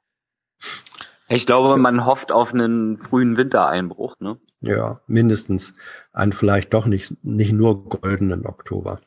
Ich 1.28 1.44
glaube, 1.44 1.76
man 1.76 2.06
hofft 2.06 2.30
auf 2.30 2.54
einen 2.54 2.98
frühen 2.98 3.36
Wintereinbruch, 3.36 4.14
ne? 4.20 4.38
Ja, 4.60 5.00
mindestens 5.08 5.74
einen 6.12 6.30
vielleicht 6.30 6.72
doch 6.72 6.86
nicht, 6.86 7.16
nicht 7.24 7.52
nur 7.52 7.88
goldenen 7.88 8.46
Oktober. 8.46 9.00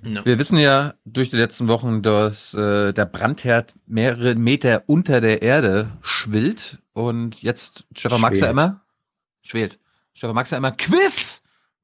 No. 0.00 0.24
Wir 0.24 0.38
wissen 0.38 0.56
ja 0.56 0.94
durch 1.04 1.28
die 1.28 1.36
letzten 1.36 1.68
Wochen, 1.68 2.00
dass 2.00 2.54
äh, 2.54 2.94
der 2.94 3.04
Brandherd 3.04 3.74
mehrere 3.86 4.34
Meter 4.34 4.84
unter 4.86 5.20
der 5.20 5.42
Erde 5.42 5.90
schwillt 6.00 6.78
Und 6.94 7.42
jetzt, 7.42 7.84
Stefan 7.94 8.22
Max 8.22 8.40
ja 8.40 8.50
immer. 8.50 8.80
Schwelt. 9.42 9.78
Stefan 10.14 10.34
Max 10.34 10.52
ja 10.52 10.56
immer. 10.56 10.72
Quiz! 10.72 11.42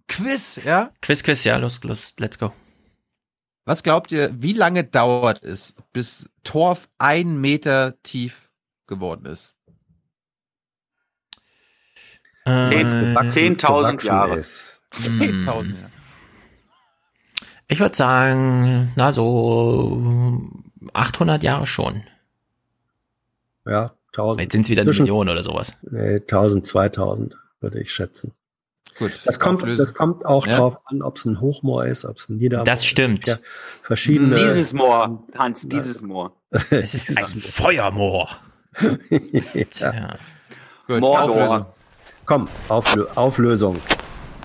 Quiz, 0.08 0.60
ja? 0.64 0.90
Quiz, 1.02 1.22
Quiz, 1.22 1.44
ja, 1.44 1.58
los, 1.58 1.84
los, 1.84 2.14
let's 2.18 2.38
go. 2.38 2.54
Was 3.64 3.82
glaubt 3.82 4.10
ihr, 4.12 4.30
wie 4.42 4.52
lange 4.54 4.84
dauert 4.84 5.42
es, 5.44 5.74
bis 5.92 6.28
Torf 6.42 6.88
ein 6.98 7.40
Meter 7.40 8.00
tief 8.02 8.50
geworden 8.86 9.26
ist? 9.26 9.54
Äh, 12.44 12.68
Zehn- 13.30 13.30
10.000 13.58 14.04
Jahre. 14.04 14.36
Ist. 14.36 14.80
10.000 14.92 15.44
Jahre. 15.46 15.92
Ich 17.68 17.78
würde 17.80 17.94
sagen, 17.96 18.92
na 18.96 19.12
so 19.12 20.50
800 20.92 21.42
Jahre 21.42 21.66
schon. 21.66 22.02
Ja, 23.64 23.94
1000. 24.12 24.40
Jetzt 24.42 24.52
sind 24.52 24.62
es 24.62 24.68
wieder 24.70 24.82
eine 24.82 24.90
Zwischen- 24.90 25.04
Million 25.04 25.28
oder 25.28 25.42
sowas. 25.44 25.74
Nee, 25.82 26.16
1000, 26.20 26.66
2000 26.66 27.38
würde 27.60 27.80
ich 27.80 27.92
schätzen. 27.92 28.34
Gut. 28.98 29.12
Das 29.24 29.40
kommt, 29.40 29.62
Auflösen. 29.62 29.78
das 29.78 29.94
kommt 29.94 30.26
auch 30.26 30.46
Ja. 30.46 30.56
drauf 30.58 30.76
an, 30.86 31.02
ob 31.02 31.16
es 31.16 31.24
ein 31.24 31.40
Hochmoor 31.40 31.86
ist, 31.86 32.04
ob 32.04 32.16
es 32.18 32.28
ein 32.28 32.36
Niedermoor 32.36 32.64
Das 32.64 32.84
stimmt. 32.84 33.26
Ja, 33.26 33.38
verschiedene. 33.82 34.36
Dieses 34.36 34.72
Moor, 34.72 35.22
Hans, 35.36 35.62
dieses 35.66 36.02
Moor. 36.02 36.32
Es 36.70 36.94
ist 36.94 37.16
ein 37.16 37.40
Feuermoor. 37.40 38.28
ja. 38.80 40.16
Gut, 40.86 41.00
Mordor. 41.00 41.30
Auflösung. 41.30 41.66
Komm, 42.26 42.48
Auflö 42.68 43.06
Auflösung. 43.14 43.76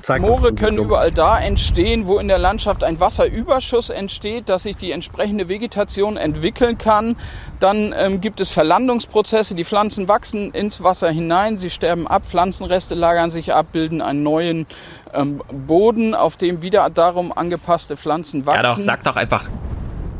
Zeig 0.07 0.23
uns 0.23 0.41
Moore 0.41 0.53
können 0.53 0.77
überall 0.77 1.11
da 1.11 1.37
entstehen, 1.37 2.07
wo 2.07 2.17
in 2.17 2.29
der 2.29 2.37
Landschaft 2.37 2.81
ein 2.85 2.97
Wasserüberschuss 3.01 3.89
entsteht, 3.89 4.47
dass 4.47 4.63
sich 4.63 4.77
die 4.77 4.91
entsprechende 4.91 5.49
Vegetation 5.49 6.15
entwickeln 6.15 6.77
kann. 6.77 7.17
Dann 7.59 7.93
ähm, 7.93 8.21
gibt 8.21 8.39
es 8.39 8.49
Verlandungsprozesse, 8.49 9.53
die 9.53 9.65
Pflanzen 9.65 10.07
wachsen 10.07 10.53
ins 10.53 10.81
Wasser 10.81 11.09
hinein, 11.11 11.57
sie 11.57 11.69
sterben 11.69 12.07
ab, 12.07 12.25
Pflanzenreste 12.25 12.95
lagern 12.95 13.31
sich 13.31 13.53
ab, 13.53 13.73
bilden 13.73 14.01
einen 14.01 14.23
neuen 14.23 14.65
ähm, 15.13 15.43
Boden, 15.51 16.15
auf 16.15 16.37
dem 16.37 16.61
wieder 16.61 16.89
darum 16.89 17.33
angepasste 17.33 17.97
Pflanzen 17.97 18.45
wachsen. 18.45 18.63
Ja 18.63 18.75
doch, 18.75 18.79
sag 18.79 19.03
doch 19.03 19.17
einfach. 19.17 19.49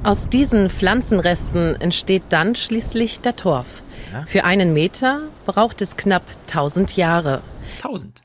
Aus 0.03 0.27
diesen 0.27 0.69
Pflanzenresten 0.69 1.79
entsteht 1.79 2.23
dann 2.27 2.55
schließlich 2.55 3.21
der 3.21 3.37
Torf. 3.37 3.67
Für 4.25 4.43
einen 4.43 4.73
Meter 4.73 5.21
braucht 5.45 5.81
es 5.81 5.95
knapp 5.95 6.23
1000 6.47 6.97
Jahre. 6.97 7.41
1000. 7.77 8.19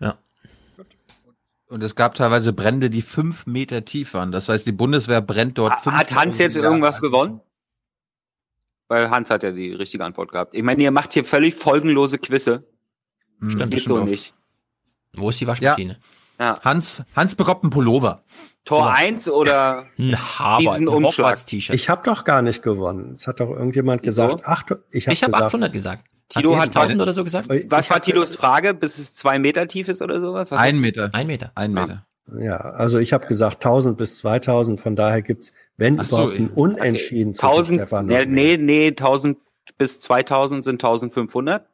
Ja. 0.00 0.18
Und 1.68 1.82
es 1.82 1.96
gab 1.96 2.14
teilweise 2.14 2.52
Brände, 2.52 2.90
die 2.90 3.02
fünf 3.02 3.46
Meter 3.46 3.84
tief 3.84 4.14
waren. 4.14 4.30
Das 4.30 4.48
heißt, 4.48 4.66
die 4.66 4.72
Bundeswehr 4.72 5.20
brennt 5.20 5.58
dort 5.58 5.80
fünf 5.80 5.96
Hat 5.96 6.14
Hans 6.14 6.38
jetzt 6.38 6.56
irgendwas 6.56 7.00
gewonnen? 7.00 7.40
Weil 8.88 9.10
Hans 9.10 9.30
hat 9.30 9.42
ja 9.42 9.50
die 9.50 9.72
richtige 9.72 10.04
Antwort 10.04 10.30
gehabt. 10.30 10.54
Ich 10.54 10.62
meine, 10.62 10.80
ihr 10.82 10.92
macht 10.92 11.12
hier 11.12 11.24
völlig 11.24 11.56
folgenlose 11.56 12.18
Quizze. 12.18 12.64
Stimmt, 13.38 13.60
das 13.60 13.70
geht 13.70 13.80
stimmt 13.80 13.96
so 13.96 14.02
auch. 14.02 14.04
nicht. 14.04 14.34
Wo 15.14 15.28
ist 15.28 15.40
die 15.40 15.46
Waschmaschine? 15.46 15.98
Ja. 16.38 16.60
Hans, 16.62 17.02
Hans 17.16 17.34
bekommt 17.34 17.64
einen 17.64 17.70
Pullover. 17.70 18.22
Tor 18.64 18.82
So. 18.82 18.88
1 18.88 19.28
oder 19.28 19.86
Ein 19.98 20.16
Haber, 20.16 20.58
diesen 20.58 20.88
ein 20.88 20.88
Umschlag? 20.88 21.38
Ich 21.50 21.88
habe 21.88 22.02
doch 22.04 22.24
gar 22.24 22.42
nicht 22.42 22.62
gewonnen. 22.62 23.12
Es 23.12 23.26
hat 23.26 23.40
doch 23.40 23.50
irgendjemand 23.50 24.02
Wieso? 24.04 24.28
gesagt. 24.28 24.42
Ach, 24.46 24.62
ich 24.90 25.06
habe 25.08 25.14
gesagt, 25.16 25.34
800 25.34 25.72
gesagt. 25.72 26.04
Tilo 26.28 26.56
hat 26.58 26.68
1000 26.76 27.00
oder 27.00 27.12
so 27.12 27.22
gesagt? 27.24 27.48
Was 27.68 27.84
ich 27.86 27.90
war 27.90 28.00
Tilos 28.00 28.34
Frage, 28.36 28.74
bis 28.74 28.98
es 28.98 29.14
zwei 29.14 29.38
Meter 29.38 29.66
tief 29.68 29.88
ist 29.88 30.02
oder 30.02 30.20
sowas? 30.20 30.50
Was 30.50 30.58
Ein 30.58 30.74
ist- 30.74 30.80
Meter. 30.80 31.10
Ein 31.12 31.26
Meter. 31.28 31.52
Ein 31.54 31.72
Meter. 31.72 32.06
Ja, 32.38 32.56
also 32.56 32.98
ich 32.98 33.12
habe 33.12 33.28
gesagt 33.28 33.64
1000 33.64 33.96
bis 33.96 34.18
2000. 34.18 34.80
Von 34.80 34.96
daher 34.96 35.22
gibt's, 35.22 35.52
wenn 35.76 36.00
Ach 36.00 36.06
so, 36.06 36.16
überhaupt, 36.16 36.34
ein 36.38 36.46
ich- 36.50 36.56
Unentschieden 36.56 37.34
zwischen 37.34 37.46
1000, 37.50 37.80
Stefan 37.80 38.06
nee, 38.06 38.26
nee, 38.26 38.56
nee, 38.56 38.88
1000 38.88 39.38
bis 39.78 40.00
2000 40.00 40.64
sind 40.64 40.82
1500. 40.82 41.66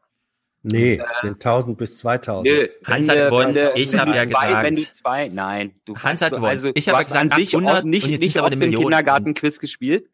Nee, 0.64 1.00
sind 1.22 1.40
1000 1.44 1.76
bis 1.78 1.98
2000. 1.98 2.46
Nö, 2.46 2.68
Hans 2.86 3.08
hat 3.08 3.16
gewonnen. 3.16 3.56
Ich 3.74 3.92
wenn 3.92 4.00
hab 4.00 4.06
du 4.06 4.14
ja 4.14 4.24
zwei, 4.30 4.46
gesagt- 4.46 4.64
Wenn 4.64 4.74
du 4.76 4.82
zwei, 4.82 5.28
nein. 5.28 5.72
Du 5.86 5.94
Hans 5.94 6.02
kannst- 6.02 6.22
hat 6.22 6.30
gewonnen. 6.32 6.50
Also, 6.50 6.70
Ich 6.74 6.88
habe 6.88 6.98
gesagt 6.98 7.16
an 7.20 7.30
sich 7.38 7.48
800 7.56 7.78
auch 7.78 7.82
nicht, 7.84 8.04
und 8.04 8.10
jetzt 8.10 8.20
nicht 8.20 8.28
ist 8.30 8.38
aber 8.38 8.46
eine 8.48 8.54
im 8.54 8.58
Million. 8.60 8.82
Kindergarten-Quiz 8.82 9.58
gespielt. 9.58 10.08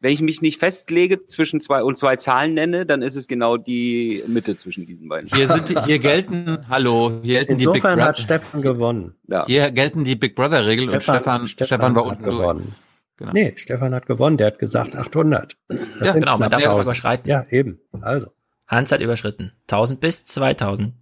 Wenn 0.00 0.12
ich 0.12 0.22
mich 0.22 0.40
nicht 0.42 0.60
festlege 0.60 1.26
zwischen 1.26 1.60
zwei 1.60 1.82
und 1.82 1.98
zwei 1.98 2.14
Zahlen 2.16 2.54
nenne, 2.54 2.86
dann 2.86 3.02
ist 3.02 3.16
es 3.16 3.26
genau 3.26 3.56
die 3.56 4.22
Mitte 4.28 4.54
zwischen 4.54 4.86
diesen 4.86 5.08
beiden. 5.08 5.28
Hier 5.34 5.48
sind 5.48 5.84
hier 5.86 5.98
gelten, 5.98 6.58
hallo, 6.68 7.18
hier 7.22 7.38
gelten 7.38 7.58
die 7.58 7.66
Big 7.66 7.74
Insofern 7.74 8.00
hat 8.02 8.14
Brother. 8.14 8.22
Stefan 8.22 8.62
gewonnen. 8.62 9.14
Ja. 9.26 9.44
Hier 9.46 9.70
gelten 9.72 10.04
die 10.04 10.14
Big 10.14 10.36
Brother 10.36 10.64
Regeln 10.66 10.88
und 10.88 11.02
Stefan, 11.02 11.46
Stefan, 11.46 11.94
war 11.96 12.04
hat 12.04 12.10
unten 12.12 12.22
durch. 12.24 12.36
gewonnen. 12.38 12.74
Genau. 13.16 13.32
Nee, 13.32 13.54
Stefan 13.56 13.92
hat 13.92 14.06
gewonnen. 14.06 14.36
Der 14.36 14.46
hat 14.48 14.60
gesagt 14.60 14.94
800. 14.94 15.56
Das 15.66 15.78
Ja, 16.00 16.12
sind 16.12 16.20
genau, 16.20 16.38
man 16.38 16.48
darf 16.50 16.62
auch 16.62 16.78
1000. 16.78 16.84
überschreiten. 16.86 17.28
Ja, 17.28 17.44
eben. 17.50 17.80
Also. 18.00 18.28
Hans 18.68 18.92
hat 18.92 19.00
überschritten. 19.00 19.50
1000 19.62 19.98
bis 19.98 20.24
2000. 20.24 20.92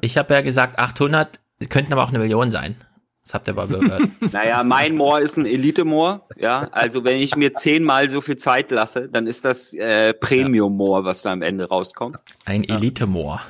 Ich 0.00 0.16
habe 0.16 0.32
ja 0.32 0.40
gesagt 0.40 0.78
800, 0.78 1.40
es 1.58 1.68
könnten 1.68 1.92
aber 1.92 2.02
auch 2.04 2.08
eine 2.08 2.18
Million 2.20 2.48
sein. 2.48 2.76
Das 3.24 3.32
habt 3.32 3.48
ihr 3.48 3.52
aber 3.52 3.66
gehört. 3.66 4.02
Naja, 4.32 4.62
mein 4.64 4.96
Moor 4.96 5.20
ist 5.20 5.38
ein 5.38 5.46
Elite-Moor. 5.46 6.28
Ja, 6.36 6.68
also 6.72 7.04
wenn 7.04 7.18
ich 7.18 7.36
mir 7.36 7.54
zehnmal 7.54 8.10
so 8.10 8.20
viel 8.20 8.36
Zeit 8.36 8.70
lasse, 8.70 9.08
dann 9.08 9.26
ist 9.26 9.46
das 9.46 9.72
äh, 9.72 10.12
Premium-Moor, 10.12 11.04
was 11.04 11.22
da 11.22 11.32
am 11.32 11.40
Ende 11.40 11.68
rauskommt. 11.68 12.18
Ein 12.44 12.64
Elite-Moor. 12.64 13.40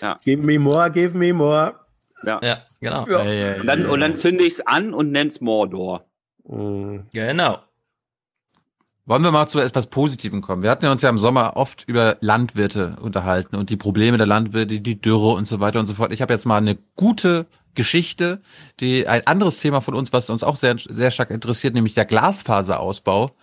Ja. 0.00 0.18
Give 0.24 0.42
me 0.42 0.58
more, 0.58 0.90
give 0.90 1.16
me 1.16 1.32
more. 1.32 1.74
Ja. 2.24 2.40
Ja, 2.42 2.62
genau. 2.80 3.06
Ja. 3.06 3.60
Und 3.60 3.66
dann, 3.66 3.86
und 3.86 4.00
dann 4.00 4.16
zünde 4.16 4.44
ich 4.44 4.54
es 4.54 4.66
an 4.66 4.92
und 4.92 5.12
nenn's 5.12 5.40
Mordor. 5.40 6.04
Genau. 6.44 7.58
Wollen 9.04 9.24
wir 9.24 9.32
mal 9.32 9.48
zu 9.48 9.58
etwas 9.58 9.88
Positivem 9.88 10.42
kommen? 10.42 10.62
Wir 10.62 10.70
hatten 10.70 10.84
ja 10.84 10.92
uns 10.92 11.02
ja 11.02 11.10
im 11.10 11.18
Sommer 11.18 11.56
oft 11.56 11.84
über 11.88 12.18
Landwirte 12.20 12.96
unterhalten 13.00 13.56
und 13.56 13.70
die 13.70 13.76
Probleme 13.76 14.16
der 14.16 14.26
Landwirte, 14.26 14.80
die 14.80 15.00
Dürre 15.00 15.30
und 15.30 15.44
so 15.44 15.58
weiter 15.58 15.80
und 15.80 15.86
so 15.86 15.94
fort. 15.94 16.12
Ich 16.12 16.22
habe 16.22 16.32
jetzt 16.32 16.46
mal 16.46 16.58
eine 16.58 16.76
gute 16.94 17.46
Geschichte, 17.74 18.40
die 18.80 19.06
ein 19.06 19.26
anderes 19.26 19.58
Thema 19.58 19.80
von 19.80 19.94
uns, 19.94 20.12
was 20.12 20.30
uns 20.30 20.42
auch 20.42 20.56
sehr, 20.56 20.76
sehr 20.78 21.10
stark 21.10 21.30
interessiert, 21.30 21.74
nämlich 21.74 21.94
der 21.94 22.04
Glasfaserausbau, 22.04 23.34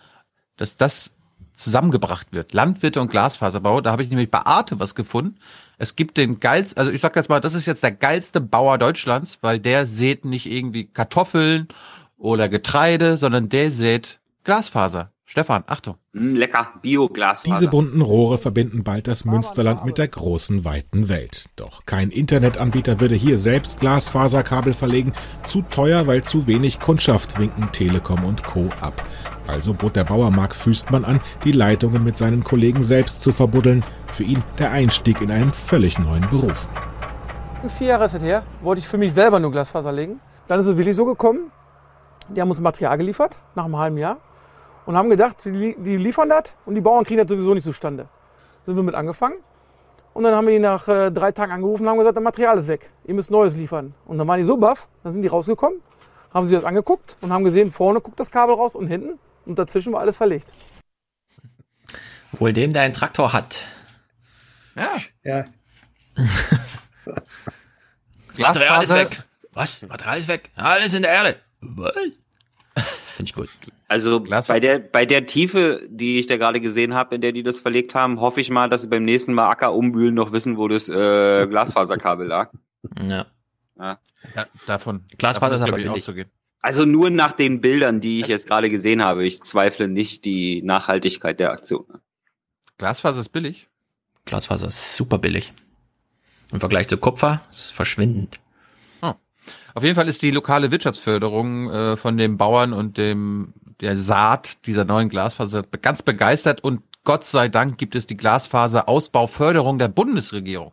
dass 0.56 0.76
das 0.76 1.10
zusammengebracht 1.54 2.28
wird. 2.32 2.52
Landwirte 2.52 3.00
und 3.00 3.10
Glasfaserbau. 3.10 3.80
Da 3.80 3.92
habe 3.92 4.02
ich 4.02 4.08
nämlich 4.08 4.30
bei 4.30 4.40
Arte 4.40 4.80
was 4.80 4.94
gefunden. 4.94 5.38
Es 5.78 5.94
gibt 5.94 6.16
den 6.16 6.40
geilsten, 6.40 6.78
also 6.78 6.90
ich 6.90 7.00
sag 7.00 7.14
jetzt 7.16 7.28
mal, 7.28 7.40
das 7.40 7.54
ist 7.54 7.66
jetzt 7.66 7.82
der 7.82 7.92
geilste 7.92 8.40
Bauer 8.40 8.78
Deutschlands, 8.78 9.38
weil 9.42 9.58
der 9.58 9.86
sät 9.86 10.24
nicht 10.24 10.46
irgendwie 10.46 10.86
Kartoffeln 10.86 11.68
oder 12.16 12.48
Getreide, 12.48 13.16
sondern 13.16 13.48
der 13.48 13.70
sät 13.70 14.20
Glasfaser. 14.44 15.12
Stefan, 15.30 15.62
Achtung. 15.68 15.94
Mm, 16.12 16.34
lecker, 16.34 16.70
Bioglasfaser. 16.82 17.54
Diese 17.54 17.70
bunten 17.70 18.00
Rohre 18.00 18.36
verbinden 18.36 18.82
bald 18.82 19.06
das 19.06 19.24
Münsterland 19.24 19.84
mit 19.84 19.96
der 19.96 20.08
großen, 20.08 20.64
weiten 20.64 21.08
Welt. 21.08 21.44
Doch 21.54 21.86
kein 21.86 22.10
Internetanbieter 22.10 22.98
würde 22.98 23.14
hier 23.14 23.38
selbst 23.38 23.78
Glasfaserkabel 23.78 24.72
verlegen. 24.72 25.12
Zu 25.44 25.62
teuer, 25.62 26.08
weil 26.08 26.24
zu 26.24 26.48
wenig 26.48 26.80
Kundschaft 26.80 27.38
winken 27.38 27.70
Telekom 27.70 28.24
und 28.24 28.42
Co. 28.42 28.70
ab. 28.80 29.04
Also 29.46 29.72
bot 29.72 29.94
der 29.94 30.02
Bauer 30.02 30.32
Mark 30.32 30.52
Füstmann 30.52 31.04
an, 31.04 31.20
die 31.44 31.52
Leitungen 31.52 32.02
mit 32.02 32.16
seinen 32.16 32.42
Kollegen 32.42 32.82
selbst 32.82 33.22
zu 33.22 33.30
verbuddeln. 33.30 33.84
Für 34.12 34.24
ihn 34.24 34.42
der 34.58 34.72
Einstieg 34.72 35.20
in 35.20 35.30
einen 35.30 35.52
völlig 35.52 35.96
neuen 36.00 36.28
Beruf. 36.28 36.66
Vier 37.78 37.86
Jahre 37.86 38.06
ist 38.06 38.14
es 38.14 38.22
her, 38.24 38.42
wollte 38.62 38.80
ich 38.80 38.88
für 38.88 38.98
mich 38.98 39.12
selber 39.12 39.38
nur 39.38 39.52
Glasfaser 39.52 39.92
legen. 39.92 40.18
Dann 40.48 40.58
ist 40.58 40.66
es 40.66 40.76
wirklich 40.76 40.96
so 40.96 41.04
gekommen, 41.04 41.52
die 42.30 42.40
haben 42.40 42.50
uns 42.50 42.60
Material 42.60 42.98
geliefert, 42.98 43.38
nach 43.54 43.66
einem 43.66 43.76
halben 43.76 43.96
Jahr. 43.96 44.18
Und 44.86 44.96
haben 44.96 45.10
gedacht, 45.10 45.44
die, 45.44 45.50
li- 45.50 45.76
die 45.78 45.96
liefern 45.96 46.28
das 46.28 46.54
und 46.66 46.74
die 46.74 46.80
Bauern 46.80 47.04
kriegen 47.04 47.18
das 47.20 47.28
sowieso 47.28 47.54
nicht 47.54 47.64
zustande. 47.64 48.08
Sind 48.66 48.76
wir 48.76 48.82
mit 48.82 48.94
angefangen. 48.94 49.36
Und 50.12 50.24
dann 50.24 50.34
haben 50.34 50.46
wir 50.46 50.54
die 50.54 50.60
nach 50.60 50.88
äh, 50.88 51.10
drei 51.10 51.30
Tagen 51.32 51.52
angerufen 51.52 51.84
und 51.84 51.90
haben 51.90 51.98
gesagt, 51.98 52.16
das 52.16 52.24
Material 52.24 52.58
ist 52.58 52.66
weg. 52.66 52.90
Ihr 53.04 53.14
müsst 53.14 53.30
Neues 53.30 53.54
liefern. 53.54 53.94
Und 54.06 54.18
dann 54.18 54.26
waren 54.26 54.38
die 54.38 54.44
so 54.44 54.56
baff, 54.56 54.88
dann 55.04 55.12
sind 55.12 55.22
die 55.22 55.28
rausgekommen, 55.28 55.80
haben 56.34 56.46
sich 56.46 56.56
das 56.56 56.64
angeguckt 56.64 57.16
und 57.20 57.32
haben 57.32 57.44
gesehen, 57.44 57.70
vorne 57.70 58.00
guckt 58.00 58.18
das 58.18 58.30
Kabel 58.30 58.54
raus 58.56 58.74
und 58.74 58.88
hinten. 58.88 59.18
Und 59.46 59.58
dazwischen 59.58 59.92
war 59.92 60.00
alles 60.00 60.16
verlegt. 60.16 60.50
Wohl 62.32 62.52
dem, 62.52 62.72
der 62.72 62.82
einen 62.82 62.94
Traktor 62.94 63.32
hat. 63.32 63.66
Ja. 64.74 64.90
Ja. 65.22 65.44
Das 68.28 68.38
Material 68.38 68.82
ist 68.82 68.94
weg. 68.94 69.24
Was? 69.52 69.82
Material 69.82 70.18
ist 70.18 70.28
weg. 70.28 70.50
Alles 70.56 70.94
in 70.94 71.02
der 71.02 71.12
Erde. 71.12 71.36
Was? 71.60 71.94
Finde 71.94 73.24
ich 73.24 73.32
gut. 73.32 73.48
Also 73.90 74.20
bei 74.20 74.60
der, 74.60 74.78
bei 74.78 75.04
der 75.04 75.26
Tiefe, 75.26 75.84
die 75.90 76.20
ich 76.20 76.28
da 76.28 76.36
gerade 76.36 76.60
gesehen 76.60 76.94
habe, 76.94 77.16
in 77.16 77.22
der 77.22 77.32
die 77.32 77.42
das 77.42 77.58
verlegt 77.58 77.96
haben, 77.96 78.20
hoffe 78.20 78.40
ich 78.40 78.48
mal, 78.48 78.70
dass 78.70 78.82
sie 78.82 78.88
beim 78.88 79.04
nächsten 79.04 79.34
Mal 79.34 79.50
Acker 79.50 79.74
umwühlen 79.74 80.14
noch 80.14 80.30
wissen, 80.30 80.58
wo 80.58 80.68
das 80.68 80.88
äh, 80.88 81.46
Glasfaserkabel 81.50 82.24
lag. 82.24 82.52
Ja. 83.02 83.26
Ja. 83.76 83.98
Da, 84.36 84.46
davon. 84.68 85.02
Glasfaser 85.18 85.56
ist 85.56 85.60
davon 85.62 85.74
aber 85.74 85.82
glaub 85.82 85.96
ich, 85.96 86.04
billig. 86.04 86.04
auszugehen. 86.04 86.30
Also 86.60 86.84
nur 86.84 87.10
nach 87.10 87.32
den 87.32 87.60
Bildern, 87.60 88.00
die 88.00 88.20
ich 88.20 88.28
jetzt 88.28 88.46
gerade 88.46 88.70
gesehen 88.70 89.02
habe. 89.02 89.26
Ich 89.26 89.42
zweifle 89.42 89.88
nicht 89.88 90.24
die 90.24 90.62
Nachhaltigkeit 90.62 91.40
der 91.40 91.50
Aktion. 91.50 91.86
Glasfaser 92.78 93.20
ist 93.22 93.30
billig. 93.30 93.68
Glasfaser 94.24 94.68
ist 94.68 94.94
super 94.94 95.18
billig. 95.18 95.52
Im 96.52 96.60
Vergleich 96.60 96.86
zu 96.86 96.96
Kupfer 96.96 97.42
ist 97.50 97.58
es 97.58 97.70
verschwindend. 97.72 98.38
Auf 99.74 99.84
jeden 99.84 99.94
Fall 99.94 100.08
ist 100.08 100.22
die 100.22 100.30
lokale 100.30 100.70
Wirtschaftsförderung 100.70 101.70
äh, 101.70 101.96
von 101.96 102.16
den 102.16 102.36
Bauern 102.36 102.72
und 102.72 102.98
dem 102.98 103.54
der 103.80 103.96
Saat 103.96 104.66
dieser 104.66 104.84
neuen 104.84 105.08
Glasfaser 105.08 105.62
ganz 105.62 106.02
begeistert 106.02 106.62
und 106.62 106.82
Gott 107.04 107.24
sei 107.24 107.48
Dank 107.48 107.78
gibt 107.78 107.94
es 107.94 108.06
die 108.06 108.16
Glasfaserausbauförderung 108.16 109.78
der 109.78 109.88
Bundesregierung. 109.88 110.72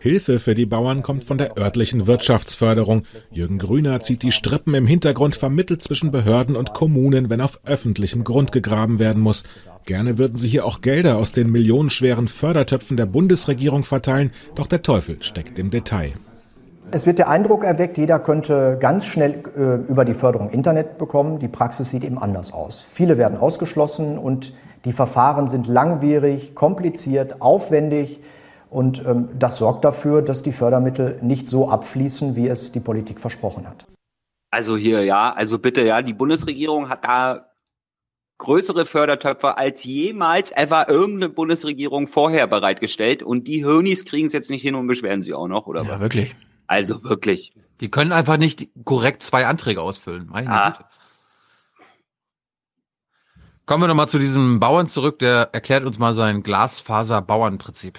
Hilfe 0.00 0.38
für 0.38 0.54
die 0.54 0.66
Bauern 0.66 1.02
kommt 1.02 1.24
von 1.24 1.38
der 1.38 1.56
örtlichen 1.56 2.06
Wirtschaftsförderung. 2.06 3.04
Jürgen 3.30 3.58
Grüner 3.58 4.00
zieht 4.00 4.22
die 4.22 4.30
Strippen 4.30 4.74
im 4.74 4.86
Hintergrund 4.86 5.34
vermittelt 5.34 5.82
zwischen 5.82 6.10
Behörden 6.10 6.54
und 6.54 6.74
Kommunen, 6.74 7.30
wenn 7.30 7.40
auf 7.40 7.60
öffentlichem 7.64 8.24
Grund 8.24 8.52
gegraben 8.52 8.98
werden 8.98 9.22
muss. 9.22 9.42
Gerne 9.86 10.18
würden 10.18 10.36
sie 10.36 10.48
hier 10.48 10.66
auch 10.66 10.80
Gelder 10.80 11.16
aus 11.16 11.32
den 11.32 11.50
millionenschweren 11.50 12.28
Fördertöpfen 12.28 12.96
der 12.96 13.06
Bundesregierung 13.06 13.84
verteilen, 13.84 14.32
doch 14.54 14.66
der 14.66 14.82
Teufel 14.82 15.22
steckt 15.22 15.58
im 15.58 15.70
Detail. 15.70 16.12
Es 16.90 17.06
wird 17.06 17.18
der 17.18 17.28
Eindruck 17.28 17.64
erweckt, 17.64 17.98
jeder 17.98 18.18
könnte 18.18 18.76
ganz 18.78 19.04
schnell 19.06 19.42
äh, 19.56 19.90
über 19.90 20.04
die 20.04 20.14
Förderung 20.14 20.50
Internet 20.50 20.98
bekommen. 20.98 21.38
Die 21.38 21.48
Praxis 21.48 21.90
sieht 21.90 22.04
eben 22.04 22.18
anders 22.18 22.52
aus. 22.52 22.80
Viele 22.82 23.18
werden 23.18 23.38
ausgeschlossen 23.38 24.18
und 24.18 24.52
die 24.84 24.92
Verfahren 24.92 25.48
sind 25.48 25.66
langwierig, 25.66 26.54
kompliziert, 26.54 27.40
aufwendig. 27.40 28.20
Und 28.70 29.04
ähm, 29.06 29.28
das 29.38 29.56
sorgt 29.56 29.84
dafür, 29.84 30.22
dass 30.22 30.42
die 30.42 30.52
Fördermittel 30.52 31.18
nicht 31.22 31.48
so 31.48 31.68
abfließen, 31.68 32.36
wie 32.36 32.48
es 32.48 32.72
die 32.72 32.80
Politik 32.80 33.18
versprochen 33.18 33.68
hat. 33.68 33.86
Also 34.50 34.76
hier, 34.76 35.02
ja, 35.02 35.32
also 35.32 35.58
bitte, 35.58 35.82
ja, 35.82 36.02
die 36.02 36.12
Bundesregierung 36.14 36.88
hat 36.88 37.04
da 37.04 37.46
größere 38.38 38.84
Fördertöpfe 38.84 39.58
als 39.58 39.84
jemals 39.84 40.52
ever 40.52 40.88
irgendeine 40.88 41.28
Bundesregierung 41.32 42.08
vorher 42.08 42.46
bereitgestellt 42.46 43.22
und 43.22 43.48
die 43.48 43.64
Hirnis 43.64 44.04
kriegen 44.04 44.26
es 44.26 44.32
jetzt 44.32 44.50
nicht 44.50 44.62
hin 44.62 44.74
und 44.74 44.86
beschweren 44.86 45.22
sie 45.22 45.32
auch 45.34 45.48
noch, 45.48 45.66
oder 45.66 45.82
Ja, 45.82 45.90
was? 45.90 46.00
wirklich. 46.00 46.34
Also 46.66 47.04
wirklich. 47.04 47.52
Die 47.80 47.90
können 47.90 48.12
einfach 48.12 48.36
nicht 48.36 48.68
korrekt 48.84 49.22
zwei 49.22 49.46
Anträge 49.46 49.82
ausfüllen. 49.82 50.26
Meine 50.30 50.46
Ja. 50.46 50.70
Güte. 50.70 50.84
Kommen 53.66 53.82
wir 53.82 53.88
nochmal 53.88 54.08
zu 54.08 54.18
diesem 54.18 54.60
Bauern 54.60 54.88
zurück, 54.88 55.18
der 55.18 55.48
erklärt 55.52 55.84
uns 55.84 55.98
mal 55.98 56.12
sein 56.12 56.42
Glasfaser-Bauernprinzip. 56.42 57.98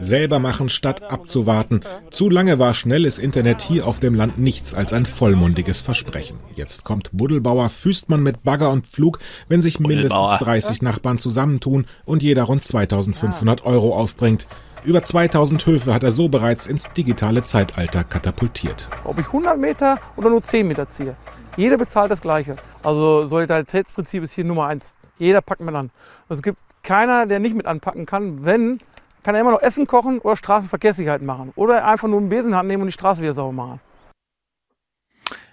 Selber 0.00 0.40
machen 0.40 0.68
statt 0.68 1.04
abzuwarten. 1.04 1.80
Zu 2.10 2.28
lange 2.28 2.58
war 2.58 2.74
schnelles 2.74 3.18
Internet 3.18 3.62
hier 3.62 3.86
auf 3.86 4.00
dem 4.00 4.14
Land 4.14 4.38
nichts 4.38 4.74
als 4.74 4.92
ein 4.92 5.06
vollmundiges 5.06 5.82
Versprechen. 5.82 6.38
Jetzt 6.56 6.84
kommt 6.84 7.10
Buddelbauer 7.12 7.68
Füßmann 7.68 8.22
mit 8.22 8.42
Bagger 8.42 8.70
und 8.70 8.86
Pflug, 8.86 9.20
wenn 9.48 9.62
sich 9.62 9.78
mindestens 9.78 10.30
Buddelbauer. 10.30 10.38
30 10.38 10.82
Nachbarn 10.82 11.18
zusammentun 11.18 11.86
und 12.04 12.22
jeder 12.22 12.42
rund 12.42 12.64
2500 12.64 13.64
Euro 13.64 13.96
aufbringt. 13.96 14.48
Über 14.84 15.02
2000 15.02 15.64
Höfe 15.64 15.94
hat 15.94 16.02
er 16.02 16.12
so 16.12 16.28
bereits 16.28 16.66
ins 16.66 16.90
digitale 16.90 17.42
Zeitalter 17.42 18.04
katapultiert. 18.04 18.86
Ob 19.04 19.18
ich 19.18 19.26
100 19.26 19.56
Meter 19.58 19.98
oder 20.14 20.28
nur 20.28 20.42
10 20.42 20.68
Meter 20.68 20.90
ziehe. 20.90 21.16
Jeder 21.56 21.78
bezahlt 21.78 22.10
das 22.10 22.20
Gleiche. 22.20 22.56
Also 22.82 23.26
Solidaritätsprinzip 23.26 24.22
ist 24.22 24.32
hier 24.32 24.44
Nummer 24.44 24.66
eins. 24.66 24.92
Jeder 25.18 25.40
packt 25.40 25.62
mit 25.62 25.74
an. 25.74 25.90
Es 26.28 26.42
gibt 26.42 26.58
keiner, 26.82 27.24
der 27.24 27.38
nicht 27.38 27.56
mit 27.56 27.64
anpacken 27.64 28.04
kann. 28.04 28.44
Wenn, 28.44 28.78
kann 29.22 29.34
er 29.34 29.40
immer 29.40 29.52
noch 29.52 29.62
Essen 29.62 29.86
kochen 29.86 30.18
oder 30.18 30.36
Straßenverkehrssicherheit 30.36 31.22
machen. 31.22 31.52
Oder 31.56 31.86
einfach 31.86 32.08
nur 32.08 32.20
einen 32.20 32.28
Besen 32.28 32.46
in 32.46 32.50
die 32.50 32.56
Hand 32.56 32.68
nehmen 32.68 32.82
und 32.82 32.88
die 32.88 32.92
Straße 32.92 33.22
wieder 33.22 33.32
sauber 33.32 33.52
machen. 33.52 33.80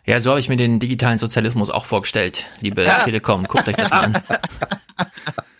Ja, 0.05 0.19
so 0.19 0.31
habe 0.31 0.41
ich 0.41 0.49
mir 0.49 0.57
den 0.57 0.79
digitalen 0.79 1.19
Sozialismus 1.19 1.69
auch 1.69 1.85
vorgestellt, 1.85 2.47
liebe 2.59 2.85
Telekom. 3.05 3.45
Guckt 3.47 3.69
euch 3.69 3.77
das 3.77 3.91
mal 3.91 4.01
an. 4.01 4.23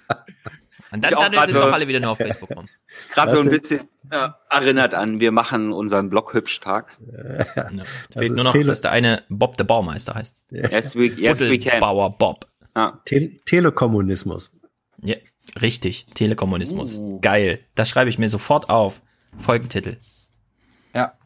Und 0.91 1.03
dann, 1.03 1.13
dann 1.13 1.45
sind 1.45 1.53
so- 1.55 1.61
doch 1.61 1.71
alle 1.73 1.87
wieder 1.87 1.99
nur 1.99 2.11
auf 2.11 2.17
Facebook 2.17 2.49
rum. 2.55 2.67
Gerade 3.13 3.31
so 3.31 3.39
ein 3.41 3.49
bisschen 3.49 3.79
äh, 4.09 4.29
erinnert 4.49 4.93
an, 4.93 5.19
wir 5.19 5.31
machen 5.31 5.71
unseren 5.71 6.09
Blog 6.09 6.33
Hübschtag. 6.33 6.91
Fehlt 8.11 8.33
nur 8.33 8.43
noch, 8.43 8.51
Tele- 8.51 8.65
dass 8.67 8.81
der 8.81 8.91
eine 8.91 9.23
Bob 9.29 9.55
der 9.57 9.63
Baumeister 9.63 10.15
heißt. 10.15 10.35
Yes, 10.51 10.95
we, 10.95 11.05
yes, 11.05 11.39
we 11.39 11.57
can. 11.59 11.79
Bauer 11.79 12.17
Bob. 12.17 12.47
Ja. 12.75 13.01
Te 13.05 13.39
Telekommunismus. 13.45 14.51
Ja, 15.01 15.15
richtig. 15.61 16.07
Telekommunismus. 16.13 16.97
Uh. 16.97 17.19
Geil. 17.21 17.59
Das 17.75 17.89
schreibe 17.89 18.09
ich 18.09 18.17
mir 18.19 18.29
sofort 18.29 18.69
auf. 18.69 19.01
Folgentitel. 19.37 19.97
Ja. 20.93 21.17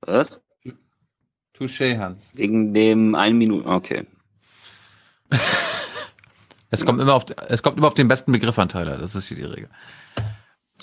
Was? 0.00 0.40
Touché, 1.56 1.98
Hans. 1.98 2.32
Wegen 2.34 2.72
dem 2.74 3.14
einen 3.14 3.36
Minuten, 3.38 3.68
okay. 3.68 4.06
Es 6.70 6.84
kommt 6.84 7.00
immer 7.00 7.14
auf, 7.14 7.26
es 7.48 7.62
kommt 7.62 7.78
immer 7.78 7.86
auf 7.86 7.94
den 7.94 8.08
besten 8.08 8.32
Begriff 8.32 8.58
an, 8.58 8.68
Tyler. 8.68 8.98
Das 8.98 9.14
ist 9.14 9.28
hier 9.28 9.36
die 9.36 9.44
Regel. 9.44 9.68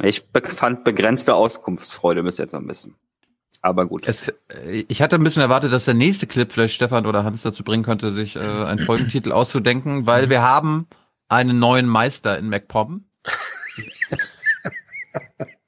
Ich 0.02 0.24
fand 0.56 0.84
begrenzte 0.84 1.36
Auskunftsfreude 1.36 2.24
bis 2.24 2.38
jetzt 2.38 2.56
am 2.56 2.66
besten. 2.68 2.96
Aber 3.62 3.86
gut. 3.86 4.08
Es, 4.08 4.32
ich 4.90 5.02
hatte 5.02 5.16
ein 5.16 5.24
bisschen 5.24 5.42
erwartet, 5.42 5.72
dass 5.72 5.86
der 5.86 5.94
nächste 5.94 6.28
Clip 6.28 6.52
vielleicht 6.52 6.76
Stefan 6.76 7.06
oder 7.06 7.24
Hans 7.24 7.44
dazu 7.44 7.64
bringen 7.64 7.84
könnte, 7.84 8.12
sich 8.12 8.36
äh, 8.36 8.40
einen 8.40 8.80
Folgentitel 8.80 9.32
auszudenken, 9.32 10.06
weil 10.06 10.30
wir 10.30 10.42
haben 10.42 10.88
einen 11.30 11.60
neuen 11.60 11.86
Meister 11.88 12.38
in 12.38 12.50
MacPom. 12.50 13.06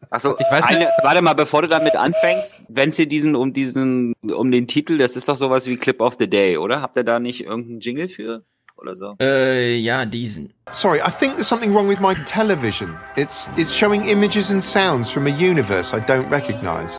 Achso, 0.09 0.35
Ich 0.39 0.45
weiß 0.51 0.69
nicht- 0.69 0.75
eine, 0.77 0.89
warte 1.03 1.21
mal, 1.21 1.33
bevor 1.33 1.61
du 1.61 1.67
damit 1.67 1.95
anfängst, 1.95 2.55
wenn 2.69 2.89
es 2.89 2.95
hier 2.95 3.07
diesen, 3.07 3.35
um 3.35 3.53
diesen, 3.53 4.13
um 4.23 4.51
den 4.51 4.67
Titel, 4.67 4.97
das 4.97 5.15
ist 5.15 5.27
doch 5.27 5.35
sowas 5.35 5.65
wie 5.65 5.77
Clip 5.77 5.99
of 5.99 6.15
the 6.19 6.29
Day, 6.29 6.57
oder? 6.57 6.81
Habt 6.81 6.95
ihr 6.95 7.03
da 7.03 7.19
nicht 7.19 7.43
irgendeinen 7.45 7.79
Jingle 7.79 8.09
für? 8.09 8.43
Oder 8.77 8.95
so? 8.95 9.15
Äh, 9.19 9.75
ja, 9.77 10.05
diesen. 10.05 10.53
Sorry, 10.71 10.99
I 10.99 11.11
think 11.11 11.35
there's 11.35 11.47
something 11.47 11.73
wrong 11.73 11.87
with 11.87 11.99
my 11.99 12.13
television. 12.25 12.97
It's 13.15 13.49
it's 13.57 13.73
showing 13.73 14.03
images 14.05 14.51
and 14.51 14.63
sounds 14.63 15.11
from 15.11 15.27
a 15.27 15.29
universe 15.29 15.95
I 15.95 15.99
don't 16.01 16.29
recognize. 16.29 16.97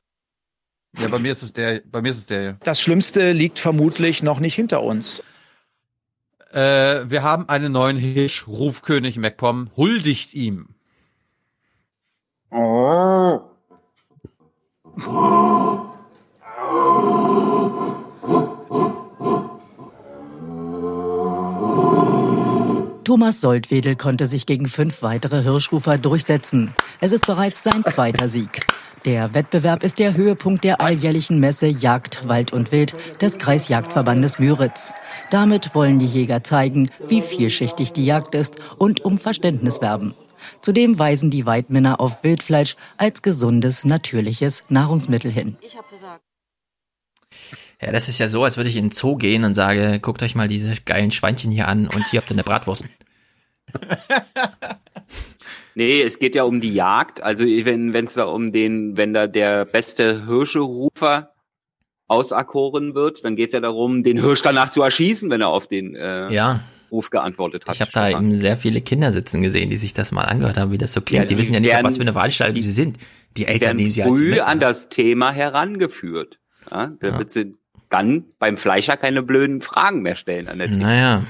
Ja, 0.98 1.08
bei 1.08 1.18
mir 1.18 1.32
ist 1.32 1.42
es 1.42 1.52
der, 1.52 1.82
bei 1.84 2.00
mir 2.00 2.10
ist 2.10 2.18
es 2.18 2.26
der 2.26 2.40
hier. 2.40 2.56
Das 2.64 2.80
Schlimmste 2.80 3.32
liegt 3.32 3.58
vermutlich 3.58 4.22
noch 4.22 4.40
nicht 4.40 4.54
hinter 4.54 4.82
uns. 4.82 5.22
Äh, 6.52 7.10
wir 7.10 7.22
haben 7.22 7.48
einen 7.48 7.72
neuen 7.72 7.98
Hirsch, 7.98 8.46
Rufkönig 8.46 9.18
MacPom, 9.18 9.70
huldigt 9.76 10.32
ihm. 10.32 10.68
Thomas 23.06 23.40
Soldwedel 23.40 23.94
konnte 23.94 24.26
sich 24.26 24.46
gegen 24.46 24.66
fünf 24.66 25.00
weitere 25.00 25.44
Hirschrufer 25.44 25.96
durchsetzen. 25.96 26.74
Es 27.00 27.12
ist 27.12 27.24
bereits 27.24 27.62
sein 27.62 27.84
zweiter 27.84 28.26
Sieg. 28.26 28.66
Der 29.04 29.32
Wettbewerb 29.32 29.84
ist 29.84 30.00
der 30.00 30.16
Höhepunkt 30.16 30.64
der 30.64 30.80
alljährlichen 30.80 31.38
Messe 31.38 31.68
Jagd, 31.68 32.26
Wald 32.26 32.52
und 32.52 32.72
Wild 32.72 32.96
des 33.20 33.38
Kreisjagdverbandes 33.38 34.40
Müritz. 34.40 34.92
Damit 35.30 35.72
wollen 35.72 36.00
die 36.00 36.06
Jäger 36.06 36.42
zeigen, 36.42 36.90
wie 37.06 37.22
vielschichtig 37.22 37.92
die 37.92 38.06
Jagd 38.06 38.34
ist 38.34 38.56
und 38.76 39.04
um 39.04 39.18
Verständnis 39.18 39.80
werben. 39.80 40.12
Zudem 40.60 40.98
weisen 40.98 41.30
die 41.30 41.46
Weidmänner 41.46 42.00
auf 42.00 42.24
Wildfleisch 42.24 42.74
als 42.96 43.22
gesundes, 43.22 43.84
natürliches 43.84 44.62
Nahrungsmittel 44.68 45.30
hin. 45.30 45.56
Ja, 47.80 47.92
das 47.92 48.08
ist 48.08 48.18
ja 48.18 48.28
so, 48.28 48.42
als 48.44 48.56
würde 48.56 48.70
ich 48.70 48.76
in 48.76 48.86
den 48.86 48.90
Zoo 48.90 49.16
gehen 49.16 49.44
und 49.44 49.54
sage, 49.54 49.98
guckt 50.00 50.22
euch 50.22 50.34
mal 50.34 50.48
diese 50.48 50.74
geilen 50.86 51.10
Schweinchen 51.10 51.50
hier 51.50 51.68
an 51.68 51.86
und 51.86 52.04
hier 52.10 52.20
habt 52.20 52.30
ihr 52.30 52.34
eine 52.34 52.44
Bratwurst. 52.44 52.86
Nee, 55.78 56.00
es 56.00 56.18
geht 56.18 56.34
ja 56.34 56.44
um 56.44 56.62
die 56.62 56.72
Jagd. 56.72 57.22
Also 57.22 57.44
wenn 57.44 57.94
es 57.94 58.14
da 58.14 58.24
um 58.24 58.50
den, 58.50 58.96
wenn 58.96 59.12
da 59.12 59.26
der 59.26 59.66
beste 59.66 60.24
Hirscherufer 60.26 61.32
auserkoren 62.08 62.94
wird, 62.94 63.22
dann 63.26 63.36
geht 63.36 63.48
es 63.48 63.52
ja 63.52 63.60
darum, 63.60 64.02
den 64.02 64.18
Hirsch 64.18 64.40
danach 64.40 64.70
zu 64.70 64.80
erschießen, 64.82 65.28
wenn 65.28 65.42
er 65.42 65.48
auf 65.48 65.66
den 65.66 65.94
äh, 65.94 66.32
Ja. 66.32 66.62
Ruf 66.90 67.10
geantwortet 67.10 67.66
hat. 67.66 67.74
Ich 67.74 67.80
habe 67.82 67.90
da 67.92 68.08
eben 68.08 68.34
sehr 68.36 68.56
viele 68.56 68.80
Kinder 68.80 69.12
sitzen 69.12 69.42
gesehen, 69.42 69.68
die 69.68 69.76
sich 69.76 69.92
das 69.92 70.12
mal 70.12 70.22
angehört 70.24 70.56
haben, 70.56 70.70
wie 70.70 70.78
das 70.78 70.94
so 70.94 71.02
klingt. 71.02 71.24
Ja, 71.24 71.28
die, 71.28 71.34
die 71.34 71.40
wissen 71.42 71.52
ja 71.52 71.60
nicht, 71.60 71.70
werden- 71.72 71.84
was 71.84 71.96
für 71.96 72.02
eine 72.02 72.12
Veranstaltung 72.14 72.58
sie 72.62 72.72
sind. 72.72 72.96
Die 73.36 73.44
Eltern 73.46 73.76
nehmen 73.76 73.90
sie 73.90 74.02
als 74.02 74.18
früh 74.18 74.30
mit. 74.30 74.40
an 74.40 74.60
das 74.60 74.88
Thema 74.88 75.30
herangeführt. 75.30 76.38
Ja, 76.70 76.92
da 77.00 77.18
wird 77.18 77.30
sie 77.30 77.54
dann 77.88 78.24
beim 78.38 78.56
Fleischer 78.56 78.96
keine 78.96 79.22
blöden 79.22 79.60
Fragen 79.60 80.02
mehr 80.02 80.14
stellen 80.16 80.48
an 80.48 80.58
der 80.58 80.68
Theke. 80.68 80.80
Naja. 80.80 81.22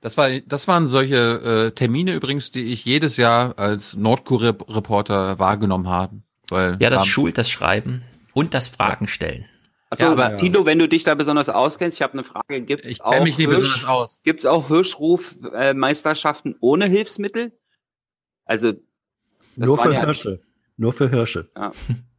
Das 0.00 0.16
war, 0.16 0.30
das 0.40 0.66
waren 0.66 0.88
solche 0.88 1.16
äh, 1.16 1.70
Termine 1.72 2.14
übrigens, 2.14 2.50
die 2.50 2.72
ich 2.72 2.84
jedes 2.84 3.16
Jahr 3.18 3.58
als 3.58 3.94
Nordkorea-Reporter 3.96 5.38
wahrgenommen 5.38 5.88
habe. 5.88 6.22
Weil 6.48 6.78
Ja, 6.80 6.88
das 6.90 7.06
schult 7.06 7.36
das 7.36 7.50
Schreiben 7.50 8.02
und 8.32 8.54
das 8.54 8.68
Fragen 8.68 9.08
stellen. 9.08 9.44
Achso, 9.90 10.04
Ja, 10.04 10.12
aber- 10.12 10.36
Tino, 10.36 10.64
wenn 10.66 10.78
du 10.78 10.88
dich 10.88 11.04
da 11.04 11.14
besonders 11.14 11.48
auskennst, 11.48 11.98
ich 11.98 12.02
habe 12.02 12.14
eine 12.14 12.24
Frage, 12.24 12.60
gibt 12.62 12.86
es 12.86 13.00
auch, 13.00 13.22
mich 13.22 13.36
aus. 13.86 14.20
Gibt's 14.22 14.46
auch 14.46 14.68
Hirschrufmeisterschaften 14.68 16.56
ohne 16.60 16.86
Hilfsmittel? 16.86 17.52
Also 18.44 18.72
das 18.72 19.66
Nur 19.66 19.78
für 19.78 19.92
ja- 19.92 20.04
Hirsche. 20.04 20.40
Nur 20.76 20.92
für 20.92 21.10
Hirsche. 21.10 21.50
Ja. 21.56 21.72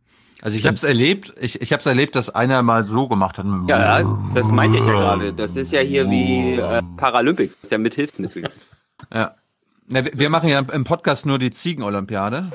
Also 0.42 0.58
ich 0.58 0.66
habe 0.66 0.76
es 0.76 0.84
erlebt, 0.84 1.36
ich, 1.40 1.62
ich 1.62 1.72
habe 1.72 1.82
es 1.82 1.86
erlebt, 1.86 2.16
dass 2.16 2.32
einer 2.32 2.64
mal 2.64 2.86
so 2.86 3.08
gemacht 3.08 3.38
hat. 3.38 3.46
Ja, 3.68 4.00
ja, 4.00 4.30
das 4.34 4.52
meinte 4.52 4.80
ich 4.80 4.86
ja 4.86 4.92
gerade. 4.92 5.34
Das 5.34 5.56
ist 5.56 5.72
ja 5.72 5.82
hier 5.82 6.10
wie 6.10 6.56
äh, 6.56 6.82
Paralympics, 6.98 7.56
das 7.56 7.64
ist 7.66 7.72
ja 7.72 7.78
mit 7.78 7.96
Hilfsmitteln. 7.96 8.48
Ja. 9.12 9.36
Na, 9.88 10.06
wir 10.06 10.30
machen 10.30 10.48
ja 10.48 10.60
im 10.60 10.84
Podcast 10.84 11.26
nur 11.26 11.40
die 11.40 11.50
Ziegenolympiade. 11.50 12.52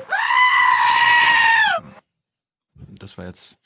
Das 2.97 3.17
war 3.17 3.25
jetzt 3.25 3.57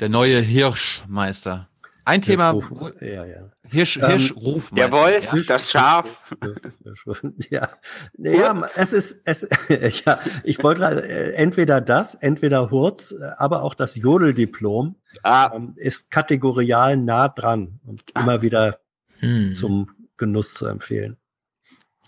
der 0.00 0.10
neue 0.10 0.38
Hirschmeister. 0.38 1.69
Ein 2.04 2.22
Thema. 2.22 2.52
Hirschruf, 2.52 2.92
ja, 3.00 3.24
ja. 3.26 3.50
Hirsch, 3.68 3.96
Ähm, 3.98 4.06
Hirschruf. 4.10 4.70
Der 4.72 4.90
Wolf, 4.92 5.28
das 5.46 5.70
Schaf. 5.70 6.34
Ja, 7.50 7.68
naja, 8.16 8.68
es 8.76 8.92
ist, 8.92 9.20
es, 9.24 9.48
ja, 10.04 10.18
ich 10.44 10.62
wollte 10.62 10.80
gerade, 10.80 11.02
äh, 11.08 11.32
entweder 11.34 11.80
das, 11.80 12.14
entweder 12.14 12.70
Hurz, 12.70 13.12
äh, 13.12 13.30
aber 13.38 13.62
auch 13.62 13.74
das 13.74 13.96
Jodeldiplom 13.96 14.96
Ah. 15.22 15.50
ähm, 15.54 15.74
ist 15.76 16.10
kategorial 16.10 16.96
nah 16.96 17.28
dran 17.28 17.80
und 17.86 18.02
immer 18.16 18.42
wieder 18.42 18.78
Hm. 19.20 19.52
zum 19.54 19.90
Genuss 20.16 20.54
zu 20.54 20.66
empfehlen. 20.66 21.16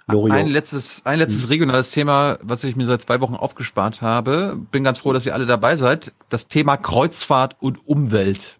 Ein 0.07 0.15
Loriot. 0.17 0.49
letztes, 0.49 1.03
ein 1.05 1.19
letztes 1.19 1.49
regionales 1.49 1.91
Thema, 1.93 2.39
was 2.43 2.65
ich 2.65 2.75
mir 2.75 2.87
seit 2.87 3.03
zwei 3.03 3.21
Wochen 3.21 3.35
aufgespart 3.37 4.03
habe. 4.03 4.59
Bin 4.73 4.83
ganz 4.83 4.99
froh, 4.99 5.13
dass 5.13 5.27
ihr 5.27 5.35
alle 5.35 5.47
dabei 5.47 5.77
seid. 5.77 6.13
Das 6.29 6.49
Thema 6.49 6.77
Kreuzfahrt 6.77 7.57
und 7.61 7.87
Umwelt. 7.87 8.59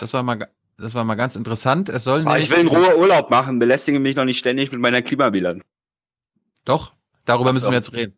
Das 0.00 0.12
war 0.12 0.22
mal, 0.22 0.48
das 0.78 0.94
war 0.94 1.04
mal 1.04 1.14
ganz 1.14 1.36
interessant. 1.36 1.88
Es 1.88 2.04
soll 2.04 2.26
Ah, 2.26 2.38
ich 2.38 2.50
will 2.50 2.58
in 2.58 2.68
Ruhe 2.68 2.98
Urlaub 2.98 3.30
machen, 3.30 3.58
belästige 3.58 3.98
mich 3.98 4.16
noch 4.16 4.24
nicht 4.24 4.38
ständig 4.38 4.72
mit 4.72 4.80
meiner 4.80 5.02
Klimabilanz. 5.02 5.62
Doch, 6.64 6.92
darüber 7.24 7.50
Ach 7.50 7.54
müssen 7.54 7.70
wir 7.70 7.76
jetzt 7.78 7.92
reden. 7.92 8.16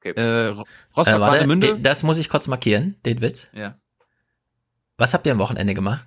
Okay. 0.00 0.10
Äh, 0.16 0.46
Ro- 0.48 0.62
Äh, 0.62 0.66
Rostock, 0.96 1.20
warte, 1.20 1.78
das 1.80 2.02
muss 2.02 2.18
ich 2.18 2.28
kurz 2.28 2.46
markieren, 2.46 2.96
den 3.06 3.20
Witz. 3.22 3.48
Ja. 3.54 3.78
Was 4.98 5.14
habt 5.14 5.26
ihr 5.26 5.32
am 5.32 5.38
Wochenende 5.38 5.74
gemacht? 5.74 6.06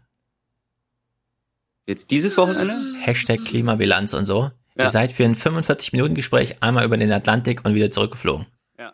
Jetzt 1.85 2.11
dieses 2.11 2.37
Wochenende? 2.37 2.75
Hashtag 3.01 3.43
Klimabilanz 3.45 4.13
und 4.13 4.25
so. 4.25 4.51
Ja. 4.75 4.85
Ihr 4.85 4.89
seid 4.89 5.11
für 5.11 5.23
ein 5.23 5.35
45-Minuten-Gespräch 5.35 6.61
einmal 6.61 6.85
über 6.85 6.97
den 6.97 7.11
Atlantik 7.11 7.65
und 7.65 7.73
wieder 7.73 7.89
zurückgeflogen. 7.91 8.45
Ja. 8.77 8.93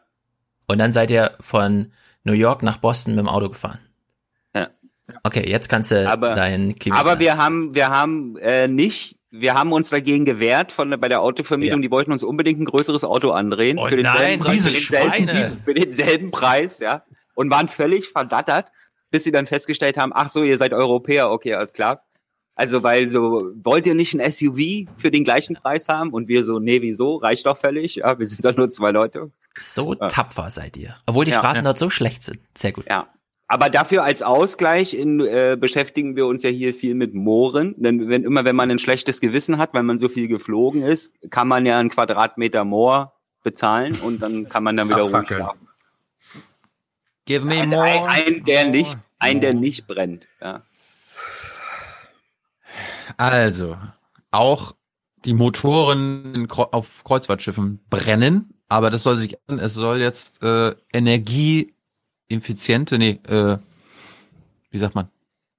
Und 0.68 0.78
dann 0.80 0.92
seid 0.92 1.12
ihr 1.12 1.36
von 1.42 1.92
New 2.24 2.34
York 2.34 2.64
nach 2.64 2.78
Boston 2.78 3.16
mit 3.16 3.20
dem 3.26 3.30
Auto 3.30 3.50
gefahren. 3.50 3.80
Ja. 5.10 5.16
Okay, 5.24 5.50
jetzt 5.50 5.68
kannst 5.70 5.92
du 5.92 6.10
Aber- 6.10 6.34
dein 6.36 6.76
Klimabilanz. 6.76 7.12
Aber 7.12 7.20
wir 7.20 7.38
haben, 7.38 7.76
wir 7.76 7.90
haben 7.90 8.38
äh, 8.38 8.68
nicht, 8.68 9.18
wir 9.32 9.54
haben 9.54 9.74
uns 9.74 9.90
dagegen 9.90 10.26
gewehrt 10.26 10.72
von 10.72 10.90
bei 11.00 11.10
der 11.10 11.22
Autovermietung. 11.22 11.82
Die 11.82 11.92
wollten 11.92 12.12
uns 12.12 12.24
unbedingt 12.24 12.60
ein 12.62 12.66
größeres 12.66 13.04
Auto 13.04 13.32
andrehen 13.32 13.78
Oh 13.80 13.88
für 13.88 13.96
nein, 13.98 14.40
denselben 14.40 14.44
Preis, 14.44 14.64
für 14.64 14.72
denselben, 14.72 15.62
für 15.66 15.74
denselben 15.74 16.32
Preis, 16.32 16.80
ja, 16.80 17.04
und 17.36 17.50
waren 17.50 17.68
völlig 17.68 18.08
verdattert, 18.10 18.68
bis 19.12 19.24
sie 19.26 19.32
dann 19.32 19.46
festgestellt 19.48 19.98
haben, 19.98 20.12
ach 20.16 20.30
so, 20.30 20.44
ihr 20.44 20.58
seid 20.58 20.72
Europäer, 20.74 21.32
okay, 21.32 21.54
alles 21.56 21.74
klar. 21.74 22.04
Also 22.56 22.84
weil 22.84 23.10
so 23.10 23.50
wollt 23.64 23.88
ihr 23.88 23.96
nicht 23.96 24.14
ein 24.14 24.32
SUV 24.32 24.88
für 24.98 25.10
den 25.10 25.24
gleichen 25.24 25.56
Preis 25.56 25.90
haben 25.90 26.12
und 26.12 26.28
wir 26.28 26.44
so 26.44 26.60
nee 26.60 26.84
wieso 26.84 27.16
reicht 27.16 27.48
doch 27.48 27.58
völlig 27.58 27.96
ja 27.96 28.20
wir 28.20 28.28
sind 28.28 28.46
doch 28.46 28.56
nur 28.56 28.70
zwei 28.70 28.92
Leute 28.92 29.32
So 29.60 29.96
tapfer 29.96 30.52
seid 30.52 30.78
ihr. 30.78 30.96
Obwohl 31.08 31.26
die 31.26 31.32
Ja. 31.32 31.40
Straßen 31.40 31.64
Ja. 31.64 31.70
dort 31.72 31.80
so 31.80 31.90
schlecht 31.90 32.22
sind. 32.22 32.38
Sehr 32.56 32.72
gut. 32.72 32.86
Ja. 32.88 33.08
Aber 33.54 33.70
dafür 33.70 34.04
als 34.04 34.24
Ausgleich 34.24 34.96
in, 34.96 35.20
äh, 35.20 35.56
beschäftigen 35.60 36.16
wir 36.16 36.26
uns 36.26 36.42
ja 36.42 36.50
hier 36.50 36.74
viel 36.74 36.96
mit 36.96 37.14
Mooren. 37.14 37.76
Denn 37.78 38.10
wenn 38.10 38.24
immer, 38.24 38.46
wenn 38.46 38.56
man 38.56 38.72
ein 38.72 38.80
schlechtes 38.80 39.22
Gewissen 39.22 39.60
hat, 39.60 39.76
weil 39.76 39.84
man 39.84 40.00
so 40.00 40.10
viel 40.10 40.28
geflogen 40.28 40.82
ist, 40.82 41.14
kann 41.30 41.48
man 41.48 41.64
ja 41.68 41.78
einen 41.78 41.90
Quadratmeter 41.90 42.66
Moor 42.66 43.14
bezahlen 43.44 43.96
und 44.02 44.24
dann 44.24 44.50
kann 44.50 44.64
man 44.64 44.76
dann 44.76 44.90
wieder 44.90 45.04
ruhig 45.04 45.28
schlafen. 45.28 45.68
Give 47.26 47.46
me 47.46 47.62
Ein, 47.62 47.70
more. 47.70 47.84
ein, 47.84 48.08
ein, 48.08 48.44
der 48.44 48.70
nicht, 48.70 48.98
ein, 49.20 49.40
der 49.40 49.54
nicht 49.54 49.86
brennt. 49.86 50.28
Ja. 50.42 50.62
Also, 53.18 53.78
auch 54.32 54.74
die 55.26 55.36
Motoren 55.36 56.48
auf 56.50 57.04
Kreuzfahrtschiffen 57.04 57.86
brennen, 57.92 58.56
aber 58.68 58.90
das 58.90 59.04
soll 59.04 59.18
sich 59.18 59.36
ändern. 59.48 59.64
Es 59.64 59.76
soll 59.76 60.00
jetzt 60.00 60.42
äh, 60.42 60.74
energieeffiziente, 62.30 62.98
nee, 62.98 63.20
äh, 63.28 63.58
wie 64.72 64.78
sagt 64.78 64.96
man? 64.96 65.08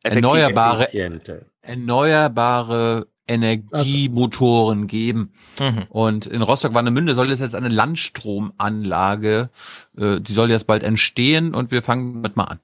Effektiv- 0.02 0.16
Erneuerbare, 0.24 0.82
Effiziente. 0.84 1.46
erneuerbare 1.62 3.06
Energiemotoren 3.26 4.86
geben. 4.86 5.32
Mhm. 5.58 5.84
Und 5.88 6.26
in 6.26 6.42
Rostock-Warnemünde 6.42 7.14
soll 7.14 7.30
es 7.30 7.40
jetzt 7.40 7.54
eine 7.54 7.68
Landstromanlage, 7.70 9.48
äh, 9.96 10.20
die 10.20 10.32
soll 10.34 10.50
jetzt 10.50 10.66
bald 10.66 10.82
entstehen 10.82 11.54
und 11.54 11.70
wir 11.70 11.82
fangen 11.82 12.14
damit 12.22 12.36
mal 12.36 12.44
an. 12.44 12.60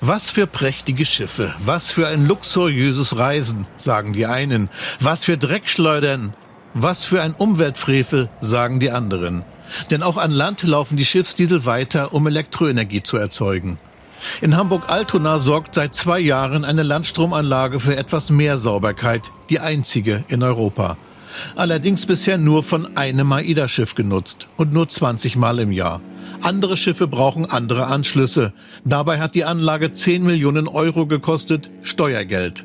Was 0.00 0.30
für 0.30 0.46
prächtige 0.46 1.06
Schiffe, 1.06 1.54
was 1.64 1.90
für 1.92 2.08
ein 2.08 2.26
luxuriöses 2.26 3.16
Reisen, 3.16 3.66
sagen 3.76 4.12
die 4.12 4.26
einen. 4.26 4.68
Was 5.00 5.24
für 5.24 5.36
Dreckschleudern, 5.36 6.34
was 6.74 7.04
für 7.04 7.22
ein 7.22 7.34
Umweltfrevel, 7.34 8.28
sagen 8.40 8.80
die 8.80 8.90
anderen. 8.90 9.44
Denn 9.90 10.02
auch 10.02 10.16
an 10.16 10.30
Land 10.30 10.62
laufen 10.62 10.96
die 10.96 11.04
Schiffsdiesel 11.04 11.64
weiter, 11.64 12.12
um 12.12 12.26
Elektroenergie 12.26 13.02
zu 13.02 13.16
erzeugen. 13.16 13.78
In 14.40 14.56
Hamburg-Altona 14.56 15.38
sorgt 15.40 15.74
seit 15.74 15.94
zwei 15.94 16.20
Jahren 16.20 16.64
eine 16.64 16.82
Landstromanlage 16.82 17.80
für 17.80 17.96
etwas 17.96 18.30
mehr 18.30 18.58
Sauberkeit, 18.58 19.30
die 19.50 19.60
einzige 19.60 20.24
in 20.28 20.42
Europa. 20.42 20.96
Allerdings 21.56 22.06
bisher 22.06 22.38
nur 22.38 22.62
von 22.62 22.96
einem 22.96 23.32
AIDA-Schiff 23.32 23.94
genutzt 23.94 24.46
und 24.56 24.72
nur 24.72 24.88
20 24.88 25.36
Mal 25.36 25.58
im 25.58 25.72
Jahr. 25.72 26.00
Andere 26.42 26.76
Schiffe 26.76 27.06
brauchen 27.06 27.46
andere 27.46 27.86
Anschlüsse. 27.86 28.52
Dabei 28.84 29.20
hat 29.20 29.34
die 29.34 29.44
Anlage 29.44 29.92
10 29.92 30.24
Millionen 30.24 30.68
Euro 30.68 31.06
gekostet, 31.06 31.70
Steuergeld. 31.82 32.64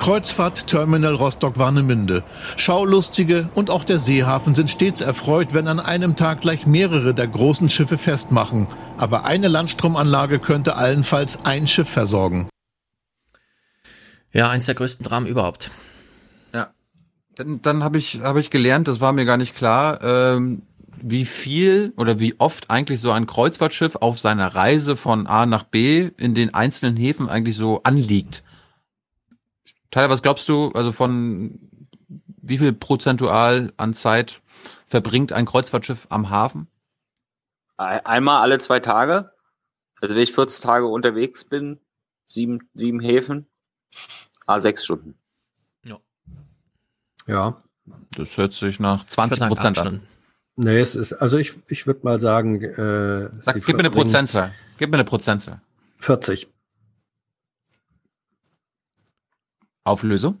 Kreuzfahrt 0.00 0.66
Terminal 0.66 1.14
Rostock-Warnemünde. 1.14 2.24
Schaulustige 2.56 3.50
und 3.54 3.68
auch 3.68 3.84
der 3.84 4.00
Seehafen 4.00 4.54
sind 4.54 4.70
stets 4.70 5.02
erfreut, 5.02 5.52
wenn 5.52 5.68
an 5.68 5.78
einem 5.78 6.16
Tag 6.16 6.40
gleich 6.40 6.64
mehrere 6.64 7.12
der 7.12 7.28
großen 7.28 7.68
Schiffe 7.68 7.98
festmachen. 7.98 8.66
Aber 8.96 9.26
eine 9.26 9.48
Landstromanlage 9.48 10.38
könnte 10.38 10.76
allenfalls 10.76 11.44
ein 11.44 11.68
Schiff 11.68 11.90
versorgen. 11.90 12.48
Ja, 14.32 14.48
eins 14.48 14.64
der 14.64 14.74
größten 14.74 15.04
Dramen 15.04 15.26
überhaupt. 15.26 15.70
Ja. 16.54 16.70
Dann, 17.34 17.60
dann 17.60 17.84
habe 17.84 17.98
ich, 17.98 18.20
hab 18.22 18.38
ich 18.38 18.48
gelernt, 18.48 18.88
das 18.88 19.02
war 19.02 19.12
mir 19.12 19.26
gar 19.26 19.36
nicht 19.36 19.54
klar, 19.54 20.02
ähm, 20.02 20.62
wie 21.02 21.26
viel 21.26 21.92
oder 21.98 22.18
wie 22.18 22.36
oft 22.38 22.70
eigentlich 22.70 23.00
so 23.00 23.10
ein 23.10 23.26
Kreuzfahrtschiff 23.26 23.96
auf 23.96 24.18
seiner 24.18 24.54
Reise 24.54 24.96
von 24.96 25.26
A 25.26 25.44
nach 25.44 25.64
B 25.64 26.08
in 26.16 26.34
den 26.34 26.54
einzelnen 26.54 26.96
Häfen 26.96 27.28
eigentlich 27.28 27.56
so 27.56 27.82
anliegt. 27.82 28.42
Tyler, 29.90 30.10
was 30.10 30.22
glaubst 30.22 30.48
du, 30.48 30.70
also 30.72 30.92
von 30.92 31.58
wie 32.42 32.58
viel 32.58 32.72
prozentual 32.72 33.72
an 33.76 33.94
Zeit 33.94 34.40
verbringt 34.86 35.32
ein 35.32 35.46
Kreuzfahrtschiff 35.46 36.06
am 36.10 36.30
Hafen? 36.30 36.68
Ein- 37.76 38.04
Einmal 38.06 38.40
alle 38.42 38.58
zwei 38.58 38.80
Tage. 38.80 39.32
Also 40.00 40.14
wenn 40.14 40.22
ich 40.22 40.32
14 40.32 40.62
Tage 40.62 40.86
unterwegs 40.86 41.44
bin, 41.44 41.78
sieben, 42.26 42.68
sieben 42.74 43.00
Häfen, 43.00 43.46
ah, 44.46 44.60
sechs 44.60 44.84
Stunden. 44.84 45.14
Ja. 47.26 47.62
Das 48.16 48.36
hört 48.36 48.54
sich 48.54 48.80
nach 48.80 49.06
20 49.06 49.38
sagen, 49.38 49.54
Prozent 49.54 49.78
an. 49.78 50.02
Nee, 50.56 50.80
es 50.80 50.96
ist, 50.96 51.12
also 51.12 51.38
ich, 51.38 51.58
ich 51.68 51.86
würde 51.86 52.00
mal 52.02 52.18
sagen, 52.18 52.60
äh, 52.62 53.30
Sag, 53.42 53.54
sie 53.54 53.60
gib 53.60 53.76
mir 53.76 53.80
eine 53.80 53.90
Prozentzahl. 53.90 54.52
Gib 54.78 54.90
mir 54.90 54.96
eine 54.96 55.04
Prozentzahl. 55.04 55.60
40. 55.98 56.48
Auflösung? 59.90 60.36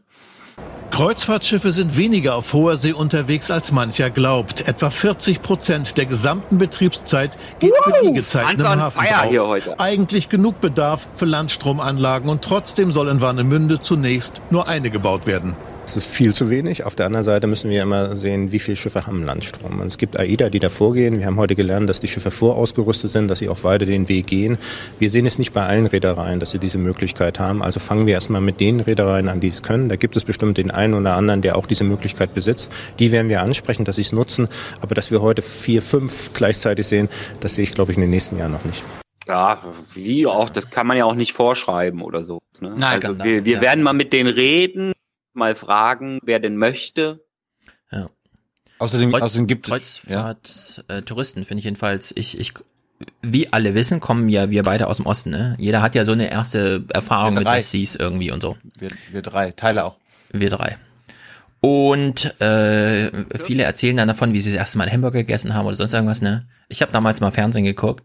Kreuzfahrtschiffe 0.90 1.72
sind 1.72 1.96
weniger 1.96 2.34
auf 2.34 2.52
hoher 2.52 2.76
See 2.76 2.92
unterwegs, 2.92 3.50
als 3.50 3.72
mancher 3.72 4.10
glaubt. 4.10 4.68
Etwa 4.68 4.90
40 4.90 5.40
Prozent 5.40 5.96
der 5.96 6.04
gesamten 6.04 6.58
Betriebszeit 6.58 7.30
geht 7.58 7.72
für 7.84 8.04
Liegezeiten 8.04 8.60
im 8.60 8.66
Hafen 8.66 8.98
drauf. 8.98 9.30
hier 9.30 9.46
heute. 9.46 9.78
Eigentlich 9.78 10.28
genug 10.28 10.60
Bedarf 10.60 11.06
für 11.16 11.24
Landstromanlagen 11.24 12.28
und 12.28 12.42
trotzdem 12.42 12.92
soll 12.92 13.08
in 13.08 13.20
Warnemünde 13.20 13.80
zunächst 13.80 14.42
nur 14.50 14.68
eine 14.68 14.90
gebaut 14.90 15.26
werden. 15.26 15.56
Es 15.90 15.96
ist 15.96 16.06
viel 16.06 16.32
zu 16.32 16.50
wenig. 16.50 16.86
Auf 16.86 16.94
der 16.94 17.06
anderen 17.06 17.24
Seite 17.24 17.48
müssen 17.48 17.68
wir 17.68 17.82
immer 17.82 18.14
sehen, 18.14 18.52
wie 18.52 18.60
viele 18.60 18.76
Schiffe 18.76 19.08
haben 19.08 19.24
Landstrom. 19.24 19.80
Und 19.80 19.88
es 19.88 19.98
gibt 19.98 20.20
AIDA, 20.20 20.48
die 20.48 20.60
da 20.60 20.68
vorgehen. 20.68 21.18
Wir 21.18 21.26
haben 21.26 21.36
heute 21.36 21.56
gelernt, 21.56 21.90
dass 21.90 21.98
die 21.98 22.06
Schiffe 22.06 22.30
vorausgerüstet 22.30 23.10
sind, 23.10 23.26
dass 23.26 23.40
sie 23.40 23.48
auch 23.48 23.64
weiter 23.64 23.86
den 23.86 24.08
Weg 24.08 24.28
gehen. 24.28 24.56
Wir 25.00 25.10
sehen 25.10 25.26
es 25.26 25.40
nicht 25.40 25.52
bei 25.52 25.66
allen 25.66 25.86
Reedereien, 25.86 26.38
dass 26.38 26.52
sie 26.52 26.60
diese 26.60 26.78
Möglichkeit 26.78 27.40
haben. 27.40 27.60
Also 27.60 27.80
fangen 27.80 28.06
wir 28.06 28.14
erstmal 28.14 28.40
mit 28.40 28.60
den 28.60 28.78
Reedereien 28.78 29.28
an, 29.28 29.40
die 29.40 29.48
es 29.48 29.64
können. 29.64 29.88
Da 29.88 29.96
gibt 29.96 30.14
es 30.16 30.22
bestimmt 30.22 30.58
den 30.58 30.70
einen 30.70 30.94
oder 30.94 31.16
anderen, 31.16 31.42
der 31.42 31.56
auch 31.56 31.66
diese 31.66 31.82
Möglichkeit 31.82 32.34
besitzt. 32.34 32.70
Die 33.00 33.10
werden 33.10 33.28
wir 33.28 33.42
ansprechen, 33.42 33.84
dass 33.84 33.96
sie 33.96 34.02
es 34.02 34.12
nutzen. 34.12 34.46
Aber 34.80 34.94
dass 34.94 35.10
wir 35.10 35.20
heute 35.22 35.42
vier, 35.42 35.82
fünf 35.82 36.32
gleichzeitig 36.34 36.86
sehen, 36.86 37.08
das 37.40 37.56
sehe 37.56 37.64
ich, 37.64 37.74
glaube 37.74 37.90
ich, 37.90 37.98
in 37.98 38.02
den 38.02 38.10
nächsten 38.10 38.38
Jahren 38.38 38.52
noch 38.52 38.64
nicht. 38.64 38.84
Ja, 39.26 39.60
wie 39.94 40.24
auch, 40.28 40.50
das 40.50 40.70
kann 40.70 40.86
man 40.86 40.96
ja 40.96 41.04
auch 41.04 41.16
nicht 41.16 41.32
vorschreiben 41.32 42.00
oder 42.00 42.24
so. 42.24 42.38
Ne? 42.60 42.74
Nein, 42.76 43.02
also 43.02 43.08
kann- 43.08 43.24
wir, 43.24 43.44
wir 43.44 43.56
ja. 43.56 43.60
werden 43.60 43.82
mal 43.82 43.92
mit 43.92 44.12
denen 44.12 44.32
reden, 44.32 44.92
mal 45.34 45.54
fragen, 45.54 46.18
wer 46.22 46.38
denn 46.38 46.56
möchte. 46.56 47.24
Ja. 47.90 48.10
Außerdem, 48.78 49.10
Kreuz, 49.10 49.22
außerdem 49.22 49.46
gibt 49.46 49.66
Kreuzfahrt, 49.66 50.84
äh, 50.88 51.02
Touristen 51.02 51.44
finde 51.44 51.58
ich 51.58 51.64
jedenfalls, 51.64 52.12
ich, 52.16 52.38
ich, 52.38 52.54
wie 53.20 53.52
alle 53.52 53.74
wissen, 53.74 54.00
kommen 54.00 54.28
ja 54.28 54.50
wir 54.50 54.62
beide 54.62 54.86
aus 54.86 54.96
dem 54.96 55.06
Osten, 55.06 55.30
ne? 55.30 55.54
Jeder 55.58 55.82
hat 55.82 55.94
ja 55.94 56.04
so 56.04 56.12
eine 56.12 56.30
erste 56.30 56.84
Erfahrung 56.88 57.34
Wir 57.34 57.40
mit 57.40 57.46
drei. 57.46 57.58
Westies 57.58 57.96
irgendwie 57.96 58.30
und 58.30 58.40
so. 58.40 58.56
Wir, 58.78 58.88
wir 59.10 59.22
drei, 59.22 59.50
Tyler 59.50 59.84
auch. 59.84 59.96
Wir 60.32 60.50
drei. 60.50 60.78
Und 61.60 62.40
äh, 62.40 63.10
viele 63.44 63.64
erzählen 63.64 63.96
dann 63.98 64.08
davon, 64.08 64.32
wie 64.32 64.40
sie 64.40 64.50
das 64.50 64.58
erste 64.58 64.78
Mal 64.78 64.84
einen 64.84 64.94
Hamburger 64.94 65.18
gegessen 65.18 65.54
haben 65.54 65.66
oder 65.66 65.76
sonst 65.76 65.92
irgendwas, 65.92 66.22
ne? 66.22 66.48
Ich 66.68 66.80
habe 66.80 66.90
damals 66.92 67.20
mal 67.20 67.32
Fernsehen 67.32 67.64
geguckt 67.64 68.02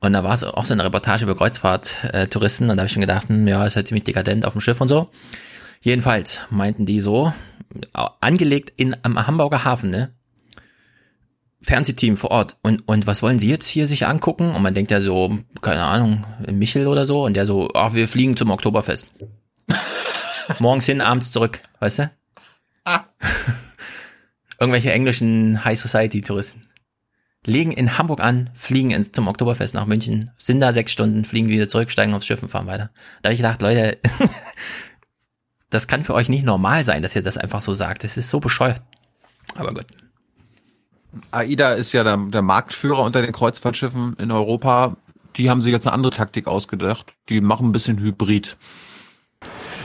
Und 0.00 0.12
da 0.12 0.24
war 0.24 0.34
es 0.34 0.44
auch 0.44 0.64
so 0.64 0.74
eine 0.74 0.84
Reportage 0.84 1.24
über 1.24 1.36
Kreuzfahrt-Touristen 1.36 2.70
und 2.70 2.76
da 2.76 2.82
habe 2.82 2.86
ich 2.86 2.92
schon 2.92 3.00
gedacht, 3.00 3.28
hm, 3.28 3.46
ja, 3.46 3.64
ist 3.64 3.76
halt 3.76 3.88
ziemlich 3.88 4.04
dekadent 4.04 4.44
auf 4.44 4.52
dem 4.52 4.60
Schiff 4.60 4.80
und 4.80 4.88
so. 4.88 5.10
Jedenfalls 5.80 6.40
meinten 6.50 6.86
die 6.86 7.00
so, 7.00 7.32
angelegt 8.20 8.72
in 8.76 8.96
am 9.02 9.26
Hamburger 9.26 9.64
Hafen, 9.64 9.90
ne? 9.90 10.12
Fernsehteam 11.60 12.16
vor 12.16 12.30
Ort. 12.30 12.56
Und, 12.62 12.86
und 12.86 13.06
was 13.06 13.22
wollen 13.22 13.38
Sie 13.38 13.48
jetzt 13.48 13.66
hier 13.66 13.86
sich 13.86 14.06
angucken? 14.06 14.54
Und 14.54 14.62
man 14.62 14.74
denkt 14.74 14.90
ja 14.90 15.00
so, 15.00 15.38
keine 15.60 15.82
Ahnung, 15.82 16.24
Michel 16.50 16.86
oder 16.86 17.04
so. 17.04 17.24
Und 17.24 17.34
der 17.34 17.46
so, 17.46 17.68
ach, 17.74 17.94
wir 17.94 18.06
fliegen 18.06 18.36
zum 18.36 18.50
Oktoberfest. 18.50 19.10
Morgens 20.60 20.86
hin, 20.86 21.00
abends 21.00 21.30
zurück, 21.30 21.60
weißt 21.80 21.98
du? 21.98 22.10
Irgendwelche 24.60 24.92
englischen 24.92 25.64
High 25.64 25.78
Society 25.78 26.22
Touristen. 26.22 26.62
Legen 27.44 27.72
in 27.72 27.96
Hamburg 27.98 28.20
an, 28.20 28.50
fliegen 28.54 28.90
ins, 28.90 29.12
zum 29.12 29.28
Oktoberfest 29.28 29.74
nach 29.74 29.86
München, 29.86 30.30
sind 30.36 30.60
da 30.60 30.72
sechs 30.72 30.92
Stunden, 30.92 31.24
fliegen 31.24 31.48
wieder 31.48 31.68
zurück, 31.68 31.90
steigen 31.90 32.12
aufs 32.12 32.26
Schiff 32.26 32.42
und 32.42 32.48
fahren 32.48 32.66
weiter. 32.66 32.90
Da 33.22 33.28
habe 33.28 33.34
ich 33.34 33.38
gedacht, 33.38 33.62
Leute, 33.62 33.98
das 35.70 35.86
kann 35.86 36.04
für 36.04 36.14
euch 36.14 36.28
nicht 36.28 36.44
normal 36.44 36.84
sein, 36.84 37.02
dass 37.02 37.14
ihr 37.14 37.22
das 37.22 37.38
einfach 37.38 37.60
so 37.60 37.74
sagt. 37.74 38.04
Das 38.04 38.16
ist 38.16 38.30
so 38.30 38.40
bescheuert. 38.40 38.82
Aber 39.54 39.74
gut. 39.74 39.86
AIDA 41.30 41.72
ist 41.72 41.92
ja 41.92 42.04
der, 42.04 42.16
der 42.16 42.42
Marktführer 42.42 43.02
unter 43.02 43.22
den 43.22 43.32
Kreuzfahrtschiffen 43.32 44.16
in 44.18 44.30
Europa. 44.30 44.96
Die 45.36 45.50
haben 45.50 45.60
sich 45.60 45.72
jetzt 45.72 45.86
eine 45.86 45.94
andere 45.94 46.12
Taktik 46.12 46.46
ausgedacht. 46.46 47.14
Die 47.28 47.40
machen 47.40 47.68
ein 47.68 47.72
bisschen 47.72 47.98
Hybrid. 47.98 48.56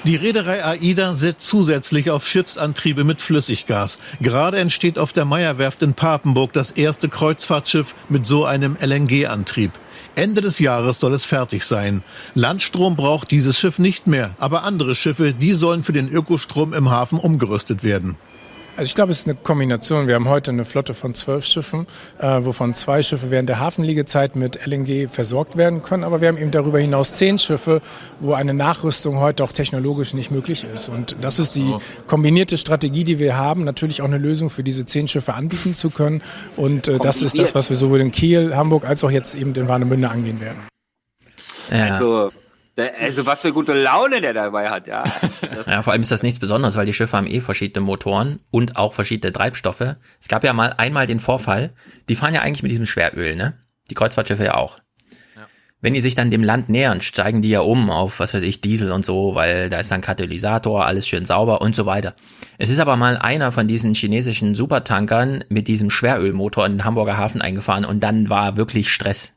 Die 0.06 0.18
Reederei 0.18 0.66
AIDA 0.66 1.14
setzt 1.14 1.48
zusätzlich 1.48 2.12
auf 2.12 2.28
Schiffsantriebe 2.28 3.06
mit 3.06 3.22
Flüssiggas. 3.22 4.00
Gerade 4.20 4.60
entsteht 4.60 5.00
auf 5.00 5.14
der 5.14 5.24
Meierwerft 5.24 5.82
in 5.82 5.94
Papenburg 5.94 6.52
das 6.52 6.72
erste 6.72 7.08
Kreuzfahrtschiff 7.08 7.96
mit 8.10 8.26
so 8.26 8.44
einem 8.44 8.76
LNG-Antrieb. 8.82 9.72
Ende 10.16 10.42
des 10.42 10.60
Jahres 10.60 11.00
soll 11.00 11.14
es 11.14 11.26
fertig 11.26 11.64
sein. 11.66 12.04
Landstrom 12.36 12.96
braucht 12.96 13.32
dieses 13.32 13.60
Schiff 13.60 13.80
nicht 13.80 14.06
mehr, 14.06 14.36
aber 14.38 14.64
andere 14.64 14.94
Schiffe, 14.94 15.34
die 15.34 15.54
sollen 15.54 15.84
für 15.84 15.94
den 15.94 16.08
Ökostrom 16.08 16.74
im 16.74 16.90
Hafen 16.92 17.18
umgerüstet 17.18 17.84
werden. 17.84 18.16
Also 18.76 18.90
ich 18.90 18.96
glaube, 18.96 19.12
es 19.12 19.20
ist 19.20 19.28
eine 19.28 19.36
Kombination. 19.36 20.08
Wir 20.08 20.16
haben 20.16 20.28
heute 20.28 20.50
eine 20.50 20.66
Flotte 20.66 20.96
von 20.96 21.14
zwölf 21.14 21.46
Schiffen, 21.46 21.86
äh, 22.18 22.44
wovon 22.44 22.74
zwei 22.74 23.04
Schiffe 23.04 23.30
während 23.30 23.48
der 23.48 23.60
Hafenliegezeit 23.60 24.36
mit 24.36 24.66
LNG 24.66 25.08
versorgt 25.10 25.58
werden 25.58 25.84
können. 25.84 26.04
Aber 26.04 26.22
wir 26.22 26.28
haben 26.28 26.40
eben 26.40 26.50
darüber 26.50 26.80
hinaus 26.80 27.14
zehn 27.14 27.38
Schiffe, 27.38 27.82
wo 28.20 28.34
eine 28.34 28.56
Nachrüstung 28.56 29.20
heute 29.20 29.44
auch 29.44 29.52
technologisch 29.52 30.16
nicht 30.16 30.32
möglich 30.32 30.66
ist. 30.74 30.90
Und 30.90 31.16
das 31.22 31.38
ist 31.38 31.54
die 31.56 31.76
kombinierte 32.08 32.58
Strategie, 32.58 33.04
die 33.04 33.20
wir 33.20 33.38
haben, 33.38 33.64
natürlich 33.64 34.02
auch 34.02 34.08
eine 34.08 34.18
Lösung 34.18 34.50
für 34.50 34.64
diese 34.64 34.88
zehn 34.88 35.08
Schiffe 35.08 35.36
anbieten 35.36 35.76
zu 35.76 35.92
können. 35.92 36.24
Und 36.56 36.88
äh, 36.88 36.98
das 36.98 37.22
ist 37.22 37.38
das, 37.38 37.54
was 37.54 37.70
wir 37.70 37.78
sowohl 37.78 38.02
in 38.02 38.12
Kiel, 38.12 38.56
Hamburg 38.56 38.86
als 38.86 39.04
auch 39.04 39.12
jetzt 39.12 39.36
eben 39.36 39.54
in 39.54 39.68
Warnemünde 39.68 40.10
angehen 40.10 40.42
werden. 40.42 40.58
Ja. 41.70 41.94
Also, 41.94 42.32
also 42.76 43.26
was 43.26 43.42
für 43.42 43.54
gute 43.54 43.74
Laune 43.74 44.20
der 44.22 44.34
dabei 44.34 44.70
hat, 44.70 44.88
ja. 44.88 45.06
Ja, 45.68 45.84
vor 45.84 45.94
allem 45.94 46.02
ist 46.02 46.12
das 46.12 46.24
nichts 46.24 46.40
Besonderes, 46.40 46.76
weil 46.76 46.86
die 46.86 46.94
Schiffe 46.94 47.16
haben 47.16 47.28
eh 47.28 47.42
verschiedene 47.42 47.86
Motoren 47.86 48.40
und 48.52 48.78
auch 48.78 48.94
verschiedene 48.94 49.32
Treibstoffe. 49.32 49.96
Es 50.20 50.28
gab 50.28 50.44
ja 50.44 50.54
mal 50.54 50.74
einmal 50.78 51.06
den 51.08 51.20
Vorfall, 51.20 51.74
die 52.10 52.16
fahren 52.16 52.34
ja 52.34 52.42
eigentlich 52.42 52.64
mit 52.64 52.72
diesem 52.72 52.86
Schweröl, 52.86 53.36
ne? 53.36 53.60
Die 53.90 53.96
Kreuzfahrtschiffe 53.96 54.46
ja 54.46 54.56
auch. 54.56 54.80
Wenn 55.84 55.94
die 55.94 56.00
sich 56.00 56.16
dann 56.16 56.32
dem 56.32 56.46
Land 56.46 56.70
nähern, 56.70 57.02
steigen 57.02 57.42
die 57.42 57.50
ja 57.50 57.60
um 57.60 57.90
auf, 57.90 58.22
was 58.22 58.34
weiß 58.34 58.44
ich, 58.44 58.62
Diesel 58.62 58.90
und 58.90 59.06
so, 59.06 59.36
weil 59.36 59.70
da 59.70 59.82
ist 59.82 59.92
dann 59.92 60.00
Katalysator, 60.00 60.86
alles 60.86 61.06
schön 61.06 61.26
sauber 61.26 61.60
und 61.60 61.76
so 61.76 61.86
weiter. 61.86 62.16
Es 62.58 62.70
ist 62.70 62.80
aber 62.80 62.96
mal 62.96 63.18
einer 63.18 63.52
von 63.52 63.68
diesen 63.68 63.94
chinesischen 63.94 64.56
Supertankern 64.56 65.44
mit 65.50 65.68
diesem 65.68 65.90
Schwerölmotor 65.90 66.66
in 66.66 66.72
den 66.72 66.86
Hamburger 66.86 67.18
Hafen 67.18 67.42
eingefahren 67.42 67.84
und 67.84 68.00
dann 68.00 68.30
war 68.30 68.56
wirklich 68.56 68.94
Stress. 68.94 69.34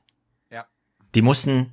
Ja. 0.49 0.67
Die 1.17 1.23
mussten 1.23 1.73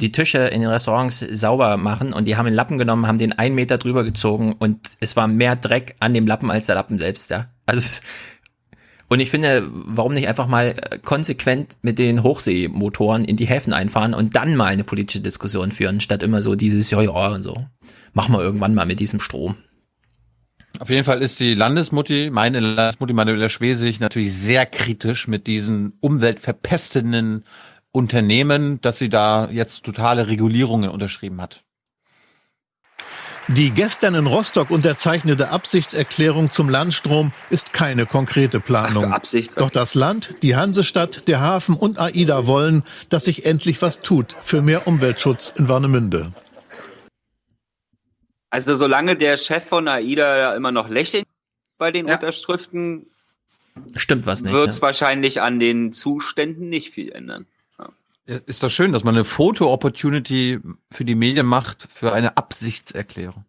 die 0.00 0.12
Tische 0.12 0.38
in 0.38 0.60
den 0.60 0.70
Restaurants 0.70 1.20
sauber 1.20 1.76
machen 1.76 2.12
und 2.12 2.26
die 2.26 2.36
haben 2.36 2.46
den 2.46 2.54
Lappen 2.54 2.78
genommen, 2.78 3.06
haben 3.06 3.18
den 3.18 3.32
einen 3.32 3.54
Meter 3.54 3.78
drüber 3.78 4.04
gezogen 4.04 4.54
und 4.58 4.80
es 5.00 5.16
war 5.16 5.28
mehr 5.28 5.56
Dreck 5.56 5.94
an 6.00 6.14
dem 6.14 6.26
Lappen 6.26 6.50
als 6.50 6.66
der 6.66 6.74
Lappen 6.74 6.98
selbst, 6.98 7.30
ja. 7.30 7.46
Also 7.66 8.00
und 9.12 9.18
ich 9.18 9.30
finde, 9.30 9.66
warum 9.68 10.14
nicht 10.14 10.28
einfach 10.28 10.46
mal 10.46 10.72
konsequent 11.04 11.76
mit 11.82 11.98
den 11.98 12.22
Hochseemotoren 12.22 13.24
in 13.24 13.36
die 13.36 13.46
Häfen 13.46 13.72
einfahren 13.72 14.14
und 14.14 14.36
dann 14.36 14.54
mal 14.54 14.66
eine 14.66 14.84
politische 14.84 15.20
Diskussion 15.20 15.72
führen, 15.72 16.00
statt 16.00 16.22
immer 16.22 16.42
so 16.42 16.54
dieses 16.54 16.92
ja 16.92 17.00
und 17.00 17.42
so. 17.42 17.66
Machen 18.12 18.32
wir 18.32 18.40
irgendwann 18.40 18.72
mal 18.72 18.86
mit 18.86 19.00
diesem 19.00 19.18
Strom. 19.18 19.56
Auf 20.78 20.90
jeden 20.90 21.02
Fall 21.02 21.22
ist 21.22 21.40
die 21.40 21.54
Landesmutti, 21.54 22.30
meine 22.32 22.60
Landesmutti 22.60 23.12
Manuela 23.12 23.48
Schwesig, 23.48 23.98
natürlich 23.98 24.32
sehr 24.32 24.64
kritisch 24.64 25.26
mit 25.26 25.48
diesen 25.48 25.94
umweltverpestenden 25.98 27.44
Unternehmen, 27.92 28.80
dass 28.80 28.98
sie 28.98 29.08
da 29.08 29.48
jetzt 29.50 29.84
totale 29.84 30.28
Regulierungen 30.28 30.90
unterschrieben 30.90 31.40
hat. 31.40 31.64
Die 33.48 33.72
gestern 33.72 34.14
in 34.14 34.26
Rostock 34.26 34.70
unterzeichnete 34.70 35.48
Absichtserklärung 35.48 36.52
zum 36.52 36.68
Landstrom 36.68 37.32
ist 37.48 37.72
keine 37.72 38.06
konkrete 38.06 38.60
Planung. 38.60 39.12
Ach, 39.12 39.22
Doch 39.56 39.70
das 39.70 39.96
Land, 39.96 40.36
die 40.42 40.54
Hansestadt, 40.54 41.26
der 41.26 41.40
Hafen 41.40 41.74
und 41.74 41.98
AIDA 41.98 42.46
wollen, 42.46 42.84
dass 43.08 43.24
sich 43.24 43.46
endlich 43.46 43.82
was 43.82 44.02
tut 44.02 44.36
für 44.40 44.62
mehr 44.62 44.86
Umweltschutz 44.86 45.52
in 45.56 45.68
Warnemünde. 45.68 46.32
Also 48.50 48.76
solange 48.76 49.16
der 49.16 49.36
Chef 49.36 49.64
von 49.64 49.88
AIDA 49.88 50.54
immer 50.54 50.70
noch 50.70 50.88
lächelt 50.88 51.24
bei 51.76 51.90
den 51.90 52.06
Unterschriften, 52.06 53.06
Stimmt 53.96 54.26
was 54.26 54.42
nicht. 54.42 54.52
wird 54.52 54.68
es 54.68 54.76
ne? 54.76 54.82
wahrscheinlich 54.82 55.40
an 55.40 55.58
den 55.58 55.92
Zuständen 55.92 56.68
nicht 56.68 56.92
viel 56.92 57.10
ändern. 57.10 57.46
Ist 58.26 58.62
doch 58.62 58.70
schön, 58.70 58.92
dass 58.92 59.02
man 59.02 59.14
eine 59.14 59.24
Foto-Opportunity 59.24 60.60
für 60.92 61.04
die 61.04 61.14
Medien 61.14 61.46
macht 61.46 61.88
für 61.90 62.12
eine 62.12 62.36
Absichtserklärung. 62.36 63.44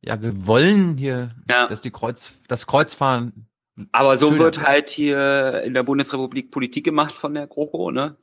Ja, 0.00 0.20
wir 0.20 0.46
wollen 0.46 0.96
hier, 0.96 1.36
dass 1.46 1.82
die 1.82 1.92
Kreuz, 1.92 2.32
das 2.48 2.66
Kreuzfahren. 2.66 3.46
Aber 3.92 4.18
so 4.18 4.38
wird 4.38 4.66
halt 4.66 4.90
hier 4.90 5.62
in 5.64 5.74
der 5.74 5.84
Bundesrepublik 5.84 6.50
Politik 6.50 6.84
gemacht 6.84 7.14
von 7.14 7.34
der 7.34 7.46
GroKo, 7.46 7.90
ne? 7.90 8.16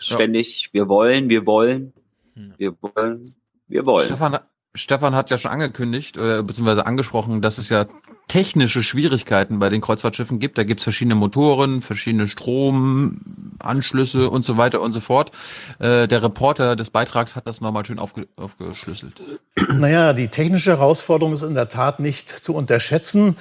Ständig, 0.00 0.70
wir 0.72 0.88
wollen, 0.88 1.28
wir 1.28 1.46
wollen, 1.46 1.92
wir 2.34 2.74
wollen, 2.80 3.36
wir 3.68 3.86
wollen. 3.86 4.06
Stefan, 4.06 4.38
Stefan 4.74 5.14
hat 5.14 5.30
ja 5.30 5.38
schon 5.38 5.50
angekündigt, 5.50 6.16
oder 6.16 6.42
beziehungsweise 6.42 6.86
angesprochen, 6.86 7.42
dass 7.42 7.58
es 7.58 7.68
ja 7.70 7.86
technische 8.28 8.84
Schwierigkeiten 8.84 9.58
bei 9.58 9.68
den 9.68 9.80
Kreuzfahrtschiffen 9.80 10.38
gibt. 10.38 10.56
Da 10.56 10.62
gibt 10.62 10.78
es 10.78 10.84
verschiedene 10.84 11.16
Motoren, 11.16 11.82
verschiedene 11.82 12.28
Stromanschlüsse 12.28 14.30
und 14.30 14.44
so 14.44 14.56
weiter 14.56 14.80
und 14.80 14.92
so 14.92 15.00
fort. 15.00 15.32
Äh, 15.80 16.06
der 16.06 16.22
Reporter 16.22 16.76
des 16.76 16.90
Beitrags 16.90 17.34
hat 17.34 17.48
das 17.48 17.60
nochmal 17.60 17.84
schön 17.84 17.98
aufge 17.98 18.28
aufgeschlüsselt. 18.36 19.20
Naja, 19.72 20.12
die 20.12 20.28
technische 20.28 20.70
Herausforderung 20.70 21.34
ist 21.34 21.42
in 21.42 21.54
der 21.54 21.68
Tat 21.68 21.98
nicht 21.98 22.28
zu 22.28 22.54
unterschätzen. 22.54 23.36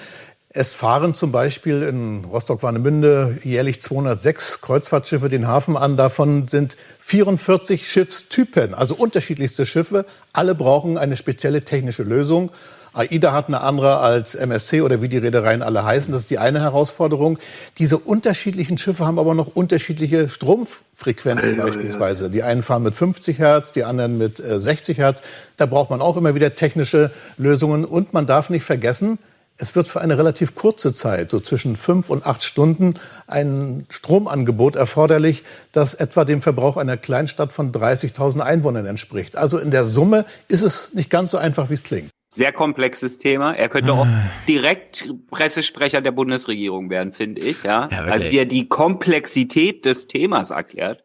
Es 0.52 0.74
fahren 0.74 1.14
zum 1.14 1.32
Beispiel 1.32 1.84
in 1.84 2.26
Rostock-Warnemünde 2.26 3.38
jährlich 3.44 3.84
206 3.84 4.61
Kreuzfahrtschiffe 4.61 5.30
den 5.30 5.45
Hafen 5.45 5.78
an. 5.78 5.95
Davon 5.95 6.48
sind 6.48 6.76
44 6.98 7.88
Schiffstypen, 7.88 8.74
also 8.74 8.95
unterschiedlichste 8.95 9.68
Schiffe. 9.68 10.08
Alle 10.34 10.56
brauchen 10.56 10.98
eine 10.98 11.18
spezielle 11.18 11.66
technische 11.66 12.02
Lösung. 12.02 12.50
AIDA 12.94 13.32
hat 13.32 13.50
eine 13.50 13.61
andere 13.61 14.00
als 14.00 14.34
MSC 14.34 14.82
oder 14.82 15.03
wie 15.03 15.08
die 15.10 15.19
Reedereien 15.19 15.61
alle 15.61 15.86
heißen. 15.86 16.11
Das 16.11 16.22
ist 16.22 16.32
die 16.32 16.40
eine 16.40 16.61
Herausforderung. 16.61 17.38
Diese 17.78 18.00
unterschiedlichen 18.00 18.80
Schiffe 18.80 19.06
haben 19.06 19.19
aber 19.19 19.36
noch 19.36 19.56
unterschiedliche 19.56 20.30
Stromfrequenzen 20.30 21.58
beispielsweise. 21.58 22.32
Die 22.32 22.42
einen 22.42 22.64
fahren 22.64 22.82
mit 22.82 22.95
50 22.95 23.38
Hertz, 23.38 23.72
die 23.72 23.84
anderen 23.84 24.18
mit 24.18 24.40
äh, 24.40 24.60
60 24.60 24.98
Hertz. 24.98 25.22
Da 25.58 25.68
braucht 25.68 25.92
man 25.92 26.02
auch 26.02 26.18
immer 26.18 26.34
wieder 26.34 26.56
technische 26.56 27.11
Lösungen. 27.38 27.86
Und 27.86 28.14
man 28.14 28.26
darf 28.26 28.50
nicht 28.50 28.64
vergessen, 28.64 29.19
es 29.61 29.75
wird 29.75 29.88
für 29.89 30.01
eine 30.01 30.17
relativ 30.17 30.55
kurze 30.55 30.93
Zeit, 30.93 31.29
so 31.29 31.39
zwischen 31.41 31.75
fünf 31.75 32.09
und 32.09 32.25
acht 32.25 32.43
Stunden, 32.43 32.93
ein 33.27 33.85
Stromangebot 33.89 34.75
erforderlich, 34.75 35.43
das 35.73 35.93
etwa 35.93 36.23
dem 36.25 36.41
Verbrauch 36.41 36.77
einer 36.77 36.97
Kleinstadt 36.97 37.51
von 37.51 37.71
30.000 37.71 38.39
Einwohnern 38.39 38.85
entspricht. 38.85 39.35
Also 39.35 39.57
in 39.59 39.69
der 39.71 39.83
Summe 39.83 40.25
ist 40.47 40.63
es 40.63 40.93
nicht 40.93 41.09
ganz 41.09 41.31
so 41.31 41.38
einfach, 41.38 41.69
wie 41.69 41.73
es 41.75 41.83
klingt. 41.83 42.09
Sehr 42.29 42.51
komplexes 42.51 43.17
Thema. 43.17 43.53
Er 43.53 43.69
könnte 43.69 43.91
auch 43.91 44.07
direkt 44.47 45.03
Pressesprecher 45.31 45.99
der 46.01 46.11
Bundesregierung 46.11 46.89
werden, 46.89 47.11
finde 47.11 47.41
ich, 47.41 47.63
ja. 47.63 47.89
Ja, 47.91 48.03
also 48.03 48.29
wie 48.31 48.38
er 48.38 48.45
die 48.45 48.69
Komplexität 48.69 49.83
des 49.85 50.07
Themas 50.07 50.51
erklärt. 50.51 51.03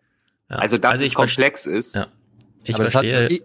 Also 0.49 0.79
dass 0.79 0.93
Also 0.93 1.05
es 1.07 1.15
komplex 1.15 1.67
ist. 1.67 1.95
Ja. 1.97 2.07
Ich 2.63 2.75
Aber 2.75 2.85
das 2.85 2.95
hat- 2.95 3.05
verstehe. 3.05 3.41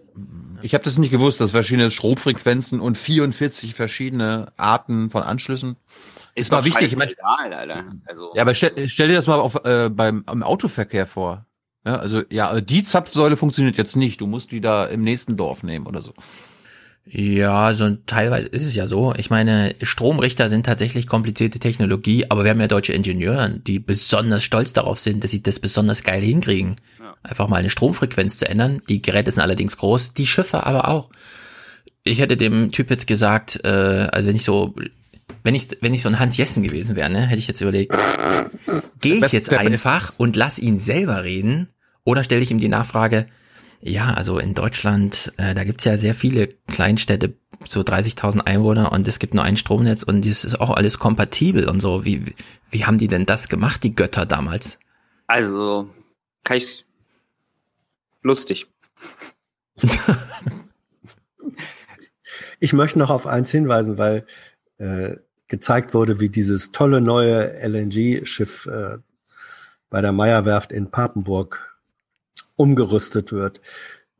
Ich 0.62 0.74
habe 0.74 0.84
das 0.84 0.98
nicht 0.98 1.10
gewusst, 1.10 1.40
dass 1.40 1.52
verschiedene 1.52 1.90
Stromfrequenzen 1.90 2.80
und 2.80 2.96
44 2.98 3.74
verschiedene 3.74 4.52
Arten 4.56 5.10
von 5.10 5.22
Anschlüssen. 5.22 5.76
Ist 6.34 6.50
war 6.50 6.60
doch 6.60 6.66
wichtig. 6.66 6.92
Ich 6.92 6.96
mein, 6.96 7.08
scheißegal, 7.08 7.52
Alter. 7.52 7.84
Also, 8.06 8.32
ja, 8.34 8.42
aber 8.42 8.54
stell, 8.54 8.88
stell 8.88 9.08
dir 9.08 9.14
das 9.14 9.26
mal 9.26 9.40
auf, 9.40 9.64
äh, 9.64 9.90
beim 9.90 10.24
im 10.30 10.42
Autoverkehr 10.42 11.06
vor. 11.06 11.46
Ja, 11.84 11.96
also 11.96 12.22
ja, 12.30 12.60
die 12.60 12.84
Zapfsäule 12.84 13.36
funktioniert 13.36 13.78
jetzt 13.78 13.96
nicht. 13.96 14.20
Du 14.20 14.26
musst 14.26 14.52
die 14.52 14.60
da 14.60 14.84
im 14.84 15.00
nächsten 15.00 15.36
Dorf 15.36 15.62
nehmen 15.62 15.86
oder 15.86 16.02
so. 16.02 16.12
Ja, 17.04 17.74
so 17.74 17.96
teilweise 18.06 18.48
ist 18.48 18.62
es 18.62 18.74
ja 18.74 18.86
so. 18.86 19.14
Ich 19.16 19.30
meine, 19.30 19.74
Stromrichter 19.82 20.48
sind 20.48 20.66
tatsächlich 20.66 21.06
komplizierte 21.06 21.58
Technologie, 21.58 22.26
aber 22.28 22.44
wir 22.44 22.50
haben 22.50 22.60
ja 22.60 22.68
deutsche 22.68 22.92
Ingenieure, 22.92 23.50
die 23.50 23.80
besonders 23.80 24.44
stolz 24.44 24.72
darauf 24.72 25.00
sind, 25.00 25.24
dass 25.24 25.32
sie 25.32 25.42
das 25.42 25.58
besonders 25.58 26.04
geil 26.04 26.22
hinkriegen. 26.22 26.76
Ja. 27.00 27.16
Einfach 27.22 27.48
mal 27.48 27.56
eine 27.56 27.70
Stromfrequenz 27.70 28.38
zu 28.38 28.48
ändern. 28.48 28.80
Die 28.88 29.02
Geräte 29.02 29.32
sind 29.32 29.42
allerdings 29.42 29.76
groß, 29.76 30.14
die 30.14 30.26
Schiffe 30.26 30.64
aber 30.66 30.88
auch. 30.88 31.10
Ich 32.04 32.20
hätte 32.20 32.36
dem 32.36 32.70
Typ 32.70 32.90
jetzt 32.90 33.06
gesagt, 33.06 33.60
äh, 33.64 33.68
also 33.68 34.28
wenn 34.28 34.36
ich 34.36 34.44
so, 34.44 34.74
wenn 35.42 35.54
ich, 35.54 35.68
wenn 35.80 35.94
ich 35.94 36.02
so 36.02 36.08
ein 36.08 36.18
Hans 36.18 36.36
Jessen 36.36 36.62
gewesen 36.62 36.96
wäre, 36.96 37.10
ne, 37.10 37.22
hätte 37.22 37.38
ich 37.38 37.48
jetzt 37.48 37.60
überlegt, 37.60 37.94
gehe 39.00 39.24
ich 39.24 39.32
jetzt 39.32 39.52
einfach 39.52 40.12
und 40.16 40.36
lass 40.36 40.58
ihn 40.58 40.78
selber 40.78 41.24
reden 41.24 41.68
oder 42.04 42.24
stelle 42.24 42.42
ich 42.42 42.50
ihm 42.50 42.58
die 42.58 42.68
Nachfrage, 42.68 43.26
ja, 43.82 44.12
also 44.12 44.38
in 44.38 44.54
Deutschland, 44.54 45.32
äh, 45.38 45.54
da 45.54 45.64
gibt's 45.64 45.84
ja 45.84 45.96
sehr 45.96 46.14
viele 46.14 46.48
Kleinstädte, 46.48 47.34
so 47.66 47.80
30.000 47.80 48.40
Einwohner 48.40 48.92
und 48.92 49.08
es 49.08 49.18
gibt 49.18 49.34
nur 49.34 49.44
ein 49.44 49.56
Stromnetz 49.56 50.02
und 50.02 50.26
das 50.26 50.44
ist 50.44 50.60
auch 50.60 50.70
alles 50.70 50.98
kompatibel 50.98 51.68
und 51.68 51.80
so. 51.80 52.04
Wie, 52.04 52.34
wie 52.70 52.84
haben 52.84 52.98
die 52.98 53.08
denn 53.08 53.26
das 53.26 53.48
gemacht, 53.48 53.82
die 53.82 53.94
Götter 53.94 54.26
damals? 54.26 54.78
Also, 55.26 55.88
kann 56.44 56.58
ich 56.58 56.84
lustig. 58.22 58.66
ich 62.60 62.72
möchte 62.72 62.98
noch 62.98 63.10
auf 63.10 63.26
eins 63.26 63.50
hinweisen, 63.50 63.96
weil 63.96 64.26
äh, 64.78 65.16
gezeigt 65.48 65.94
wurde, 65.94 66.20
wie 66.20 66.28
dieses 66.28 66.72
tolle 66.72 67.00
neue 67.00 67.52
LNG-Schiff 67.66 68.66
äh, 68.66 68.98
bei 69.88 70.00
der 70.00 70.12
Meierwerft 70.12 70.70
in 70.70 70.90
Papenburg 70.90 71.69
umgerüstet 72.60 73.32
wird. 73.32 73.60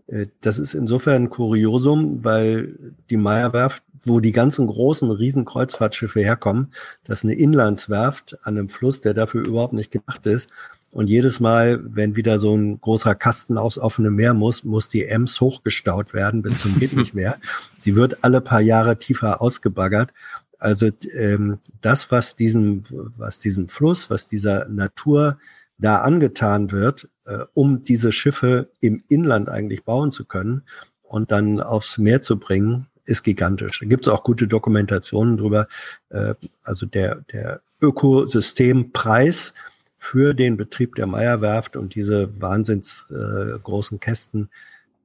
Äh, 0.06 0.26
das 0.40 0.58
ist 0.58 0.74
insofern 0.74 1.24
ein 1.24 1.30
Kuriosum, 1.30 2.24
weil 2.24 2.94
die 3.10 3.18
Meierwerft, 3.18 3.82
wo 4.04 4.20
die 4.20 4.32
ganzen 4.32 4.66
großen 4.66 5.10
Riesenkreuzfahrtschiffe 5.10 6.20
herkommen, 6.20 6.72
das 7.04 7.18
ist 7.18 7.24
eine 7.24 7.34
Inlandswerft 7.34 8.38
an 8.42 8.56
einem 8.56 8.70
Fluss, 8.70 9.02
der 9.02 9.12
dafür 9.12 9.46
überhaupt 9.46 9.74
nicht 9.74 9.90
gedacht 9.90 10.26
ist. 10.26 10.48
Und 10.92 11.08
jedes 11.08 11.38
Mal, 11.38 11.80
wenn 11.84 12.16
wieder 12.16 12.38
so 12.38 12.56
ein 12.56 12.80
großer 12.80 13.14
Kasten 13.14 13.58
aufs 13.58 13.78
offene 13.78 14.10
Meer 14.10 14.32
muss, 14.32 14.64
muss 14.64 14.88
die 14.88 15.04
Ems 15.04 15.40
hochgestaut 15.40 16.14
werden 16.14 16.42
bis 16.42 16.62
zum 16.62 16.78
geht 16.80 16.94
nicht 16.94 17.14
mehr. 17.14 17.38
Sie 17.78 17.94
wird 17.94 18.24
alle 18.24 18.40
paar 18.40 18.60
Jahre 18.60 18.98
tiefer 18.98 19.42
ausgebaggert. 19.42 20.12
Also 20.58 20.88
ähm, 21.14 21.58
das, 21.82 22.10
was 22.10 22.36
diesem, 22.36 22.82
was 22.90 23.38
diesem 23.38 23.68
Fluss, 23.68 24.10
was 24.10 24.26
dieser 24.26 24.66
Natur 24.68 25.38
da 25.78 25.98
angetan 26.02 26.72
wird, 26.72 27.08
äh, 27.30 27.44
um 27.54 27.84
diese 27.84 28.12
Schiffe 28.12 28.70
im 28.80 29.04
Inland 29.08 29.48
eigentlich 29.48 29.84
bauen 29.84 30.12
zu 30.12 30.24
können 30.24 30.62
und 31.02 31.30
dann 31.30 31.60
aufs 31.60 31.98
Meer 31.98 32.22
zu 32.22 32.38
bringen, 32.38 32.86
ist 33.04 33.22
gigantisch. 33.22 33.80
Da 33.80 33.86
gibt 33.86 34.06
es 34.06 34.12
auch 34.12 34.24
gute 34.24 34.46
Dokumentationen 34.48 35.36
drüber. 35.36 35.68
Äh, 36.08 36.34
also 36.62 36.86
der, 36.86 37.22
der 37.32 37.60
Ökosystempreis 37.80 39.54
für 39.96 40.34
den 40.34 40.56
Betrieb 40.56 40.94
der 40.94 41.06
Meierwerft 41.06 41.76
und 41.76 41.94
diese 41.94 42.40
wahnsinns 42.40 43.10
äh, 43.10 43.58
großen 43.58 44.00
Kästen 44.00 44.50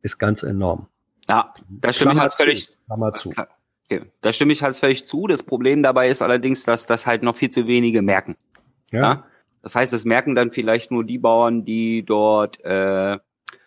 ist 0.01 0.17
ganz 0.17 0.43
enorm. 0.43 0.87
Ja, 1.27 1.53
da 1.67 1.91
stimme 1.91 2.13
ich 2.13 2.19
halt 2.19 2.33
völlig. 2.33 2.69
Klammer 2.85 3.13
zu. 3.13 3.33
Okay. 3.85 4.05
Da 4.21 4.31
stimme 4.31 4.53
ich 4.53 4.63
halt 4.63 4.75
völlig 4.75 5.05
zu. 5.05 5.27
Das 5.27 5.43
Problem 5.43 5.83
dabei 5.83 6.09
ist 6.09 6.21
allerdings, 6.21 6.63
dass 6.63 6.85
das 6.85 7.05
halt 7.05 7.23
noch 7.23 7.35
viel 7.35 7.49
zu 7.49 7.67
wenige 7.67 8.01
merken. 8.01 8.35
Ja. 8.91 9.01
ja? 9.01 9.25
Das 9.65 9.73
heißt, 9.73 9.93
es 9.93 10.05
merken 10.05 10.35
dann 10.35 10.51
vielleicht 10.51 10.91
nur 10.91 11.03
die 11.03 11.17
Bauern, 11.17 11.65
die 11.65 12.05
dort 12.05 12.63
äh, 12.63 13.17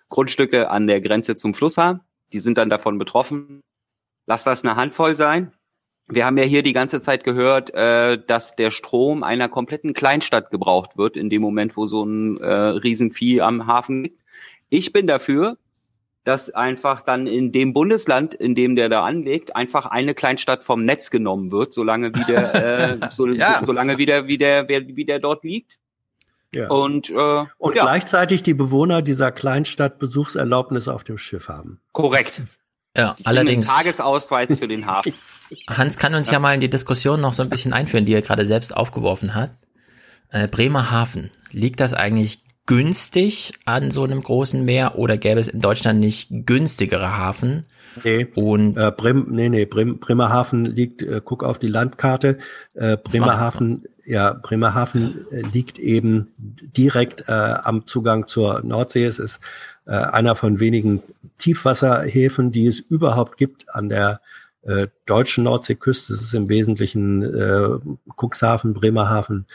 Grundstücke 0.09 0.71
an 0.71 0.87
der 0.87 1.01
Grenze 1.01 1.35
zum 1.35 1.55
Fluss 1.55 1.77
haben. 1.77 2.03
Die 2.33 2.39
sind 2.39 2.57
dann 2.57 2.71
davon 2.71 2.99
betroffen. 2.99 3.63
Lass 4.25 4.45
das 4.45 4.63
eine 4.63 4.77
Handvoll 4.77 5.17
sein. 5.17 5.51
Wir 6.07 6.25
haben 6.25 6.39
ja 6.39 6.45
hier 6.45 6.63
die 6.63 6.73
ganze 6.73 7.01
Zeit 7.01 7.25
gehört, 7.25 7.75
äh, 7.75 8.17
dass 8.25 8.55
der 8.55 8.71
Strom 8.71 9.25
einer 9.25 9.49
kompletten 9.49 9.93
Kleinstadt 9.93 10.53
gebraucht 10.53 10.97
wird, 10.97 11.17
in 11.17 11.31
dem 11.31 11.43
Moment, 11.43 11.77
wo 11.77 11.87
so 11.87 12.05
ein 12.05 12.39
äh, 12.39 12.47
Riesenvieh 12.49 13.41
am 13.41 13.67
Hafen 13.67 14.05
liegt. 14.05 14.21
Ich 14.69 14.93
bin 14.93 15.09
dafür, 15.09 15.59
dass 16.23 16.51
einfach 16.51 17.01
dann 17.01 17.27
in 17.27 17.51
dem 17.51 17.73
Bundesland, 17.73 18.35
in 18.35 18.55
dem 18.55 18.77
der 18.77 18.89
da 18.89 19.03
anlegt, 19.03 19.57
einfach 19.57 19.87
eine 19.87 20.15
Kleinstadt 20.15 20.63
vom 20.63 20.85
Netz 20.85 21.11
genommen 21.11 21.51
wird, 21.51 21.73
solange 21.73 22.15
wie 22.15 22.25
der, 22.25 22.55
äh, 22.55 22.99
so, 23.11 23.27
ja. 23.27 23.59
so, 23.59 23.67
solange 23.67 23.99
wie 23.99 24.07
der, 24.07 24.29
wie 24.29 24.39
der, 24.39 24.69
wie 24.69 25.05
der 25.05 25.19
dort 25.19 25.43
liegt. 25.43 25.81
Ja. 26.55 26.69
Und, 26.69 27.11
äh, 27.11 27.45
und 27.59 27.77
ja. 27.77 27.83
gleichzeitig 27.83 28.43
die 28.43 28.55
Bewohner 28.55 29.03
dieser 29.03 29.33
Kleinstadt 29.33 29.99
Besuchserlaubnis 29.99 30.89
auf 30.89 31.05
dem 31.05 31.19
Schiff 31.19 31.49
haben. 31.49 31.81
Korrekt. 31.93 32.43
Ja, 32.97 33.17
allerdings. 33.25 33.69
Tagesausweis 33.69 34.59
für 34.59 34.69
den 34.69 34.87
Hafen. 34.87 35.13
Hans 35.69 35.99
kann 35.99 36.15
uns 36.15 36.29
ja. 36.29 36.35
ja 36.35 36.39
mal 36.39 36.55
in 36.55 36.61
die 36.61 36.71
Diskussion 36.71 37.21
noch 37.21 37.33
so 37.33 37.43
ein 37.43 37.49
bisschen 37.49 37.73
einführen, 37.73 38.07
die 38.07 38.15
er 38.15 38.23
gerade 38.23 38.45
selbst 38.45 38.75
aufgeworfen 38.77 39.35
hat. 39.35 39.51
Äh, 40.31 40.49
Bremerhaven, 40.49 41.31
liegt 41.53 41.81
das 41.81 41.95
eigentlich 41.95 42.43
günstig 42.67 43.55
an 43.65 43.91
so 43.91 44.05
einem 44.05 44.23
großen 44.23 44.63
Meer 44.63 44.99
oder 44.99 45.17
gäbe 45.17 45.41
es 45.41 45.49
in 45.49 45.61
Deutschland 45.61 46.01
nicht 46.01 46.29
günstigere 46.31 47.17
Hafen? 47.17 47.65
Nee, 48.05 48.27
und 48.35 48.77
äh, 48.77 48.93
Brem, 48.95 49.27
nee, 49.31 49.49
nee, 49.49 49.65
Brem, 49.65 49.99
Bremerhaven 49.99 50.67
liegt, 50.67 51.03
äh, 51.03 51.23
guck 51.25 51.43
auf 51.43 51.59
die 51.59 51.69
Landkarte, 51.69 52.39
äh, 52.75 52.99
Bremerhaven, 52.99 53.85
ja, 54.09 54.33
Bremerhaven 54.33 55.27
äh, 55.31 55.43
liegt 55.43 55.79
eben 55.79 56.33
direkt 56.37 57.29
äh, 57.29 57.33
am 57.33 57.87
Zugang 57.87 58.27
zur 58.27 58.63
Nordsee. 58.63 59.05
Es 59.05 59.19
ist 59.19 59.41
äh, 59.87 59.93
einer 59.93 60.35
von 60.35 60.61
wenigen 60.61 61.03
Tiefwasserhäfen, 61.37 62.51
die 62.51 62.67
es 62.67 62.81
überhaupt 62.81 63.37
gibt 63.37 63.75
an 63.75 63.89
der 63.89 64.21
äh, 64.63 64.89
deutschen 65.07 65.45
Nordseeküste. 65.45 66.15
Es 66.15 66.23
ist 66.23 66.35
im 66.35 66.49
Wesentlichen 66.49 67.23
äh, 67.23 67.79
Cuxhaven, 68.17 68.75
Bremerhaven, 68.75 69.47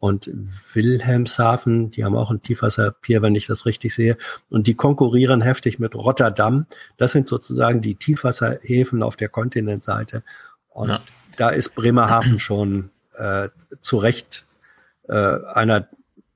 und 0.00 0.30
Wilhelmshaven, 0.72 1.90
die 1.90 2.06
haben 2.06 2.16
auch 2.16 2.30
ein 2.30 2.40
Tiefwasserpier, 2.40 3.20
wenn 3.20 3.34
ich 3.34 3.46
das 3.46 3.66
richtig 3.66 3.94
sehe. 3.94 4.16
Und 4.48 4.66
die 4.66 4.74
konkurrieren 4.74 5.42
heftig 5.42 5.78
mit 5.78 5.94
Rotterdam. 5.94 6.64
Das 6.96 7.12
sind 7.12 7.28
sozusagen 7.28 7.82
die 7.82 7.96
Tiefwasserhäfen 7.96 9.02
auf 9.02 9.16
der 9.16 9.28
Kontinentseite. 9.28 10.22
Und 10.70 10.88
ja. 10.88 11.00
da 11.36 11.50
ist 11.50 11.74
Bremerhaven 11.74 12.38
schon 12.38 12.88
äh, 13.20 13.48
zu 13.80 13.98
Recht 13.98 14.46
äh, 15.08 15.14
einer 15.52 15.88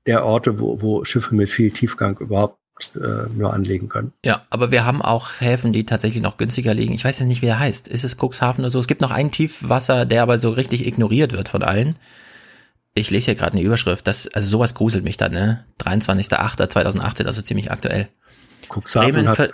der 0.05 0.25
Orte, 0.25 0.59
wo, 0.59 0.81
wo 0.81 1.03
Schiffe 1.03 1.33
mit 1.35 1.49
viel 1.49 1.71
Tiefgang 1.71 2.17
überhaupt 2.19 2.59
äh, 2.95 3.29
nur 3.35 3.53
anlegen 3.53 3.89
können. 3.89 4.13
Ja, 4.23 4.45
aber 4.49 4.69
wir 4.71 4.85
haben 4.85 5.01
auch 5.01 5.29
Häfen, 5.39 5.73
die 5.73 5.85
tatsächlich 5.85 6.21
noch 6.21 6.37
günstiger 6.37 6.73
liegen. 6.73 6.93
Ich 6.93 7.05
weiß 7.05 7.19
ja 7.19 7.25
nicht, 7.25 7.41
wie 7.41 7.47
er 7.47 7.59
heißt. 7.59 7.87
Ist 7.87 8.03
es 8.03 8.17
Cuxhaven 8.17 8.63
oder 8.63 8.71
so? 8.71 8.79
Es 8.79 8.87
gibt 8.87 9.01
noch 9.01 9.11
einen 9.11 9.31
Tiefwasser, 9.31 10.05
der 10.05 10.21
aber 10.21 10.37
so 10.37 10.51
richtig 10.51 10.85
ignoriert 10.85 11.31
wird 11.31 11.49
von 11.49 11.63
allen 11.63 11.95
ich 12.95 13.11
lese 13.11 13.25
hier 13.25 13.35
gerade 13.35 13.57
eine 13.57 13.61
Überschrift, 13.65 14.07
das, 14.07 14.27
also 14.27 14.47
sowas 14.47 14.73
gruselt 14.73 15.03
mich 15.03 15.17
dann, 15.17 15.33
ne? 15.33 15.65
23.08.2018, 15.81 17.25
also 17.25 17.41
ziemlich 17.41 17.69
aktuell. 17.69 18.07
Cuxhaven 18.69 19.27
hat, 19.27 19.51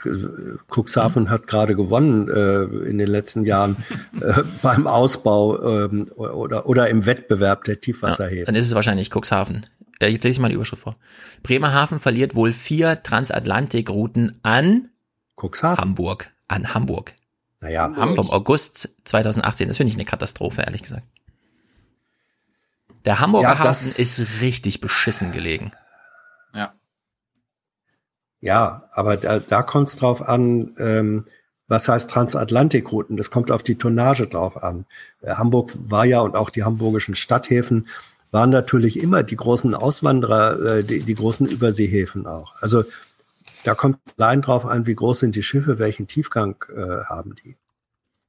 Cuxhaven 0.67 1.29
hat 1.29 1.47
gerade 1.47 1.75
gewonnen 1.75 2.29
äh, 2.29 2.63
in 2.87 2.97
den 2.97 3.07
letzten 3.07 3.43
Jahren 3.43 3.77
äh, 4.19 4.43
beim 4.61 4.87
Ausbau 4.87 5.61
ähm, 5.61 6.09
oder, 6.15 6.67
oder 6.67 6.89
im 6.89 7.05
Wettbewerb 7.05 7.63
der 7.65 7.81
Tiefwasserhäfen. 7.81 8.39
Ja, 8.39 8.45
dann 8.45 8.55
ist 8.55 8.67
es 8.67 8.75
wahrscheinlich 8.75 9.09
Cuxhaven. 9.13 9.65
Äh, 9.99 10.07
jetzt 10.07 10.23
lese 10.23 10.37
ich 10.37 10.39
mal 10.39 10.49
die 10.49 10.55
Überschrift 10.55 10.83
vor. 10.83 10.95
Bremerhaven 11.43 11.99
verliert 11.99 12.35
wohl 12.35 12.53
vier 12.53 13.03
Transatlantikrouten 13.03 14.39
an 14.43 14.89
Cuxhaven. 15.39 15.77
Hamburg. 15.79 16.31
An 16.47 16.73
Hamburg. 16.73 17.13
Naja, 17.61 17.93
Hamburg. 17.95 18.15
Vom 18.15 18.29
August 18.31 18.89
2018. 19.05 19.67
Das 19.67 19.77
finde 19.77 19.89
ich 19.89 19.95
eine 19.95 20.05
Katastrophe, 20.05 20.61
ehrlich 20.61 20.81
gesagt. 20.81 21.05
Der 23.05 23.19
Hamburger 23.19 23.53
ja, 23.53 23.59
Hafen 23.59 23.89
ist 23.95 24.41
richtig 24.41 24.81
beschissen 24.81 25.31
gelegen. 25.31 25.71
Ja. 26.53 26.73
Ja, 28.41 28.89
aber 28.91 29.17
da, 29.17 29.39
da 29.39 29.61
kommt 29.61 29.89
es 29.89 29.97
drauf 29.97 30.27
an, 30.27 30.75
ähm, 30.79 31.25
was 31.67 31.87
heißt 31.87 32.09
Transatlantikrouten? 32.09 33.15
Das 33.15 33.31
kommt 33.31 33.49
auf 33.49 33.63
die 33.63 33.77
Tonnage 33.77 34.27
drauf 34.27 34.61
an. 34.61 34.85
Äh, 35.21 35.35
Hamburg 35.35 35.71
war 35.79 36.05
ja 36.05 36.19
und 36.19 36.35
auch 36.35 36.49
die 36.49 36.63
hamburgischen 36.63 37.15
Stadthäfen 37.15 37.87
waren 38.31 38.49
natürlich 38.49 38.99
immer 38.99 39.23
die 39.23 39.35
großen 39.35 39.75
Auswanderer, 39.75 40.77
äh, 40.77 40.83
die, 40.83 41.01
die 41.01 41.15
großen 41.15 41.47
Überseehäfen 41.47 42.27
auch. 42.27 42.55
Also 42.59 42.83
da 43.63 43.75
kommt 43.75 43.99
allein 44.17 44.41
drauf 44.41 44.65
an, 44.65 44.85
wie 44.87 44.95
groß 44.95 45.19
sind 45.19 45.35
die 45.35 45.43
Schiffe, 45.43 45.79
welchen 45.79 46.07
Tiefgang 46.07 46.55
äh, 46.75 47.03
haben 47.05 47.35
die. 47.35 47.57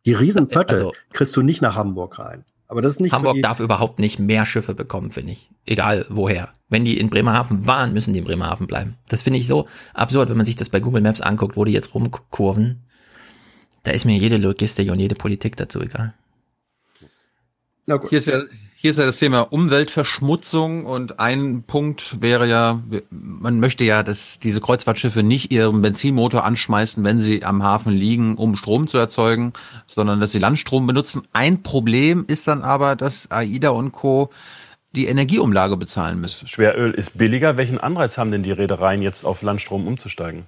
Die 0.05 0.15
Riesenpötte 0.15 0.75
also, 0.75 0.93
kriegst 1.13 1.37
du 1.37 1.43
nicht 1.43 1.63
nach 1.63 1.77
Hamburg 1.77 2.19
rein. 2.19 2.45
Aber 2.73 2.81
das 2.81 2.95
ist 2.95 3.01
nicht 3.01 3.13
Hamburg 3.13 3.37
darf 3.43 3.61
überhaupt 3.61 3.99
nicht 3.99 4.19
mehr 4.19 4.47
Schiffe 4.47 4.73
bekommen, 4.73 5.11
finde 5.11 5.33
ich. 5.33 5.51
Egal 5.67 6.07
woher. 6.09 6.55
Wenn 6.71 6.87
die 6.87 6.99
in 6.99 7.11
Bremerhaven 7.11 7.67
waren, 7.67 7.93
müssen 7.93 8.15
die 8.15 8.21
in 8.21 8.25
Bremerhaven 8.25 8.67
bleiben. 8.67 8.97
Das 9.11 9.21
finde 9.21 9.39
ich 9.39 9.47
so 9.47 9.69
absurd, 9.93 10.31
wenn 10.31 10.39
man 10.39 10.47
sich 10.47 10.57
das 10.57 10.71
bei 10.71 10.81
Google 10.81 11.03
Maps 11.03 11.21
anguckt, 11.21 11.59
wo 11.59 11.67
die 11.67 11.73
jetzt 11.73 11.95
rumkurven. 11.95 12.81
Da 13.83 13.91
ist 13.91 14.07
mir 14.07 14.17
jede 14.17 14.39
Logistik 14.39 14.91
und 14.91 15.01
jede 15.01 15.15
Politik 15.15 15.55
dazu 15.57 15.83
egal. 15.83 16.15
Hier 17.85 18.19
ist 18.19 18.27
ja 18.27 18.41
hier 18.83 18.91
ist 18.91 18.99
ja 18.99 19.07
das 19.07 19.19
Thema 19.19 19.43
Umweltverschmutzung 19.43 20.87
und 20.87 21.21
ein 21.21 21.63
Punkt 21.63 22.21
wäre 22.21 22.49
ja, 22.49 22.83
man 23.11 23.61
möchte 23.61 23.85
ja, 23.85 24.03
dass 24.03 24.41
diese 24.41 24.61
Kreuzfahrtschiffe 24.61 25.23
nicht 25.23 25.53
ihren 25.53 25.83
Benzinmotor 25.83 26.43
anschmeißen, 26.43 27.05
wenn 27.05 27.21
sie 27.21 27.45
am 27.45 27.63
Hafen 27.63 27.93
liegen, 27.93 28.35
um 28.35 28.57
Strom 28.57 28.89
zu 28.89 28.99
erzeugen, 28.99 29.53
sondern 29.87 30.19
dass 30.19 30.33
sie 30.33 30.41
Landstrom 30.41 30.85
benutzen. 30.89 31.23
Ein 31.33 31.63
Problem 31.63 32.25
ist 32.27 32.49
dann 32.49 32.63
aber, 32.63 32.97
dass 32.97 33.31
AIDA 33.31 33.69
und 33.69 33.93
Co. 33.93 34.31
die 34.97 35.07
Energieumlage 35.07 35.77
bezahlen 35.77 36.21
müssen. 36.21 36.49
Schweröl 36.49 36.91
ist 36.91 37.17
billiger. 37.17 37.57
Welchen 37.57 37.79
Anreiz 37.79 38.19
haben 38.19 38.33
denn 38.33 38.43
die 38.43 38.51
Reedereien 38.51 39.01
jetzt 39.01 39.25
auf 39.25 39.43
Landstrom 39.43 39.87
umzusteigen? 39.87 40.43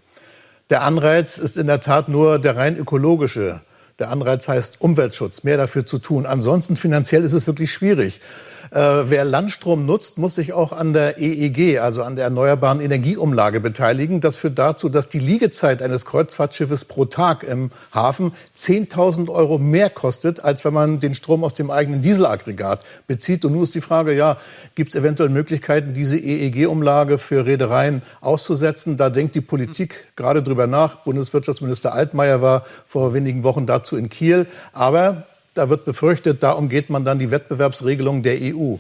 Der 0.71 0.83
Anreiz 0.83 1.39
ist 1.39 1.57
in 1.57 1.69
der 1.69 1.81
Tat 1.81 2.09
nur 2.09 2.41
der 2.41 2.57
rein 2.57 2.77
ökologische. 2.77 3.63
Der 3.99 4.11
Anreiz 4.11 4.49
heißt 4.49 4.81
Umweltschutz, 4.81 5.45
mehr 5.45 5.57
dafür 5.57 5.87
zu 5.87 5.99
tun. 5.99 6.27
Ansonsten 6.27 6.77
finanziell 6.77 7.25
ist 7.25 7.33
es 7.33 7.47
wirklich 7.47 7.73
schwierig. 7.73 8.21
Äh, 8.71 8.79
wer 8.79 9.25
Landstrom 9.25 9.87
nutzt, 9.87 10.19
muss 10.19 10.35
sich 10.35 10.53
auch 10.53 10.73
an 10.73 10.93
der 10.93 11.19
EEG, 11.19 11.79
also 11.81 12.03
an 12.03 12.17
der 12.17 12.25
erneuerbaren 12.25 12.81
Energieumlage 12.81 13.61
beteiligen. 13.61 14.21
Das 14.21 14.37
führt 14.37 14.59
dazu, 14.59 14.89
dass 14.89 15.09
die 15.09 15.19
Liegezeit 15.19 15.83
eines 15.83 16.07
Kreuzfahrtschiffes 16.07 16.85
pro 16.85 17.05
Tag 17.05 17.43
im 17.43 17.71
Hafen 17.93 18.33
10.000 18.57 19.29
Euro 19.31 19.59
mehr 19.59 19.91
kostet, 19.91 20.41
als 20.41 20.65
wenn 20.65 20.75
man 20.75 21.01
den 21.01 21.15
Strom 21.15 21.45
aus 21.45 21.55
dem 21.55 21.71
eigenen 21.71 22.03
Dieselaggregat 22.03 22.85
bezieht. 23.07 23.45
Und 23.45 23.53
nun 23.53 23.65
ist 23.65 23.75
die 23.75 23.81
Frage, 23.81 24.15
ja, 24.15 24.39
gibt 24.75 24.91
es 24.91 24.95
eventuell 24.95 25.29
Möglichkeiten, 25.29 25.95
diese 25.95 26.17
EEG-Umlage 26.17 27.19
für 27.19 27.47
Reedereien 27.47 28.03
auszusetzen? 28.21 28.97
Da 28.97 29.11
denkt 29.11 29.35
die 29.35 29.41
Politik 29.41 30.09
gerade 30.17 30.43
drüber 30.43 30.67
nach. 30.67 30.97
Bundeswirtschaftsminister 31.05 31.93
Altmaier 31.93 32.43
war 32.43 32.65
vor 32.87 33.15
wenigen 33.15 33.45
Wochen 33.45 33.67
dazu 33.67 33.97
in 33.97 34.09
Kiel. 34.09 34.47
Aber 34.73 35.25
da 35.55 35.71
wird 35.71 35.85
befürchtet, 35.85 36.43
da 36.43 36.53
umgeht 36.53 36.91
man 36.91 37.05
dann 37.05 37.19
die 37.19 37.31
Wettbewerbsregelung 37.31 38.23
der 38.23 38.39
EU. 38.41 38.77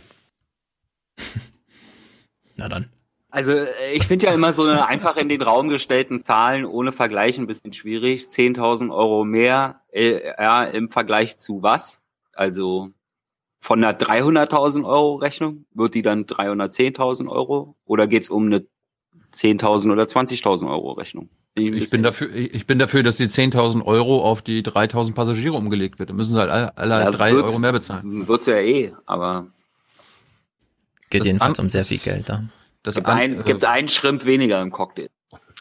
Na 2.57 2.69
dann. 2.69 2.91
Also 3.31 3.53
äh, 3.53 3.95
ich 3.95 4.07
finde 4.07 4.27
ja 4.27 4.33
immer 4.33 4.53
so 4.53 4.63
eine 4.63 4.87
einfach 4.87 5.17
in 5.17 5.29
den 5.29 5.43
Raum 5.43 5.69
gestellten 5.69 6.21
Zahlen 6.21 6.65
ohne 6.65 6.93
Vergleich 6.93 7.39
ein 7.39 7.49
bisschen 7.49 7.73
schwierig. 7.73 8.27
10.000 8.27 8.95
Euro 8.95 9.25
mehr 9.25 9.81
äh, 9.91 10.21
ja, 10.39 10.65
im 10.65 10.89
Vergleich 10.89 11.39
zu 11.39 11.63
was? 11.63 12.01
Also 12.33 12.91
von 13.61 13.83
einer 13.83 13.99
300.000 13.99 14.85
Euro 14.85 15.17
Rechnung 15.17 15.65
wird 15.73 15.95
die 15.95 16.03
dann 16.03 16.27
310.000 16.27 17.29
Euro 17.29 17.77
oder 17.85 18.07
geht's 18.07 18.29
um 18.29 18.47
eine 18.47 18.67
10.000 19.35 19.93
oder 19.93 20.05
20.000 20.05 20.69
Euro 20.69 20.93
Rechnung? 20.93 21.29
Ich 21.55 21.91
bin 21.91 22.03
dafür, 22.03 22.35
ich 22.35 22.67
bin 22.67 22.79
dafür, 22.79 23.03
dass 23.03 23.17
die 23.17 23.29
10.000 23.29 23.85
Euro 23.85 24.23
auf 24.25 24.43
die 24.43 24.63
3.000 24.63 25.15
Passagiere 25.15 25.55
umgelegt 25.55 25.99
wird. 25.99 26.11
Da 26.11 26.15
müssen 26.15 26.33
sie 26.33 26.39
halt 26.41 26.51
alle, 26.51 26.77
alle 26.77 27.05
Ja, 27.05 27.11
drei 27.11 27.33
wird's- 27.33 27.51
Euro 27.51 27.59
mehr 27.61 27.73
bezahlen. 27.73 28.27
Wird's 28.27 28.47
ja 28.47 28.57
eh, 28.57 28.93
aber 29.07 29.47
Geht 31.11 31.25
jedenfalls 31.25 31.59
um 31.61 31.69
sehr 31.69 31.85
viel 31.85 31.99
Geld 31.99 32.29
da. 32.29 32.43
Das 32.83 32.97
gibt, 32.97 33.07
ein, 33.09 33.45
gibt 33.45 33.65
einen 33.65 33.89
Shrimp 33.89 34.25
weniger 34.25 34.61
im 34.61 34.71
Cocktail. 34.71 35.09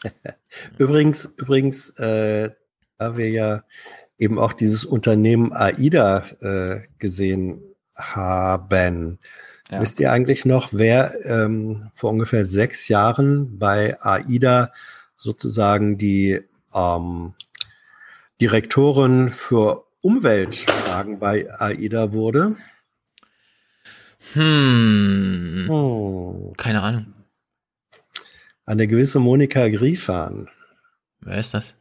Übrigens, 0.78 1.24
übrigens, 1.38 1.90
äh, 1.98 2.50
da 2.98 3.16
wir 3.16 3.30
ja 3.30 3.62
eben 4.18 4.38
auch 4.38 4.52
dieses 4.52 4.84
Unternehmen 4.84 5.52
AIDA 5.52 6.24
äh, 6.40 6.80
gesehen 6.98 7.62
haben, 7.96 9.18
Ja. 9.70 9.80
wisst 9.80 9.98
ihr 10.00 10.12
eigentlich 10.12 10.44
noch, 10.44 10.70
wer 10.72 11.14
ähm, 11.24 11.90
vor 11.94 12.10
ungefähr 12.10 12.44
sechs 12.44 12.88
Jahren 12.88 13.58
bei 13.58 13.98
AIDA 14.00 14.72
sozusagen 15.16 15.96
die 15.96 16.42
ähm, 16.74 17.34
Direktorin 18.40 19.30
für 19.30 19.84
Umweltfragen 20.02 21.18
bei 21.18 21.50
AIDA 21.58 22.12
wurde? 22.12 22.56
Hm. 24.34 25.66
Oh. 25.70 26.52
Keine 26.56 26.82
Ahnung. 26.82 27.14
Eine 28.66 28.86
gewisse 28.86 29.18
Monika 29.18 29.68
Griefahn. 29.68 30.48
Wer 31.20 31.38
ist 31.38 31.54
das? 31.54 31.74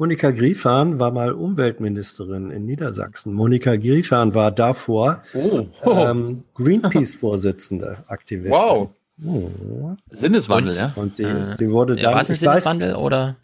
Monika 0.00 0.30
Griefahn 0.30 0.98
war 0.98 1.10
mal 1.10 1.32
Umweltministerin 1.32 2.50
in 2.50 2.64
Niedersachsen. 2.64 3.34
Monika 3.34 3.76
Griefahn 3.76 4.34
war 4.34 4.50
davor 4.50 5.20
Oh. 5.34 5.66
ähm, 5.84 6.44
Greenpeace-Vorsitzende, 6.54 7.98
Aktivistin. 8.06 8.50
Wow. 8.58 8.88
Oh. 9.26 9.50
Sinneswandel, 10.10 10.72
Und? 10.72 10.78
ja. 10.80 10.92
Und 10.96 11.16
sie, 11.16 11.24
Äh, 11.24 11.40
ist, 11.42 11.58
sie 11.58 11.70
wurde 11.70 11.96
ja, 11.96 12.04
dann, 12.04 12.14
war 12.14 12.22
es 12.22 12.30
ein 12.30 12.34
ich 12.36 12.40
weiß, 12.40 12.64
Sinneswandel 12.64 12.94
oder? 12.94 13.36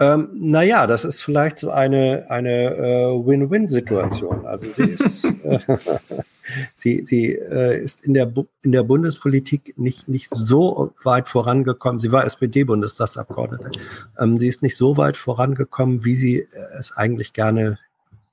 ähm, 0.00 0.30
naja, 0.32 0.86
das 0.86 1.04
ist 1.04 1.20
vielleicht 1.20 1.58
so 1.58 1.70
eine, 1.70 2.24
eine 2.30 2.74
äh, 2.76 3.26
Win-Win-Situation. 3.26 4.46
Also 4.46 4.70
sie 4.70 4.84
ist, 4.84 5.26
sie, 6.74 7.04
sie 7.04 7.34
äh, 7.34 7.82
ist 7.82 8.04
in 8.04 8.14
der, 8.14 8.26
Bu 8.26 8.46
in 8.62 8.72
der 8.72 8.82
Bundespolitik 8.82 9.74
nicht, 9.76 10.08
nicht 10.08 10.30
so 10.34 10.92
weit 11.02 11.28
vorangekommen. 11.28 12.00
Sie 12.00 12.12
war 12.12 12.24
SPD-Bundestagsabgeordnete. 12.24 13.72
Ähm, 14.18 14.38
sie 14.38 14.48
ist 14.48 14.62
nicht 14.62 14.76
so 14.76 14.96
weit 14.96 15.16
vorangekommen, 15.16 16.04
wie 16.04 16.14
sie 16.14 16.40
äh, 16.40 16.46
es 16.78 16.96
eigentlich 16.96 17.32
gerne 17.32 17.78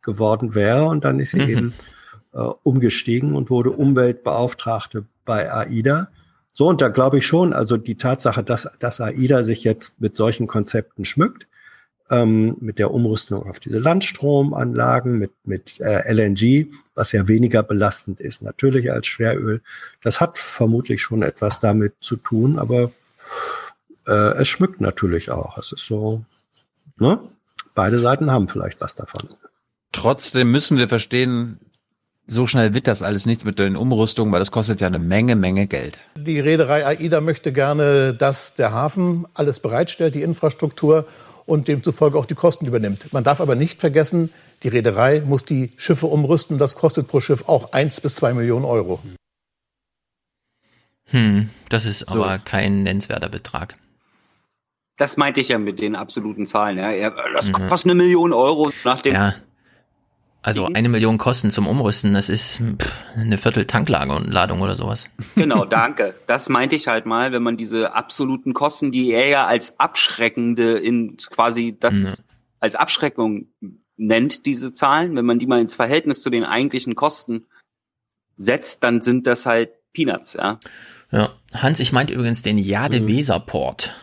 geworden 0.02 0.56
wäre. 0.56 0.86
Und 0.86 1.04
dann 1.04 1.20
ist 1.20 1.32
sie 1.32 1.40
Mhm. 1.40 1.50
eben 1.50 1.74
äh, 2.34 2.40
umgestiegen 2.64 3.36
und 3.36 3.50
wurde 3.50 3.72
Umweltbeauftragte 3.72 5.06
bei 5.26 5.52
AIDA. 5.52 6.10
So, 6.54 6.68
und 6.68 6.82
da 6.82 6.88
glaube 6.90 7.18
ich 7.18 7.26
schon, 7.26 7.54
also 7.54 7.78
die 7.78 7.96
Tatsache, 7.96 8.44
dass, 8.44 8.70
dass 8.80 9.02
AIDA 9.02 9.44
sich 9.44 9.64
jetzt 9.64 10.00
mit 10.00 10.16
solchen 10.16 10.48
Konzepten 10.48 11.04
schmückt, 11.04 11.48
ähm, 12.10 12.58
mit 12.60 12.80
der 12.80 12.92
Umrüstung 12.92 13.48
auf 13.50 13.60
diese 13.60 13.80
Landstromanlagen, 13.80 15.18
mit, 15.18 15.32
mit 15.44 15.80
äh, 15.80 16.12
LNG, 16.12 16.68
was 16.94 17.12
ja 17.12 17.28
weniger 17.28 17.64
belastend 17.64 18.20
ist 18.20 18.42
natürlich 18.42 18.92
als 18.92 19.08
Schweröl, 19.08 19.62
das 20.04 20.22
hat 20.22 20.38
vermutlich 20.38 21.02
schon 21.02 21.24
etwas 21.24 21.60
damit 21.60 21.94
zu 22.02 22.16
tun, 22.16 22.60
aber 22.60 22.92
äh, 24.08 24.38
es 24.38 24.48
schmückt 24.48 24.82
natürlich 24.82 25.32
auch. 25.32 25.58
Es 25.58 25.72
ist 25.72 25.86
so, 25.86 26.24
ne? 26.98 27.20
Beide 27.74 28.00
Seiten 28.00 28.32
haben 28.32 28.48
vielleicht 28.48 28.80
was 28.80 28.96
davon. 28.96 29.28
Trotzdem 29.92 30.50
müssen 30.52 30.78
wir 30.78 30.88
verstehen, 30.88 31.60
so 32.28 32.48
schnell 32.48 32.74
wird 32.74 32.88
das 32.88 33.02
alles 33.02 33.26
nichts 33.26 33.44
mit 33.44 33.60
den 33.60 33.76
Umrüstungen, 33.76 34.32
weil 34.32 34.40
das 34.40 34.52
kostet 34.52 34.82
ja 34.82 34.88
eine 34.88 35.00
Menge, 35.00 35.36
Menge 35.36 35.68
Geld. 35.68 36.00
Die 36.16 36.40
Reederei 36.40 36.86
AIDA 36.86 37.22
möchte 37.22 37.52
gerne, 37.52 38.14
dass 38.14 38.56
der 38.56 38.72
Hafen 38.72 39.28
alles 39.34 39.60
bereitstellt, 39.60 40.16
die 40.16 40.22
Infrastruktur 40.22 41.06
und 41.46 41.68
demzufolge 41.68 42.18
auch 42.18 42.26
die 42.26 42.36
Kosten 42.36 42.66
übernimmt. 42.66 43.14
Man 43.14 43.24
darf 43.24 43.40
aber 43.42 43.56
nicht 43.56 43.80
vergessen, 43.82 44.32
die 44.64 44.70
Reederei 44.70 45.22
muss 45.22 45.44
die 45.44 45.72
Schiffe 45.78 46.08
umrüsten. 46.08 46.58
Das 46.58 46.76
kostet 46.76 47.08
pro 47.08 47.20
Schiff 47.20 47.48
auch 47.48 47.72
eins 47.74 48.02
bis 48.02 48.16
zwei 48.16 48.34
Millionen 48.34 48.66
Euro. 48.66 49.00
Hm, 51.10 51.50
das 51.70 51.86
ist 51.86 52.04
aber 52.10 52.40
kein 52.40 52.84
nennenswerter 52.84 53.30
Betrag. 53.30 53.76
Das 54.98 55.18
meinte 55.18 55.42
ich 55.42 55.50
ja 55.50 55.60
mit 55.60 55.80
den 55.80 55.96
absoluten 55.96 56.48
Zahlen. 56.48 56.78
Ja. 56.78 57.10
Das 57.34 57.48
Mhm. 57.48 57.68
kostet 57.68 57.92
eine 57.92 57.96
Million 58.02 58.34
Euro 58.34 58.72
nach 58.84 59.02
dem. 59.02 59.14
Ja. 59.14 59.34
Also 60.46 60.68
eine 60.68 60.90
Million 60.90 61.18
Kosten 61.18 61.50
zum 61.50 61.66
Umrüsten, 61.66 62.14
das 62.14 62.30
ist 62.30 62.62
pff, 62.62 63.04
eine 63.16 63.40
Viertel 63.40 63.66
Tankladung 63.66 64.62
oder 64.62 64.76
sowas. 64.76 65.10
Genau, 65.34 65.66
danke. 65.66 66.14
Das 66.28 66.50
meinte 66.50 66.76
ich 66.76 66.88
halt 66.88 67.08
mal, 67.08 67.32
wenn 67.32 67.42
man 67.42 67.58
diese 67.58 67.96
absoluten 67.96 68.54
Kosten, 68.54 68.92
die 68.92 69.10
er 69.10 69.28
ja 69.28 69.46
als 69.48 69.80
abschreckende 69.80 70.78
in 70.78 71.18
quasi 71.18 71.76
das 71.80 72.22
als 72.60 72.76
Abschreckung 72.76 73.48
nennt, 73.98 74.46
diese 74.46 74.72
Zahlen, 74.72 75.16
wenn 75.16 75.26
man 75.26 75.40
die 75.40 75.48
mal 75.48 75.60
ins 75.60 75.74
Verhältnis 75.74 76.22
zu 76.22 76.30
den 76.30 76.44
eigentlichen 76.44 76.94
Kosten 76.94 77.46
setzt, 78.38 78.84
dann 78.84 79.02
sind 79.02 79.26
das 79.26 79.48
halt 79.48 79.72
Peanuts, 79.94 80.34
ja. 80.34 80.60
Ja. 81.12 81.32
Hans, 81.54 81.80
ich 81.80 81.92
meinte 81.92 82.14
übrigens 82.14 82.44
den 82.44 82.60
Jade-Weser-Port. 82.60 83.96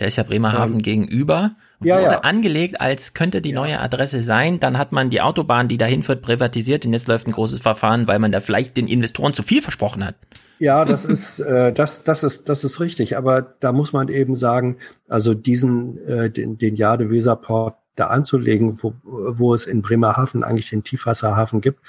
Der 0.00 0.08
ist 0.08 0.16
ja 0.16 0.24
Bremerhaven 0.24 0.82
gegenüber. 0.82 1.54
Ja, 1.84 1.96
wurde 1.96 2.12
ja. 2.12 2.20
angelegt, 2.20 2.80
als 2.80 3.14
könnte 3.14 3.40
die 3.40 3.52
neue 3.52 3.80
Adresse 3.80 4.22
sein. 4.22 4.60
Dann 4.60 4.78
hat 4.78 4.92
man 4.92 5.10
die 5.10 5.20
Autobahn, 5.20 5.68
die 5.68 5.78
dahin 5.78 6.02
führt, 6.02 6.22
privatisiert. 6.22 6.84
Und 6.84 6.92
jetzt 6.92 7.08
läuft 7.08 7.26
ein 7.26 7.32
großes 7.32 7.60
Verfahren, 7.60 8.08
weil 8.08 8.18
man 8.18 8.32
da 8.32 8.40
vielleicht 8.40 8.76
den 8.76 8.86
Investoren 8.86 9.34
zu 9.34 9.42
viel 9.42 9.62
versprochen 9.62 10.04
hat. 10.04 10.14
Ja, 10.58 10.84
das 10.84 11.04
ist, 11.04 11.38
äh, 11.40 11.72
das, 11.72 12.04
das 12.04 12.22
ist, 12.22 12.48
das 12.48 12.64
ist 12.64 12.80
richtig. 12.80 13.16
Aber 13.16 13.42
da 13.42 13.72
muss 13.72 13.92
man 13.92 14.08
eben 14.08 14.36
sagen, 14.36 14.76
also 15.08 15.34
diesen, 15.34 15.98
äh, 16.06 16.30
den, 16.30 16.58
den 16.58 16.76
Jade-Weser-Port 16.76 17.76
da 17.96 18.06
anzulegen, 18.06 18.82
wo, 18.82 18.94
wo 19.02 19.54
es 19.54 19.66
in 19.66 19.82
Bremerhaven 19.82 20.44
eigentlich 20.44 20.70
den 20.70 20.84
Tiefwasserhafen 20.84 21.60
gibt. 21.60 21.80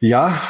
Ja, 0.00 0.40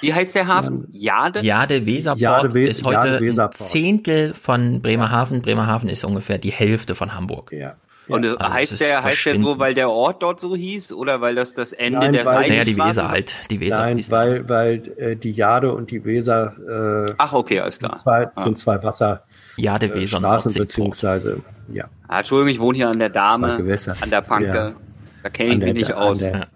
Wie 0.00 0.14
heißt 0.14 0.34
der 0.34 0.46
Hafen? 0.46 0.86
Jade? 0.92 1.40
Jade-Weser-Port 1.40 2.20
Jade-We- 2.20 2.68
ist 2.68 2.84
heute 2.84 2.98
ein 3.00 3.06
Jade-Weser-Port. 3.14 3.54
Zehntel 3.56 4.34
von 4.34 4.80
Bremerhaven. 4.80 5.42
Bremerhaven 5.42 5.88
ist 5.88 6.04
ungefähr 6.04 6.38
die 6.38 6.52
Hälfte 6.52 6.94
von 6.94 7.14
Hamburg. 7.14 7.50
Ja. 7.52 7.74
Und 8.06 8.24
äh, 8.24 8.28
Also 8.38 8.54
heißt 8.54 8.80
der, 8.80 9.02
heißt 9.02 9.26
der 9.26 9.36
so, 9.38 9.58
weil 9.58 9.74
der 9.74 9.90
Ort 9.90 10.22
dort 10.22 10.40
so 10.40 10.56
hieß 10.56 10.92
oder 10.94 11.20
weil 11.20 11.34
das 11.34 11.52
das 11.52 11.72
Ende 11.74 11.98
Nein, 11.98 12.12
der 12.14 12.24
weil- 12.24 12.48
Naja, 12.48 12.64
die 12.64 12.78
Weser 12.78 13.02
ist? 13.02 13.08
halt. 13.10 13.34
Die 13.50 13.60
Weser. 13.60 13.78
nein, 13.80 14.02
weil, 14.08 14.48
weil 14.48 14.82
äh, 14.96 15.16
die 15.16 15.30
Jade 15.32 15.74
und 15.74 15.90
die 15.90 16.02
Weser 16.06 17.06
äh, 17.08 17.12
Ach, 17.18 17.32
okay, 17.34 17.60
alles 17.60 17.78
klar. 17.78 17.94
sind 17.94 18.02
zwei, 18.02 18.26
Ah. 18.34 18.44
sind 18.44 18.56
zwei 18.56 18.82
Wasser 18.82 19.24
Jade, 19.58 19.86
äh, 19.94 20.06
Straßen 20.06 20.54
beziehungsweise 20.54 21.40
ja 21.70 21.84
Ah, 22.06 22.20
Entschuldigung, 22.20 22.48
ich 22.54 22.60
wohne 22.60 22.76
hier 22.78 22.88
an 22.88 22.98
der 22.98 23.10
Dame, 23.10 23.56
an 24.00 24.10
der 24.10 24.20
Panke. 24.22 24.46
Ja. 24.48 24.72
Da 25.22 25.28
kenne 25.28 25.48
ich 25.50 25.54
An 25.56 25.58
mich 25.58 25.66
der- 25.66 25.74
nicht 25.74 25.92
aus. 25.94 26.18
der- 26.20 26.46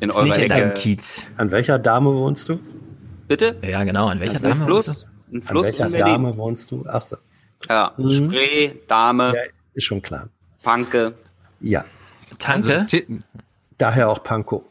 In 0.00 0.08
Nicht 0.08 0.16
eurer 0.18 0.26
in 0.26 0.32
Ecke. 0.42 0.48
deinem 0.48 0.74
Kiez. 0.74 1.24
An 1.36 1.50
welcher 1.52 1.78
Dame 1.78 2.12
wohnst 2.14 2.48
du? 2.48 2.58
Bitte? 3.28 3.56
Ja, 3.62 3.84
genau. 3.84 4.06
An 4.08 4.20
welcher 4.20 4.40
Dame 4.40 4.64
Fluss. 4.64 4.86
wohnst 4.88 5.02
du? 5.02 5.06
Ein 5.06 5.36
An 5.36 5.42
Fluss 5.42 5.64
welcher 5.66 5.86
in 5.86 5.92
Berlin. 5.92 6.06
Dame 6.22 6.36
wohnst 6.36 6.70
du? 6.70 6.84
Ach 6.88 7.02
so. 7.02 7.16
Ja, 7.68 7.92
Mhm. 7.96 8.10
Spree, 8.10 8.70
Dame, 8.86 9.32
Ja, 9.34 9.42
ist 9.74 9.84
schon 9.84 10.02
klar. 10.02 10.28
Panke. 10.62 11.14
Ja. 11.60 11.84
Tanke? 12.38 12.80
Also 12.80 12.98
Daher 13.78 14.08
auch 14.10 14.22
Pankow. 14.22 14.62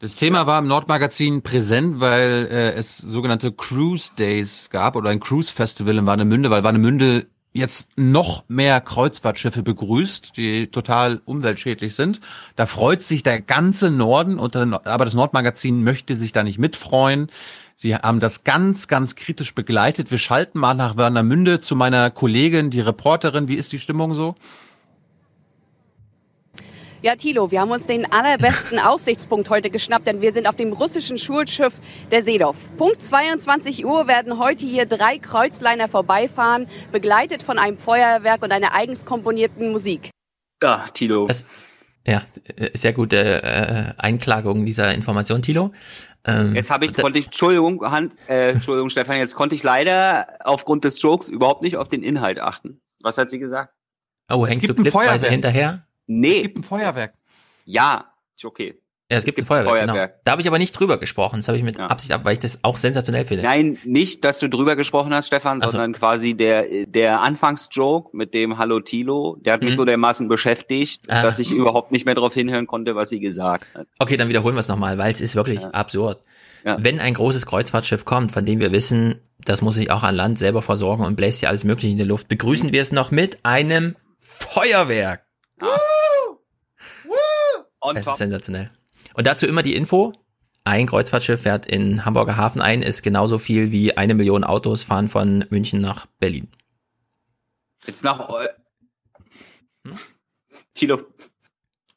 das 0.00 0.14
Thema 0.16 0.46
war 0.46 0.58
im 0.58 0.66
Nordmagazin 0.66 1.42
präsent, 1.42 2.00
weil 2.00 2.48
äh, 2.50 2.72
es 2.72 2.98
sogenannte 2.98 3.52
Cruise 3.52 4.14
Days 4.16 4.70
gab 4.70 4.96
oder 4.96 5.10
ein 5.10 5.20
Cruise 5.20 5.52
Festival 5.52 5.98
in 5.98 6.06
Warnemünde, 6.06 6.50
weil 6.50 6.64
Warnemünde 6.64 7.26
jetzt 7.52 7.88
noch 7.96 8.44
mehr 8.48 8.80
Kreuzfahrtschiffe 8.80 9.62
begrüßt, 9.62 10.36
die 10.36 10.68
total 10.68 11.20
umweltschädlich 11.24 11.94
sind. 11.94 12.20
Da 12.56 12.66
freut 12.66 13.02
sich 13.02 13.22
der 13.22 13.40
ganze 13.40 13.90
Norden, 13.90 14.38
aber 14.38 15.04
das 15.04 15.14
Nordmagazin 15.14 15.82
möchte 15.82 16.16
sich 16.16 16.32
da 16.32 16.42
nicht 16.42 16.58
mitfreuen. 16.58 17.30
Sie 17.76 17.94
haben 17.94 18.20
das 18.20 18.44
ganz, 18.44 18.88
ganz 18.88 19.14
kritisch 19.14 19.54
begleitet. 19.54 20.10
Wir 20.10 20.18
schalten 20.18 20.58
mal 20.58 20.74
nach 20.74 20.96
Warnemünde 20.96 21.60
zu 21.60 21.76
meiner 21.76 22.10
Kollegin, 22.10 22.70
die 22.70 22.80
Reporterin. 22.80 23.48
Wie 23.48 23.54
ist 23.54 23.72
die 23.72 23.78
Stimmung 23.78 24.14
so? 24.14 24.34
Ja, 27.00 27.14
Thilo, 27.14 27.52
wir 27.52 27.60
haben 27.60 27.70
uns 27.70 27.86
den 27.86 28.10
allerbesten 28.10 28.80
Aussichtspunkt 28.80 29.50
heute 29.50 29.70
geschnappt, 29.70 30.08
denn 30.08 30.20
wir 30.20 30.32
sind 30.32 30.48
auf 30.48 30.56
dem 30.56 30.72
russischen 30.72 31.16
Schulschiff 31.16 31.74
der 32.10 32.24
Seedorf. 32.24 32.56
Punkt 32.76 33.00
22 33.00 33.86
Uhr 33.86 34.08
werden 34.08 34.40
heute 34.40 34.66
hier 34.66 34.84
drei 34.84 35.18
Kreuzliner 35.18 35.86
vorbeifahren, 35.86 36.66
begleitet 36.90 37.44
von 37.44 37.56
einem 37.56 37.78
Feuerwerk 37.78 38.42
und 38.42 38.50
einer 38.50 38.74
eigens 38.74 39.04
komponierten 39.04 39.70
Musik. 39.70 40.10
Da, 40.58 40.86
Tilo. 40.92 41.28
Das, 41.28 41.44
ja, 42.04 42.22
äh, 42.56 42.76
sehr 42.76 42.92
gute 42.92 43.44
äh, 43.44 43.92
Einklagung 43.96 44.66
dieser 44.66 44.92
Information, 44.92 45.40
Tilo. 45.40 45.70
Ähm, 46.24 46.56
Jetzt 46.56 46.70
habe 46.70 46.84
ich, 46.84 46.94
konnte 46.94 47.20
ich, 47.20 47.26
Entschuldigung, 47.26 47.80
Han, 47.88 48.10
äh, 48.28 48.50
Entschuldigung, 48.50 48.90
Stefan, 48.90 49.18
jetzt 49.18 49.36
konnte 49.36 49.54
ich 49.54 49.62
leider 49.62 50.26
aufgrund 50.42 50.82
des 50.82 51.00
Jokes 51.00 51.28
überhaupt 51.28 51.62
nicht 51.62 51.76
auf 51.76 51.86
den 51.86 52.02
Inhalt 52.02 52.40
achten. 52.40 52.80
Was 53.00 53.18
hat 53.18 53.30
sie 53.30 53.38
gesagt? 53.38 53.72
oh, 54.30 54.46
hängst 54.46 54.68
du 54.68 54.74
blitzweise 54.74 55.28
hinterher? 55.28 55.84
Nee. 56.08 56.36
Es 56.38 56.42
gibt 56.42 56.58
ein 56.58 56.62
Feuerwerk. 56.64 57.14
Ja, 57.64 58.06
ist 58.36 58.44
okay. 58.44 58.80
Ja, 59.10 59.16
es, 59.16 59.24
gibt, 59.24 59.38
ein 59.38 59.46
Feuerwerk, 59.46 59.70
Feuerwerk. 59.70 60.10
genau. 60.12 60.20
Da 60.24 60.32
habe 60.32 60.42
ich 60.42 60.48
aber 60.48 60.58
nicht 60.58 60.72
drüber 60.72 60.98
gesprochen. 60.98 61.36
Das 61.36 61.48
habe 61.48 61.56
ich 61.56 61.64
mit 61.64 61.80
Absicht 61.80 62.12
ab, 62.12 62.22
weil 62.24 62.34
ich 62.34 62.40
das 62.40 62.58
auch 62.62 62.76
sensationell 62.76 63.24
finde. 63.24 63.42
Nein, 63.44 63.78
nicht, 63.84 64.22
dass 64.22 64.38
du 64.38 64.50
drüber 64.50 64.76
gesprochen 64.76 65.14
hast, 65.14 65.28
Stefan, 65.28 65.62
so. 65.62 65.68
sondern 65.68 65.94
quasi 65.94 66.34
der, 66.34 66.66
der 66.86 67.22
Anfangsjoke 67.22 68.14
mit 68.14 68.34
dem 68.34 68.58
Hallo 68.58 68.80
Tilo, 68.80 69.38
der 69.40 69.54
hat 69.54 69.62
mich 69.62 69.72
Mhm. 69.72 69.76
so 69.78 69.84
dermaßen 69.86 70.28
beschäftigt, 70.28 71.10
Ah. 71.10 71.22
dass 71.22 71.38
ich 71.38 71.52
überhaupt 71.52 71.90
nicht 71.90 72.04
mehr 72.04 72.14
darauf 72.16 72.34
hinhören 72.34 72.66
konnte, 72.66 72.96
was 72.96 73.08
sie 73.08 73.18
gesagt 73.20 73.66
hat. 73.74 73.86
Okay, 73.98 74.18
dann 74.18 74.28
wiederholen 74.28 74.56
wir 74.56 74.60
es 74.60 74.68
nochmal, 74.68 74.98
weil 74.98 75.10
es 75.10 75.22
ist 75.22 75.36
wirklich 75.36 75.64
absurd. 75.64 76.22
Wenn 76.64 77.00
ein 77.00 77.14
großes 77.14 77.46
Kreuzfahrtschiff 77.46 78.04
kommt, 78.04 78.30
von 78.32 78.44
dem 78.44 78.60
wir 78.60 78.72
wissen, 78.72 79.20
das 79.42 79.62
muss 79.62 79.76
sich 79.76 79.90
auch 79.90 80.02
an 80.02 80.14
Land 80.16 80.38
selber 80.38 80.60
versorgen 80.60 81.02
und 81.04 81.16
bläst 81.16 81.40
hier 81.40 81.48
alles 81.48 81.64
Mögliche 81.64 81.92
in 81.92 81.96
die 81.98 82.04
Luft, 82.04 82.28
begrüßen 82.28 82.72
wir 82.72 82.82
es 82.82 82.92
noch 82.92 83.10
mit 83.10 83.38
einem 83.42 83.96
Feuerwerk. 84.18 85.22
On 87.80 87.96
Es 87.96 88.04
top. 88.04 88.12
ist 88.14 88.18
sensationell. 88.18 88.70
Und 89.14 89.26
dazu 89.26 89.46
immer 89.46 89.62
die 89.62 89.74
Info. 89.74 90.12
Ein 90.64 90.86
Kreuzfahrtschiff 90.86 91.42
fährt 91.42 91.64
in 91.66 92.04
Hamburger 92.04 92.36
Hafen 92.36 92.60
ein, 92.60 92.82
ist 92.82 93.02
genauso 93.02 93.38
viel 93.38 93.72
wie 93.72 93.96
eine 93.96 94.14
Million 94.14 94.44
Autos 94.44 94.82
fahren 94.82 95.08
von 95.08 95.44
München 95.50 95.80
nach 95.80 96.06
Berlin. 96.18 96.48
Jetzt 97.86 98.04
nach 98.04 98.28
eu- 98.28 98.46
Tilo. 100.74 101.00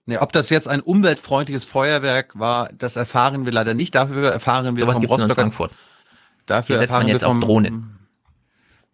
Nee, 0.06 0.17
ob 0.17 0.31
das 0.31 0.49
jetzt 0.49 0.67
ein 0.67 0.81
umweltfreundliches 0.81 1.65
Feuerwerk 1.65 2.40
war, 2.40 2.69
das 2.73 2.95
erfahren 2.95 3.45
wir 3.45 3.51
leider 3.51 3.73
nicht. 3.73 3.93
Dafür 3.93 4.31
erfahren 4.31 4.75
wir 4.75 4.80
Sowas 4.80 4.98
vom 4.98 5.01
gibt's 5.01 5.17
nur 5.17 5.25
in 5.25 5.31
Rostocker- 5.31 5.41
Frankfurt. 5.41 5.72
Dafür 6.45 6.75
Hier 6.75 6.80
setzt 6.80 6.93
man 6.93 7.06
wir 7.06 7.14
jetzt 7.14 7.23
auf 7.25 7.31
vom- 7.33 7.41
Drohnen. 7.41 7.99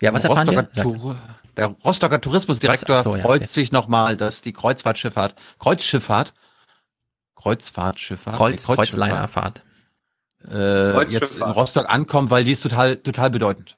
Ja, 0.01 0.13
was 0.13 0.25
vom 0.25 0.35
erfahren 0.37 0.51
wir? 0.55 0.63
Rostocker 0.63 1.13
Sag. 1.13 1.46
Der 1.57 1.75
Rostocker 1.83 2.21
Tourismusdirektor 2.21 3.01
so, 3.01 3.15
ja, 3.15 3.23
freut 3.23 3.49
sich 3.49 3.71
nochmal, 3.71 4.15
dass 4.15 4.41
die 4.41 4.53
Kreuzfahrtschifffahrt, 4.53 5.35
Kreuzschifffahrt, 5.59 6.33
Kreuzfahrtschifffahrt, 7.35 8.37
Kreuz, 8.37 8.67
nee, 8.67 8.75
Kreuzlinerfahrt. 8.75 9.63
äh, 10.51 11.07
jetzt 11.09 11.37
in 11.37 11.43
Rostock 11.43 11.89
ankommt, 11.89 12.29
weil 12.29 12.43
die 12.43 12.51
ist 12.51 12.61
total, 12.61 12.97
total 12.97 13.31
bedeutend. 13.31 13.77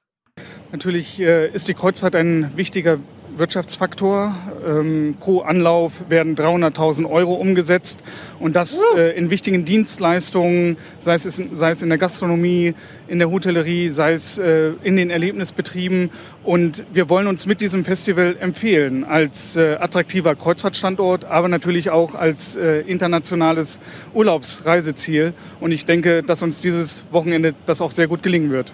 Natürlich 0.72 1.20
äh, 1.20 1.48
ist 1.48 1.68
die 1.68 1.74
Kreuzfahrt 1.74 2.16
ein 2.16 2.56
wichtiger 2.58 3.00
Wirtschaftsfaktor. 3.40 4.36
Ähm, 4.68 5.16
pro 5.20 5.42
Anlauf 5.42 6.10
werden 6.10 6.36
300.000 6.36 7.10
Euro 7.10 7.34
umgesetzt 7.34 8.02
und 8.40 8.56
das 8.56 8.80
äh, 8.96 9.18
in 9.18 9.30
wichtigen 9.30 9.66
Dienstleistungen, 9.66 10.78
sei 11.00 11.16
es, 11.16 11.24
sei 11.24 11.72
es 11.72 11.82
in 11.82 11.90
der 11.90 11.98
Gastronomie, 11.98 12.76
in 13.08 13.20
der 13.20 13.32
Hotellerie, 13.32 13.90
sei 13.90 14.14
es 14.14 14.38
äh, 14.38 14.72
in 14.84 14.98
den 14.98 15.10
Erlebnisbetrieben. 15.10 16.12
Und 16.44 16.84
wir 16.94 17.10
wollen 17.10 17.28
uns 17.28 17.46
mit 17.46 17.62
diesem 17.62 17.84
Festival 17.84 18.36
empfehlen 18.40 19.04
als 19.04 19.56
äh, 19.56 19.76
attraktiver 19.76 20.36
Kreuzfahrtstandort, 20.36 21.26
aber 21.26 21.48
natürlich 21.48 21.90
auch 21.90 22.16
als 22.16 22.56
äh, 22.56 22.82
internationales 22.82 23.80
Urlaubsreiseziel. 24.14 25.34
Und 25.60 25.72
ich 25.72 25.86
denke, 25.86 26.24
dass 26.24 26.44
uns 26.44 26.62
dieses 26.62 27.06
Wochenende 27.12 27.54
das 27.66 27.82
auch 27.82 27.92
sehr 27.92 28.08
gut 28.08 28.24
gelingen 28.24 28.52
wird. 28.52 28.72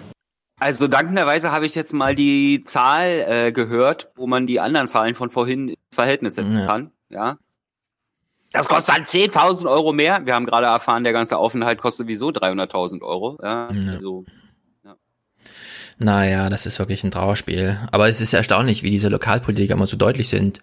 Also 0.58 0.88
dankenderweise 0.88 1.52
habe 1.52 1.66
ich 1.66 1.74
jetzt 1.74 1.92
mal 1.92 2.14
die 2.14 2.64
Zahl 2.64 3.24
äh, 3.28 3.52
gehört, 3.52 4.10
wo 4.16 4.26
man 4.26 4.46
die 4.46 4.58
anderen 4.60 4.86
Zahlen 4.88 5.14
von 5.14 5.30
vorhin 5.30 5.68
ins 5.68 5.78
Verhältnis 5.94 6.34
setzen 6.36 6.64
kann. 6.66 6.90
Ja. 7.10 7.38
Das 8.52 8.68
kostet 8.68 8.96
dann 8.96 9.04
10.000 9.04 9.68
Euro 9.70 9.92
mehr. 9.92 10.24
Wir 10.24 10.34
haben 10.34 10.46
gerade 10.46 10.66
erfahren, 10.66 11.04
der 11.04 11.12
ganze 11.12 11.36
Aufenthalt 11.36 11.78
kostet 11.80 12.06
sowieso 12.06 12.28
300.000 12.30 13.02
Euro. 13.02 13.38
Ja, 13.42 13.70
Ja. 13.70 13.92
Also, 13.92 14.24
Naja, 15.98 16.48
das 16.50 16.66
ist 16.66 16.78
wirklich 16.78 17.04
ein 17.04 17.10
Trauerspiel. 17.10 17.78
Aber 17.90 18.08
es 18.08 18.20
ist 18.20 18.32
erstaunlich, 18.34 18.82
wie 18.82 18.90
diese 18.90 19.08
Lokalpolitiker 19.08 19.74
immer 19.74 19.86
so 19.86 19.96
deutlich 19.96 20.28
sind. 20.28 20.60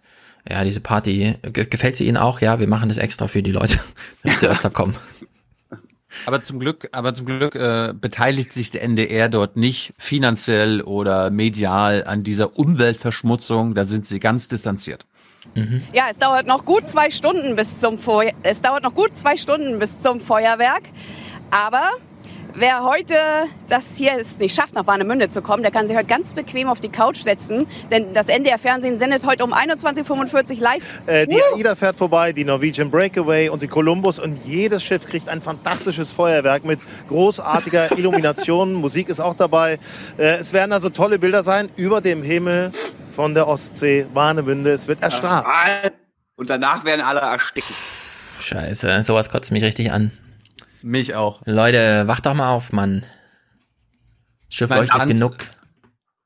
Ja, 0.49 0.63
diese 0.63 0.79
Party, 0.81 1.35
ge- 1.41 1.65
gefällt 1.65 1.95
sie 1.97 2.07
Ihnen 2.07 2.17
auch? 2.17 2.41
Ja, 2.41 2.59
wir 2.59 2.67
machen 2.67 2.89
das 2.89 2.97
extra 2.97 3.27
für 3.27 3.41
die 3.43 3.51
Leute, 3.51 3.79
damit 4.23 4.39
sie 4.39 4.47
öfter 4.49 4.69
kommen. 4.69 4.95
Aber 6.25 6.41
zum 6.41 6.59
Glück, 6.59 6.89
aber 6.91 7.13
zum 7.13 7.25
Glück 7.25 7.55
äh, 7.55 7.93
beteiligt 7.99 8.53
sich 8.53 8.71
der 8.71 8.83
NDR 8.83 9.29
dort 9.29 9.57
nicht 9.57 9.93
finanziell 9.97 10.81
oder 10.81 11.29
medial 11.29 12.03
an 12.05 12.23
dieser 12.23 12.57
Umweltverschmutzung. 12.57 13.75
Da 13.75 13.85
sind 13.85 14.05
sie 14.05 14.19
ganz 14.19 14.47
distanziert. 14.47 15.05
Ja, 15.91 16.05
es 16.09 16.19
dauert 16.19 16.47
noch 16.47 16.63
gut 16.63 16.87
zwei 16.87 17.09
Stunden 17.09 17.57
bis 17.57 17.81
zum 17.81 17.97
Feuer 17.97 18.31
es 18.43 18.61
dauert 18.61 18.83
noch 18.83 18.95
gut 18.95 19.17
zwei 19.17 19.35
Stunden 19.35 19.77
bis 19.77 19.99
zum 19.99 20.21
Feuerwerk. 20.21 20.83
Aber 21.51 21.91
wer 22.55 22.83
heute 22.83 23.15
das 23.67 23.97
hier 23.97 24.13
es 24.19 24.37
nicht 24.39 24.55
schafft, 24.55 24.75
nach 24.75 24.85
Warnemünde 24.85 25.29
zu 25.29 25.41
kommen, 25.41 25.63
der 25.63 25.71
kann 25.71 25.87
sich 25.87 25.95
heute 25.95 26.07
ganz 26.07 26.33
bequem 26.33 26.67
auf 26.67 26.79
die 26.79 26.89
Couch 26.89 27.23
setzen, 27.23 27.67
denn 27.91 28.13
das 28.13 28.27
NDR 28.27 28.59
Fernsehen 28.59 28.97
sendet 28.97 29.25
heute 29.25 29.43
um 29.43 29.53
21:45 29.53 30.61
live. 30.61 30.83
Äh, 31.05 31.27
die 31.27 31.41
AIDA 31.55 31.75
fährt 31.75 31.95
vorbei, 31.95 32.33
die 32.33 32.45
Norwegian 32.45 32.91
Breakaway 32.91 33.49
und 33.49 33.61
die 33.61 33.67
Columbus 33.67 34.19
und 34.19 34.45
jedes 34.45 34.83
Schiff 34.83 35.07
kriegt 35.07 35.29
ein 35.29 35.41
fantastisches 35.41 36.11
Feuerwerk 36.11 36.65
mit 36.65 36.79
großartiger 37.09 37.91
Illumination. 37.97 38.73
Musik 38.73 39.09
ist 39.09 39.19
auch 39.19 39.35
dabei. 39.35 39.79
Äh, 40.17 40.37
es 40.37 40.53
werden 40.53 40.71
also 40.71 40.89
tolle 40.89 41.19
Bilder 41.19 41.43
sein 41.43 41.69
über 41.75 42.01
dem 42.01 42.23
Himmel 42.23 42.71
von 43.15 43.33
der 43.33 43.47
Ostsee, 43.47 44.05
Warnemünde. 44.13 44.71
Es 44.71 44.87
wird 44.87 45.01
erstarrt. 45.01 45.45
Und 46.35 46.49
danach 46.49 46.83
werden 46.83 47.01
alle 47.01 47.19
ersticken. 47.19 47.75
Scheiße, 48.39 49.03
sowas 49.03 49.29
kotzt 49.29 49.51
mich 49.51 49.63
richtig 49.63 49.91
an. 49.91 50.11
Mich 50.83 51.15
auch. 51.15 51.41
Leute, 51.45 52.07
wacht 52.07 52.25
doch 52.25 52.33
mal 52.33 52.49
auf, 52.53 52.71
Mann. 52.71 53.01
Das 54.49 54.55
Schiff 54.57 54.69
leuchtet 54.69 54.99
Hans- 54.99 55.11
genug. 55.11 55.35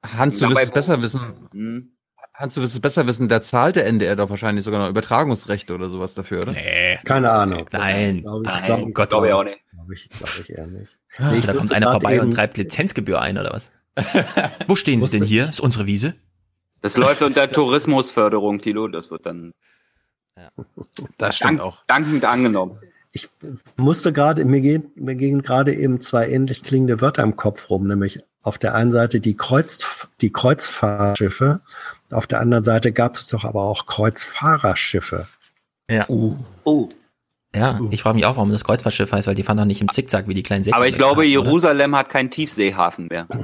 Hans, 0.05 0.39
du 0.39 0.49
wirst 0.49 0.63
es 0.63 0.71
besser 0.71 1.01
wissen. 1.01 1.21
Hm. 1.51 1.91
Hans, 2.33 2.53
du 2.53 2.61
wirst 2.61 2.73
es 2.73 2.79
besser 2.79 3.07
wissen. 3.07 3.27
Da 3.29 3.41
zahlt 3.41 3.75
der 3.75 3.85
NDR 3.87 4.15
doch 4.15 4.29
wahrscheinlich 4.29 4.63
sogar 4.63 4.79
noch 4.81 4.89
Übertragungsrechte 4.89 5.73
oder 5.73 5.89
sowas 5.89 6.13
dafür, 6.13 6.43
oder? 6.43 6.51
Nee. 6.51 6.97
Keine 7.03 7.31
Ahnung. 7.31 7.65
Nein. 7.71 8.21
Glaube 8.21 8.43
ich, 8.45 8.61
Nein, 8.61 8.83
um 8.83 8.89
ich, 8.89 8.95
Gott, 8.95 9.09
glaube 9.09 9.29
Gott. 9.29 9.47
ich, 9.47 9.69
glaube 9.71 9.93
ich, 9.93 10.09
glaube 10.09 10.33
ich 10.41 10.49
eher 10.51 10.67
nicht. 10.67 10.99
Ah, 11.17 11.31
Nee, 11.31 11.37
ich 11.39 11.45
da 11.45 11.53
kommt 11.53 11.71
einer 11.73 11.91
vorbei 11.91 12.21
und 12.21 12.31
treibt 12.31 12.57
Lizenzgebühr 12.57 13.21
ein, 13.21 13.37
oder 13.37 13.51
was? 13.51 13.71
Wo 14.67 14.75
stehen 14.75 15.01
Sie 15.01 15.17
denn 15.17 15.27
hier? 15.27 15.49
Ist 15.49 15.59
unsere 15.59 15.87
Wiese? 15.87 16.13
Das 16.81 16.95
läuft 16.97 17.23
unter 17.23 17.49
Tourismusförderung, 17.51 18.59
Tilo. 18.61 18.87
Das 18.87 19.09
wird 19.09 19.25
dann 19.25 19.53
Das 21.17 21.39
dank, 21.39 21.61
dankend 21.87 22.23
angenommen. 22.25 22.79
Ich 23.17 23.29
musste 23.77 24.13
gerade, 24.13 24.45
mir 24.45 24.61
gehen, 24.61 24.91
mir 24.95 25.15
gingen 25.15 25.41
gerade 25.41 25.73
eben 25.73 25.99
zwei 26.01 26.29
ähnlich 26.29 26.61
klingende 26.61 27.01
Wörter 27.01 27.23
im 27.23 27.35
Kopf 27.35 27.69
rum, 27.71 27.87
nämlich 27.87 28.19
auf 28.43 28.59
der 28.59 28.75
einen 28.75 28.91
Seite 28.91 29.19
die 29.19 29.35
Kreuz, 29.35 30.07
die 30.21 30.31
Kreuzfahrtschiffe, 30.31 31.61
auf 32.11 32.27
der 32.27 32.39
anderen 32.39 32.63
Seite 32.63 32.91
gab 32.91 33.15
es 33.15 33.25
doch 33.25 33.43
aber 33.43 33.63
auch 33.63 33.87
Kreuzfahrerschiffe. 33.87 35.27
Ja. 35.89 36.05
Oh. 36.07 36.89
Ja, 37.55 37.79
ich 37.89 38.03
frage 38.03 38.17
mich 38.17 38.25
auch, 38.25 38.35
warum 38.35 38.51
das 38.51 38.63
Kreuzfahrtschiff 38.63 39.11
heißt, 39.11 39.27
weil 39.27 39.33
die 39.33 39.41
fahren 39.41 39.57
doch 39.57 39.65
nicht 39.65 39.81
im 39.81 39.89
Zickzack 39.91 40.27
wie 40.27 40.35
die 40.35 40.43
kleinen 40.43 40.63
Segel. 40.63 40.75
Aber 40.75 40.87
ich 40.87 40.95
glaube, 40.95 41.25
Jerusalem 41.25 41.95
hat 41.95 42.09
keinen 42.09 42.29
Tiefseehafen 42.29 43.07
mehr. 43.07 43.27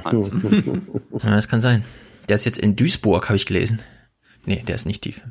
Ja, 1.22 1.30
das 1.30 1.48
kann 1.48 1.60
sein. 1.60 1.84
Der 2.28 2.36
ist 2.36 2.44
jetzt 2.44 2.58
in 2.58 2.76
Duisburg, 2.76 3.28
habe 3.28 3.36
ich 3.36 3.46
gelesen. 3.46 3.80
Nee, 4.44 4.62
der 4.66 4.74
ist 4.74 4.86
nicht 4.86 5.02
tief. 5.02 5.22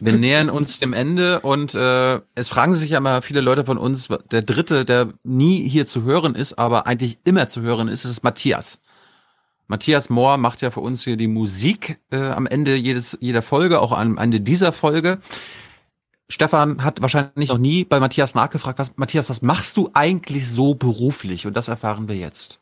Wir 0.00 0.12
nähern 0.14 0.50
uns 0.50 0.78
dem 0.78 0.92
Ende 0.92 1.40
und 1.40 1.74
äh, 1.74 2.20
es 2.34 2.48
fragen 2.48 2.74
sich 2.74 2.90
ja 2.90 3.00
mal 3.00 3.22
viele 3.22 3.40
Leute 3.40 3.64
von 3.64 3.78
uns, 3.78 4.08
der 4.30 4.42
dritte, 4.42 4.84
der 4.84 5.14
nie 5.22 5.68
hier 5.68 5.86
zu 5.86 6.02
hören 6.02 6.34
ist, 6.34 6.58
aber 6.58 6.86
eigentlich 6.86 7.18
immer 7.24 7.48
zu 7.48 7.60
hören 7.62 7.88
ist, 7.88 8.04
ist 8.04 8.22
Matthias. 8.22 8.80
Matthias 9.66 10.10
Mohr 10.10 10.36
macht 10.36 10.60
ja 10.60 10.70
für 10.70 10.80
uns 10.80 11.04
hier 11.04 11.16
die 11.16 11.28
Musik 11.28 11.98
äh, 12.10 12.18
am 12.18 12.46
Ende 12.46 12.76
jedes, 12.76 13.16
jeder 13.20 13.42
Folge, 13.42 13.80
auch 13.80 13.92
am 13.92 14.18
Ende 14.18 14.40
dieser 14.40 14.72
Folge. 14.72 15.18
Stefan 16.28 16.82
hat 16.82 17.00
wahrscheinlich 17.02 17.48
noch 17.48 17.58
nie 17.58 17.84
bei 17.84 18.00
Matthias 18.00 18.34
nachgefragt, 18.34 18.78
was, 18.78 18.96
Matthias, 18.96 19.28
was 19.30 19.42
machst 19.42 19.76
du 19.76 19.90
eigentlich 19.94 20.50
so 20.50 20.74
beruflich? 20.74 21.46
Und 21.46 21.54
das 21.56 21.68
erfahren 21.68 22.08
wir 22.08 22.16
jetzt. 22.16 22.60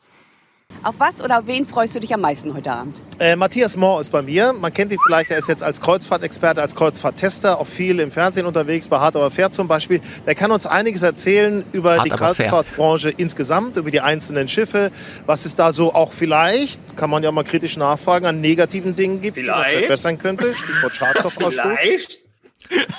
Auf 0.81 0.95
was 0.97 1.21
oder 1.21 1.39
auf 1.39 1.47
wen 1.47 1.65
freust 1.65 1.95
du 1.95 1.99
dich 1.99 2.13
am 2.13 2.21
meisten 2.21 2.53
heute 2.53 2.71
Abend? 2.71 3.01
Äh, 3.19 3.35
Matthias 3.35 3.77
Mohr 3.77 4.01
ist 4.01 4.11
bei 4.11 4.21
mir. 4.21 4.51
Man 4.53 4.73
kennt 4.73 4.91
ihn 4.91 4.97
vielleicht, 5.05 5.31
er 5.31 5.37
ist 5.37 5.47
jetzt 5.47 5.63
als 5.63 5.79
Kreuzfahrtexperte, 5.79 6.61
als 6.61 6.75
Kreuzfahrttester, 6.75 7.59
auch 7.59 7.67
viel 7.67 7.99
im 7.99 8.11
Fernsehen 8.11 8.45
unterwegs, 8.45 8.87
bei 8.87 8.99
Hard 8.99 9.15
aber 9.15 9.31
Fair 9.31 9.51
zum 9.51 9.67
Beispiel. 9.67 10.01
Der 10.25 10.35
kann 10.35 10.51
uns 10.51 10.65
einiges 10.65 11.03
erzählen 11.03 11.63
über 11.71 11.97
Hart 11.97 12.07
die 12.07 12.11
aber 12.11 12.35
fair. 12.35 12.49
Kreuzfahrtbranche 12.49 13.09
insgesamt, 13.11 13.77
über 13.77 13.91
die 13.91 14.01
einzelnen 14.01 14.47
Schiffe, 14.47 14.91
was 15.25 15.45
es 15.45 15.55
da 15.55 15.71
so 15.71 15.93
auch 15.93 16.11
vielleicht, 16.11 16.97
kann 16.97 17.09
man 17.09 17.23
ja 17.23 17.31
mal 17.31 17.43
kritisch 17.43 17.77
nachfragen, 17.77 18.25
an 18.25 18.41
negativen 18.41 18.95
Dingen 18.95 19.21
gibt, 19.21 19.37
die 19.37 19.43
man 19.43 19.63
Vielleicht. 19.63 19.79
verbessern 19.79 20.17
könnte. 20.17 20.53
Stichwort 20.53 20.95
Schadstoffausstoß. 20.95 21.53
Vielleicht. 21.77 22.25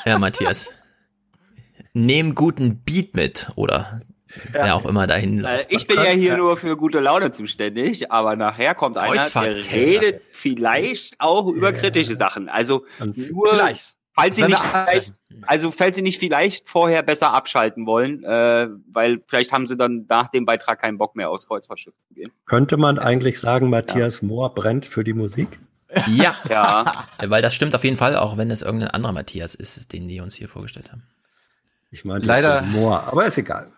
Ja, 0.07 0.19
Matthias. 0.19 0.71
Nehm 1.93 2.35
guten 2.35 2.83
Beat 2.85 3.15
mit, 3.15 3.51
oder 3.57 4.01
wer 4.53 4.75
auch 4.75 4.85
immer 4.87 5.07
dahin 5.07 5.39
Äh, 5.39 5.57
läuft. 5.59 5.73
ich 5.73 5.87
bin 5.87 5.97
ja 5.99 6.11
hier 6.11 6.37
nur 6.37 6.57
für 6.57 6.77
gute 6.77 7.01
Laune 7.01 7.31
zuständig, 7.31 8.11
aber 8.13 8.37
nachher 8.37 8.75
kommt 8.75 8.97
einer, 8.97 9.29
der 9.29 9.57
redet 9.73 10.23
vielleicht 10.33 11.21
auch 11.21 11.47
über 11.49 11.73
kritische 11.73 12.15
Sachen. 12.15 12.49
Also 12.49 12.85
nur, 13.01 13.49
Vielleicht. 13.49 13.95
falls 14.13 14.37
Sie 14.37 14.43
nicht 14.45 14.59
vielleicht, 14.61 15.13
also 15.47 15.71
falls 15.71 15.97
Sie 15.97 16.03
nicht 16.03 16.19
vielleicht 16.19 16.69
vorher 16.69 17.03
besser 17.03 17.33
abschalten 17.33 17.87
wollen, 17.87 18.23
äh, 18.25 18.69
weil 18.93 19.21
vielleicht 19.27 19.53
haben 19.53 19.67
Sie 19.67 19.77
dann 19.77 20.07
nach 20.09 20.29
dem 20.29 20.45
Beitrag 20.47 20.81
keinen 20.81 20.99
Bock 20.99 21.17
mehr 21.17 21.31
aufs 21.31 21.47
Kreuzfahrtschiff 21.49 21.95
zu 22.09 22.15
gehen. 22.15 22.31
Könnte 22.47 22.77
man 22.77 22.99
eigentlich 22.99 23.41
sagen, 23.41 23.71
Matthias 23.71 24.23
Mohr 24.23 24.55
brennt 24.55 24.87
für 24.87 25.05
die 25.05 25.15
Musik? 25.15 25.59
Ja. 26.09 26.35
Ja. 26.51 27.07
Weil 27.25 27.41
das 27.43 27.55
stimmt 27.55 27.75
auf 27.75 27.85
jeden 27.85 27.97
Fall, 27.97 28.17
auch 28.17 28.37
wenn 28.37 28.51
es 28.51 28.63
irgendein 28.63 28.91
anderer 28.91 29.13
Matthias 29.13 29.55
ist, 29.55 29.93
den 29.93 30.09
die 30.09 30.21
uns 30.21 30.35
hier 30.35 30.49
vorgestellt 30.49 30.91
haben. 30.91 31.05
Ich 31.91 32.05
meine, 32.05 32.25
Leider- 32.25 32.63
Mohr, 32.63 33.05
aber 33.07 33.25
ist 33.27 33.39
egal. 33.39 33.71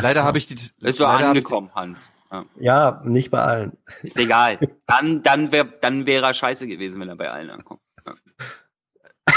Leider 0.00 0.24
habe 0.24 0.38
ich 0.38 0.46
die. 0.46 0.54
Ist 0.54 0.98
so 0.98 1.06
hab 1.08 1.20
ich- 1.20 1.26
angekommen, 1.26 1.70
Hans. 1.74 2.10
Ja. 2.30 2.44
Ja, 2.58 3.02
nicht 3.04 3.30
bei 3.30 3.40
allen. 3.40 3.72
Ist 4.02 4.16
egal. 4.18 4.58
Dann, 4.86 5.22
dann 5.22 5.52
wäre 5.52 5.68
dann 5.82 6.06
wäre 6.06 6.24
er 6.26 6.34
scheiße 6.34 6.66
gewesen, 6.66 7.00
wenn 7.00 7.08
er 7.10 7.16
bei 7.16 7.30
allen 7.30 7.50
ankommt. 7.50 7.80
Ja. 8.06 8.14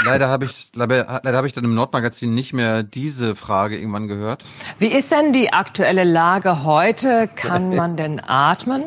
Leider 0.04 0.28
habe 0.28 0.46
ich, 0.46 0.70
leider, 0.74 1.20
leider 1.22 1.36
habe 1.36 1.46
ich 1.46 1.52
dann 1.52 1.64
im 1.64 1.74
Nordmagazin 1.74 2.34
nicht 2.34 2.52
mehr 2.54 2.82
diese 2.82 3.34
Frage 3.36 3.76
irgendwann 3.78 4.08
gehört. 4.08 4.44
Wie 4.78 4.86
ist 4.88 5.12
denn 5.12 5.32
die 5.32 5.52
aktuelle 5.52 6.04
Lage 6.04 6.64
heute? 6.64 7.28
Kann 7.34 7.74
man 7.76 7.96
denn 7.98 8.18
atmen? 8.20 8.84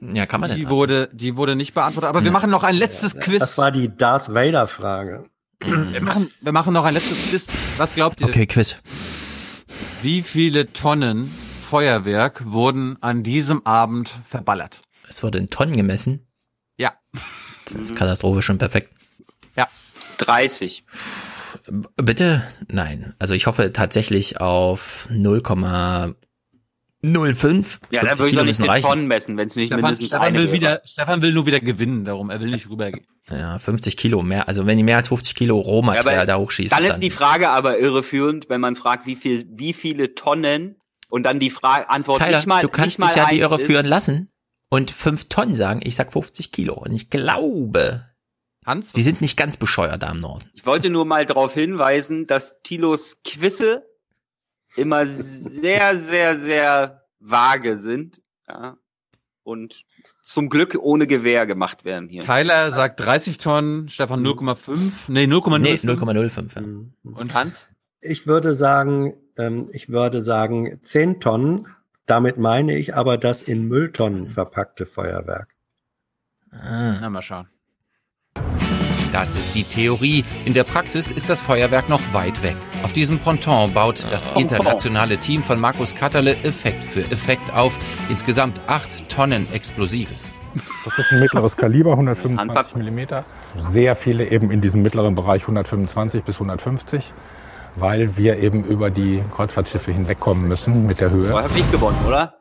Ja, 0.00 0.26
kann 0.26 0.40
man 0.40 0.50
Die 0.54 0.62
denn? 0.62 0.70
wurde, 0.70 1.08
die 1.12 1.36
wurde 1.36 1.56
nicht 1.56 1.74
beantwortet. 1.74 2.08
Aber 2.08 2.24
wir 2.24 2.30
machen 2.32 2.50
noch 2.50 2.62
ein 2.64 2.74
letztes 2.74 3.16
Quiz. 3.18 3.38
Das 3.40 3.58
war 3.58 3.70
die 3.70 3.94
Darth 3.96 4.32
Vader 4.32 4.66
Frage. 4.66 5.26
wir 5.60 6.00
machen, 6.00 6.30
wir 6.40 6.52
machen 6.52 6.72
noch 6.72 6.84
ein 6.84 6.94
letztes 6.94 7.28
Quiz. 7.28 7.48
Was 7.76 7.94
glaubt 7.94 8.20
ihr? 8.20 8.26
Okay, 8.26 8.46
Quiz. 8.46 8.76
Wie 10.02 10.22
viele 10.22 10.72
Tonnen 10.72 11.26
Feuerwerk 11.68 12.50
wurden 12.50 12.96
an 13.02 13.22
diesem 13.22 13.64
Abend 13.66 14.10
verballert? 14.26 14.82
Es 15.08 15.22
wurde 15.22 15.38
in 15.38 15.48
Tonnen 15.50 15.76
gemessen. 15.76 16.26
Ja. 16.78 16.94
Das 17.66 17.74
ist 17.80 17.96
Katastrophe 17.96 18.42
schon 18.42 18.58
perfekt. 18.58 18.92
Ja. 19.56 19.68
30. 20.18 20.84
B- 21.68 21.88
Bitte? 21.96 22.42
Nein. 22.68 23.14
Also 23.18 23.34
ich 23.34 23.46
hoffe 23.46 23.72
tatsächlich 23.72 24.40
auf 24.40 25.06
0,05. 27.02 27.78
Ja, 27.90 28.02
da 28.02 28.08
50 28.08 28.18
würde 28.18 28.30
ich 28.30 28.36
doch 28.36 28.44
nicht 28.44 28.68
reichen. 28.68 28.86
Tonnen 28.86 29.06
messen, 29.06 29.36
wenn 29.36 29.48
es 29.48 29.56
nicht 29.56 29.68
Stefan, 29.68 29.82
mindestens 29.82 30.08
Stefan, 30.08 30.26
eine 30.26 30.38
will 30.38 30.44
wäre. 30.46 30.54
wieder, 30.54 30.82
Stefan 30.84 31.22
will 31.22 31.32
nur 31.32 31.46
wieder 31.46 31.60
gewinnen, 31.60 32.04
darum 32.04 32.28
er 32.30 32.40
will 32.40 32.50
nicht 32.50 32.68
rübergehen. 32.68 33.06
Ja, 33.30 33.58
50 33.58 33.96
Kilo 33.96 34.22
mehr. 34.22 34.48
Also 34.48 34.66
wenn 34.66 34.76
die 34.76 34.82
mehr 34.82 34.96
als 34.96 35.08
50 35.08 35.34
Kilo 35.34 35.58
Ja, 35.58 35.64
Rohmaterial 35.64 36.16
aber 36.16 36.26
da 36.26 36.36
hochschießen, 36.36 36.76
dann 36.76 36.88
ist 36.88 36.98
die 36.98 37.10
Frage 37.10 37.48
aber 37.48 37.78
irreführend, 37.78 38.50
wenn 38.50 38.60
man 38.60 38.76
fragt, 38.76 39.06
wie 39.06 39.16
viel, 39.16 39.46
wie 39.50 39.72
viele 39.72 40.14
Tonnen 40.14 40.76
und 41.08 41.24
dann 41.24 41.38
die 41.40 41.50
Frage, 41.50 41.88
Antwort 41.88 42.20
Tyler, 42.20 42.36
nicht 42.36 42.46
mal, 42.46 42.62
du 42.62 42.68
kannst 42.68 42.98
nicht 42.98 43.00
mal 43.00 43.06
dich 43.08 43.16
ja 43.16 43.24
die 43.24 43.30
eins 43.30 43.40
Irre 43.40 43.60
ist. 43.60 43.66
führen 43.66 43.86
lassen 43.86 44.30
und 44.68 44.90
5 44.90 45.24
Tonnen 45.28 45.54
sagen. 45.54 45.80
Ich 45.82 45.96
sag 45.96 46.12
50 46.12 46.52
Kilo. 46.52 46.74
Und 46.74 46.92
ich 46.92 47.08
glaube, 47.08 48.06
Hans? 48.66 48.92
sie 48.92 49.02
sind 49.02 49.20
nicht 49.20 49.36
ganz 49.36 49.56
bescheuert 49.56 50.02
da 50.02 50.10
im 50.10 50.18
Norden. 50.18 50.50
Ich 50.54 50.66
wollte 50.66 50.90
nur 50.90 51.04
mal 51.04 51.24
darauf 51.24 51.54
hinweisen, 51.54 52.26
dass 52.26 52.60
Tilos 52.62 53.18
Quizze 53.24 53.89
immer 54.80 55.06
sehr, 55.06 55.98
sehr, 55.98 56.36
sehr 56.36 57.04
vage 57.20 57.78
sind, 57.78 58.22
ja, 58.48 58.76
und 59.42 59.84
zum 60.22 60.48
Glück 60.48 60.76
ohne 60.80 61.06
Gewehr 61.06 61.46
gemacht 61.46 61.84
werden 61.84 62.08
hier. 62.08 62.22
Tyler 62.22 62.72
sagt 62.72 63.00
30 63.00 63.38
Tonnen, 63.38 63.88
Stefan 63.88 64.24
0,5, 64.24 64.92
nee, 65.08 65.24
0,05. 65.24 65.58
Nee, 65.58 65.74
0,05. 65.74 66.54
Ja. 66.54 67.16
Und 67.16 67.34
Hans? 67.34 67.68
Ich 68.00 68.26
würde 68.26 68.54
sagen, 68.54 69.14
ähm, 69.36 69.68
ich 69.72 69.90
würde 69.90 70.20
sagen 70.22 70.78
10 70.82 71.20
Tonnen. 71.20 71.66
Damit 72.06 72.38
meine 72.38 72.76
ich 72.76 72.96
aber 72.96 73.18
das 73.18 73.46
in 73.46 73.68
Mülltonnen 73.68 74.26
verpackte 74.26 74.84
Feuerwerk. 74.84 75.54
Ah. 76.50 76.98
Na, 77.00 77.10
mal 77.10 77.22
schauen. 77.22 77.48
Das 79.12 79.34
ist 79.34 79.56
die 79.56 79.64
Theorie. 79.64 80.24
In 80.44 80.54
der 80.54 80.62
Praxis 80.62 81.10
ist 81.10 81.28
das 81.28 81.40
Feuerwerk 81.40 81.88
noch 81.88 82.00
weit 82.12 82.44
weg. 82.44 82.56
Auf 82.84 82.92
diesem 82.92 83.18
Ponton 83.18 83.74
baut 83.74 84.06
das 84.10 84.28
internationale 84.36 85.18
Team 85.18 85.42
von 85.42 85.58
Markus 85.58 85.96
Katterle 85.96 86.36
Effekt 86.44 86.84
für 86.84 87.00
Effekt 87.10 87.52
auf. 87.52 87.76
Insgesamt 88.08 88.60
acht 88.68 89.08
Tonnen 89.08 89.52
Explosives. 89.52 90.30
Das 90.84 90.98
ist 90.98 91.12
ein 91.12 91.20
mittleres 91.20 91.56
Kaliber, 91.56 91.92
125 91.92 92.76
Millimeter. 92.76 93.24
Sehr 93.70 93.96
viele 93.96 94.30
eben 94.30 94.50
in 94.52 94.60
diesem 94.60 94.82
mittleren 94.82 95.16
Bereich 95.16 95.42
125 95.42 96.22
bis 96.22 96.36
150, 96.36 97.12
weil 97.74 98.16
wir 98.16 98.38
eben 98.38 98.64
über 98.64 98.90
die 98.90 99.22
Kreuzfahrtschiffe 99.34 99.90
hinwegkommen 99.90 100.46
müssen 100.46 100.86
mit 100.86 101.00
der 101.00 101.10
Höhe. 101.10 101.30
Aber 101.30 101.42
hab 101.42 101.56
ich 101.56 101.70
gewonnen, 101.70 101.98
oder? 102.06 102.39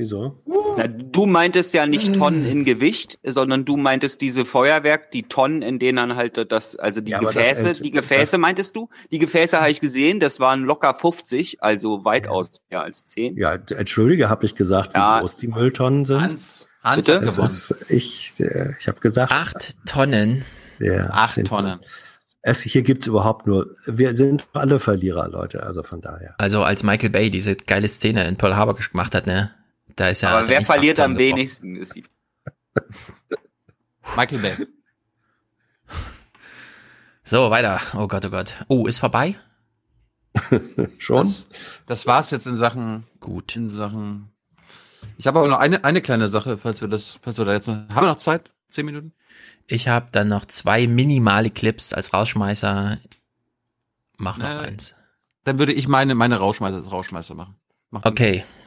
Wieso? 0.00 0.42
Na, 0.78 0.88
du 0.88 1.26
meintest 1.26 1.74
ja 1.74 1.84
nicht 1.84 2.14
Tonnen 2.14 2.46
in 2.46 2.64
Gewicht, 2.64 3.18
sondern 3.22 3.66
du 3.66 3.76
meintest 3.76 4.22
diese 4.22 4.46
Feuerwerk, 4.46 5.10
die 5.10 5.24
Tonnen, 5.24 5.60
in 5.60 5.78
denen 5.78 5.96
dann 5.96 6.16
halt 6.16 6.38
das, 6.50 6.74
also 6.74 7.02
die 7.02 7.10
Ja, 7.10 7.20
das 7.20 7.34
Gefäße, 7.34 7.82
die 7.82 7.90
Gefäße 7.90 8.38
meintest 8.38 8.76
du? 8.76 8.88
Die 9.10 9.18
Gefäße 9.18 9.60
habe 9.60 9.70
ich 9.70 9.80
gesehen, 9.80 10.18
das 10.18 10.40
waren 10.40 10.62
locker 10.64 10.94
50, 10.94 11.62
also 11.62 12.06
weitaus 12.06 12.62
mehr 12.70 12.80
als 12.82 13.04
10. 13.04 13.36
Ja, 13.36 13.56
entschuldige, 13.76 14.30
habe 14.30 14.46
ich 14.46 14.54
gesagt, 14.54 14.94
wie 14.94 14.98
Ja. 14.98 15.20
groß 15.20 15.36
die 15.36 15.48
Mülltonnen 15.48 16.06
sind? 16.06 16.18
Hans, 16.22 16.66
Hans 16.82 17.04
Bitte? 17.04 17.18
Es 17.22 17.32
gewonnen. 17.34 17.46
ist, 17.46 17.90
ich 17.90 18.32
äh, 18.38 18.70
ich 18.80 18.88
habe 18.88 19.00
gesagt, 19.00 19.32
Acht 19.32 19.76
Tonnen. 19.84 20.46
ja, 20.78 21.10
Acht 21.10 21.34
10 21.34 21.44
Tonnen. 21.44 21.80
Es, 22.40 22.62
hier 22.62 22.80
gibt's 22.80 23.06
überhaupt 23.06 23.46
nur, 23.46 23.76
wir 23.84 24.14
sind 24.14 24.46
alle 24.54 24.78
Verlierer, 24.80 25.28
Leute, 25.28 25.62
also 25.62 25.82
von 25.82 26.00
daher. 26.00 26.36
Also 26.38 26.62
als 26.62 26.82
Michael 26.82 27.10
Bay 27.10 27.28
diese 27.28 27.54
geile 27.54 27.86
Szene 27.86 28.26
in 28.26 28.36
Pearl 28.36 28.56
Harbor 28.56 28.74
gemacht 28.74 29.14
hat, 29.14 29.26
ne? 29.26 29.50
Da 30.00 30.08
ist 30.08 30.22
ja. 30.22 30.30
Aber 30.30 30.48
wer 30.48 30.60
er 30.60 30.64
verliert 30.64 30.98
am 30.98 31.18
wenigsten? 31.18 31.76
Ist 31.76 31.94
die 31.94 32.04
Michael 34.16 34.38
Bay. 34.38 34.66
So, 37.22 37.50
weiter. 37.50 37.82
Oh 37.92 38.08
Gott, 38.08 38.24
oh 38.24 38.30
Gott. 38.30 38.54
Oh, 38.68 38.86
ist 38.86 38.98
vorbei? 38.98 39.34
Schon? 40.96 41.26
Das, 41.26 41.48
das 41.86 42.06
war's 42.06 42.30
jetzt 42.30 42.46
in 42.46 42.56
Sachen, 42.56 43.06
Gut. 43.20 43.54
in 43.56 43.68
Sachen. 43.68 44.32
Ich 45.18 45.26
habe 45.26 45.38
aber 45.40 45.48
noch 45.48 45.58
eine, 45.58 45.84
eine 45.84 46.00
kleine 46.00 46.28
Sache, 46.28 46.56
falls 46.56 46.80
wir 46.80 46.88
das, 46.88 47.18
falls 47.20 47.36
wir 47.36 47.44
da 47.44 47.52
jetzt 47.52 47.66
noch, 47.68 47.74
haben 47.90 48.06
wir 48.06 48.06
noch 48.06 48.16
Zeit? 48.16 48.50
Zehn 48.70 48.86
Minuten? 48.86 49.12
Ich 49.66 49.86
habe 49.88 50.08
dann 50.12 50.28
noch 50.28 50.46
zwei 50.46 50.86
minimale 50.86 51.50
Clips 51.50 51.92
als 51.92 52.14
Rausschmeißer. 52.14 52.96
Mach 54.16 54.38
noch 54.38 54.48
Äh, 54.48 54.66
eins. 54.66 54.94
Dann 55.44 55.58
würde 55.58 55.74
ich 55.74 55.88
meine, 55.88 56.14
meine 56.14 56.38
Rauschmeißer 56.38 56.78
als 56.78 56.90
Rauschmeißer 56.90 57.34
machen. 57.34 57.56
Mach 57.90 58.06
Okay. 58.06 58.44
Mm, 58.46 58.59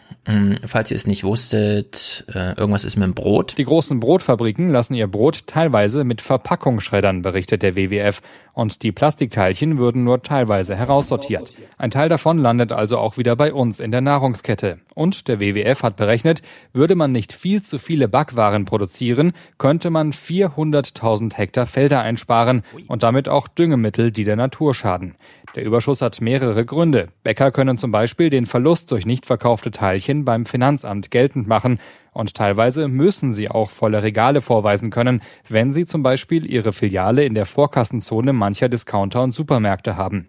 Falls 0.66 0.92
ihr 0.92 0.98
es 0.98 1.08
nicht 1.08 1.24
wusstet, 1.24 2.25
äh, 2.33 2.58
irgendwas 2.58 2.85
ist 2.85 2.95
mit 2.95 3.06
dem 3.06 3.14
Brot. 3.14 3.58
Die 3.58 3.64
großen 3.64 4.00
Brotfabriken 4.00 4.69
lassen 4.69 4.93
ihr 4.93 5.08
Brot 5.08 5.48
teilweise 5.48 6.03
mit 6.03 6.22
Verpackung 6.22 6.80
schreddern, 6.80 7.22
berichtet 7.22 7.61
der 7.61 7.75
WWF. 7.75 8.22
Und 8.54 8.84
die 8.84 8.92
Plastikteilchen 8.92 9.80
würden 9.80 10.04
nur 10.04 10.22
teilweise 10.22 10.76
heraussortiert. 10.76 11.54
Ein 11.80 11.90
Teil 11.90 12.08
davon 12.08 12.38
landet 12.38 12.72
also 12.72 13.00
auch 13.00 13.18
wieder 13.18 13.36
bei 13.36 13.52
uns 13.52 13.80
in 13.80 13.90
der 13.90 14.02
Nahrungskette. 14.02 14.80
Und 14.94 15.28
der 15.28 15.40
WWF 15.40 15.82
hat 15.82 15.96
berechnet, 15.96 16.44
würde 16.72 16.96
man 16.96 17.12
nicht 17.12 17.34
viel 17.34 17.64
zu 17.64 17.80
viele 17.80 18.08
Backwaren 18.08 18.66
produzieren, 18.66 19.34
könnte 19.58 19.90
man 19.90 20.14
400.000 20.14 21.36
Hektar 21.36 21.66
Felder 21.66 22.02
einsparen 22.02 22.62
und 22.88 23.02
damit 23.02 23.28
auch 23.28 23.48
Düngemittel, 23.48 24.12
die 24.12 24.24
der 24.24 24.36
Natur 24.36 24.76
schaden. 24.76 25.16
Der 25.56 25.66
Überschuss 25.66 26.02
hat 26.02 26.22
mehrere 26.22 26.64
Gründe. 26.64 27.10
Bäcker 27.24 27.52
können 27.52 27.78
zum 27.78 27.92
Beispiel 27.92 28.30
den 28.30 28.46
Verlust 28.46 28.92
durch 28.92 29.06
nicht 29.06 29.26
verkaufte 29.26 29.72
Teilchen 29.72 30.26
beim 30.26 30.46
Finanzamt 30.46 31.10
geltend 31.10 31.48
machen. 31.48 31.80
Und 32.14 32.35
teilweise 32.35 32.88
müssen 32.88 33.33
sie 33.33 33.50
auch 33.50 33.69
volle 33.69 34.03
Regale 34.03 34.42
vorweisen 34.42 34.92
können, 34.92 35.22
wenn 35.50 35.74
sie 35.74 35.85
zum 35.85 36.03
Beispiel 36.03 36.45
ihre 36.45 36.74
Filiale 36.74 37.25
in 37.25 37.33
der 37.33 37.45
Vorkassenzone 37.45 38.33
mancher 38.33 38.69
Discounter 38.69 39.24
und 39.24 39.33
Supermärkte 39.33 39.98
haben. 39.98 40.27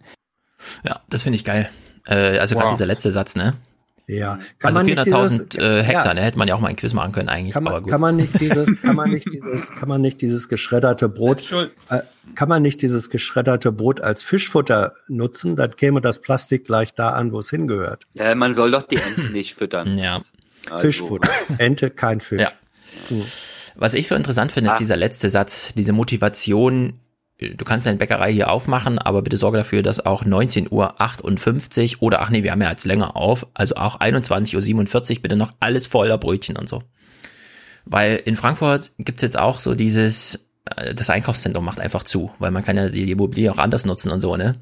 Ja, 0.84 1.00
das 1.10 1.22
finde 1.22 1.36
ich 1.36 1.44
geil. 1.44 1.68
Äh, 2.06 2.38
also 2.38 2.54
wow. 2.54 2.62
gerade 2.62 2.74
dieser 2.74 2.86
letzte 2.86 3.10
Satz, 3.10 3.36
ne? 3.36 3.54
Ja, 4.06 4.38
kann 4.58 4.76
also 4.76 4.92
400.000 4.92 5.58
äh, 5.58 5.82
Hektar, 5.82 6.08
ja. 6.08 6.14
ne, 6.14 6.20
hätte 6.20 6.38
man 6.38 6.46
ja 6.46 6.54
auch 6.54 6.60
mal 6.60 6.68
ein 6.68 6.76
Quiz 6.76 6.92
machen 6.92 7.12
können 7.12 7.30
eigentlich. 7.30 7.54
Kann 7.54 7.64
man, 7.64 7.72
aber 7.72 7.82
gut. 7.82 7.90
kann 7.90 8.02
man 8.02 8.16
nicht 8.16 8.38
dieses, 8.38 8.82
kann 8.82 8.96
man 8.96 9.08
nicht 9.08 9.26
dieses, 9.32 9.70
kann 9.74 9.88
man 9.88 10.02
nicht 10.02 10.20
dieses 10.20 10.50
geschredderte 10.50 11.08
Brot, 11.08 11.50
äh, 11.88 12.00
kann 12.34 12.50
man 12.50 12.60
nicht 12.60 12.82
dieses 12.82 13.08
geschredderte 13.08 13.72
Brot 13.72 14.02
als 14.02 14.22
Fischfutter 14.22 14.92
nutzen? 15.08 15.56
Dann 15.56 15.74
käme 15.76 16.02
das 16.02 16.20
Plastik 16.20 16.66
gleich 16.66 16.92
da 16.92 17.10
an, 17.10 17.32
wo 17.32 17.38
es 17.38 17.48
hingehört. 17.48 18.04
Ja, 18.12 18.34
man 18.34 18.54
soll 18.54 18.72
doch 18.72 18.82
die 18.82 18.96
Enten 18.96 19.32
nicht 19.32 19.54
füttern. 19.54 19.96
Ja. 19.96 20.20
Also. 20.70 20.86
Fischfutter. 20.86 21.30
Ente, 21.58 21.90
kein 21.90 22.20
Fisch. 22.20 22.40
Ja. 22.40 22.52
Mhm. 23.10 23.24
Was 23.76 23.94
ich 23.94 24.08
so 24.08 24.14
interessant 24.14 24.52
finde, 24.52 24.70
ist 24.70 24.74
ah. 24.74 24.78
dieser 24.78 24.96
letzte 24.96 25.28
Satz, 25.28 25.74
diese 25.74 25.92
Motivation, 25.92 27.00
du 27.38 27.64
kannst 27.64 27.86
deine 27.86 27.98
Bäckerei 27.98 28.32
hier 28.32 28.50
aufmachen, 28.50 28.98
aber 28.98 29.22
bitte 29.22 29.36
sorge 29.36 29.58
dafür, 29.58 29.82
dass 29.82 30.04
auch 30.04 30.24
19.58 30.24 31.96
Uhr 31.96 32.02
oder 32.02 32.22
ach 32.22 32.30
nee, 32.30 32.42
wir 32.42 32.52
haben 32.52 32.62
ja 32.62 32.70
jetzt 32.70 32.84
länger 32.84 33.16
auf, 33.16 33.46
also 33.54 33.74
auch 33.76 34.00
21.47 34.00 35.16
Uhr 35.16 35.22
bitte 35.22 35.36
noch 35.36 35.52
alles 35.60 35.86
voller 35.86 36.18
Brötchen 36.18 36.56
und 36.56 36.68
so. 36.68 36.82
Weil 37.84 38.16
in 38.16 38.36
Frankfurt 38.36 38.92
gibt's 38.98 39.22
jetzt 39.22 39.38
auch 39.38 39.60
so 39.60 39.74
dieses, 39.74 40.46
äh, 40.76 40.94
das 40.94 41.10
Einkaufszentrum 41.10 41.64
macht 41.64 41.80
einfach 41.80 42.04
zu, 42.04 42.32
weil 42.38 42.50
man 42.50 42.64
kann 42.64 42.76
ja 42.76 42.88
die 42.88 43.10
Immobilie 43.10 43.50
auch 43.50 43.58
anders 43.58 43.84
nutzen 43.84 44.10
und 44.10 44.20
so, 44.20 44.36
ne? 44.36 44.54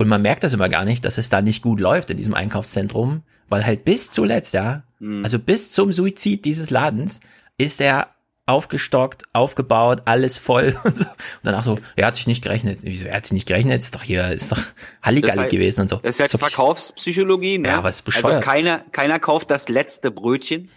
Und 0.00 0.08
man 0.08 0.22
merkt 0.22 0.44
das 0.44 0.52
immer 0.52 0.68
gar 0.68 0.84
nicht, 0.84 1.04
dass 1.04 1.18
es 1.18 1.28
da 1.28 1.42
nicht 1.42 1.60
gut 1.60 1.80
läuft 1.80 2.10
in 2.10 2.16
diesem 2.16 2.34
Einkaufszentrum, 2.34 3.22
weil 3.48 3.64
halt 3.64 3.84
bis 3.84 4.10
zuletzt, 4.10 4.54
ja, 4.54 4.82
mhm. 4.98 5.24
also 5.24 5.38
bis 5.38 5.70
zum 5.70 5.92
Suizid 5.92 6.44
dieses 6.44 6.70
Ladens 6.70 7.20
ist 7.56 7.80
er 7.80 8.14
aufgestockt, 8.48 9.24
aufgebaut, 9.32 10.02
alles 10.06 10.38
voll 10.38 10.76
und 10.84 10.96
so. 10.96 11.04
Und 11.04 11.14
danach 11.42 11.64
so, 11.64 11.78
er 11.96 12.06
hat 12.06 12.16
sich 12.16 12.26
nicht 12.26 12.42
gerechnet. 12.42 12.78
Wieso, 12.82 13.06
er 13.06 13.16
hat 13.16 13.26
sich 13.26 13.32
nicht 13.32 13.46
gerechnet? 13.46 13.82
Ist 13.82 13.94
doch 13.94 14.02
hier, 14.02 14.28
ist 14.30 14.50
doch 14.50 14.58
Halligalli 15.02 15.38
halt, 15.38 15.50
gewesen 15.50 15.82
und 15.82 15.88
so. 15.88 15.96
Das 15.96 16.14
ist 16.14 16.18
ja 16.18 16.28
so, 16.28 16.38
Verkaufspsychologie, 16.38 17.58
ne? 17.58 17.68
Ja, 17.68 17.84
was 17.84 18.02
bescheuert. 18.02 18.24
Also 18.24 18.40
keiner, 18.40 18.84
keiner 18.92 19.18
kauft 19.18 19.50
das 19.50 19.68
letzte 19.68 20.10
Brötchen. 20.10 20.70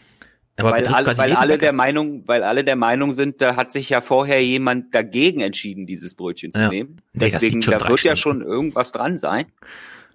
Aber 0.57 0.71
weil, 0.71 0.85
alle, 0.85 1.17
weil 1.17 1.33
alle 1.33 1.57
der 1.57 1.73
Meinung, 1.73 2.27
weil 2.27 2.43
alle 2.43 2.63
der 2.63 2.75
Meinung 2.75 3.13
sind, 3.13 3.41
da 3.41 3.55
hat 3.55 3.71
sich 3.71 3.89
ja 3.89 4.01
vorher 4.01 4.43
jemand 4.43 4.93
dagegen 4.93 5.41
entschieden, 5.41 5.87
dieses 5.87 6.13
Brötchen 6.13 6.51
zu 6.51 6.59
ja. 6.59 6.69
nehmen. 6.69 6.97
Nee, 7.13 7.31
Deswegen, 7.31 7.61
da 7.61 7.71
wird 7.71 7.81
Stunden. 7.81 8.07
ja 8.07 8.15
schon 8.15 8.41
irgendwas 8.41 8.91
dran 8.91 9.17
sein. 9.17 9.45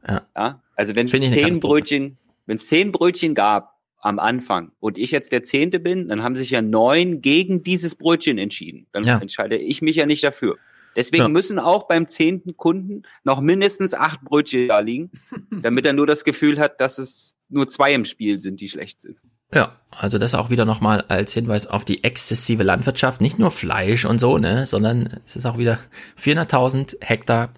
Ja. 0.07 0.23
ja? 0.37 0.63
Also 0.77 0.95
wenn 0.95 1.09
zehn 1.09 1.59
Brötchen, 1.59 2.19
wenn 2.47 2.57
es 2.57 2.67
zehn 2.67 2.93
Brötchen 2.93 3.35
gab 3.35 3.75
am 4.01 4.19
Anfang 4.19 4.73
und 4.79 4.99
ich 4.99 5.11
jetzt 5.11 5.33
der 5.33 5.43
Zehnte 5.43 5.81
bin, 5.81 6.09
dann 6.09 6.23
haben 6.23 6.37
sich 6.37 6.51
ja 6.51 6.63
neun 6.63 7.21
gegen 7.21 7.63
dieses 7.63 7.95
Brötchen 7.97 8.39
entschieden. 8.39 8.87
Dann 8.93 9.05
ja. 9.05 9.19
entscheide 9.19 9.57
ich 9.57 9.83
mich 9.83 9.97
ja 9.97 10.07
nicht 10.07 10.23
dafür. 10.23 10.57
Deswegen 10.95 11.25
Ja. 11.25 11.29
müssen 11.29 11.59
auch 11.59 11.87
beim 11.89 12.09
zehnten 12.09 12.57
Kunden 12.57 13.03
noch 13.23 13.41
mindestens 13.41 13.93
acht 13.95 14.23
Brötchen 14.23 14.69
da 14.69 14.79
liegen, 14.81 15.11
damit 15.51 15.85
er 15.85 15.93
nur 15.93 16.07
das 16.07 16.25
Gefühl 16.25 16.59
hat, 16.59 16.81
dass 16.81 16.99
es 16.99 17.33
nur 17.49 17.69
zwei 17.69 17.93
im 17.93 18.05
Spiel 18.05 18.41
sind, 18.41 18.61
die 18.61 18.69
schlecht 18.69 19.03
sind. 19.03 19.19
Ja, 19.55 19.81
also 19.91 20.19
das 20.19 20.35
auch 20.35 20.51
wieder 20.51 20.65
nochmal 20.65 21.05
als 21.09 21.33
Hinweis 21.33 21.67
auf 21.67 21.85
die 21.85 22.03
exzessive 22.03 22.63
Landwirtschaft, 22.65 23.21
nicht 23.21 23.39
nur 23.39 23.51
Fleisch 23.51 24.05
und 24.05 24.19
so, 24.19 24.39
ne, 24.39 24.67
sondern 24.67 25.21
es 25.25 25.37
ist 25.37 25.47
auch 25.47 25.59
wieder 25.59 25.79
400.000 26.21 26.97
Hektar 27.01 27.51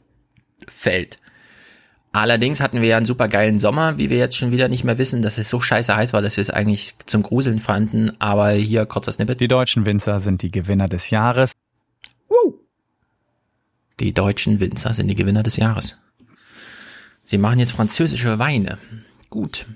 Feld. 0.66 1.16
Allerdings 2.12 2.60
hatten 2.60 2.80
wir 2.80 2.88
ja 2.88 2.96
einen 2.96 3.06
super 3.06 3.28
geilen 3.28 3.58
Sommer, 3.58 3.98
wie 3.98 4.08
wir 4.10 4.16
jetzt 4.18 4.36
schon 4.36 4.50
wieder 4.50 4.68
nicht 4.68 4.82
mehr 4.82 4.98
wissen, 4.98 5.20
dass 5.22 5.36
es 5.38 5.50
so 5.50 5.60
scheiße 5.60 5.94
heiß 5.94 6.12
war, 6.14 6.22
dass 6.22 6.36
wir 6.36 6.42
es 6.42 6.50
eigentlich 6.50 6.94
zum 7.06 7.22
Gruseln 7.22 7.58
fanden. 7.58 8.12
Aber 8.20 8.50
hier 8.50 8.86
kurzer 8.86 9.12
Snippet. 9.12 9.40
Die 9.40 9.48
deutschen 9.48 9.84
Winzer 9.86 10.18
sind 10.20 10.42
die 10.42 10.50
Gewinner 10.50 10.88
des 10.88 11.10
Jahres. 11.10 11.52
Die 14.00 14.14
deutschen 14.14 14.60
Winzer 14.60 14.94
sind 14.94 15.08
die 15.08 15.16
Gewinner 15.16 15.42
des 15.42 15.56
Jahres. 15.56 15.98
Sie 17.24 17.36
machen 17.36 17.58
jetzt 17.58 17.72
französische 17.72 18.38
Weine. 18.38 18.78
Gut. 19.28 19.66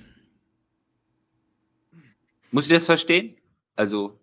Muss 2.52 2.66
ich 2.66 2.72
das 2.72 2.86
verstehen? 2.86 3.34
Also, 3.74 4.18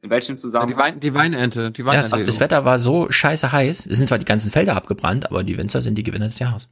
in 0.00 0.08
welchem 0.10 0.38
Zusammenhang? 0.38 0.70
Die, 0.76 0.82
Wein, 0.82 1.00
die 1.00 1.14
Weinente. 1.14 1.70
Die 1.72 1.82
Ja, 1.82 1.88
Weinente. 1.88 2.24
das 2.24 2.40
Wetter 2.40 2.64
war 2.64 2.78
so 2.78 3.10
scheiße 3.10 3.52
heiß. 3.52 3.86
Es 3.86 3.98
sind 3.98 4.06
zwar 4.06 4.18
die 4.18 4.24
ganzen 4.24 4.50
Felder 4.50 4.76
abgebrannt, 4.76 5.26
aber 5.30 5.44
die 5.44 5.58
Winzer 5.58 5.82
sind 5.82 5.96
die 5.96 6.02
Gewinner 6.04 6.26
des 6.26 6.38
Jahres. 6.38 6.68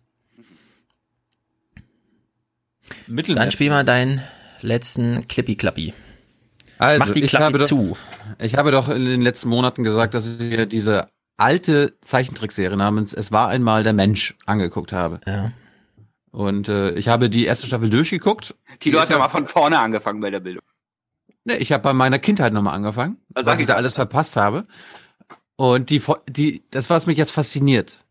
Dann 3.06 3.50
spiel 3.50 3.70
mal 3.70 3.84
deinen 3.84 4.22
letzten 4.60 5.26
Clippy-Clappy. 5.28 5.94
Also, 6.78 6.98
Mach 6.98 7.10
die 7.10 7.22
ich 7.22 7.30
Klappe 7.30 7.44
habe 7.44 7.58
doch, 7.58 7.66
zu. 7.66 7.96
Ich 8.38 8.56
habe 8.56 8.72
doch 8.72 8.88
in 8.88 9.04
den 9.04 9.22
letzten 9.22 9.48
Monaten 9.48 9.84
gesagt, 9.84 10.14
dass 10.14 10.26
ich 10.26 10.38
mir 10.38 10.66
diese 10.66 11.08
alte 11.36 11.94
Zeichentrickserie 12.00 12.76
namens 12.76 13.12
Es 13.12 13.32
war 13.32 13.48
einmal 13.48 13.82
der 13.82 13.92
Mensch 13.92 14.34
angeguckt 14.46 14.92
habe. 14.92 15.20
Ja. 15.26 15.52
Und 16.30 16.68
äh, 16.68 16.92
ich 16.92 17.08
habe 17.08 17.28
die 17.28 17.44
erste 17.44 17.66
Staffel 17.66 17.90
durchgeguckt. 17.90 18.54
Tilo 18.80 18.98
Die 18.98 19.02
hat 19.02 19.10
ja 19.10 19.18
mal 19.18 19.28
von 19.28 19.46
vorne 19.46 19.78
angefangen 19.78 20.20
bei 20.20 20.30
der 20.30 20.40
Bildung. 20.40 20.62
Ne, 21.44 21.56
ich 21.58 21.72
habe 21.72 21.82
bei 21.82 21.92
meiner 21.92 22.18
Kindheit 22.18 22.52
nochmal 22.52 22.74
angefangen, 22.74 23.18
Was 23.28 23.46
was 23.46 23.56
ich 23.56 23.62
ich 23.62 23.66
da 23.66 23.74
alles 23.74 23.94
verpasst 23.94 24.36
habe. 24.36 24.66
Und 25.56 25.90
die, 25.90 26.02
die, 26.28 26.64
das 26.70 26.88
was 26.88 27.06
mich 27.06 27.18
jetzt 27.18 27.32
fasziniert. 27.32 28.04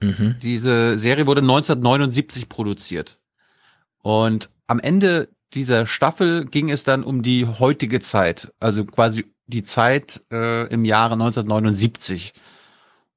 Mhm. 0.00 0.36
Diese 0.42 0.98
Serie 0.98 1.26
wurde 1.26 1.42
1979 1.42 2.48
produziert. 2.48 3.18
Und 4.02 4.50
am 4.66 4.80
Ende 4.80 5.28
dieser 5.54 5.86
Staffel 5.86 6.46
ging 6.46 6.70
es 6.70 6.84
dann 6.84 7.04
um 7.04 7.22
die 7.22 7.46
heutige 7.46 8.00
Zeit, 8.00 8.52
also 8.60 8.84
quasi 8.84 9.32
die 9.46 9.62
Zeit 9.62 10.22
äh, 10.30 10.66
im 10.72 10.84
Jahre 10.84 11.14
1979. 11.14 12.32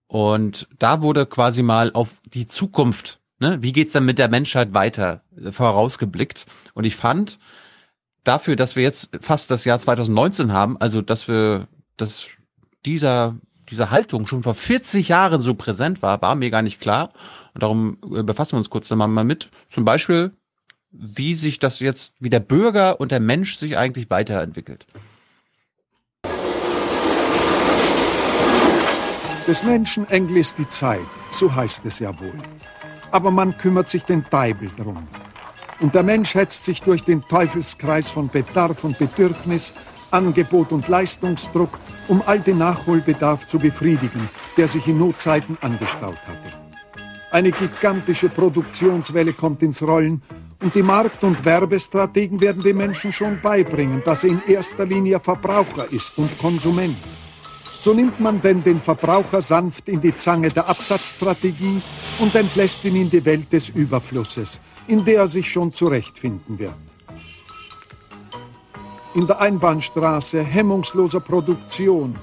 Und 0.07 0.67
da 0.77 1.01
wurde 1.01 1.25
quasi 1.25 1.61
mal 1.61 1.91
auf 1.93 2.21
die 2.25 2.45
Zukunft, 2.45 3.19
ne, 3.39 3.57
wie 3.61 3.71
geht's 3.73 3.93
dann 3.93 4.05
mit 4.05 4.19
der 4.19 4.27
Menschheit 4.27 4.73
weiter, 4.73 5.23
äh, 5.37 5.51
vorausgeblickt. 5.51 6.45
Und 6.73 6.83
ich 6.83 6.95
fand, 6.95 7.39
dafür, 8.25 8.55
dass 8.55 8.75
wir 8.75 8.83
jetzt 8.83 9.09
fast 9.21 9.49
das 9.51 9.63
Jahr 9.63 9.79
2019 9.79 10.51
haben, 10.51 10.77
also 10.77 11.01
dass 11.01 11.27
wir, 11.27 11.67
dass 11.95 12.27
dieser, 12.85 13.35
diese 13.69 13.89
Haltung 13.89 14.27
schon 14.27 14.43
vor 14.43 14.55
40 14.55 15.07
Jahren 15.07 15.41
so 15.41 15.55
präsent 15.55 16.01
war, 16.01 16.21
war 16.21 16.35
mir 16.35 16.49
gar 16.49 16.61
nicht 16.61 16.81
klar. 16.81 17.11
Und 17.53 17.63
darum 17.63 17.97
äh, 18.13 18.23
befassen 18.23 18.53
wir 18.53 18.57
uns 18.57 18.69
kurz 18.69 18.87
dann 18.89 18.97
mal 18.97 19.23
mit. 19.23 19.49
Zum 19.69 19.85
Beispiel, 19.85 20.33
wie 20.99 21.35
sich 21.35 21.59
das 21.59 21.79
jetzt, 21.79 22.13
wie 22.19 22.29
der 22.29 22.39
Bürger 22.39 22.99
und 22.99 23.11
der 23.11 23.19
Mensch 23.19 23.57
sich 23.57 23.77
eigentlich 23.77 24.09
weiterentwickelt. 24.09 24.85
Des 29.47 29.63
Menschen 29.63 30.09
Engel 30.09 30.37
ist 30.37 30.57
die 30.57 30.67
Zeit, 30.67 31.05
so 31.29 31.53
heißt 31.53 31.85
es 31.85 31.99
ja 31.99 32.19
wohl. 32.19 32.33
Aber 33.11 33.29
man 33.29 33.55
kümmert 33.57 33.89
sich 33.89 34.03
den 34.03 34.25
Deibel 34.31 34.69
drum. 34.75 35.07
Und 35.79 35.93
der 35.93 36.03
Mensch 36.03 36.33
hetzt 36.33 36.65
sich 36.65 36.81
durch 36.81 37.03
den 37.03 37.21
Teufelskreis 37.21 38.09
von 38.09 38.29
Bedarf 38.29 38.83
und 38.83 38.97
Bedürfnis, 38.97 39.73
Angebot 40.09 40.71
und 40.71 40.87
Leistungsdruck, 40.87 41.77
um 42.07 42.23
all 42.25 42.39
den 42.39 42.57
Nachholbedarf 42.57 43.45
zu 43.45 43.59
befriedigen, 43.59 44.29
der 44.57 44.67
sich 44.67 44.87
in 44.87 44.97
Notzeiten 44.97 45.57
angestaut 45.61 46.17
hatte. 46.25 46.65
Eine 47.31 47.51
gigantische 47.51 48.29
Produktionswelle 48.29 49.33
kommt 49.33 49.61
ins 49.61 49.81
Rollen 49.83 50.21
und 50.61 50.73
die 50.73 50.83
Markt- 50.83 51.23
und 51.23 51.43
Werbestrategen 51.43 52.39
werden 52.39 52.63
den 52.63 52.77
Menschen 52.77 53.11
schon 53.11 53.39
beibringen, 53.41 54.01
dass 54.03 54.23
er 54.23 54.31
in 54.31 54.41
erster 54.47 54.85
Linie 54.85 55.19
Verbraucher 55.19 55.91
ist 55.91 56.17
und 56.17 56.37
Konsument. 56.37 56.97
So 57.77 57.93
nimmt 57.93 58.19
man 58.19 58.41
denn 58.41 58.63
den 58.63 58.81
Verbraucher 58.81 59.41
sanft 59.41 59.87
in 59.89 60.01
die 60.01 60.15
Zange 60.15 60.49
der 60.49 60.67
Absatzstrategie 60.67 61.81
und 62.19 62.33
entlässt 62.33 62.83
ihn 62.83 62.95
in 62.95 63.09
die 63.09 63.23
Welt 63.23 63.53
des 63.53 63.69
Überflusses, 63.69 64.59
in 64.87 65.05
der 65.05 65.19
er 65.19 65.27
sich 65.27 65.51
schon 65.51 65.71
zurechtfinden 65.71 66.57
wird. 66.57 66.73
In 69.13 69.27
der 69.27 69.39
Einbahnstraße 69.39 70.41
hemmungsloser 70.41 71.19
Produktion 71.19 72.15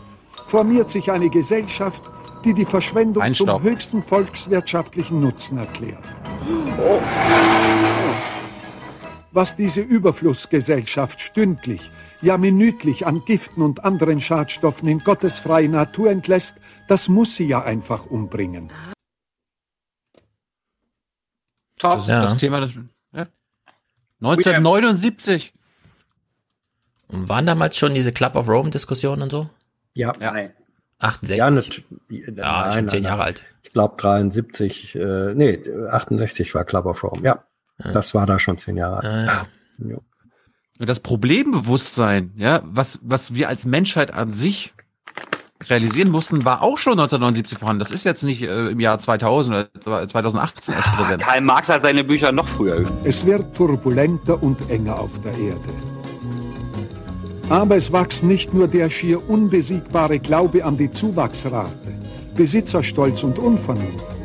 formiert 0.46 0.90
sich 0.90 1.10
eine 1.10 1.30
Gesellschaft, 1.30 2.02
die 2.44 2.54
die 2.54 2.64
Verschwendung 2.64 3.22
Einstaub. 3.22 3.62
zum 3.62 3.70
höchsten 3.70 4.02
volkswirtschaftlichen 4.02 5.20
Nutzen 5.20 5.58
erklärt. 5.58 6.02
Was 9.32 9.56
diese 9.56 9.80
Überflussgesellschaft 9.80 11.20
stündlich, 11.20 11.90
ja 12.20 12.36
minütlich 12.36 13.06
an 13.06 13.24
Giften 13.24 13.62
und 13.62 13.84
anderen 13.84 14.20
Schadstoffen 14.20 14.88
in 14.88 14.98
Gottes 14.98 15.38
freie 15.38 15.68
Natur 15.68 16.10
entlässt, 16.10 16.56
das 16.88 17.08
muss 17.08 17.34
sie 17.36 17.46
ja 17.46 17.62
einfach 17.62 18.06
umbringen. 18.06 18.70
Das 21.78 22.02
ist 22.02 22.08
Ja. 22.08 22.22
das 22.22 22.36
Thema 22.36 22.60
des, 22.60 22.72
ja. 23.12 23.26
1979. 24.20 25.52
Und 27.08 27.28
waren 27.28 27.46
damals 27.46 27.76
schon 27.76 27.94
diese 27.94 28.12
Club 28.12 28.36
of 28.36 28.48
Rome 28.48 28.70
Diskussionen 28.70 29.22
und 29.22 29.30
so? 29.30 29.50
Ja. 29.94 30.12
Nein. 30.18 30.52
68? 31.02 31.36
Ja, 31.38 31.50
nat- 31.50 31.82
Ja, 32.36 32.72
schon 32.72 32.88
zehn 32.88 33.02
nein, 33.02 33.08
Jahre 33.10 33.18
nein. 33.18 33.26
alt. 33.26 33.42
Ich 33.62 33.72
glaube 33.72 33.94
73, 33.98 34.94
äh, 34.96 35.34
nee, 35.34 35.60
68 35.90 36.54
war 36.54 36.64
Club 36.64 36.86
of 36.86 37.02
Rome. 37.04 37.22
Ja, 37.24 37.44
das 37.78 38.14
war 38.14 38.26
da 38.26 38.38
schon 38.38 38.58
zehn 38.58 38.76
Jahre 38.76 38.96
alt. 38.98 39.28
Ja, 39.28 39.46
ja. 39.90 39.96
Ja. 40.78 40.86
das 40.86 41.00
Problembewusstsein, 41.00 42.32
ja, 42.36 42.60
was, 42.64 42.98
was 43.02 43.34
wir 43.34 43.48
als 43.48 43.64
Menschheit 43.64 44.12
an 44.14 44.32
sich 44.32 44.74
realisieren 45.68 46.10
mussten, 46.10 46.44
war 46.44 46.60
auch 46.62 46.76
schon 46.78 46.94
1979 46.94 47.58
vorhanden. 47.58 47.78
Das 47.80 47.92
ist 47.92 48.04
jetzt 48.04 48.24
nicht 48.24 48.42
äh, 48.42 48.66
im 48.66 48.80
Jahr 48.80 48.98
2000 48.98 49.68
oder 49.86 50.08
2018 50.08 50.74
erst 50.74 50.92
präsent. 50.96 51.22
Karl 51.22 51.40
Marx 51.40 51.68
hat 51.68 51.82
seine 51.82 52.02
Bücher 52.02 52.32
noch 52.32 52.48
früher. 52.48 52.84
Es 53.04 53.24
wird 53.24 53.54
turbulenter 53.54 54.42
und 54.42 54.58
enger 54.70 54.98
auf 54.98 55.20
der 55.22 55.32
Erde. 55.38 55.60
Aber 57.48 57.76
es 57.76 57.92
wächst 57.92 58.24
nicht 58.24 58.54
nur 58.54 58.68
der 58.68 58.88
schier 58.90 59.28
unbesiegbare 59.28 60.18
Glaube 60.18 60.64
an 60.64 60.76
die 60.76 60.90
Zuwachsrate, 60.90 61.92
Besitzerstolz 62.34 63.22
und 63.22 63.38
Unvernunft. 63.38 64.16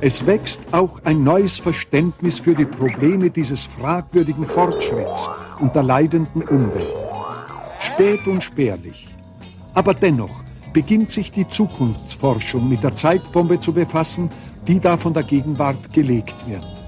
Es 0.00 0.26
wächst 0.26 0.62
auch 0.72 1.00
ein 1.04 1.22
neues 1.22 1.58
Verständnis 1.58 2.40
für 2.40 2.54
die 2.54 2.64
Probleme 2.64 3.30
dieses 3.30 3.64
fragwürdigen 3.64 4.46
Fortschritts 4.46 5.28
und 5.60 5.74
der 5.76 5.84
leidenden 5.84 6.42
Umwelt. 6.42 6.88
Spät 7.78 8.26
und 8.26 8.42
spärlich. 8.42 9.06
Aber 9.74 9.94
dennoch 9.94 10.42
beginnt 10.72 11.10
sich 11.10 11.30
die 11.30 11.46
Zukunftsforschung 11.46 12.68
mit 12.68 12.82
der 12.82 12.94
Zeitbombe 12.94 13.60
zu 13.60 13.72
befassen, 13.72 14.30
die 14.66 14.80
da 14.80 14.96
von 14.96 15.14
der 15.14 15.22
Gegenwart 15.22 15.92
gelegt 15.92 16.48
wird. 16.48 16.81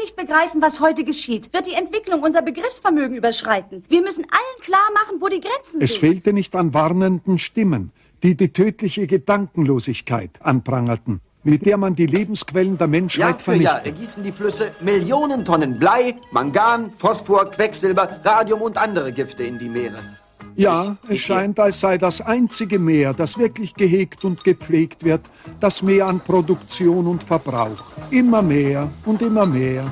Nicht 0.00 0.16
begreifen, 0.16 0.60
was 0.62 0.80
heute 0.80 1.04
geschieht, 1.04 1.52
wird 1.52 1.66
die 1.66 1.74
Entwicklung 1.74 2.22
unser 2.22 2.42
Begriffsvermögen 2.42 3.16
überschreiten. 3.16 3.84
Wir 3.88 4.02
müssen 4.02 4.24
allen 4.24 4.62
klar 4.62 4.88
machen, 4.94 5.20
wo 5.20 5.28
die 5.28 5.40
Grenzen 5.40 5.80
Es 5.80 5.92
sind. 5.92 6.00
fehlte 6.00 6.32
nicht 6.32 6.56
an 6.56 6.74
warnenden 6.74 7.38
Stimmen, 7.38 7.92
die 8.22 8.34
die 8.34 8.52
tödliche 8.52 9.06
Gedankenlosigkeit 9.06 10.30
anprangerten, 10.40 11.20
mit 11.42 11.64
der 11.66 11.76
man 11.76 11.94
die 11.94 12.06
Lebensquellen 12.06 12.76
der 12.78 12.86
Menschheit 12.86 13.20
Jahr 13.20 13.38
für 13.38 13.54
Jahr 13.54 13.74
vernichtet. 13.80 13.94
ergießen 13.94 14.22
die 14.24 14.32
Flüsse 14.32 14.72
Millionen 14.80 15.44
Tonnen 15.44 15.78
Blei, 15.78 16.16
Mangan, 16.32 16.92
Phosphor, 16.98 17.50
Quecksilber, 17.50 18.20
Radium 18.24 18.62
und 18.62 18.76
andere 18.76 19.12
Gifte 19.12 19.44
in 19.44 19.58
die 19.58 19.68
Meere. 19.68 20.00
Ja, 20.56 20.96
es 21.08 21.20
scheint, 21.20 21.58
als 21.58 21.80
sei 21.80 21.98
das 21.98 22.20
einzige 22.20 22.78
Meer, 22.78 23.14
das 23.14 23.38
wirklich 23.38 23.74
gehegt 23.74 24.24
und 24.24 24.44
gepflegt 24.44 25.04
wird, 25.04 25.22
das 25.60 25.82
Meer 25.82 26.06
an 26.06 26.20
Produktion 26.20 27.06
und 27.06 27.24
Verbrauch. 27.24 27.82
Immer 28.10 28.42
mehr 28.42 28.90
und 29.04 29.22
immer 29.22 29.46
mehr. 29.46 29.90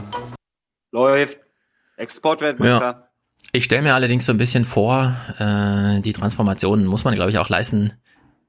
Läuft. 0.91 1.39
Exportweltmeister. 1.97 2.81
Ja. 2.81 3.09
Ich 3.53 3.65
stelle 3.65 3.83
mir 3.83 3.95
allerdings 3.95 4.27
so 4.27 4.33
ein 4.33 4.39
bisschen 4.39 4.65
vor, 4.65 5.15
äh, 5.39 6.01
die 6.01 6.13
Transformation 6.13 6.85
muss 6.85 7.05
man, 7.05 7.15
glaube 7.15 7.31
ich, 7.31 7.39
auch 7.39 7.49
leisten. 7.49 7.95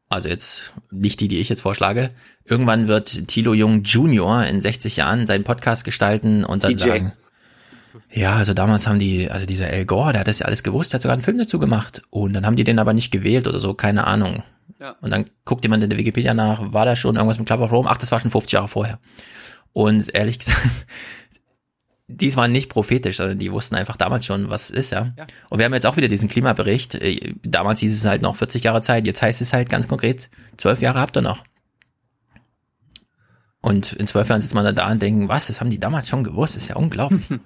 Also 0.09 0.27
jetzt 0.27 0.73
nicht 0.91 1.19
die, 1.19 1.27
die 1.27 1.39
ich 1.39 1.49
jetzt 1.49 1.61
vorschlage. 1.61 2.09
Irgendwann 2.43 2.88
wird 2.88 3.27
Tilo 3.27 3.53
Jung 3.53 3.83
Junior 3.83 4.43
in 4.43 4.59
60 4.59 4.97
Jahren 4.97 5.27
seinen 5.27 5.43
Podcast 5.43 5.83
gestalten 5.83 6.43
und 6.43 6.63
dann 6.63 6.75
TJ. 6.75 6.88
sagen, 6.88 7.13
ja, 8.11 8.35
also 8.35 8.53
damals 8.53 8.88
haben 8.88 8.99
die, 8.99 9.29
also 9.29 9.45
dieser 9.45 9.67
Al 9.67 9.85
Gore, 9.85 10.13
der 10.13 10.21
hat 10.21 10.27
das 10.27 10.39
ja 10.39 10.47
alles 10.47 10.63
gewusst, 10.63 10.93
der 10.93 10.97
hat 10.97 11.03
sogar 11.03 11.13
einen 11.13 11.23
Film 11.23 11.38
dazu 11.38 11.59
gemacht. 11.59 12.01
Und 12.09 12.33
dann 12.33 12.45
haben 12.45 12.55
die 12.55 12.63
den 12.63 12.79
aber 12.79 12.93
nicht 12.93 13.11
gewählt 13.11 13.47
oder 13.47 13.59
so, 13.59 13.73
keine 13.73 14.07
Ahnung. 14.07 14.43
Ja. 14.79 14.95
Und 15.01 15.11
dann 15.11 15.25
guckt 15.45 15.63
jemand 15.63 15.83
in 15.83 15.89
der 15.89 15.99
Wikipedia 15.99 16.33
nach, 16.33 16.73
war 16.73 16.85
da 16.85 16.95
schon 16.95 17.15
irgendwas 17.15 17.38
mit 17.38 17.47
Club 17.47 17.61
of 17.61 17.71
Rome? 17.71 17.89
Ach, 17.89 17.97
das 17.97 18.11
war 18.11 18.19
schon 18.19 18.31
50 18.31 18.53
Jahre 18.53 18.67
vorher. 18.67 18.99
Und 19.73 20.13
ehrlich 20.15 20.39
gesagt, 20.39 20.59
dies 22.07 22.35
war 22.35 22.47
nicht 22.47 22.69
prophetisch, 22.69 23.17
sondern 23.17 23.38
die 23.38 23.51
wussten 23.51 23.75
einfach 23.75 23.95
damals 23.95 24.25
schon, 24.25 24.49
was 24.49 24.65
es 24.65 24.71
ist, 24.71 24.91
ja. 24.91 25.13
Und 25.49 25.59
wir 25.59 25.65
haben 25.65 25.73
jetzt 25.73 25.85
auch 25.85 25.97
wieder 25.97 26.07
diesen 26.07 26.29
Klimabericht. 26.29 26.95
Äh, 26.95 27.35
Damals 27.43 27.79
hieß 27.81 27.93
es 27.93 28.05
halt 28.05 28.23
noch 28.23 28.35
40 28.35 28.63
Jahre 28.63 28.81
Zeit, 28.81 29.05
jetzt 29.05 29.21
heißt 29.21 29.41
es 29.41 29.53
halt 29.53 29.69
ganz 29.69 29.88
konkret, 29.88 30.29
12 30.57 30.81
Jahre 30.81 30.99
habt 30.99 31.15
ihr 31.15 31.21
noch. 31.21 31.43
Und 33.61 33.93
in 33.93 34.07
zwölf 34.07 34.29
Jahren 34.29 34.41
sitzt 34.41 34.55
man 34.55 34.63
dann 34.63 34.75
da 34.75 34.89
und 34.89 35.01
denkt, 35.01 35.29
was, 35.29 35.47
das 35.47 35.59
haben 35.59 35.69
die 35.69 35.79
damals 35.79 36.07
schon 36.07 36.23
gewusst, 36.23 36.55
das 36.55 36.63
ist 36.63 36.69
ja 36.69 36.77
unglaublich. 36.77 37.27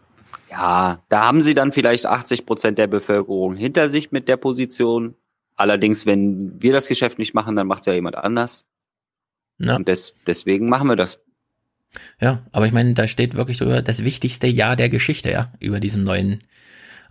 Ja, 0.54 1.04
da 1.10 1.26
haben 1.26 1.42
sie 1.42 1.56
dann 1.56 1.72
vielleicht 1.72 2.06
80 2.06 2.46
Prozent 2.46 2.78
der 2.78 2.86
Bevölkerung 2.86 3.56
hinter 3.56 3.90
sich 3.90 4.12
mit 4.12 4.28
der 4.28 4.38
Position. 4.38 5.16
Allerdings, 5.56 6.06
wenn 6.06 6.62
wir 6.62 6.74
das 6.74 6.88
Geschäft 6.88 7.18
nicht 7.18 7.34
machen, 7.34 7.56
dann 7.56 7.66
macht 7.66 7.82
es 7.82 7.86
ja 7.88 7.94
jemand 7.94 8.16
anders. 8.18 8.66
Ja. 9.58 9.76
Und 9.76 9.88
des, 9.88 10.14
deswegen 10.28 10.70
machen 10.70 10.88
wir 10.88 10.96
das. 10.96 11.22
Ja, 12.22 12.44
aber 12.52 12.68
ich 12.68 12.72
meine, 12.72 12.94
da 12.94 13.08
steht 13.08 13.34
wirklich 13.34 13.58
drüber 13.58 13.82
das 13.82 14.04
wichtigste 14.04 14.46
Jahr 14.46 14.76
der 14.76 14.90
Geschichte, 14.90 15.32
ja, 15.32 15.52
über 15.60 15.80
diesem 15.80 16.04
neuen 16.04 16.44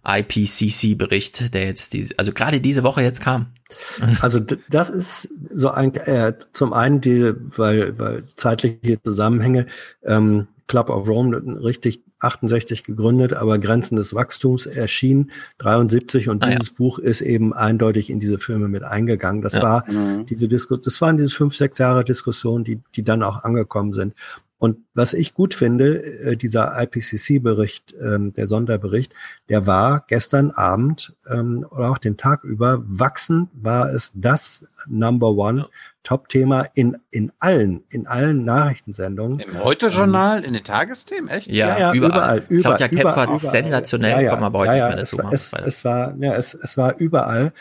IPCC-Bericht, 0.05 1.53
der 1.53 1.67
jetzt 1.67 1.95
diese, 1.95 2.17
also 2.19 2.33
gerade 2.33 2.61
diese 2.61 2.85
Woche 2.85 3.03
jetzt 3.03 3.21
kam. 3.21 3.55
Also 4.21 4.39
das 4.69 4.91
ist 4.91 5.29
so 5.49 5.71
ein 5.71 5.95
äh, 5.95 6.35
zum 6.53 6.73
einen 6.73 7.01
die, 7.01 7.33
weil, 7.57 7.99
weil 7.99 8.25
zeitliche 8.37 9.03
Zusammenhänge, 9.03 9.67
ähm, 10.05 10.47
Club 10.69 10.91
of 10.91 11.09
Rome 11.09 11.37
richtig 11.63 12.03
68 12.23 12.85
gegründet, 12.85 13.33
aber 13.33 13.59
Grenzen 13.59 13.97
des 13.97 14.15
Wachstums 14.15 14.67
erschien 14.67 15.31
73 15.59 16.29
und 16.29 16.43
Ah, 16.45 16.49
ja. 16.51 16.53
dieses 16.57 16.71
Buch 16.71 16.99
ist 16.99 17.21
eben 17.21 17.53
eindeutig 17.53 18.11
in 18.11 18.21
diese 18.21 18.39
Filme 18.39 18.69
mit 18.69 18.83
eingegangen. 18.85 19.43
Das 19.43 19.55
Ja. 19.55 19.63
war 19.63 19.91
Mhm. 19.91 20.27
diese 20.27 20.49
Disku 20.49 20.77
das 20.77 21.01
waren 21.01 21.17
diese 21.17 21.31
fünf, 21.31 21.57
sechs 21.57 21.79
Jahre 21.79 22.05
Diskussion, 22.05 22.65
die, 22.65 22.81
die 22.95 23.03
dann 23.03 23.23
auch 23.23 23.45
angekommen 23.45 23.93
sind. 23.93 24.15
Und 24.63 24.77
was 24.95 25.13
ich 25.13 25.35
gut 25.35 25.55
finde, 25.55 26.05
äh, 26.05 26.37
dieser 26.37 26.81
IPCC-Bericht, 26.81 27.97
ähm, 28.01 28.33
der 28.33 28.47
Sonderbericht, 28.47 29.13
der 29.49 29.67
war 29.67 30.05
gestern 30.07 30.53
Abend 30.53 31.17
ähm, 31.29 31.67
oder 31.69 31.91
auch 31.91 31.99
den 31.99 32.17
Tag 32.17 32.45
über, 32.45 32.81
wachsen 32.87 33.51
war 33.55 33.93
es 33.93 34.13
das 34.15 34.69
Number 34.87 35.31
One 35.31 35.67
Top-Thema 36.05 36.69
in, 36.75 36.97
in 37.11 37.33
allen, 37.41 37.83
in 37.91 38.07
allen 38.07 38.45
Nachrichtensendungen. 38.45 39.41
Im 39.41 39.65
Heute-Journal, 39.65 40.45
in 40.45 40.53
den 40.53 40.63
Tagesthemen, 40.63 41.29
echt? 41.29 41.49
Ja, 41.49 41.93
überall. 41.93 42.43
Claudia 42.43 42.87
Kempf 42.87 43.17
hat 43.17 43.37
sensationell, 43.41 44.29
kommen 44.29 44.43
wir 44.43 44.47
aber 44.47 44.59
heute 44.61 44.75
nicht 44.75 44.81
mehr 44.81 44.97
dazu. 44.97 45.17
Es, 45.33 45.51
machen 45.51 45.65
es, 45.67 45.79
es 45.79 45.85
war, 45.85 46.15
ja, 46.21 46.35
es, 46.35 46.55
es 46.55 46.79
war 46.79 46.99
überall. 46.99 47.53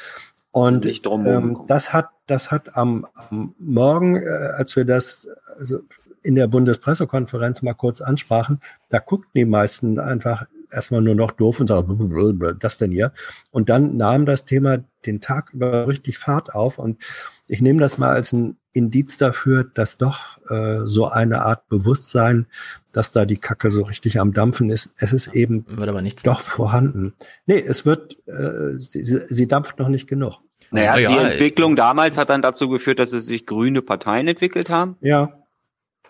Und 0.52 0.86
ähm, 0.86 1.64
das 1.66 1.94
hat, 1.94 2.10
das 2.28 2.52
hat 2.52 2.78
am, 2.78 3.08
am 3.16 3.56
Morgen, 3.58 4.18
äh, 4.18 4.28
als 4.56 4.76
wir 4.76 4.86
das 4.86 5.28
also 5.58 5.80
in 6.24 6.36
der 6.36 6.48
Bundespressekonferenz 6.48 7.62
mal 7.62 7.74
kurz 7.74 8.02
ansprachen, 8.02 8.60
da 8.90 9.00
guckten 9.00 9.32
die 9.36 9.46
meisten 9.46 10.00
einfach 10.00 10.46
erstmal 10.72 11.02
nur 11.02 11.16
noch 11.16 11.32
doof 11.32 11.60
und 11.60 11.68
sagen, 11.68 12.58
das 12.60 12.78
denn 12.78 12.92
hier? 12.92 13.12
Und 13.52 13.70
dann 13.70 13.98
nahm 13.98 14.26
das 14.26 14.46
Thema 14.46 14.80
den 15.06 15.22
Tag 15.22 15.52
über 15.54 15.88
richtig 15.88 16.18
Fahrt 16.18 16.54
auf 16.56 16.78
und 16.78 17.02
ich 17.48 17.62
nehme 17.62 17.80
das 17.80 17.98
mal 17.98 18.12
als 18.12 18.32
ein 18.34 18.58
Indiz 18.74 19.18
dafür, 19.18 19.66
dass 19.66 19.98
doch 19.98 20.38
äh, 20.50 20.86
so 20.86 21.08
eine 21.08 21.42
Art 21.42 21.68
Bewusstsein, 21.68 22.48
dass 22.94 23.12
da 23.12 23.26
die 23.26 23.38
Kacke 23.38 23.70
so 23.70 23.84
richtig 23.84 24.20
am 24.20 24.32
Dampfen 24.32 24.70
ist, 24.70 24.94
es 24.98 25.12
ist 25.12 25.36
eben 25.36 25.66
Wird 25.68 25.90
aber 25.90 26.02
nichts. 26.02 26.24
doch 26.24 26.40
vorhanden. 26.40 27.14
Nee, 27.46 27.60
es 27.60 27.86
wird, 27.86 28.18
äh, 28.28 28.80
sie, 28.80 29.04
sie 29.28 29.48
dampft 29.48 29.80
noch 29.80 29.90
nicht 29.90 30.08
genug. 30.08 30.40
Naja, 30.72 30.98
Ja, 30.98 31.10
die 31.10 31.32
Entwicklung 31.34 31.76
damals 31.76 32.18
hat 32.18 32.30
dann 32.30 32.42
dazu 32.42 32.70
geführt, 32.70 33.00
dass 33.00 33.12
es 33.12 33.26
sich 33.26 33.46
grüne 33.46 33.82
Parteien 33.82 34.30
entwickelt 34.30 34.70
haben. 34.70 34.96
Ja, 35.02 35.41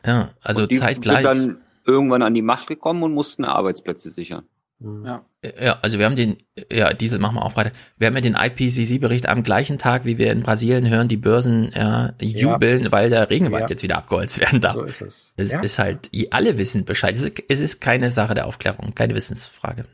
Ja, 0.05 0.29
also 0.41 0.63
und 0.63 0.71
die 0.71 0.75
zeitgleich. 0.75 1.25
sind 1.25 1.25
dann 1.25 1.63
irgendwann 1.85 2.21
an 2.21 2.33
die 2.33 2.41
Macht 2.41 2.67
gekommen 2.67 3.03
und 3.03 3.13
mussten 3.13 3.45
Arbeitsplätze 3.45 4.09
sichern. 4.09 4.43
Ja. 4.79 5.23
Ja, 5.59 5.79
also 5.81 5.97
wir 5.97 6.05
haben 6.05 6.15
den, 6.15 6.37
ja, 6.71 6.93
Diesel 6.93 7.17
machen 7.19 7.35
wir 7.35 7.43
auch 7.43 7.55
weiter. 7.55 7.71
Wir 7.97 8.07
haben 8.07 8.15
ja 8.15 8.21
den 8.21 8.35
IPCC-Bericht 8.35 9.27
am 9.27 9.41
gleichen 9.41 9.79
Tag, 9.79 10.05
wie 10.05 10.17
wir 10.19 10.31
in 10.31 10.41
Brasilien 10.41 10.87
hören, 10.87 11.07
die 11.07 11.17
Börsen 11.17 11.71
ja, 11.75 12.13
jubeln, 12.19 12.91
weil 12.91 13.09
der 13.09 13.29
Regenwald 13.29 13.63
Ja. 13.63 13.69
jetzt 13.69 13.83
wieder 13.83 13.97
abgeholzt 13.97 14.39
werden 14.39 14.61
darf. 14.61 14.75
so 14.75 14.83
ist 14.83 15.01
es. 15.01 15.33
Es 15.37 15.51
ja. 15.51 15.61
ist 15.61 15.79
halt, 15.79 16.11
alle 16.29 16.57
wissen 16.57 16.85
Bescheid. 16.85 17.15
Es 17.15 17.21
ist, 17.21 17.43
es 17.47 17.59
ist 17.59 17.79
keine 17.79 18.11
Sache 18.11 18.33
der 18.35 18.45
Aufklärung, 18.47 18.93
keine 18.93 19.15
Wissensfrage. 19.15 19.85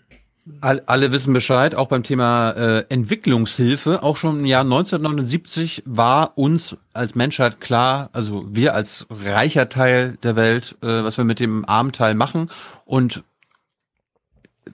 All, 0.62 0.82
alle 0.86 1.12
wissen 1.12 1.34
Bescheid, 1.34 1.76
auch 1.76 1.88
beim 1.88 2.04
Thema 2.04 2.52
äh, 2.52 2.86
Entwicklungshilfe. 2.90 4.02
Auch 4.04 4.18
schon 4.18 4.40
im 4.40 4.46
Jahr 4.46 4.62
1979 4.62 5.84
war 5.86 6.38
uns 6.38 6.78
als 6.94 7.16
Menschheit 7.16 7.60
klar, 7.60 8.10
also 8.14 8.46
wir 8.50 8.74
als 8.74 9.08
reicher 9.10 9.70
Teil 9.70 10.18
der 10.24 10.36
Welt, 10.36 10.76
äh, 10.82 11.04
was 11.04 11.18
wir 11.18 11.26
mit 11.26 11.40
dem 11.40 11.66
armen 11.68 11.92
Teil 11.92 12.16
machen. 12.16 12.50
Und 12.86 13.24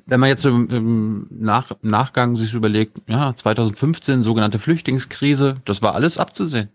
wenn 0.06 0.20
man 0.20 0.30
jetzt 0.30 0.46
im, 0.46 0.70
im 0.70 1.28
Nach, 1.30 1.72
Nachgang 1.82 2.38
sich 2.38 2.54
überlegt, 2.54 2.98
ja, 3.08 3.36
2015 3.36 4.24
sogenannte 4.24 4.60
Flüchtlingskrise, 4.60 5.58
das 5.66 5.82
war 5.82 5.96
alles 5.96 6.18
abzusehen. 6.18 6.70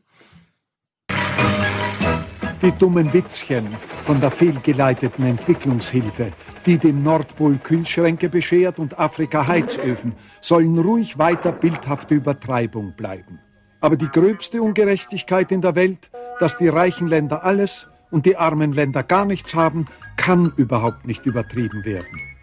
Die 2.60 2.72
dummen 2.72 3.12
Witzchen 3.12 3.68
von 4.02 4.20
der 4.20 4.32
fehlgeleiteten 4.32 5.24
Entwicklungshilfe, 5.24 6.32
die 6.66 6.76
dem 6.76 7.04
Nordpol 7.04 7.56
Kühlschränke 7.58 8.28
beschert 8.28 8.80
und 8.80 8.98
Afrika 8.98 9.46
Heizöfen, 9.46 10.12
sollen 10.40 10.76
ruhig 10.76 11.18
weiter 11.18 11.52
bildhafte 11.52 12.16
Übertreibung 12.16 12.94
bleiben. 12.96 13.38
Aber 13.80 13.96
die 13.96 14.08
gröbste 14.08 14.60
Ungerechtigkeit 14.60 15.52
in 15.52 15.60
der 15.60 15.76
Welt, 15.76 16.10
dass 16.40 16.58
die 16.58 16.66
reichen 16.66 17.06
Länder 17.06 17.44
alles 17.44 17.88
und 18.10 18.26
die 18.26 18.36
armen 18.36 18.72
Länder 18.72 19.04
gar 19.04 19.24
nichts 19.24 19.54
haben, 19.54 19.86
kann 20.16 20.52
überhaupt 20.56 21.06
nicht 21.06 21.26
übertrieben 21.26 21.84
werden. 21.84 22.37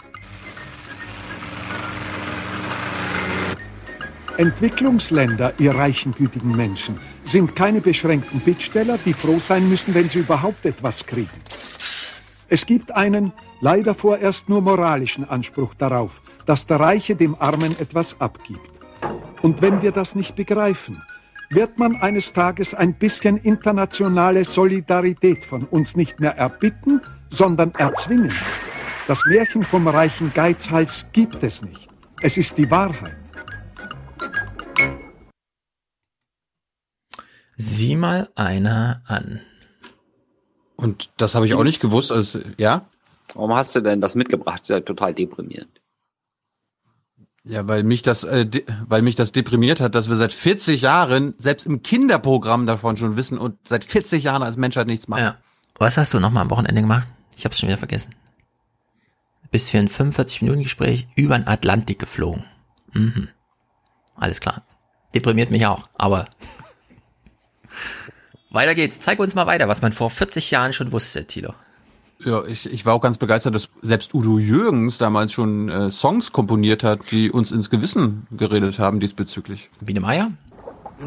Entwicklungsländer, 4.38 5.54
ihr 5.60 5.74
reichen, 5.74 6.14
gütigen 6.14 6.56
Menschen, 6.56 6.98
sind 7.24 7.56
keine 7.56 7.80
beschränkten 7.80 8.42
Bittsteller, 8.42 8.98
die 8.98 9.14
froh 9.14 9.40
sein 9.40 9.70
müssen, 9.70 9.94
wenn 9.94 10.10
sie 10.10 10.20
überhaupt 10.20 10.66
etwas 10.66 11.06
kriegen. 11.06 11.42
Es 12.50 12.66
gibt 12.66 12.92
einen 12.92 13.32
leider 13.62 13.96
vorerst 13.96 14.50
nur 14.50 14.62
moralischen 14.62 15.28
Anspruch 15.28 15.74
darauf, 15.74 16.22
dass 16.46 16.68
der 16.68 16.82
Reiche 16.82 17.16
dem 17.16 17.36
Armen 17.40 17.80
etwas 17.80 18.20
abgibt. 18.20 18.70
Und 19.42 19.62
wenn 19.62 19.82
wir 19.82 19.92
das 19.92 20.16
nicht 20.16 20.36
begreifen, 20.36 21.02
wird 21.50 21.80
man 21.80 21.96
eines 22.02 22.34
Tages 22.34 22.74
ein 22.74 22.94
bisschen 22.94 23.38
internationale 23.38 24.44
Solidarität 24.44 25.46
von 25.46 25.64
uns 25.64 25.96
nicht 25.96 26.20
mehr 26.20 26.36
erbitten, 26.36 27.00
sondern 27.30 27.74
erzwingen. 27.76 28.34
Das 29.08 29.26
Märchen 29.28 29.64
vom 29.64 29.88
reichen 29.88 30.34
Geizhals 30.34 31.06
gibt 31.14 31.42
es 31.44 31.62
nicht. 31.62 31.90
Es 32.22 32.38
ist 32.38 32.58
die 32.58 32.70
Wahrheit. 32.70 33.25
Sieh 37.58 37.96
mal 37.96 38.30
einer 38.36 39.02
an. 39.08 39.42
Und 40.76 41.10
das 41.18 41.36
habe 41.36 41.46
ich 41.46 41.54
auch 41.54 41.64
nicht 41.64 41.80
gewusst. 41.80 42.12
Also, 42.12 42.40
ja? 42.58 42.90
Warum 43.34 43.54
hast 43.54 43.76
du 43.76 43.82
denn 43.82 44.02
das 44.02 44.16
mitgebracht? 44.16 44.60
Das 44.60 44.70
ist 44.70 44.70
ja 44.70 44.80
total 44.82 45.14
deprimierend. 45.14 45.82
Ja, 47.48 47.68
weil 47.68 47.84
mich 47.84 48.02
das, 48.02 48.24
äh, 48.24 48.50
weil 48.88 49.04
mich 49.04 49.16
das 49.16 49.32
deprimiert 49.32 49.80
hat, 49.80 49.94
dass 49.94 50.10
wir 50.10 50.16
seit 50.16 50.34
40 50.34 50.82
Jahren 50.82 51.36
selbst 51.38 51.68
im 51.68 51.84
Kinderprogramm 51.84 52.66
davon 52.66 52.98
schon 52.98 53.18
wissen 53.18 53.38
und 53.38 53.56
seit 53.68 53.86
40 53.86 54.24
Jahren 54.24 54.42
als 54.42 54.58
Menschheit 54.58 54.88
nichts 54.88 55.08
machen. 55.08 55.22
Ja. 55.22 55.38
Was 55.78 55.98
hast 55.98 56.14
du 56.14 56.20
nochmal 56.20 56.44
am 56.44 56.50
Wochenende 56.50 56.82
gemacht? 56.82 57.08
Ich 57.38 57.46
habe 57.46 57.54
es 57.54 57.60
schon 57.60 57.70
wieder 57.70 57.78
vergessen. 57.78 58.16
Bist 59.52 59.70
für 59.70 59.78
ein 59.78 59.90
45 59.90 60.42
Minuten 60.42 60.64
Gespräch 60.64 61.08
über 61.16 61.38
den 61.38 61.48
Atlantik 61.48 62.00
geflogen. 62.00 62.44
Mhm. 62.94 63.30
Alles 64.16 64.42
klar. 64.42 64.64
Deprimiert 65.14 65.52
mich 65.52 65.66
auch, 65.66 65.84
aber 65.94 66.26
weiter 68.50 68.76
geht's. 68.76 69.00
Zeig 69.00 69.20
uns 69.20 69.36
mal 69.36 69.48
weiter, 69.48 69.68
was 69.68 69.82
man 69.82 69.92
vor 69.92 70.10
40 70.10 70.52
Jahren 70.52 70.74
schon 70.74 70.92
wusste, 70.92 71.26
Tilo. 71.26 71.54
Ja, 72.24 72.46
ich, 72.46 72.72
ich 72.72 72.86
war 72.86 72.94
auch 72.94 73.02
ganz 73.02 73.18
begeistert, 73.18 73.56
dass 73.56 73.70
selbst 73.82 74.14
Udo 74.14 74.40
Jürgens 74.40 74.98
damals 74.98 75.34
schon 75.34 75.70
äh, 75.70 75.92
Songs 75.92 76.32
komponiert 76.32 76.84
hat, 76.84 77.12
die 77.12 77.30
uns 77.30 77.52
ins 77.52 77.70
Gewissen 77.70 78.26
geredet 78.32 78.80
haben 78.80 79.00
diesbezüglich. 79.00 79.70
Biene 79.82 80.00
Meier? 80.00 80.32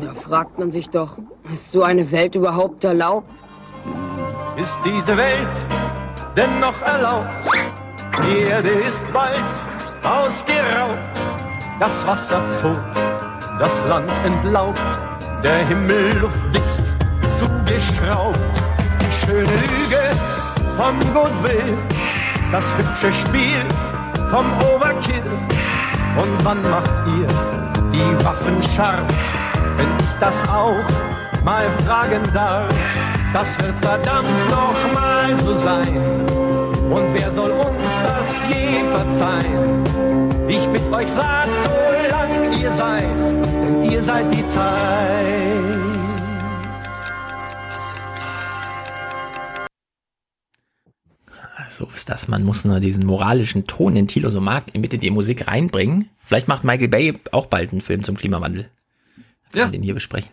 Da 0.00 0.14
fragt 0.14 0.58
man 0.58 0.70
sich 0.70 0.90
doch, 0.90 1.18
ist 1.50 1.72
so 1.72 1.82
eine 1.82 2.10
Welt 2.12 2.34
überhaupt 2.34 2.84
erlaubt? 2.84 3.30
Ist 4.56 4.78
diese 4.84 5.16
Welt 5.16 5.66
denn 6.36 6.60
noch 6.60 6.82
erlaubt? 6.82 7.48
Die 8.22 8.38
Erde 8.40 8.68
ist 8.68 9.06
bald 9.12 9.64
ausgeraubt, 10.04 11.18
das 11.80 12.06
Wasser 12.06 12.42
tot, 12.60 12.80
das 13.58 13.86
Land 13.88 14.10
entlaubt, 14.24 14.98
der 15.42 15.66
Himmel 15.66 16.18
luftdicht 16.18 16.96
zugeschraubt. 17.28 18.38
Die 19.00 19.12
schöne 19.12 19.42
Lüge 19.42 20.02
vom 20.76 20.98
Goodwill, 21.12 21.76
das 22.50 22.72
hübsche 22.76 23.12
Spiel 23.12 23.64
vom 24.30 24.46
Overkill. 24.74 25.22
Und 26.16 26.44
wann 26.44 26.60
macht 26.62 26.94
ihr 27.06 27.28
die 27.92 28.24
Waffen 28.24 28.62
scharf, 28.62 29.06
wenn 29.76 29.88
ich 30.00 30.14
das 30.20 30.48
auch 30.48 30.84
mal 31.44 31.66
fragen 31.86 32.22
darf? 32.34 32.74
Das 33.32 33.58
wird 33.60 33.78
verdammt 33.80 34.50
noch 34.50 34.94
mal 34.94 35.34
so 35.36 35.54
sein. 35.54 36.26
Und 36.90 37.14
wer 37.14 37.30
soll 37.30 37.50
uns 37.50 38.00
das 38.04 38.46
je 38.48 38.82
verzeihen? 38.84 40.37
Ich 40.50 40.66
bitte 40.68 40.90
euch, 40.90 41.06
fragt, 41.08 41.60
so 41.60 41.68
lang 42.10 42.58
ihr 42.58 42.72
seid, 42.72 43.04
denn 43.32 43.90
ihr 43.90 44.02
seid 44.02 44.32
die 44.32 44.46
Zeit. 44.46 45.28
So 51.68 51.86
ist 51.94 52.08
das. 52.08 52.28
Man 52.28 52.44
muss 52.44 52.64
nur 52.64 52.80
diesen 52.80 53.04
moralischen 53.04 53.66
Ton, 53.66 53.94
den 53.94 54.08
Thilo 54.08 54.30
so 54.30 54.40
mag, 54.40 54.64
mit 54.74 54.94
in 54.94 55.00
die 55.00 55.10
Musik 55.10 55.48
reinbringen. 55.48 56.08
Vielleicht 56.24 56.48
macht 56.48 56.64
Michael 56.64 56.88
Bay 56.88 57.12
auch 57.30 57.46
bald 57.46 57.72
einen 57.72 57.82
Film 57.82 58.02
zum 58.02 58.16
Klimawandel. 58.16 58.70
Wir 59.52 59.62
ja. 59.62 59.68
den 59.68 59.82
hier 59.82 59.94
besprechen. 59.94 60.30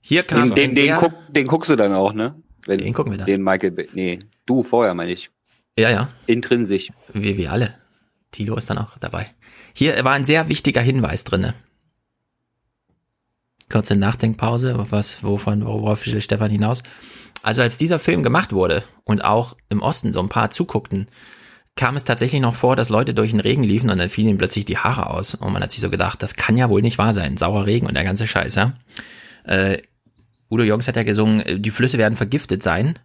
Hier 0.00 0.22
kam 0.22 0.54
den, 0.54 0.72
den, 0.72 0.86
den, 0.86 0.96
guck, 0.98 1.12
den 1.30 1.48
guckst 1.48 1.68
du 1.68 1.74
dann 1.76 1.92
auch, 1.92 2.12
ne? 2.12 2.36
Wenn, 2.64 2.78
den 2.78 2.94
gucken 2.94 3.12
wir 3.12 3.18
dann. 3.18 3.26
Den 3.26 3.42
Michael 3.42 3.72
Bay. 3.72 3.88
Nee, 3.92 4.20
du 4.46 4.62
vorher, 4.62 4.94
meine 4.94 5.10
ich. 5.10 5.30
Ja, 5.76 5.90
ja. 5.90 6.08
Intrinsisch. 6.26 6.92
Wie 7.12 7.36
wir 7.36 7.50
alle. 7.50 7.74
Tilo 8.34 8.56
ist 8.56 8.68
dann 8.68 8.78
auch 8.78 8.98
dabei. 8.98 9.30
Hier 9.72 10.04
war 10.04 10.12
ein 10.12 10.24
sehr 10.24 10.48
wichtiger 10.48 10.80
Hinweis 10.80 11.24
drinne. 11.24 11.54
Kurze 13.70 13.96
Nachdenkpause, 13.96 14.74
was, 14.90 15.22
wovon, 15.22 15.64
worauf 15.64 16.04
will 16.06 16.20
Stefan 16.20 16.50
hinaus? 16.50 16.82
Also 17.42 17.62
als 17.62 17.78
dieser 17.78 17.98
Film 17.98 18.22
gemacht 18.22 18.52
wurde 18.52 18.84
und 19.04 19.24
auch 19.24 19.56
im 19.68 19.82
Osten 19.82 20.12
so 20.12 20.20
ein 20.20 20.28
paar 20.28 20.50
zuguckten, 20.50 21.08
kam 21.76 21.96
es 21.96 22.04
tatsächlich 22.04 22.40
noch 22.40 22.54
vor, 22.54 22.76
dass 22.76 22.88
Leute 22.88 23.14
durch 23.14 23.30
den 23.30 23.40
Regen 23.40 23.64
liefen 23.64 23.90
und 23.90 23.98
dann 23.98 24.10
fielen 24.10 24.28
ihnen 24.28 24.38
plötzlich 24.38 24.64
die 24.64 24.78
Haare 24.78 25.10
aus. 25.10 25.34
Und 25.34 25.52
man 25.52 25.62
hat 25.62 25.72
sich 25.72 25.80
so 25.80 25.90
gedacht, 25.90 26.22
das 26.22 26.34
kann 26.34 26.56
ja 26.56 26.70
wohl 26.70 26.82
nicht 26.82 26.98
wahr 26.98 27.14
sein. 27.14 27.36
Sauer 27.36 27.66
Regen 27.66 27.86
und 27.86 27.94
der 27.94 28.04
ganze 28.04 28.26
Scheiß, 28.26 28.54
ja. 28.54 28.74
Äh, 29.44 29.78
Udo 30.50 30.62
Jürgens 30.62 30.86
hat 30.88 30.96
ja 30.96 31.02
gesungen, 31.02 31.62
die 31.62 31.70
Flüsse 31.70 31.98
werden 31.98 32.16
vergiftet 32.16 32.62
sein 32.62 32.98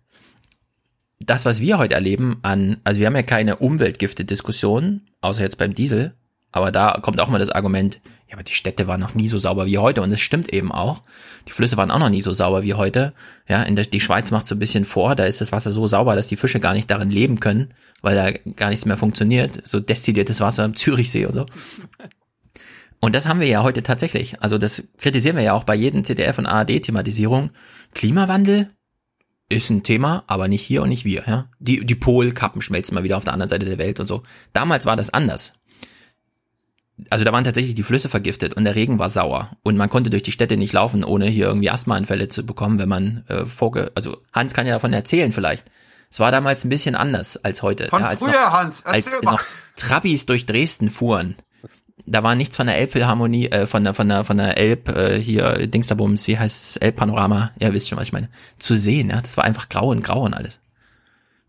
das, 1.19 1.45
was 1.45 1.59
wir 1.59 1.77
heute 1.77 1.95
erleben 1.95 2.39
an, 2.41 2.77
also 2.83 2.99
wir 2.99 3.07
haben 3.07 3.15
ja 3.15 3.23
keine 3.23 3.57
Umweltgifte-Diskussion, 3.57 5.01
außer 5.21 5.43
jetzt 5.43 5.57
beim 5.57 5.73
Diesel, 5.73 6.13
aber 6.51 6.71
da 6.71 6.99
kommt 7.01 7.19
auch 7.19 7.29
mal 7.29 7.37
das 7.37 7.49
Argument, 7.49 7.99
ja, 8.27 8.33
aber 8.33 8.43
die 8.43 8.53
Städte 8.53 8.87
waren 8.87 8.99
noch 8.99 9.13
nie 9.13 9.27
so 9.27 9.37
sauber 9.37 9.65
wie 9.67 9.77
heute 9.77 10.01
und 10.01 10.11
es 10.11 10.19
stimmt 10.19 10.51
eben 10.51 10.71
auch. 10.71 11.03
Die 11.47 11.51
Flüsse 11.51 11.77
waren 11.77 11.91
auch 11.91 11.99
noch 11.99 12.09
nie 12.09 12.21
so 12.21 12.33
sauber 12.33 12.63
wie 12.63 12.73
heute. 12.73 13.13
Ja, 13.47 13.61
in 13.63 13.75
der, 13.75 13.85
die 13.85 13.99
Schweiz 13.99 14.31
macht 14.31 14.47
so 14.47 14.55
ein 14.55 14.59
bisschen 14.59 14.85
vor, 14.85 15.13
da 15.15 15.25
ist 15.25 15.41
das 15.41 15.51
Wasser 15.51 15.71
so 15.71 15.85
sauber, 15.85 16.15
dass 16.15 16.27
die 16.27 16.37
Fische 16.37 16.59
gar 16.59 16.73
nicht 16.73 16.89
darin 16.89 17.11
leben 17.11 17.39
können, 17.39 17.73
weil 18.01 18.15
da 18.15 18.51
gar 18.53 18.69
nichts 18.69 18.85
mehr 18.85 18.97
funktioniert. 18.97 19.61
So 19.67 19.79
destilliertes 19.79 20.41
Wasser 20.41 20.65
im 20.65 20.75
Zürichsee 20.75 21.25
und 21.25 21.33
so. 21.33 21.45
Und 22.99 23.15
das 23.15 23.27
haben 23.27 23.39
wir 23.39 23.47
ja 23.47 23.63
heute 23.63 23.83
tatsächlich. 23.83 24.41
Also 24.41 24.57
das 24.57 24.83
kritisieren 24.97 25.35
wir 25.35 25.43
ja 25.43 25.53
auch 25.53 25.63
bei 25.63 25.75
jedem 25.75 26.03
CDF 26.03 26.37
und 26.37 26.47
ARD-Thematisierung. 26.47 27.51
Klimawandel, 27.93 28.71
ist 29.49 29.69
ein 29.71 29.83
Thema, 29.83 30.23
aber 30.27 30.47
nicht 30.47 30.61
hier 30.61 30.83
und 30.83 30.89
nicht 30.89 31.05
wir. 31.05 31.23
Ja? 31.27 31.45
Die, 31.59 31.85
die 31.85 31.95
Polkappen 31.95 32.61
schmelzen 32.61 32.95
mal 32.95 33.03
wieder 33.03 33.17
auf 33.17 33.23
der 33.23 33.33
anderen 33.33 33.49
Seite 33.49 33.65
der 33.65 33.79
Welt 33.79 33.99
und 33.99 34.07
so. 34.07 34.23
Damals 34.53 34.85
war 34.85 34.95
das 34.95 35.09
anders. 35.09 35.53
Also 37.09 37.23
da 37.23 37.31
waren 37.31 37.43
tatsächlich 37.43 37.75
die 37.75 37.83
Flüsse 37.83 38.09
vergiftet 38.09 38.53
und 38.53 38.65
der 38.65 38.75
Regen 38.75 38.99
war 38.99 39.09
sauer 39.09 39.51
und 39.63 39.77
man 39.77 39.89
konnte 39.89 40.09
durch 40.09 40.21
die 40.21 40.33
Städte 40.33 40.57
nicht 40.57 40.73
laufen, 40.73 41.05
ohne 41.05 41.27
hier 41.27 41.47
irgendwie 41.47 41.69
Asthmaanfälle 41.71 42.27
zu 42.27 42.45
bekommen, 42.45 42.77
wenn 42.77 42.89
man 42.89 43.23
äh, 43.29 43.45
vorge 43.45 43.91
also 43.95 44.17
Hans 44.33 44.53
kann 44.53 44.67
ja 44.67 44.73
davon 44.73 44.91
erzählen 44.91 45.31
vielleicht. 45.31 45.65
Es 46.11 46.19
war 46.19 46.31
damals 46.31 46.65
ein 46.65 46.69
bisschen 46.69 46.95
anders 46.95 47.37
als 47.37 47.61
heute. 47.61 47.87
Von 47.87 48.01
ja, 48.01 48.09
als 48.09 48.21
früher, 48.21 48.31
noch, 48.31 48.51
Hans, 48.51 48.85
als 48.85 49.15
noch 49.21 49.41
Trabis 49.77 50.25
durch 50.25 50.45
Dresden 50.45 50.89
fuhren 50.89 51.37
da 52.09 52.23
war 52.23 52.35
nichts 52.35 52.57
von 52.57 52.67
der 52.67 52.77
Elbphilharmonie, 52.77 53.47
äh, 53.47 53.67
von 53.67 53.83
der, 53.83 53.93
von 53.93 54.09
der, 54.09 54.23
von 54.23 54.37
der 54.37 54.57
Elb, 54.57 54.89
äh, 54.89 55.19
hier, 55.19 55.67
Dingsterbums, 55.67 56.27
wie 56.27 56.37
heißt 56.37 56.71
es, 56.71 56.77
Elbpanorama, 56.77 57.51
ja, 57.59 57.71
wisst 57.73 57.89
schon, 57.89 57.97
was 57.97 58.07
ich 58.07 58.13
meine, 58.13 58.29
zu 58.57 58.75
sehen, 58.75 59.09
ja, 59.09 59.21
das 59.21 59.37
war 59.37 59.43
einfach 59.43 59.69
grau 59.69 59.89
und 59.89 60.03
grau 60.03 60.23
und 60.23 60.33
alles. 60.33 60.59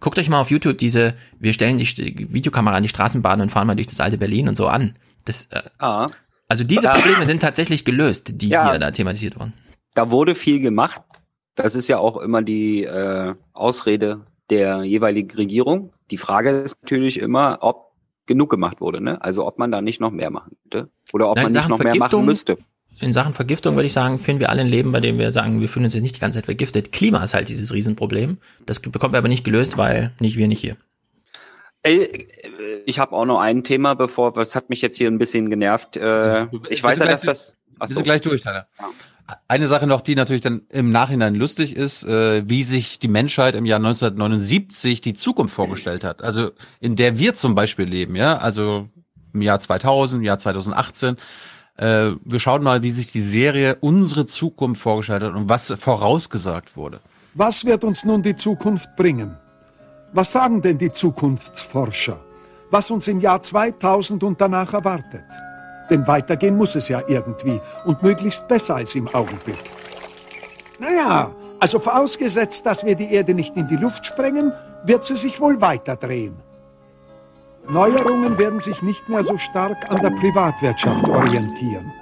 Guckt 0.01 0.19
euch 0.19 0.29
mal 0.29 0.41
auf 0.41 0.51
YouTube 0.51 0.79
diese, 0.79 1.15
wir 1.39 1.53
stellen 1.53 1.79
die 1.79 2.33
Videokamera 2.33 2.77
an 2.77 2.83
die 2.83 2.89
Straßenbahn 2.89 3.41
und 3.41 3.51
fahren 3.51 3.67
mal 3.67 3.75
durch 3.75 3.89
das 3.89 4.01
alte 4.01 4.17
Berlin 4.17 4.49
und 4.49 4.57
so 4.57 4.67
an. 4.67 4.97
Das, 5.25 5.47
äh, 5.51 5.63
ah. 5.79 6.11
Also 6.49 6.65
diese 6.65 6.89
Probleme 6.89 7.27
sind 7.27 7.41
tatsächlich 7.41 7.85
gelöst, 7.85 8.33
die 8.35 8.49
ja, 8.49 8.71
hier 8.71 8.79
da 8.79 8.91
thematisiert 8.91 9.39
wurden. 9.39 9.53
Da 9.95 10.11
wurde 10.11 10.35
viel 10.35 10.61
gemacht. 10.61 11.03
Das 11.55 11.75
ist 11.75 11.89
ja 11.89 11.99
auch 11.99 12.17
immer 12.17 12.43
die 12.43 12.85
äh, 12.85 13.35
Ausrede 13.53 14.27
der 14.49 14.83
jeweiligen 14.83 15.31
Regierung. 15.37 15.93
Die 16.11 16.17
Frage 16.17 16.51
ist 16.51 16.79
natürlich 16.83 17.21
immer, 17.21 17.59
ob 17.61 17.90
genug 18.31 18.49
gemacht 18.49 18.81
wurde. 18.81 19.03
Ne? 19.03 19.21
Also 19.21 19.45
ob 19.47 19.59
man 19.59 19.73
da 19.73 19.83
nicht 19.83 20.01
noch 20.01 20.13
mehr 20.13 20.31
machen 20.31 20.57
könnte 20.63 20.89
oder 21.13 21.29
ob 21.29 21.37
Nein, 21.37 21.47
man 21.47 21.53
nicht 21.53 21.69
noch 21.69 21.79
mehr 21.81 21.97
machen 21.97 22.25
müsste. 22.25 22.59
In 23.01 23.13
Sachen 23.13 23.35
Vergiftung 23.35 23.75
würde 23.75 23.87
ich 23.87 23.93
sagen, 23.93 24.19
finden 24.21 24.41
wir 24.41 24.51
alle 24.51 24.61
ein 24.61 24.69
Leben, 24.69 24.93
bei 24.93 25.01
dem 25.01 25.19
wir 25.19 25.33
sagen, 25.33 25.61
wir 25.61 25.69
fühlen 25.69 25.85
uns 25.87 25.95
jetzt 25.95 26.03
nicht 26.03 26.17
die 26.17 26.21
ganze 26.21 26.39
Zeit 26.39 26.45
vergiftet. 26.45 26.93
Klima 26.93 27.25
ist 27.25 27.35
halt 27.35 27.49
dieses 27.49 27.73
Riesenproblem. 27.73 28.39
Das 28.67 28.79
bekommen 28.79 29.13
wir 29.13 29.19
aber 29.19 29.29
nicht 29.29 29.45
gelöst, 29.45 29.79
weil 29.79 30.13
nicht 30.21 30.37
wir, 30.37 30.47
nicht 30.47 30.61
hier. 30.61 30.77
Ich 32.87 32.99
habe 32.99 33.17
auch 33.17 33.25
noch 33.25 33.41
ein 33.41 33.65
Thema, 33.65 33.95
bevor, 33.95 34.37
was 34.37 34.55
hat 34.55 34.71
mich 34.71 34.81
jetzt 34.81 34.97
hier 34.97 35.09
ein 35.09 35.19
bisschen 35.19 35.51
genervt. 35.51 35.97
Äh, 35.97 36.47
ich 36.69 36.83
weiß 36.85 36.99
ja, 36.99 37.07
dass 37.07 37.23
das. 37.23 37.57
Achso. 37.79 37.95
Bist 37.95 38.01
du 38.01 38.03
gleich 38.05 38.21
durch, 38.21 38.43
Tyler? 38.43 38.69
Eine 39.49 39.69
Sache 39.69 39.87
noch, 39.87 40.01
die 40.01 40.15
natürlich 40.15 40.43
dann 40.43 40.63
im 40.71 40.91
Nachhinein 40.91 41.35
lustig 41.35 41.77
ist, 41.77 42.05
äh, 42.05 42.49
wie 42.49 42.63
sich 42.63 42.99
die 42.99 43.09
Menschheit 43.09 43.55
im 43.55 43.67
Jahr 43.67 43.79
1979 43.79 45.01
die 45.01 45.15
Zukunft 45.15 45.55
vorgestellt 45.55 46.05
hat. 46.05 46.23
Also 46.23 46.51
in 46.81 46.97
der 46.97 47.19
wir 47.19 47.35
zum 47.35 47.55
Beispiel 47.55 47.87
leben, 47.87 48.17
ja, 48.17 48.39
also 48.39 48.89
im 49.33 49.43
Jahr 49.43 49.61
2000, 49.61 50.21
im 50.21 50.25
Jahr 50.25 50.39
2018. 50.39 51.17
Äh, 51.77 52.13
wir 52.25 52.41
schauen 52.41 52.63
mal, 52.63 52.83
wie 52.83 52.91
sich 52.91 53.13
die 53.13 53.23
Serie 53.23 53.77
unsere 53.81 54.27
Zukunft 54.27 54.83
vorgestellt 54.83 55.23
hat 55.23 55.35
und 55.35 55.49
was 55.49 55.73
vorausgesagt 55.79 56.77
wurde. 56.77 57.01
Was 57.35 57.65
wird 57.65 57.85
uns 57.85 58.05
nun 58.05 58.23
die 58.23 58.37
Zukunft 58.37 58.97
bringen? 58.97 59.37
Was 60.13 60.33
sagen 60.33 60.61
denn 60.61 60.79
die 60.79 60.91
Zukunftsforscher? 60.91 62.19
Was 62.71 62.91
uns 62.91 63.07
im 63.09 63.21
Jahr 63.21 63.41
2000 63.41 64.23
und 64.25 64.41
danach 64.41 64.73
erwartet? 64.73 65.25
Denn 65.91 66.07
weitergehen 66.07 66.57
muss 66.57 66.77
es 66.77 66.89
ja 66.89 67.03
irgendwie 67.09 67.61
und 67.85 68.03
möglichst 68.03 68.47
besser 68.49 68.77
als 68.77 68.95
im 68.95 69.13
Augenblick. 69.13 69.59
Naja, 70.79 71.31
also 71.59 71.79
vorausgesetzt, 71.79 72.65
dass 72.65 72.85
wir 72.85 72.95
die 72.95 73.13
Erde 73.13 73.35
nicht 73.35 73.57
in 73.57 73.69
die 73.69 73.77
Luft 73.77 74.07
sprengen, 74.07 74.53
wird 74.85 75.05
sie 75.05 75.17
sich 75.17 75.41
wohl 75.41 75.61
weiterdrehen. 75.61 76.37
Neuerungen 77.69 78.39
werden 78.39 78.61
sich 78.61 78.81
nicht 78.83 79.09
mehr 79.09 79.23
so 79.23 79.37
stark 79.37 79.91
an 79.91 80.01
der 80.01 80.11
Privatwirtschaft 80.11 81.07
orientieren. 81.09 81.93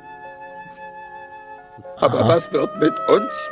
Aber 2.01 2.29
was 2.29 2.51
wird 2.53 2.71
mit 2.79 2.95
uns? 3.09 3.51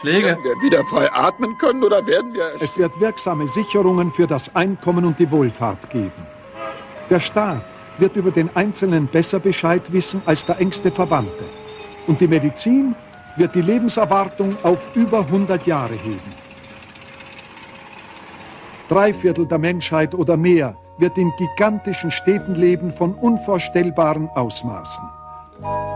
Pflege. 0.00 0.28
Werden 0.28 0.44
wir 0.44 0.62
wieder 0.62 0.84
frei 0.84 1.12
atmen 1.12 1.56
können 1.58 1.82
oder 1.82 2.06
werden 2.06 2.32
wir... 2.32 2.52
Es 2.60 2.76
wird 2.78 2.98
wirksame 2.98 3.46
Sicherungen 3.48 4.10
für 4.10 4.26
das 4.26 4.54
Einkommen 4.54 5.04
und 5.04 5.18
die 5.18 5.30
Wohlfahrt 5.30 5.90
geben. 5.90 6.26
Der 7.10 7.20
Staat 7.20 7.62
wird 7.98 8.16
über 8.16 8.30
den 8.30 8.50
Einzelnen 8.54 9.06
besser 9.06 9.38
Bescheid 9.38 9.92
wissen 9.92 10.22
als 10.26 10.46
der 10.46 10.60
engste 10.60 10.90
Verwandte. 10.90 11.44
Und 12.06 12.20
die 12.20 12.28
Medizin 12.28 12.94
wird 13.36 13.54
die 13.54 13.62
Lebenserwartung 13.62 14.56
auf 14.62 14.94
über 14.94 15.20
100 15.20 15.66
Jahre 15.66 15.94
heben. 15.94 16.34
Drei 18.88 19.12
Viertel 19.12 19.46
der 19.46 19.58
Menschheit 19.58 20.14
oder 20.14 20.36
mehr 20.36 20.76
wird 20.98 21.18
in 21.18 21.32
gigantischen 21.36 22.10
Städten 22.10 22.54
leben 22.54 22.92
von 22.92 23.14
unvorstellbaren 23.14 24.28
Ausmaßen. 24.30 25.04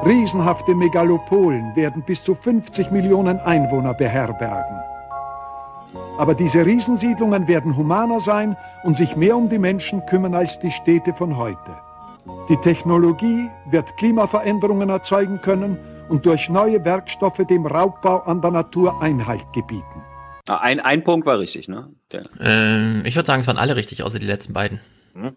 Riesenhafte 0.04 0.74
Megalopolen 0.74 1.74
werden 1.76 2.02
bis 2.02 2.22
zu 2.22 2.34
50 2.34 2.90
Millionen 2.90 3.38
Einwohner 3.40 3.94
beherbergen. 3.94 4.76
Aber 6.18 6.34
diese 6.34 6.64
Riesensiedlungen 6.64 7.46
werden 7.48 7.76
humaner 7.76 8.20
sein 8.20 8.56
und 8.84 8.96
sich 8.96 9.16
mehr 9.16 9.36
um 9.36 9.48
die 9.48 9.58
Menschen 9.58 10.04
kümmern 10.06 10.34
als 10.34 10.58
die 10.58 10.70
Städte 10.70 11.14
von 11.14 11.36
heute. 11.36 11.76
Die 12.48 12.56
Technologie 12.56 13.48
wird 13.70 13.96
Klimaveränderungen 13.96 14.88
erzeugen 14.88 15.40
können 15.40 15.78
und 16.08 16.26
durch 16.26 16.48
neue 16.48 16.84
Werkstoffe 16.84 17.40
dem 17.48 17.66
Raubbau 17.66 18.18
an 18.22 18.42
der 18.42 18.50
Natur 18.50 19.00
Einhalt 19.00 19.46
gebieten. 19.52 20.02
Ah, 20.48 20.56
Ein, 20.56 20.80
ein 20.80 21.04
Punkt 21.04 21.26
war 21.26 21.38
richtig, 21.38 21.68
ne? 21.68 21.94
Der, 22.10 22.24
Ähm, 22.40 23.02
ich 23.04 23.14
würde 23.14 23.26
sagen, 23.26 23.40
es 23.40 23.46
waren 23.46 23.58
alle 23.58 23.76
richtig, 23.76 24.02
außer 24.02 24.18
die 24.18 24.26
letzten 24.26 24.52
beiden. 24.52 24.80
Hm? 25.14 25.36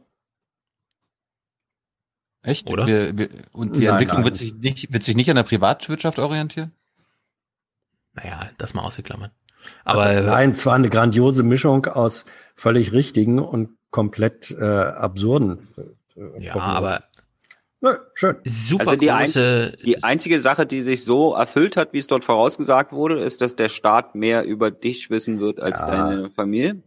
Echt? 2.41 2.67
Oder? 2.67 2.87
Wir, 2.87 3.17
wir, 3.17 3.29
und 3.53 3.75
die 3.75 3.81
Nein, 3.81 3.89
Entwicklung 3.91 4.17
nein. 4.21 4.25
Wird, 4.25 4.37
sich 4.37 4.53
nicht, 4.55 4.91
wird 4.91 5.03
sich 5.03 5.15
nicht 5.15 5.29
an 5.29 5.35
der 5.35 5.43
Privatwirtschaft 5.43 6.19
orientieren? 6.19 6.71
Naja, 8.13 8.49
das 8.57 8.73
mal 8.73 8.81
ausgeklammert. 8.83 9.31
Aber 9.85 10.03
Also, 10.03 10.29
nein, 10.29 10.49
es 10.49 10.65
war 10.65 10.75
eine 10.75 10.89
grandiose 10.89 11.43
Mischung 11.43 11.85
aus 11.85 12.25
völlig 12.55 12.91
richtigen 12.91 13.39
und 13.39 13.77
komplett 13.91 14.51
äh, 14.51 14.63
absurden. 14.63 15.67
Äh, 16.15 16.43
ja, 16.43 16.55
aber 16.55 17.03
Ja, 17.81 17.97
schön. 18.13 18.37
super 18.45 18.87
also 18.89 18.99
die, 18.99 19.11
ein, 19.11 19.25
große. 19.25 19.77
die 19.85 20.03
einzige 20.03 20.39
Sache, 20.39 20.65
die 20.65 20.81
sich 20.81 21.03
so 21.03 21.33
erfüllt 21.33 21.75
hat, 21.77 21.93
wie 21.93 21.99
es 21.99 22.07
dort 22.07 22.23
vorausgesagt 22.23 22.93
wurde, 22.93 23.19
ist, 23.19 23.41
dass 23.41 23.55
der 23.55 23.69
Staat 23.69 24.15
mehr 24.15 24.45
über 24.45 24.71
dich 24.71 25.09
wissen 25.09 25.39
wird 25.39 25.59
als 25.59 25.81
Ja. 25.81 25.87
deine 25.87 26.29
Familie. 26.29 26.69
Alle 26.71 26.81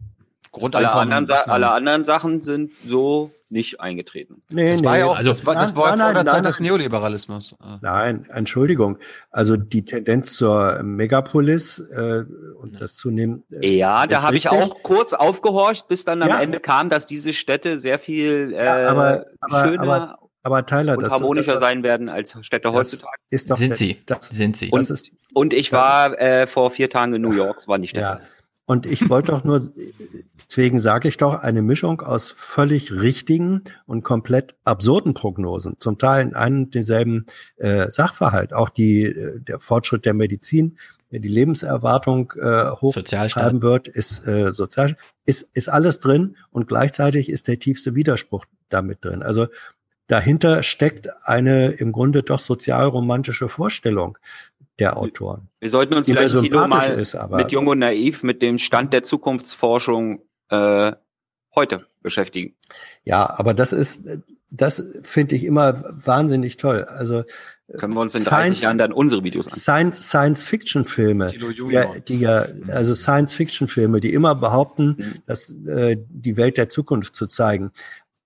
Grundeinkommen. 0.51 1.13
anderen, 1.13 1.49
alle 1.49 1.71
anderen 1.71 2.03
Sachen 2.05 2.41
sind 2.41 2.71
so 2.85 3.31
nicht 3.49 3.79
eingetreten. 3.79 4.41
Nee, 4.49 4.71
Das 4.71 4.81
nee. 4.81 4.87
war 4.87 4.97
ja 4.97 5.05
auch, 5.05 5.15
Also- 5.17 5.31
das 5.31 5.45
war, 5.45 5.53
das 5.55 5.71
Nein, 5.73 5.75
war 5.77 5.89
nein, 5.95 5.99
vor 5.99 6.05
der 6.07 6.13
nein, 6.13 6.25
Zeit 6.25 6.33
nein, 6.35 6.43
des 6.43 6.59
nein. 6.59 6.67
Neoliberalismus. 6.67 7.55
Ah. 7.59 7.77
Nein, 7.81 8.25
Entschuldigung. 8.33 8.97
Also 9.31 9.55
die 9.57 9.85
Tendenz 9.85 10.33
zur 10.33 10.81
Megapolis 10.83 11.79
äh, 11.79 12.23
und 12.59 12.79
das 12.81 12.95
zunehmend. 12.95 13.43
Äh, 13.51 13.77
Ja, 13.77 14.05
da 14.07 14.21
habe 14.21 14.35
ich 14.37 14.49
auch 14.49 14.83
kurz 14.83 15.13
aufgehorcht, 15.13 15.87
bis 15.87 16.03
dann 16.05 16.21
am 16.21 16.29
Ja. 16.29 16.41
Ende 16.41 16.59
kam, 16.59 16.89
dass 16.89 17.05
diese 17.05 17.33
Städte 17.33 17.77
sehr 17.79 17.99
viel 17.99 18.53
äh, 18.53 18.65
Ja, 18.65 18.89
aber- 18.89 19.25
aber- 19.39 19.67
schöner 19.67 19.81
aber- 19.81 20.19
Aber 20.43 20.65
Tyler, 20.65 20.93
und 20.93 21.03
das 21.03 21.11
harmonischer 21.11 21.53
das, 21.53 21.59
sein 21.59 21.83
werden 21.83 22.07
als 22.07 22.37
Städte 22.45 22.69
das 22.69 22.73
heutzutage. 22.75 23.17
Ist 23.29 23.51
doch 23.51 23.57
sind 23.57 23.69
der- 23.71 23.75
sie. 23.77 24.01
Das, 24.05 24.29
sind 24.29 24.55
sie. 24.55 24.69
das 24.71 24.89
ist 24.89 25.11
Und 25.33 25.53
ich 25.53 25.71
das- 25.71 25.79
war 25.79 26.19
äh, 26.21 26.47
vor 26.47 26.71
vier 26.71 26.89
Tagen 26.89 27.13
in 27.15 27.21
New 27.21 27.33
York, 27.33 27.67
war 27.67 27.77
nicht 27.77 27.95
der 27.97 28.01
Ja. 28.01 28.09
Fall. 28.13 28.21
Und 28.69 28.85
ich 28.85 29.09
wollte 29.09 29.31
doch 29.31 29.45
nur, 29.45 29.61
deswegen 30.49 30.79
sage 30.79 31.07
ich 31.07 31.15
doch, 31.15 31.35
eine 31.35 31.61
Mischung 31.61 32.01
aus 32.01 32.29
völlig 32.29 32.91
richtigen 32.91 33.63
und 33.85 34.03
komplett 34.03 34.55
absurden 34.65 35.13
Prognosen. 35.13 35.77
Zum 35.79 35.97
Teil 35.97 36.27
in 36.27 36.35
einem 36.35 36.63
und 36.63 36.75
denselben 36.75 37.27
äh, 37.55 37.89
Sachverhalt. 37.89 38.51
Auch 38.51 38.69
die, 38.69 39.03
äh, 39.03 39.39
der 39.39 39.61
Fortschritt 39.61 40.03
der 40.03 40.13
Medizin, 40.13 40.77
der 41.11 41.21
die 41.21 41.29
Lebenserwartung 41.29 42.33
äh, 42.41 42.71
hochtreiben 42.71 43.61
wird, 43.61 43.87
ist 43.87 44.27
äh, 44.27 44.51
sozial, 44.51 44.97
ist, 45.25 45.47
ist 45.53 45.69
alles 45.69 46.01
drin 46.01 46.35
und 46.51 46.67
gleichzeitig 46.67 47.29
ist 47.29 47.47
der 47.47 47.59
tiefste 47.59 47.95
Widerspruch 47.95 48.43
damit 48.67 49.05
drin. 49.05 49.23
Also 49.23 49.47
dahinter 50.07 50.61
steckt 50.61 51.07
eine 51.23 51.69
im 51.69 51.93
Grunde 51.93 52.21
doch 52.21 52.39
sozialromantische 52.39 53.47
Vorstellung 53.47 54.17
der 54.79 54.97
Autoren. 54.97 55.49
Wir 55.59 55.69
sollten 55.69 55.95
uns 55.95 56.05
Die 56.05 56.13
vielleicht 56.13 56.31
sympathisch 56.31 56.69
mal 56.69 56.99
ist, 56.99 57.15
aber- 57.15 57.37
mit 57.37 57.51
Jung 57.51 57.67
und 57.67 57.79
Naiv 57.79 58.23
mit 58.23 58.41
dem 58.41 58.57
Stand 58.57 58.93
der 58.93 59.03
Zukunftsforschung 59.03 60.21
äh, 60.49 60.91
heute 61.55 61.85
beschäftigen. 62.01 62.55
Ja, 63.03 63.29
aber 63.37 63.53
das 63.53 63.73
ist, 63.73 64.05
das 64.49 64.81
finde 65.01 65.35
ich 65.35 65.43
immer 65.43 65.83
wahnsinnig 66.05 66.57
toll. 66.57 66.83
Also 66.85 67.23
Können 67.77 67.95
wir 67.95 68.01
uns 68.01 68.13
in 68.15 68.23
30 68.23 68.29
Science- 68.29 68.61
Jahren 68.61 68.77
dann 68.77 68.93
unsere 68.93 69.23
Videos 69.23 69.47
anschauen. 69.47 69.59
Science, 69.61 70.07
Science 70.07 70.43
Fiction 70.43 70.85
Filme, 70.85 71.31
die 71.31 72.01
die 72.07 72.19
ja, 72.19 72.45
also 72.69 72.93
Science 72.95 73.33
Fiction 73.33 73.67
Filme, 73.67 73.99
die 73.99 74.13
immer 74.13 74.35
behaupten, 74.35 74.95
Mhm. 74.97 75.13
dass 75.25 75.49
äh, 75.65 75.97
die 76.09 76.37
Welt 76.37 76.57
der 76.57 76.69
Zukunft 76.69 77.15
zu 77.15 77.25
zeigen. 77.27 77.71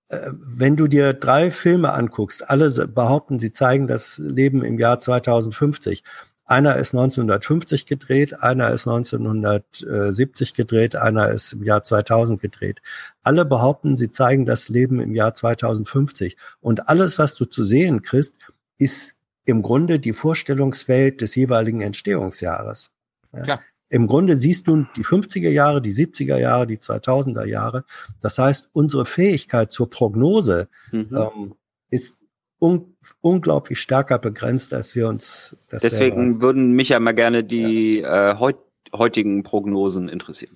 Äh, 0.10 0.30
Wenn 0.34 0.76
du 0.76 0.88
dir 0.88 1.14
drei 1.14 1.50
Filme 1.50 1.94
anguckst, 1.94 2.48
alle 2.48 2.70
behaupten, 2.88 3.40
sie 3.40 3.54
zeigen 3.54 3.88
das 3.88 4.20
Leben 4.20 4.64
im 4.64 4.78
Jahr 4.78 5.00
2050. 5.00 6.04
Einer 6.52 6.76
ist 6.76 6.94
1950 6.94 7.86
gedreht, 7.86 8.44
einer 8.44 8.72
ist 8.72 8.86
1970 8.86 10.54
gedreht, 10.54 10.98
einer 10.98 11.30
ist 11.30 11.54
im 11.54 11.64
Jahr 11.64 11.82
2000 11.82 12.42
gedreht. 12.42 12.82
Alle 13.24 13.46
behaupten, 13.46 13.96
sie 13.96 14.12
zeigen 14.12 14.46
das 14.46 14.68
Leben 14.68 15.00
im 15.00 15.16
Jahr 15.16 15.34
2050. 15.34 16.36
Und 16.60 16.90
alles, 16.90 17.18
was 17.18 17.36
du 17.36 17.46
zu 17.46 17.64
sehen 17.64 18.02
kriegst, 18.02 18.36
ist 18.78 19.16
im 19.46 19.62
Grunde 19.62 20.00
die 20.00 20.12
Vorstellungswelt 20.12 21.22
des 21.22 21.36
jeweiligen 21.36 21.80
Entstehungsjahres. 21.80 22.92
Ja. 23.34 23.62
Im 23.88 24.08
Grunde 24.08 24.36
siehst 24.36 24.68
du 24.68 24.86
die 24.98 25.06
50er 25.06 25.50
Jahre, 25.50 25.82
die 25.82 25.94
70er 25.94 26.38
Jahre, 26.38 26.68
die 26.68 26.80
2000er 26.80 27.46
Jahre. 27.46 27.86
Das 28.20 28.38
heißt, 28.38 28.72
unsere 28.74 29.06
Fähigkeit 29.06 29.72
zur 29.72 29.90
Prognose 29.90 30.68
Mhm. 30.92 31.08
ähm, 31.16 31.56
ist 31.90 32.18
un 32.62 32.96
unglaublich 33.22 33.80
stärker 33.80 34.20
begrenzt, 34.20 34.74
als 34.74 34.96
wir 34.96 35.08
uns 35.08 35.58
das 35.70 35.82
Deswegen 35.82 36.42
würden 36.42 36.72
mich 36.74 36.90
ja 36.90 37.00
mal 37.00 37.14
gerne 37.14 37.44
die 37.44 38.02
äh, 38.02 38.38
heut, 38.38 38.58
heutigen 38.94 39.44
Prognosen 39.44 40.08
interessieren. 40.08 40.56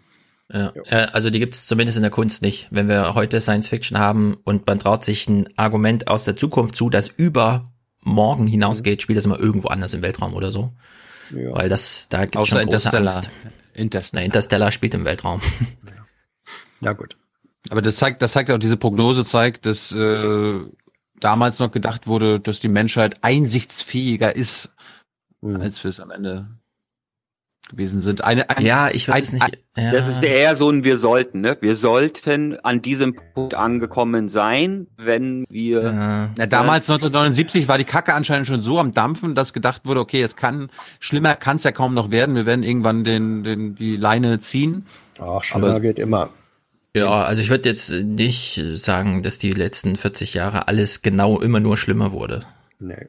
Ja, 0.53 0.72
äh, 0.85 1.08
also 1.11 1.32
die 1.32 1.40
gibt 1.40 1.56
es 1.56 1.66
zumindest 1.66 1.98
in 1.98 2.03
der 2.03 2.11
Kunst 2.11 2.43
nicht. 2.43 2.67
Wenn 2.69 2.88
wir 2.88 3.16
heute 3.16 3.42
Science 3.42 3.67
Fiction 3.67 3.98
haben 3.98 4.38
und 4.43 4.67
man 4.67 4.77
traut 4.77 5.03
sich 5.03 5.27
ein 5.27 5.50
Argument 5.58 6.08
aus 6.08 6.24
der 6.24 6.35
Zukunft 6.35 6.75
zu, 6.75 6.92
das 6.92 7.08
über 7.08 7.64
morgen 8.01 8.45
hinausgeht, 8.45 9.01
spielt 9.01 9.17
das 9.17 9.25
immer 9.25 9.40
irgendwo 9.40 9.69
anders 9.69 9.95
im 9.95 10.03
Weltraum 10.03 10.35
oder 10.35 10.51
so. 10.51 10.74
Ja. 11.32 11.56
Weil 11.56 11.69
das, 11.69 12.08
da 12.09 12.25
gibt 12.25 12.35
es 12.35 12.48
schon 12.48 12.59
große 12.59 12.64
Interstellar. 12.64 13.16
Angst. 13.16 13.32
Interstellar. 13.74 14.22
Na, 14.22 14.25
Interstellar 14.25 14.72
spielt 14.72 14.93
im 14.93 15.06
Weltraum. 15.06 15.42
Ja 16.82 16.93
gut. 16.93 17.17
Aber 17.69 17.82
das 17.82 17.95
zeigt, 17.95 18.22
das 18.22 18.34
zeigt 18.34 18.51
auch, 18.51 18.59
diese 18.59 18.77
Prognose 18.77 19.25
zeigt, 19.25 19.66
dass 19.66 19.92
äh, 19.92 20.59
damals 21.19 21.60
noch 21.60 21.72
gedacht 21.72 22.08
wurde, 22.08 22.40
dass 22.40 22.60
die 22.60 22.68
Menschheit 22.69 23.24
einsichtsfähiger 23.24 24.35
ist, 24.35 24.69
Mhm. 25.42 25.61
als 25.61 25.84
wir 25.84 25.90
es 25.90 26.00
am 26.00 26.11
Ende 26.11 26.48
gewesen 27.69 28.00
sind. 28.00 28.24
Eine, 28.24 28.48
ein, 28.52 28.64
Ja, 28.64 28.90
ich 28.90 29.08
würde 29.08 29.18
ein, 29.18 29.34
nicht. 29.34 29.58
Ja. 29.76 29.92
Das 29.92 30.08
ist 30.08 30.24
eher 30.24 30.56
so 30.56 30.69
ein 30.69 30.84
Wir 30.84 31.00
sollten, 31.00 31.42
ne? 31.42 31.58
Wir 31.61 31.76
sollten 31.76 32.58
an 32.64 32.84
diesem 32.84 33.16
Punkt 33.34 33.56
angekommen 33.56 34.30
sein, 34.30 34.85
wenn 34.98 35.45
wir 35.50 35.82
Ja. 35.82 36.30
Na, 36.38 36.45
damals 36.45 36.88
1979 36.88 37.68
war 37.68 37.80
die 37.80 37.84
Kacke 37.84 38.14
anscheinend 38.14 38.45
schon 38.45 38.61
so 38.61 38.77
am 38.77 38.92
Dampfen, 38.92 39.34
dass 39.34 39.52
gedacht 39.52 39.82
wurde, 39.85 40.00
okay, 40.02 40.22
es 40.22 40.35
kann 40.35 40.69
schlimmer 41.00 41.35
kann 41.35 41.56
es 41.56 41.64
ja 41.64 41.72
kaum 41.72 41.95
noch 41.95 42.11
werden. 42.11 42.35
Wir 42.35 42.45
werden 42.45 42.61
irgendwann 42.64 43.03
den, 43.03 43.44
den 43.44 43.74
die 43.76 43.98
Leine 43.98 44.40
ziehen. 44.40 44.85
Ach, 45.19 45.44
schlimmer 45.44 45.68
Aber- 45.69 45.80
geht 45.80 45.98
immer. 45.98 46.30
Ja, 46.95 47.24
also 47.25 47.41
ich 47.41 47.49
würde 47.49 47.67
jetzt 47.69 47.91
nicht 47.91 48.56
sagen, 48.75 49.22
dass 49.22 49.38
die 49.38 49.51
letzten 49.51 49.95
40 49.98 50.33
Jahre 50.33 50.67
alles 50.67 51.01
genau 51.01 51.40
immer 51.41 51.59
nur 51.59 51.77
schlimmer 51.77 52.11
wurde. 52.14 52.43
Nee. 52.80 53.07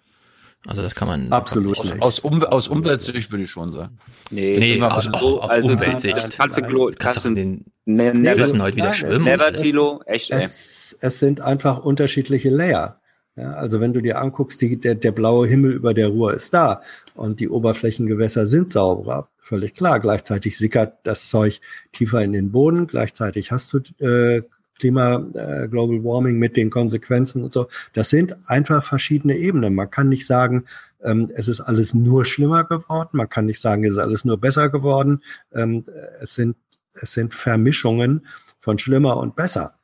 Also 0.67 0.83
das 0.83 0.97
kann 0.97 1.07
man 1.07 1.33
Absolut 1.33 1.77
kann 1.77 1.87
man 1.87 1.95
nicht. 1.99 2.03
Aus, 2.03 2.19
um, 2.19 2.43
aus 2.43 2.67
Umweltsicht 2.67 3.31
würde 3.31 3.45
ich 3.45 3.51
schon 3.53 3.71
sagen. 3.73 3.99
Nee, 4.31 4.59
Nee, 4.59 4.83
aus, 4.83 5.07
war 5.07 5.15
auch 5.15 5.21
so- 5.21 5.41
aus 5.43 5.51
also 5.51 5.69
Umweltsicht. 5.69 6.37
Kannst 6.37 6.59
du, 6.59 6.91
Kannst 6.99 7.25
du 7.25 7.35
den 7.35 7.65
ne, 7.85 8.13
wir 8.13 8.15
never, 8.15 8.37
müssen 8.41 8.61
heute 8.61 8.77
wieder 8.77 8.87
Nein, 8.87 8.95
schwimmen. 8.95 9.25
never? 9.25 9.53
Tilo, 9.53 10.03
echt. 10.07 10.33
Es, 10.33 10.97
es 11.01 11.21
sind 11.21 11.41
einfach 11.41 11.79
unterschiedliche 11.79 12.51
Layer. 12.51 13.01
Ja, 13.37 13.53
also 13.53 13.81
wenn 13.81 13.93
du 13.93 14.01
dir 14.01 14.19
anguckst, 14.21 14.61
die, 14.63 14.81
der, 14.81 14.97
der 14.97 15.13
blaue 15.13 15.47
Himmel 15.47 15.73
über 15.73 15.95
der 15.95 16.09
Ruhr 16.09 16.35
ist 16.35 16.53
da 16.55 16.81
und 17.15 17.39
die 17.39 17.49
Oberflächengewässer 17.51 18.47
sind 18.47 18.71
sauberer, 18.73 19.29
völlig 19.47 19.75
klar. 19.75 20.01
Gleichzeitig 20.01 20.59
sickert 20.59 20.99
das 21.05 21.29
Zeug 21.29 21.61
tiefer 21.93 22.23
in 22.23 22.33
den 22.33 22.51
Boden, 22.51 22.87
gleichzeitig 22.87 23.53
hast 23.53 23.73
du 23.73 23.79
äh, 24.05 24.43
Klima, 24.79 25.25
äh, 25.35 25.69
Global 25.69 26.05
Warming 26.05 26.39
mit 26.39 26.57
den 26.57 26.69
Konsequenzen 26.69 27.43
und 27.43 27.55
so. 27.55 27.69
Das 27.95 28.11
sind 28.11 28.37
einfach 28.47 28.85
verschiedene 28.85 29.37
Ebenen. 29.37 29.75
Man 29.75 29.91
kann 29.91 30.09
nicht 30.11 30.27
sagen, 30.27 30.65
ähm, 31.03 31.31
es 31.35 31.49
ist 31.49 31.61
alles 31.61 31.95
nur 31.95 32.25
schlimmer 32.25 32.65
geworden. 32.65 33.11
Man 33.13 33.29
kann 33.29 33.47
nicht 33.47 33.61
sagen, 33.61 33.85
es 33.85 33.93
ist 33.93 33.99
alles 33.99 34.25
nur 34.25 34.39
besser 34.39 34.69
geworden. 34.69 35.23
Ähm, 35.55 35.85
es 36.21 36.35
sind 36.35 36.57
es 37.01 37.13
sind 37.13 37.35
Vermischungen 37.35 38.27
von 38.59 38.79
schlimmer 38.79 39.19
und 39.19 39.37
besser. 39.37 39.76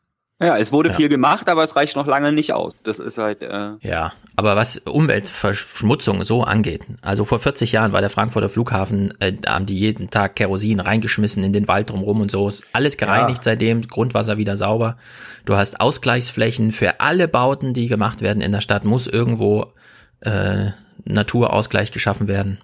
Ja, 0.42 0.58
es 0.58 0.72
wurde 0.72 0.90
Ja. 0.90 0.94
viel 0.96 1.08
gemacht, 1.08 1.48
aber 1.48 1.62
es 1.64 1.76
reicht 1.76 1.96
noch 1.96 2.06
lange 2.06 2.32
nicht 2.32 2.52
aus. 2.52 2.72
Das 2.82 2.98
ist 2.98 3.18
halt, 3.18 3.42
äh, 3.42 3.70
Ja, 3.80 4.12
aber 4.36 4.56
was 4.56 4.78
Umweltverschmutzung 4.78 6.24
so 6.24 6.42
angeht, 6.44 6.82
also 7.00 7.24
vor 7.24 7.38
40 7.38 7.72
Jahren 7.72 7.92
war 7.92 8.00
der 8.00 8.10
Frankfurter 8.10 8.48
Flughafen, 8.48 9.12
äh, 9.20 9.32
da 9.32 9.54
haben 9.54 9.66
die 9.66 9.78
jeden 9.78 10.10
Tag 10.10 10.36
Kerosin 10.36 10.80
reingeschmissen 10.80 11.44
in 11.44 11.52
den 11.52 11.68
Wald 11.68 11.90
drumherum 11.90 12.20
und 12.20 12.30
so, 12.30 12.48
ist 12.48 12.64
alles 12.72 12.96
gereinigt 12.96 13.44
seitdem, 13.44 13.82
Grundwasser 13.82 14.36
wieder 14.38 14.56
sauber. 14.56 14.96
Du 15.44 15.56
hast 15.56 15.80
Ausgleichsflächen 15.80 16.72
für 16.72 17.00
alle 17.00 17.28
Bauten, 17.28 17.74
die 17.74 17.88
gemacht 17.88 18.20
werden 18.20 18.42
in 18.42 18.52
der 18.52 18.60
Stadt, 18.60 18.84
muss 18.84 19.06
irgendwo 19.06 19.72
äh, 20.20 20.70
Naturausgleich 21.04 21.90
geschaffen 21.92 22.28
werden. 22.28 22.58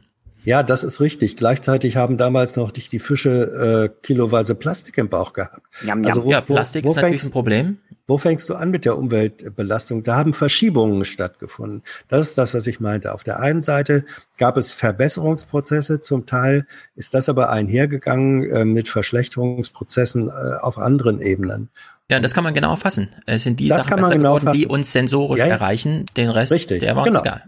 Ja, 0.49 0.63
das 0.63 0.83
ist 0.83 1.03
richtig. 1.03 1.37
Gleichzeitig 1.37 1.99
haben 1.99 2.17
damals 2.17 2.57
noch 2.57 2.73
nicht 2.75 2.91
die 2.93 3.01
Fische 3.01 3.91
äh, 3.93 4.03
kiloweise 4.03 4.55
Plastik 4.55 4.97
im 4.97 5.11
Bauch 5.11 5.35
gehabt. 5.35 5.61
Jam, 5.83 6.03
Also 6.07 6.25
wo, 6.25 6.31
ja, 6.31 6.41
Plastik 6.41 6.85
wo, 6.85 6.89
wo 6.89 6.91
ist 6.93 6.97
natürlich 6.97 7.11
fängst, 7.21 7.27
ein 7.27 7.33
Problem. 7.33 7.79
Wo 8.07 8.17
fängst 8.17 8.49
du 8.49 8.55
an 8.55 8.71
mit 8.71 8.87
der 8.87 8.97
Umweltbelastung? 8.97 10.05
Da 10.05 10.17
haben 10.17 10.33
Verschiebungen 10.33 11.05
stattgefunden. 11.05 11.83
Das 12.09 12.31
ist 12.31 12.39
das, 12.39 12.55
was 12.55 12.67
ich 12.67 12.81
meinte. 12.81 13.13
Auf 13.13 13.25
der 13.25 13.41
einen 13.41 13.61
Seite 13.61 14.07
gab 14.39 14.57
es 14.57 14.73
Verbesserungsprozesse, 14.73 16.01
zum 16.01 16.25
Teil 16.25 16.67
ist 16.97 17.13
das 17.13 17.29
aber 17.29 17.51
einhergegangen 17.51 18.49
äh, 18.51 18.65
mit 18.65 18.89
Verschlechterungsprozessen 18.89 20.29
äh, 20.29 20.33
auf 20.63 20.79
anderen 20.79 21.21
Ebenen. 21.21 21.69
Ja, 22.11 22.21
das 22.21 22.33
kann 22.33 22.43
man 22.45 22.55
genau 22.55 22.71
erfassen. 22.71 23.11
Es 23.27 23.43
sind 23.43 23.61
die 23.61 23.69
Das 23.69 23.83
Sachen 23.83 23.91
kann 23.91 24.01
man 24.01 24.09
besser 24.09 24.19
genau 24.19 24.37
geworden, 24.37 24.57
die 24.57 24.63
fassen. 24.63 24.71
uns 24.73 24.93
sensorisch 24.95 25.41
Ja, 25.41 25.47
ja. 25.47 25.53
erreichen, 25.57 26.07
den 26.17 26.31
Rest, 26.31 26.53
Richtig, 26.53 26.81
der 26.81 26.97
war 26.97 27.03
uns 27.03 27.11
genau. 27.11 27.21
egal. 27.21 27.43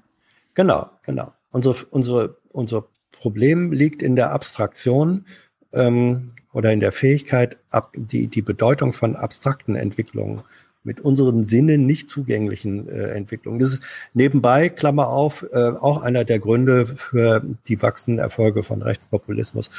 Genau, 0.53 0.91
genau. 1.07 1.33
Unsere, 1.51 1.85
unsere, 1.91 2.37
unser 2.53 2.87
Problem 3.13 3.73
liegt 3.73 4.03
in 4.03 4.17
der 4.17 4.33
Abstraktion 4.33 5.25
ähm, 5.73 6.29
oder 6.53 6.73
in 6.73 6.81
der 6.81 6.93
Fähigkeit, 6.93 7.59
ab, 7.71 7.93
die, 7.97 8.29
die 8.29 8.43
Bedeutung 8.43 8.93
von 8.93 9.17
abstrakten 9.17 9.77
Entwicklungen 9.77 10.43
mit 10.83 11.01
unseren 11.01 11.45
Sinnen 11.45 11.87
nicht 11.87 12.09
zugänglichen 12.09 12.89
äh, 12.89 13.09
Entwicklungen. 13.11 13.61
Das 13.61 13.75
ist 13.75 13.83
nebenbei, 14.15 14.69
Klammer 14.69 15.09
auf, 15.09 15.45
äh, 15.53 15.69
auch 15.69 16.03
einer 16.03 16.25
der 16.25 16.39
Gründe 16.39 16.87
für 16.87 17.43
die 17.69 17.83
wachsenden 17.83 18.19
Erfolge 18.19 18.63
von 18.63 18.83
Rechtspopulismus, 18.83 19.71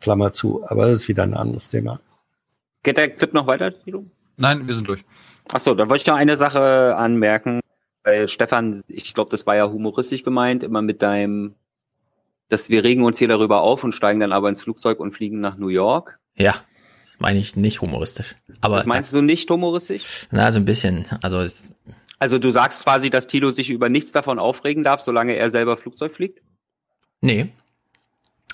Klammer 0.00 0.32
zu. 0.32 0.62
Aber 0.66 0.86
das 0.86 1.02
ist 1.02 1.08
wieder 1.08 1.22
ein 1.22 1.34
anderes 1.34 1.70
Thema. 1.70 2.00
geht 2.82 2.98
der 2.98 3.08
Clip 3.08 3.32
noch 3.32 3.46
weiter, 3.46 3.72
Tilo? 3.82 4.04
Nein, 4.36 4.66
wir 4.66 4.74
sind 4.74 4.88
durch. 4.88 5.04
Achso, 5.52 5.74
da 5.74 5.88
wollte 5.88 6.02
ich 6.02 6.06
noch 6.06 6.16
eine 6.16 6.36
Sache 6.36 6.94
anmerken. 6.96 7.60
Weil 8.04 8.28
Stefan, 8.28 8.82
ich 8.88 9.12
glaube, 9.14 9.30
das 9.30 9.46
war 9.46 9.56
ja 9.56 9.68
humoristisch 9.70 10.22
gemeint, 10.22 10.62
immer 10.62 10.80
mit 10.82 11.02
deinem, 11.02 11.54
dass 12.48 12.70
wir 12.70 12.82
regen 12.82 13.04
uns 13.04 13.18
hier 13.18 13.28
darüber 13.28 13.60
auf 13.62 13.84
und 13.84 13.92
steigen 13.94 14.20
dann 14.20 14.32
aber 14.32 14.48
ins 14.48 14.62
Flugzeug 14.62 15.00
und 15.00 15.12
fliegen 15.12 15.40
nach 15.40 15.56
New 15.56 15.68
York. 15.68 16.18
Ja, 16.36 16.52
das 17.04 17.16
meine 17.18 17.38
ich 17.38 17.56
nicht 17.56 17.80
humoristisch. 17.82 18.34
Aber 18.62 18.78
das 18.78 18.86
meinst 18.86 19.12
du 19.12 19.20
nicht 19.22 19.50
humoristisch? 19.50 20.26
na, 20.30 20.50
so 20.50 20.58
ein 20.58 20.64
bisschen. 20.64 21.04
Also 21.22 21.44
Also 22.18 22.38
du 22.38 22.50
sagst 22.50 22.84
quasi, 22.84 23.10
dass 23.10 23.26
Tilo 23.26 23.50
sich 23.50 23.68
über 23.70 23.88
nichts 23.90 24.12
davon 24.12 24.38
aufregen 24.38 24.82
darf, 24.82 25.00
solange 25.02 25.34
er 25.36 25.50
selber 25.50 25.76
Flugzeug 25.76 26.12
fliegt? 26.14 26.40
nee. 27.20 27.52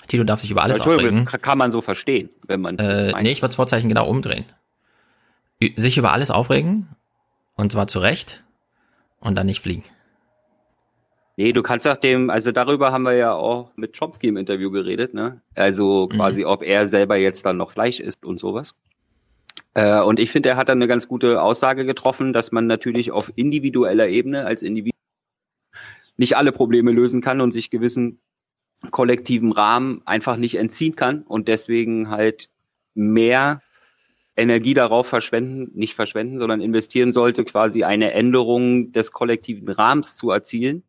Tilo 0.07 0.23
darf 0.23 0.39
sich 0.39 0.49
über 0.51 0.63
alles 0.63 0.79
aufregen. 0.79 1.25
das 1.29 1.41
kann- 1.41 1.57
man 1.57 1.69
so 1.69 1.81
verstehen, 1.81 2.29
wenn 2.47 2.61
man. 2.61 2.77
Äh, 2.79 3.11
nee, 3.23 3.31
ich 3.31 3.41
würde 3.41 3.49
das 3.49 3.55
Vorzeichen 3.57 3.89
genau 3.89 4.07
umdrehen. 4.07 4.45
Sich 5.75 5.97
über 5.97 6.13
alles 6.13 6.31
aufregen, 6.31 6.87
und 7.55 7.73
zwar 7.73 7.87
zu 7.87 7.99
Recht, 7.99 8.45
und 9.19 9.35
dann 9.35 9.45
nicht 9.45 9.61
fliegen. 9.61 9.83
Nee, 11.39 11.53
du 11.53 11.61
kannst 11.61 11.85
nach 11.85 11.97
dem, 11.97 12.31
also 12.31 12.51
darüber 12.51 12.91
haben 12.91 13.03
wir 13.03 13.13
ja 13.13 13.33
auch 13.33 13.71
mit 13.75 13.97
Chomsky 13.97 14.27
im 14.27 14.37
Interview 14.37 14.71
geredet, 14.71 15.13
ne? 15.13 15.41
Also 15.53 16.07
quasi, 16.07 16.45
ob 16.45 16.63
er 16.63 16.87
selber 16.87 17.15
jetzt 17.15 17.45
dann 17.45 17.57
noch 17.57 17.69
Fleisch 17.69 17.99
isst 17.99 18.25
und 18.25 18.39
sowas. 18.39 18.73
Äh, 19.75 20.01
und 20.01 20.19
ich 20.19 20.31
finde, 20.31 20.49
er 20.49 20.55
hat 20.57 20.69
dann 20.69 20.79
eine 20.79 20.87
ganz 20.87 21.07
gute 21.07 21.43
Aussage 21.43 21.85
getroffen, 21.85 22.33
dass 22.33 22.51
man 22.51 22.65
natürlich 22.65 23.11
auf 23.11 23.31
individueller 23.35 24.07
Ebene 24.07 24.45
als 24.45 24.63
Individuum 24.63 24.97
nicht 26.17 26.35
alle 26.35 26.51
Probleme 26.51 26.91
lösen 26.91 27.21
kann 27.21 27.39
und 27.39 27.51
sich 27.51 27.69
gewissen 27.69 28.19
kollektiven 28.89 29.51
Rahmen 29.51 30.01
einfach 30.05 30.37
nicht 30.37 30.55
entziehen 30.55 30.95
kann 30.95 31.21
und 31.21 31.47
deswegen 31.47 32.09
halt 32.09 32.49
mehr 32.95 33.61
Energie 34.37 34.73
darauf 34.75 35.07
verschwenden, 35.07 35.71
nicht 35.77 35.95
verschwenden, 35.95 36.39
sondern 36.39 36.61
investieren 36.61 37.11
sollte, 37.11 37.43
quasi 37.43 37.83
eine 37.83 38.13
Änderung 38.13 38.91
des 38.91 39.11
kollektiven 39.11 39.67
Rahmens 39.67 40.15
zu 40.15 40.29
erzielen, 40.31 40.83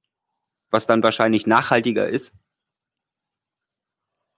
was 0.70 0.86
dann 0.86 1.02
wahrscheinlich 1.02 1.46
nachhaltiger 1.46 2.06
ist, 2.06 2.32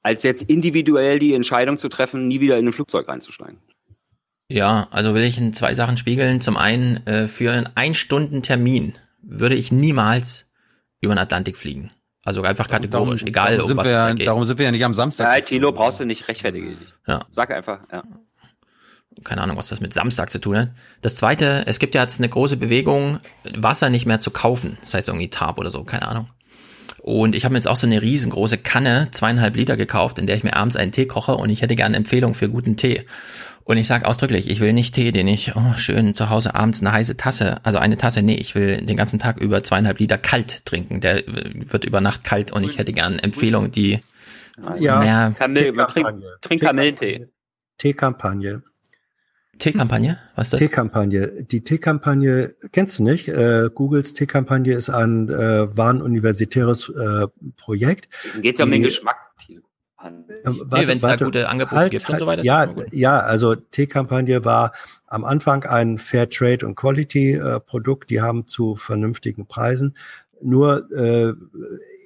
als 0.03 0.23
jetzt 0.23 0.43
individuell 0.43 1.19
die 1.19 1.35
Entscheidung 1.35 1.77
zu 1.77 1.89
treffen, 1.89 2.29
nie 2.29 2.41
wieder 2.41 2.57
in 2.59 2.67
ein 2.69 2.73
Flugzeug 2.73 3.09
reinzusteigen. 3.09 3.59
Ja, 4.49 4.89
also 4.91 5.15
will 5.15 5.23
ich 5.25 5.39
in 5.39 5.53
zwei 5.53 5.75
Sachen 5.75 5.97
spiegeln. 5.97 6.41
Zum 6.41 6.57
einen, 6.57 7.07
äh, 7.07 7.29
für 7.29 7.53
einen 7.53 7.69
Ein-Stunden-Termin 7.75 8.95
würde 9.23 9.55
ich 9.55 9.71
niemals 9.71 10.49
über 11.01 11.15
den 11.15 11.19
Atlantik 11.19 11.57
fliegen. 11.57 11.91
Also 12.25 12.43
einfach 12.43 12.69
kategorisch, 12.69 13.23
egal 13.23 13.57
darum 13.57 13.63
um 13.63 13.69
sind 13.69 13.77
was 13.79 13.87
wir, 13.87 13.93
es 13.93 13.99
ja- 13.99 14.09
da 14.09 14.15
geht. 14.15 14.27
darum 14.27 14.45
sind 14.45 14.59
wir 14.59 14.65
ja 14.67 14.71
nicht 14.73 14.85
am 14.85 14.95
Samstag. 14.95 15.37
Ja, 15.37 15.41
Tilo, 15.45 15.73
brauchst 15.73 16.01
du 16.01 16.05
nicht 16.05 16.29
rechtfertigen. 16.29 16.77
Ja. 17.07 17.25
Sag 17.31 17.51
einfach, 17.51 17.81
ja. 17.93 18.03
Keine 19.25 19.43
Ahnung, 19.43 19.57
was 19.57 19.69
das 19.69 19.81
mit 19.81 19.95
Samstag 19.95 20.31
zu 20.31 20.41
tun 20.41 20.57
hat. 20.57 20.69
Das 21.03 21.17
zweite, 21.17 21.65
es 21.67 21.79
gibt 21.79 21.95
ja 21.95 22.03
jetzt 22.03 22.19
eine 22.21 22.29
große 22.29 22.57
Bewegung, 22.57 23.19
Wasser 23.57 23.91
nicht 23.91 24.07
mehr 24.07 24.21
zu 24.21 24.31
kaufen. 24.31 24.79
Das 24.83 24.95
heißt 24.95 25.09
irgendwie 25.09 25.31
Tab 25.31 25.59
oder 25.59 25.71
so, 25.71 25.85
keine 25.85 26.09
Ahnung. 26.09 26.29
Und 27.03 27.35
ich 27.35 27.45
habe 27.45 27.53
mir 27.53 27.59
jetzt 27.59 27.69
auch 27.69 27.77
so 27.77 27.87
eine 27.87 28.03
riesengroße 28.03 28.59
Kanne, 28.59 29.09
zweieinhalb 29.11 29.57
Liter 29.57 29.77
gekauft, 29.77 30.19
in 30.19 30.27
der 30.27 30.37
ich 30.37 30.45
mir 30.45 30.55
abends 30.55 30.77
einen 30.77 30.93
Tee 30.93 31.07
koche 31.07 31.35
und 31.35 31.49
ich 31.49 31.63
hätte 31.63 31.75
gerne 31.75 31.97
Empfehlung 31.97 32.35
für 32.35 32.51
guten 32.51 32.77
Tee. 32.77 33.07
Und 33.65 33.77
ich 33.77 33.87
sage 33.87 34.07
ausdrücklich, 34.07 34.51
ich 34.51 34.61
will 34.61 34.73
nicht 34.73 34.95
Tee, 34.95 35.13
den 35.13 35.29
ich 35.29 35.55
oh, 35.55 35.77
schön 35.77 36.15
zu 36.15 36.29
Hause 36.29 36.55
abends 36.55 36.81
eine 36.81 36.93
heiße 36.93 37.17
Tasse, 37.17 37.65
also 37.65 37.79
eine 37.79 37.97
Tasse, 37.97 38.23
nee, 38.23 38.35
ich 38.35 38.55
will 38.55 38.79
den 38.85 38.97
ganzen 38.97 39.19
Tag 39.19 39.39
über 39.39 39.63
zweieinhalb 39.63 39.99
Liter 39.99 40.19
kalt 40.19 40.65
trinken. 40.67 41.01
Der 41.01 41.23
wird 41.27 41.85
über 41.85 42.01
Nacht 42.01 42.25
kalt 42.25 42.53
und 42.53 42.65
ich 42.65 42.79
hätte 42.79 42.93
gerne 42.93 43.23
Empfehlung, 43.23 43.71
die 43.71 44.01
Ja, 44.79 44.99
naja, 44.99 45.31
Kamille, 45.31 45.73
trink, 45.73 45.95
Teekampagne. 45.95 46.27
trink 46.41 46.63
Kamillentee. 46.63 47.29
Teekampagne. 47.79 48.63
Teekampagne? 49.61 50.19
Was 50.35 50.49
ist 50.49 50.53
das? 50.55 50.61
Teekampagne. 50.61 51.45
Die 51.45 51.63
Teekampagne 51.63 52.55
kennst 52.73 52.99
du 52.99 53.05
nicht. 53.05 53.29
Äh, 53.29 53.71
Googles 53.73 54.15
Teekampagne 54.15 54.75
ist 54.75 54.91
ein 54.91 55.29
äh, 55.29 55.77
war 55.77 55.93
ein 55.93 56.03
universitäres 56.03 56.89
äh, 56.89 57.27
Projekt. 57.57 58.09
Geht's 58.41 58.59
ja 58.59 58.65
um 58.65 58.71
den 58.71 58.83
Geschmack, 58.83 59.17
Tilo. 59.39 59.63
Äh, 60.03 60.11
Nee, 60.45 60.89
wenn's 60.89 61.03
da 61.03 61.17
gute 61.17 61.49
Angebote 61.49 61.91
gibt 61.91 62.09
und 62.09 62.19
so 62.19 62.27
weiter, 62.27 62.43
Ja, 62.43 62.75
ja, 62.91 63.21
also 63.21 63.55
Teekampagne 63.55 64.45
war 64.45 64.73
am 65.07 65.25
Anfang 65.25 65.65
ein 65.65 65.99
Fair 65.99 66.29
Trade 66.29 66.67
und 66.67 66.75
Quality 66.75 67.35
äh, 67.35 67.61
Produkt. 67.61 68.11
Die 68.11 68.21
haben 68.21 68.47
zu 68.47 68.77
vernünftigen 68.77 69.47
Preisen 69.47 69.95
nur 70.43 70.91
äh, 70.93 71.35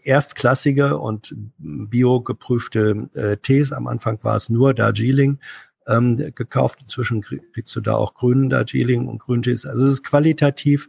erstklassige 0.04 0.98
und 0.98 1.34
biogeprüfte 1.58 3.08
äh, 3.14 3.36
Tees. 3.38 3.72
Am 3.72 3.86
Anfang 3.86 4.18
war 4.22 4.36
es 4.36 4.50
nur 4.50 4.74
Darjeeling 4.74 5.38
ähm, 5.86 6.16
gekauft. 6.34 6.80
Inzwischen 6.82 7.22
krieg- 7.22 7.52
kriegst 7.52 7.74
du 7.76 7.80
da 7.80 7.94
auch 7.94 8.14
grünen 8.14 8.50
Darjeeling 8.50 9.08
und 9.08 9.18
Grüntees. 9.18 9.66
Also 9.66 9.86
es 9.86 9.94
ist 9.94 10.04
qualitativ, 10.04 10.88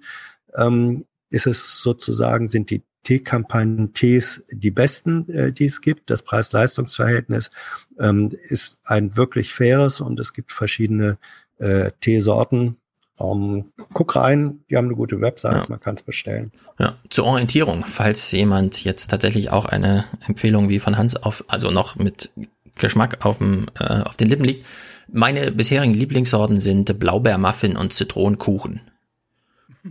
ähm, 0.55 1.05
ist 1.29 1.47
es 1.47 1.81
sozusagen, 1.81 2.47
sind 2.49 2.69
die 2.69 2.83
Teekampagnen 3.03 3.93
Tees 3.93 4.43
die 4.51 4.71
besten, 4.71 5.29
äh, 5.29 5.53
die 5.53 5.65
es 5.65 5.81
gibt. 5.81 6.09
Das 6.09 6.23
Preis-Leistungs-Verhältnis 6.23 7.51
ähm, 7.99 8.31
ist 8.41 8.79
ein 8.83 9.15
wirklich 9.15 9.53
faires 9.53 10.01
und 10.01 10.19
es 10.19 10.33
gibt 10.33 10.51
verschiedene 10.51 11.17
äh, 11.59 11.91
Teesorten. 12.01 12.77
Ähm, 13.19 13.65
guck 13.93 14.15
rein, 14.15 14.59
die 14.69 14.75
haben 14.75 14.85
eine 14.85 14.95
gute 14.95 15.21
Website, 15.21 15.53
Ja. 15.53 15.65
man 15.69 15.79
kann 15.79 15.93
es 15.95 16.03
bestellen. 16.03 16.51
Ja, 16.79 16.95
zur 17.09 17.25
Orientierung, 17.25 17.83
falls 17.85 18.31
jemand 18.31 18.83
jetzt 18.83 19.11
tatsächlich 19.11 19.51
auch 19.51 19.65
eine 19.65 20.05
Empfehlung 20.27 20.67
wie 20.69 20.79
von 20.79 20.97
Hans 20.97 21.15
auf, 21.15 21.43
also 21.47 21.71
noch 21.71 21.95
mit 21.95 22.31
Geschmack 22.75 23.25
auf, 23.25 23.37
dem, 23.39 23.67
äh, 23.79 24.01
auf 24.01 24.17
den 24.17 24.29
Lippen 24.29 24.45
liegt. 24.45 24.65
Meine 25.07 25.51
bisherigen 25.51 25.93
Lieblingssorten 25.93 26.59
sind 26.59 26.99
Blaubeermuffin 26.99 27.77
und 27.77 27.93
Zitronenkuchen. 27.93 28.81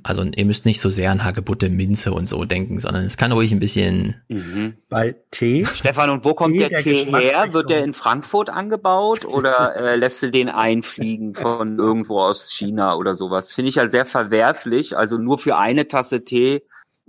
Also 0.03 0.25
ihr 0.25 0.45
müsst 0.45 0.65
nicht 0.65 0.81
so 0.81 0.91
sehr 0.91 1.13
an 1.13 1.23
Hagebutte, 1.23 1.69
Minze 1.69 2.13
und 2.13 2.29
so 2.29 2.45
denken, 2.45 2.81
sondern 2.81 3.05
es 3.05 3.17
kann 3.17 3.31
ruhig 3.31 3.53
ein 3.53 3.61
bisschen. 3.61 4.21
Mhm. 4.29 4.75
Bei 4.89 5.15
Tee. 5.31 5.65
Stefan, 5.67 6.11
und 6.11 6.25
wo 6.25 6.35
kommt 6.35 6.55
Tee 6.55 6.69
der 6.69 6.69
der 6.71 6.83
Tee 6.83 7.05
her? 7.05 7.53
Wird 7.53 7.71
der 7.71 7.85
in 7.85 7.95
Frankfurt 7.95 8.51
angebaut 8.51 9.25
oder 9.25 9.77
äh, 9.93 9.95
lässt 9.95 10.21
du 10.23 10.31
den 10.33 10.49
einfliegen 10.49 11.35
von 11.35 11.79
irgendwo 11.79 12.19
aus 12.19 12.51
China 12.51 12.97
oder 12.97 13.15
sowas? 13.15 13.53
Finde 13.53 13.69
ich 13.69 13.77
ja 13.77 13.87
sehr 13.87 14.05
verwerflich. 14.05 14.97
Also 14.97 15.17
nur 15.17 15.39
für 15.39 15.57
eine 15.57 15.87
Tasse 15.87 16.25
Tee 16.25 16.63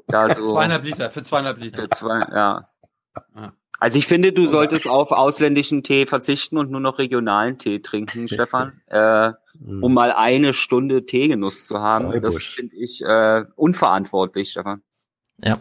da 0.07 0.33
so. 0.35 0.53
Zweieinhalb 0.53 0.83
Liter, 0.83 1.09
für 1.09 1.23
zweieinhalb 1.23 1.59
Liter. 1.59 1.83
Für 1.83 1.89
zwei, 1.89 2.19
ja. 2.19 2.69
Also 3.79 3.97
ich 3.97 4.07
finde, 4.07 4.31
du 4.31 4.47
solltest 4.47 4.87
auf 4.87 5.11
ausländischen 5.11 5.83
Tee 5.83 6.05
verzichten 6.05 6.57
und 6.57 6.71
nur 6.71 6.79
noch 6.79 6.97
regionalen 6.97 7.57
Tee 7.57 7.79
trinken, 7.79 8.27
Stefan, 8.29 8.81
äh, 8.87 9.31
um 9.81 9.93
mal 9.93 10.11
eine 10.11 10.53
Stunde 10.53 11.05
Teegenuss 11.05 11.65
zu 11.65 11.79
haben. 11.79 12.05
Das 12.05 12.23
Räubusch. 12.23 12.55
finde 12.55 12.75
ich 12.77 13.01
äh, 13.01 13.43
unverantwortlich, 13.55 14.51
Stefan. 14.51 14.81
Ja. 15.43 15.59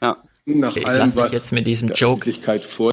Ja. 0.00 0.16
Nach 0.44 0.76
Ich 0.76 0.86
allem, 0.86 0.98
lasse 1.00 1.16
dich 1.16 1.24
was 1.24 1.32
jetzt 1.32 1.52
mit 1.52 1.66
diesem 1.66 1.90
Joke. 1.90 2.32
Vor 2.60 2.92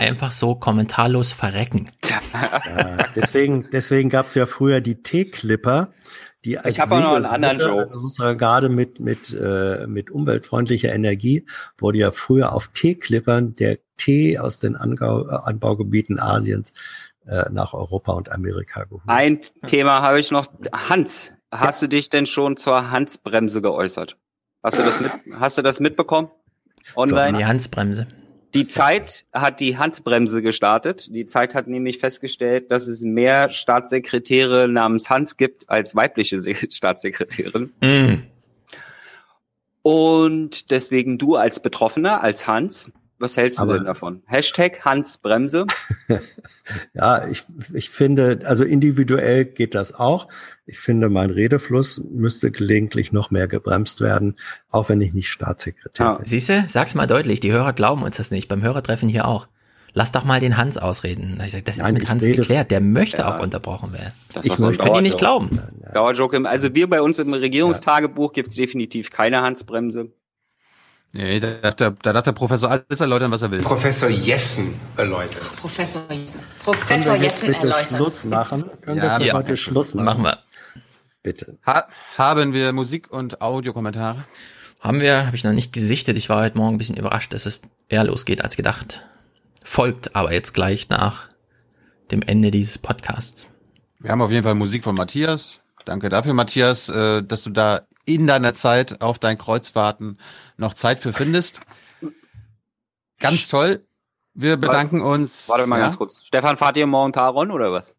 einfach 0.00 0.32
so 0.32 0.54
kommentarlos 0.54 1.32
verrecken. 1.32 1.90
Ja, 2.32 3.08
deswegen 3.16 3.68
deswegen 3.72 4.08
gab 4.08 4.26
es 4.26 4.34
ja 4.34 4.46
früher 4.46 4.80
die 4.80 5.02
T-Clipper, 5.02 5.92
die 6.44 6.58
als 6.58 6.66
Ich 6.66 6.80
habe 6.80 6.94
auch 6.94 7.00
noch 7.00 7.14
einen 7.14 7.26
anderen 7.26 7.58
Joke. 7.58 7.82
Also 7.82 7.98
sozusagen 7.98 8.38
gerade 8.38 8.68
mit 8.68 9.00
mit 9.00 9.32
äh, 9.32 9.86
mit 9.86 10.10
umweltfreundlicher 10.10 10.92
Energie 10.92 11.44
wurde 11.78 11.98
ja 11.98 12.10
früher 12.10 12.52
auf 12.52 12.68
T-Clippern 12.68 13.54
der 13.54 13.78
Tee 13.96 14.38
aus 14.38 14.60
den 14.60 14.76
Angau 14.76 15.28
äh, 15.28 15.38
Anbaugebieten 15.44 16.18
Asiens 16.18 16.72
äh, 17.26 17.44
nach 17.50 17.74
Europa 17.74 18.12
und 18.12 18.32
Amerika 18.32 18.84
geholt. 18.84 19.02
Ein 19.06 19.40
Thema 19.66 20.02
habe 20.02 20.20
ich 20.20 20.30
noch. 20.30 20.46
Hans, 20.72 21.32
hast 21.50 21.82
du 21.82 21.88
dich 21.88 22.08
denn 22.08 22.26
schon 22.26 22.56
zur 22.56 22.90
Hansbremse 22.90 23.60
geäußert? 23.60 24.16
Hast 24.62 24.78
du 24.78 24.82
das, 24.82 25.00
mit, 25.00 25.12
hast 25.38 25.58
du 25.58 25.62
das 25.62 25.80
mitbekommen? 25.80 26.30
Online? 26.96 27.38
Die 27.38 27.46
Hansbremse. 27.46 28.06
Die 28.54 28.66
Zeit 28.66 29.26
hat 29.32 29.60
die 29.60 29.78
Hansbremse 29.78 30.42
gestartet. 30.42 31.08
Die 31.14 31.26
Zeit 31.26 31.54
hat 31.54 31.68
nämlich 31.68 31.98
festgestellt, 31.98 32.70
dass 32.70 32.88
es 32.88 33.02
mehr 33.02 33.50
Staatssekretäre 33.50 34.68
namens 34.68 35.08
Hans 35.08 35.36
gibt 35.36 35.68
als 35.70 35.94
weibliche 35.94 36.40
Se 36.40 36.54
Staatssekretärin. 36.70 37.70
Mm. 37.80 38.22
Und 39.82 40.70
deswegen 40.70 41.16
du 41.16 41.36
als 41.36 41.60
Betroffener, 41.60 42.22
als 42.22 42.46
Hans, 42.46 42.92
was 43.20 43.36
hältst 43.36 43.58
du 43.60 43.62
Aber- 43.62 43.74
denn 43.74 43.84
davon? 43.84 44.22
Hashtag 44.26 44.84
Hansbremse. 44.84 45.66
Ja, 46.94 47.26
ich, 47.28 47.44
ich 47.74 47.90
finde, 47.90 48.40
also 48.44 48.64
individuell 48.64 49.44
geht 49.44 49.74
das 49.74 49.92
auch. 49.94 50.28
Ich 50.66 50.78
finde, 50.78 51.08
mein 51.08 51.30
Redefluss 51.30 52.00
müsste 52.10 52.50
gelegentlich 52.50 53.12
noch 53.12 53.30
mehr 53.30 53.48
gebremst 53.48 54.00
werden, 54.00 54.36
auch 54.70 54.88
wenn 54.88 55.00
ich 55.00 55.12
nicht 55.12 55.28
Staatssekretär 55.28 56.16
bin. 56.16 56.26
Siehst 56.26 56.48
du, 56.48 56.64
sag's 56.68 56.94
mal 56.94 57.06
deutlich, 57.06 57.40
die 57.40 57.50
Hörer 57.52 57.72
glauben 57.72 58.02
uns 58.02 58.16
das 58.18 58.30
nicht, 58.30 58.48
beim 58.48 58.62
Hörertreffen 58.62 59.08
hier 59.08 59.26
auch. 59.26 59.48
Lass 59.92 60.12
doch 60.12 60.24
mal 60.24 60.38
den 60.38 60.56
Hans 60.56 60.78
ausreden. 60.78 61.36
Da 61.38 61.44
Ich 61.46 61.52
sag, 61.52 61.64
das 61.64 61.76
ist 61.78 61.82
Nein, 61.82 61.94
mit 61.94 62.04
ich 62.04 62.08
Hans 62.08 62.22
geklärt, 62.22 62.70
der 62.70 62.80
möchte 62.80 63.18
Ja. 63.22 63.36
auch 63.38 63.42
unterbrochen 63.42 63.92
werden. 63.92 64.12
Das 64.32 64.46
Ich 64.46 64.56
möchte- 64.58 64.84
Können 64.84 64.94
die 64.96 65.02
nicht 65.02 65.20
Dauerjoke. 65.20 65.56
glauben. 65.56 65.92
Dauerjoke. 65.92 66.36
im- 66.36 66.46
Also 66.46 66.72
wir 66.74 66.88
bei 66.88 67.02
uns 67.02 67.18
im 67.18 67.32
Regierungstagebuch 67.34 68.32
gibt's 68.32 68.54
definitiv 68.54 69.10
keine 69.10 69.42
Hansbremse. 69.42 70.12
Nee, 71.12 71.40
da 71.40 71.54
darf, 71.54 71.74
der, 71.74 71.90
da 71.90 72.12
darf 72.12 72.22
der 72.22 72.32
Professor 72.32 72.70
alles 72.70 73.00
erläutern, 73.00 73.32
was 73.32 73.42
er 73.42 73.50
will. 73.50 73.60
Professor 73.62 74.08
Jessen 74.08 74.74
erläutert. 74.96 75.42
Professor 75.60 76.02
Jessen. 76.10 76.38
Können 76.40 76.54
Professor 76.64 77.14
wir 77.14 77.22
jetzt 77.22 77.42
Jessen 77.42 77.54
bitte 77.54 77.66
erläutert. 77.66 77.96
Schluss 77.96 78.24
machen? 78.24 78.64
Können 78.82 78.98
Ja, 78.98 79.18
wir 79.18 79.26
ja. 79.26 79.34
heute 79.34 79.56
Schluss 79.56 79.94
machen? 79.94 80.04
Machen 80.04 80.22
wir. 80.22 80.38
Bitte. 81.22 81.58
Ha 81.66 81.88
haben 82.16 82.52
wir 82.52 82.72
Musik- 82.72 83.10
und 83.10 83.42
Audiokommentare? 83.42 84.24
Haben 84.78 85.00
wir, 85.00 85.26
habe 85.26 85.36
ich 85.36 85.44
noch 85.44 85.52
nicht 85.52 85.72
gesichtet. 85.72 86.16
Ich 86.16 86.28
war 86.28 86.42
heute 86.42 86.56
Morgen 86.56 86.76
ein 86.76 86.78
bisschen 86.78 86.96
überrascht, 86.96 87.32
dass 87.32 87.44
es 87.44 87.60
eher 87.88 88.04
losgeht 88.04 88.42
als 88.42 88.56
gedacht. 88.56 89.02
Folgt 89.62 90.14
aber 90.16 90.32
jetzt 90.32 90.54
gleich 90.54 90.88
nach 90.88 91.28
dem 92.12 92.22
Ende 92.22 92.50
dieses 92.50 92.78
Podcasts. 92.78 93.46
Wir 93.98 94.12
haben 94.12 94.22
auf 94.22 94.30
jeden 94.30 94.44
Fall 94.44 94.54
Musik 94.54 94.84
von 94.84 94.94
Matthias. 94.94 95.60
Danke 95.84 96.08
dafür, 96.08 96.34
Matthias, 96.34 96.88
äh, 96.88 97.22
dass 97.22 97.42
du 97.42 97.50
da 97.50 97.82
in 98.04 98.26
deiner 98.26 98.54
Zeit 98.54 99.00
auf 99.00 99.18
dein 99.18 99.38
Kreuzfahrten 99.38 100.18
noch 100.56 100.74
Zeit 100.74 101.00
für 101.00 101.12
findest. 101.12 101.60
Ganz 103.18 103.48
toll. 103.48 103.84
Wir 104.34 104.56
bedanken 104.56 105.00
uns. 105.00 105.48
Warte 105.48 105.66
mal 105.66 105.76
ja? 105.76 105.84
ganz 105.84 105.98
kurz. 105.98 106.24
Stefan, 106.24 106.56
fahrt 106.56 106.76
ihr 106.76 106.86
morgen 106.86 107.12
Taron 107.12 107.50
oder 107.50 107.72
was? 107.72 107.96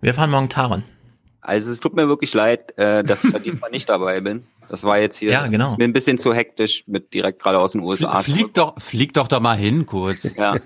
Wir 0.00 0.14
fahren 0.14 0.30
morgen 0.30 0.48
Taron. 0.48 0.84
Also 1.40 1.72
es 1.72 1.80
tut 1.80 1.94
mir 1.94 2.08
wirklich 2.08 2.34
leid, 2.34 2.76
äh, 2.78 3.02
dass 3.02 3.24
ich 3.24 3.32
da 3.32 3.38
diesmal 3.38 3.70
nicht 3.70 3.88
dabei 3.88 4.20
bin. 4.20 4.44
Das 4.68 4.84
war 4.84 4.98
jetzt 4.98 5.16
hier 5.16 5.32
Ja, 5.32 5.46
genau. 5.46 5.66
ist 5.66 5.78
mir 5.78 5.84
ein 5.84 5.92
bisschen 5.92 6.18
zu 6.18 6.34
hektisch 6.34 6.84
mit 6.86 7.14
direkt 7.14 7.42
gerade 7.42 7.58
aus 7.58 7.72
den 7.72 7.80
USA. 7.80 8.22
Flieg 8.22 8.54
doch, 8.54 8.80
flieg 8.80 9.14
doch 9.14 9.28
da 9.28 9.40
mal 9.40 9.56
hin 9.56 9.86
kurz. 9.86 10.24
Ja. 10.36 10.56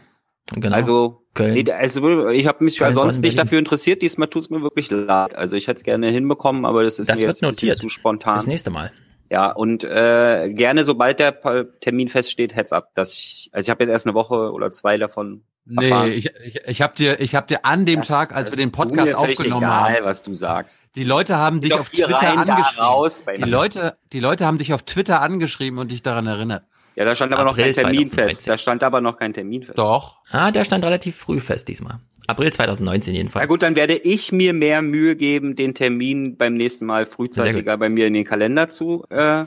Genau. 0.54 0.74
Also, 0.76 1.22
Köln. 1.34 1.54
nee, 1.54 1.70
also 1.72 2.28
ich 2.30 2.46
habe 2.46 2.64
mich 2.64 2.78
Köln, 2.78 2.92
sonst 2.92 3.16
Bonn, 3.16 3.20
nicht 3.22 3.36
Berlin. 3.36 3.36
dafür 3.38 3.58
interessiert. 3.58 4.02
Diesmal 4.02 4.28
tut's 4.28 4.50
mir 4.50 4.62
wirklich 4.62 4.90
leid. 4.90 5.34
Also 5.34 5.56
ich 5.56 5.66
hätte 5.68 5.78
es 5.78 5.82
gerne 5.84 6.08
hinbekommen, 6.08 6.64
aber 6.64 6.82
das 6.84 6.98
ist 6.98 7.08
Das 7.08 7.20
mir 7.20 7.26
wird 7.28 7.36
jetzt 7.36 7.42
notiert. 7.42 7.76
zu 7.78 7.88
spontan. 7.88 8.36
Das 8.36 8.46
nächste 8.46 8.70
Mal. 8.70 8.92
Ja, 9.30 9.50
und 9.50 9.82
äh, 9.82 10.50
gerne, 10.52 10.84
sobald 10.84 11.18
der 11.18 11.40
Termin 11.80 12.08
feststeht, 12.08 12.54
Heads 12.54 12.72
up, 12.72 12.94
dass 12.94 13.14
ich, 13.14 13.48
also 13.52 13.64
ich 13.66 13.70
habe 13.70 13.82
jetzt 13.84 13.90
erst 13.90 14.06
eine 14.06 14.14
Woche 14.14 14.52
oder 14.52 14.70
zwei 14.72 14.98
davon 14.98 15.44
erfahren. 15.74 16.08
Nee, 16.10 16.14
ich, 16.16 16.30
ich, 16.44 16.60
ich 16.66 16.82
habe 16.82 16.94
dir, 16.96 17.18
ich 17.18 17.34
hab 17.34 17.46
dir 17.48 17.64
an 17.64 17.86
dem 17.86 18.00
Das- 18.00 18.08
Tag, 18.08 18.34
als 18.36 18.50
wir 18.50 18.58
den 18.58 18.72
Podcast 18.72 19.14
aufgenommen 19.14 19.62
egal, 19.62 19.94
haben, 19.96 20.04
was 20.04 20.22
du 20.22 20.34
sagst. 20.34 20.84
die 20.96 21.04
Leute 21.04 21.38
haben 21.38 21.62
dich 21.62 21.72
auf 21.72 21.88
Twitter 21.88 22.14
rein, 22.16 22.40
angeschrieben. 22.40 22.84
raus 22.84 23.22
bei 23.24 23.38
die. 23.38 23.48
Leute, 23.48 23.96
die 24.12 24.20
Leute 24.20 24.44
haben 24.44 24.58
dich 24.58 24.74
auf 24.74 24.82
Twitter 24.82 25.22
angeschrieben 25.22 25.78
und 25.78 25.92
dich 25.92 26.02
daran 26.02 26.26
erinnert. 26.26 26.64
Ja, 26.94 27.04
da 27.04 27.14
stand 27.14 27.32
aber 27.32 27.44
noch 27.44 27.52
April 27.52 27.74
kein 27.74 27.84
Termin 27.84 28.06
2013. 28.06 28.28
fest. 28.28 28.48
Da 28.48 28.58
stand 28.58 28.82
aber 28.82 29.00
noch 29.00 29.16
kein 29.16 29.32
Termin 29.32 29.62
fest. 29.62 29.78
Doch. 29.78 30.18
Ah, 30.30 30.50
der 30.50 30.64
stand 30.64 30.84
relativ 30.84 31.16
früh 31.16 31.40
fest 31.40 31.68
diesmal. 31.68 32.00
April 32.26 32.52
2019 32.52 33.12
Na 33.12 33.18
jedenfalls. 33.18 33.48
gut, 33.48 33.62
dann 33.62 33.76
werde 33.76 33.94
ich 33.94 34.30
mir 34.32 34.52
mehr 34.52 34.82
Mühe 34.82 35.16
geben, 35.16 35.56
den 35.56 35.74
Termin 35.74 36.36
beim 36.36 36.54
nächsten 36.54 36.86
Mal 36.86 37.06
frühzeitiger 37.06 37.76
bei 37.78 37.88
mir 37.88 38.06
in 38.06 38.14
den 38.14 38.24
Kalender 38.24 38.68
zu 38.70 39.04
äh, 39.10 39.44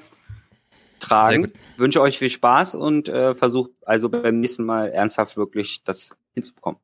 tragen. 0.99 1.51
Wünsche 1.77 2.01
euch 2.01 2.17
viel 2.17 2.30
Spaß 2.30 2.75
und 2.75 3.07
äh, 3.09 3.35
versucht 3.35 3.72
also 3.85 4.09
beim 4.09 4.40
nächsten 4.40 4.65
Mal 4.65 4.90
ernsthaft 4.90 5.38
wirklich 5.38 5.83
das 5.83 6.15
hinzubekommen. 6.33 6.80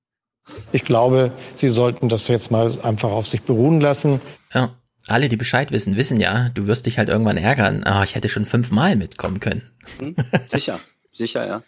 Ich 0.71 0.83
glaube, 0.85 1.31
Sie 1.55 1.69
sollten 1.69 2.09
das 2.09 2.27
jetzt 2.27 2.51
mal 2.51 2.77
einfach 2.81 3.11
auf 3.11 3.27
sich 3.27 3.43
beruhen 3.43 3.79
lassen. 3.79 4.19
Ja. 4.53 4.75
Alle, 5.11 5.27
die 5.27 5.35
Bescheid 5.35 5.71
wissen, 5.73 5.97
wissen 5.97 6.21
ja, 6.21 6.47
du 6.53 6.67
wirst 6.67 6.85
dich 6.85 6.97
halt 6.97 7.09
irgendwann 7.09 7.35
ärgern. 7.35 7.83
Ah, 7.83 8.01
ich 8.03 8.15
hätte 8.15 8.29
schon 8.29 8.45
fünfmal 8.45 8.95
mitkommen 8.95 9.41
können. 9.41 9.69
Hm? 9.99 10.15
Sicher, 10.47 10.79
sicher, 11.11 11.45
ja. 11.45 11.63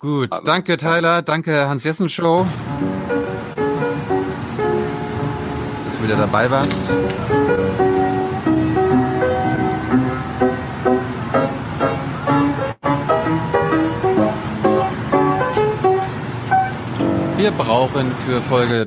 Gut, 0.00 0.30
danke 0.44 0.76
Tyler, 0.76 1.22
danke 1.22 1.68
Hans 1.68 1.84
Jessen 1.84 2.08
Show. 2.08 2.44
Dass 5.84 5.96
du 5.96 6.02
wieder 6.02 6.16
dabei 6.16 6.50
warst. 6.50 6.90
Wir 17.36 17.52
brauchen 17.52 18.10
für 18.26 18.40
Folge 18.42 18.86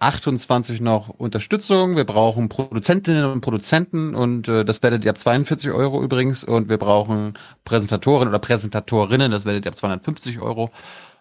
328 0.00 0.80
noch 0.80 1.10
Unterstützung. 1.10 1.94
Wir 1.94 2.04
brauchen 2.04 2.48
Produzentinnen 2.48 3.26
und 3.26 3.42
Produzenten 3.42 4.14
und 4.14 4.48
äh, 4.48 4.64
das 4.64 4.82
werdet 4.82 5.04
ihr 5.04 5.10
ab 5.10 5.18
42 5.18 5.70
Euro 5.72 6.02
übrigens. 6.02 6.42
Und 6.42 6.70
wir 6.70 6.78
brauchen 6.78 7.34
Präsentatoren 7.64 8.28
oder 8.28 8.38
Präsentatorinnen, 8.38 9.30
das 9.30 9.44
werdet 9.44 9.66
ihr 9.66 9.70
ab 9.70 9.76
250 9.76 10.40
Euro. 10.40 10.70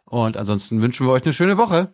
Und 0.05 0.37
ansonsten 0.37 0.81
wünschen 0.81 1.05
wir 1.05 1.11
euch 1.11 1.23
eine 1.23 1.33
schöne 1.33 1.57
Woche. 1.57 1.93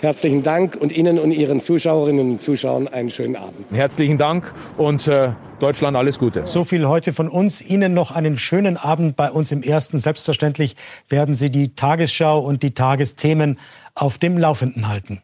Herzlichen 0.00 0.42
Dank 0.42 0.76
und 0.76 0.92
Ihnen 0.92 1.18
und 1.18 1.32
Ihren 1.32 1.60
Zuschauerinnen 1.60 2.32
und 2.32 2.40
Zuschauern 2.40 2.88
einen 2.88 3.10
schönen 3.10 3.36
Abend. 3.36 3.70
Herzlichen 3.70 4.16
Dank 4.16 4.54
und 4.78 5.06
äh, 5.06 5.32
Deutschland 5.58 5.94
alles 5.98 6.18
Gute. 6.18 6.46
So 6.46 6.64
viel 6.64 6.88
heute 6.88 7.12
von 7.12 7.28
uns. 7.28 7.60
Ihnen 7.60 7.92
noch 7.92 8.10
einen 8.10 8.38
schönen 8.38 8.78
Abend 8.78 9.16
bei 9.16 9.30
uns 9.30 9.52
im 9.52 9.62
Ersten. 9.62 9.98
Selbstverständlich 9.98 10.76
werden 11.10 11.34
Sie 11.34 11.50
die 11.50 11.74
Tagesschau 11.74 12.40
und 12.40 12.62
die 12.62 12.72
Tagesthemen 12.72 13.58
auf 13.94 14.18
dem 14.18 14.38
Laufenden 14.38 14.88
halten. 14.88 15.22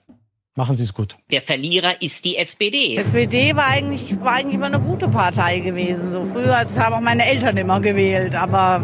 Machen 0.58 0.74
Sie 0.74 0.84
es 0.84 0.94
gut. 0.94 1.16
Der 1.30 1.42
Verlierer 1.42 2.00
ist 2.00 2.24
die 2.24 2.38
SPD. 2.38 2.96
SPD 2.96 3.54
war 3.54 3.66
eigentlich, 3.66 4.18
war 4.22 4.36
eigentlich 4.36 4.54
immer 4.54 4.66
eine 4.66 4.80
gute 4.80 5.06
Partei 5.06 5.58
gewesen. 5.58 6.10
So 6.10 6.24
früher 6.24 6.62
das 6.64 6.78
haben 6.78 6.94
auch 6.94 7.00
meine 7.00 7.26
Eltern 7.26 7.58
immer 7.58 7.78
gewählt. 7.78 8.34
Aber 8.34 8.82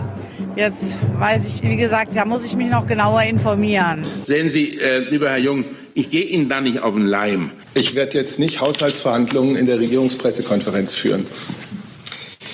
jetzt 0.54 0.98
weiß 1.18 1.48
ich, 1.48 1.62
wie 1.62 1.78
gesagt, 1.78 2.14
da 2.14 2.26
muss 2.26 2.44
ich 2.44 2.56
mich 2.56 2.68
noch 2.68 2.86
genauer 2.86 3.22
informieren. 3.22 4.04
Sehen 4.24 4.50
Sie, 4.50 4.78
äh, 4.78 4.98
lieber 5.08 5.30
Herr 5.30 5.38
Jung, 5.38 5.64
ich 5.94 6.10
gehe 6.10 6.24
Ihnen 6.24 6.50
da 6.50 6.60
nicht 6.60 6.82
auf 6.82 6.92
den 6.92 7.06
Leim. 7.06 7.52
Ich 7.72 7.94
werde 7.94 8.18
jetzt 8.18 8.38
nicht 8.38 8.60
Haushaltsverhandlungen 8.60 9.56
in 9.56 9.64
der 9.64 9.78
Regierungspressekonferenz 9.78 10.92
führen. 10.92 11.26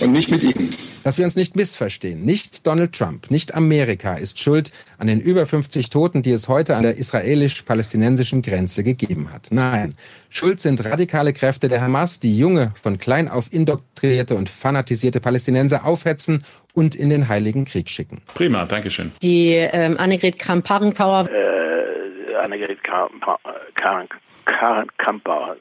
Und 0.01 0.13
nicht 0.13 0.31
mit 0.31 0.45
Ihnen. 0.45 0.71
Dass 1.03 1.19
wir 1.19 1.25
uns 1.25 1.35
nicht 1.35 1.57
missverstehen. 1.57 2.25
Nicht 2.25 2.65
Donald 2.67 2.93
Trump, 2.93 3.31
nicht 3.31 3.55
Amerika 3.55 4.15
ist 4.15 4.39
schuld 4.39 4.71
an 4.99 5.09
den 5.09 5.21
über 5.21 5.47
50 5.47 5.91
Toten, 5.91 6.23
die 6.23 6.31
es 6.31 6.49
heute 6.49 6.77
an 6.77 6.85
der 6.85 6.99
israelisch-palästinensischen 6.99 8.43
Grenze 8.43 8.85
gegeben 8.85 9.33
hat. 9.33 9.49
Nein, 9.51 9.97
schuld 10.29 10.61
sind 10.61 10.85
radikale 10.85 11.33
Kräfte 11.33 11.69
der 11.69 11.81
Hamas, 11.81 12.21
die 12.21 12.39
junge, 12.39 12.73
von 12.81 12.99
klein 12.99 13.29
auf 13.29 13.53
indoktrinierte 13.53 14.37
und 14.37 14.49
fanatisierte 14.49 15.21
Palästinenser 15.21 15.85
aufhetzen 15.85 16.45
und 16.75 16.95
in 16.95 17.11
den 17.11 17.29
Heiligen 17.29 17.65
Krieg 17.65 17.91
schicken. 17.91 18.23
Prima, 18.35 18.67
Dankeschön. 18.67 19.11
Die 19.23 19.55
ähm, 19.55 19.97
Annegret 19.99 20.39
Kramp-Karrenbauer 20.39 21.29
Äh, 21.29 22.37
Annegret 22.37 22.85
Kramp-Karrenbauer. 22.85 25.57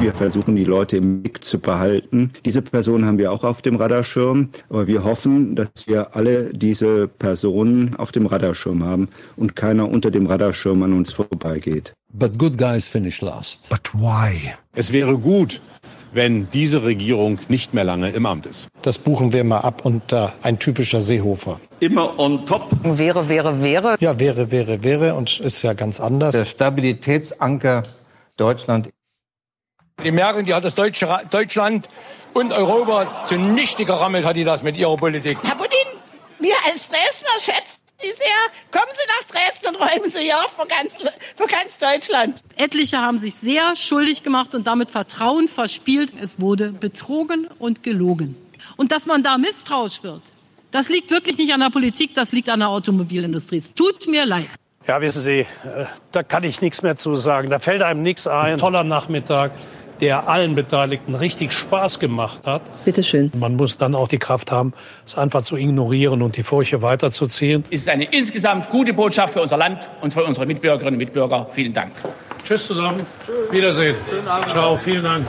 Wir 0.00 0.14
versuchen, 0.14 0.56
die 0.56 0.64
Leute 0.64 0.96
im 0.96 1.20
Blick 1.20 1.44
zu 1.44 1.58
behalten. 1.58 2.32
Diese 2.46 2.62
Person 2.62 3.04
haben 3.04 3.18
wir 3.18 3.30
auch 3.30 3.44
auf 3.44 3.60
dem 3.60 3.76
Radarschirm, 3.76 4.48
aber 4.70 4.86
wir 4.86 5.04
hoffen, 5.04 5.56
dass 5.56 5.68
wir 5.86 6.16
alle 6.16 6.54
diese 6.54 7.06
Personen 7.06 7.94
auf 7.96 8.10
dem 8.10 8.24
Radarschirm 8.24 8.82
haben 8.82 9.10
und 9.36 9.56
keiner 9.56 9.90
unter 9.90 10.10
dem 10.10 10.24
Radarschirm 10.24 10.82
an 10.82 10.94
uns 10.94 11.12
vorbeigeht. 11.12 11.92
But 12.14 12.38
good 12.38 12.56
guys 12.56 12.88
finish 12.88 13.20
last. 13.20 13.68
But 13.68 13.92
why? 13.92 14.54
Es 14.74 14.90
wäre 14.90 15.18
gut, 15.18 15.60
wenn 16.12 16.48
diese 16.50 16.82
Regierung 16.82 17.38
nicht 17.48 17.74
mehr 17.74 17.84
lange 17.84 18.08
im 18.10 18.24
Amt 18.24 18.46
ist. 18.46 18.68
Das 18.80 18.98
buchen 18.98 19.34
wir 19.34 19.44
mal 19.44 19.60
ab 19.60 19.84
unter 19.84 20.32
ein 20.42 20.58
typischer 20.58 21.02
Seehofer. 21.02 21.60
Immer 21.80 22.18
on 22.18 22.46
top. 22.46 22.70
Wäre, 22.82 23.28
wäre, 23.28 23.62
wäre. 23.62 23.96
Ja, 24.00 24.18
wäre, 24.18 24.50
wäre, 24.50 24.82
wäre 24.82 25.14
und 25.14 25.40
ist 25.40 25.60
ja 25.62 25.74
ganz 25.74 26.00
anders. 26.00 26.34
Der 26.34 26.46
Stabilitätsanker 26.46 27.82
Deutschland. 28.38 28.88
Die 30.04 30.10
Merkel, 30.12 30.44
die 30.44 30.54
hat 30.54 30.64
das 30.64 30.74
Deutsche, 30.74 31.20
Deutschland 31.30 31.88
und 32.32 32.52
Europa 32.52 33.26
zunichte 33.26 33.84
gerammelt, 33.84 34.24
hat 34.24 34.36
die 34.36 34.44
das 34.44 34.62
mit 34.62 34.76
ihrer 34.76 34.96
Politik. 34.96 35.38
Herr 35.42 35.56
Putin, 35.56 35.76
wir 36.38 36.54
als 36.66 36.88
Dresdner 36.88 37.38
schätzen 37.38 37.82
Sie 38.00 38.10
sehr. 38.12 38.26
Kommen 38.70 38.92
Sie 38.94 39.04
nach 39.06 39.26
Dresden 39.30 39.68
und 39.68 39.76
räumen 39.76 40.08
Sie 40.08 40.26
ja 40.26 40.42
für 40.48 40.66
ganz, 40.66 40.94
für 41.36 41.46
ganz 41.46 41.78
Deutschland. 41.78 42.42
Etliche 42.56 42.98
haben 42.98 43.18
sich 43.18 43.34
sehr 43.34 43.76
schuldig 43.76 44.22
gemacht 44.22 44.54
und 44.54 44.66
damit 44.66 44.90
Vertrauen 44.90 45.48
verspielt. 45.48 46.14
Es 46.22 46.40
wurde 46.40 46.72
betrogen 46.72 47.46
und 47.58 47.82
gelogen. 47.82 48.36
Und 48.76 48.92
dass 48.92 49.04
man 49.04 49.22
da 49.22 49.36
misstrauisch 49.36 50.02
wird, 50.02 50.22
das 50.70 50.88
liegt 50.88 51.10
wirklich 51.10 51.36
nicht 51.36 51.52
an 51.52 51.60
der 51.60 51.70
Politik, 51.70 52.14
das 52.14 52.32
liegt 52.32 52.48
an 52.48 52.60
der 52.60 52.68
Automobilindustrie. 52.68 53.58
Es 53.58 53.74
tut 53.74 54.06
mir 54.08 54.24
leid. 54.24 54.48
Ja, 54.86 55.00
wissen 55.02 55.22
Sie, 55.22 55.40
äh, 55.40 55.46
da 56.10 56.22
kann 56.22 56.42
ich 56.42 56.62
nichts 56.62 56.82
mehr 56.82 56.96
zu 56.96 57.14
sagen. 57.16 57.50
Da 57.50 57.58
fällt 57.58 57.82
einem 57.82 58.02
nichts 58.02 58.26
ein. 58.26 58.56
Toller 58.56 58.82
Nachmittag 58.82 59.52
der 60.00 60.28
allen 60.28 60.54
Beteiligten 60.54 61.14
richtig 61.14 61.52
Spaß 61.52 61.98
gemacht 62.00 62.46
hat. 62.46 62.62
Bitte 62.84 63.02
schön. 63.02 63.30
Man 63.38 63.56
muss 63.56 63.78
dann 63.78 63.94
auch 63.94 64.08
die 64.08 64.18
Kraft 64.18 64.50
haben, 64.50 64.72
es 65.06 65.16
einfach 65.16 65.42
zu 65.42 65.56
ignorieren 65.56 66.22
und 66.22 66.36
die 66.36 66.42
Furche 66.42 66.82
weiterzuziehen. 66.82 67.64
Es 67.70 67.82
ist 67.82 67.88
eine 67.88 68.04
insgesamt 68.04 68.68
gute 68.70 68.92
Botschaft 68.92 69.34
für 69.34 69.42
unser 69.42 69.56
Land 69.56 69.88
und 70.00 70.12
für 70.12 70.24
unsere 70.24 70.46
Mitbürgerinnen 70.46 70.94
und 70.94 70.98
Mitbürger. 70.98 71.46
Vielen 71.52 71.72
Dank. 71.72 71.92
Tschüss 72.44 72.66
zusammen. 72.66 73.06
Tschüss. 73.26 73.52
Wiedersehen. 73.52 73.96
Ciao. 74.48 74.76
Vielen 74.82 75.04
Dank. 75.04 75.26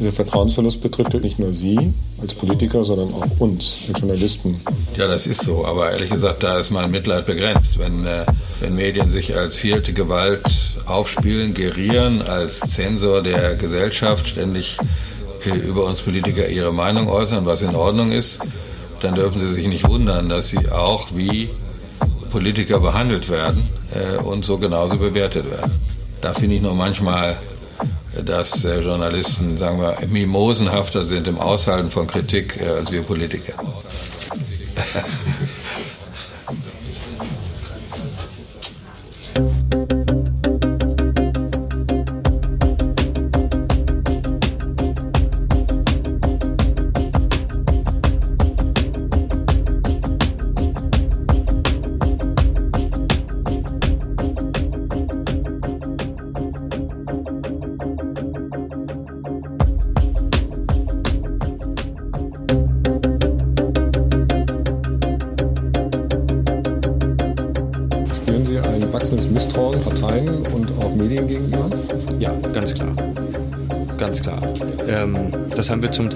Dieser 0.00 0.12
Vertrauensverlust 0.12 0.80
betrifft 0.80 1.12
nicht 1.12 1.38
nur 1.38 1.52
Sie 1.52 1.92
als 2.22 2.32
Politiker, 2.32 2.86
sondern 2.86 3.12
auch 3.12 3.38
uns 3.38 3.80
als 3.86 4.00
Journalisten. 4.00 4.56
Ja, 4.96 5.06
das 5.06 5.26
ist 5.26 5.42
so. 5.42 5.66
Aber 5.66 5.90
ehrlich 5.90 6.08
gesagt, 6.08 6.42
da 6.42 6.58
ist 6.58 6.70
mein 6.70 6.90
Mitleid 6.90 7.26
begrenzt. 7.26 7.78
Wenn, 7.78 8.06
äh, 8.06 8.24
wenn 8.60 8.76
Medien 8.76 9.10
sich 9.10 9.36
als 9.36 9.56
vierte 9.56 9.92
Gewalt 9.92 10.42
aufspielen, 10.86 11.52
gerieren, 11.52 12.22
als 12.22 12.60
Zensor 12.60 13.22
der 13.22 13.56
Gesellschaft 13.56 14.26
ständig 14.26 14.78
äh, 15.44 15.50
über 15.50 15.84
uns 15.84 16.00
Politiker 16.00 16.48
ihre 16.48 16.72
Meinung 16.72 17.10
äußern, 17.10 17.44
was 17.44 17.60
in 17.60 17.76
Ordnung 17.76 18.10
ist, 18.10 18.38
dann 19.00 19.14
dürfen 19.14 19.38
sie 19.38 19.48
sich 19.48 19.66
nicht 19.66 19.86
wundern, 19.86 20.30
dass 20.30 20.48
sie 20.48 20.70
auch 20.70 21.08
wie 21.14 21.50
Politiker 22.30 22.80
behandelt 22.80 23.28
werden 23.28 23.68
äh, 23.92 24.16
und 24.16 24.46
so 24.46 24.56
genauso 24.56 24.96
bewertet 24.96 25.50
werden. 25.50 25.72
Da 26.22 26.32
finde 26.32 26.56
ich 26.56 26.62
nur 26.62 26.74
manchmal 26.74 27.36
dass 28.24 28.64
äh, 28.64 28.80
Journalisten, 28.80 29.58
sagen 29.58 29.80
wir, 29.80 29.96
mimosenhafter 30.08 31.04
sind 31.04 31.28
im 31.28 31.38
Aushalten 31.38 31.90
von 31.90 32.06
Kritik 32.06 32.60
äh, 32.60 32.66
als 32.66 32.90
wir 32.90 33.02
Politiker. 33.02 33.54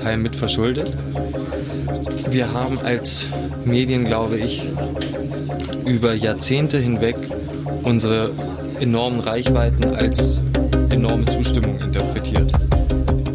Teil 0.04 0.18
mit 0.18 0.36
verschuldet. 0.36 0.92
Wir 2.28 2.52
haben 2.52 2.78
als 2.78 3.26
Medien, 3.64 4.04
glaube 4.04 4.36
ich, 4.36 4.68
über 5.86 6.12
Jahrzehnte 6.12 6.76
hinweg 6.78 7.16
unsere 7.84 8.32
enormen 8.80 9.20
Reichweiten 9.20 9.94
als 9.94 10.42
enorme 10.90 11.24
Zustimmung 11.24 11.78
interpretiert 11.78 12.52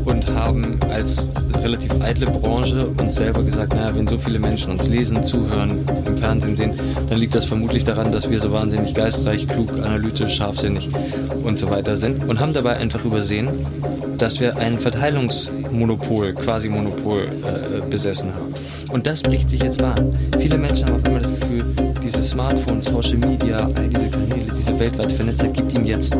und 0.05 0.29
haben 0.35 0.79
als 0.91 1.31
relativ 1.63 1.91
eitle 2.01 2.27
Branche 2.27 2.85
uns 2.85 3.15
selber 3.15 3.41
gesagt, 3.41 3.73
naja, 3.73 3.95
wenn 3.95 4.07
so 4.07 4.19
viele 4.19 4.37
Menschen 4.37 4.73
uns 4.73 4.87
lesen, 4.87 5.23
zuhören, 5.23 5.87
im 6.05 6.17
Fernsehen 6.17 6.55
sehen, 6.55 6.75
dann 7.09 7.17
liegt 7.17 7.33
das 7.33 7.45
vermutlich 7.45 7.83
daran, 7.83 8.11
dass 8.11 8.29
wir 8.29 8.39
so 8.39 8.51
wahnsinnig 8.51 8.93
geistreich, 8.93 9.47
klug, 9.47 9.71
analytisch, 9.73 10.35
scharfsinnig 10.35 10.87
und 11.43 11.57
so 11.57 11.71
weiter 11.71 11.95
sind 11.95 12.29
und 12.29 12.39
haben 12.39 12.53
dabei 12.53 12.77
einfach 12.77 13.03
übersehen, 13.05 13.49
dass 14.21 14.39
wir 14.39 14.57
ein 14.57 14.79
Verteilungsmonopol, 14.79 16.33
quasi 16.33 16.69
Monopol 16.69 17.23
äh, 17.23 17.81
besessen 17.89 18.33
haben. 18.33 18.53
Und 18.89 19.07
das 19.07 19.21
bricht 19.21 19.49
sich 19.49 19.61
jetzt 19.63 19.81
wahr. 19.81 19.95
Viele 20.39 20.57
Menschen 20.57 20.87
haben 20.87 20.95
auf 20.95 21.05
einmal 21.05 21.21
das 21.21 21.33
Gefühl, 21.33 21.63
diese 22.03 22.21
Smartphones, 22.21 22.85
Social 22.85 23.17
Media, 23.17 23.69
all 23.75 23.87
diese 23.87 24.09
Kanäle, 24.09 24.45
diese 24.57 24.79
weltweite 24.79 25.15
Vernetzung 25.15 25.53
gibt 25.53 25.73
ihnen 25.73 25.85
jetzt 25.85 26.15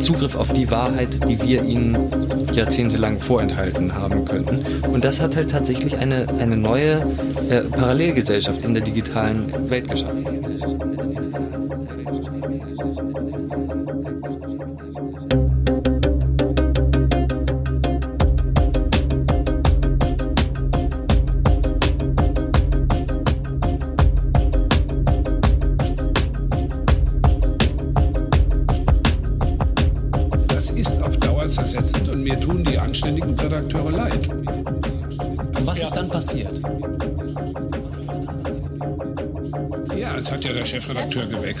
Zugriff 0.00 0.34
auf 0.34 0.52
die 0.52 0.68
Wahrheit, 0.70 1.28
die 1.28 1.40
wir 1.40 1.62
ihnen 1.62 2.10
jahrzehntelang 2.52 3.20
vorenthalten 3.20 3.94
haben 3.94 4.24
könnten. 4.24 4.84
Und 4.88 5.04
das 5.04 5.20
hat 5.20 5.36
halt 5.36 5.50
tatsächlich 5.50 5.96
eine, 5.96 6.26
eine 6.38 6.56
neue 6.56 7.04
äh, 7.48 7.62
Parallelgesellschaft 7.62 8.64
in 8.64 8.74
der 8.74 8.82
digitalen 8.82 9.70
Welt 9.70 9.88
geschaffen. 9.88 10.41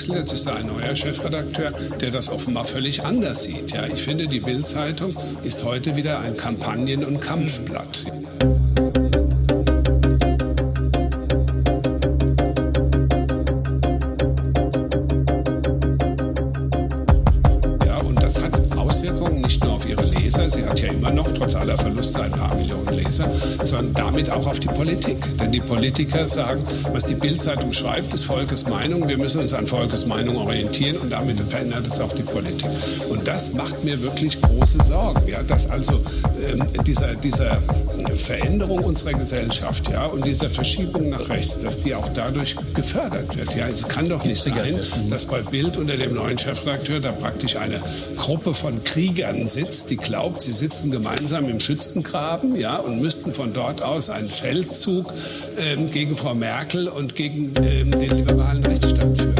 Gewechselt, 0.02 0.18
jetzt 0.18 0.32
ist 0.32 0.46
da 0.48 0.54
ein 0.54 0.66
neuer 0.66 0.96
Chefredakteur, 0.96 1.70
der 2.00 2.10
das 2.10 2.28
offenbar 2.28 2.64
völlig 2.64 3.04
anders 3.04 3.44
sieht. 3.44 3.72
Ja, 3.72 3.86
ich 3.86 4.02
finde, 4.02 4.26
die 4.26 4.40
Bild-Zeitung 4.40 5.16
ist 5.44 5.62
heute 5.62 5.94
wieder 5.94 6.18
ein 6.20 6.36
Kampagnen- 6.36 7.04
und 7.04 7.20
Kampfblatt. 7.20 7.91
Die 25.52 25.60
Politiker 25.60 26.26
sagen, 26.26 26.62
was 26.92 27.04
die 27.04 27.14
Bild-Zeitung 27.14 27.72
schreibt, 27.72 28.12
ist 28.14 28.24
Volkes 28.24 28.66
Meinung, 28.66 29.08
wir 29.08 29.18
müssen 29.18 29.40
uns 29.40 29.52
an 29.52 29.66
Volkes 29.66 30.06
Meinung 30.06 30.36
orientieren 30.36 30.96
und 30.96 31.10
damit 31.10 31.40
verändert 31.40 31.86
es 31.86 32.00
auch 32.00 32.12
die 32.14 32.22
Politik. 32.22 32.68
Und 33.08 33.28
das 33.28 33.52
macht 33.52 33.84
mir 33.84 34.02
wirklich 34.02 34.41
große 34.58 34.78
Sorgen, 34.84 35.26
ja, 35.28 35.42
dass 35.42 35.70
also 35.70 36.00
ähm, 36.50 36.64
dieser, 36.86 37.14
dieser 37.14 37.58
Veränderung 38.16 38.84
unserer 38.84 39.12
Gesellschaft 39.12 39.90
ja, 39.90 40.06
und 40.06 40.24
dieser 40.24 40.50
Verschiebung 40.50 41.10
nach 41.10 41.28
rechts, 41.28 41.60
dass 41.60 41.80
die 41.80 41.94
auch 41.94 42.08
dadurch 42.14 42.56
gefördert 42.74 43.36
wird. 43.36 43.54
Ja. 43.56 43.68
Es 43.68 43.86
kann 43.86 44.08
doch 44.08 44.24
nicht 44.24 44.42
sein, 44.42 44.80
dass 45.10 45.24
bei 45.24 45.40
Bild 45.40 45.76
unter 45.76 45.96
dem 45.96 46.14
neuen 46.14 46.38
Chefredakteur 46.38 47.00
da 47.00 47.12
praktisch 47.12 47.56
eine 47.56 47.80
Gruppe 48.16 48.54
von 48.54 48.82
Kriegern 48.84 49.48
sitzt, 49.48 49.90
die 49.90 49.96
glaubt, 49.96 50.42
sie 50.42 50.52
sitzen 50.52 50.90
gemeinsam 50.90 51.48
im 51.48 51.60
Schützengraben 51.60 52.56
ja, 52.56 52.76
und 52.76 53.00
müssten 53.00 53.32
von 53.32 53.52
dort 53.52 53.82
aus 53.82 54.10
einen 54.10 54.28
Feldzug 54.28 55.12
ähm, 55.58 55.90
gegen 55.90 56.16
Frau 56.16 56.34
Merkel 56.34 56.88
und 56.88 57.14
gegen 57.14 57.52
ähm, 57.62 57.90
den 57.90 58.16
liberalen 58.18 58.64
Rechtsstaat 58.64 59.16
führen. 59.18 59.31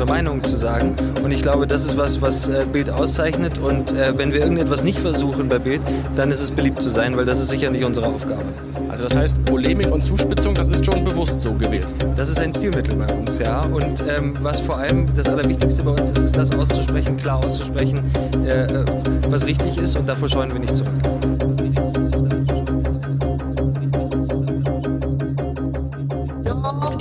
Unsere 0.00 0.16
Meinung 0.16 0.42
zu 0.42 0.56
sagen. 0.56 0.96
Und 1.22 1.30
ich 1.30 1.42
glaube, 1.42 1.66
das 1.66 1.84
ist 1.84 1.98
was, 1.98 2.22
was 2.22 2.48
äh, 2.48 2.64
Bild 2.70 2.88
auszeichnet. 2.88 3.58
Und 3.58 3.92
äh, 3.92 4.16
wenn 4.16 4.32
wir 4.32 4.40
irgendetwas 4.40 4.82
nicht 4.82 4.98
versuchen 4.98 5.48
bei 5.50 5.58
Bild, 5.58 5.82
dann 6.16 6.30
ist 6.30 6.40
es 6.40 6.50
beliebt 6.50 6.80
zu 6.80 6.88
sein, 6.88 7.18
weil 7.18 7.26
das 7.26 7.38
ist 7.38 7.50
sicher 7.50 7.70
nicht 7.70 7.84
unsere 7.84 8.06
Aufgabe. 8.06 8.44
Also 8.88 9.04
das 9.04 9.16
heißt, 9.16 9.44
Polemik 9.44 9.92
und 9.92 10.02
Zuspitzung, 10.02 10.54
das 10.54 10.68
ist 10.68 10.86
schon 10.86 11.04
bewusst 11.04 11.42
so 11.42 11.52
gewählt. 11.52 11.86
Das 12.16 12.30
ist 12.30 12.40
ein 12.40 12.52
Stilmittel 12.54 12.96
bei 12.96 13.12
uns, 13.12 13.38
ja. 13.38 13.60
Und 13.60 14.02
ähm, 14.08 14.38
was 14.40 14.60
vor 14.60 14.78
allem 14.78 15.06
das 15.14 15.28
Allerwichtigste 15.28 15.82
bei 15.82 15.90
uns 15.90 16.10
ist, 16.10 16.18
ist 16.18 16.36
das 16.36 16.50
auszusprechen, 16.50 17.18
klar 17.18 17.44
auszusprechen, 17.44 18.00
äh, 18.46 18.62
äh 18.62 18.84
was 19.28 19.46
richtig 19.46 19.76
ist. 19.76 19.96
Und 19.96 20.08
davor 20.08 20.30
scheuen 20.30 20.50
wir 20.50 20.60
nicht 20.60 20.76
zurück. 20.76 20.94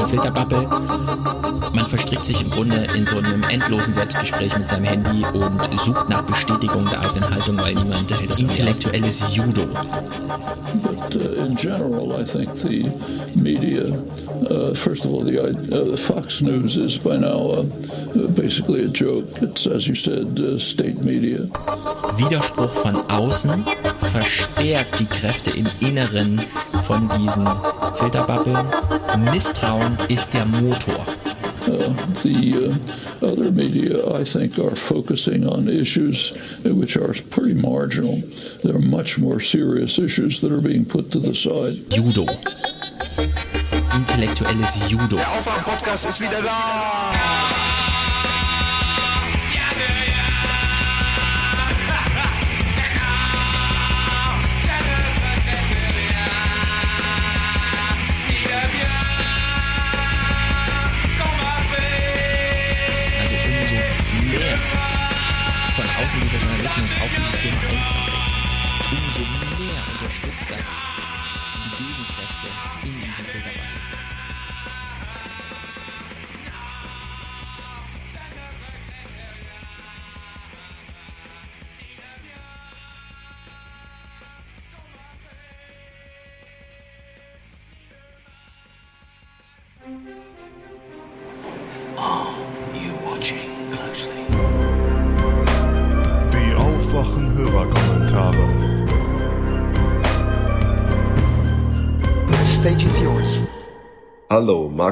Filterbubble. 0.09 0.67
Verstrickt 1.89 2.25
sich 2.25 2.41
im 2.41 2.51
Grunde 2.51 2.87
in 2.95 3.07
so 3.07 3.17
einem 3.17 3.41
endlosen 3.43 3.93
Selbstgespräch 3.93 4.55
mit 4.55 4.69
seinem 4.69 4.83
Handy 4.83 5.25
und 5.33 5.79
sucht 5.79 6.07
nach 6.07 6.21
Bestätigung 6.21 6.87
der 6.87 6.99
eigenen 7.01 7.33
Haltung, 7.33 7.57
weil 7.57 7.73
niemand 7.73 8.11
hält 8.11 8.29
das 8.29 8.39
Intellektuelles 8.39 9.35
Judo. 9.35 9.65
But 10.83 11.15
uh, 11.15 11.45
in 11.45 11.55
general, 11.55 12.13
I 12.13 12.23
think 12.23 12.55
the 12.55 12.91
media, 13.35 13.85
uh, 14.51 14.75
first 14.75 15.05
of 15.05 15.13
all, 15.13 15.23
the, 15.23 15.39
uh, 15.39 15.97
Fox 15.97 16.41
News 16.41 16.77
is 16.77 16.97
by 16.97 17.17
now 17.17 17.51
uh, 17.51 17.63
basically 18.35 18.83
a 18.83 18.87
joke. 18.87 19.25
It's, 19.41 19.65
as 19.65 19.87
you 19.87 19.95
said, 19.95 20.39
uh, 20.39 20.59
state 20.59 21.03
media. 21.03 21.39
Widerspruch 22.17 22.69
von 22.69 22.97
außen 23.09 23.65
verstärkt 24.11 24.99
die 24.99 25.05
Kräfte 25.05 25.51
im 25.51 25.67
Inneren 25.79 26.41
von 26.83 27.09
diesen 27.17 27.47
Filterbubbeln. 27.95 28.67
Misstrauen 29.31 29.97
ist 30.07 30.33
der 30.33 30.45
Motor. 30.45 31.05
Uh, 31.89 32.05
the 32.23 32.79
uh, 33.21 33.25
other 33.25 33.51
media, 33.51 34.05
I 34.15 34.23
think, 34.23 34.59
are 34.59 34.75
focusing 34.75 35.47
on 35.47 35.67
issues 35.67 36.35
which 36.63 36.97
are 36.97 37.13
pretty 37.29 37.55
marginal. 37.55 38.17
There 38.63 38.75
are 38.75 38.79
much 38.79 39.17
more 39.17 39.39
serious 39.39 39.97
issues 39.97 40.41
that 40.41 40.51
are 40.51 40.61
being 40.61 40.85
put 40.85 41.11
to 41.11 41.19
the 41.19 41.33
side. 41.33 41.89
Judo. 41.89 42.25
Intellektuelles 43.91 44.87
Judo. 44.89 45.17
Der 45.17 45.27
Aufwärm-Podcast 45.27 46.05
ist 46.05 46.21
wieder 46.21 46.41
da! 46.41 47.68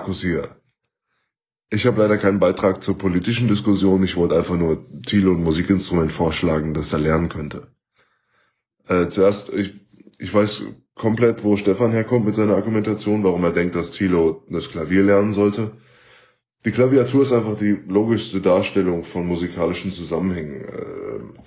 Hallo, 0.08 0.14
Markus 0.14 0.22
hier. 0.22 0.56
Ich 1.70 1.86
habe 1.86 2.02
leider 2.02 2.18
keinen 2.18 2.40
Beitrag 2.40 2.82
zur 2.82 2.98
politischen 2.98 3.50
Diskussion. 3.50 4.06
Ich 4.06 4.16
wollte 4.16 4.38
einfach 4.38 4.56
nur 4.56 4.86
Thilo 5.06 5.34
ein 5.34 5.44
Musikinstrument 5.44 6.14
vorschlagen, 6.14 6.74
das 6.74 6.94
er 6.94 7.00
lernen 7.00 7.28
könnte. 7.28 7.68
Äh, 8.88 9.10
zuerst, 9.10 9.50
ich, 9.50 9.74
ich 10.18 10.34
weiß 10.34 10.64
komplett, 10.96 11.44
wo 11.44 11.58
Stefan 11.58 11.92
herkommt 11.92 12.26
mit 12.26 12.36
seiner 12.36 12.56
Argumentation, 12.56 13.26
warum 13.26 13.44
er 13.44 13.52
denkt, 13.52 13.76
dass 13.76 13.92
Thilo 13.92 14.46
das 14.50 14.70
Klavier 14.70 15.04
lernen 15.04 15.34
sollte. 15.34 15.74
Die 16.64 16.72
Klaviatur 16.72 17.24
ist 17.24 17.34
einfach 17.34 17.58
die 17.58 17.78
logischste 17.86 18.40
Darstellung 18.40 19.04
von 19.04 19.28
musikalischen 19.28 19.92
Zusammenhängen. 19.92 20.62
Äh, 20.62 21.40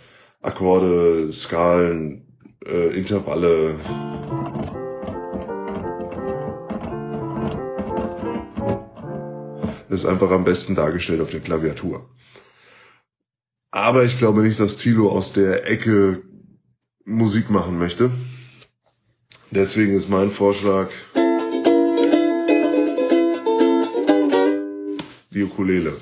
Akkorde, 0.43 1.33
Skalen, 1.33 2.27
äh, 2.67 2.95
Intervalle. 2.95 3.77
Ist 9.91 10.07
einfach 10.07 10.31
am 10.31 10.45
besten 10.45 10.75
dargestellt 10.75 11.21
auf 11.21 11.31
der 11.31 11.41
Klaviatur. 11.41 12.09
Aber 13.73 14.05
ich 14.05 14.19
glaube 14.19 14.43
nicht, 14.43 14.59
dass 14.59 14.77
Thilo 14.77 15.11
aus 15.11 15.33
der 15.33 15.67
Ecke 15.67 16.23
Musik 17.05 17.51
machen 17.51 17.79
möchte. 17.79 18.11
Deswegen 19.51 19.95
ist 19.95 20.09
mein 20.09 20.31
Vorschlag 20.31 20.89
die 25.33 25.43
Ukulele. 25.43 25.97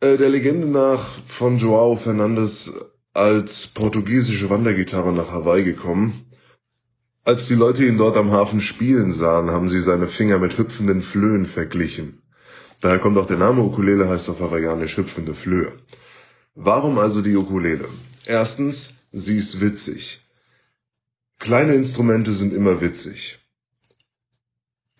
Äh, 0.00 0.16
der 0.16 0.28
Legende 0.28 0.68
nach 0.68 1.20
von 1.26 1.58
Joao 1.58 1.96
Fernandes 1.96 2.72
als 3.12 3.68
portugiesische 3.68 4.50
Wandergitarre 4.50 5.12
nach 5.12 5.30
Hawaii 5.30 5.64
gekommen. 5.64 6.31
Als 7.24 7.46
die 7.46 7.54
Leute 7.54 7.86
ihn 7.86 7.98
dort 7.98 8.16
am 8.16 8.32
Hafen 8.32 8.60
spielen 8.60 9.12
sahen, 9.12 9.50
haben 9.50 9.68
sie 9.68 9.80
seine 9.80 10.08
Finger 10.08 10.38
mit 10.40 10.58
hüpfenden 10.58 11.02
Flöhen 11.02 11.46
verglichen. 11.46 12.20
Daher 12.80 12.98
kommt 12.98 13.16
auch 13.16 13.26
der 13.26 13.36
Name 13.36 13.62
Ukulele, 13.62 14.08
heißt 14.08 14.28
auf 14.28 14.40
Hawaiianisch 14.40 14.96
hüpfende 14.96 15.34
Flöhe. 15.34 15.72
Warum 16.56 16.98
also 16.98 17.22
die 17.22 17.36
Ukulele? 17.36 17.88
Erstens, 18.26 19.04
sie 19.12 19.36
ist 19.36 19.60
witzig. 19.60 20.20
Kleine 21.38 21.74
Instrumente 21.74 22.32
sind 22.32 22.52
immer 22.52 22.80
witzig. 22.80 23.38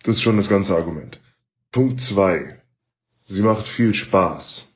Das 0.03 0.15
ist 0.15 0.21
schon 0.21 0.37
das 0.37 0.47
ganze 0.47 0.75
Argument. 0.75 1.19
Punkt 1.71 1.99
zwei: 1.99 2.61
Sie 3.25 3.41
macht 3.41 3.67
viel 3.67 3.93
Spaß. 3.93 4.67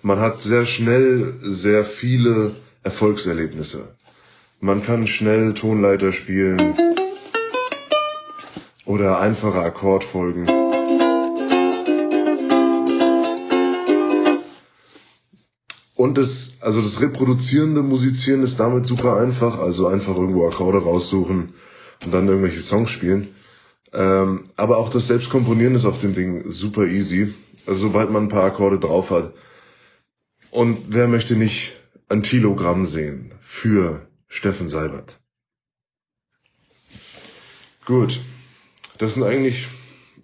Man 0.00 0.18
hat 0.18 0.40
sehr 0.40 0.64
schnell 0.64 1.38
sehr 1.42 1.84
viele 1.84 2.56
Erfolgserlebnisse. 2.82 3.96
Man 4.62 4.82
kann 4.82 5.06
schnell 5.06 5.54
Tonleiter 5.54 6.12
spielen 6.12 6.74
oder 8.84 9.18
einfache 9.18 9.58
Akkordfolgen. 9.58 10.46
Und 15.94 16.18
das, 16.18 16.58
also 16.60 16.82
das 16.82 17.00
reproduzierende 17.00 17.82
Musizieren 17.82 18.42
ist 18.42 18.60
damit 18.60 18.84
super 18.84 19.16
einfach. 19.16 19.58
Also 19.58 19.86
einfach 19.86 20.14
irgendwo 20.14 20.46
Akkorde 20.46 20.82
raussuchen 20.82 21.54
und 22.04 22.12
dann 22.12 22.28
irgendwelche 22.28 22.60
Songs 22.60 22.90
spielen. 22.90 23.28
Ähm, 23.94 24.44
aber 24.56 24.76
auch 24.76 24.90
das 24.90 25.06
Selbstkomponieren 25.06 25.74
ist 25.74 25.86
auf 25.86 26.02
dem 26.02 26.14
Ding 26.14 26.50
super 26.50 26.84
easy. 26.86 27.32
Also 27.64 27.80
sobald 27.80 28.10
man 28.10 28.24
ein 28.24 28.28
paar 28.28 28.44
Akkorde 28.44 28.78
drauf 28.78 29.08
hat. 29.08 29.32
Und 30.50 30.76
wer 30.88 31.08
möchte 31.08 31.34
nicht 31.34 31.80
ein 32.10 32.20
Kilogramm 32.20 32.84
sehen 32.84 33.32
für 33.40 34.06
Steffen 34.30 34.68
Seibert? 34.68 35.18
Gut. 37.84 38.20
Das 38.96 39.14
sind 39.14 39.24
eigentlich, 39.24 39.66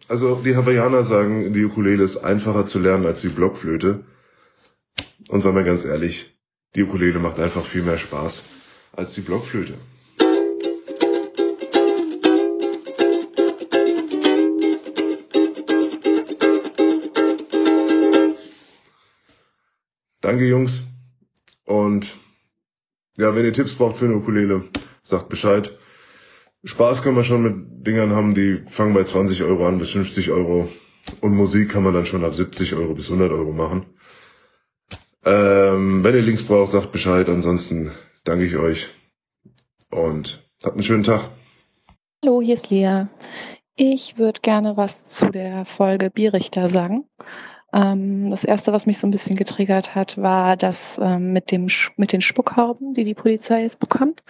also 0.08 0.36
die 0.36 0.56
Hawaiianer 0.56 1.02
sagen, 1.02 1.52
die 1.52 1.64
Ukulele 1.64 2.04
ist 2.04 2.18
einfacher 2.18 2.66
zu 2.66 2.78
lernen 2.78 3.04
als 3.04 3.20
die 3.20 3.28
Blockflöte. 3.28 4.04
Und 5.28 5.40
sagen 5.40 5.56
wir 5.56 5.64
ganz 5.64 5.84
ehrlich, 5.84 6.32
die 6.76 6.84
Ukulele 6.84 7.18
macht 7.18 7.40
einfach 7.40 7.66
viel 7.66 7.82
mehr 7.82 7.98
Spaß 7.98 8.44
als 8.92 9.12
die 9.14 9.22
Blockflöte. 9.22 9.74
Danke, 20.20 20.46
Jungs. 20.46 20.82
Und 21.64 22.16
ja, 23.16 23.34
wenn 23.34 23.44
ihr 23.44 23.52
Tipps 23.52 23.74
braucht 23.74 23.98
für 23.98 24.06
eine 24.06 24.16
Ukulele, 24.16 24.64
sagt 25.02 25.28
Bescheid. 25.28 25.72
Spaß 26.64 27.02
kann 27.02 27.14
man 27.14 27.24
schon 27.24 27.42
mit 27.42 27.86
Dingern 27.86 28.10
haben, 28.10 28.34
die 28.34 28.62
fangen 28.68 28.94
bei 28.94 29.04
20 29.04 29.42
Euro 29.44 29.66
an 29.66 29.78
bis 29.78 29.90
50 29.90 30.30
Euro. 30.30 30.68
Und 31.20 31.36
Musik 31.36 31.70
kann 31.70 31.84
man 31.84 31.94
dann 31.94 32.06
schon 32.06 32.24
ab 32.24 32.34
70 32.34 32.74
Euro 32.74 32.94
bis 32.94 33.10
100 33.10 33.30
Euro 33.30 33.52
machen. 33.52 33.86
Ähm, 35.24 36.02
wenn 36.02 36.14
ihr 36.14 36.22
Links 36.22 36.42
braucht, 36.42 36.72
sagt 36.72 36.92
Bescheid. 36.92 37.28
Ansonsten 37.28 37.92
danke 38.24 38.46
ich 38.46 38.56
euch 38.56 38.88
und 39.90 40.48
habt 40.62 40.74
einen 40.74 40.84
schönen 40.84 41.04
Tag. 41.04 41.30
Hallo, 42.24 42.40
hier 42.42 42.54
ist 42.54 42.70
Lea. 42.70 43.06
Ich 43.76 44.18
würde 44.18 44.40
gerne 44.40 44.76
was 44.76 45.04
zu 45.04 45.30
der 45.30 45.64
Folge 45.64 46.10
Bierrichter 46.10 46.68
sagen. 46.68 47.04
Ähm, 47.72 48.30
das 48.30 48.44
erste, 48.44 48.72
was 48.72 48.86
mich 48.86 48.98
so 48.98 49.06
ein 49.06 49.10
bisschen 49.10 49.36
getriggert 49.36 49.94
hat, 49.94 50.18
war 50.18 50.56
das 50.56 51.00
ähm, 51.02 51.32
mit 51.32 51.50
dem 51.50 51.66
mit 51.96 52.12
den 52.12 52.20
Spuckhauben, 52.20 52.94
die 52.94 53.04
die 53.04 53.14
Polizei 53.14 53.62
jetzt 53.62 53.80
bekommt. 53.80 54.22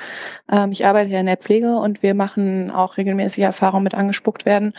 Ähm, 0.51 0.73
ich 0.73 0.87
arbeite 0.87 1.11
ja 1.11 1.21
in 1.21 1.27
der 1.27 1.37
Pflege 1.37 1.77
und 1.77 2.03
wir 2.03 2.15
machen 2.15 2.71
auch 2.71 2.97
regelmäßig 2.97 3.45
Erfahrungen 3.45 3.85
mit 3.85 3.95
angespuckt 3.95 4.47
werden, 4.47 4.73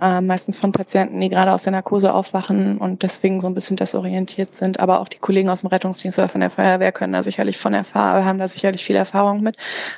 ähm, 0.00 0.26
meistens 0.26 0.58
von 0.58 0.72
Patienten, 0.72 1.20
die 1.20 1.28
gerade 1.28 1.52
aus 1.52 1.64
der 1.64 1.72
Narkose 1.72 2.14
aufwachen 2.14 2.78
und 2.78 3.02
deswegen 3.02 3.40
so 3.40 3.48
ein 3.48 3.54
bisschen 3.54 3.76
desorientiert 3.76 4.54
sind. 4.54 4.78
Aber 4.78 5.00
auch 5.00 5.08
die 5.08 5.18
Kollegen 5.18 5.48
aus 5.48 5.62
dem 5.62 5.68
Rettungsdienst 5.68 6.18
oder 6.18 6.28
von 6.28 6.40
der 6.40 6.50
Feuerwehr 6.50 6.92
können 6.92 7.12
da 7.12 7.22
sicherlich 7.22 7.58
von 7.58 7.74
Erfahrung, 7.74 8.24
haben 8.24 8.38
da 8.38 8.48
sicherlich 8.48 8.84
viel 8.84 8.96
Erfahrung 8.96 9.42
mit. 9.42 9.56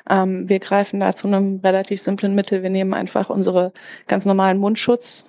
Ähm, 0.09 0.49
wir 0.49 0.59
greifen 0.59 1.01
da 1.01 1.15
zu 1.15 1.28
einem 1.28 1.61
relativ 1.62 2.01
simplen 2.01 2.35
Mittel. 2.35 2.62
Wir 2.62 2.70
nehmen 2.70 2.95
einfach 2.95 3.31
unsere 3.31 3.73
ganz 4.07 4.25
normalen 4.25 4.59
Mundschutz 4.59 5.25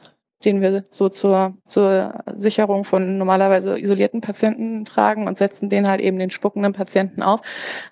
den 0.45 0.61
wir 0.61 0.83
so 0.89 1.09
zur, 1.09 1.57
zur 1.65 2.23
Sicherung 2.35 2.83
von 2.83 3.17
normalerweise 3.17 3.79
isolierten 3.79 4.21
Patienten 4.21 4.85
tragen 4.85 5.27
und 5.27 5.37
setzen 5.37 5.69
den 5.69 5.87
halt 5.87 6.01
eben 6.01 6.19
den 6.19 6.29
spuckenden 6.29 6.73
Patienten 6.73 7.23
auf. 7.23 7.41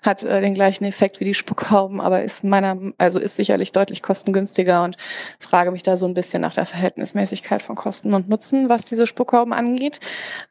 Hat 0.02 0.22
äh, 0.22 0.40
den 0.40 0.54
gleichen 0.54 0.84
Effekt 0.84 1.18
wie 1.20 1.24
die 1.24 1.34
Spuckhauben, 1.34 2.00
aber 2.00 2.22
ist 2.22 2.44
meiner, 2.44 2.78
also 2.98 3.18
ist 3.18 3.36
sicherlich 3.36 3.72
deutlich 3.72 4.02
kostengünstiger 4.02 4.84
und 4.84 4.96
frage 5.40 5.72
mich 5.72 5.82
da 5.82 5.96
so 5.96 6.06
ein 6.06 6.14
bisschen 6.14 6.42
nach 6.42 6.54
der 6.54 6.66
Verhältnismäßigkeit 6.66 7.62
von 7.62 7.76
Kosten 7.76 8.14
und 8.14 8.28
Nutzen, 8.28 8.68
was 8.68 8.84
diese 8.84 9.06
Spuckhauben 9.06 9.52
angeht. 9.52 10.00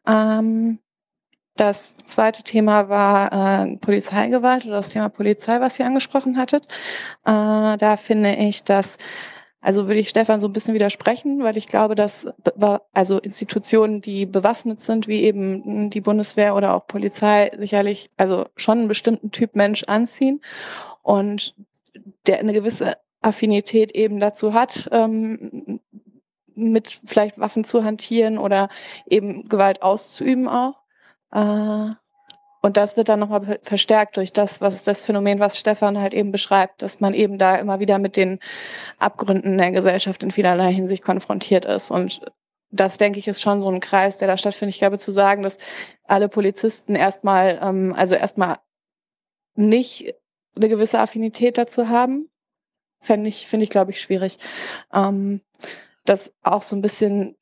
Ähm, 0.07 0.79
das 1.57 1.95
zweite 2.05 2.43
Thema 2.43 2.89
war 2.89 3.63
äh, 3.63 3.77
Polizeigewalt 3.77 4.65
oder 4.65 4.75
das 4.75 4.89
Thema 4.89 5.07
Polizei, 5.07 5.61
was 5.61 5.79
ihr 5.79 5.85
angesprochen 5.85 6.37
hattet. 6.37 6.65
Äh, 7.25 7.77
da 7.77 7.95
finde 7.97 8.35
ich, 8.35 8.65
dass 8.65 8.97
also 9.65 9.87
würde 9.87 9.99
ich 9.99 10.09
Stefan 10.09 10.39
so 10.39 10.47
ein 10.47 10.53
bisschen 10.53 10.75
widersprechen, 10.75 11.41
weil 11.43 11.57
ich 11.57 11.65
glaube, 11.65 11.95
dass 11.95 12.27
also 12.93 13.17
Institutionen, 13.17 13.99
die 13.99 14.27
bewaffnet 14.27 14.79
sind, 14.79 15.07
wie 15.07 15.23
eben 15.23 15.89
die 15.89 16.01
Bundeswehr 16.01 16.55
oder 16.55 16.75
auch 16.75 16.85
Polizei, 16.85 17.51
sicherlich 17.57 18.11
also 18.15 18.45
schon 18.55 18.77
einen 18.77 18.87
bestimmten 18.87 19.31
Typ 19.31 19.55
Mensch 19.55 19.83
anziehen 19.85 20.39
und 21.01 21.55
der 22.27 22.37
eine 22.37 22.53
gewisse 22.53 22.93
Affinität 23.21 23.93
eben 23.93 24.19
dazu 24.19 24.53
hat, 24.53 24.87
ähm, 24.91 25.79
mit 26.53 27.01
vielleicht 27.03 27.39
Waffen 27.39 27.63
zu 27.63 27.83
hantieren 27.83 28.37
oder 28.37 28.69
eben 29.07 29.49
Gewalt 29.49 29.81
auszuüben 29.81 30.47
auch. 30.47 30.75
Äh, 31.31 31.89
und 32.65 32.77
das 32.77 32.97
wird 32.97 33.09
dann 33.09 33.19
nochmal 33.19 33.59
verstärkt 33.61 34.17
durch 34.17 34.33
das, 34.33 34.59
was 34.59 34.81
das 34.81 35.05
Phänomen, 35.05 35.37
was 35.37 35.59
Stefan 35.59 35.99
halt 35.99 36.15
eben 36.15 36.31
beschreibt, 36.31 36.81
dass 36.81 36.99
man 36.99 37.13
eben 37.13 37.37
da 37.37 37.57
immer 37.57 37.79
wieder 37.79 37.99
mit 37.99 38.15
den 38.15 38.39
Abgründen 38.97 39.59
der 39.59 39.69
Gesellschaft 39.69 40.23
in 40.23 40.31
vielerlei 40.31 40.73
Hinsicht 40.73 41.03
konfrontiert 41.03 41.65
ist. 41.65 41.91
Und 41.91 42.21
das, 42.71 42.97
denke 42.97 43.19
ich, 43.19 43.27
ist 43.27 43.43
schon 43.43 43.61
so 43.61 43.69
ein 43.69 43.81
Kreis, 43.81 44.17
der 44.17 44.27
da 44.27 44.35
stattfindet. 44.35 44.73
Ich 44.73 44.79
glaube, 44.79 44.97
zu 44.97 45.11
sagen, 45.11 45.43
dass 45.43 45.59
alle 46.05 46.27
Polizisten 46.27 46.95
erstmal, 46.95 47.59
ähm, 47.61 47.93
also 47.95 48.15
erstmal 48.15 48.57
nicht 49.53 50.15
eine 50.55 50.67
gewisse 50.67 50.97
Affinität 50.97 51.59
dazu 51.59 51.87
haben, 51.87 52.31
fände 52.99 53.29
ich, 53.29 53.45
finde 53.45 53.65
ich, 53.65 53.69
glaube 53.69 53.91
ich, 53.91 54.01
schwierig. 54.01 54.39
Ähm, 54.91 55.39
das 56.03 56.33
auch 56.41 56.63
so 56.63 56.75
ein 56.75 56.81
bisschen 56.81 57.37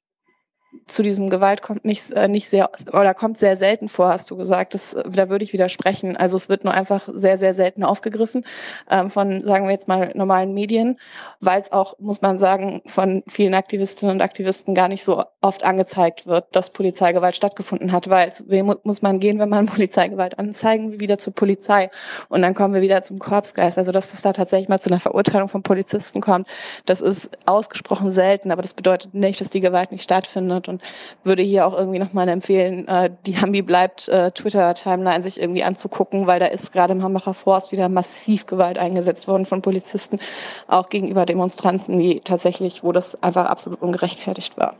zu 0.87 1.03
diesem 1.03 1.29
Gewalt 1.29 1.61
kommt 1.61 1.85
nicht, 1.85 2.11
äh, 2.11 2.27
nicht 2.27 2.49
sehr 2.49 2.69
oder 2.91 3.13
kommt 3.13 3.37
sehr 3.37 3.57
selten 3.57 3.89
vor, 3.89 4.09
hast 4.09 4.29
du 4.31 4.37
gesagt. 4.37 4.73
Das, 4.73 4.95
da 5.09 5.29
würde 5.29 5.43
ich 5.43 5.53
widersprechen. 5.53 6.17
Also 6.17 6.35
es 6.35 6.49
wird 6.49 6.63
nur 6.63 6.73
einfach 6.73 7.07
sehr, 7.11 7.37
sehr 7.37 7.53
selten 7.53 7.83
aufgegriffen 7.83 8.45
ähm, 8.89 9.09
von, 9.09 9.43
sagen 9.43 9.65
wir 9.65 9.71
jetzt 9.71 9.87
mal, 9.87 10.11
normalen 10.15 10.53
Medien, 10.53 10.99
weil 11.39 11.61
es 11.61 11.71
auch, 11.71 11.97
muss 11.99 12.21
man 12.21 12.39
sagen, 12.39 12.81
von 12.85 13.23
vielen 13.27 13.53
Aktivistinnen 13.53 14.15
und 14.15 14.21
Aktivisten 14.21 14.75
gar 14.75 14.87
nicht 14.87 15.03
so 15.03 15.23
oft 15.41 15.63
angezeigt 15.63 16.27
wird, 16.27 16.45
dass 16.55 16.69
Polizeigewalt 16.69 17.35
stattgefunden 17.35 17.91
hat, 17.91 18.09
weil 18.09 18.31
wem 18.45 18.73
muss 18.83 19.01
man 19.01 19.19
gehen, 19.19 19.39
wenn 19.39 19.49
man 19.49 19.65
Polizeigewalt 19.73 20.37
anzeigen, 20.37 20.99
wieder 20.99 21.17
zur 21.17 21.33
Polizei. 21.33 21.89
Und 22.29 22.41
dann 22.41 22.53
kommen 22.53 22.73
wir 22.73 22.81
wieder 22.81 23.01
zum 23.03 23.19
Korpsgeist. 23.19 23.77
Also 23.77 23.91
dass 23.91 24.13
es 24.13 24.21
da 24.21 24.33
tatsächlich 24.33 24.69
mal 24.69 24.79
zu 24.79 24.89
einer 24.89 24.99
Verurteilung 24.99 25.47
von 25.49 25.63
Polizisten 25.63 26.21
kommt, 26.21 26.47
das 26.85 27.01
ist 27.01 27.29
ausgesprochen 27.45 28.11
selten, 28.11 28.51
aber 28.51 28.61
das 28.61 28.73
bedeutet 28.73 29.13
nicht, 29.13 29.39
dass 29.39 29.49
die 29.49 29.61
Gewalt 29.61 29.91
nicht 29.91 30.03
stattfindet 30.03 30.62
wird 30.63 30.69
und 30.69 30.81
würde 31.23 31.43
hier 31.43 31.65
auch 31.65 31.73
irgendwie 31.77 31.99
nochmal 31.99 32.27
empfehlen, 32.29 32.87
äh, 32.87 33.09
die 33.25 33.37
Hambi 33.37 33.61
bleibt 33.61 34.07
äh, 34.07 34.31
Twitter-Timeline 34.31 35.23
sich 35.23 35.39
irgendwie 35.39 35.63
anzugucken, 35.63 36.27
weil 36.27 36.39
da 36.39 36.47
ist 36.47 36.71
gerade 36.71 36.93
im 36.93 37.03
Hambacher 37.03 37.33
Forst 37.33 37.71
wieder 37.71 37.89
massiv 37.89 38.45
Gewalt 38.45 38.77
eingesetzt 38.77 39.27
worden 39.27 39.45
von 39.45 39.61
Polizisten, 39.61 40.19
auch 40.67 40.89
gegenüber 40.89 41.25
Demonstranten, 41.25 41.97
die 41.99 42.15
tatsächlich, 42.15 42.83
wo 42.83 42.91
das 42.91 43.21
einfach 43.21 43.45
absolut 43.45 43.81
ungerechtfertigt 43.81 44.57
war. 44.57 44.75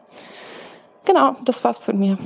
Genau, 1.06 1.36
das 1.44 1.64
war's 1.66 1.80
von 1.80 2.00
mir. 2.00 2.18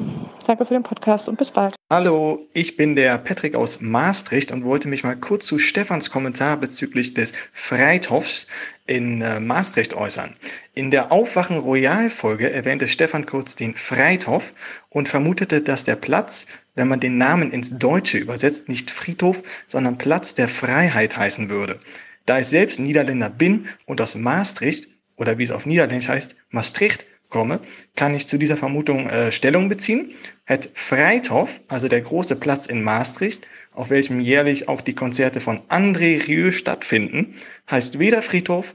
Danke 0.46 0.64
für 0.64 0.76
den 0.76 0.84
Podcast 0.84 1.28
und 1.28 1.38
bis 1.38 1.50
bald. 1.50 1.76
Hallo, 1.92 2.46
ich 2.54 2.78
bin 2.78 2.96
der 2.96 3.18
Patrick 3.18 3.56
aus 3.56 3.82
Maastricht 3.82 4.52
und 4.52 4.66
wollte 4.66 4.88
mich 4.88 5.04
mal 5.04 5.16
kurz 5.16 5.48
zu 5.48 5.58
Stefans 5.58 6.12
Kommentar 6.12 6.58
bezüglich 6.58 7.16
des 7.16 7.34
Freithofs 7.54 8.48
in 8.86 9.22
äh, 9.22 9.40
Maastricht 9.40 9.96
äußern. 9.96 10.34
In 10.76 10.92
der 10.92 11.12
Aufwachen 11.12 11.58
Royal 11.58 12.10
Folge 12.12 12.52
erwähnte 12.52 12.88
Stefan 12.88 13.26
kurz 13.26 13.56
den 13.56 13.74
Freithof 13.74 14.54
und 14.90 15.10
vermutete, 15.10 15.62
dass 15.62 15.84
der 15.84 15.96
Platz, 15.96 16.46
wenn 16.76 16.88
man 16.88 17.00
den 17.00 17.18
Namen 17.18 17.52
ins 17.52 17.78
Deutsche 17.80 18.20
übersetzt, 18.20 18.70
nicht 18.70 18.92
Friedhof, 18.92 19.42
sondern 19.66 19.98
Platz 19.98 20.36
der 20.36 20.50
Freiheit 20.50 21.18
heißen 21.18 21.50
würde. 21.50 21.80
Da 22.28 22.40
ich 22.40 22.48
selbst 22.48 22.80
Niederländer 22.80 23.32
bin 23.32 23.68
und 23.88 24.02
aus 24.02 24.16
Maastricht 24.16 24.88
oder 25.16 25.40
wie 25.40 25.44
es 25.44 25.52
auf 25.52 25.66
Niederländisch 25.66 26.10
heißt, 26.10 26.36
Maastricht 26.52 27.08
komme, 27.30 27.60
kann 27.96 28.16
ich 28.16 28.28
zu 28.28 28.38
dieser 28.38 28.58
Vermutung 28.58 29.10
äh, 29.10 29.32
Stellung 29.32 29.70
beziehen. 29.70 30.14
Het 30.46 30.70
Freithof, 30.74 31.62
also 31.68 31.88
der 31.88 32.02
große 32.02 32.36
Platz 32.38 32.68
in 32.68 32.82
Maastricht, 32.82 33.48
auf 33.74 33.90
welchem 33.90 34.20
jährlich 34.20 34.70
auch 34.70 34.82
die 34.82 34.96
Konzerte 34.96 35.40
von 35.40 35.60
André 35.70 36.26
Rieu 36.28 36.52
stattfinden, 36.52 37.32
heißt 37.70 38.00
weder 38.00 38.22
Friedhof 38.22 38.74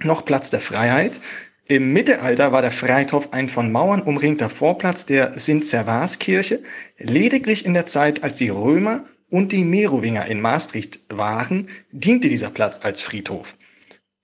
noch 0.00 0.24
Platz 0.24 0.50
der 0.50 0.60
Freiheit. 0.60 1.20
Im 1.68 1.92
Mittelalter 1.92 2.52
war 2.52 2.62
der 2.62 2.70
Freithof 2.70 3.32
ein 3.32 3.48
von 3.48 3.72
Mauern 3.72 4.02
umringter 4.02 4.48
Vorplatz 4.48 5.04
der 5.04 5.36
Sint-Servaas-Kirche. 5.36 6.62
Lediglich 6.98 7.66
in 7.66 7.74
der 7.74 7.86
Zeit, 7.86 8.22
als 8.22 8.38
die 8.38 8.50
Römer 8.50 9.04
und 9.30 9.50
die 9.50 9.64
Merowinger 9.64 10.26
in 10.26 10.40
Maastricht 10.40 11.00
waren, 11.08 11.68
diente 11.90 12.28
dieser 12.28 12.50
Platz 12.50 12.78
als 12.84 13.00
Friedhof. 13.00 13.56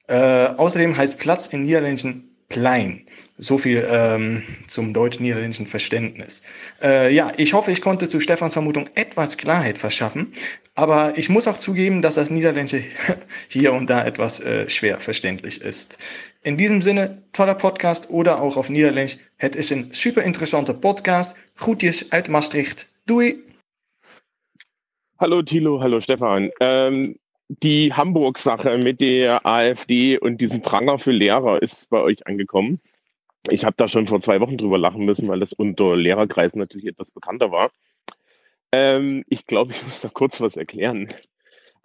Äh, 0.07 0.15
außerdem 0.15 0.97
heißt 0.97 1.19
Platz 1.19 1.49
in 1.49 1.65
Niederländischen 1.65 2.37
Plein. 2.49 3.07
So 3.39 3.59
viel 3.59 3.87
ähm, 3.91 4.43
zum 4.67 4.93
deutsch-niederländischen 4.93 5.67
Verständnis. 5.67 6.43
Äh, 6.83 7.15
ja, 7.15 7.33
ich 7.39 7.55
hoffe, 7.55 7.73
ich 7.73 7.81
konnte 7.81 8.09
zu 8.09 8.21
Stefans 8.21 8.53
Vermutung 8.53 8.89
etwas 8.95 9.39
Klarheit 9.39 9.79
verschaffen, 9.79 10.33
aber 10.75 11.17
ich 11.17 11.29
muss 11.29 11.49
auch 11.49 11.57
zugeben, 11.57 12.03
dass 12.03 12.17
das 12.17 12.31
Niederländische 12.31 12.85
hier 13.49 13.73
und 13.73 13.89
da 13.89 14.05
etwas 14.05 14.41
äh, 14.41 14.69
schwer 14.69 15.01
verständlich 15.01 15.61
ist. 15.61 15.99
In 16.43 16.57
diesem 16.57 16.83
Sinne, 16.83 17.23
toller 17.33 17.55
Podcast 17.55 18.11
oder 18.11 18.41
auch 18.41 18.57
auf 18.57 18.69
Niederländisch. 18.69 19.19
Het 19.37 19.57
is 19.57 19.71
een 19.71 19.89
super 19.91 20.23
interessante 20.23 20.75
podcast. 20.75 21.37
Groetjes 21.55 22.11
uit 22.11 22.29
Maastricht. 22.29 22.89
Doei! 23.07 23.37
Hallo 25.19 25.43
Thilo, 25.43 25.81
hallo 25.81 26.01
Stefan. 26.01 26.51
Ähm, 26.61 27.17
die 27.49 27.93
Hamburg-Sache 27.93 28.79
mit 28.79 29.01
der 29.01 29.45
AfD 29.47 30.19
und 30.19 30.41
diesem 30.41 30.63
Pranger 30.63 30.99
für 30.99 31.13
Lehrer 31.13 31.61
ist 31.63 31.91
bei 31.91 32.01
euch 32.01 32.27
angekommen. 32.27 32.81
Ich 33.49 33.65
habe 33.65 33.75
da 33.77 33.89
schon 33.89 34.07
vor 34.07 34.21
zwei 34.21 34.41
Wochen 34.41 34.57
drüber 34.57 34.79
lachen 34.79 35.05
müssen, 35.05 35.29
weil 35.29 35.41
das 35.41 35.53
unter 35.53 35.97
Lehrerkreisen 35.97 36.59
natürlich 36.59 36.87
etwas 36.87 37.11
bekannter 37.11 37.51
war. 37.51 37.71
Ähm, 38.71 39.25
ich 39.29 39.47
glaube, 39.47 39.73
ich 39.73 39.83
muss 39.83 40.01
da 40.01 40.09
kurz 40.09 40.41
was 40.41 40.57
erklären. 40.57 41.09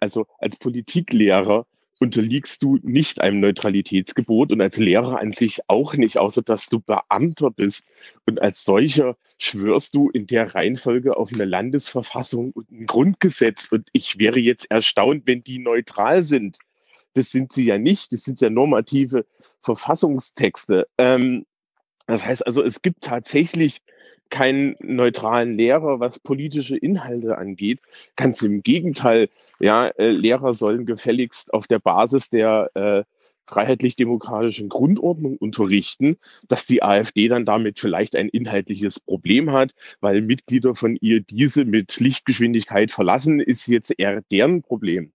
Also 0.00 0.26
als 0.38 0.56
Politiklehrer 0.56 1.66
unterliegst 2.00 2.62
du 2.62 2.78
nicht 2.82 3.20
einem 3.20 3.40
Neutralitätsgebot 3.40 4.52
und 4.52 4.60
als 4.60 4.76
Lehrer 4.76 5.18
an 5.18 5.32
sich 5.32 5.60
auch 5.66 5.94
nicht, 5.94 6.18
außer 6.18 6.42
dass 6.42 6.66
du 6.66 6.80
Beamter 6.80 7.50
bist. 7.50 7.84
Und 8.24 8.40
als 8.40 8.64
solcher 8.64 9.16
schwörst 9.38 9.94
du 9.94 10.08
in 10.10 10.26
der 10.26 10.54
Reihenfolge 10.54 11.16
auf 11.16 11.32
eine 11.32 11.44
Landesverfassung 11.44 12.52
und 12.52 12.70
ein 12.70 12.86
Grundgesetz. 12.86 13.68
Und 13.72 13.88
ich 13.92 14.18
wäre 14.18 14.38
jetzt 14.38 14.70
erstaunt, 14.70 15.24
wenn 15.26 15.42
die 15.42 15.58
neutral 15.58 16.22
sind. 16.22 16.58
Das 17.14 17.30
sind 17.30 17.52
sie 17.52 17.64
ja 17.64 17.78
nicht. 17.78 18.12
Das 18.12 18.22
sind 18.22 18.40
ja 18.40 18.48
normative 18.48 19.26
Verfassungstexte. 19.60 20.86
Ähm, 20.98 21.46
das 22.08 22.24
heißt 22.24 22.46
also, 22.46 22.62
es 22.62 22.82
gibt 22.82 23.02
tatsächlich 23.02 23.82
keinen 24.30 24.76
neutralen 24.80 25.56
Lehrer, 25.56 26.00
was 26.00 26.18
politische 26.18 26.76
Inhalte 26.76 27.38
angeht. 27.38 27.80
Ganz 28.16 28.42
im 28.42 28.62
Gegenteil, 28.62 29.28
ja, 29.60 29.88
äh, 29.88 30.10
Lehrer 30.10 30.54
sollen 30.54 30.86
gefälligst 30.86 31.52
auf 31.54 31.66
der 31.66 31.78
Basis 31.78 32.28
der 32.30 32.70
äh, 32.74 33.04
freiheitlich-demokratischen 33.46 34.68
Grundordnung 34.68 35.36
unterrichten, 35.38 36.16
dass 36.48 36.66
die 36.66 36.82
AfD 36.82 37.28
dann 37.28 37.44
damit 37.44 37.78
vielleicht 37.78 38.16
ein 38.16 38.28
inhaltliches 38.28 39.00
Problem 39.00 39.52
hat, 39.52 39.74
weil 40.00 40.20
Mitglieder 40.20 40.74
von 40.74 40.96
ihr 40.96 41.20
diese 41.20 41.64
mit 41.64 41.98
Lichtgeschwindigkeit 41.98 42.92
verlassen, 42.92 43.40
ist 43.40 43.66
jetzt 43.66 43.98
eher 43.98 44.22
deren 44.30 44.62
Problem. 44.62 45.12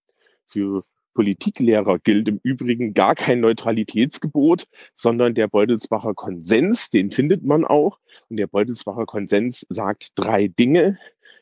Für 0.47 0.83
Politiklehrer 1.13 1.99
gilt 1.99 2.27
im 2.27 2.39
Übrigen 2.43 2.93
gar 2.93 3.15
kein 3.15 3.39
Neutralitätsgebot, 3.39 4.65
sondern 4.95 5.35
der 5.35 5.47
Beutelsbacher 5.47 6.13
Konsens, 6.13 6.89
den 6.89 7.11
findet 7.11 7.43
man 7.43 7.65
auch. 7.65 7.99
Und 8.29 8.37
der 8.37 8.47
Beutelsbacher 8.47 9.05
Konsens 9.05 9.65
sagt 9.69 10.11
drei 10.15 10.47
Dinge, 10.47 10.97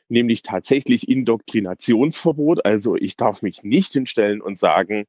nämlich 0.08 0.42
tatsächlich 0.42 1.08
Indoktrinationsverbot. 1.08 2.64
Also 2.64 2.96
ich 2.96 3.16
darf 3.16 3.42
mich 3.42 3.62
nicht 3.62 3.92
hinstellen 3.92 4.40
und 4.40 4.58
sagen, 4.58 5.06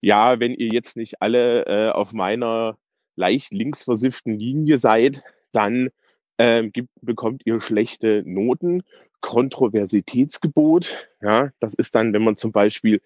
ja, 0.00 0.40
wenn 0.40 0.54
ihr 0.54 0.68
jetzt 0.72 0.96
nicht 0.96 1.22
alle 1.22 1.66
äh, 1.66 1.90
auf 1.90 2.12
meiner 2.12 2.76
leicht 3.16 3.52
linksversifften 3.52 4.38
Linie 4.38 4.78
seid, 4.78 5.22
dann 5.52 5.90
äh, 6.36 6.68
gibt, 6.68 6.88
bekommt 7.00 7.42
ihr 7.44 7.60
schlechte 7.60 8.22
Noten. 8.26 8.82
Kontroversitätsgebot, 9.22 11.08
ja, 11.22 11.50
das 11.60 11.74
ist 11.74 11.94
dann, 11.94 12.12
wenn 12.12 12.24
man 12.24 12.36
zum 12.36 12.50
Beispiel 12.50 13.00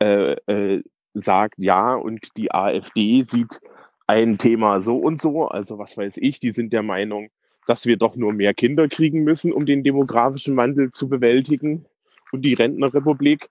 äh, 0.00 0.32
äh, 0.46 0.82
sagt, 1.14 1.54
ja, 1.58 1.94
und 1.94 2.36
die 2.36 2.52
AfD 2.52 3.22
sieht 3.22 3.60
ein 4.06 4.38
Thema 4.38 4.80
so 4.80 4.96
und 4.96 5.20
so, 5.20 5.48
also 5.48 5.78
was 5.78 5.96
weiß 5.96 6.16
ich, 6.18 6.40
die 6.40 6.50
sind 6.50 6.72
der 6.72 6.82
Meinung, 6.82 7.30
dass 7.66 7.84
wir 7.84 7.98
doch 7.98 8.16
nur 8.16 8.32
mehr 8.32 8.54
Kinder 8.54 8.88
kriegen 8.88 9.22
müssen, 9.24 9.52
um 9.52 9.66
den 9.66 9.82
demografischen 9.82 10.56
Wandel 10.56 10.90
zu 10.90 11.08
bewältigen 11.08 11.84
und 12.32 12.42
die 12.42 12.54
Rentnerrepublik. 12.54 13.50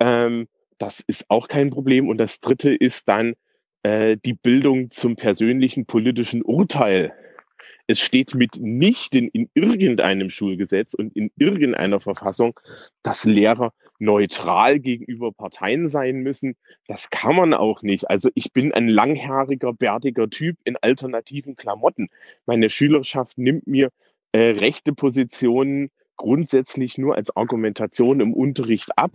Ähm, 0.00 0.48
das 0.78 1.00
ist 1.00 1.26
auch 1.28 1.48
kein 1.48 1.70
Problem. 1.70 2.08
Und 2.08 2.18
das 2.18 2.40
Dritte 2.40 2.74
ist 2.74 3.08
dann 3.08 3.34
äh, 3.82 4.16
die 4.16 4.34
Bildung 4.34 4.90
zum 4.90 5.16
persönlichen 5.16 5.84
politischen 5.84 6.42
Urteil. 6.42 7.12
Es 7.86 8.00
steht 8.00 8.34
mitnichten 8.34 9.28
in 9.28 9.50
irgendeinem 9.54 10.30
Schulgesetz 10.30 10.94
und 10.94 11.14
in 11.16 11.30
irgendeiner 11.36 12.00
Verfassung, 12.00 12.58
dass 13.02 13.24
Lehrer 13.24 13.72
neutral 13.98 14.78
gegenüber 14.78 15.32
Parteien 15.32 15.88
sein 15.88 16.18
müssen. 16.18 16.56
Das 16.86 17.10
kann 17.10 17.36
man 17.36 17.54
auch 17.54 17.82
nicht. 17.82 18.08
Also 18.08 18.30
ich 18.34 18.52
bin 18.52 18.72
ein 18.72 18.88
langhaariger, 18.88 19.72
bärtiger 19.72 20.28
Typ 20.30 20.56
in 20.64 20.76
alternativen 20.76 21.56
Klamotten. 21.56 22.08
Meine 22.46 22.70
Schülerschaft 22.70 23.38
nimmt 23.38 23.66
mir 23.66 23.90
äh, 24.32 24.50
rechte 24.50 24.92
Positionen 24.92 25.90
grundsätzlich 26.16 26.98
nur 26.98 27.14
als 27.14 27.34
Argumentation 27.36 28.20
im 28.20 28.34
Unterricht 28.34 28.90
ab. 28.96 29.12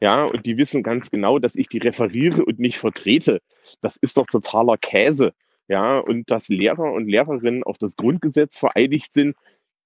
Ja, 0.00 0.24
und 0.24 0.46
die 0.46 0.56
wissen 0.56 0.82
ganz 0.82 1.10
genau, 1.10 1.38
dass 1.38 1.56
ich 1.56 1.68
die 1.68 1.78
referiere 1.78 2.44
und 2.44 2.58
nicht 2.58 2.78
vertrete. 2.78 3.40
Das 3.82 3.96
ist 3.96 4.16
doch 4.16 4.26
totaler 4.26 4.78
Käse. 4.78 5.34
Ja, 5.68 5.98
und 5.98 6.30
dass 6.30 6.48
Lehrer 6.48 6.92
und 6.92 7.06
Lehrerinnen 7.06 7.62
auf 7.62 7.78
das 7.78 7.94
Grundgesetz 7.96 8.58
vereidigt 8.58 9.12
sind, 9.12 9.36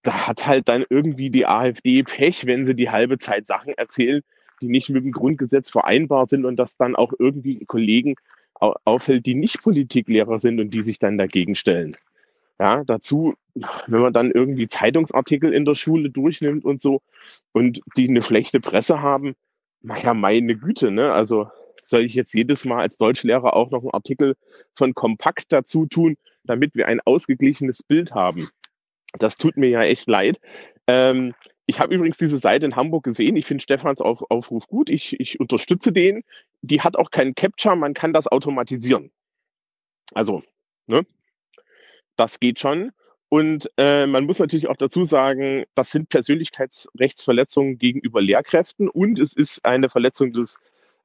da 0.05 0.28
hat 0.28 0.47
halt 0.47 0.68
dann 0.68 0.84
irgendwie 0.89 1.31
die 1.31 1.47
AfD 1.47 2.02
Pech, 2.05 2.47
wenn 2.47 2.65
sie 2.65 2.76
die 2.76 2.91
halbe 2.91 3.18
Zeit 3.18 3.47
Sachen 3.47 3.74
erzählen, 3.74 4.23
die 4.60 4.68
nicht 4.68 4.91
mit 4.91 5.05
dem 5.05 5.12
Grundgesetz 5.12 5.70
vereinbar 5.70 6.26
sind 6.26 6.44
und 6.44 6.57
das 6.57 6.76
dann 6.76 6.94
auch 6.94 7.12
irgendwie 7.18 7.65
Kollegen 7.65 8.15
auffällt, 8.52 9.26
die 9.26 9.34
nicht 9.34 9.62
Politiklehrer 9.62 10.39
sind 10.39 10.60
und 10.60 10.70
die 10.73 10.83
sich 10.83 10.99
dann 10.99 11.18
dagegen 11.18 11.55
stellen. 11.55 11.97
Ja, 12.60 12.84
dazu, 12.84 13.34
wenn 13.55 14.00
man 14.00 14.12
dann 14.12 14.31
irgendwie 14.31 14.68
Zeitungsartikel 14.68 15.52
in 15.52 15.65
der 15.65 15.74
Schule 15.74 16.10
durchnimmt 16.10 16.65
und 16.65 16.81
so 16.81 17.02
und 17.52 17.81
die 17.97 18.08
eine 18.08 18.23
schlechte 18.23 18.60
Presse 18.60 19.02
haben, 19.02 19.34
naja, 19.81 20.15
meine 20.15 20.57
Güte, 20.57 20.91
ne? 20.91 21.12
Also 21.12 21.49
soll 21.83 22.05
ich 22.05 22.15
jetzt 22.15 22.33
jedes 22.33 22.65
Mal 22.65 22.81
als 22.81 22.97
Deutschlehrer 22.97 23.55
auch 23.55 23.70
noch 23.70 23.83
einen 23.83 23.91
Artikel 23.91 24.36
von 24.74 24.94
Kompakt 24.94 25.47
dazu 25.52 25.86
tun, 25.86 26.16
damit 26.44 26.74
wir 26.76 26.89
ein 26.89 27.00
ausgeglichenes 27.05 27.83
Bild 27.83 28.15
haben? 28.15 28.49
Das 29.18 29.36
tut 29.36 29.57
mir 29.57 29.68
ja 29.68 29.83
echt 29.83 30.09
leid. 30.09 30.41
Ähm, 30.86 31.34
ich 31.67 31.81
habe 31.81 31.94
übrigens 31.94 32.18
diese 32.18 32.39
Seite 32.39 32.67
in 32.67 32.76
Hamburg 32.76 33.05
gesehen. 33.05 33.36
Ich 33.36 33.47
finde 33.47 33.62
Stefans 33.62 34.01
Auf 34.01 34.23
Aufruf 34.31 34.67
gut. 34.67 34.91
Ich, 34.91 35.18
ich 35.18 35.41
unterstütze 35.41 35.93
den. 35.93 36.23
Die 36.62 36.83
hat 36.83 36.97
auch 36.97 37.10
keinen 37.10 37.34
Capture. 37.34 37.76
Man 37.76 37.94
kann 37.94 38.12
das 38.12 38.26
automatisieren. 38.26 39.10
Also, 40.12 40.43
ne? 40.86 41.07
Das 42.17 42.39
geht 42.39 42.59
schon. 42.59 42.93
Und 43.28 43.68
äh, 43.78 44.07
man 44.07 44.26
muss 44.26 44.39
natürlich 44.39 44.68
auch 44.68 44.76
dazu 44.76 45.05
sagen, 45.05 45.65
das 45.75 45.91
sind 45.91 46.09
Persönlichkeitsrechtsverletzungen 46.09 47.78
gegenüber 47.78 48.20
Lehrkräften 48.20 48.89
und 48.89 49.18
es 49.18 49.34
ist 49.34 49.65
eine 49.65 49.89
Verletzung 49.89 50.33
des, 50.33 50.60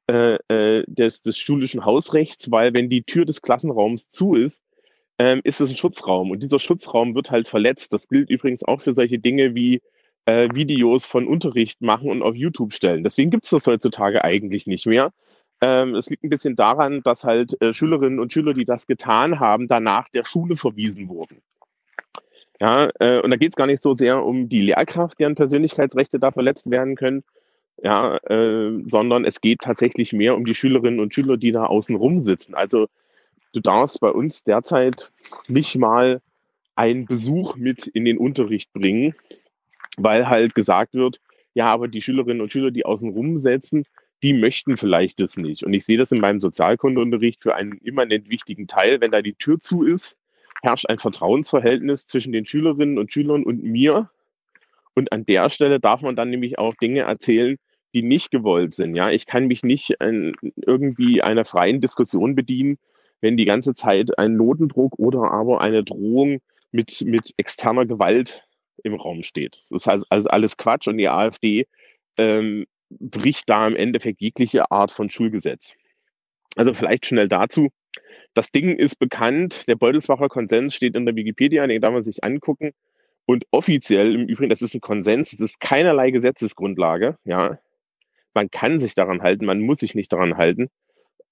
äh, 0.08 0.34
äh, 0.48 0.84
des, 0.86 1.22
des 1.22 1.38
schulischen 1.38 1.84
Hausrechts, 1.84 2.50
weil 2.50 2.72
wenn 2.72 2.88
die 2.88 3.02
Tür 3.02 3.24
des 3.24 3.42
Klassenraums 3.42 4.10
zu 4.10 4.36
ist, 4.36 4.62
ähm, 5.20 5.42
ist 5.44 5.60
es 5.60 5.68
ein 5.68 5.76
Schutzraum 5.76 6.30
und 6.30 6.42
dieser 6.42 6.58
Schutzraum 6.58 7.14
wird 7.14 7.30
halt 7.30 7.46
verletzt. 7.46 7.92
Das 7.92 8.08
gilt 8.08 8.30
übrigens 8.30 8.64
auch 8.64 8.80
für 8.80 8.94
solche 8.94 9.18
Dinge 9.18 9.54
wie 9.54 9.82
äh, 10.24 10.48
Videos 10.54 11.04
von 11.04 11.26
Unterricht 11.26 11.82
machen 11.82 12.10
und 12.10 12.22
auf 12.22 12.34
YouTube 12.34 12.72
stellen. 12.72 13.04
Deswegen 13.04 13.30
gibt 13.30 13.44
es 13.44 13.50
das 13.50 13.66
heutzutage 13.66 14.24
eigentlich 14.24 14.66
nicht 14.66 14.86
mehr. 14.86 15.12
Ähm, 15.60 15.94
es 15.94 16.08
liegt 16.08 16.24
ein 16.24 16.30
bisschen 16.30 16.56
daran, 16.56 17.02
dass 17.02 17.24
halt 17.24 17.60
äh, 17.60 17.74
Schülerinnen 17.74 18.18
und 18.18 18.32
Schüler, 18.32 18.54
die 18.54 18.64
das 18.64 18.86
getan 18.86 19.38
haben, 19.38 19.68
danach 19.68 20.08
der 20.08 20.24
Schule 20.24 20.56
verwiesen 20.56 21.10
wurden. 21.10 21.42
Ja, 22.58 22.88
äh, 22.98 23.20
und 23.20 23.30
da 23.30 23.36
geht 23.36 23.50
es 23.50 23.56
gar 23.56 23.66
nicht 23.66 23.82
so 23.82 23.92
sehr 23.92 24.24
um 24.24 24.48
die 24.48 24.62
Lehrkraft, 24.62 25.20
deren 25.20 25.34
Persönlichkeitsrechte 25.34 26.18
da 26.18 26.30
verletzt 26.30 26.70
werden 26.70 26.96
können, 26.96 27.24
ja, 27.82 28.16
äh, 28.24 28.82
sondern 28.86 29.26
es 29.26 29.42
geht 29.42 29.58
tatsächlich 29.60 30.14
mehr 30.14 30.34
um 30.34 30.46
die 30.46 30.54
Schülerinnen 30.54 30.98
und 31.00 31.14
Schüler, 31.14 31.36
die 31.36 31.52
da 31.52 31.66
außen 31.66 31.94
rum 31.94 32.20
sitzen. 32.20 32.54
Also 32.54 32.86
du 33.52 33.60
darfst 33.60 34.00
bei 34.00 34.10
uns 34.10 34.44
derzeit 34.44 35.12
nicht 35.48 35.76
mal 35.76 36.20
einen 36.74 37.06
Besuch 37.06 37.56
mit 37.56 37.86
in 37.86 38.04
den 38.04 38.18
Unterricht 38.18 38.72
bringen, 38.72 39.14
weil 39.96 40.28
halt 40.28 40.54
gesagt 40.54 40.94
wird, 40.94 41.20
ja, 41.54 41.66
aber 41.66 41.88
die 41.88 42.02
Schülerinnen 42.02 42.40
und 42.40 42.52
Schüler, 42.52 42.70
die 42.70 42.86
außen 42.86 43.10
rum 43.10 43.38
die 44.22 44.32
möchten 44.34 44.76
vielleicht 44.76 45.20
das 45.20 45.36
nicht. 45.36 45.64
Und 45.64 45.72
ich 45.72 45.84
sehe 45.84 45.98
das 45.98 46.12
in 46.12 46.20
meinem 46.20 46.40
Sozialkundeunterricht 46.40 47.42
für 47.42 47.54
einen 47.54 47.72
immanent 47.78 48.28
wichtigen 48.28 48.66
Teil, 48.66 49.00
wenn 49.00 49.10
da 49.10 49.22
die 49.22 49.34
Tür 49.34 49.58
zu 49.58 49.82
ist, 49.82 50.18
herrscht 50.62 50.86
ein 50.88 50.98
Vertrauensverhältnis 50.98 52.06
zwischen 52.06 52.32
den 52.32 52.44
Schülerinnen 52.44 52.98
und 52.98 53.12
Schülern 53.12 53.44
und 53.44 53.62
mir. 53.62 54.10
Und 54.94 55.12
an 55.12 55.24
der 55.24 55.48
Stelle 55.48 55.80
darf 55.80 56.02
man 56.02 56.16
dann 56.16 56.30
nämlich 56.30 56.58
auch 56.58 56.74
Dinge 56.74 57.00
erzählen, 57.00 57.56
die 57.94 58.02
nicht 58.02 58.30
gewollt 58.30 58.74
sind. 58.74 58.94
Ja, 58.94 59.10
ich 59.10 59.26
kann 59.26 59.46
mich 59.46 59.62
nicht 59.62 60.00
an 60.00 60.32
irgendwie 60.54 61.22
einer 61.22 61.44
freien 61.44 61.80
Diskussion 61.80 62.34
bedienen, 62.34 62.78
wenn 63.20 63.36
die 63.36 63.44
ganze 63.44 63.74
Zeit 63.74 64.18
ein 64.18 64.36
Notendruck 64.36 64.98
oder 64.98 65.30
aber 65.30 65.60
eine 65.60 65.84
Drohung 65.84 66.40
mit, 66.72 67.02
mit 67.02 67.34
externer 67.36 67.86
Gewalt 67.86 68.46
im 68.82 68.94
Raum 68.94 69.22
steht. 69.22 69.62
Das 69.70 69.82
ist 69.82 69.88
also, 69.88 70.06
also 70.08 70.28
alles 70.28 70.56
Quatsch 70.56 70.88
und 70.88 70.98
die 70.98 71.08
AfD 71.08 71.66
ähm, 72.16 72.66
bricht 72.88 73.48
da 73.48 73.66
im 73.66 73.76
Endeffekt 73.76 74.20
jegliche 74.20 74.70
Art 74.70 74.92
von 74.92 75.10
Schulgesetz. 75.10 75.74
Also 76.56 76.74
vielleicht 76.74 77.06
schnell 77.06 77.28
dazu. 77.28 77.68
Das 78.34 78.50
Ding 78.50 78.76
ist 78.76 78.98
bekannt, 78.98 79.66
der 79.68 79.76
Beutelsbacher 79.76 80.28
Konsens 80.28 80.74
steht 80.74 80.96
in 80.96 81.04
der 81.04 81.16
Wikipedia, 81.16 81.66
den 81.66 81.80
darf 81.80 81.92
man 81.92 82.04
sich 82.04 82.22
angucken. 82.22 82.72
Und 83.26 83.44
offiziell 83.50 84.14
im 84.14 84.26
Übrigen, 84.26 84.50
das 84.50 84.62
ist 84.62 84.74
ein 84.74 84.80
Konsens, 84.80 85.32
es 85.32 85.40
ist 85.40 85.60
keinerlei 85.60 86.10
Gesetzesgrundlage, 86.10 87.16
ja. 87.24 87.58
Man 88.34 88.50
kann 88.50 88.78
sich 88.78 88.94
daran 88.94 89.22
halten, 89.22 89.44
man 89.44 89.60
muss 89.60 89.78
sich 89.78 89.94
nicht 89.94 90.12
daran 90.12 90.36
halten. 90.36 90.68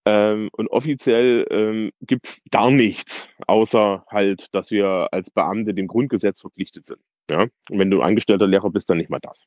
Ähm, 0.08 0.48
und 0.52 0.68
offiziell 0.68 1.46
ähm, 1.50 1.90
gibt 2.00 2.26
es 2.26 2.40
gar 2.50 2.70
nichts, 2.70 3.28
außer 3.46 4.06
halt, 4.08 4.46
dass 4.54 4.70
wir 4.70 5.08
als 5.12 5.30
Beamte 5.30 5.74
dem 5.74 5.86
Grundgesetz 5.86 6.40
verpflichtet 6.40 6.86
sind. 6.86 7.00
Ja? 7.28 7.42
Und 7.42 7.78
wenn 7.78 7.90
du 7.90 8.00
angestellter 8.00 8.46
Lehrer 8.46 8.70
bist, 8.70 8.88
dann 8.88 8.96
nicht 8.96 9.10
mal 9.10 9.20
das. 9.20 9.44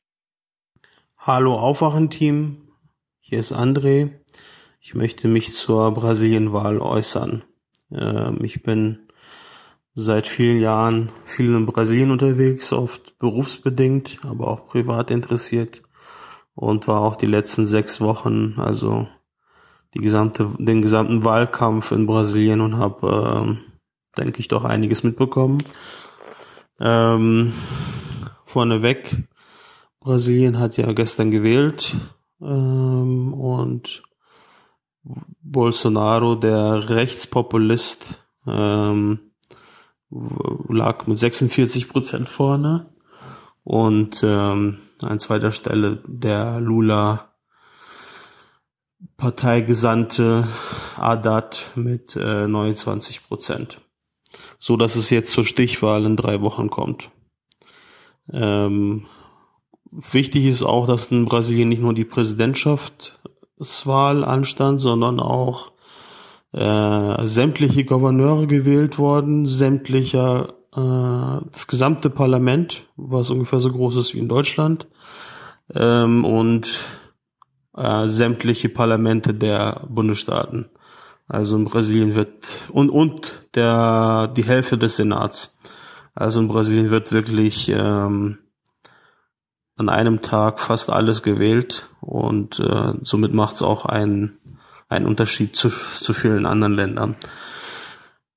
Hallo 1.18 1.54
Aufwachen-Team, 1.54 2.68
hier 3.18 3.40
ist 3.40 3.52
André. 3.52 4.12
Ich 4.80 4.94
möchte 4.94 5.26
mich 5.26 5.52
zur 5.52 5.92
Brasilienwahl 5.94 6.78
äußern. 6.78 7.42
Ähm, 7.90 8.38
ich 8.44 8.62
bin 8.62 9.08
seit 9.94 10.28
vielen 10.28 10.60
Jahren 10.60 11.10
viel 11.24 11.56
in 11.56 11.66
Brasilien 11.66 12.12
unterwegs, 12.12 12.72
oft 12.72 13.18
berufsbedingt, 13.18 14.18
aber 14.24 14.46
auch 14.46 14.68
privat 14.68 15.10
interessiert 15.10 15.82
und 16.54 16.86
war 16.86 17.00
auch 17.00 17.16
die 17.16 17.26
letzten 17.26 17.66
sechs 17.66 18.00
Wochen, 18.00 18.54
also 18.58 19.08
die 19.94 20.00
gesamte, 20.00 20.48
den 20.58 20.82
gesamten 20.82 21.24
Wahlkampf 21.24 21.92
in 21.92 22.06
Brasilien 22.06 22.60
und 22.60 22.78
habe, 22.78 23.56
äh, 24.16 24.20
denke 24.20 24.40
ich, 24.40 24.48
doch 24.48 24.64
einiges 24.64 25.02
mitbekommen. 25.02 25.62
Ähm, 26.80 27.52
vorneweg, 28.44 29.28
Brasilien 30.00 30.58
hat 30.58 30.76
ja 30.76 30.92
gestern 30.92 31.30
gewählt 31.30 31.94
ähm, 32.40 33.32
und 33.34 34.02
Bolsonaro, 35.42 36.36
der 36.36 36.88
Rechtspopulist, 36.88 38.22
ähm, 38.46 39.32
lag 40.10 41.06
mit 41.06 41.18
46 41.18 41.88
Prozent 41.88 42.28
vorne 42.28 42.86
und 43.64 44.22
ähm, 44.24 44.78
an 45.00 45.18
zweiter 45.18 45.52
Stelle 45.52 46.02
der 46.06 46.60
Lula 46.60 47.31
Parteigesandte 49.16 50.46
Adat 50.96 51.72
mit 51.74 52.16
äh, 52.16 52.46
29 52.46 53.26
Prozent. 53.28 53.80
So 54.58 54.76
dass 54.76 54.96
es 54.96 55.10
jetzt 55.10 55.32
zur 55.32 55.44
Stichwahl 55.44 56.04
in 56.04 56.16
drei 56.16 56.40
Wochen 56.40 56.70
kommt. 56.70 57.10
Ähm, 58.32 59.06
wichtig 59.90 60.46
ist 60.46 60.62
auch, 60.62 60.86
dass 60.86 61.06
in 61.06 61.24
Brasilien 61.24 61.68
nicht 61.68 61.82
nur 61.82 61.94
die 61.94 62.04
Präsidentschaft 62.04 63.18
Präsidentschaftswahl 63.62 64.24
anstand, 64.24 64.80
sondern 64.80 65.20
auch 65.20 65.72
äh, 66.52 67.26
sämtliche 67.26 67.84
Gouverneure 67.84 68.46
gewählt 68.46 68.98
worden, 68.98 69.46
sämtlicher 69.46 70.54
äh, 70.74 71.44
das 71.50 71.66
gesamte 71.66 72.10
Parlament, 72.10 72.86
was 72.96 73.30
ungefähr 73.30 73.60
so 73.60 73.70
groß 73.70 73.96
ist 73.96 74.14
wie 74.14 74.18
in 74.18 74.28
Deutschland, 74.28 74.86
ähm, 75.74 76.24
und 76.24 76.80
äh, 77.76 78.06
sämtliche 78.06 78.68
Parlamente 78.68 79.34
der 79.34 79.86
Bundesstaaten. 79.88 80.66
Also 81.28 81.56
in 81.56 81.64
Brasilien 81.64 82.14
wird 82.14 82.68
und 82.70 82.90
und 82.90 83.46
der 83.54 84.28
die 84.28 84.44
Hälfte 84.44 84.76
des 84.76 84.96
Senats. 84.96 85.58
Also 86.14 86.40
in 86.40 86.48
Brasilien 86.48 86.90
wird 86.90 87.12
wirklich 87.12 87.70
ähm, 87.74 88.38
an 89.76 89.88
einem 89.88 90.20
Tag 90.20 90.60
fast 90.60 90.90
alles 90.90 91.22
gewählt 91.22 91.88
und 92.00 92.60
äh, 92.60 92.92
somit 93.00 93.32
macht 93.32 93.54
es 93.54 93.62
auch 93.62 93.86
einen, 93.86 94.38
einen 94.88 95.06
Unterschied 95.06 95.56
zu, 95.56 95.70
zu 95.70 96.12
vielen 96.12 96.44
anderen 96.44 96.74
Ländern. 96.74 97.16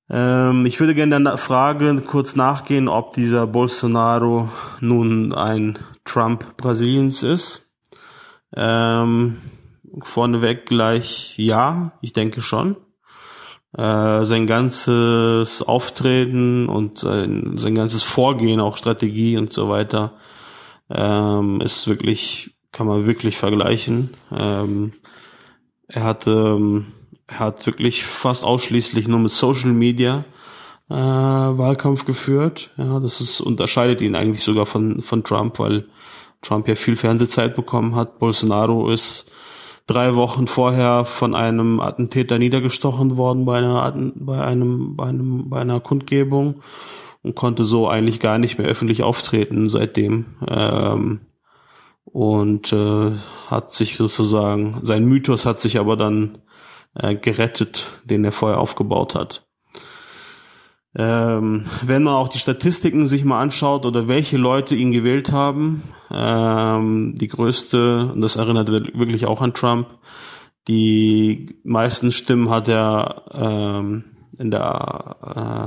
Ähm, 0.08 0.66
ich 0.66 0.80
würde 0.80 0.94
gerne 0.94 1.22
der 1.22 1.38
Frage 1.38 2.00
kurz 2.06 2.36
nachgehen, 2.36 2.88
ob 2.88 3.12
dieser 3.12 3.46
Bolsonaro 3.46 4.48
nun 4.80 5.32
ein 5.32 5.78
Trump 6.04 6.56
Brasiliens 6.56 7.22
ist. 7.22 7.65
Ähm, 8.54 9.38
vorneweg 10.02 10.66
gleich 10.66 11.38
ja, 11.38 11.92
ich 12.00 12.12
denke 12.12 12.42
schon. 12.42 12.76
Äh, 13.76 14.24
sein 14.24 14.46
ganzes 14.46 15.62
Auftreten 15.62 16.68
und 16.68 16.98
sein, 16.98 17.58
sein 17.58 17.74
ganzes 17.74 18.02
Vorgehen, 18.02 18.60
auch 18.60 18.76
Strategie 18.76 19.36
und 19.36 19.52
so 19.52 19.68
weiter, 19.68 20.14
ähm, 20.88 21.60
ist 21.60 21.86
wirklich, 21.86 22.56
kann 22.72 22.86
man 22.86 23.06
wirklich 23.06 23.36
vergleichen. 23.36 24.10
Ähm, 24.34 24.92
er 25.88 26.04
hat, 26.04 26.26
ähm, 26.26 26.86
er 27.26 27.40
hat 27.40 27.66
wirklich 27.66 28.04
fast 28.04 28.44
ausschließlich 28.44 29.08
nur 29.08 29.18
mit 29.18 29.30
Social 29.30 29.72
Media 29.72 30.24
äh, 30.88 30.94
Wahlkampf 30.94 32.04
geführt. 32.04 32.70
Ja, 32.76 33.00
das 33.00 33.20
ist, 33.20 33.40
unterscheidet 33.40 34.00
ihn 34.00 34.14
eigentlich 34.14 34.42
sogar 34.42 34.66
von, 34.66 35.02
von 35.02 35.24
Trump, 35.24 35.58
weil 35.58 35.86
Trump 36.42 36.68
ja 36.68 36.74
viel 36.74 36.96
Fernsehzeit 36.96 37.56
bekommen 37.56 37.94
hat. 37.94 38.18
Bolsonaro 38.18 38.88
ist 38.90 39.30
drei 39.86 40.16
Wochen 40.16 40.46
vorher 40.46 41.04
von 41.04 41.34
einem 41.34 41.80
Attentäter 41.80 42.38
niedergestochen 42.38 43.16
worden 43.16 43.44
bei 43.44 43.58
einer, 43.58 43.92
bei 44.14 44.42
einem, 44.42 44.96
bei 44.96 45.06
einem, 45.06 45.48
bei 45.48 45.60
einer 45.60 45.80
Kundgebung 45.80 46.62
und 47.22 47.34
konnte 47.34 47.64
so 47.64 47.88
eigentlich 47.88 48.20
gar 48.20 48.38
nicht 48.38 48.58
mehr 48.58 48.68
öffentlich 48.68 49.02
auftreten 49.02 49.68
seitdem. 49.68 50.26
Ähm, 50.48 51.20
und 52.04 52.72
äh, 52.72 53.12
hat 53.48 53.72
sich 53.72 53.96
sozusagen, 53.96 54.78
sein 54.82 55.04
Mythos 55.04 55.44
hat 55.44 55.60
sich 55.60 55.78
aber 55.78 55.96
dann 55.96 56.38
äh, 56.94 57.14
gerettet, 57.14 57.86
den 58.04 58.24
er 58.24 58.32
vorher 58.32 58.58
aufgebaut 58.58 59.14
hat. 59.14 59.45
Ähm, 60.98 61.66
wenn 61.82 62.04
man 62.04 62.14
auch 62.14 62.28
die 62.28 62.38
Statistiken 62.38 63.06
sich 63.06 63.24
mal 63.24 63.42
anschaut 63.42 63.84
oder 63.84 64.08
welche 64.08 64.38
Leute 64.38 64.74
ihn 64.74 64.92
gewählt 64.92 65.30
haben, 65.30 65.82
ähm, 66.10 67.16
die 67.18 67.28
größte, 67.28 68.12
und 68.14 68.22
das 68.22 68.36
erinnert 68.36 68.70
wirklich 68.70 69.26
auch 69.26 69.42
an 69.42 69.52
Trump, 69.52 69.88
die 70.68 71.60
meisten 71.64 72.12
Stimmen 72.12 72.48
hat 72.48 72.68
er 72.68 73.24
ähm, 73.32 74.04
in 74.38 74.50
der 74.50 75.16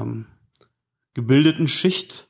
ähm, 0.02 0.26
gebildeten 1.14 1.68
Schicht. 1.68 2.28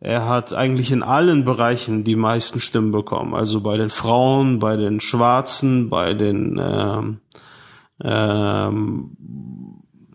Er 0.00 0.28
hat 0.28 0.52
eigentlich 0.52 0.92
in 0.92 1.02
allen 1.02 1.44
Bereichen 1.44 2.04
die 2.04 2.16
meisten 2.16 2.60
Stimmen 2.60 2.90
bekommen. 2.90 3.34
Also 3.34 3.60
bei 3.60 3.76
den 3.76 3.90
Frauen, 3.90 4.60
bei 4.60 4.76
den 4.76 5.00
Schwarzen, 5.00 5.90
bei 5.90 6.14
den 6.14 6.58
ähm, 6.62 7.20
ähm, 8.02 9.16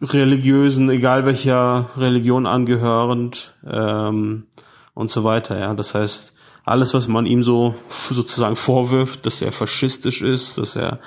Religiösen, 0.04 0.90
egal 0.90 1.26
welcher 1.26 1.90
Religion 1.98 2.46
angehörend 2.46 3.56
ähm, 3.66 4.48
und 4.94 5.10
so 5.10 5.24
weiter. 5.24 5.58
Ja, 5.58 5.74
das 5.74 5.96
heißt, 5.96 6.34
alles, 6.66 6.94
was 6.94 7.08
man 7.08 7.26
ihm 7.26 7.44
so 7.44 7.76
sozusagen 8.10 8.56
vorwirft, 8.56 9.26
dass 9.26 9.42
er 9.42 9.52
faschistisch 9.52 10.22
ist, 10.22 10.58
dass 10.58 10.76
er 10.76 11.00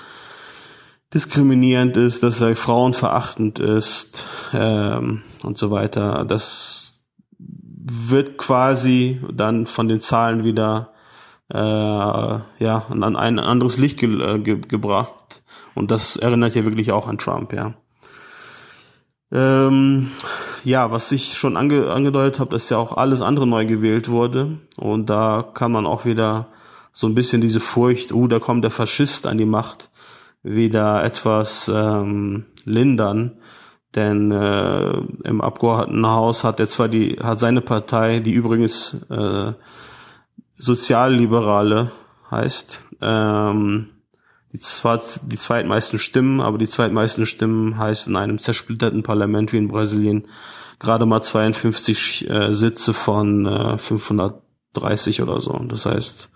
diskriminierend 1.14 1.96
ist, 1.96 2.22
dass 2.22 2.40
er 2.40 2.56
frauenverachtend 2.56 3.58
ist 3.58 4.24
ähm, 4.52 5.22
und 5.42 5.56
so 5.56 5.70
weiter. 5.70 6.24
Das 6.24 7.00
wird 7.38 8.38
quasi 8.38 9.20
dann 9.32 9.66
von 9.66 9.88
den 9.88 10.00
Zahlen 10.00 10.44
wieder 10.44 10.92
äh, 11.52 11.56
ja 11.58 12.86
an 12.88 13.16
ein 13.16 13.38
anderes 13.38 13.78
Licht 13.78 13.98
ge 13.98 14.20
äh, 14.20 14.38
ge 14.40 14.58
gebracht 14.58 15.42
und 15.74 15.90
das 15.90 16.16
erinnert 16.16 16.54
ja 16.54 16.64
wirklich 16.64 16.90
auch 16.90 17.06
an 17.06 17.18
Trump, 17.18 17.52
ja. 17.52 17.74
Ähm, 19.32 20.10
ja, 20.64 20.90
was 20.92 21.10
ich 21.12 21.34
schon 21.34 21.56
ange 21.56 21.90
angedeutet 21.90 22.40
habe, 22.40 22.50
dass 22.50 22.70
ja 22.70 22.78
auch 22.78 22.96
alles 22.96 23.22
andere 23.22 23.46
neu 23.46 23.66
gewählt 23.66 24.08
wurde 24.08 24.58
und 24.76 25.10
da 25.10 25.44
kann 25.54 25.72
man 25.72 25.86
auch 25.86 26.04
wieder 26.04 26.48
so 26.92 27.06
ein 27.06 27.14
bisschen 27.14 27.42
diese 27.42 27.60
Furcht, 27.60 28.12
oh, 28.12 28.26
da 28.26 28.38
kommt 28.38 28.64
der 28.64 28.70
Faschist 28.70 29.26
an 29.26 29.36
die 29.36 29.44
Macht, 29.44 29.90
wieder 30.42 31.04
etwas 31.04 31.70
ähm, 31.72 32.46
lindern. 32.64 33.32
Denn 33.94 34.30
äh, 34.30 34.92
im 35.24 35.40
Abgeordnetenhaus 35.40 36.44
hat 36.44 36.60
er 36.60 36.68
zwar 36.68 36.88
die, 36.88 37.18
hat 37.22 37.38
seine 37.38 37.60
Partei, 37.60 38.20
die 38.20 38.32
übrigens 38.32 39.06
äh, 39.10 39.52
Sozialliberale 40.54 41.92
heißt, 42.30 42.80
ähm, 43.02 43.88
die, 44.56 44.62
zwar 44.62 45.02
die 45.22 45.36
zweitmeisten 45.36 45.98
Stimmen, 45.98 46.40
aber 46.40 46.56
die 46.56 46.68
zweitmeisten 46.68 47.26
Stimmen 47.26 47.76
heißt 47.76 48.08
in 48.08 48.16
einem 48.16 48.38
zersplitterten 48.38 49.02
Parlament 49.02 49.52
wie 49.52 49.58
in 49.58 49.68
Brasilien 49.68 50.28
gerade 50.78 51.04
mal 51.04 51.22
52 51.22 52.28
äh, 52.30 52.52
Sitze 52.54 52.94
von 52.94 53.46
äh, 53.46 53.78
530 53.78 55.22
oder 55.22 55.40
so. 55.40 55.52
Das 55.68 55.84
heißt, 55.84 56.30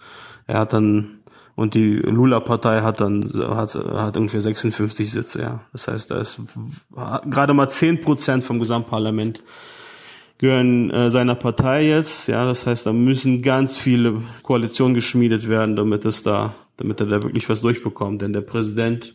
er 0.47 0.58
hat 0.58 0.73
dann 0.73 1.16
und 1.57 1.74
die 1.74 1.97
Lula-Partei 1.97 2.81
hat 2.81 3.00
dann 3.00 3.23
hat, 3.23 3.74
hat 3.74 4.16
ungefähr 4.16 4.40
56 4.40 5.10
Sitze, 5.10 5.42
ja. 5.42 5.60
Das 5.73 5.89
heißt, 5.89 6.10
da 6.10 6.18
ist 6.18 6.40
gerade 7.28 7.55
mal 7.55 7.68
10 7.68 8.02
Prozent 8.02 8.44
vom 8.44 8.58
Gesamtparlament 8.58 9.42
gehören 10.41 10.89
äh, 10.89 11.10
seiner 11.10 11.35
Partei 11.35 11.86
jetzt, 11.86 12.27
ja. 12.27 12.47
Das 12.47 12.67
heißt, 12.67 12.86
da 12.86 12.94
müssen 12.94 13.43
ganz 13.43 13.77
viele 13.77 14.23
Koalitionen 14.43 14.94
geschmiedet 14.94 15.51
werden, 15.51 15.77
damit 15.77 16.07
es 16.07 16.23
da, 16.23 16.55
damit 16.78 16.99
er 17.01 17.07
da 17.07 17.23
wirklich 17.23 17.51
was 17.51 17.60
durchbekommt. 17.60 18.23
Denn 18.23 18.33
der 18.33 18.41
Präsident 18.41 19.15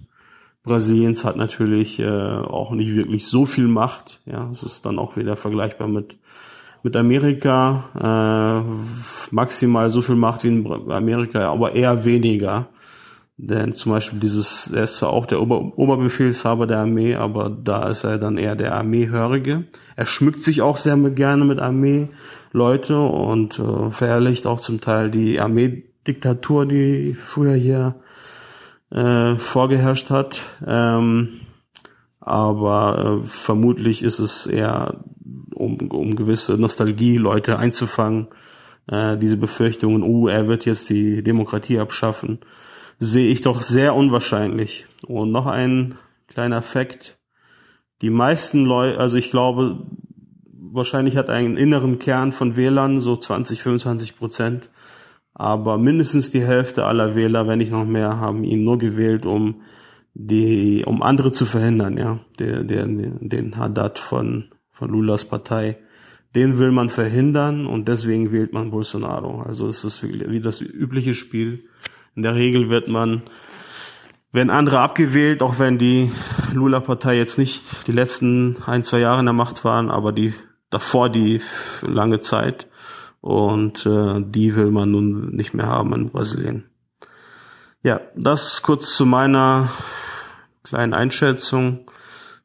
Brasiliens 0.61 1.25
hat 1.25 1.35
natürlich 1.35 1.99
äh, 1.99 2.07
auch 2.07 2.71
nicht 2.71 2.95
wirklich 2.95 3.25
so 3.25 3.47
viel 3.47 3.67
Macht, 3.67 4.21
ja. 4.27 4.47
Es 4.51 4.61
ist 4.61 4.85
dann 4.85 4.99
auch 4.99 5.17
wieder 5.17 5.35
vergleichbar 5.35 5.87
mit 5.87 6.17
mit 6.83 6.95
Amerika 6.95 7.83
äh, 7.99 9.33
maximal 9.33 9.89
so 9.89 10.03
viel 10.03 10.13
Macht 10.13 10.43
wie 10.43 10.49
in 10.49 10.91
Amerika, 10.91 11.49
aber 11.49 11.71
eher 11.71 12.05
weniger. 12.05 12.67
Denn 13.37 13.73
zum 13.73 13.91
Beispiel 13.91 14.19
dieses, 14.19 14.71
er 14.73 14.85
ist 14.85 14.97
zwar 14.97 15.09
auch 15.09 15.25
der 15.25 15.41
Ober 15.41 15.77
Oberbefehlshaber 15.77 16.67
der 16.67 16.79
Armee, 16.79 17.15
aber 17.15 17.49
da 17.49 17.89
ist 17.89 18.05
er 18.05 18.17
dann 18.17 18.37
eher 18.37 18.55
der 18.55 18.75
Armeehörige. 18.75 19.65
Er 19.97 20.05
schmückt 20.05 20.41
sich 20.41 20.61
auch 20.61 20.77
sehr 20.77 20.95
gerne 20.95 21.43
mit 21.43 21.59
Armeeleute 21.59 22.97
und 22.99 23.59
äh, 23.59 23.91
verherrlicht 23.91 24.47
auch 24.47 24.61
zum 24.61 24.79
Teil 24.79 25.11
die 25.11 25.41
Armeediktatur, 25.41 26.65
die 26.65 27.13
früher 27.13 27.55
hier 27.55 27.95
äh, 28.91 29.35
vorgeherrscht 29.35 30.09
hat. 30.11 30.41
Ähm, 30.65 31.41
aber 32.21 33.21
äh, 33.23 33.27
vermutlich 33.27 34.01
ist 34.01 34.19
es 34.19 34.47
eher 34.47 35.03
um, 35.53 35.77
um 35.91 36.15
gewisse 36.15 36.57
Nostalgie-Leute 36.57 37.59
einzufangen, 37.59 38.27
äh, 38.87 39.17
diese 39.17 39.37
Befürchtungen, 39.37 40.03
uh, 40.03 40.27
er 40.27 40.47
wird 40.47 40.65
jetzt 40.65 40.89
die 40.89 41.23
Demokratie 41.23 41.79
abschaffen, 41.79 42.39
sehe 42.99 43.27
ich 43.27 43.41
doch 43.41 43.61
sehr 43.61 43.95
unwahrscheinlich. 43.95 44.87
Und 45.07 45.31
noch 45.31 45.45
ein 45.45 45.95
kleiner 46.27 46.61
Fakt. 46.61 47.17
Die 48.01 48.09
meisten 48.09 48.65
Leute, 48.65 48.99
also 48.99 49.17
ich 49.17 49.29
glaube, 49.29 49.85
wahrscheinlich 50.53 51.17
hat 51.17 51.29
einen 51.29 51.57
inneren 51.57 51.99
Kern 51.99 52.31
von 52.31 52.55
Wählern, 52.55 52.99
so 52.99 53.15
20, 53.15 53.61
25 53.61 54.17
Prozent. 54.17 54.69
Aber 55.33 55.77
mindestens 55.77 56.31
die 56.31 56.43
Hälfte 56.43 56.85
aller 56.85 57.15
Wähler, 57.15 57.47
wenn 57.47 57.59
nicht 57.59 57.71
noch 57.71 57.85
mehr, 57.85 58.19
haben 58.19 58.43
ihn 58.43 58.63
nur 58.63 58.77
gewählt, 58.77 59.25
um 59.25 59.61
die, 60.13 60.83
um 60.85 61.01
andere 61.01 61.33
zu 61.33 61.45
verhindern, 61.45 61.97
ja, 61.97 62.19
der, 62.39 62.63
der, 62.63 62.85
den 62.87 63.57
Haddad 63.57 63.99
von 63.99 64.49
von 64.75 64.89
Lulas 64.89 65.23
Partei, 65.23 65.77
den 66.35 66.59
will 66.59 66.71
man 66.71 66.89
verhindern 66.89 67.65
und 67.65 67.87
deswegen 67.87 68.33
wählt 68.33 68.51
man 68.51 68.71
Bolsonaro. 68.71 69.41
Also 69.41 69.69
es 69.69 69.85
ist 69.85 70.03
wie 70.03 70.41
das 70.41 70.59
übliche 70.61 71.13
Spiel. 71.13 71.63
In 72.15 72.23
der 72.23 72.35
Regel 72.35 72.69
wird 72.69 72.87
man, 72.87 73.23
werden 74.31 74.49
andere 74.49 74.79
abgewählt, 74.79 75.41
auch 75.41 75.59
wenn 75.59 75.77
die 75.77 76.11
Lula-Partei 76.53 77.17
jetzt 77.17 77.37
nicht 77.37 77.87
die 77.87 77.91
letzten 77.91 78.63
ein, 78.65 78.85
zwei 78.85 78.99
Jahre 78.99 79.19
in 79.19 79.25
der 79.25 79.33
Macht 79.33 79.65
waren, 79.65 79.91
aber 79.91 80.13
die 80.13 80.33
davor 80.69 81.09
die 81.09 81.41
lange 81.81 82.21
Zeit. 82.21 82.67
Und 83.19 83.85
äh, 83.85 84.21
die 84.25 84.55
will 84.55 84.71
man 84.71 84.91
nun 84.91 85.35
nicht 85.35 85.53
mehr 85.53 85.67
haben 85.67 85.93
in 85.93 86.09
Brasilien. 86.09 86.69
Ja, 87.81 87.99
das 88.15 88.61
kurz 88.61 88.95
zu 88.95 89.05
meiner 89.05 89.71
kleinen 90.63 90.93
Einschätzung. 90.93 91.91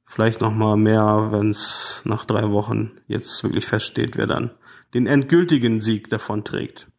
Vielleicht 0.05 0.41
noch 0.41 0.53
mal 0.53 0.77
mehr, 0.77 1.29
wenn 1.31 1.51
es 1.51 2.03
nach 2.05 2.25
drei 2.25 2.51
Wochen 2.51 2.91
jetzt 3.07 3.45
wirklich 3.45 3.67
feststeht, 3.67 4.17
wer 4.17 4.27
dann 4.27 4.51
den 4.95 5.07
endgültigen 5.07 5.81
Sieg 5.81 6.11
davon 6.11 6.45
trägt. 6.45 6.90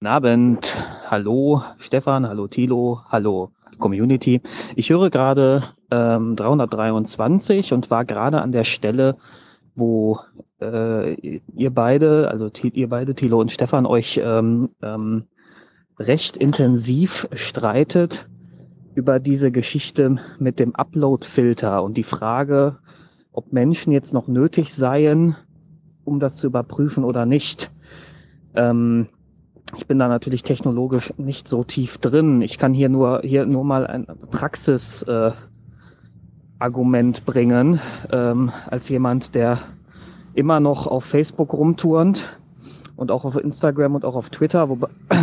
Guten 0.00 0.12
Abend, 0.12 0.76
hallo 1.10 1.60
Stefan, 1.78 2.28
hallo 2.28 2.46
Thilo, 2.46 3.00
hallo 3.08 3.50
Community. 3.78 4.40
Ich 4.76 4.90
höre 4.90 5.10
gerade 5.10 5.64
ähm, 5.90 6.36
323 6.36 7.72
und 7.72 7.90
war 7.90 8.04
gerade 8.04 8.40
an 8.40 8.52
der 8.52 8.62
Stelle, 8.62 9.16
wo 9.74 10.20
äh, 10.60 11.14
ihr 11.52 11.74
beide, 11.74 12.30
also 12.30 12.48
ihr 12.62 12.88
beide, 12.88 13.16
Thilo 13.16 13.40
und 13.40 13.50
Stefan, 13.50 13.86
euch 13.86 14.20
ähm, 14.22 14.70
ähm, 14.82 15.24
recht 15.98 16.36
intensiv 16.36 17.26
streitet 17.32 18.28
über 18.94 19.18
diese 19.18 19.50
Geschichte 19.50 20.18
mit 20.38 20.60
dem 20.60 20.76
Upload-Filter 20.76 21.82
und 21.82 21.96
die 21.96 22.04
Frage, 22.04 22.78
ob 23.32 23.52
Menschen 23.52 23.92
jetzt 23.92 24.14
noch 24.14 24.28
nötig 24.28 24.72
seien, 24.72 25.34
um 26.04 26.20
das 26.20 26.36
zu 26.36 26.46
überprüfen 26.46 27.02
oder 27.02 27.26
nicht. 27.26 27.72
Ähm, 28.54 29.08
ich 29.76 29.86
bin 29.86 29.98
da 29.98 30.08
natürlich 30.08 30.42
technologisch 30.42 31.12
nicht 31.18 31.48
so 31.48 31.64
tief 31.64 31.98
drin. 31.98 32.42
Ich 32.42 32.58
kann 32.58 32.74
hier 32.74 32.88
nur 32.88 33.20
hier 33.22 33.46
nur 33.46 33.64
mal 33.64 33.86
ein 33.86 34.06
Praxisargument 34.30 35.36
äh, 35.36 36.60
Argument 36.60 37.26
bringen 37.26 37.80
ähm, 38.10 38.50
als 38.70 38.88
jemand, 38.88 39.34
der 39.34 39.58
immer 40.34 40.60
noch 40.60 40.86
auf 40.86 41.04
Facebook 41.04 41.52
rumturnt 41.52 42.24
und 42.96 43.10
auch 43.10 43.24
auf 43.24 43.36
Instagram 43.36 43.94
und 43.94 44.04
auch 44.04 44.16
auf 44.16 44.30
Twitter. 44.30 44.68
Wobei, 44.68 44.88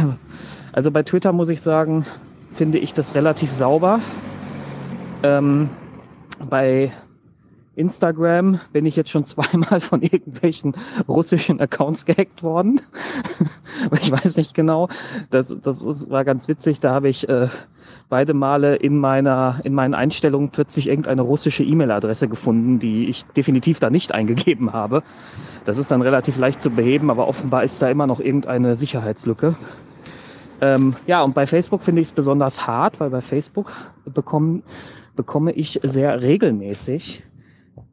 also 0.71 0.91
bei 0.91 1.03
Twitter 1.03 1.33
muss 1.33 1.49
ich 1.49 1.61
sagen, 1.61 2.05
finde 2.53 2.77
ich 2.77 2.93
das 2.93 3.15
relativ 3.15 3.51
sauber. 3.51 3.99
Ähm, 5.23 5.69
bei 6.49 6.91
Instagram 7.75 8.59
bin 8.73 8.85
ich 8.85 8.95
jetzt 8.95 9.09
schon 9.09 9.25
zweimal 9.25 9.79
von 9.81 10.01
irgendwelchen 10.01 10.75
russischen 11.07 11.59
Accounts 11.59 12.05
gehackt 12.05 12.43
worden. 12.43 12.81
ich 14.01 14.11
weiß 14.11 14.37
nicht 14.37 14.53
genau. 14.53 14.89
Das, 15.29 15.55
das 15.61 15.81
ist, 15.81 16.09
war 16.09 16.25
ganz 16.25 16.47
witzig. 16.47 16.79
Da 16.79 16.91
habe 16.91 17.09
ich 17.09 17.27
äh, 17.27 17.47
beide 18.09 18.33
Male 18.33 18.75
in 18.75 18.97
meiner 18.97 19.59
in 19.63 19.73
meinen 19.73 19.93
Einstellungen 19.93 20.49
plötzlich 20.49 20.87
irgendeine 20.87 21.21
russische 21.21 21.63
E-Mail-Adresse 21.63 22.27
gefunden, 22.27 22.79
die 22.79 23.07
ich 23.07 23.25
definitiv 23.25 23.79
da 23.79 23.89
nicht 23.89 24.11
eingegeben 24.13 24.73
habe. 24.73 25.03
Das 25.65 25.77
ist 25.77 25.91
dann 25.91 26.01
relativ 26.01 26.37
leicht 26.37 26.61
zu 26.61 26.69
beheben, 26.69 27.09
aber 27.09 27.27
offenbar 27.27 27.63
ist 27.63 27.81
da 27.81 27.89
immer 27.89 28.07
noch 28.07 28.19
irgendeine 28.19 28.75
Sicherheitslücke. 28.75 29.55
Ähm, 30.61 30.95
ja, 31.05 31.21
und 31.21 31.35
bei 31.35 31.45
Facebook 31.45 31.81
finde 31.83 32.01
ich 32.01 32.07
es 32.07 32.11
besonders 32.11 32.65
hart, 32.65 32.99
weil 32.99 33.09
bei 33.09 33.21
Facebook 33.21 33.73
bekomme, 34.05 34.61
bekomme 35.15 35.51
ich 35.51 35.79
sehr 35.83 36.21
regelmäßig 36.21 37.23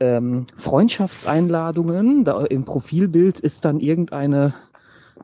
ähm, 0.00 0.46
Freundschaftseinladungen. 0.56 2.24
Da 2.24 2.44
im 2.44 2.64
Profilbild 2.64 3.40
ist 3.40 3.64
dann 3.64 3.80
irgendeine 3.80 4.54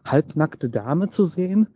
halbnackte 0.05 0.69
Dame 0.69 1.11
zu 1.11 1.25
sehen. 1.25 1.69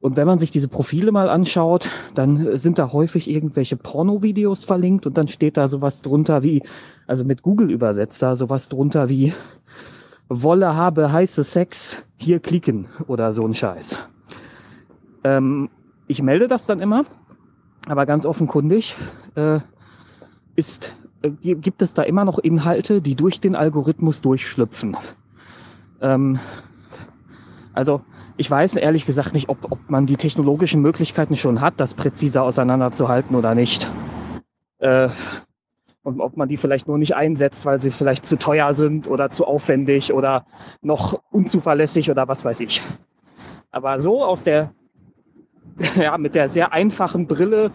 Und 0.00 0.16
wenn 0.16 0.26
man 0.26 0.38
sich 0.38 0.50
diese 0.50 0.68
Profile 0.68 1.12
mal 1.12 1.28
anschaut, 1.28 1.88
dann 2.14 2.56
sind 2.58 2.78
da 2.78 2.90
häufig 2.90 3.28
irgendwelche 3.28 3.76
Porno-Videos 3.76 4.64
verlinkt 4.64 5.06
und 5.06 5.18
dann 5.18 5.28
steht 5.28 5.58
da 5.58 5.68
sowas 5.68 6.00
drunter 6.00 6.42
wie, 6.42 6.62
also 7.06 7.22
mit 7.22 7.42
Google-Übersetzer, 7.42 8.34
sowas 8.34 8.70
drunter 8.70 9.10
wie 9.10 9.34
Wolle 10.30 10.74
habe 10.74 11.12
heiße 11.12 11.44
Sex, 11.44 12.02
hier 12.16 12.40
klicken 12.40 12.86
oder 13.08 13.34
so 13.34 13.44
ein 13.44 13.52
Scheiß. 13.52 13.98
Ähm, 15.24 15.68
ich 16.06 16.22
melde 16.22 16.48
das 16.48 16.66
dann 16.66 16.80
immer, 16.80 17.04
aber 17.86 18.06
ganz 18.06 18.24
offenkundig 18.24 18.96
äh, 19.34 19.58
ist, 20.56 20.94
gibt 21.22 21.82
es 21.82 21.94
da 21.94 22.02
immer 22.02 22.24
noch 22.24 22.38
Inhalte, 22.38 23.02
die 23.02 23.14
durch 23.14 23.40
den 23.40 23.54
Algorithmus 23.54 24.22
durchschlüpfen. 24.22 24.96
Ähm, 26.00 26.38
also 27.72 28.02
ich 28.36 28.50
weiß 28.50 28.76
ehrlich 28.76 29.04
gesagt 29.04 29.34
nicht, 29.34 29.48
ob, 29.48 29.70
ob 29.70 29.90
man 29.90 30.06
die 30.06 30.16
technologischen 30.16 30.80
Möglichkeiten 30.80 31.36
schon 31.36 31.60
hat, 31.60 31.74
das 31.76 31.94
präziser 31.94 32.42
auseinanderzuhalten 32.42 33.36
oder 33.36 33.54
nicht. 33.54 33.86
Äh, 34.78 35.10
und 36.02 36.20
ob 36.20 36.36
man 36.38 36.48
die 36.48 36.56
vielleicht 36.56 36.88
nur 36.88 36.96
nicht 36.96 37.14
einsetzt, 37.14 37.66
weil 37.66 37.80
sie 37.80 37.90
vielleicht 37.90 38.26
zu 38.26 38.38
teuer 38.38 38.72
sind 38.72 39.06
oder 39.06 39.30
zu 39.30 39.44
aufwendig 39.44 40.14
oder 40.14 40.46
noch 40.80 41.20
unzuverlässig 41.30 42.10
oder 42.10 42.26
was 42.28 42.44
weiß 42.44 42.60
ich. 42.60 42.80
Aber 43.70 44.00
so 44.00 44.24
aus 44.24 44.44
der 44.44 44.72
ja, 45.96 46.16
mit 46.18 46.34
der 46.34 46.48
sehr 46.48 46.72
einfachen 46.72 47.26
Brille, 47.26 47.70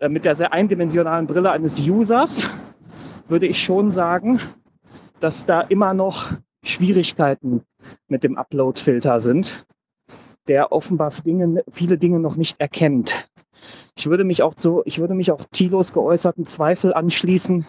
äh, 0.00 0.08
mit 0.08 0.24
der 0.24 0.34
sehr 0.34 0.52
eindimensionalen 0.52 1.26
Brille 1.26 1.50
eines 1.50 1.80
Users, 1.80 2.44
würde 3.28 3.46
ich 3.46 3.62
schon 3.62 3.90
sagen, 3.90 4.40
dass 5.20 5.46
da 5.46 5.60
immer 5.62 5.94
noch 5.94 6.32
Schwierigkeiten 6.62 7.62
mit 8.08 8.24
dem 8.24 8.36
Upload-Filter 8.36 9.20
sind, 9.20 9.66
der 10.48 10.72
offenbar 10.72 11.12
Dinge, 11.24 11.64
viele 11.70 11.98
Dinge 11.98 12.20
noch 12.20 12.36
nicht 12.36 12.60
erkennt. 12.60 13.28
Ich 13.96 14.06
würde 14.08 14.24
mich 14.24 14.42
auch 14.42 14.54
zu, 14.54 14.82
ich 14.84 14.98
würde 14.98 15.14
mich 15.14 15.30
auch 15.32 15.44
Thilos 15.52 15.92
geäußerten 15.92 16.46
Zweifel 16.46 16.94
anschließen, 16.94 17.66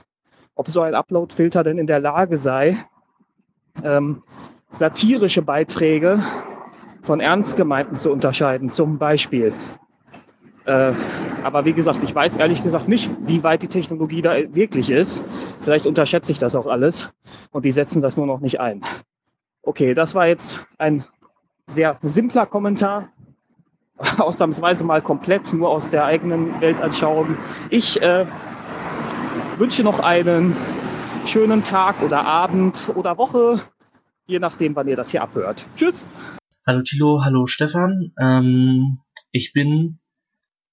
ob 0.56 0.70
so 0.70 0.82
ein 0.82 0.96
Upload-Filter 0.96 1.64
denn 1.64 1.78
in 1.78 1.88
der 1.88 2.00
Lage 2.00 2.38
sei, 2.38 2.86
ähm, 3.84 4.24
satirische 4.72 5.42
Beiträge 5.42 6.24
von 7.04 7.20
ernst 7.20 7.56
gemeinten 7.56 7.96
zu 7.96 8.12
unterscheiden, 8.12 8.70
zum 8.70 8.98
Beispiel. 8.98 9.54
Äh, 10.68 10.94
aber 11.44 11.64
wie 11.64 11.72
gesagt, 11.72 12.00
ich 12.04 12.14
weiß 12.14 12.36
ehrlich 12.36 12.62
gesagt 12.62 12.90
nicht, 12.90 13.10
wie 13.22 13.42
weit 13.42 13.62
die 13.62 13.70
Technologie 13.70 14.22
da 14.22 14.36
wirklich 14.54 14.90
ist. 14.90 15.24
Vielleicht 15.62 15.86
unterschätze 15.86 16.34
ich 16.34 16.40
das 16.40 16.58
auch 16.58 16.68
alles 16.68 17.10
und 17.52 17.64
die 17.64 17.72
setzen 17.72 18.02
das 18.02 18.18
nur 18.18 18.28
noch 18.28 18.42
nicht 18.42 18.60
ein. 18.60 18.84
Okay, 19.64 19.94
das 19.94 20.14
war 20.14 20.28
jetzt 20.28 20.60
ein 20.78 21.06
sehr 21.68 21.98
simpler 22.02 22.46
Kommentar, 22.46 23.08
ausnahmsweise 24.18 24.84
mal 24.84 25.02
komplett 25.02 25.54
nur 25.54 25.70
aus 25.70 25.90
der 25.90 26.04
eigenen 26.04 26.60
Weltanschauung. 26.60 27.38
Ich 27.70 28.02
äh, 28.02 28.26
wünsche 29.58 29.84
noch 29.84 30.02
einen 30.02 30.54
schönen 31.26 31.64
Tag 31.64 32.02
oder 32.02 32.26
Abend 32.26 32.92
oder 32.96 33.18
Woche, 33.18 33.62
je 34.26 34.40
nachdem, 34.40 34.76
wann 34.76 34.90
ihr 34.90 34.98
das 34.98 35.12
hier 35.12 35.24
abhört. 35.24 35.64
Tschüss! 35.78 36.06
Hallo 36.66 36.82
Tilo, 36.82 37.22
hallo 37.24 37.48
Stefan. 37.48 38.12
Ähm, 38.20 39.00
ich 39.32 39.54
bin 39.54 40.00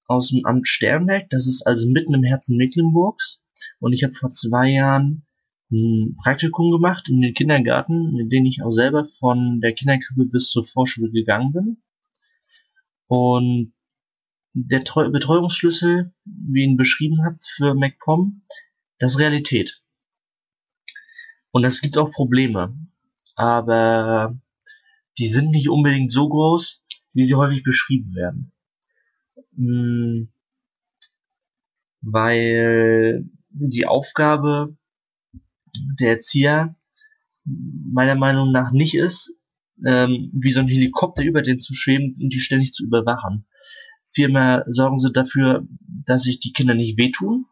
aus 0.07 0.31
dem 0.31 0.44
Amt 0.44 0.68
Sternberg, 0.68 1.28
das 1.31 1.47
ist 1.47 1.66
also 1.66 1.89
mitten 1.89 2.15
im 2.15 2.23
Herzen 2.23 2.57
Mecklenburgs. 2.57 3.42
Und 3.81 3.92
ich 3.92 4.05
habe 4.05 4.15
vor 4.15 4.31
zwei 4.31 4.68
Jahren 4.68 5.26
ein 5.70 6.16
Praktikum 6.23 6.70
gemacht 6.70 7.08
in 7.08 7.20
den 7.20 7.34
Kindergarten, 7.34 8.18
in 8.18 8.28
den 8.28 8.47
ich 8.47 8.62
auch 8.62 8.70
selber 8.70 9.07
von 9.18 9.60
der 9.60 9.73
Kinderkrippe 9.73 10.26
bis 10.26 10.50
zur 10.50 10.62
Vorschule 10.62 11.10
gegangen 11.10 11.52
bin. 11.52 11.83
Und 13.07 13.73
der 14.52 14.81
Betreuungsschlüssel, 14.81 16.15
wie 16.24 16.62
ihn 16.62 16.76
beschrieben 16.76 17.24
habe 17.24 17.39
für 17.57 17.74
MacPom, 17.74 18.42
das 18.99 19.12
ist 19.12 19.18
Realität. 19.18 19.83
Und 21.50 21.65
es 21.65 21.81
gibt 21.81 21.99
auch 21.99 22.10
Probleme. 22.10 22.76
Aber 23.34 24.39
die 25.18 25.26
sind 25.26 25.50
nicht 25.50 25.68
unbedingt 25.68 26.12
so 26.12 26.28
groß, 26.28 26.84
wie 27.12 27.24
sie 27.24 27.34
häufig 27.34 27.62
beschrieben 27.62 28.15
werden. 28.15 28.53
Hm, 29.57 30.28
weil 32.00 33.24
die 33.50 33.86
Aufgabe 33.86 34.76
der 35.99 36.10
Erzieher 36.10 36.76
meiner 37.44 38.15
Meinung 38.15 38.52
nach 38.52 38.73
nicht 38.73 38.94
ist, 38.94 39.34
ähm, 39.84 40.31
wie 40.33 40.50
so 40.50 40.60
ein 40.60 40.68
Helikopter 40.68 41.23
über 41.23 41.42
den 41.42 41.60
zu 41.60 41.74
schweben 41.74 42.15
und 42.20 42.33
die 42.33 42.41
ständig 42.41 42.73
zu 42.73 42.84
überwachen. 42.84 43.47
Vielmehr 44.02 44.65
sorgen 44.66 44.99
sie 44.99 45.12
dafür, 45.12 45.66
dass 46.07 46.23
sich 46.23 46.41
die 46.41 46.52
Kinder 46.52 46.74
nicht 46.74 46.99
wehtun, 46.99 47.47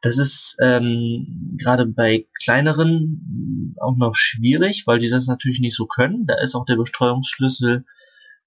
das 0.00 0.16
ist 0.16 0.56
ähm, 0.62 1.56
gerade 1.58 1.84
bei 1.86 2.26
kleineren 2.42 3.76
auch 3.80 3.96
noch 3.96 4.14
schwierig, 4.14 4.86
weil 4.86 4.98
die 4.98 5.10
das 5.10 5.26
natürlich 5.26 5.60
nicht 5.60 5.76
so 5.76 5.86
können. 5.86 6.26
Da 6.26 6.40
ist 6.40 6.54
auch 6.54 6.64
der 6.64 6.76
Bestreuungsschlüssel 6.76 7.84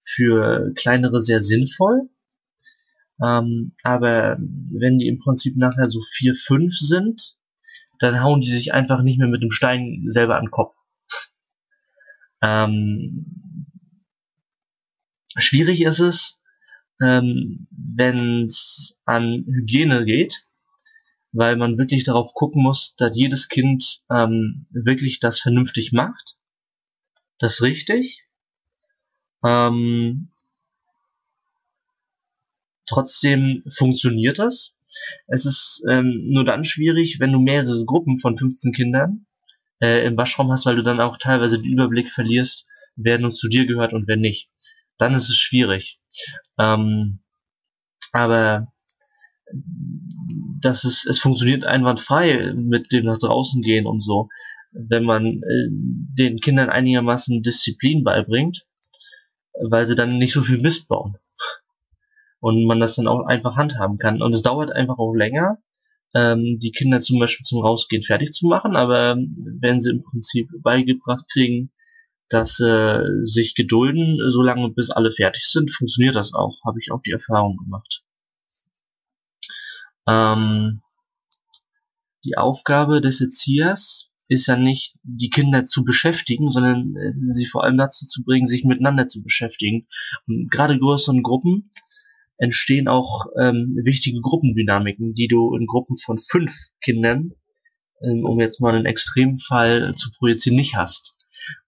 für 0.01 0.73
kleinere 0.75 1.21
sehr 1.21 1.39
sinnvoll. 1.39 2.09
Ähm, 3.21 3.75
aber 3.83 4.37
wenn 4.39 4.97
die 4.97 5.07
im 5.07 5.19
Prinzip 5.19 5.57
nachher 5.57 5.89
so 5.89 5.99
vier, 6.01 6.33
fünf 6.33 6.73
sind, 6.77 7.35
dann 7.99 8.21
hauen 8.21 8.41
die 8.41 8.51
sich 8.51 8.73
einfach 8.73 9.01
nicht 9.01 9.19
mehr 9.19 9.27
mit 9.27 9.41
dem 9.41 9.51
Stein 9.51 10.05
selber 10.07 10.37
an 10.37 10.45
den 10.45 10.51
Kopf. 10.51 10.75
Ähm, 12.41 13.67
schwierig 15.37 15.81
ist 15.81 15.99
es, 15.99 16.41
ähm, 17.01 17.55
wenn 17.69 18.45
es 18.45 18.97
an 19.05 19.45
Hygiene 19.47 20.05
geht 20.05 20.45
weil 21.33 21.55
man 21.57 21.77
wirklich 21.77 22.03
darauf 22.03 22.33
gucken 22.33 22.61
muss, 22.61 22.95
dass 22.95 23.17
jedes 23.17 23.49
Kind 23.49 24.03
ähm, 24.09 24.67
wirklich 24.69 25.19
das 25.19 25.39
vernünftig 25.39 25.91
macht. 25.91 26.37
Das 27.39 27.55
ist 27.55 27.61
richtig. 27.63 28.23
Ähm, 29.43 30.31
Trotzdem 32.85 33.63
funktioniert 33.67 34.39
das. 34.39 34.75
Es 35.27 35.45
ist 35.45 35.83
ähm, 35.89 36.29
nur 36.29 36.45
dann 36.45 36.63
schwierig, 36.63 37.19
wenn 37.19 37.31
du 37.31 37.39
mehrere 37.39 37.85
Gruppen 37.85 38.19
von 38.19 38.37
15 38.37 38.73
Kindern 38.73 39.25
äh, 39.81 40.05
im 40.05 40.17
Waschraum 40.17 40.51
hast, 40.51 40.65
weil 40.65 40.75
du 40.75 40.83
dann 40.83 40.99
auch 40.99 41.17
teilweise 41.17 41.59
den 41.59 41.71
Überblick 41.71 42.09
verlierst, 42.09 42.67
wer 42.95 43.19
nun 43.19 43.31
zu 43.31 43.47
dir 43.47 43.65
gehört 43.65 43.93
und 43.93 44.07
wer 44.07 44.17
nicht. 44.17 44.49
Dann 44.97 45.13
ist 45.13 45.29
es 45.29 45.37
schwierig. 45.37 45.99
Ähm, 46.59 47.19
aber 48.11 48.71
das 50.59 50.85
ist, 50.85 51.05
es 51.05 51.19
funktioniert 51.19 51.65
einwandfrei 51.65 52.53
mit 52.53 52.91
dem 52.91 53.05
nach 53.05 53.17
draußen 53.17 53.61
gehen 53.61 53.85
und 53.85 53.99
so. 53.99 54.29
Wenn 54.71 55.03
man 55.03 55.25
äh, 55.25 55.67
den 55.69 56.39
Kindern 56.39 56.69
einigermaßen 56.69 57.41
Disziplin 57.41 58.03
beibringt, 58.03 58.65
weil 59.59 59.85
sie 59.85 59.95
dann 59.95 60.17
nicht 60.17 60.33
so 60.33 60.41
viel 60.41 60.59
Mist 60.59 60.87
bauen. 60.87 61.17
Und 62.43 62.65
man 62.65 62.81
das 62.81 62.95
dann 62.97 63.07
auch 63.07 63.25
einfach 63.25 63.55
handhaben 63.55 63.97
kann. 63.97 64.21
Und 64.21 64.35
es 64.35 64.41
dauert 64.41 64.69
einfach 64.69 64.97
auch 64.97 65.13
länger, 65.13 65.59
ähm, 66.13 66.59
die 66.59 66.71
Kinder 66.71 66.99
zum 66.99 67.17
Beispiel 67.17 67.45
zum 67.45 67.61
Rausgehen 67.61 68.03
fertig 68.03 68.33
zu 68.33 68.47
machen, 68.47 68.75
aber 68.75 69.15
wenn 69.15 69.79
sie 69.79 69.91
im 69.91 70.03
Prinzip 70.03 70.49
beigebracht 70.61 71.23
kriegen, 71.31 71.71
dass 72.27 72.59
äh, 72.59 72.99
sich 73.23 73.55
gedulden, 73.55 74.19
solange 74.29 74.69
bis 74.71 74.89
alle 74.89 75.13
fertig 75.13 75.45
sind, 75.45 75.71
funktioniert 75.71 76.15
das 76.15 76.33
auch, 76.33 76.59
habe 76.65 76.79
ich 76.81 76.91
auch 76.91 77.01
die 77.01 77.11
Erfahrung 77.11 77.55
gemacht. 77.55 78.03
Ähm, 80.05 80.81
die 82.25 82.35
Aufgabe 82.35 82.99
des 82.99 83.21
Erziehers 83.21 84.09
ist 84.27 84.47
ja 84.47 84.57
nicht, 84.57 84.97
die 85.03 85.29
Kinder 85.29 85.63
zu 85.63 85.85
beschäftigen, 85.85 86.51
sondern 86.51 86.93
äh, 86.97 87.13
sie 87.15 87.45
vor 87.45 87.63
allem 87.63 87.77
dazu 87.77 88.05
zu 88.05 88.21
bringen, 88.25 88.47
sich 88.47 88.65
miteinander 88.65 89.07
zu 89.07 89.23
beschäftigen. 89.23 89.87
Gerade 90.27 90.77
größeren 90.77 91.23
Gruppen 91.23 91.71
entstehen 92.37 92.87
auch 92.87 93.25
ähm, 93.39 93.77
wichtige 93.83 94.19
Gruppendynamiken, 94.21 95.13
die 95.13 95.27
du 95.27 95.55
in 95.55 95.65
Gruppen 95.65 95.95
von 95.95 96.17
fünf 96.17 96.53
Kindern, 96.81 97.31
ähm, 98.01 98.25
um 98.25 98.39
jetzt 98.39 98.59
mal 98.61 98.75
einen 98.75 98.85
Extremfall 98.85 99.93
zu 99.95 100.11
projizieren, 100.17 100.57
nicht 100.57 100.75
hast. 100.75 101.15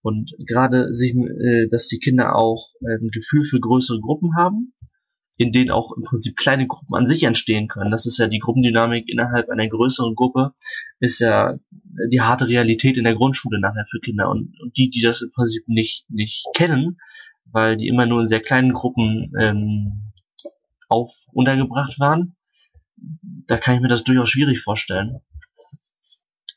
Und 0.02 0.34
gerade 0.46 0.94
sich, 0.94 1.14
äh, 1.14 1.68
dass 1.70 1.88
die 1.88 2.00
Kinder 2.00 2.36
auch 2.36 2.70
äh, 2.82 2.96
ein 2.96 3.10
Gefühl 3.10 3.44
für 3.44 3.60
größere 3.60 4.00
Gruppen 4.00 4.36
haben, 4.36 4.74
in 5.38 5.52
denen 5.52 5.72
auch 5.72 5.92
im 5.96 6.04
Prinzip 6.04 6.38
kleine 6.38 6.68
Gruppen 6.68 6.96
an 6.96 7.08
sich 7.08 7.24
entstehen 7.24 7.68
können. 7.68 7.92
Das 7.92 8.06
ist 8.06 8.18
ja 8.18 8.28
die 8.28 8.40
Gruppendynamik 8.40 9.10
innerhalb 9.10 9.50
einer 9.50 9.68
größeren 9.68 10.16
Gruppe, 10.16 10.54
ist 11.00 11.20
ja 11.20 11.58
die 12.12 12.22
harte 12.22 12.48
Realität 12.48 12.98
in 12.98 13.04
der 13.04 13.16
Grundschule 13.16 13.60
nachher 13.60 13.86
für 13.90 14.00
Kinder. 14.00 14.30
Und, 14.30 14.54
und 14.62 14.78
die, 14.78 14.90
die 14.90 15.02
das 15.02 15.22
im 15.22 15.32
Prinzip 15.32 15.68
nicht, 15.68 16.10
nicht 16.10 16.46
kennen, 16.56 16.98
weil 17.52 17.76
die 17.76 17.88
immer 17.88 18.06
nur 18.06 18.22
in 18.22 18.28
sehr 18.28 18.40
kleinen 18.40 18.74
Gruppen 18.74 19.34
ähm, 19.40 20.14
auf 20.90 21.12
untergebracht 21.32 22.00
waren, 22.00 22.36
da 23.48 23.58
kann 23.58 23.76
ich 23.76 23.82
mir 23.82 23.88
das 23.88 24.04
durchaus 24.04 24.30
schwierig 24.30 24.62
vorstellen. 24.62 25.22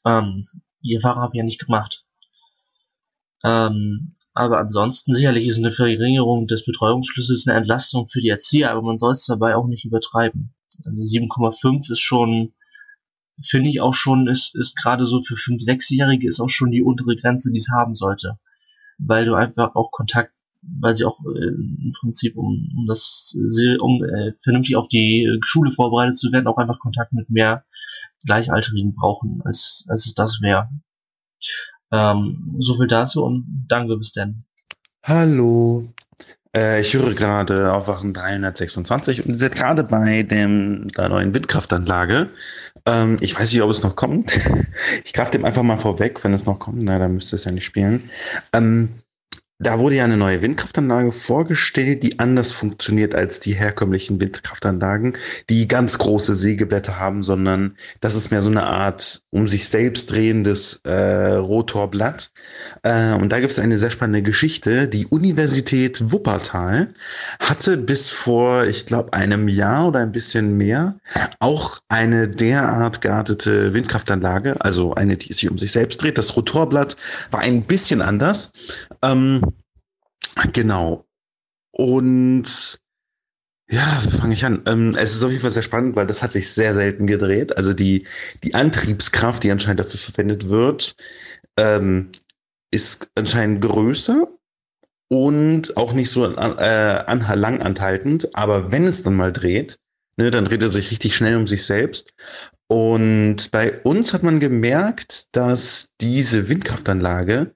Ähm, 0.05 0.48
die 0.82 0.94
Erfahrung 0.94 1.23
habe 1.23 1.34
ich 1.34 1.39
ja 1.39 1.44
nicht 1.44 1.65
gemacht. 1.65 2.05
Ähm, 3.44 4.08
aber 4.34 4.58
ansonsten 4.58 5.15
sicherlich 5.15 5.47
ist 5.47 5.58
eine 5.58 5.73
Verringerung 5.73 6.47
des 6.47 6.65
Betreuungsschlüssels 6.65 7.47
eine 7.47 7.57
Entlastung 7.57 8.08
für 8.08 8.20
die 8.20 8.28
Erzieher, 8.28 8.70
aber 8.70 8.82
man 8.82 8.98
soll 8.98 9.12
es 9.12 9.26
dabei 9.26 9.57
auch 9.57 9.66
nicht 9.66 9.84
übertreiben. 9.84 10.55
Also 10.84 11.02
7,5 11.02 11.90
ist 11.90 12.00
schon, 12.00 12.55
finde 13.42 13.70
ich 13.70 13.81
auch 13.81 13.94
schon, 13.94 14.28
ist, 14.28 14.55
ist 14.55 14.76
gerade 14.76 15.07
so 15.07 15.23
für 15.23 15.34
5-, 15.34 15.65
6-Jährige 15.65 16.28
ist 16.28 16.40
auch 16.40 16.50
schon 16.50 16.70
die 16.70 16.82
untere 16.82 17.16
Grenze, 17.16 17.50
die 17.50 17.58
es 17.58 17.70
haben 17.76 17.94
sollte. 17.94 18.39
Weil 18.98 19.24
du 19.24 19.34
einfach 19.34 19.74
auch 19.74 19.90
Kontakt, 19.90 20.32
weil 20.62 20.94
sie 20.94 21.04
auch 21.04 21.18
äh, 21.24 21.48
im 21.48 21.92
Prinzip, 22.00 22.36
um, 22.36 22.68
um 22.76 22.86
das 22.86 23.36
um 23.80 24.02
äh, 24.04 24.32
vernünftig 24.42 24.76
auf 24.76 24.88
die 24.88 25.28
Schule 25.42 25.70
vorbereitet 25.70 26.16
zu 26.16 26.32
werden, 26.32 26.46
auch 26.46 26.58
einfach 26.58 26.78
Kontakt 26.78 27.12
mit 27.12 27.30
mehr 27.30 27.64
Gleichaltrigen 28.24 28.94
brauchen, 28.94 29.42
als, 29.44 29.84
als 29.88 30.06
es 30.06 30.14
das 30.14 30.40
wäre. 30.42 30.68
Ähm, 31.90 32.56
so 32.58 32.76
viel 32.76 32.88
dazu 32.88 33.24
und 33.24 33.66
danke 33.68 33.96
bis 33.96 34.12
dann. 34.12 34.44
Hallo. 35.04 35.92
Äh, 36.54 36.80
ich 36.80 36.94
höre 36.94 37.14
gerade 37.14 37.72
Aufwachen 37.72 38.12
326 38.12 39.26
und 39.26 39.34
seid 39.34 39.54
gerade 39.54 39.84
bei 39.84 40.22
dem, 40.22 40.88
der 40.88 41.08
neuen 41.08 41.34
Windkraftanlage. 41.34 42.30
Ähm, 42.86 43.16
ich 43.20 43.38
weiß 43.38 43.52
nicht, 43.52 43.62
ob 43.62 43.70
es 43.70 43.82
noch 43.82 43.96
kommt. 43.96 44.36
ich 45.04 45.12
greife 45.12 45.30
dem 45.30 45.44
einfach 45.44 45.62
mal 45.62 45.78
vorweg, 45.78 46.22
wenn 46.24 46.34
es 46.34 46.46
noch 46.46 46.58
kommt. 46.58 46.82
Na, 46.82 46.98
dann 46.98 47.14
müsste 47.14 47.36
es 47.36 47.44
ja 47.44 47.52
nicht 47.52 47.64
spielen. 47.64 48.10
Ähm, 48.52 49.00
da 49.60 49.80
wurde 49.80 49.96
ja 49.96 50.04
eine 50.04 50.16
neue 50.16 50.40
Windkraftanlage 50.40 51.10
vorgestellt, 51.10 52.04
die 52.04 52.20
anders 52.20 52.52
funktioniert 52.52 53.16
als 53.16 53.40
die 53.40 53.54
herkömmlichen 53.54 54.20
Windkraftanlagen, 54.20 55.16
die 55.50 55.66
ganz 55.66 55.98
große 55.98 56.36
Sägeblätter 56.36 57.00
haben, 57.00 57.22
sondern 57.22 57.76
das 58.00 58.14
ist 58.14 58.30
mehr 58.30 58.40
so 58.40 58.50
eine 58.50 58.62
Art 58.62 59.22
um 59.30 59.48
sich 59.48 59.68
selbst 59.68 60.12
drehendes 60.12 60.80
äh, 60.84 61.32
Rotorblatt. 61.32 62.30
Äh, 62.84 63.14
und 63.14 63.32
da 63.32 63.40
gibt 63.40 63.50
es 63.50 63.58
eine 63.58 63.78
sehr 63.78 63.90
spannende 63.90 64.22
Geschichte. 64.22 64.86
Die 64.86 65.06
Universität 65.06 66.12
Wuppertal 66.12 66.94
hatte 67.40 67.78
bis 67.78 68.10
vor, 68.10 68.64
ich 68.64 68.86
glaube, 68.86 69.12
einem 69.12 69.48
Jahr 69.48 69.88
oder 69.88 69.98
ein 69.98 70.12
bisschen 70.12 70.56
mehr 70.56 71.00
auch 71.40 71.78
eine 71.88 72.28
derart 72.28 73.00
geartete 73.00 73.74
Windkraftanlage, 73.74 74.54
also 74.60 74.94
eine, 74.94 75.16
die 75.16 75.32
sich 75.32 75.50
um 75.50 75.58
sich 75.58 75.72
selbst 75.72 76.00
dreht. 76.00 76.16
Das 76.16 76.36
Rotorblatt 76.36 76.96
war 77.32 77.40
ein 77.40 77.62
bisschen 77.62 78.02
anders. 78.02 78.52
Ähm, 79.02 79.42
Genau. 80.52 81.07
Und 81.73 82.78
ja, 83.70 84.00
fange 84.18 84.33
ich 84.34 84.44
an? 84.44 84.62
Ähm, 84.67 84.94
es 84.97 85.15
ist 85.15 85.23
auf 85.23 85.31
jeden 85.31 85.42
Fall 85.42 85.50
sehr 85.50 85.62
spannend, 85.62 85.94
weil 85.97 86.07
das 86.07 86.23
hat 86.23 86.33
sich 86.33 86.50
sehr 86.50 86.75
selten 86.75 87.07
gedreht. 87.07 87.57
Also 87.57 87.75
die, 87.75 88.07
die 88.42 88.55
Antriebskraft, 88.55 89.42
die 89.42 89.50
anscheinend 89.50 89.81
dafür 89.81 90.00
verwendet 90.00 90.49
wird, 90.49 90.97
ähm, 91.58 92.10
ist 92.70 93.10
anscheinend 93.15 93.60
größer 93.60 94.26
und 95.08 95.76
auch 95.76 95.92
nicht 95.92 96.10
so 96.10 96.25
äh, 96.25 97.34
lang 97.34 97.60
anhaltend. 97.60 98.34
Aber 98.34 98.73
wenn 98.73 98.84
es 98.84 99.02
dann 99.02 99.17
mal 99.17 99.33
dreht, 99.33 99.78
ne, 100.17 100.31
dann 100.31 100.47
dreht 100.47 100.62
er 100.62 100.68
sich 100.68 100.91
richtig 100.91 101.15
schnell 101.15 101.36
um 101.36 101.47
sich 101.47 101.67
selbst. 101.67 102.15
Und 102.68 103.50
bei 103.50 103.81
uns 103.83 104.12
hat 104.12 104.23
man 104.23 104.41
gemerkt, 104.41 105.26
dass 105.33 105.91
diese 106.00 106.49
Windkraftanlage 106.49 107.55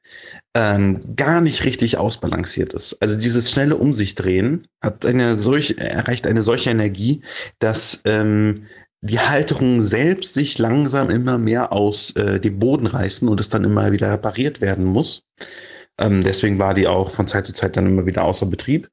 ähm, 0.55 1.16
gar 1.16 1.40
nicht 1.40 1.64
richtig 1.64 1.97
ausbalanciert 1.98 2.74
ist. 2.74 2.97
Also 3.00 3.16
dieses 3.16 3.50
schnelle 3.50 3.76
Um 3.76 3.94
sich 3.94 4.14
drehen 4.14 4.66
hat 4.82 5.06
eine 5.06 5.36
solch, 5.36 5.76
erreicht 5.78 6.26
eine 6.26 6.42
solche 6.42 6.70
Energie, 6.70 7.22
dass 7.58 8.02
ähm, 8.05 8.66
die 9.00 9.18
Halterungen 9.18 9.82
selbst 9.82 10.34
sich 10.34 10.58
langsam 10.58 11.10
immer 11.10 11.39
mehr 11.39 11.72
aus 11.72 12.14
äh, 12.16 12.39
dem 12.39 12.58
Boden 12.58 12.86
reißen 12.86 13.28
und 13.28 13.40
es 13.40 13.48
dann 13.48 13.64
immer 13.64 13.90
wieder 13.92 14.12
repariert 14.12 14.60
werden 14.60 14.84
muss. 14.84 15.24
Ähm, 15.98 16.20
deswegen 16.20 16.58
war 16.58 16.74
die 16.74 16.86
auch 16.86 17.10
von 17.10 17.26
Zeit 17.26 17.47
zu 17.47 17.52
Zeit 17.52 17.76
dann 17.76 17.86
immer 17.86 18.06
wieder 18.06 18.24
außer 18.24 18.47
Betrieb. 18.47 18.89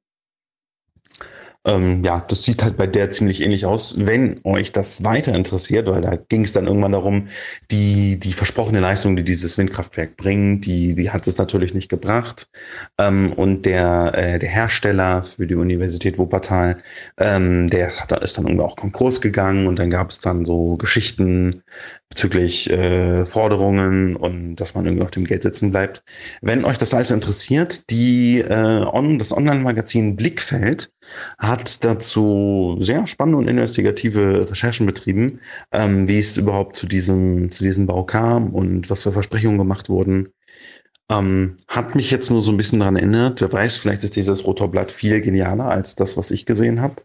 Ähm, 1.66 2.04
ja, 2.06 2.22
das 2.26 2.44
sieht 2.44 2.64
halt 2.64 2.78
bei 2.78 2.88
der 2.88 3.10
ziemlich 3.10 3.42
ähnlich 3.42 3.66
aus. 3.66 3.96
Wenn 3.98 4.40
euch 4.46 4.72
das 4.72 5.04
weiter 5.04 5.36
interessiert, 5.36 5.88
weil 5.90 6.02
da 6.02 6.16
ging 6.16 6.46
es 6.46 6.54
dann 6.54 6.68
irgendwann 6.68 6.94
darum, 6.94 7.28
die, 7.70 8.18
die 8.18 8.32
versprochene 8.32 8.80
Leistung, 8.80 9.18
die 9.18 9.26
dieses 9.26 9.58
Windkraftwerk 9.58 10.16
bringt, 10.16 10.66
die, 10.66 10.94
die 10.96 11.12
hat 11.12 11.28
es 11.28 11.38
natürlich 11.38 11.74
nicht 11.74 11.90
gebracht. 11.90 12.50
Ähm, 12.98 13.34
und 13.34 13.66
der, 13.66 14.14
äh, 14.16 14.40
der 14.40 14.50
Hersteller 14.50 15.24
für 15.24 15.48
die 15.48 15.56
Universität 15.56 16.18
Wuppertal, 16.18 16.78
ähm, 17.18 17.68
der 17.68 17.92
hat, 18.00 18.12
ist 18.24 18.38
dann 18.38 18.46
irgendwie 18.48 18.64
auch 18.64 18.78
Konkurs 18.78 19.20
gegangen 19.20 19.68
und 19.68 19.80
dann 19.80 19.90
gab 19.90 20.12
es 20.12 20.20
dann 20.20 20.46
so 20.46 20.78
Geschichten 20.78 21.64
bezüglich 22.10 22.70
äh, 22.70 23.24
Forderungen 23.24 24.16
und 24.16 24.56
dass 24.56 24.74
man 24.74 24.86
irgendwie 24.86 25.04
auf 25.04 25.12
dem 25.12 25.26
Geld 25.26 25.44
sitzen 25.44 25.72
bleibt. 25.72 26.04
Wenn 26.42 26.66
euch 26.66 26.78
das 26.78 26.94
alles 26.94 27.12
interessiert, 27.12 27.90
die 27.92 28.40
äh, 28.40 28.84
on, 28.84 29.20
das 29.20 29.32
Online-Magazin 29.32 30.16
Blickfeld 30.16 30.92
hat 31.38 31.84
dazu 31.84 32.78
sehr 32.80 33.06
spannende 33.06 33.38
und 33.38 33.48
investigative 33.48 34.50
Recherchen 34.50 34.88
betrieben, 34.88 35.40
ähm, 35.72 36.08
wie 36.08 36.20
es 36.20 36.36
überhaupt 36.38 36.76
zu 36.76 36.88
diesem, 36.88 37.52
zu 37.52 37.64
diesem 37.64 37.86
Bau 37.86 38.04
kam 38.04 38.54
und 38.54 38.90
was 38.90 39.04
für 39.04 39.12
Versprechungen 39.12 39.60
gemacht 39.60 39.88
wurden. 39.88 40.30
Ähm, 41.12 41.58
hat 41.68 41.96
mich 41.96 42.12
jetzt 42.12 42.30
nur 42.32 42.42
so 42.42 42.52
ein 42.52 42.58
bisschen 42.58 42.80
daran 42.80 42.96
erinnert. 42.96 43.42
Wer 43.42 43.52
weiß, 43.52 43.78
vielleicht 43.78 44.04
ist 44.04 44.16
dieses 44.16 44.46
Rotorblatt 44.46 44.92
viel 44.92 45.22
genialer 45.22 45.66
als 45.66 45.96
das, 45.96 46.18
was 46.18 46.32
ich 46.32 46.46
gesehen 46.46 46.82
habe. 46.82 47.04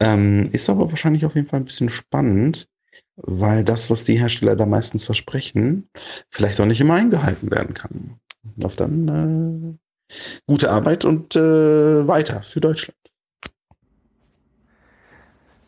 Ähm, 0.00 0.48
ist 0.52 0.70
aber 0.70 0.88
wahrscheinlich 0.90 1.26
auf 1.26 1.34
jeden 1.34 1.46
Fall 1.46 1.60
ein 1.60 1.66
bisschen 1.66 1.90
spannend, 1.90 2.68
weil 3.16 3.64
das, 3.64 3.90
was 3.90 4.04
die 4.04 4.18
Hersteller 4.18 4.56
da 4.56 4.66
meistens 4.66 5.04
versprechen, 5.04 5.88
vielleicht 6.28 6.60
auch 6.60 6.66
nicht 6.66 6.80
immer 6.80 6.94
eingehalten 6.94 7.50
werden 7.50 7.74
kann. 7.74 8.20
Auf 8.62 8.76
dann 8.76 9.78
äh, 10.08 10.14
gute 10.46 10.70
Arbeit 10.70 11.04
und 11.04 11.36
äh, 11.36 12.06
weiter 12.06 12.42
für 12.42 12.60
Deutschland. 12.60 12.96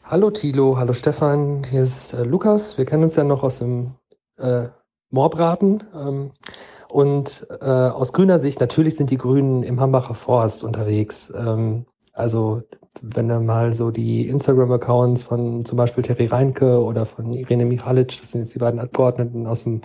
Hallo 0.04 0.30
Thilo, 0.30 0.76
hallo 0.76 0.92
Stefan, 0.92 1.64
hier 1.64 1.82
ist 1.82 2.12
äh, 2.12 2.22
Lukas. 2.22 2.76
Wir 2.76 2.84
kennen 2.84 3.04
uns 3.04 3.16
ja 3.16 3.24
noch 3.24 3.42
aus 3.42 3.60
dem 3.60 3.94
äh, 4.36 4.68
Moorbraten. 5.10 5.84
Ähm, 5.94 6.32
und 6.88 7.46
äh, 7.60 7.64
aus 7.64 8.12
grüner 8.12 8.38
Sicht, 8.38 8.60
natürlich 8.60 8.96
sind 8.96 9.08
die 9.08 9.16
Grünen 9.16 9.62
im 9.62 9.80
Hambacher 9.80 10.14
Forst 10.14 10.64
unterwegs. 10.64 11.32
Ähm, 11.34 11.86
also 12.12 12.62
wenn 13.00 13.28
du 13.28 13.40
mal 13.40 13.72
so 13.72 13.90
die 13.90 14.28
Instagram-Accounts 14.28 15.22
von 15.22 15.64
zum 15.64 15.76
Beispiel 15.78 16.02
Terry 16.02 16.26
Reinke 16.26 16.82
oder 16.82 17.06
von 17.06 17.32
Irene 17.32 17.64
Michalic, 17.64 18.18
das 18.20 18.30
sind 18.30 18.42
jetzt 18.42 18.54
die 18.54 18.58
beiden 18.58 18.80
Abgeordneten 18.80 19.46
aus 19.46 19.64
dem 19.64 19.80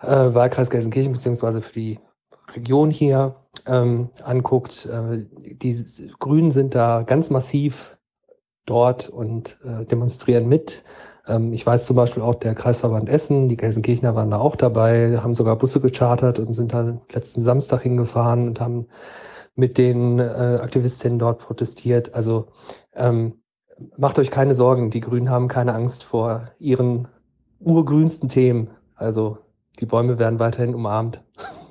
äh, 0.00 0.06
Wahlkreis 0.06 0.70
Gelsenkirchen, 0.70 1.12
beziehungsweise 1.12 1.60
für 1.60 1.72
die 1.72 1.98
Region 2.54 2.90
hier 2.90 3.36
ähm, 3.66 4.10
anguckt, 4.22 4.86
äh, 4.86 5.26
die 5.42 5.84
Grünen 6.18 6.50
sind 6.50 6.74
da 6.74 7.02
ganz 7.02 7.30
massiv 7.30 7.96
dort 8.66 9.08
und 9.08 9.58
äh, 9.64 9.84
demonstrieren 9.84 10.48
mit. 10.48 10.84
Ähm, 11.26 11.52
ich 11.52 11.66
weiß 11.66 11.86
zum 11.86 11.96
Beispiel 11.96 12.22
auch 12.22 12.36
der 12.36 12.54
Kreisverband 12.54 13.08
Essen, 13.08 13.48
die 13.48 13.56
Gelsenkirchener 13.56 14.14
waren 14.14 14.30
da 14.30 14.38
auch 14.38 14.56
dabei, 14.56 15.18
haben 15.18 15.34
sogar 15.34 15.56
Busse 15.56 15.80
gechartert 15.80 16.38
und 16.38 16.52
sind 16.52 16.72
dann 16.72 17.00
letzten 17.12 17.40
Samstag 17.40 17.82
hingefahren 17.82 18.48
und 18.48 18.60
haben 18.60 18.86
mit 19.54 19.78
den 19.78 20.18
äh, 20.18 20.58
Aktivistinnen 20.62 21.18
dort 21.18 21.40
protestiert. 21.40 22.14
Also 22.14 22.48
ähm, 22.94 23.42
macht 23.96 24.18
euch 24.18 24.30
keine 24.30 24.54
Sorgen, 24.54 24.90
die 24.90 25.00
Grünen 25.00 25.30
haben 25.30 25.48
keine 25.48 25.74
Angst 25.74 26.04
vor 26.04 26.50
ihren 26.58 27.08
urgrünsten 27.60 28.28
Themen. 28.28 28.70
Also 28.94 29.38
die 29.80 29.86
Bäume 29.86 30.18
werden 30.18 30.38
weiterhin 30.38 30.74
umarmt. 30.74 31.22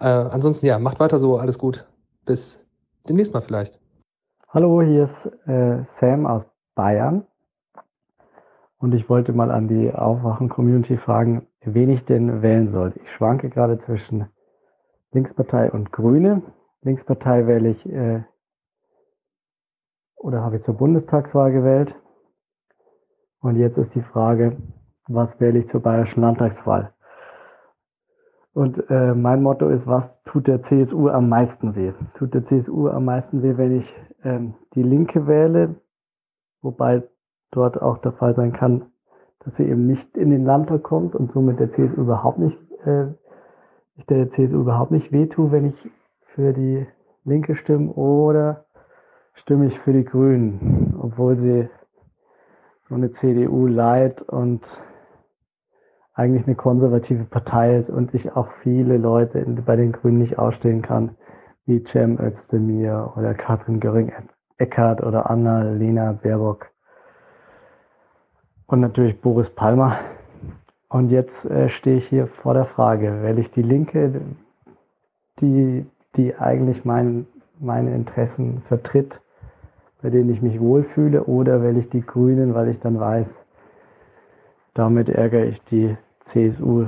äh, 0.00 0.06
ansonsten 0.06 0.66
ja, 0.66 0.78
macht 0.78 1.00
weiter 1.00 1.18
so, 1.18 1.38
alles 1.38 1.58
gut. 1.58 1.86
Bis 2.24 2.66
demnächst 3.08 3.34
mal 3.34 3.42
vielleicht. 3.42 3.78
Hallo, 4.48 4.82
hier 4.82 5.04
ist 5.04 5.26
äh, 5.46 5.84
Sam 5.98 6.26
aus 6.26 6.46
Bayern. 6.74 7.26
Und 8.78 8.94
ich 8.94 9.08
wollte 9.08 9.32
mal 9.32 9.50
an 9.50 9.68
die 9.68 9.92
Aufwachen-Community 9.92 10.98
fragen, 10.98 11.46
wen 11.62 11.90
ich 11.90 12.04
denn 12.04 12.42
wählen 12.42 12.68
soll. 12.68 12.92
Ich 13.02 13.10
schwanke 13.10 13.48
gerade 13.48 13.78
zwischen 13.78 14.26
Linkspartei 15.12 15.70
und 15.70 15.92
Grüne. 15.92 16.42
Linkspartei 16.86 17.46
wähle 17.46 17.70
ich 17.70 17.84
äh, 17.86 18.22
oder 20.16 20.42
habe 20.42 20.56
ich 20.56 20.62
zur 20.62 20.74
Bundestagswahl 20.74 21.52
gewählt. 21.52 21.94
Und 23.40 23.56
jetzt 23.56 23.76
ist 23.76 23.94
die 23.94 24.02
Frage, 24.02 24.56
was 25.08 25.38
wähle 25.40 25.58
ich 25.58 25.68
zur 25.68 25.82
bayerischen 25.82 26.22
Landtagswahl? 26.22 26.92
Und 28.52 28.88
äh, 28.88 29.14
mein 29.14 29.42
Motto 29.42 29.68
ist, 29.68 29.86
was 29.86 30.22
tut 30.22 30.46
der 30.46 30.62
CSU 30.62 31.08
am 31.08 31.28
meisten 31.28 31.76
weh? 31.76 31.92
Tut 32.14 32.32
der 32.32 32.44
CSU 32.44 32.88
am 32.88 33.04
meisten 33.04 33.42
weh, 33.42 33.56
wenn 33.56 33.76
ich 33.76 33.94
ähm, 34.24 34.54
die 34.74 34.82
Linke 34.82 35.26
wähle, 35.26 35.74
wobei 36.62 37.02
dort 37.50 37.82
auch 37.82 37.98
der 37.98 38.12
Fall 38.12 38.34
sein 38.34 38.52
kann, 38.52 38.86
dass 39.40 39.56
sie 39.56 39.64
eben 39.64 39.86
nicht 39.86 40.16
in 40.16 40.30
den 40.30 40.44
Landtag 40.44 40.84
kommt 40.84 41.14
und 41.14 41.30
somit 41.32 41.60
der 41.60 41.70
CSU 41.70 42.00
überhaupt 42.00 42.38
nicht, 42.38 42.58
äh, 42.86 43.08
ich 43.96 44.06
der 44.06 44.30
CSU 44.30 44.60
überhaupt 44.60 44.90
nicht 44.90 45.12
wehtue, 45.12 45.52
wenn 45.52 45.66
ich 45.66 45.90
für 46.36 46.52
die 46.52 46.86
Linke 47.24 47.56
stimme 47.56 47.92
oder 47.92 48.66
stimme 49.32 49.66
ich 49.66 49.80
für 49.80 49.94
die 49.94 50.04
Grünen, 50.04 50.94
obwohl 51.00 51.36
sie 51.38 51.68
so 52.88 52.94
eine 52.94 53.10
CDU 53.10 53.66
leid 53.66 54.20
und 54.20 54.60
eigentlich 56.12 56.46
eine 56.46 56.54
konservative 56.54 57.24
Partei 57.24 57.76
ist 57.76 57.88
und 57.88 58.12
ich 58.14 58.36
auch 58.36 58.48
viele 58.62 58.98
Leute 58.98 59.44
bei 59.64 59.76
den 59.76 59.92
Grünen 59.92 60.18
nicht 60.18 60.38
ausstehen 60.38 60.82
kann, 60.82 61.16
wie 61.64 61.82
Cem 61.82 62.20
Özdemir 62.20 63.14
oder 63.16 63.32
Katrin 63.32 63.80
Göring-Eckardt 63.80 65.02
oder 65.02 65.30
Anna-Lena 65.30 66.12
Baerbock 66.12 66.70
und 68.66 68.80
natürlich 68.80 69.20
Boris 69.22 69.48
Palmer. 69.50 69.98
Und 70.90 71.08
jetzt 71.10 71.46
äh, 71.46 71.70
stehe 71.70 71.96
ich 71.96 72.08
hier 72.08 72.26
vor 72.26 72.52
der 72.52 72.66
Frage, 72.66 73.22
wähle 73.22 73.40
ich 73.40 73.50
die 73.50 73.62
Linke, 73.62 74.20
die, 75.40 75.86
die 76.16 76.36
eigentlich 76.36 76.84
mein, 76.84 77.26
meine 77.58 77.94
Interessen 77.94 78.62
vertritt, 78.68 79.20
bei 80.02 80.10
denen 80.10 80.30
ich 80.30 80.42
mich 80.42 80.60
wohlfühle, 80.60 81.24
oder 81.24 81.62
wähle 81.62 81.80
ich 81.80 81.90
die 81.90 82.04
Grünen, 82.04 82.54
weil 82.54 82.68
ich 82.68 82.80
dann 82.80 82.98
weiß, 82.98 83.44
damit 84.74 85.08
ärgere 85.08 85.44
ich 85.44 85.62
die 85.64 85.96
CSU 86.26 86.86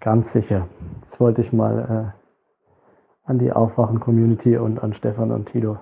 ganz 0.00 0.32
sicher. 0.32 0.68
Das 1.02 1.18
wollte 1.18 1.40
ich 1.40 1.52
mal 1.52 2.14
äh, 2.14 3.28
an 3.28 3.38
die 3.38 3.52
Aufwachen-Community 3.52 4.56
und 4.56 4.82
an 4.82 4.94
Stefan 4.94 5.32
und 5.32 5.46
Tilo 5.46 5.78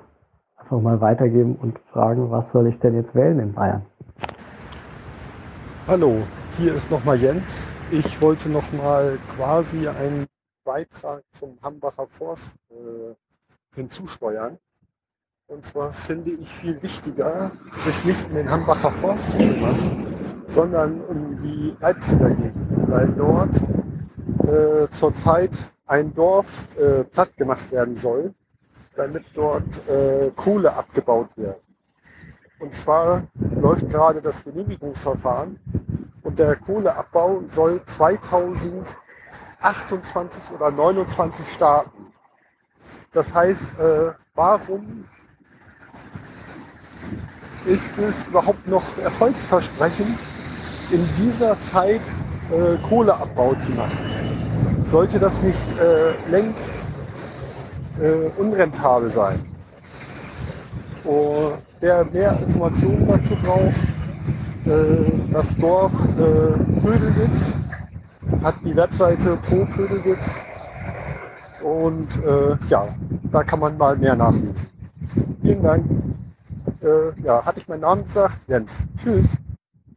einfach 0.65 0.81
mal 0.81 1.01
weitergeben 1.01 1.57
und 1.57 1.79
fragen, 1.93 2.31
was 2.31 2.51
soll 2.51 2.67
ich 2.67 2.79
denn 2.79 2.95
jetzt 2.95 3.15
wählen 3.15 3.39
in 3.39 3.53
Bayern? 3.53 3.83
Hallo, 5.87 6.15
hier 6.57 6.75
ist 6.75 6.91
nochmal 6.91 7.21
Jens. 7.21 7.69
Ich 7.91 8.23
wollte 8.23 8.49
nochmal 8.49 9.19
quasi 9.37 9.87
einen 9.87 10.27
Beitrag 10.65 11.23
zum 11.39 11.59
Hambacher 11.62 12.07
Forst 12.07 12.52
äh, 12.70 13.15
hinzusteuern. 13.75 14.59
Und 15.47 15.67
zwar 15.67 15.93
finde 15.93 16.31
ich 16.31 16.49
viel 16.49 16.83
wichtiger, 16.83 17.52
sich 17.84 18.05
nicht 18.05 18.25
um 18.26 18.34
den 18.34 18.51
Hambacher 18.51 18.91
Forst 18.93 19.31
zu 19.31 19.36
kümmern, 19.36 20.44
sondern 20.49 21.01
um 21.02 21.43
die 21.43 21.76
Leipziger 21.81 22.31
Gegend, 22.31 22.89
weil 22.89 23.09
dort 23.12 23.60
äh, 24.49 24.89
zurzeit 24.91 25.51
ein 25.86 26.15
Dorf 26.15 26.75
äh, 26.78 27.05
platt 27.05 27.36
gemacht 27.36 27.70
werden 27.70 27.97
soll, 27.97 28.33
damit 28.97 29.25
dort 29.34 29.65
äh, 29.89 30.31
Kohle 30.34 30.73
abgebaut 30.73 31.28
wird. 31.36 31.60
Und 32.59 32.75
zwar 32.75 33.26
läuft 33.60 33.91
gerade 33.91 34.23
das 34.23 34.43
Genehmigungsverfahren 34.43 35.59
und 36.23 36.39
der 36.39 36.57
Kohleabbau 36.57 37.43
soll 37.51 37.83
2028 39.65 40.43
oder 40.55 40.70
29 40.70 41.47
starten. 41.51 42.12
Das 43.12 43.33
heißt, 43.34 43.78
äh, 43.78 44.10
warum 44.34 45.05
ist 47.65 47.97
es 47.99 48.25
überhaupt 48.25 48.67
noch 48.67 48.84
erfolgsversprechend, 48.99 50.18
in 50.91 51.09
dieser 51.17 51.59
Zeit 51.60 52.02
äh, 52.52 52.76
Kohleabbau 52.86 53.55
zu 53.55 53.73
machen? 53.73 54.84
Sollte 54.91 55.18
das 55.18 55.41
nicht 55.41 55.67
äh, 55.78 56.12
längst 56.28 56.84
äh, 58.02 58.28
unrentabel 58.39 59.10
sein? 59.10 59.41
Und 61.05 61.55
wer 61.81 62.05
mehr 62.05 62.39
Informationen 62.47 63.07
dazu 63.09 63.34
braucht, 63.43 63.75
äh, 64.67 65.33
das 65.33 65.57
Dorf 65.57 65.93
äh, 66.18 66.81
Pödelwitz 66.81 67.55
hat 68.43 68.55
die 68.65 68.75
Webseite 68.77 69.36
Pro 69.49 69.65
Pödelwitz 69.67 70.44
und 71.61 72.09
äh, 72.25 72.57
ja, 72.69 72.94
da 73.33 73.43
kann 73.43 73.61
man 73.61 73.77
mal 73.78 73.97
mehr 73.97 74.15
nachlesen. 74.17 74.55
Vielen 75.43 75.62
Dank. 75.62 75.85
Äh, 76.83 77.20
ja, 77.23 77.44
hatte 77.44 77.61
ich 77.61 77.69
meinen 77.69 77.81
Namen 77.81 78.05
gesagt? 78.07 78.39
Jens. 78.49 78.85
Tschüss. 78.99 79.36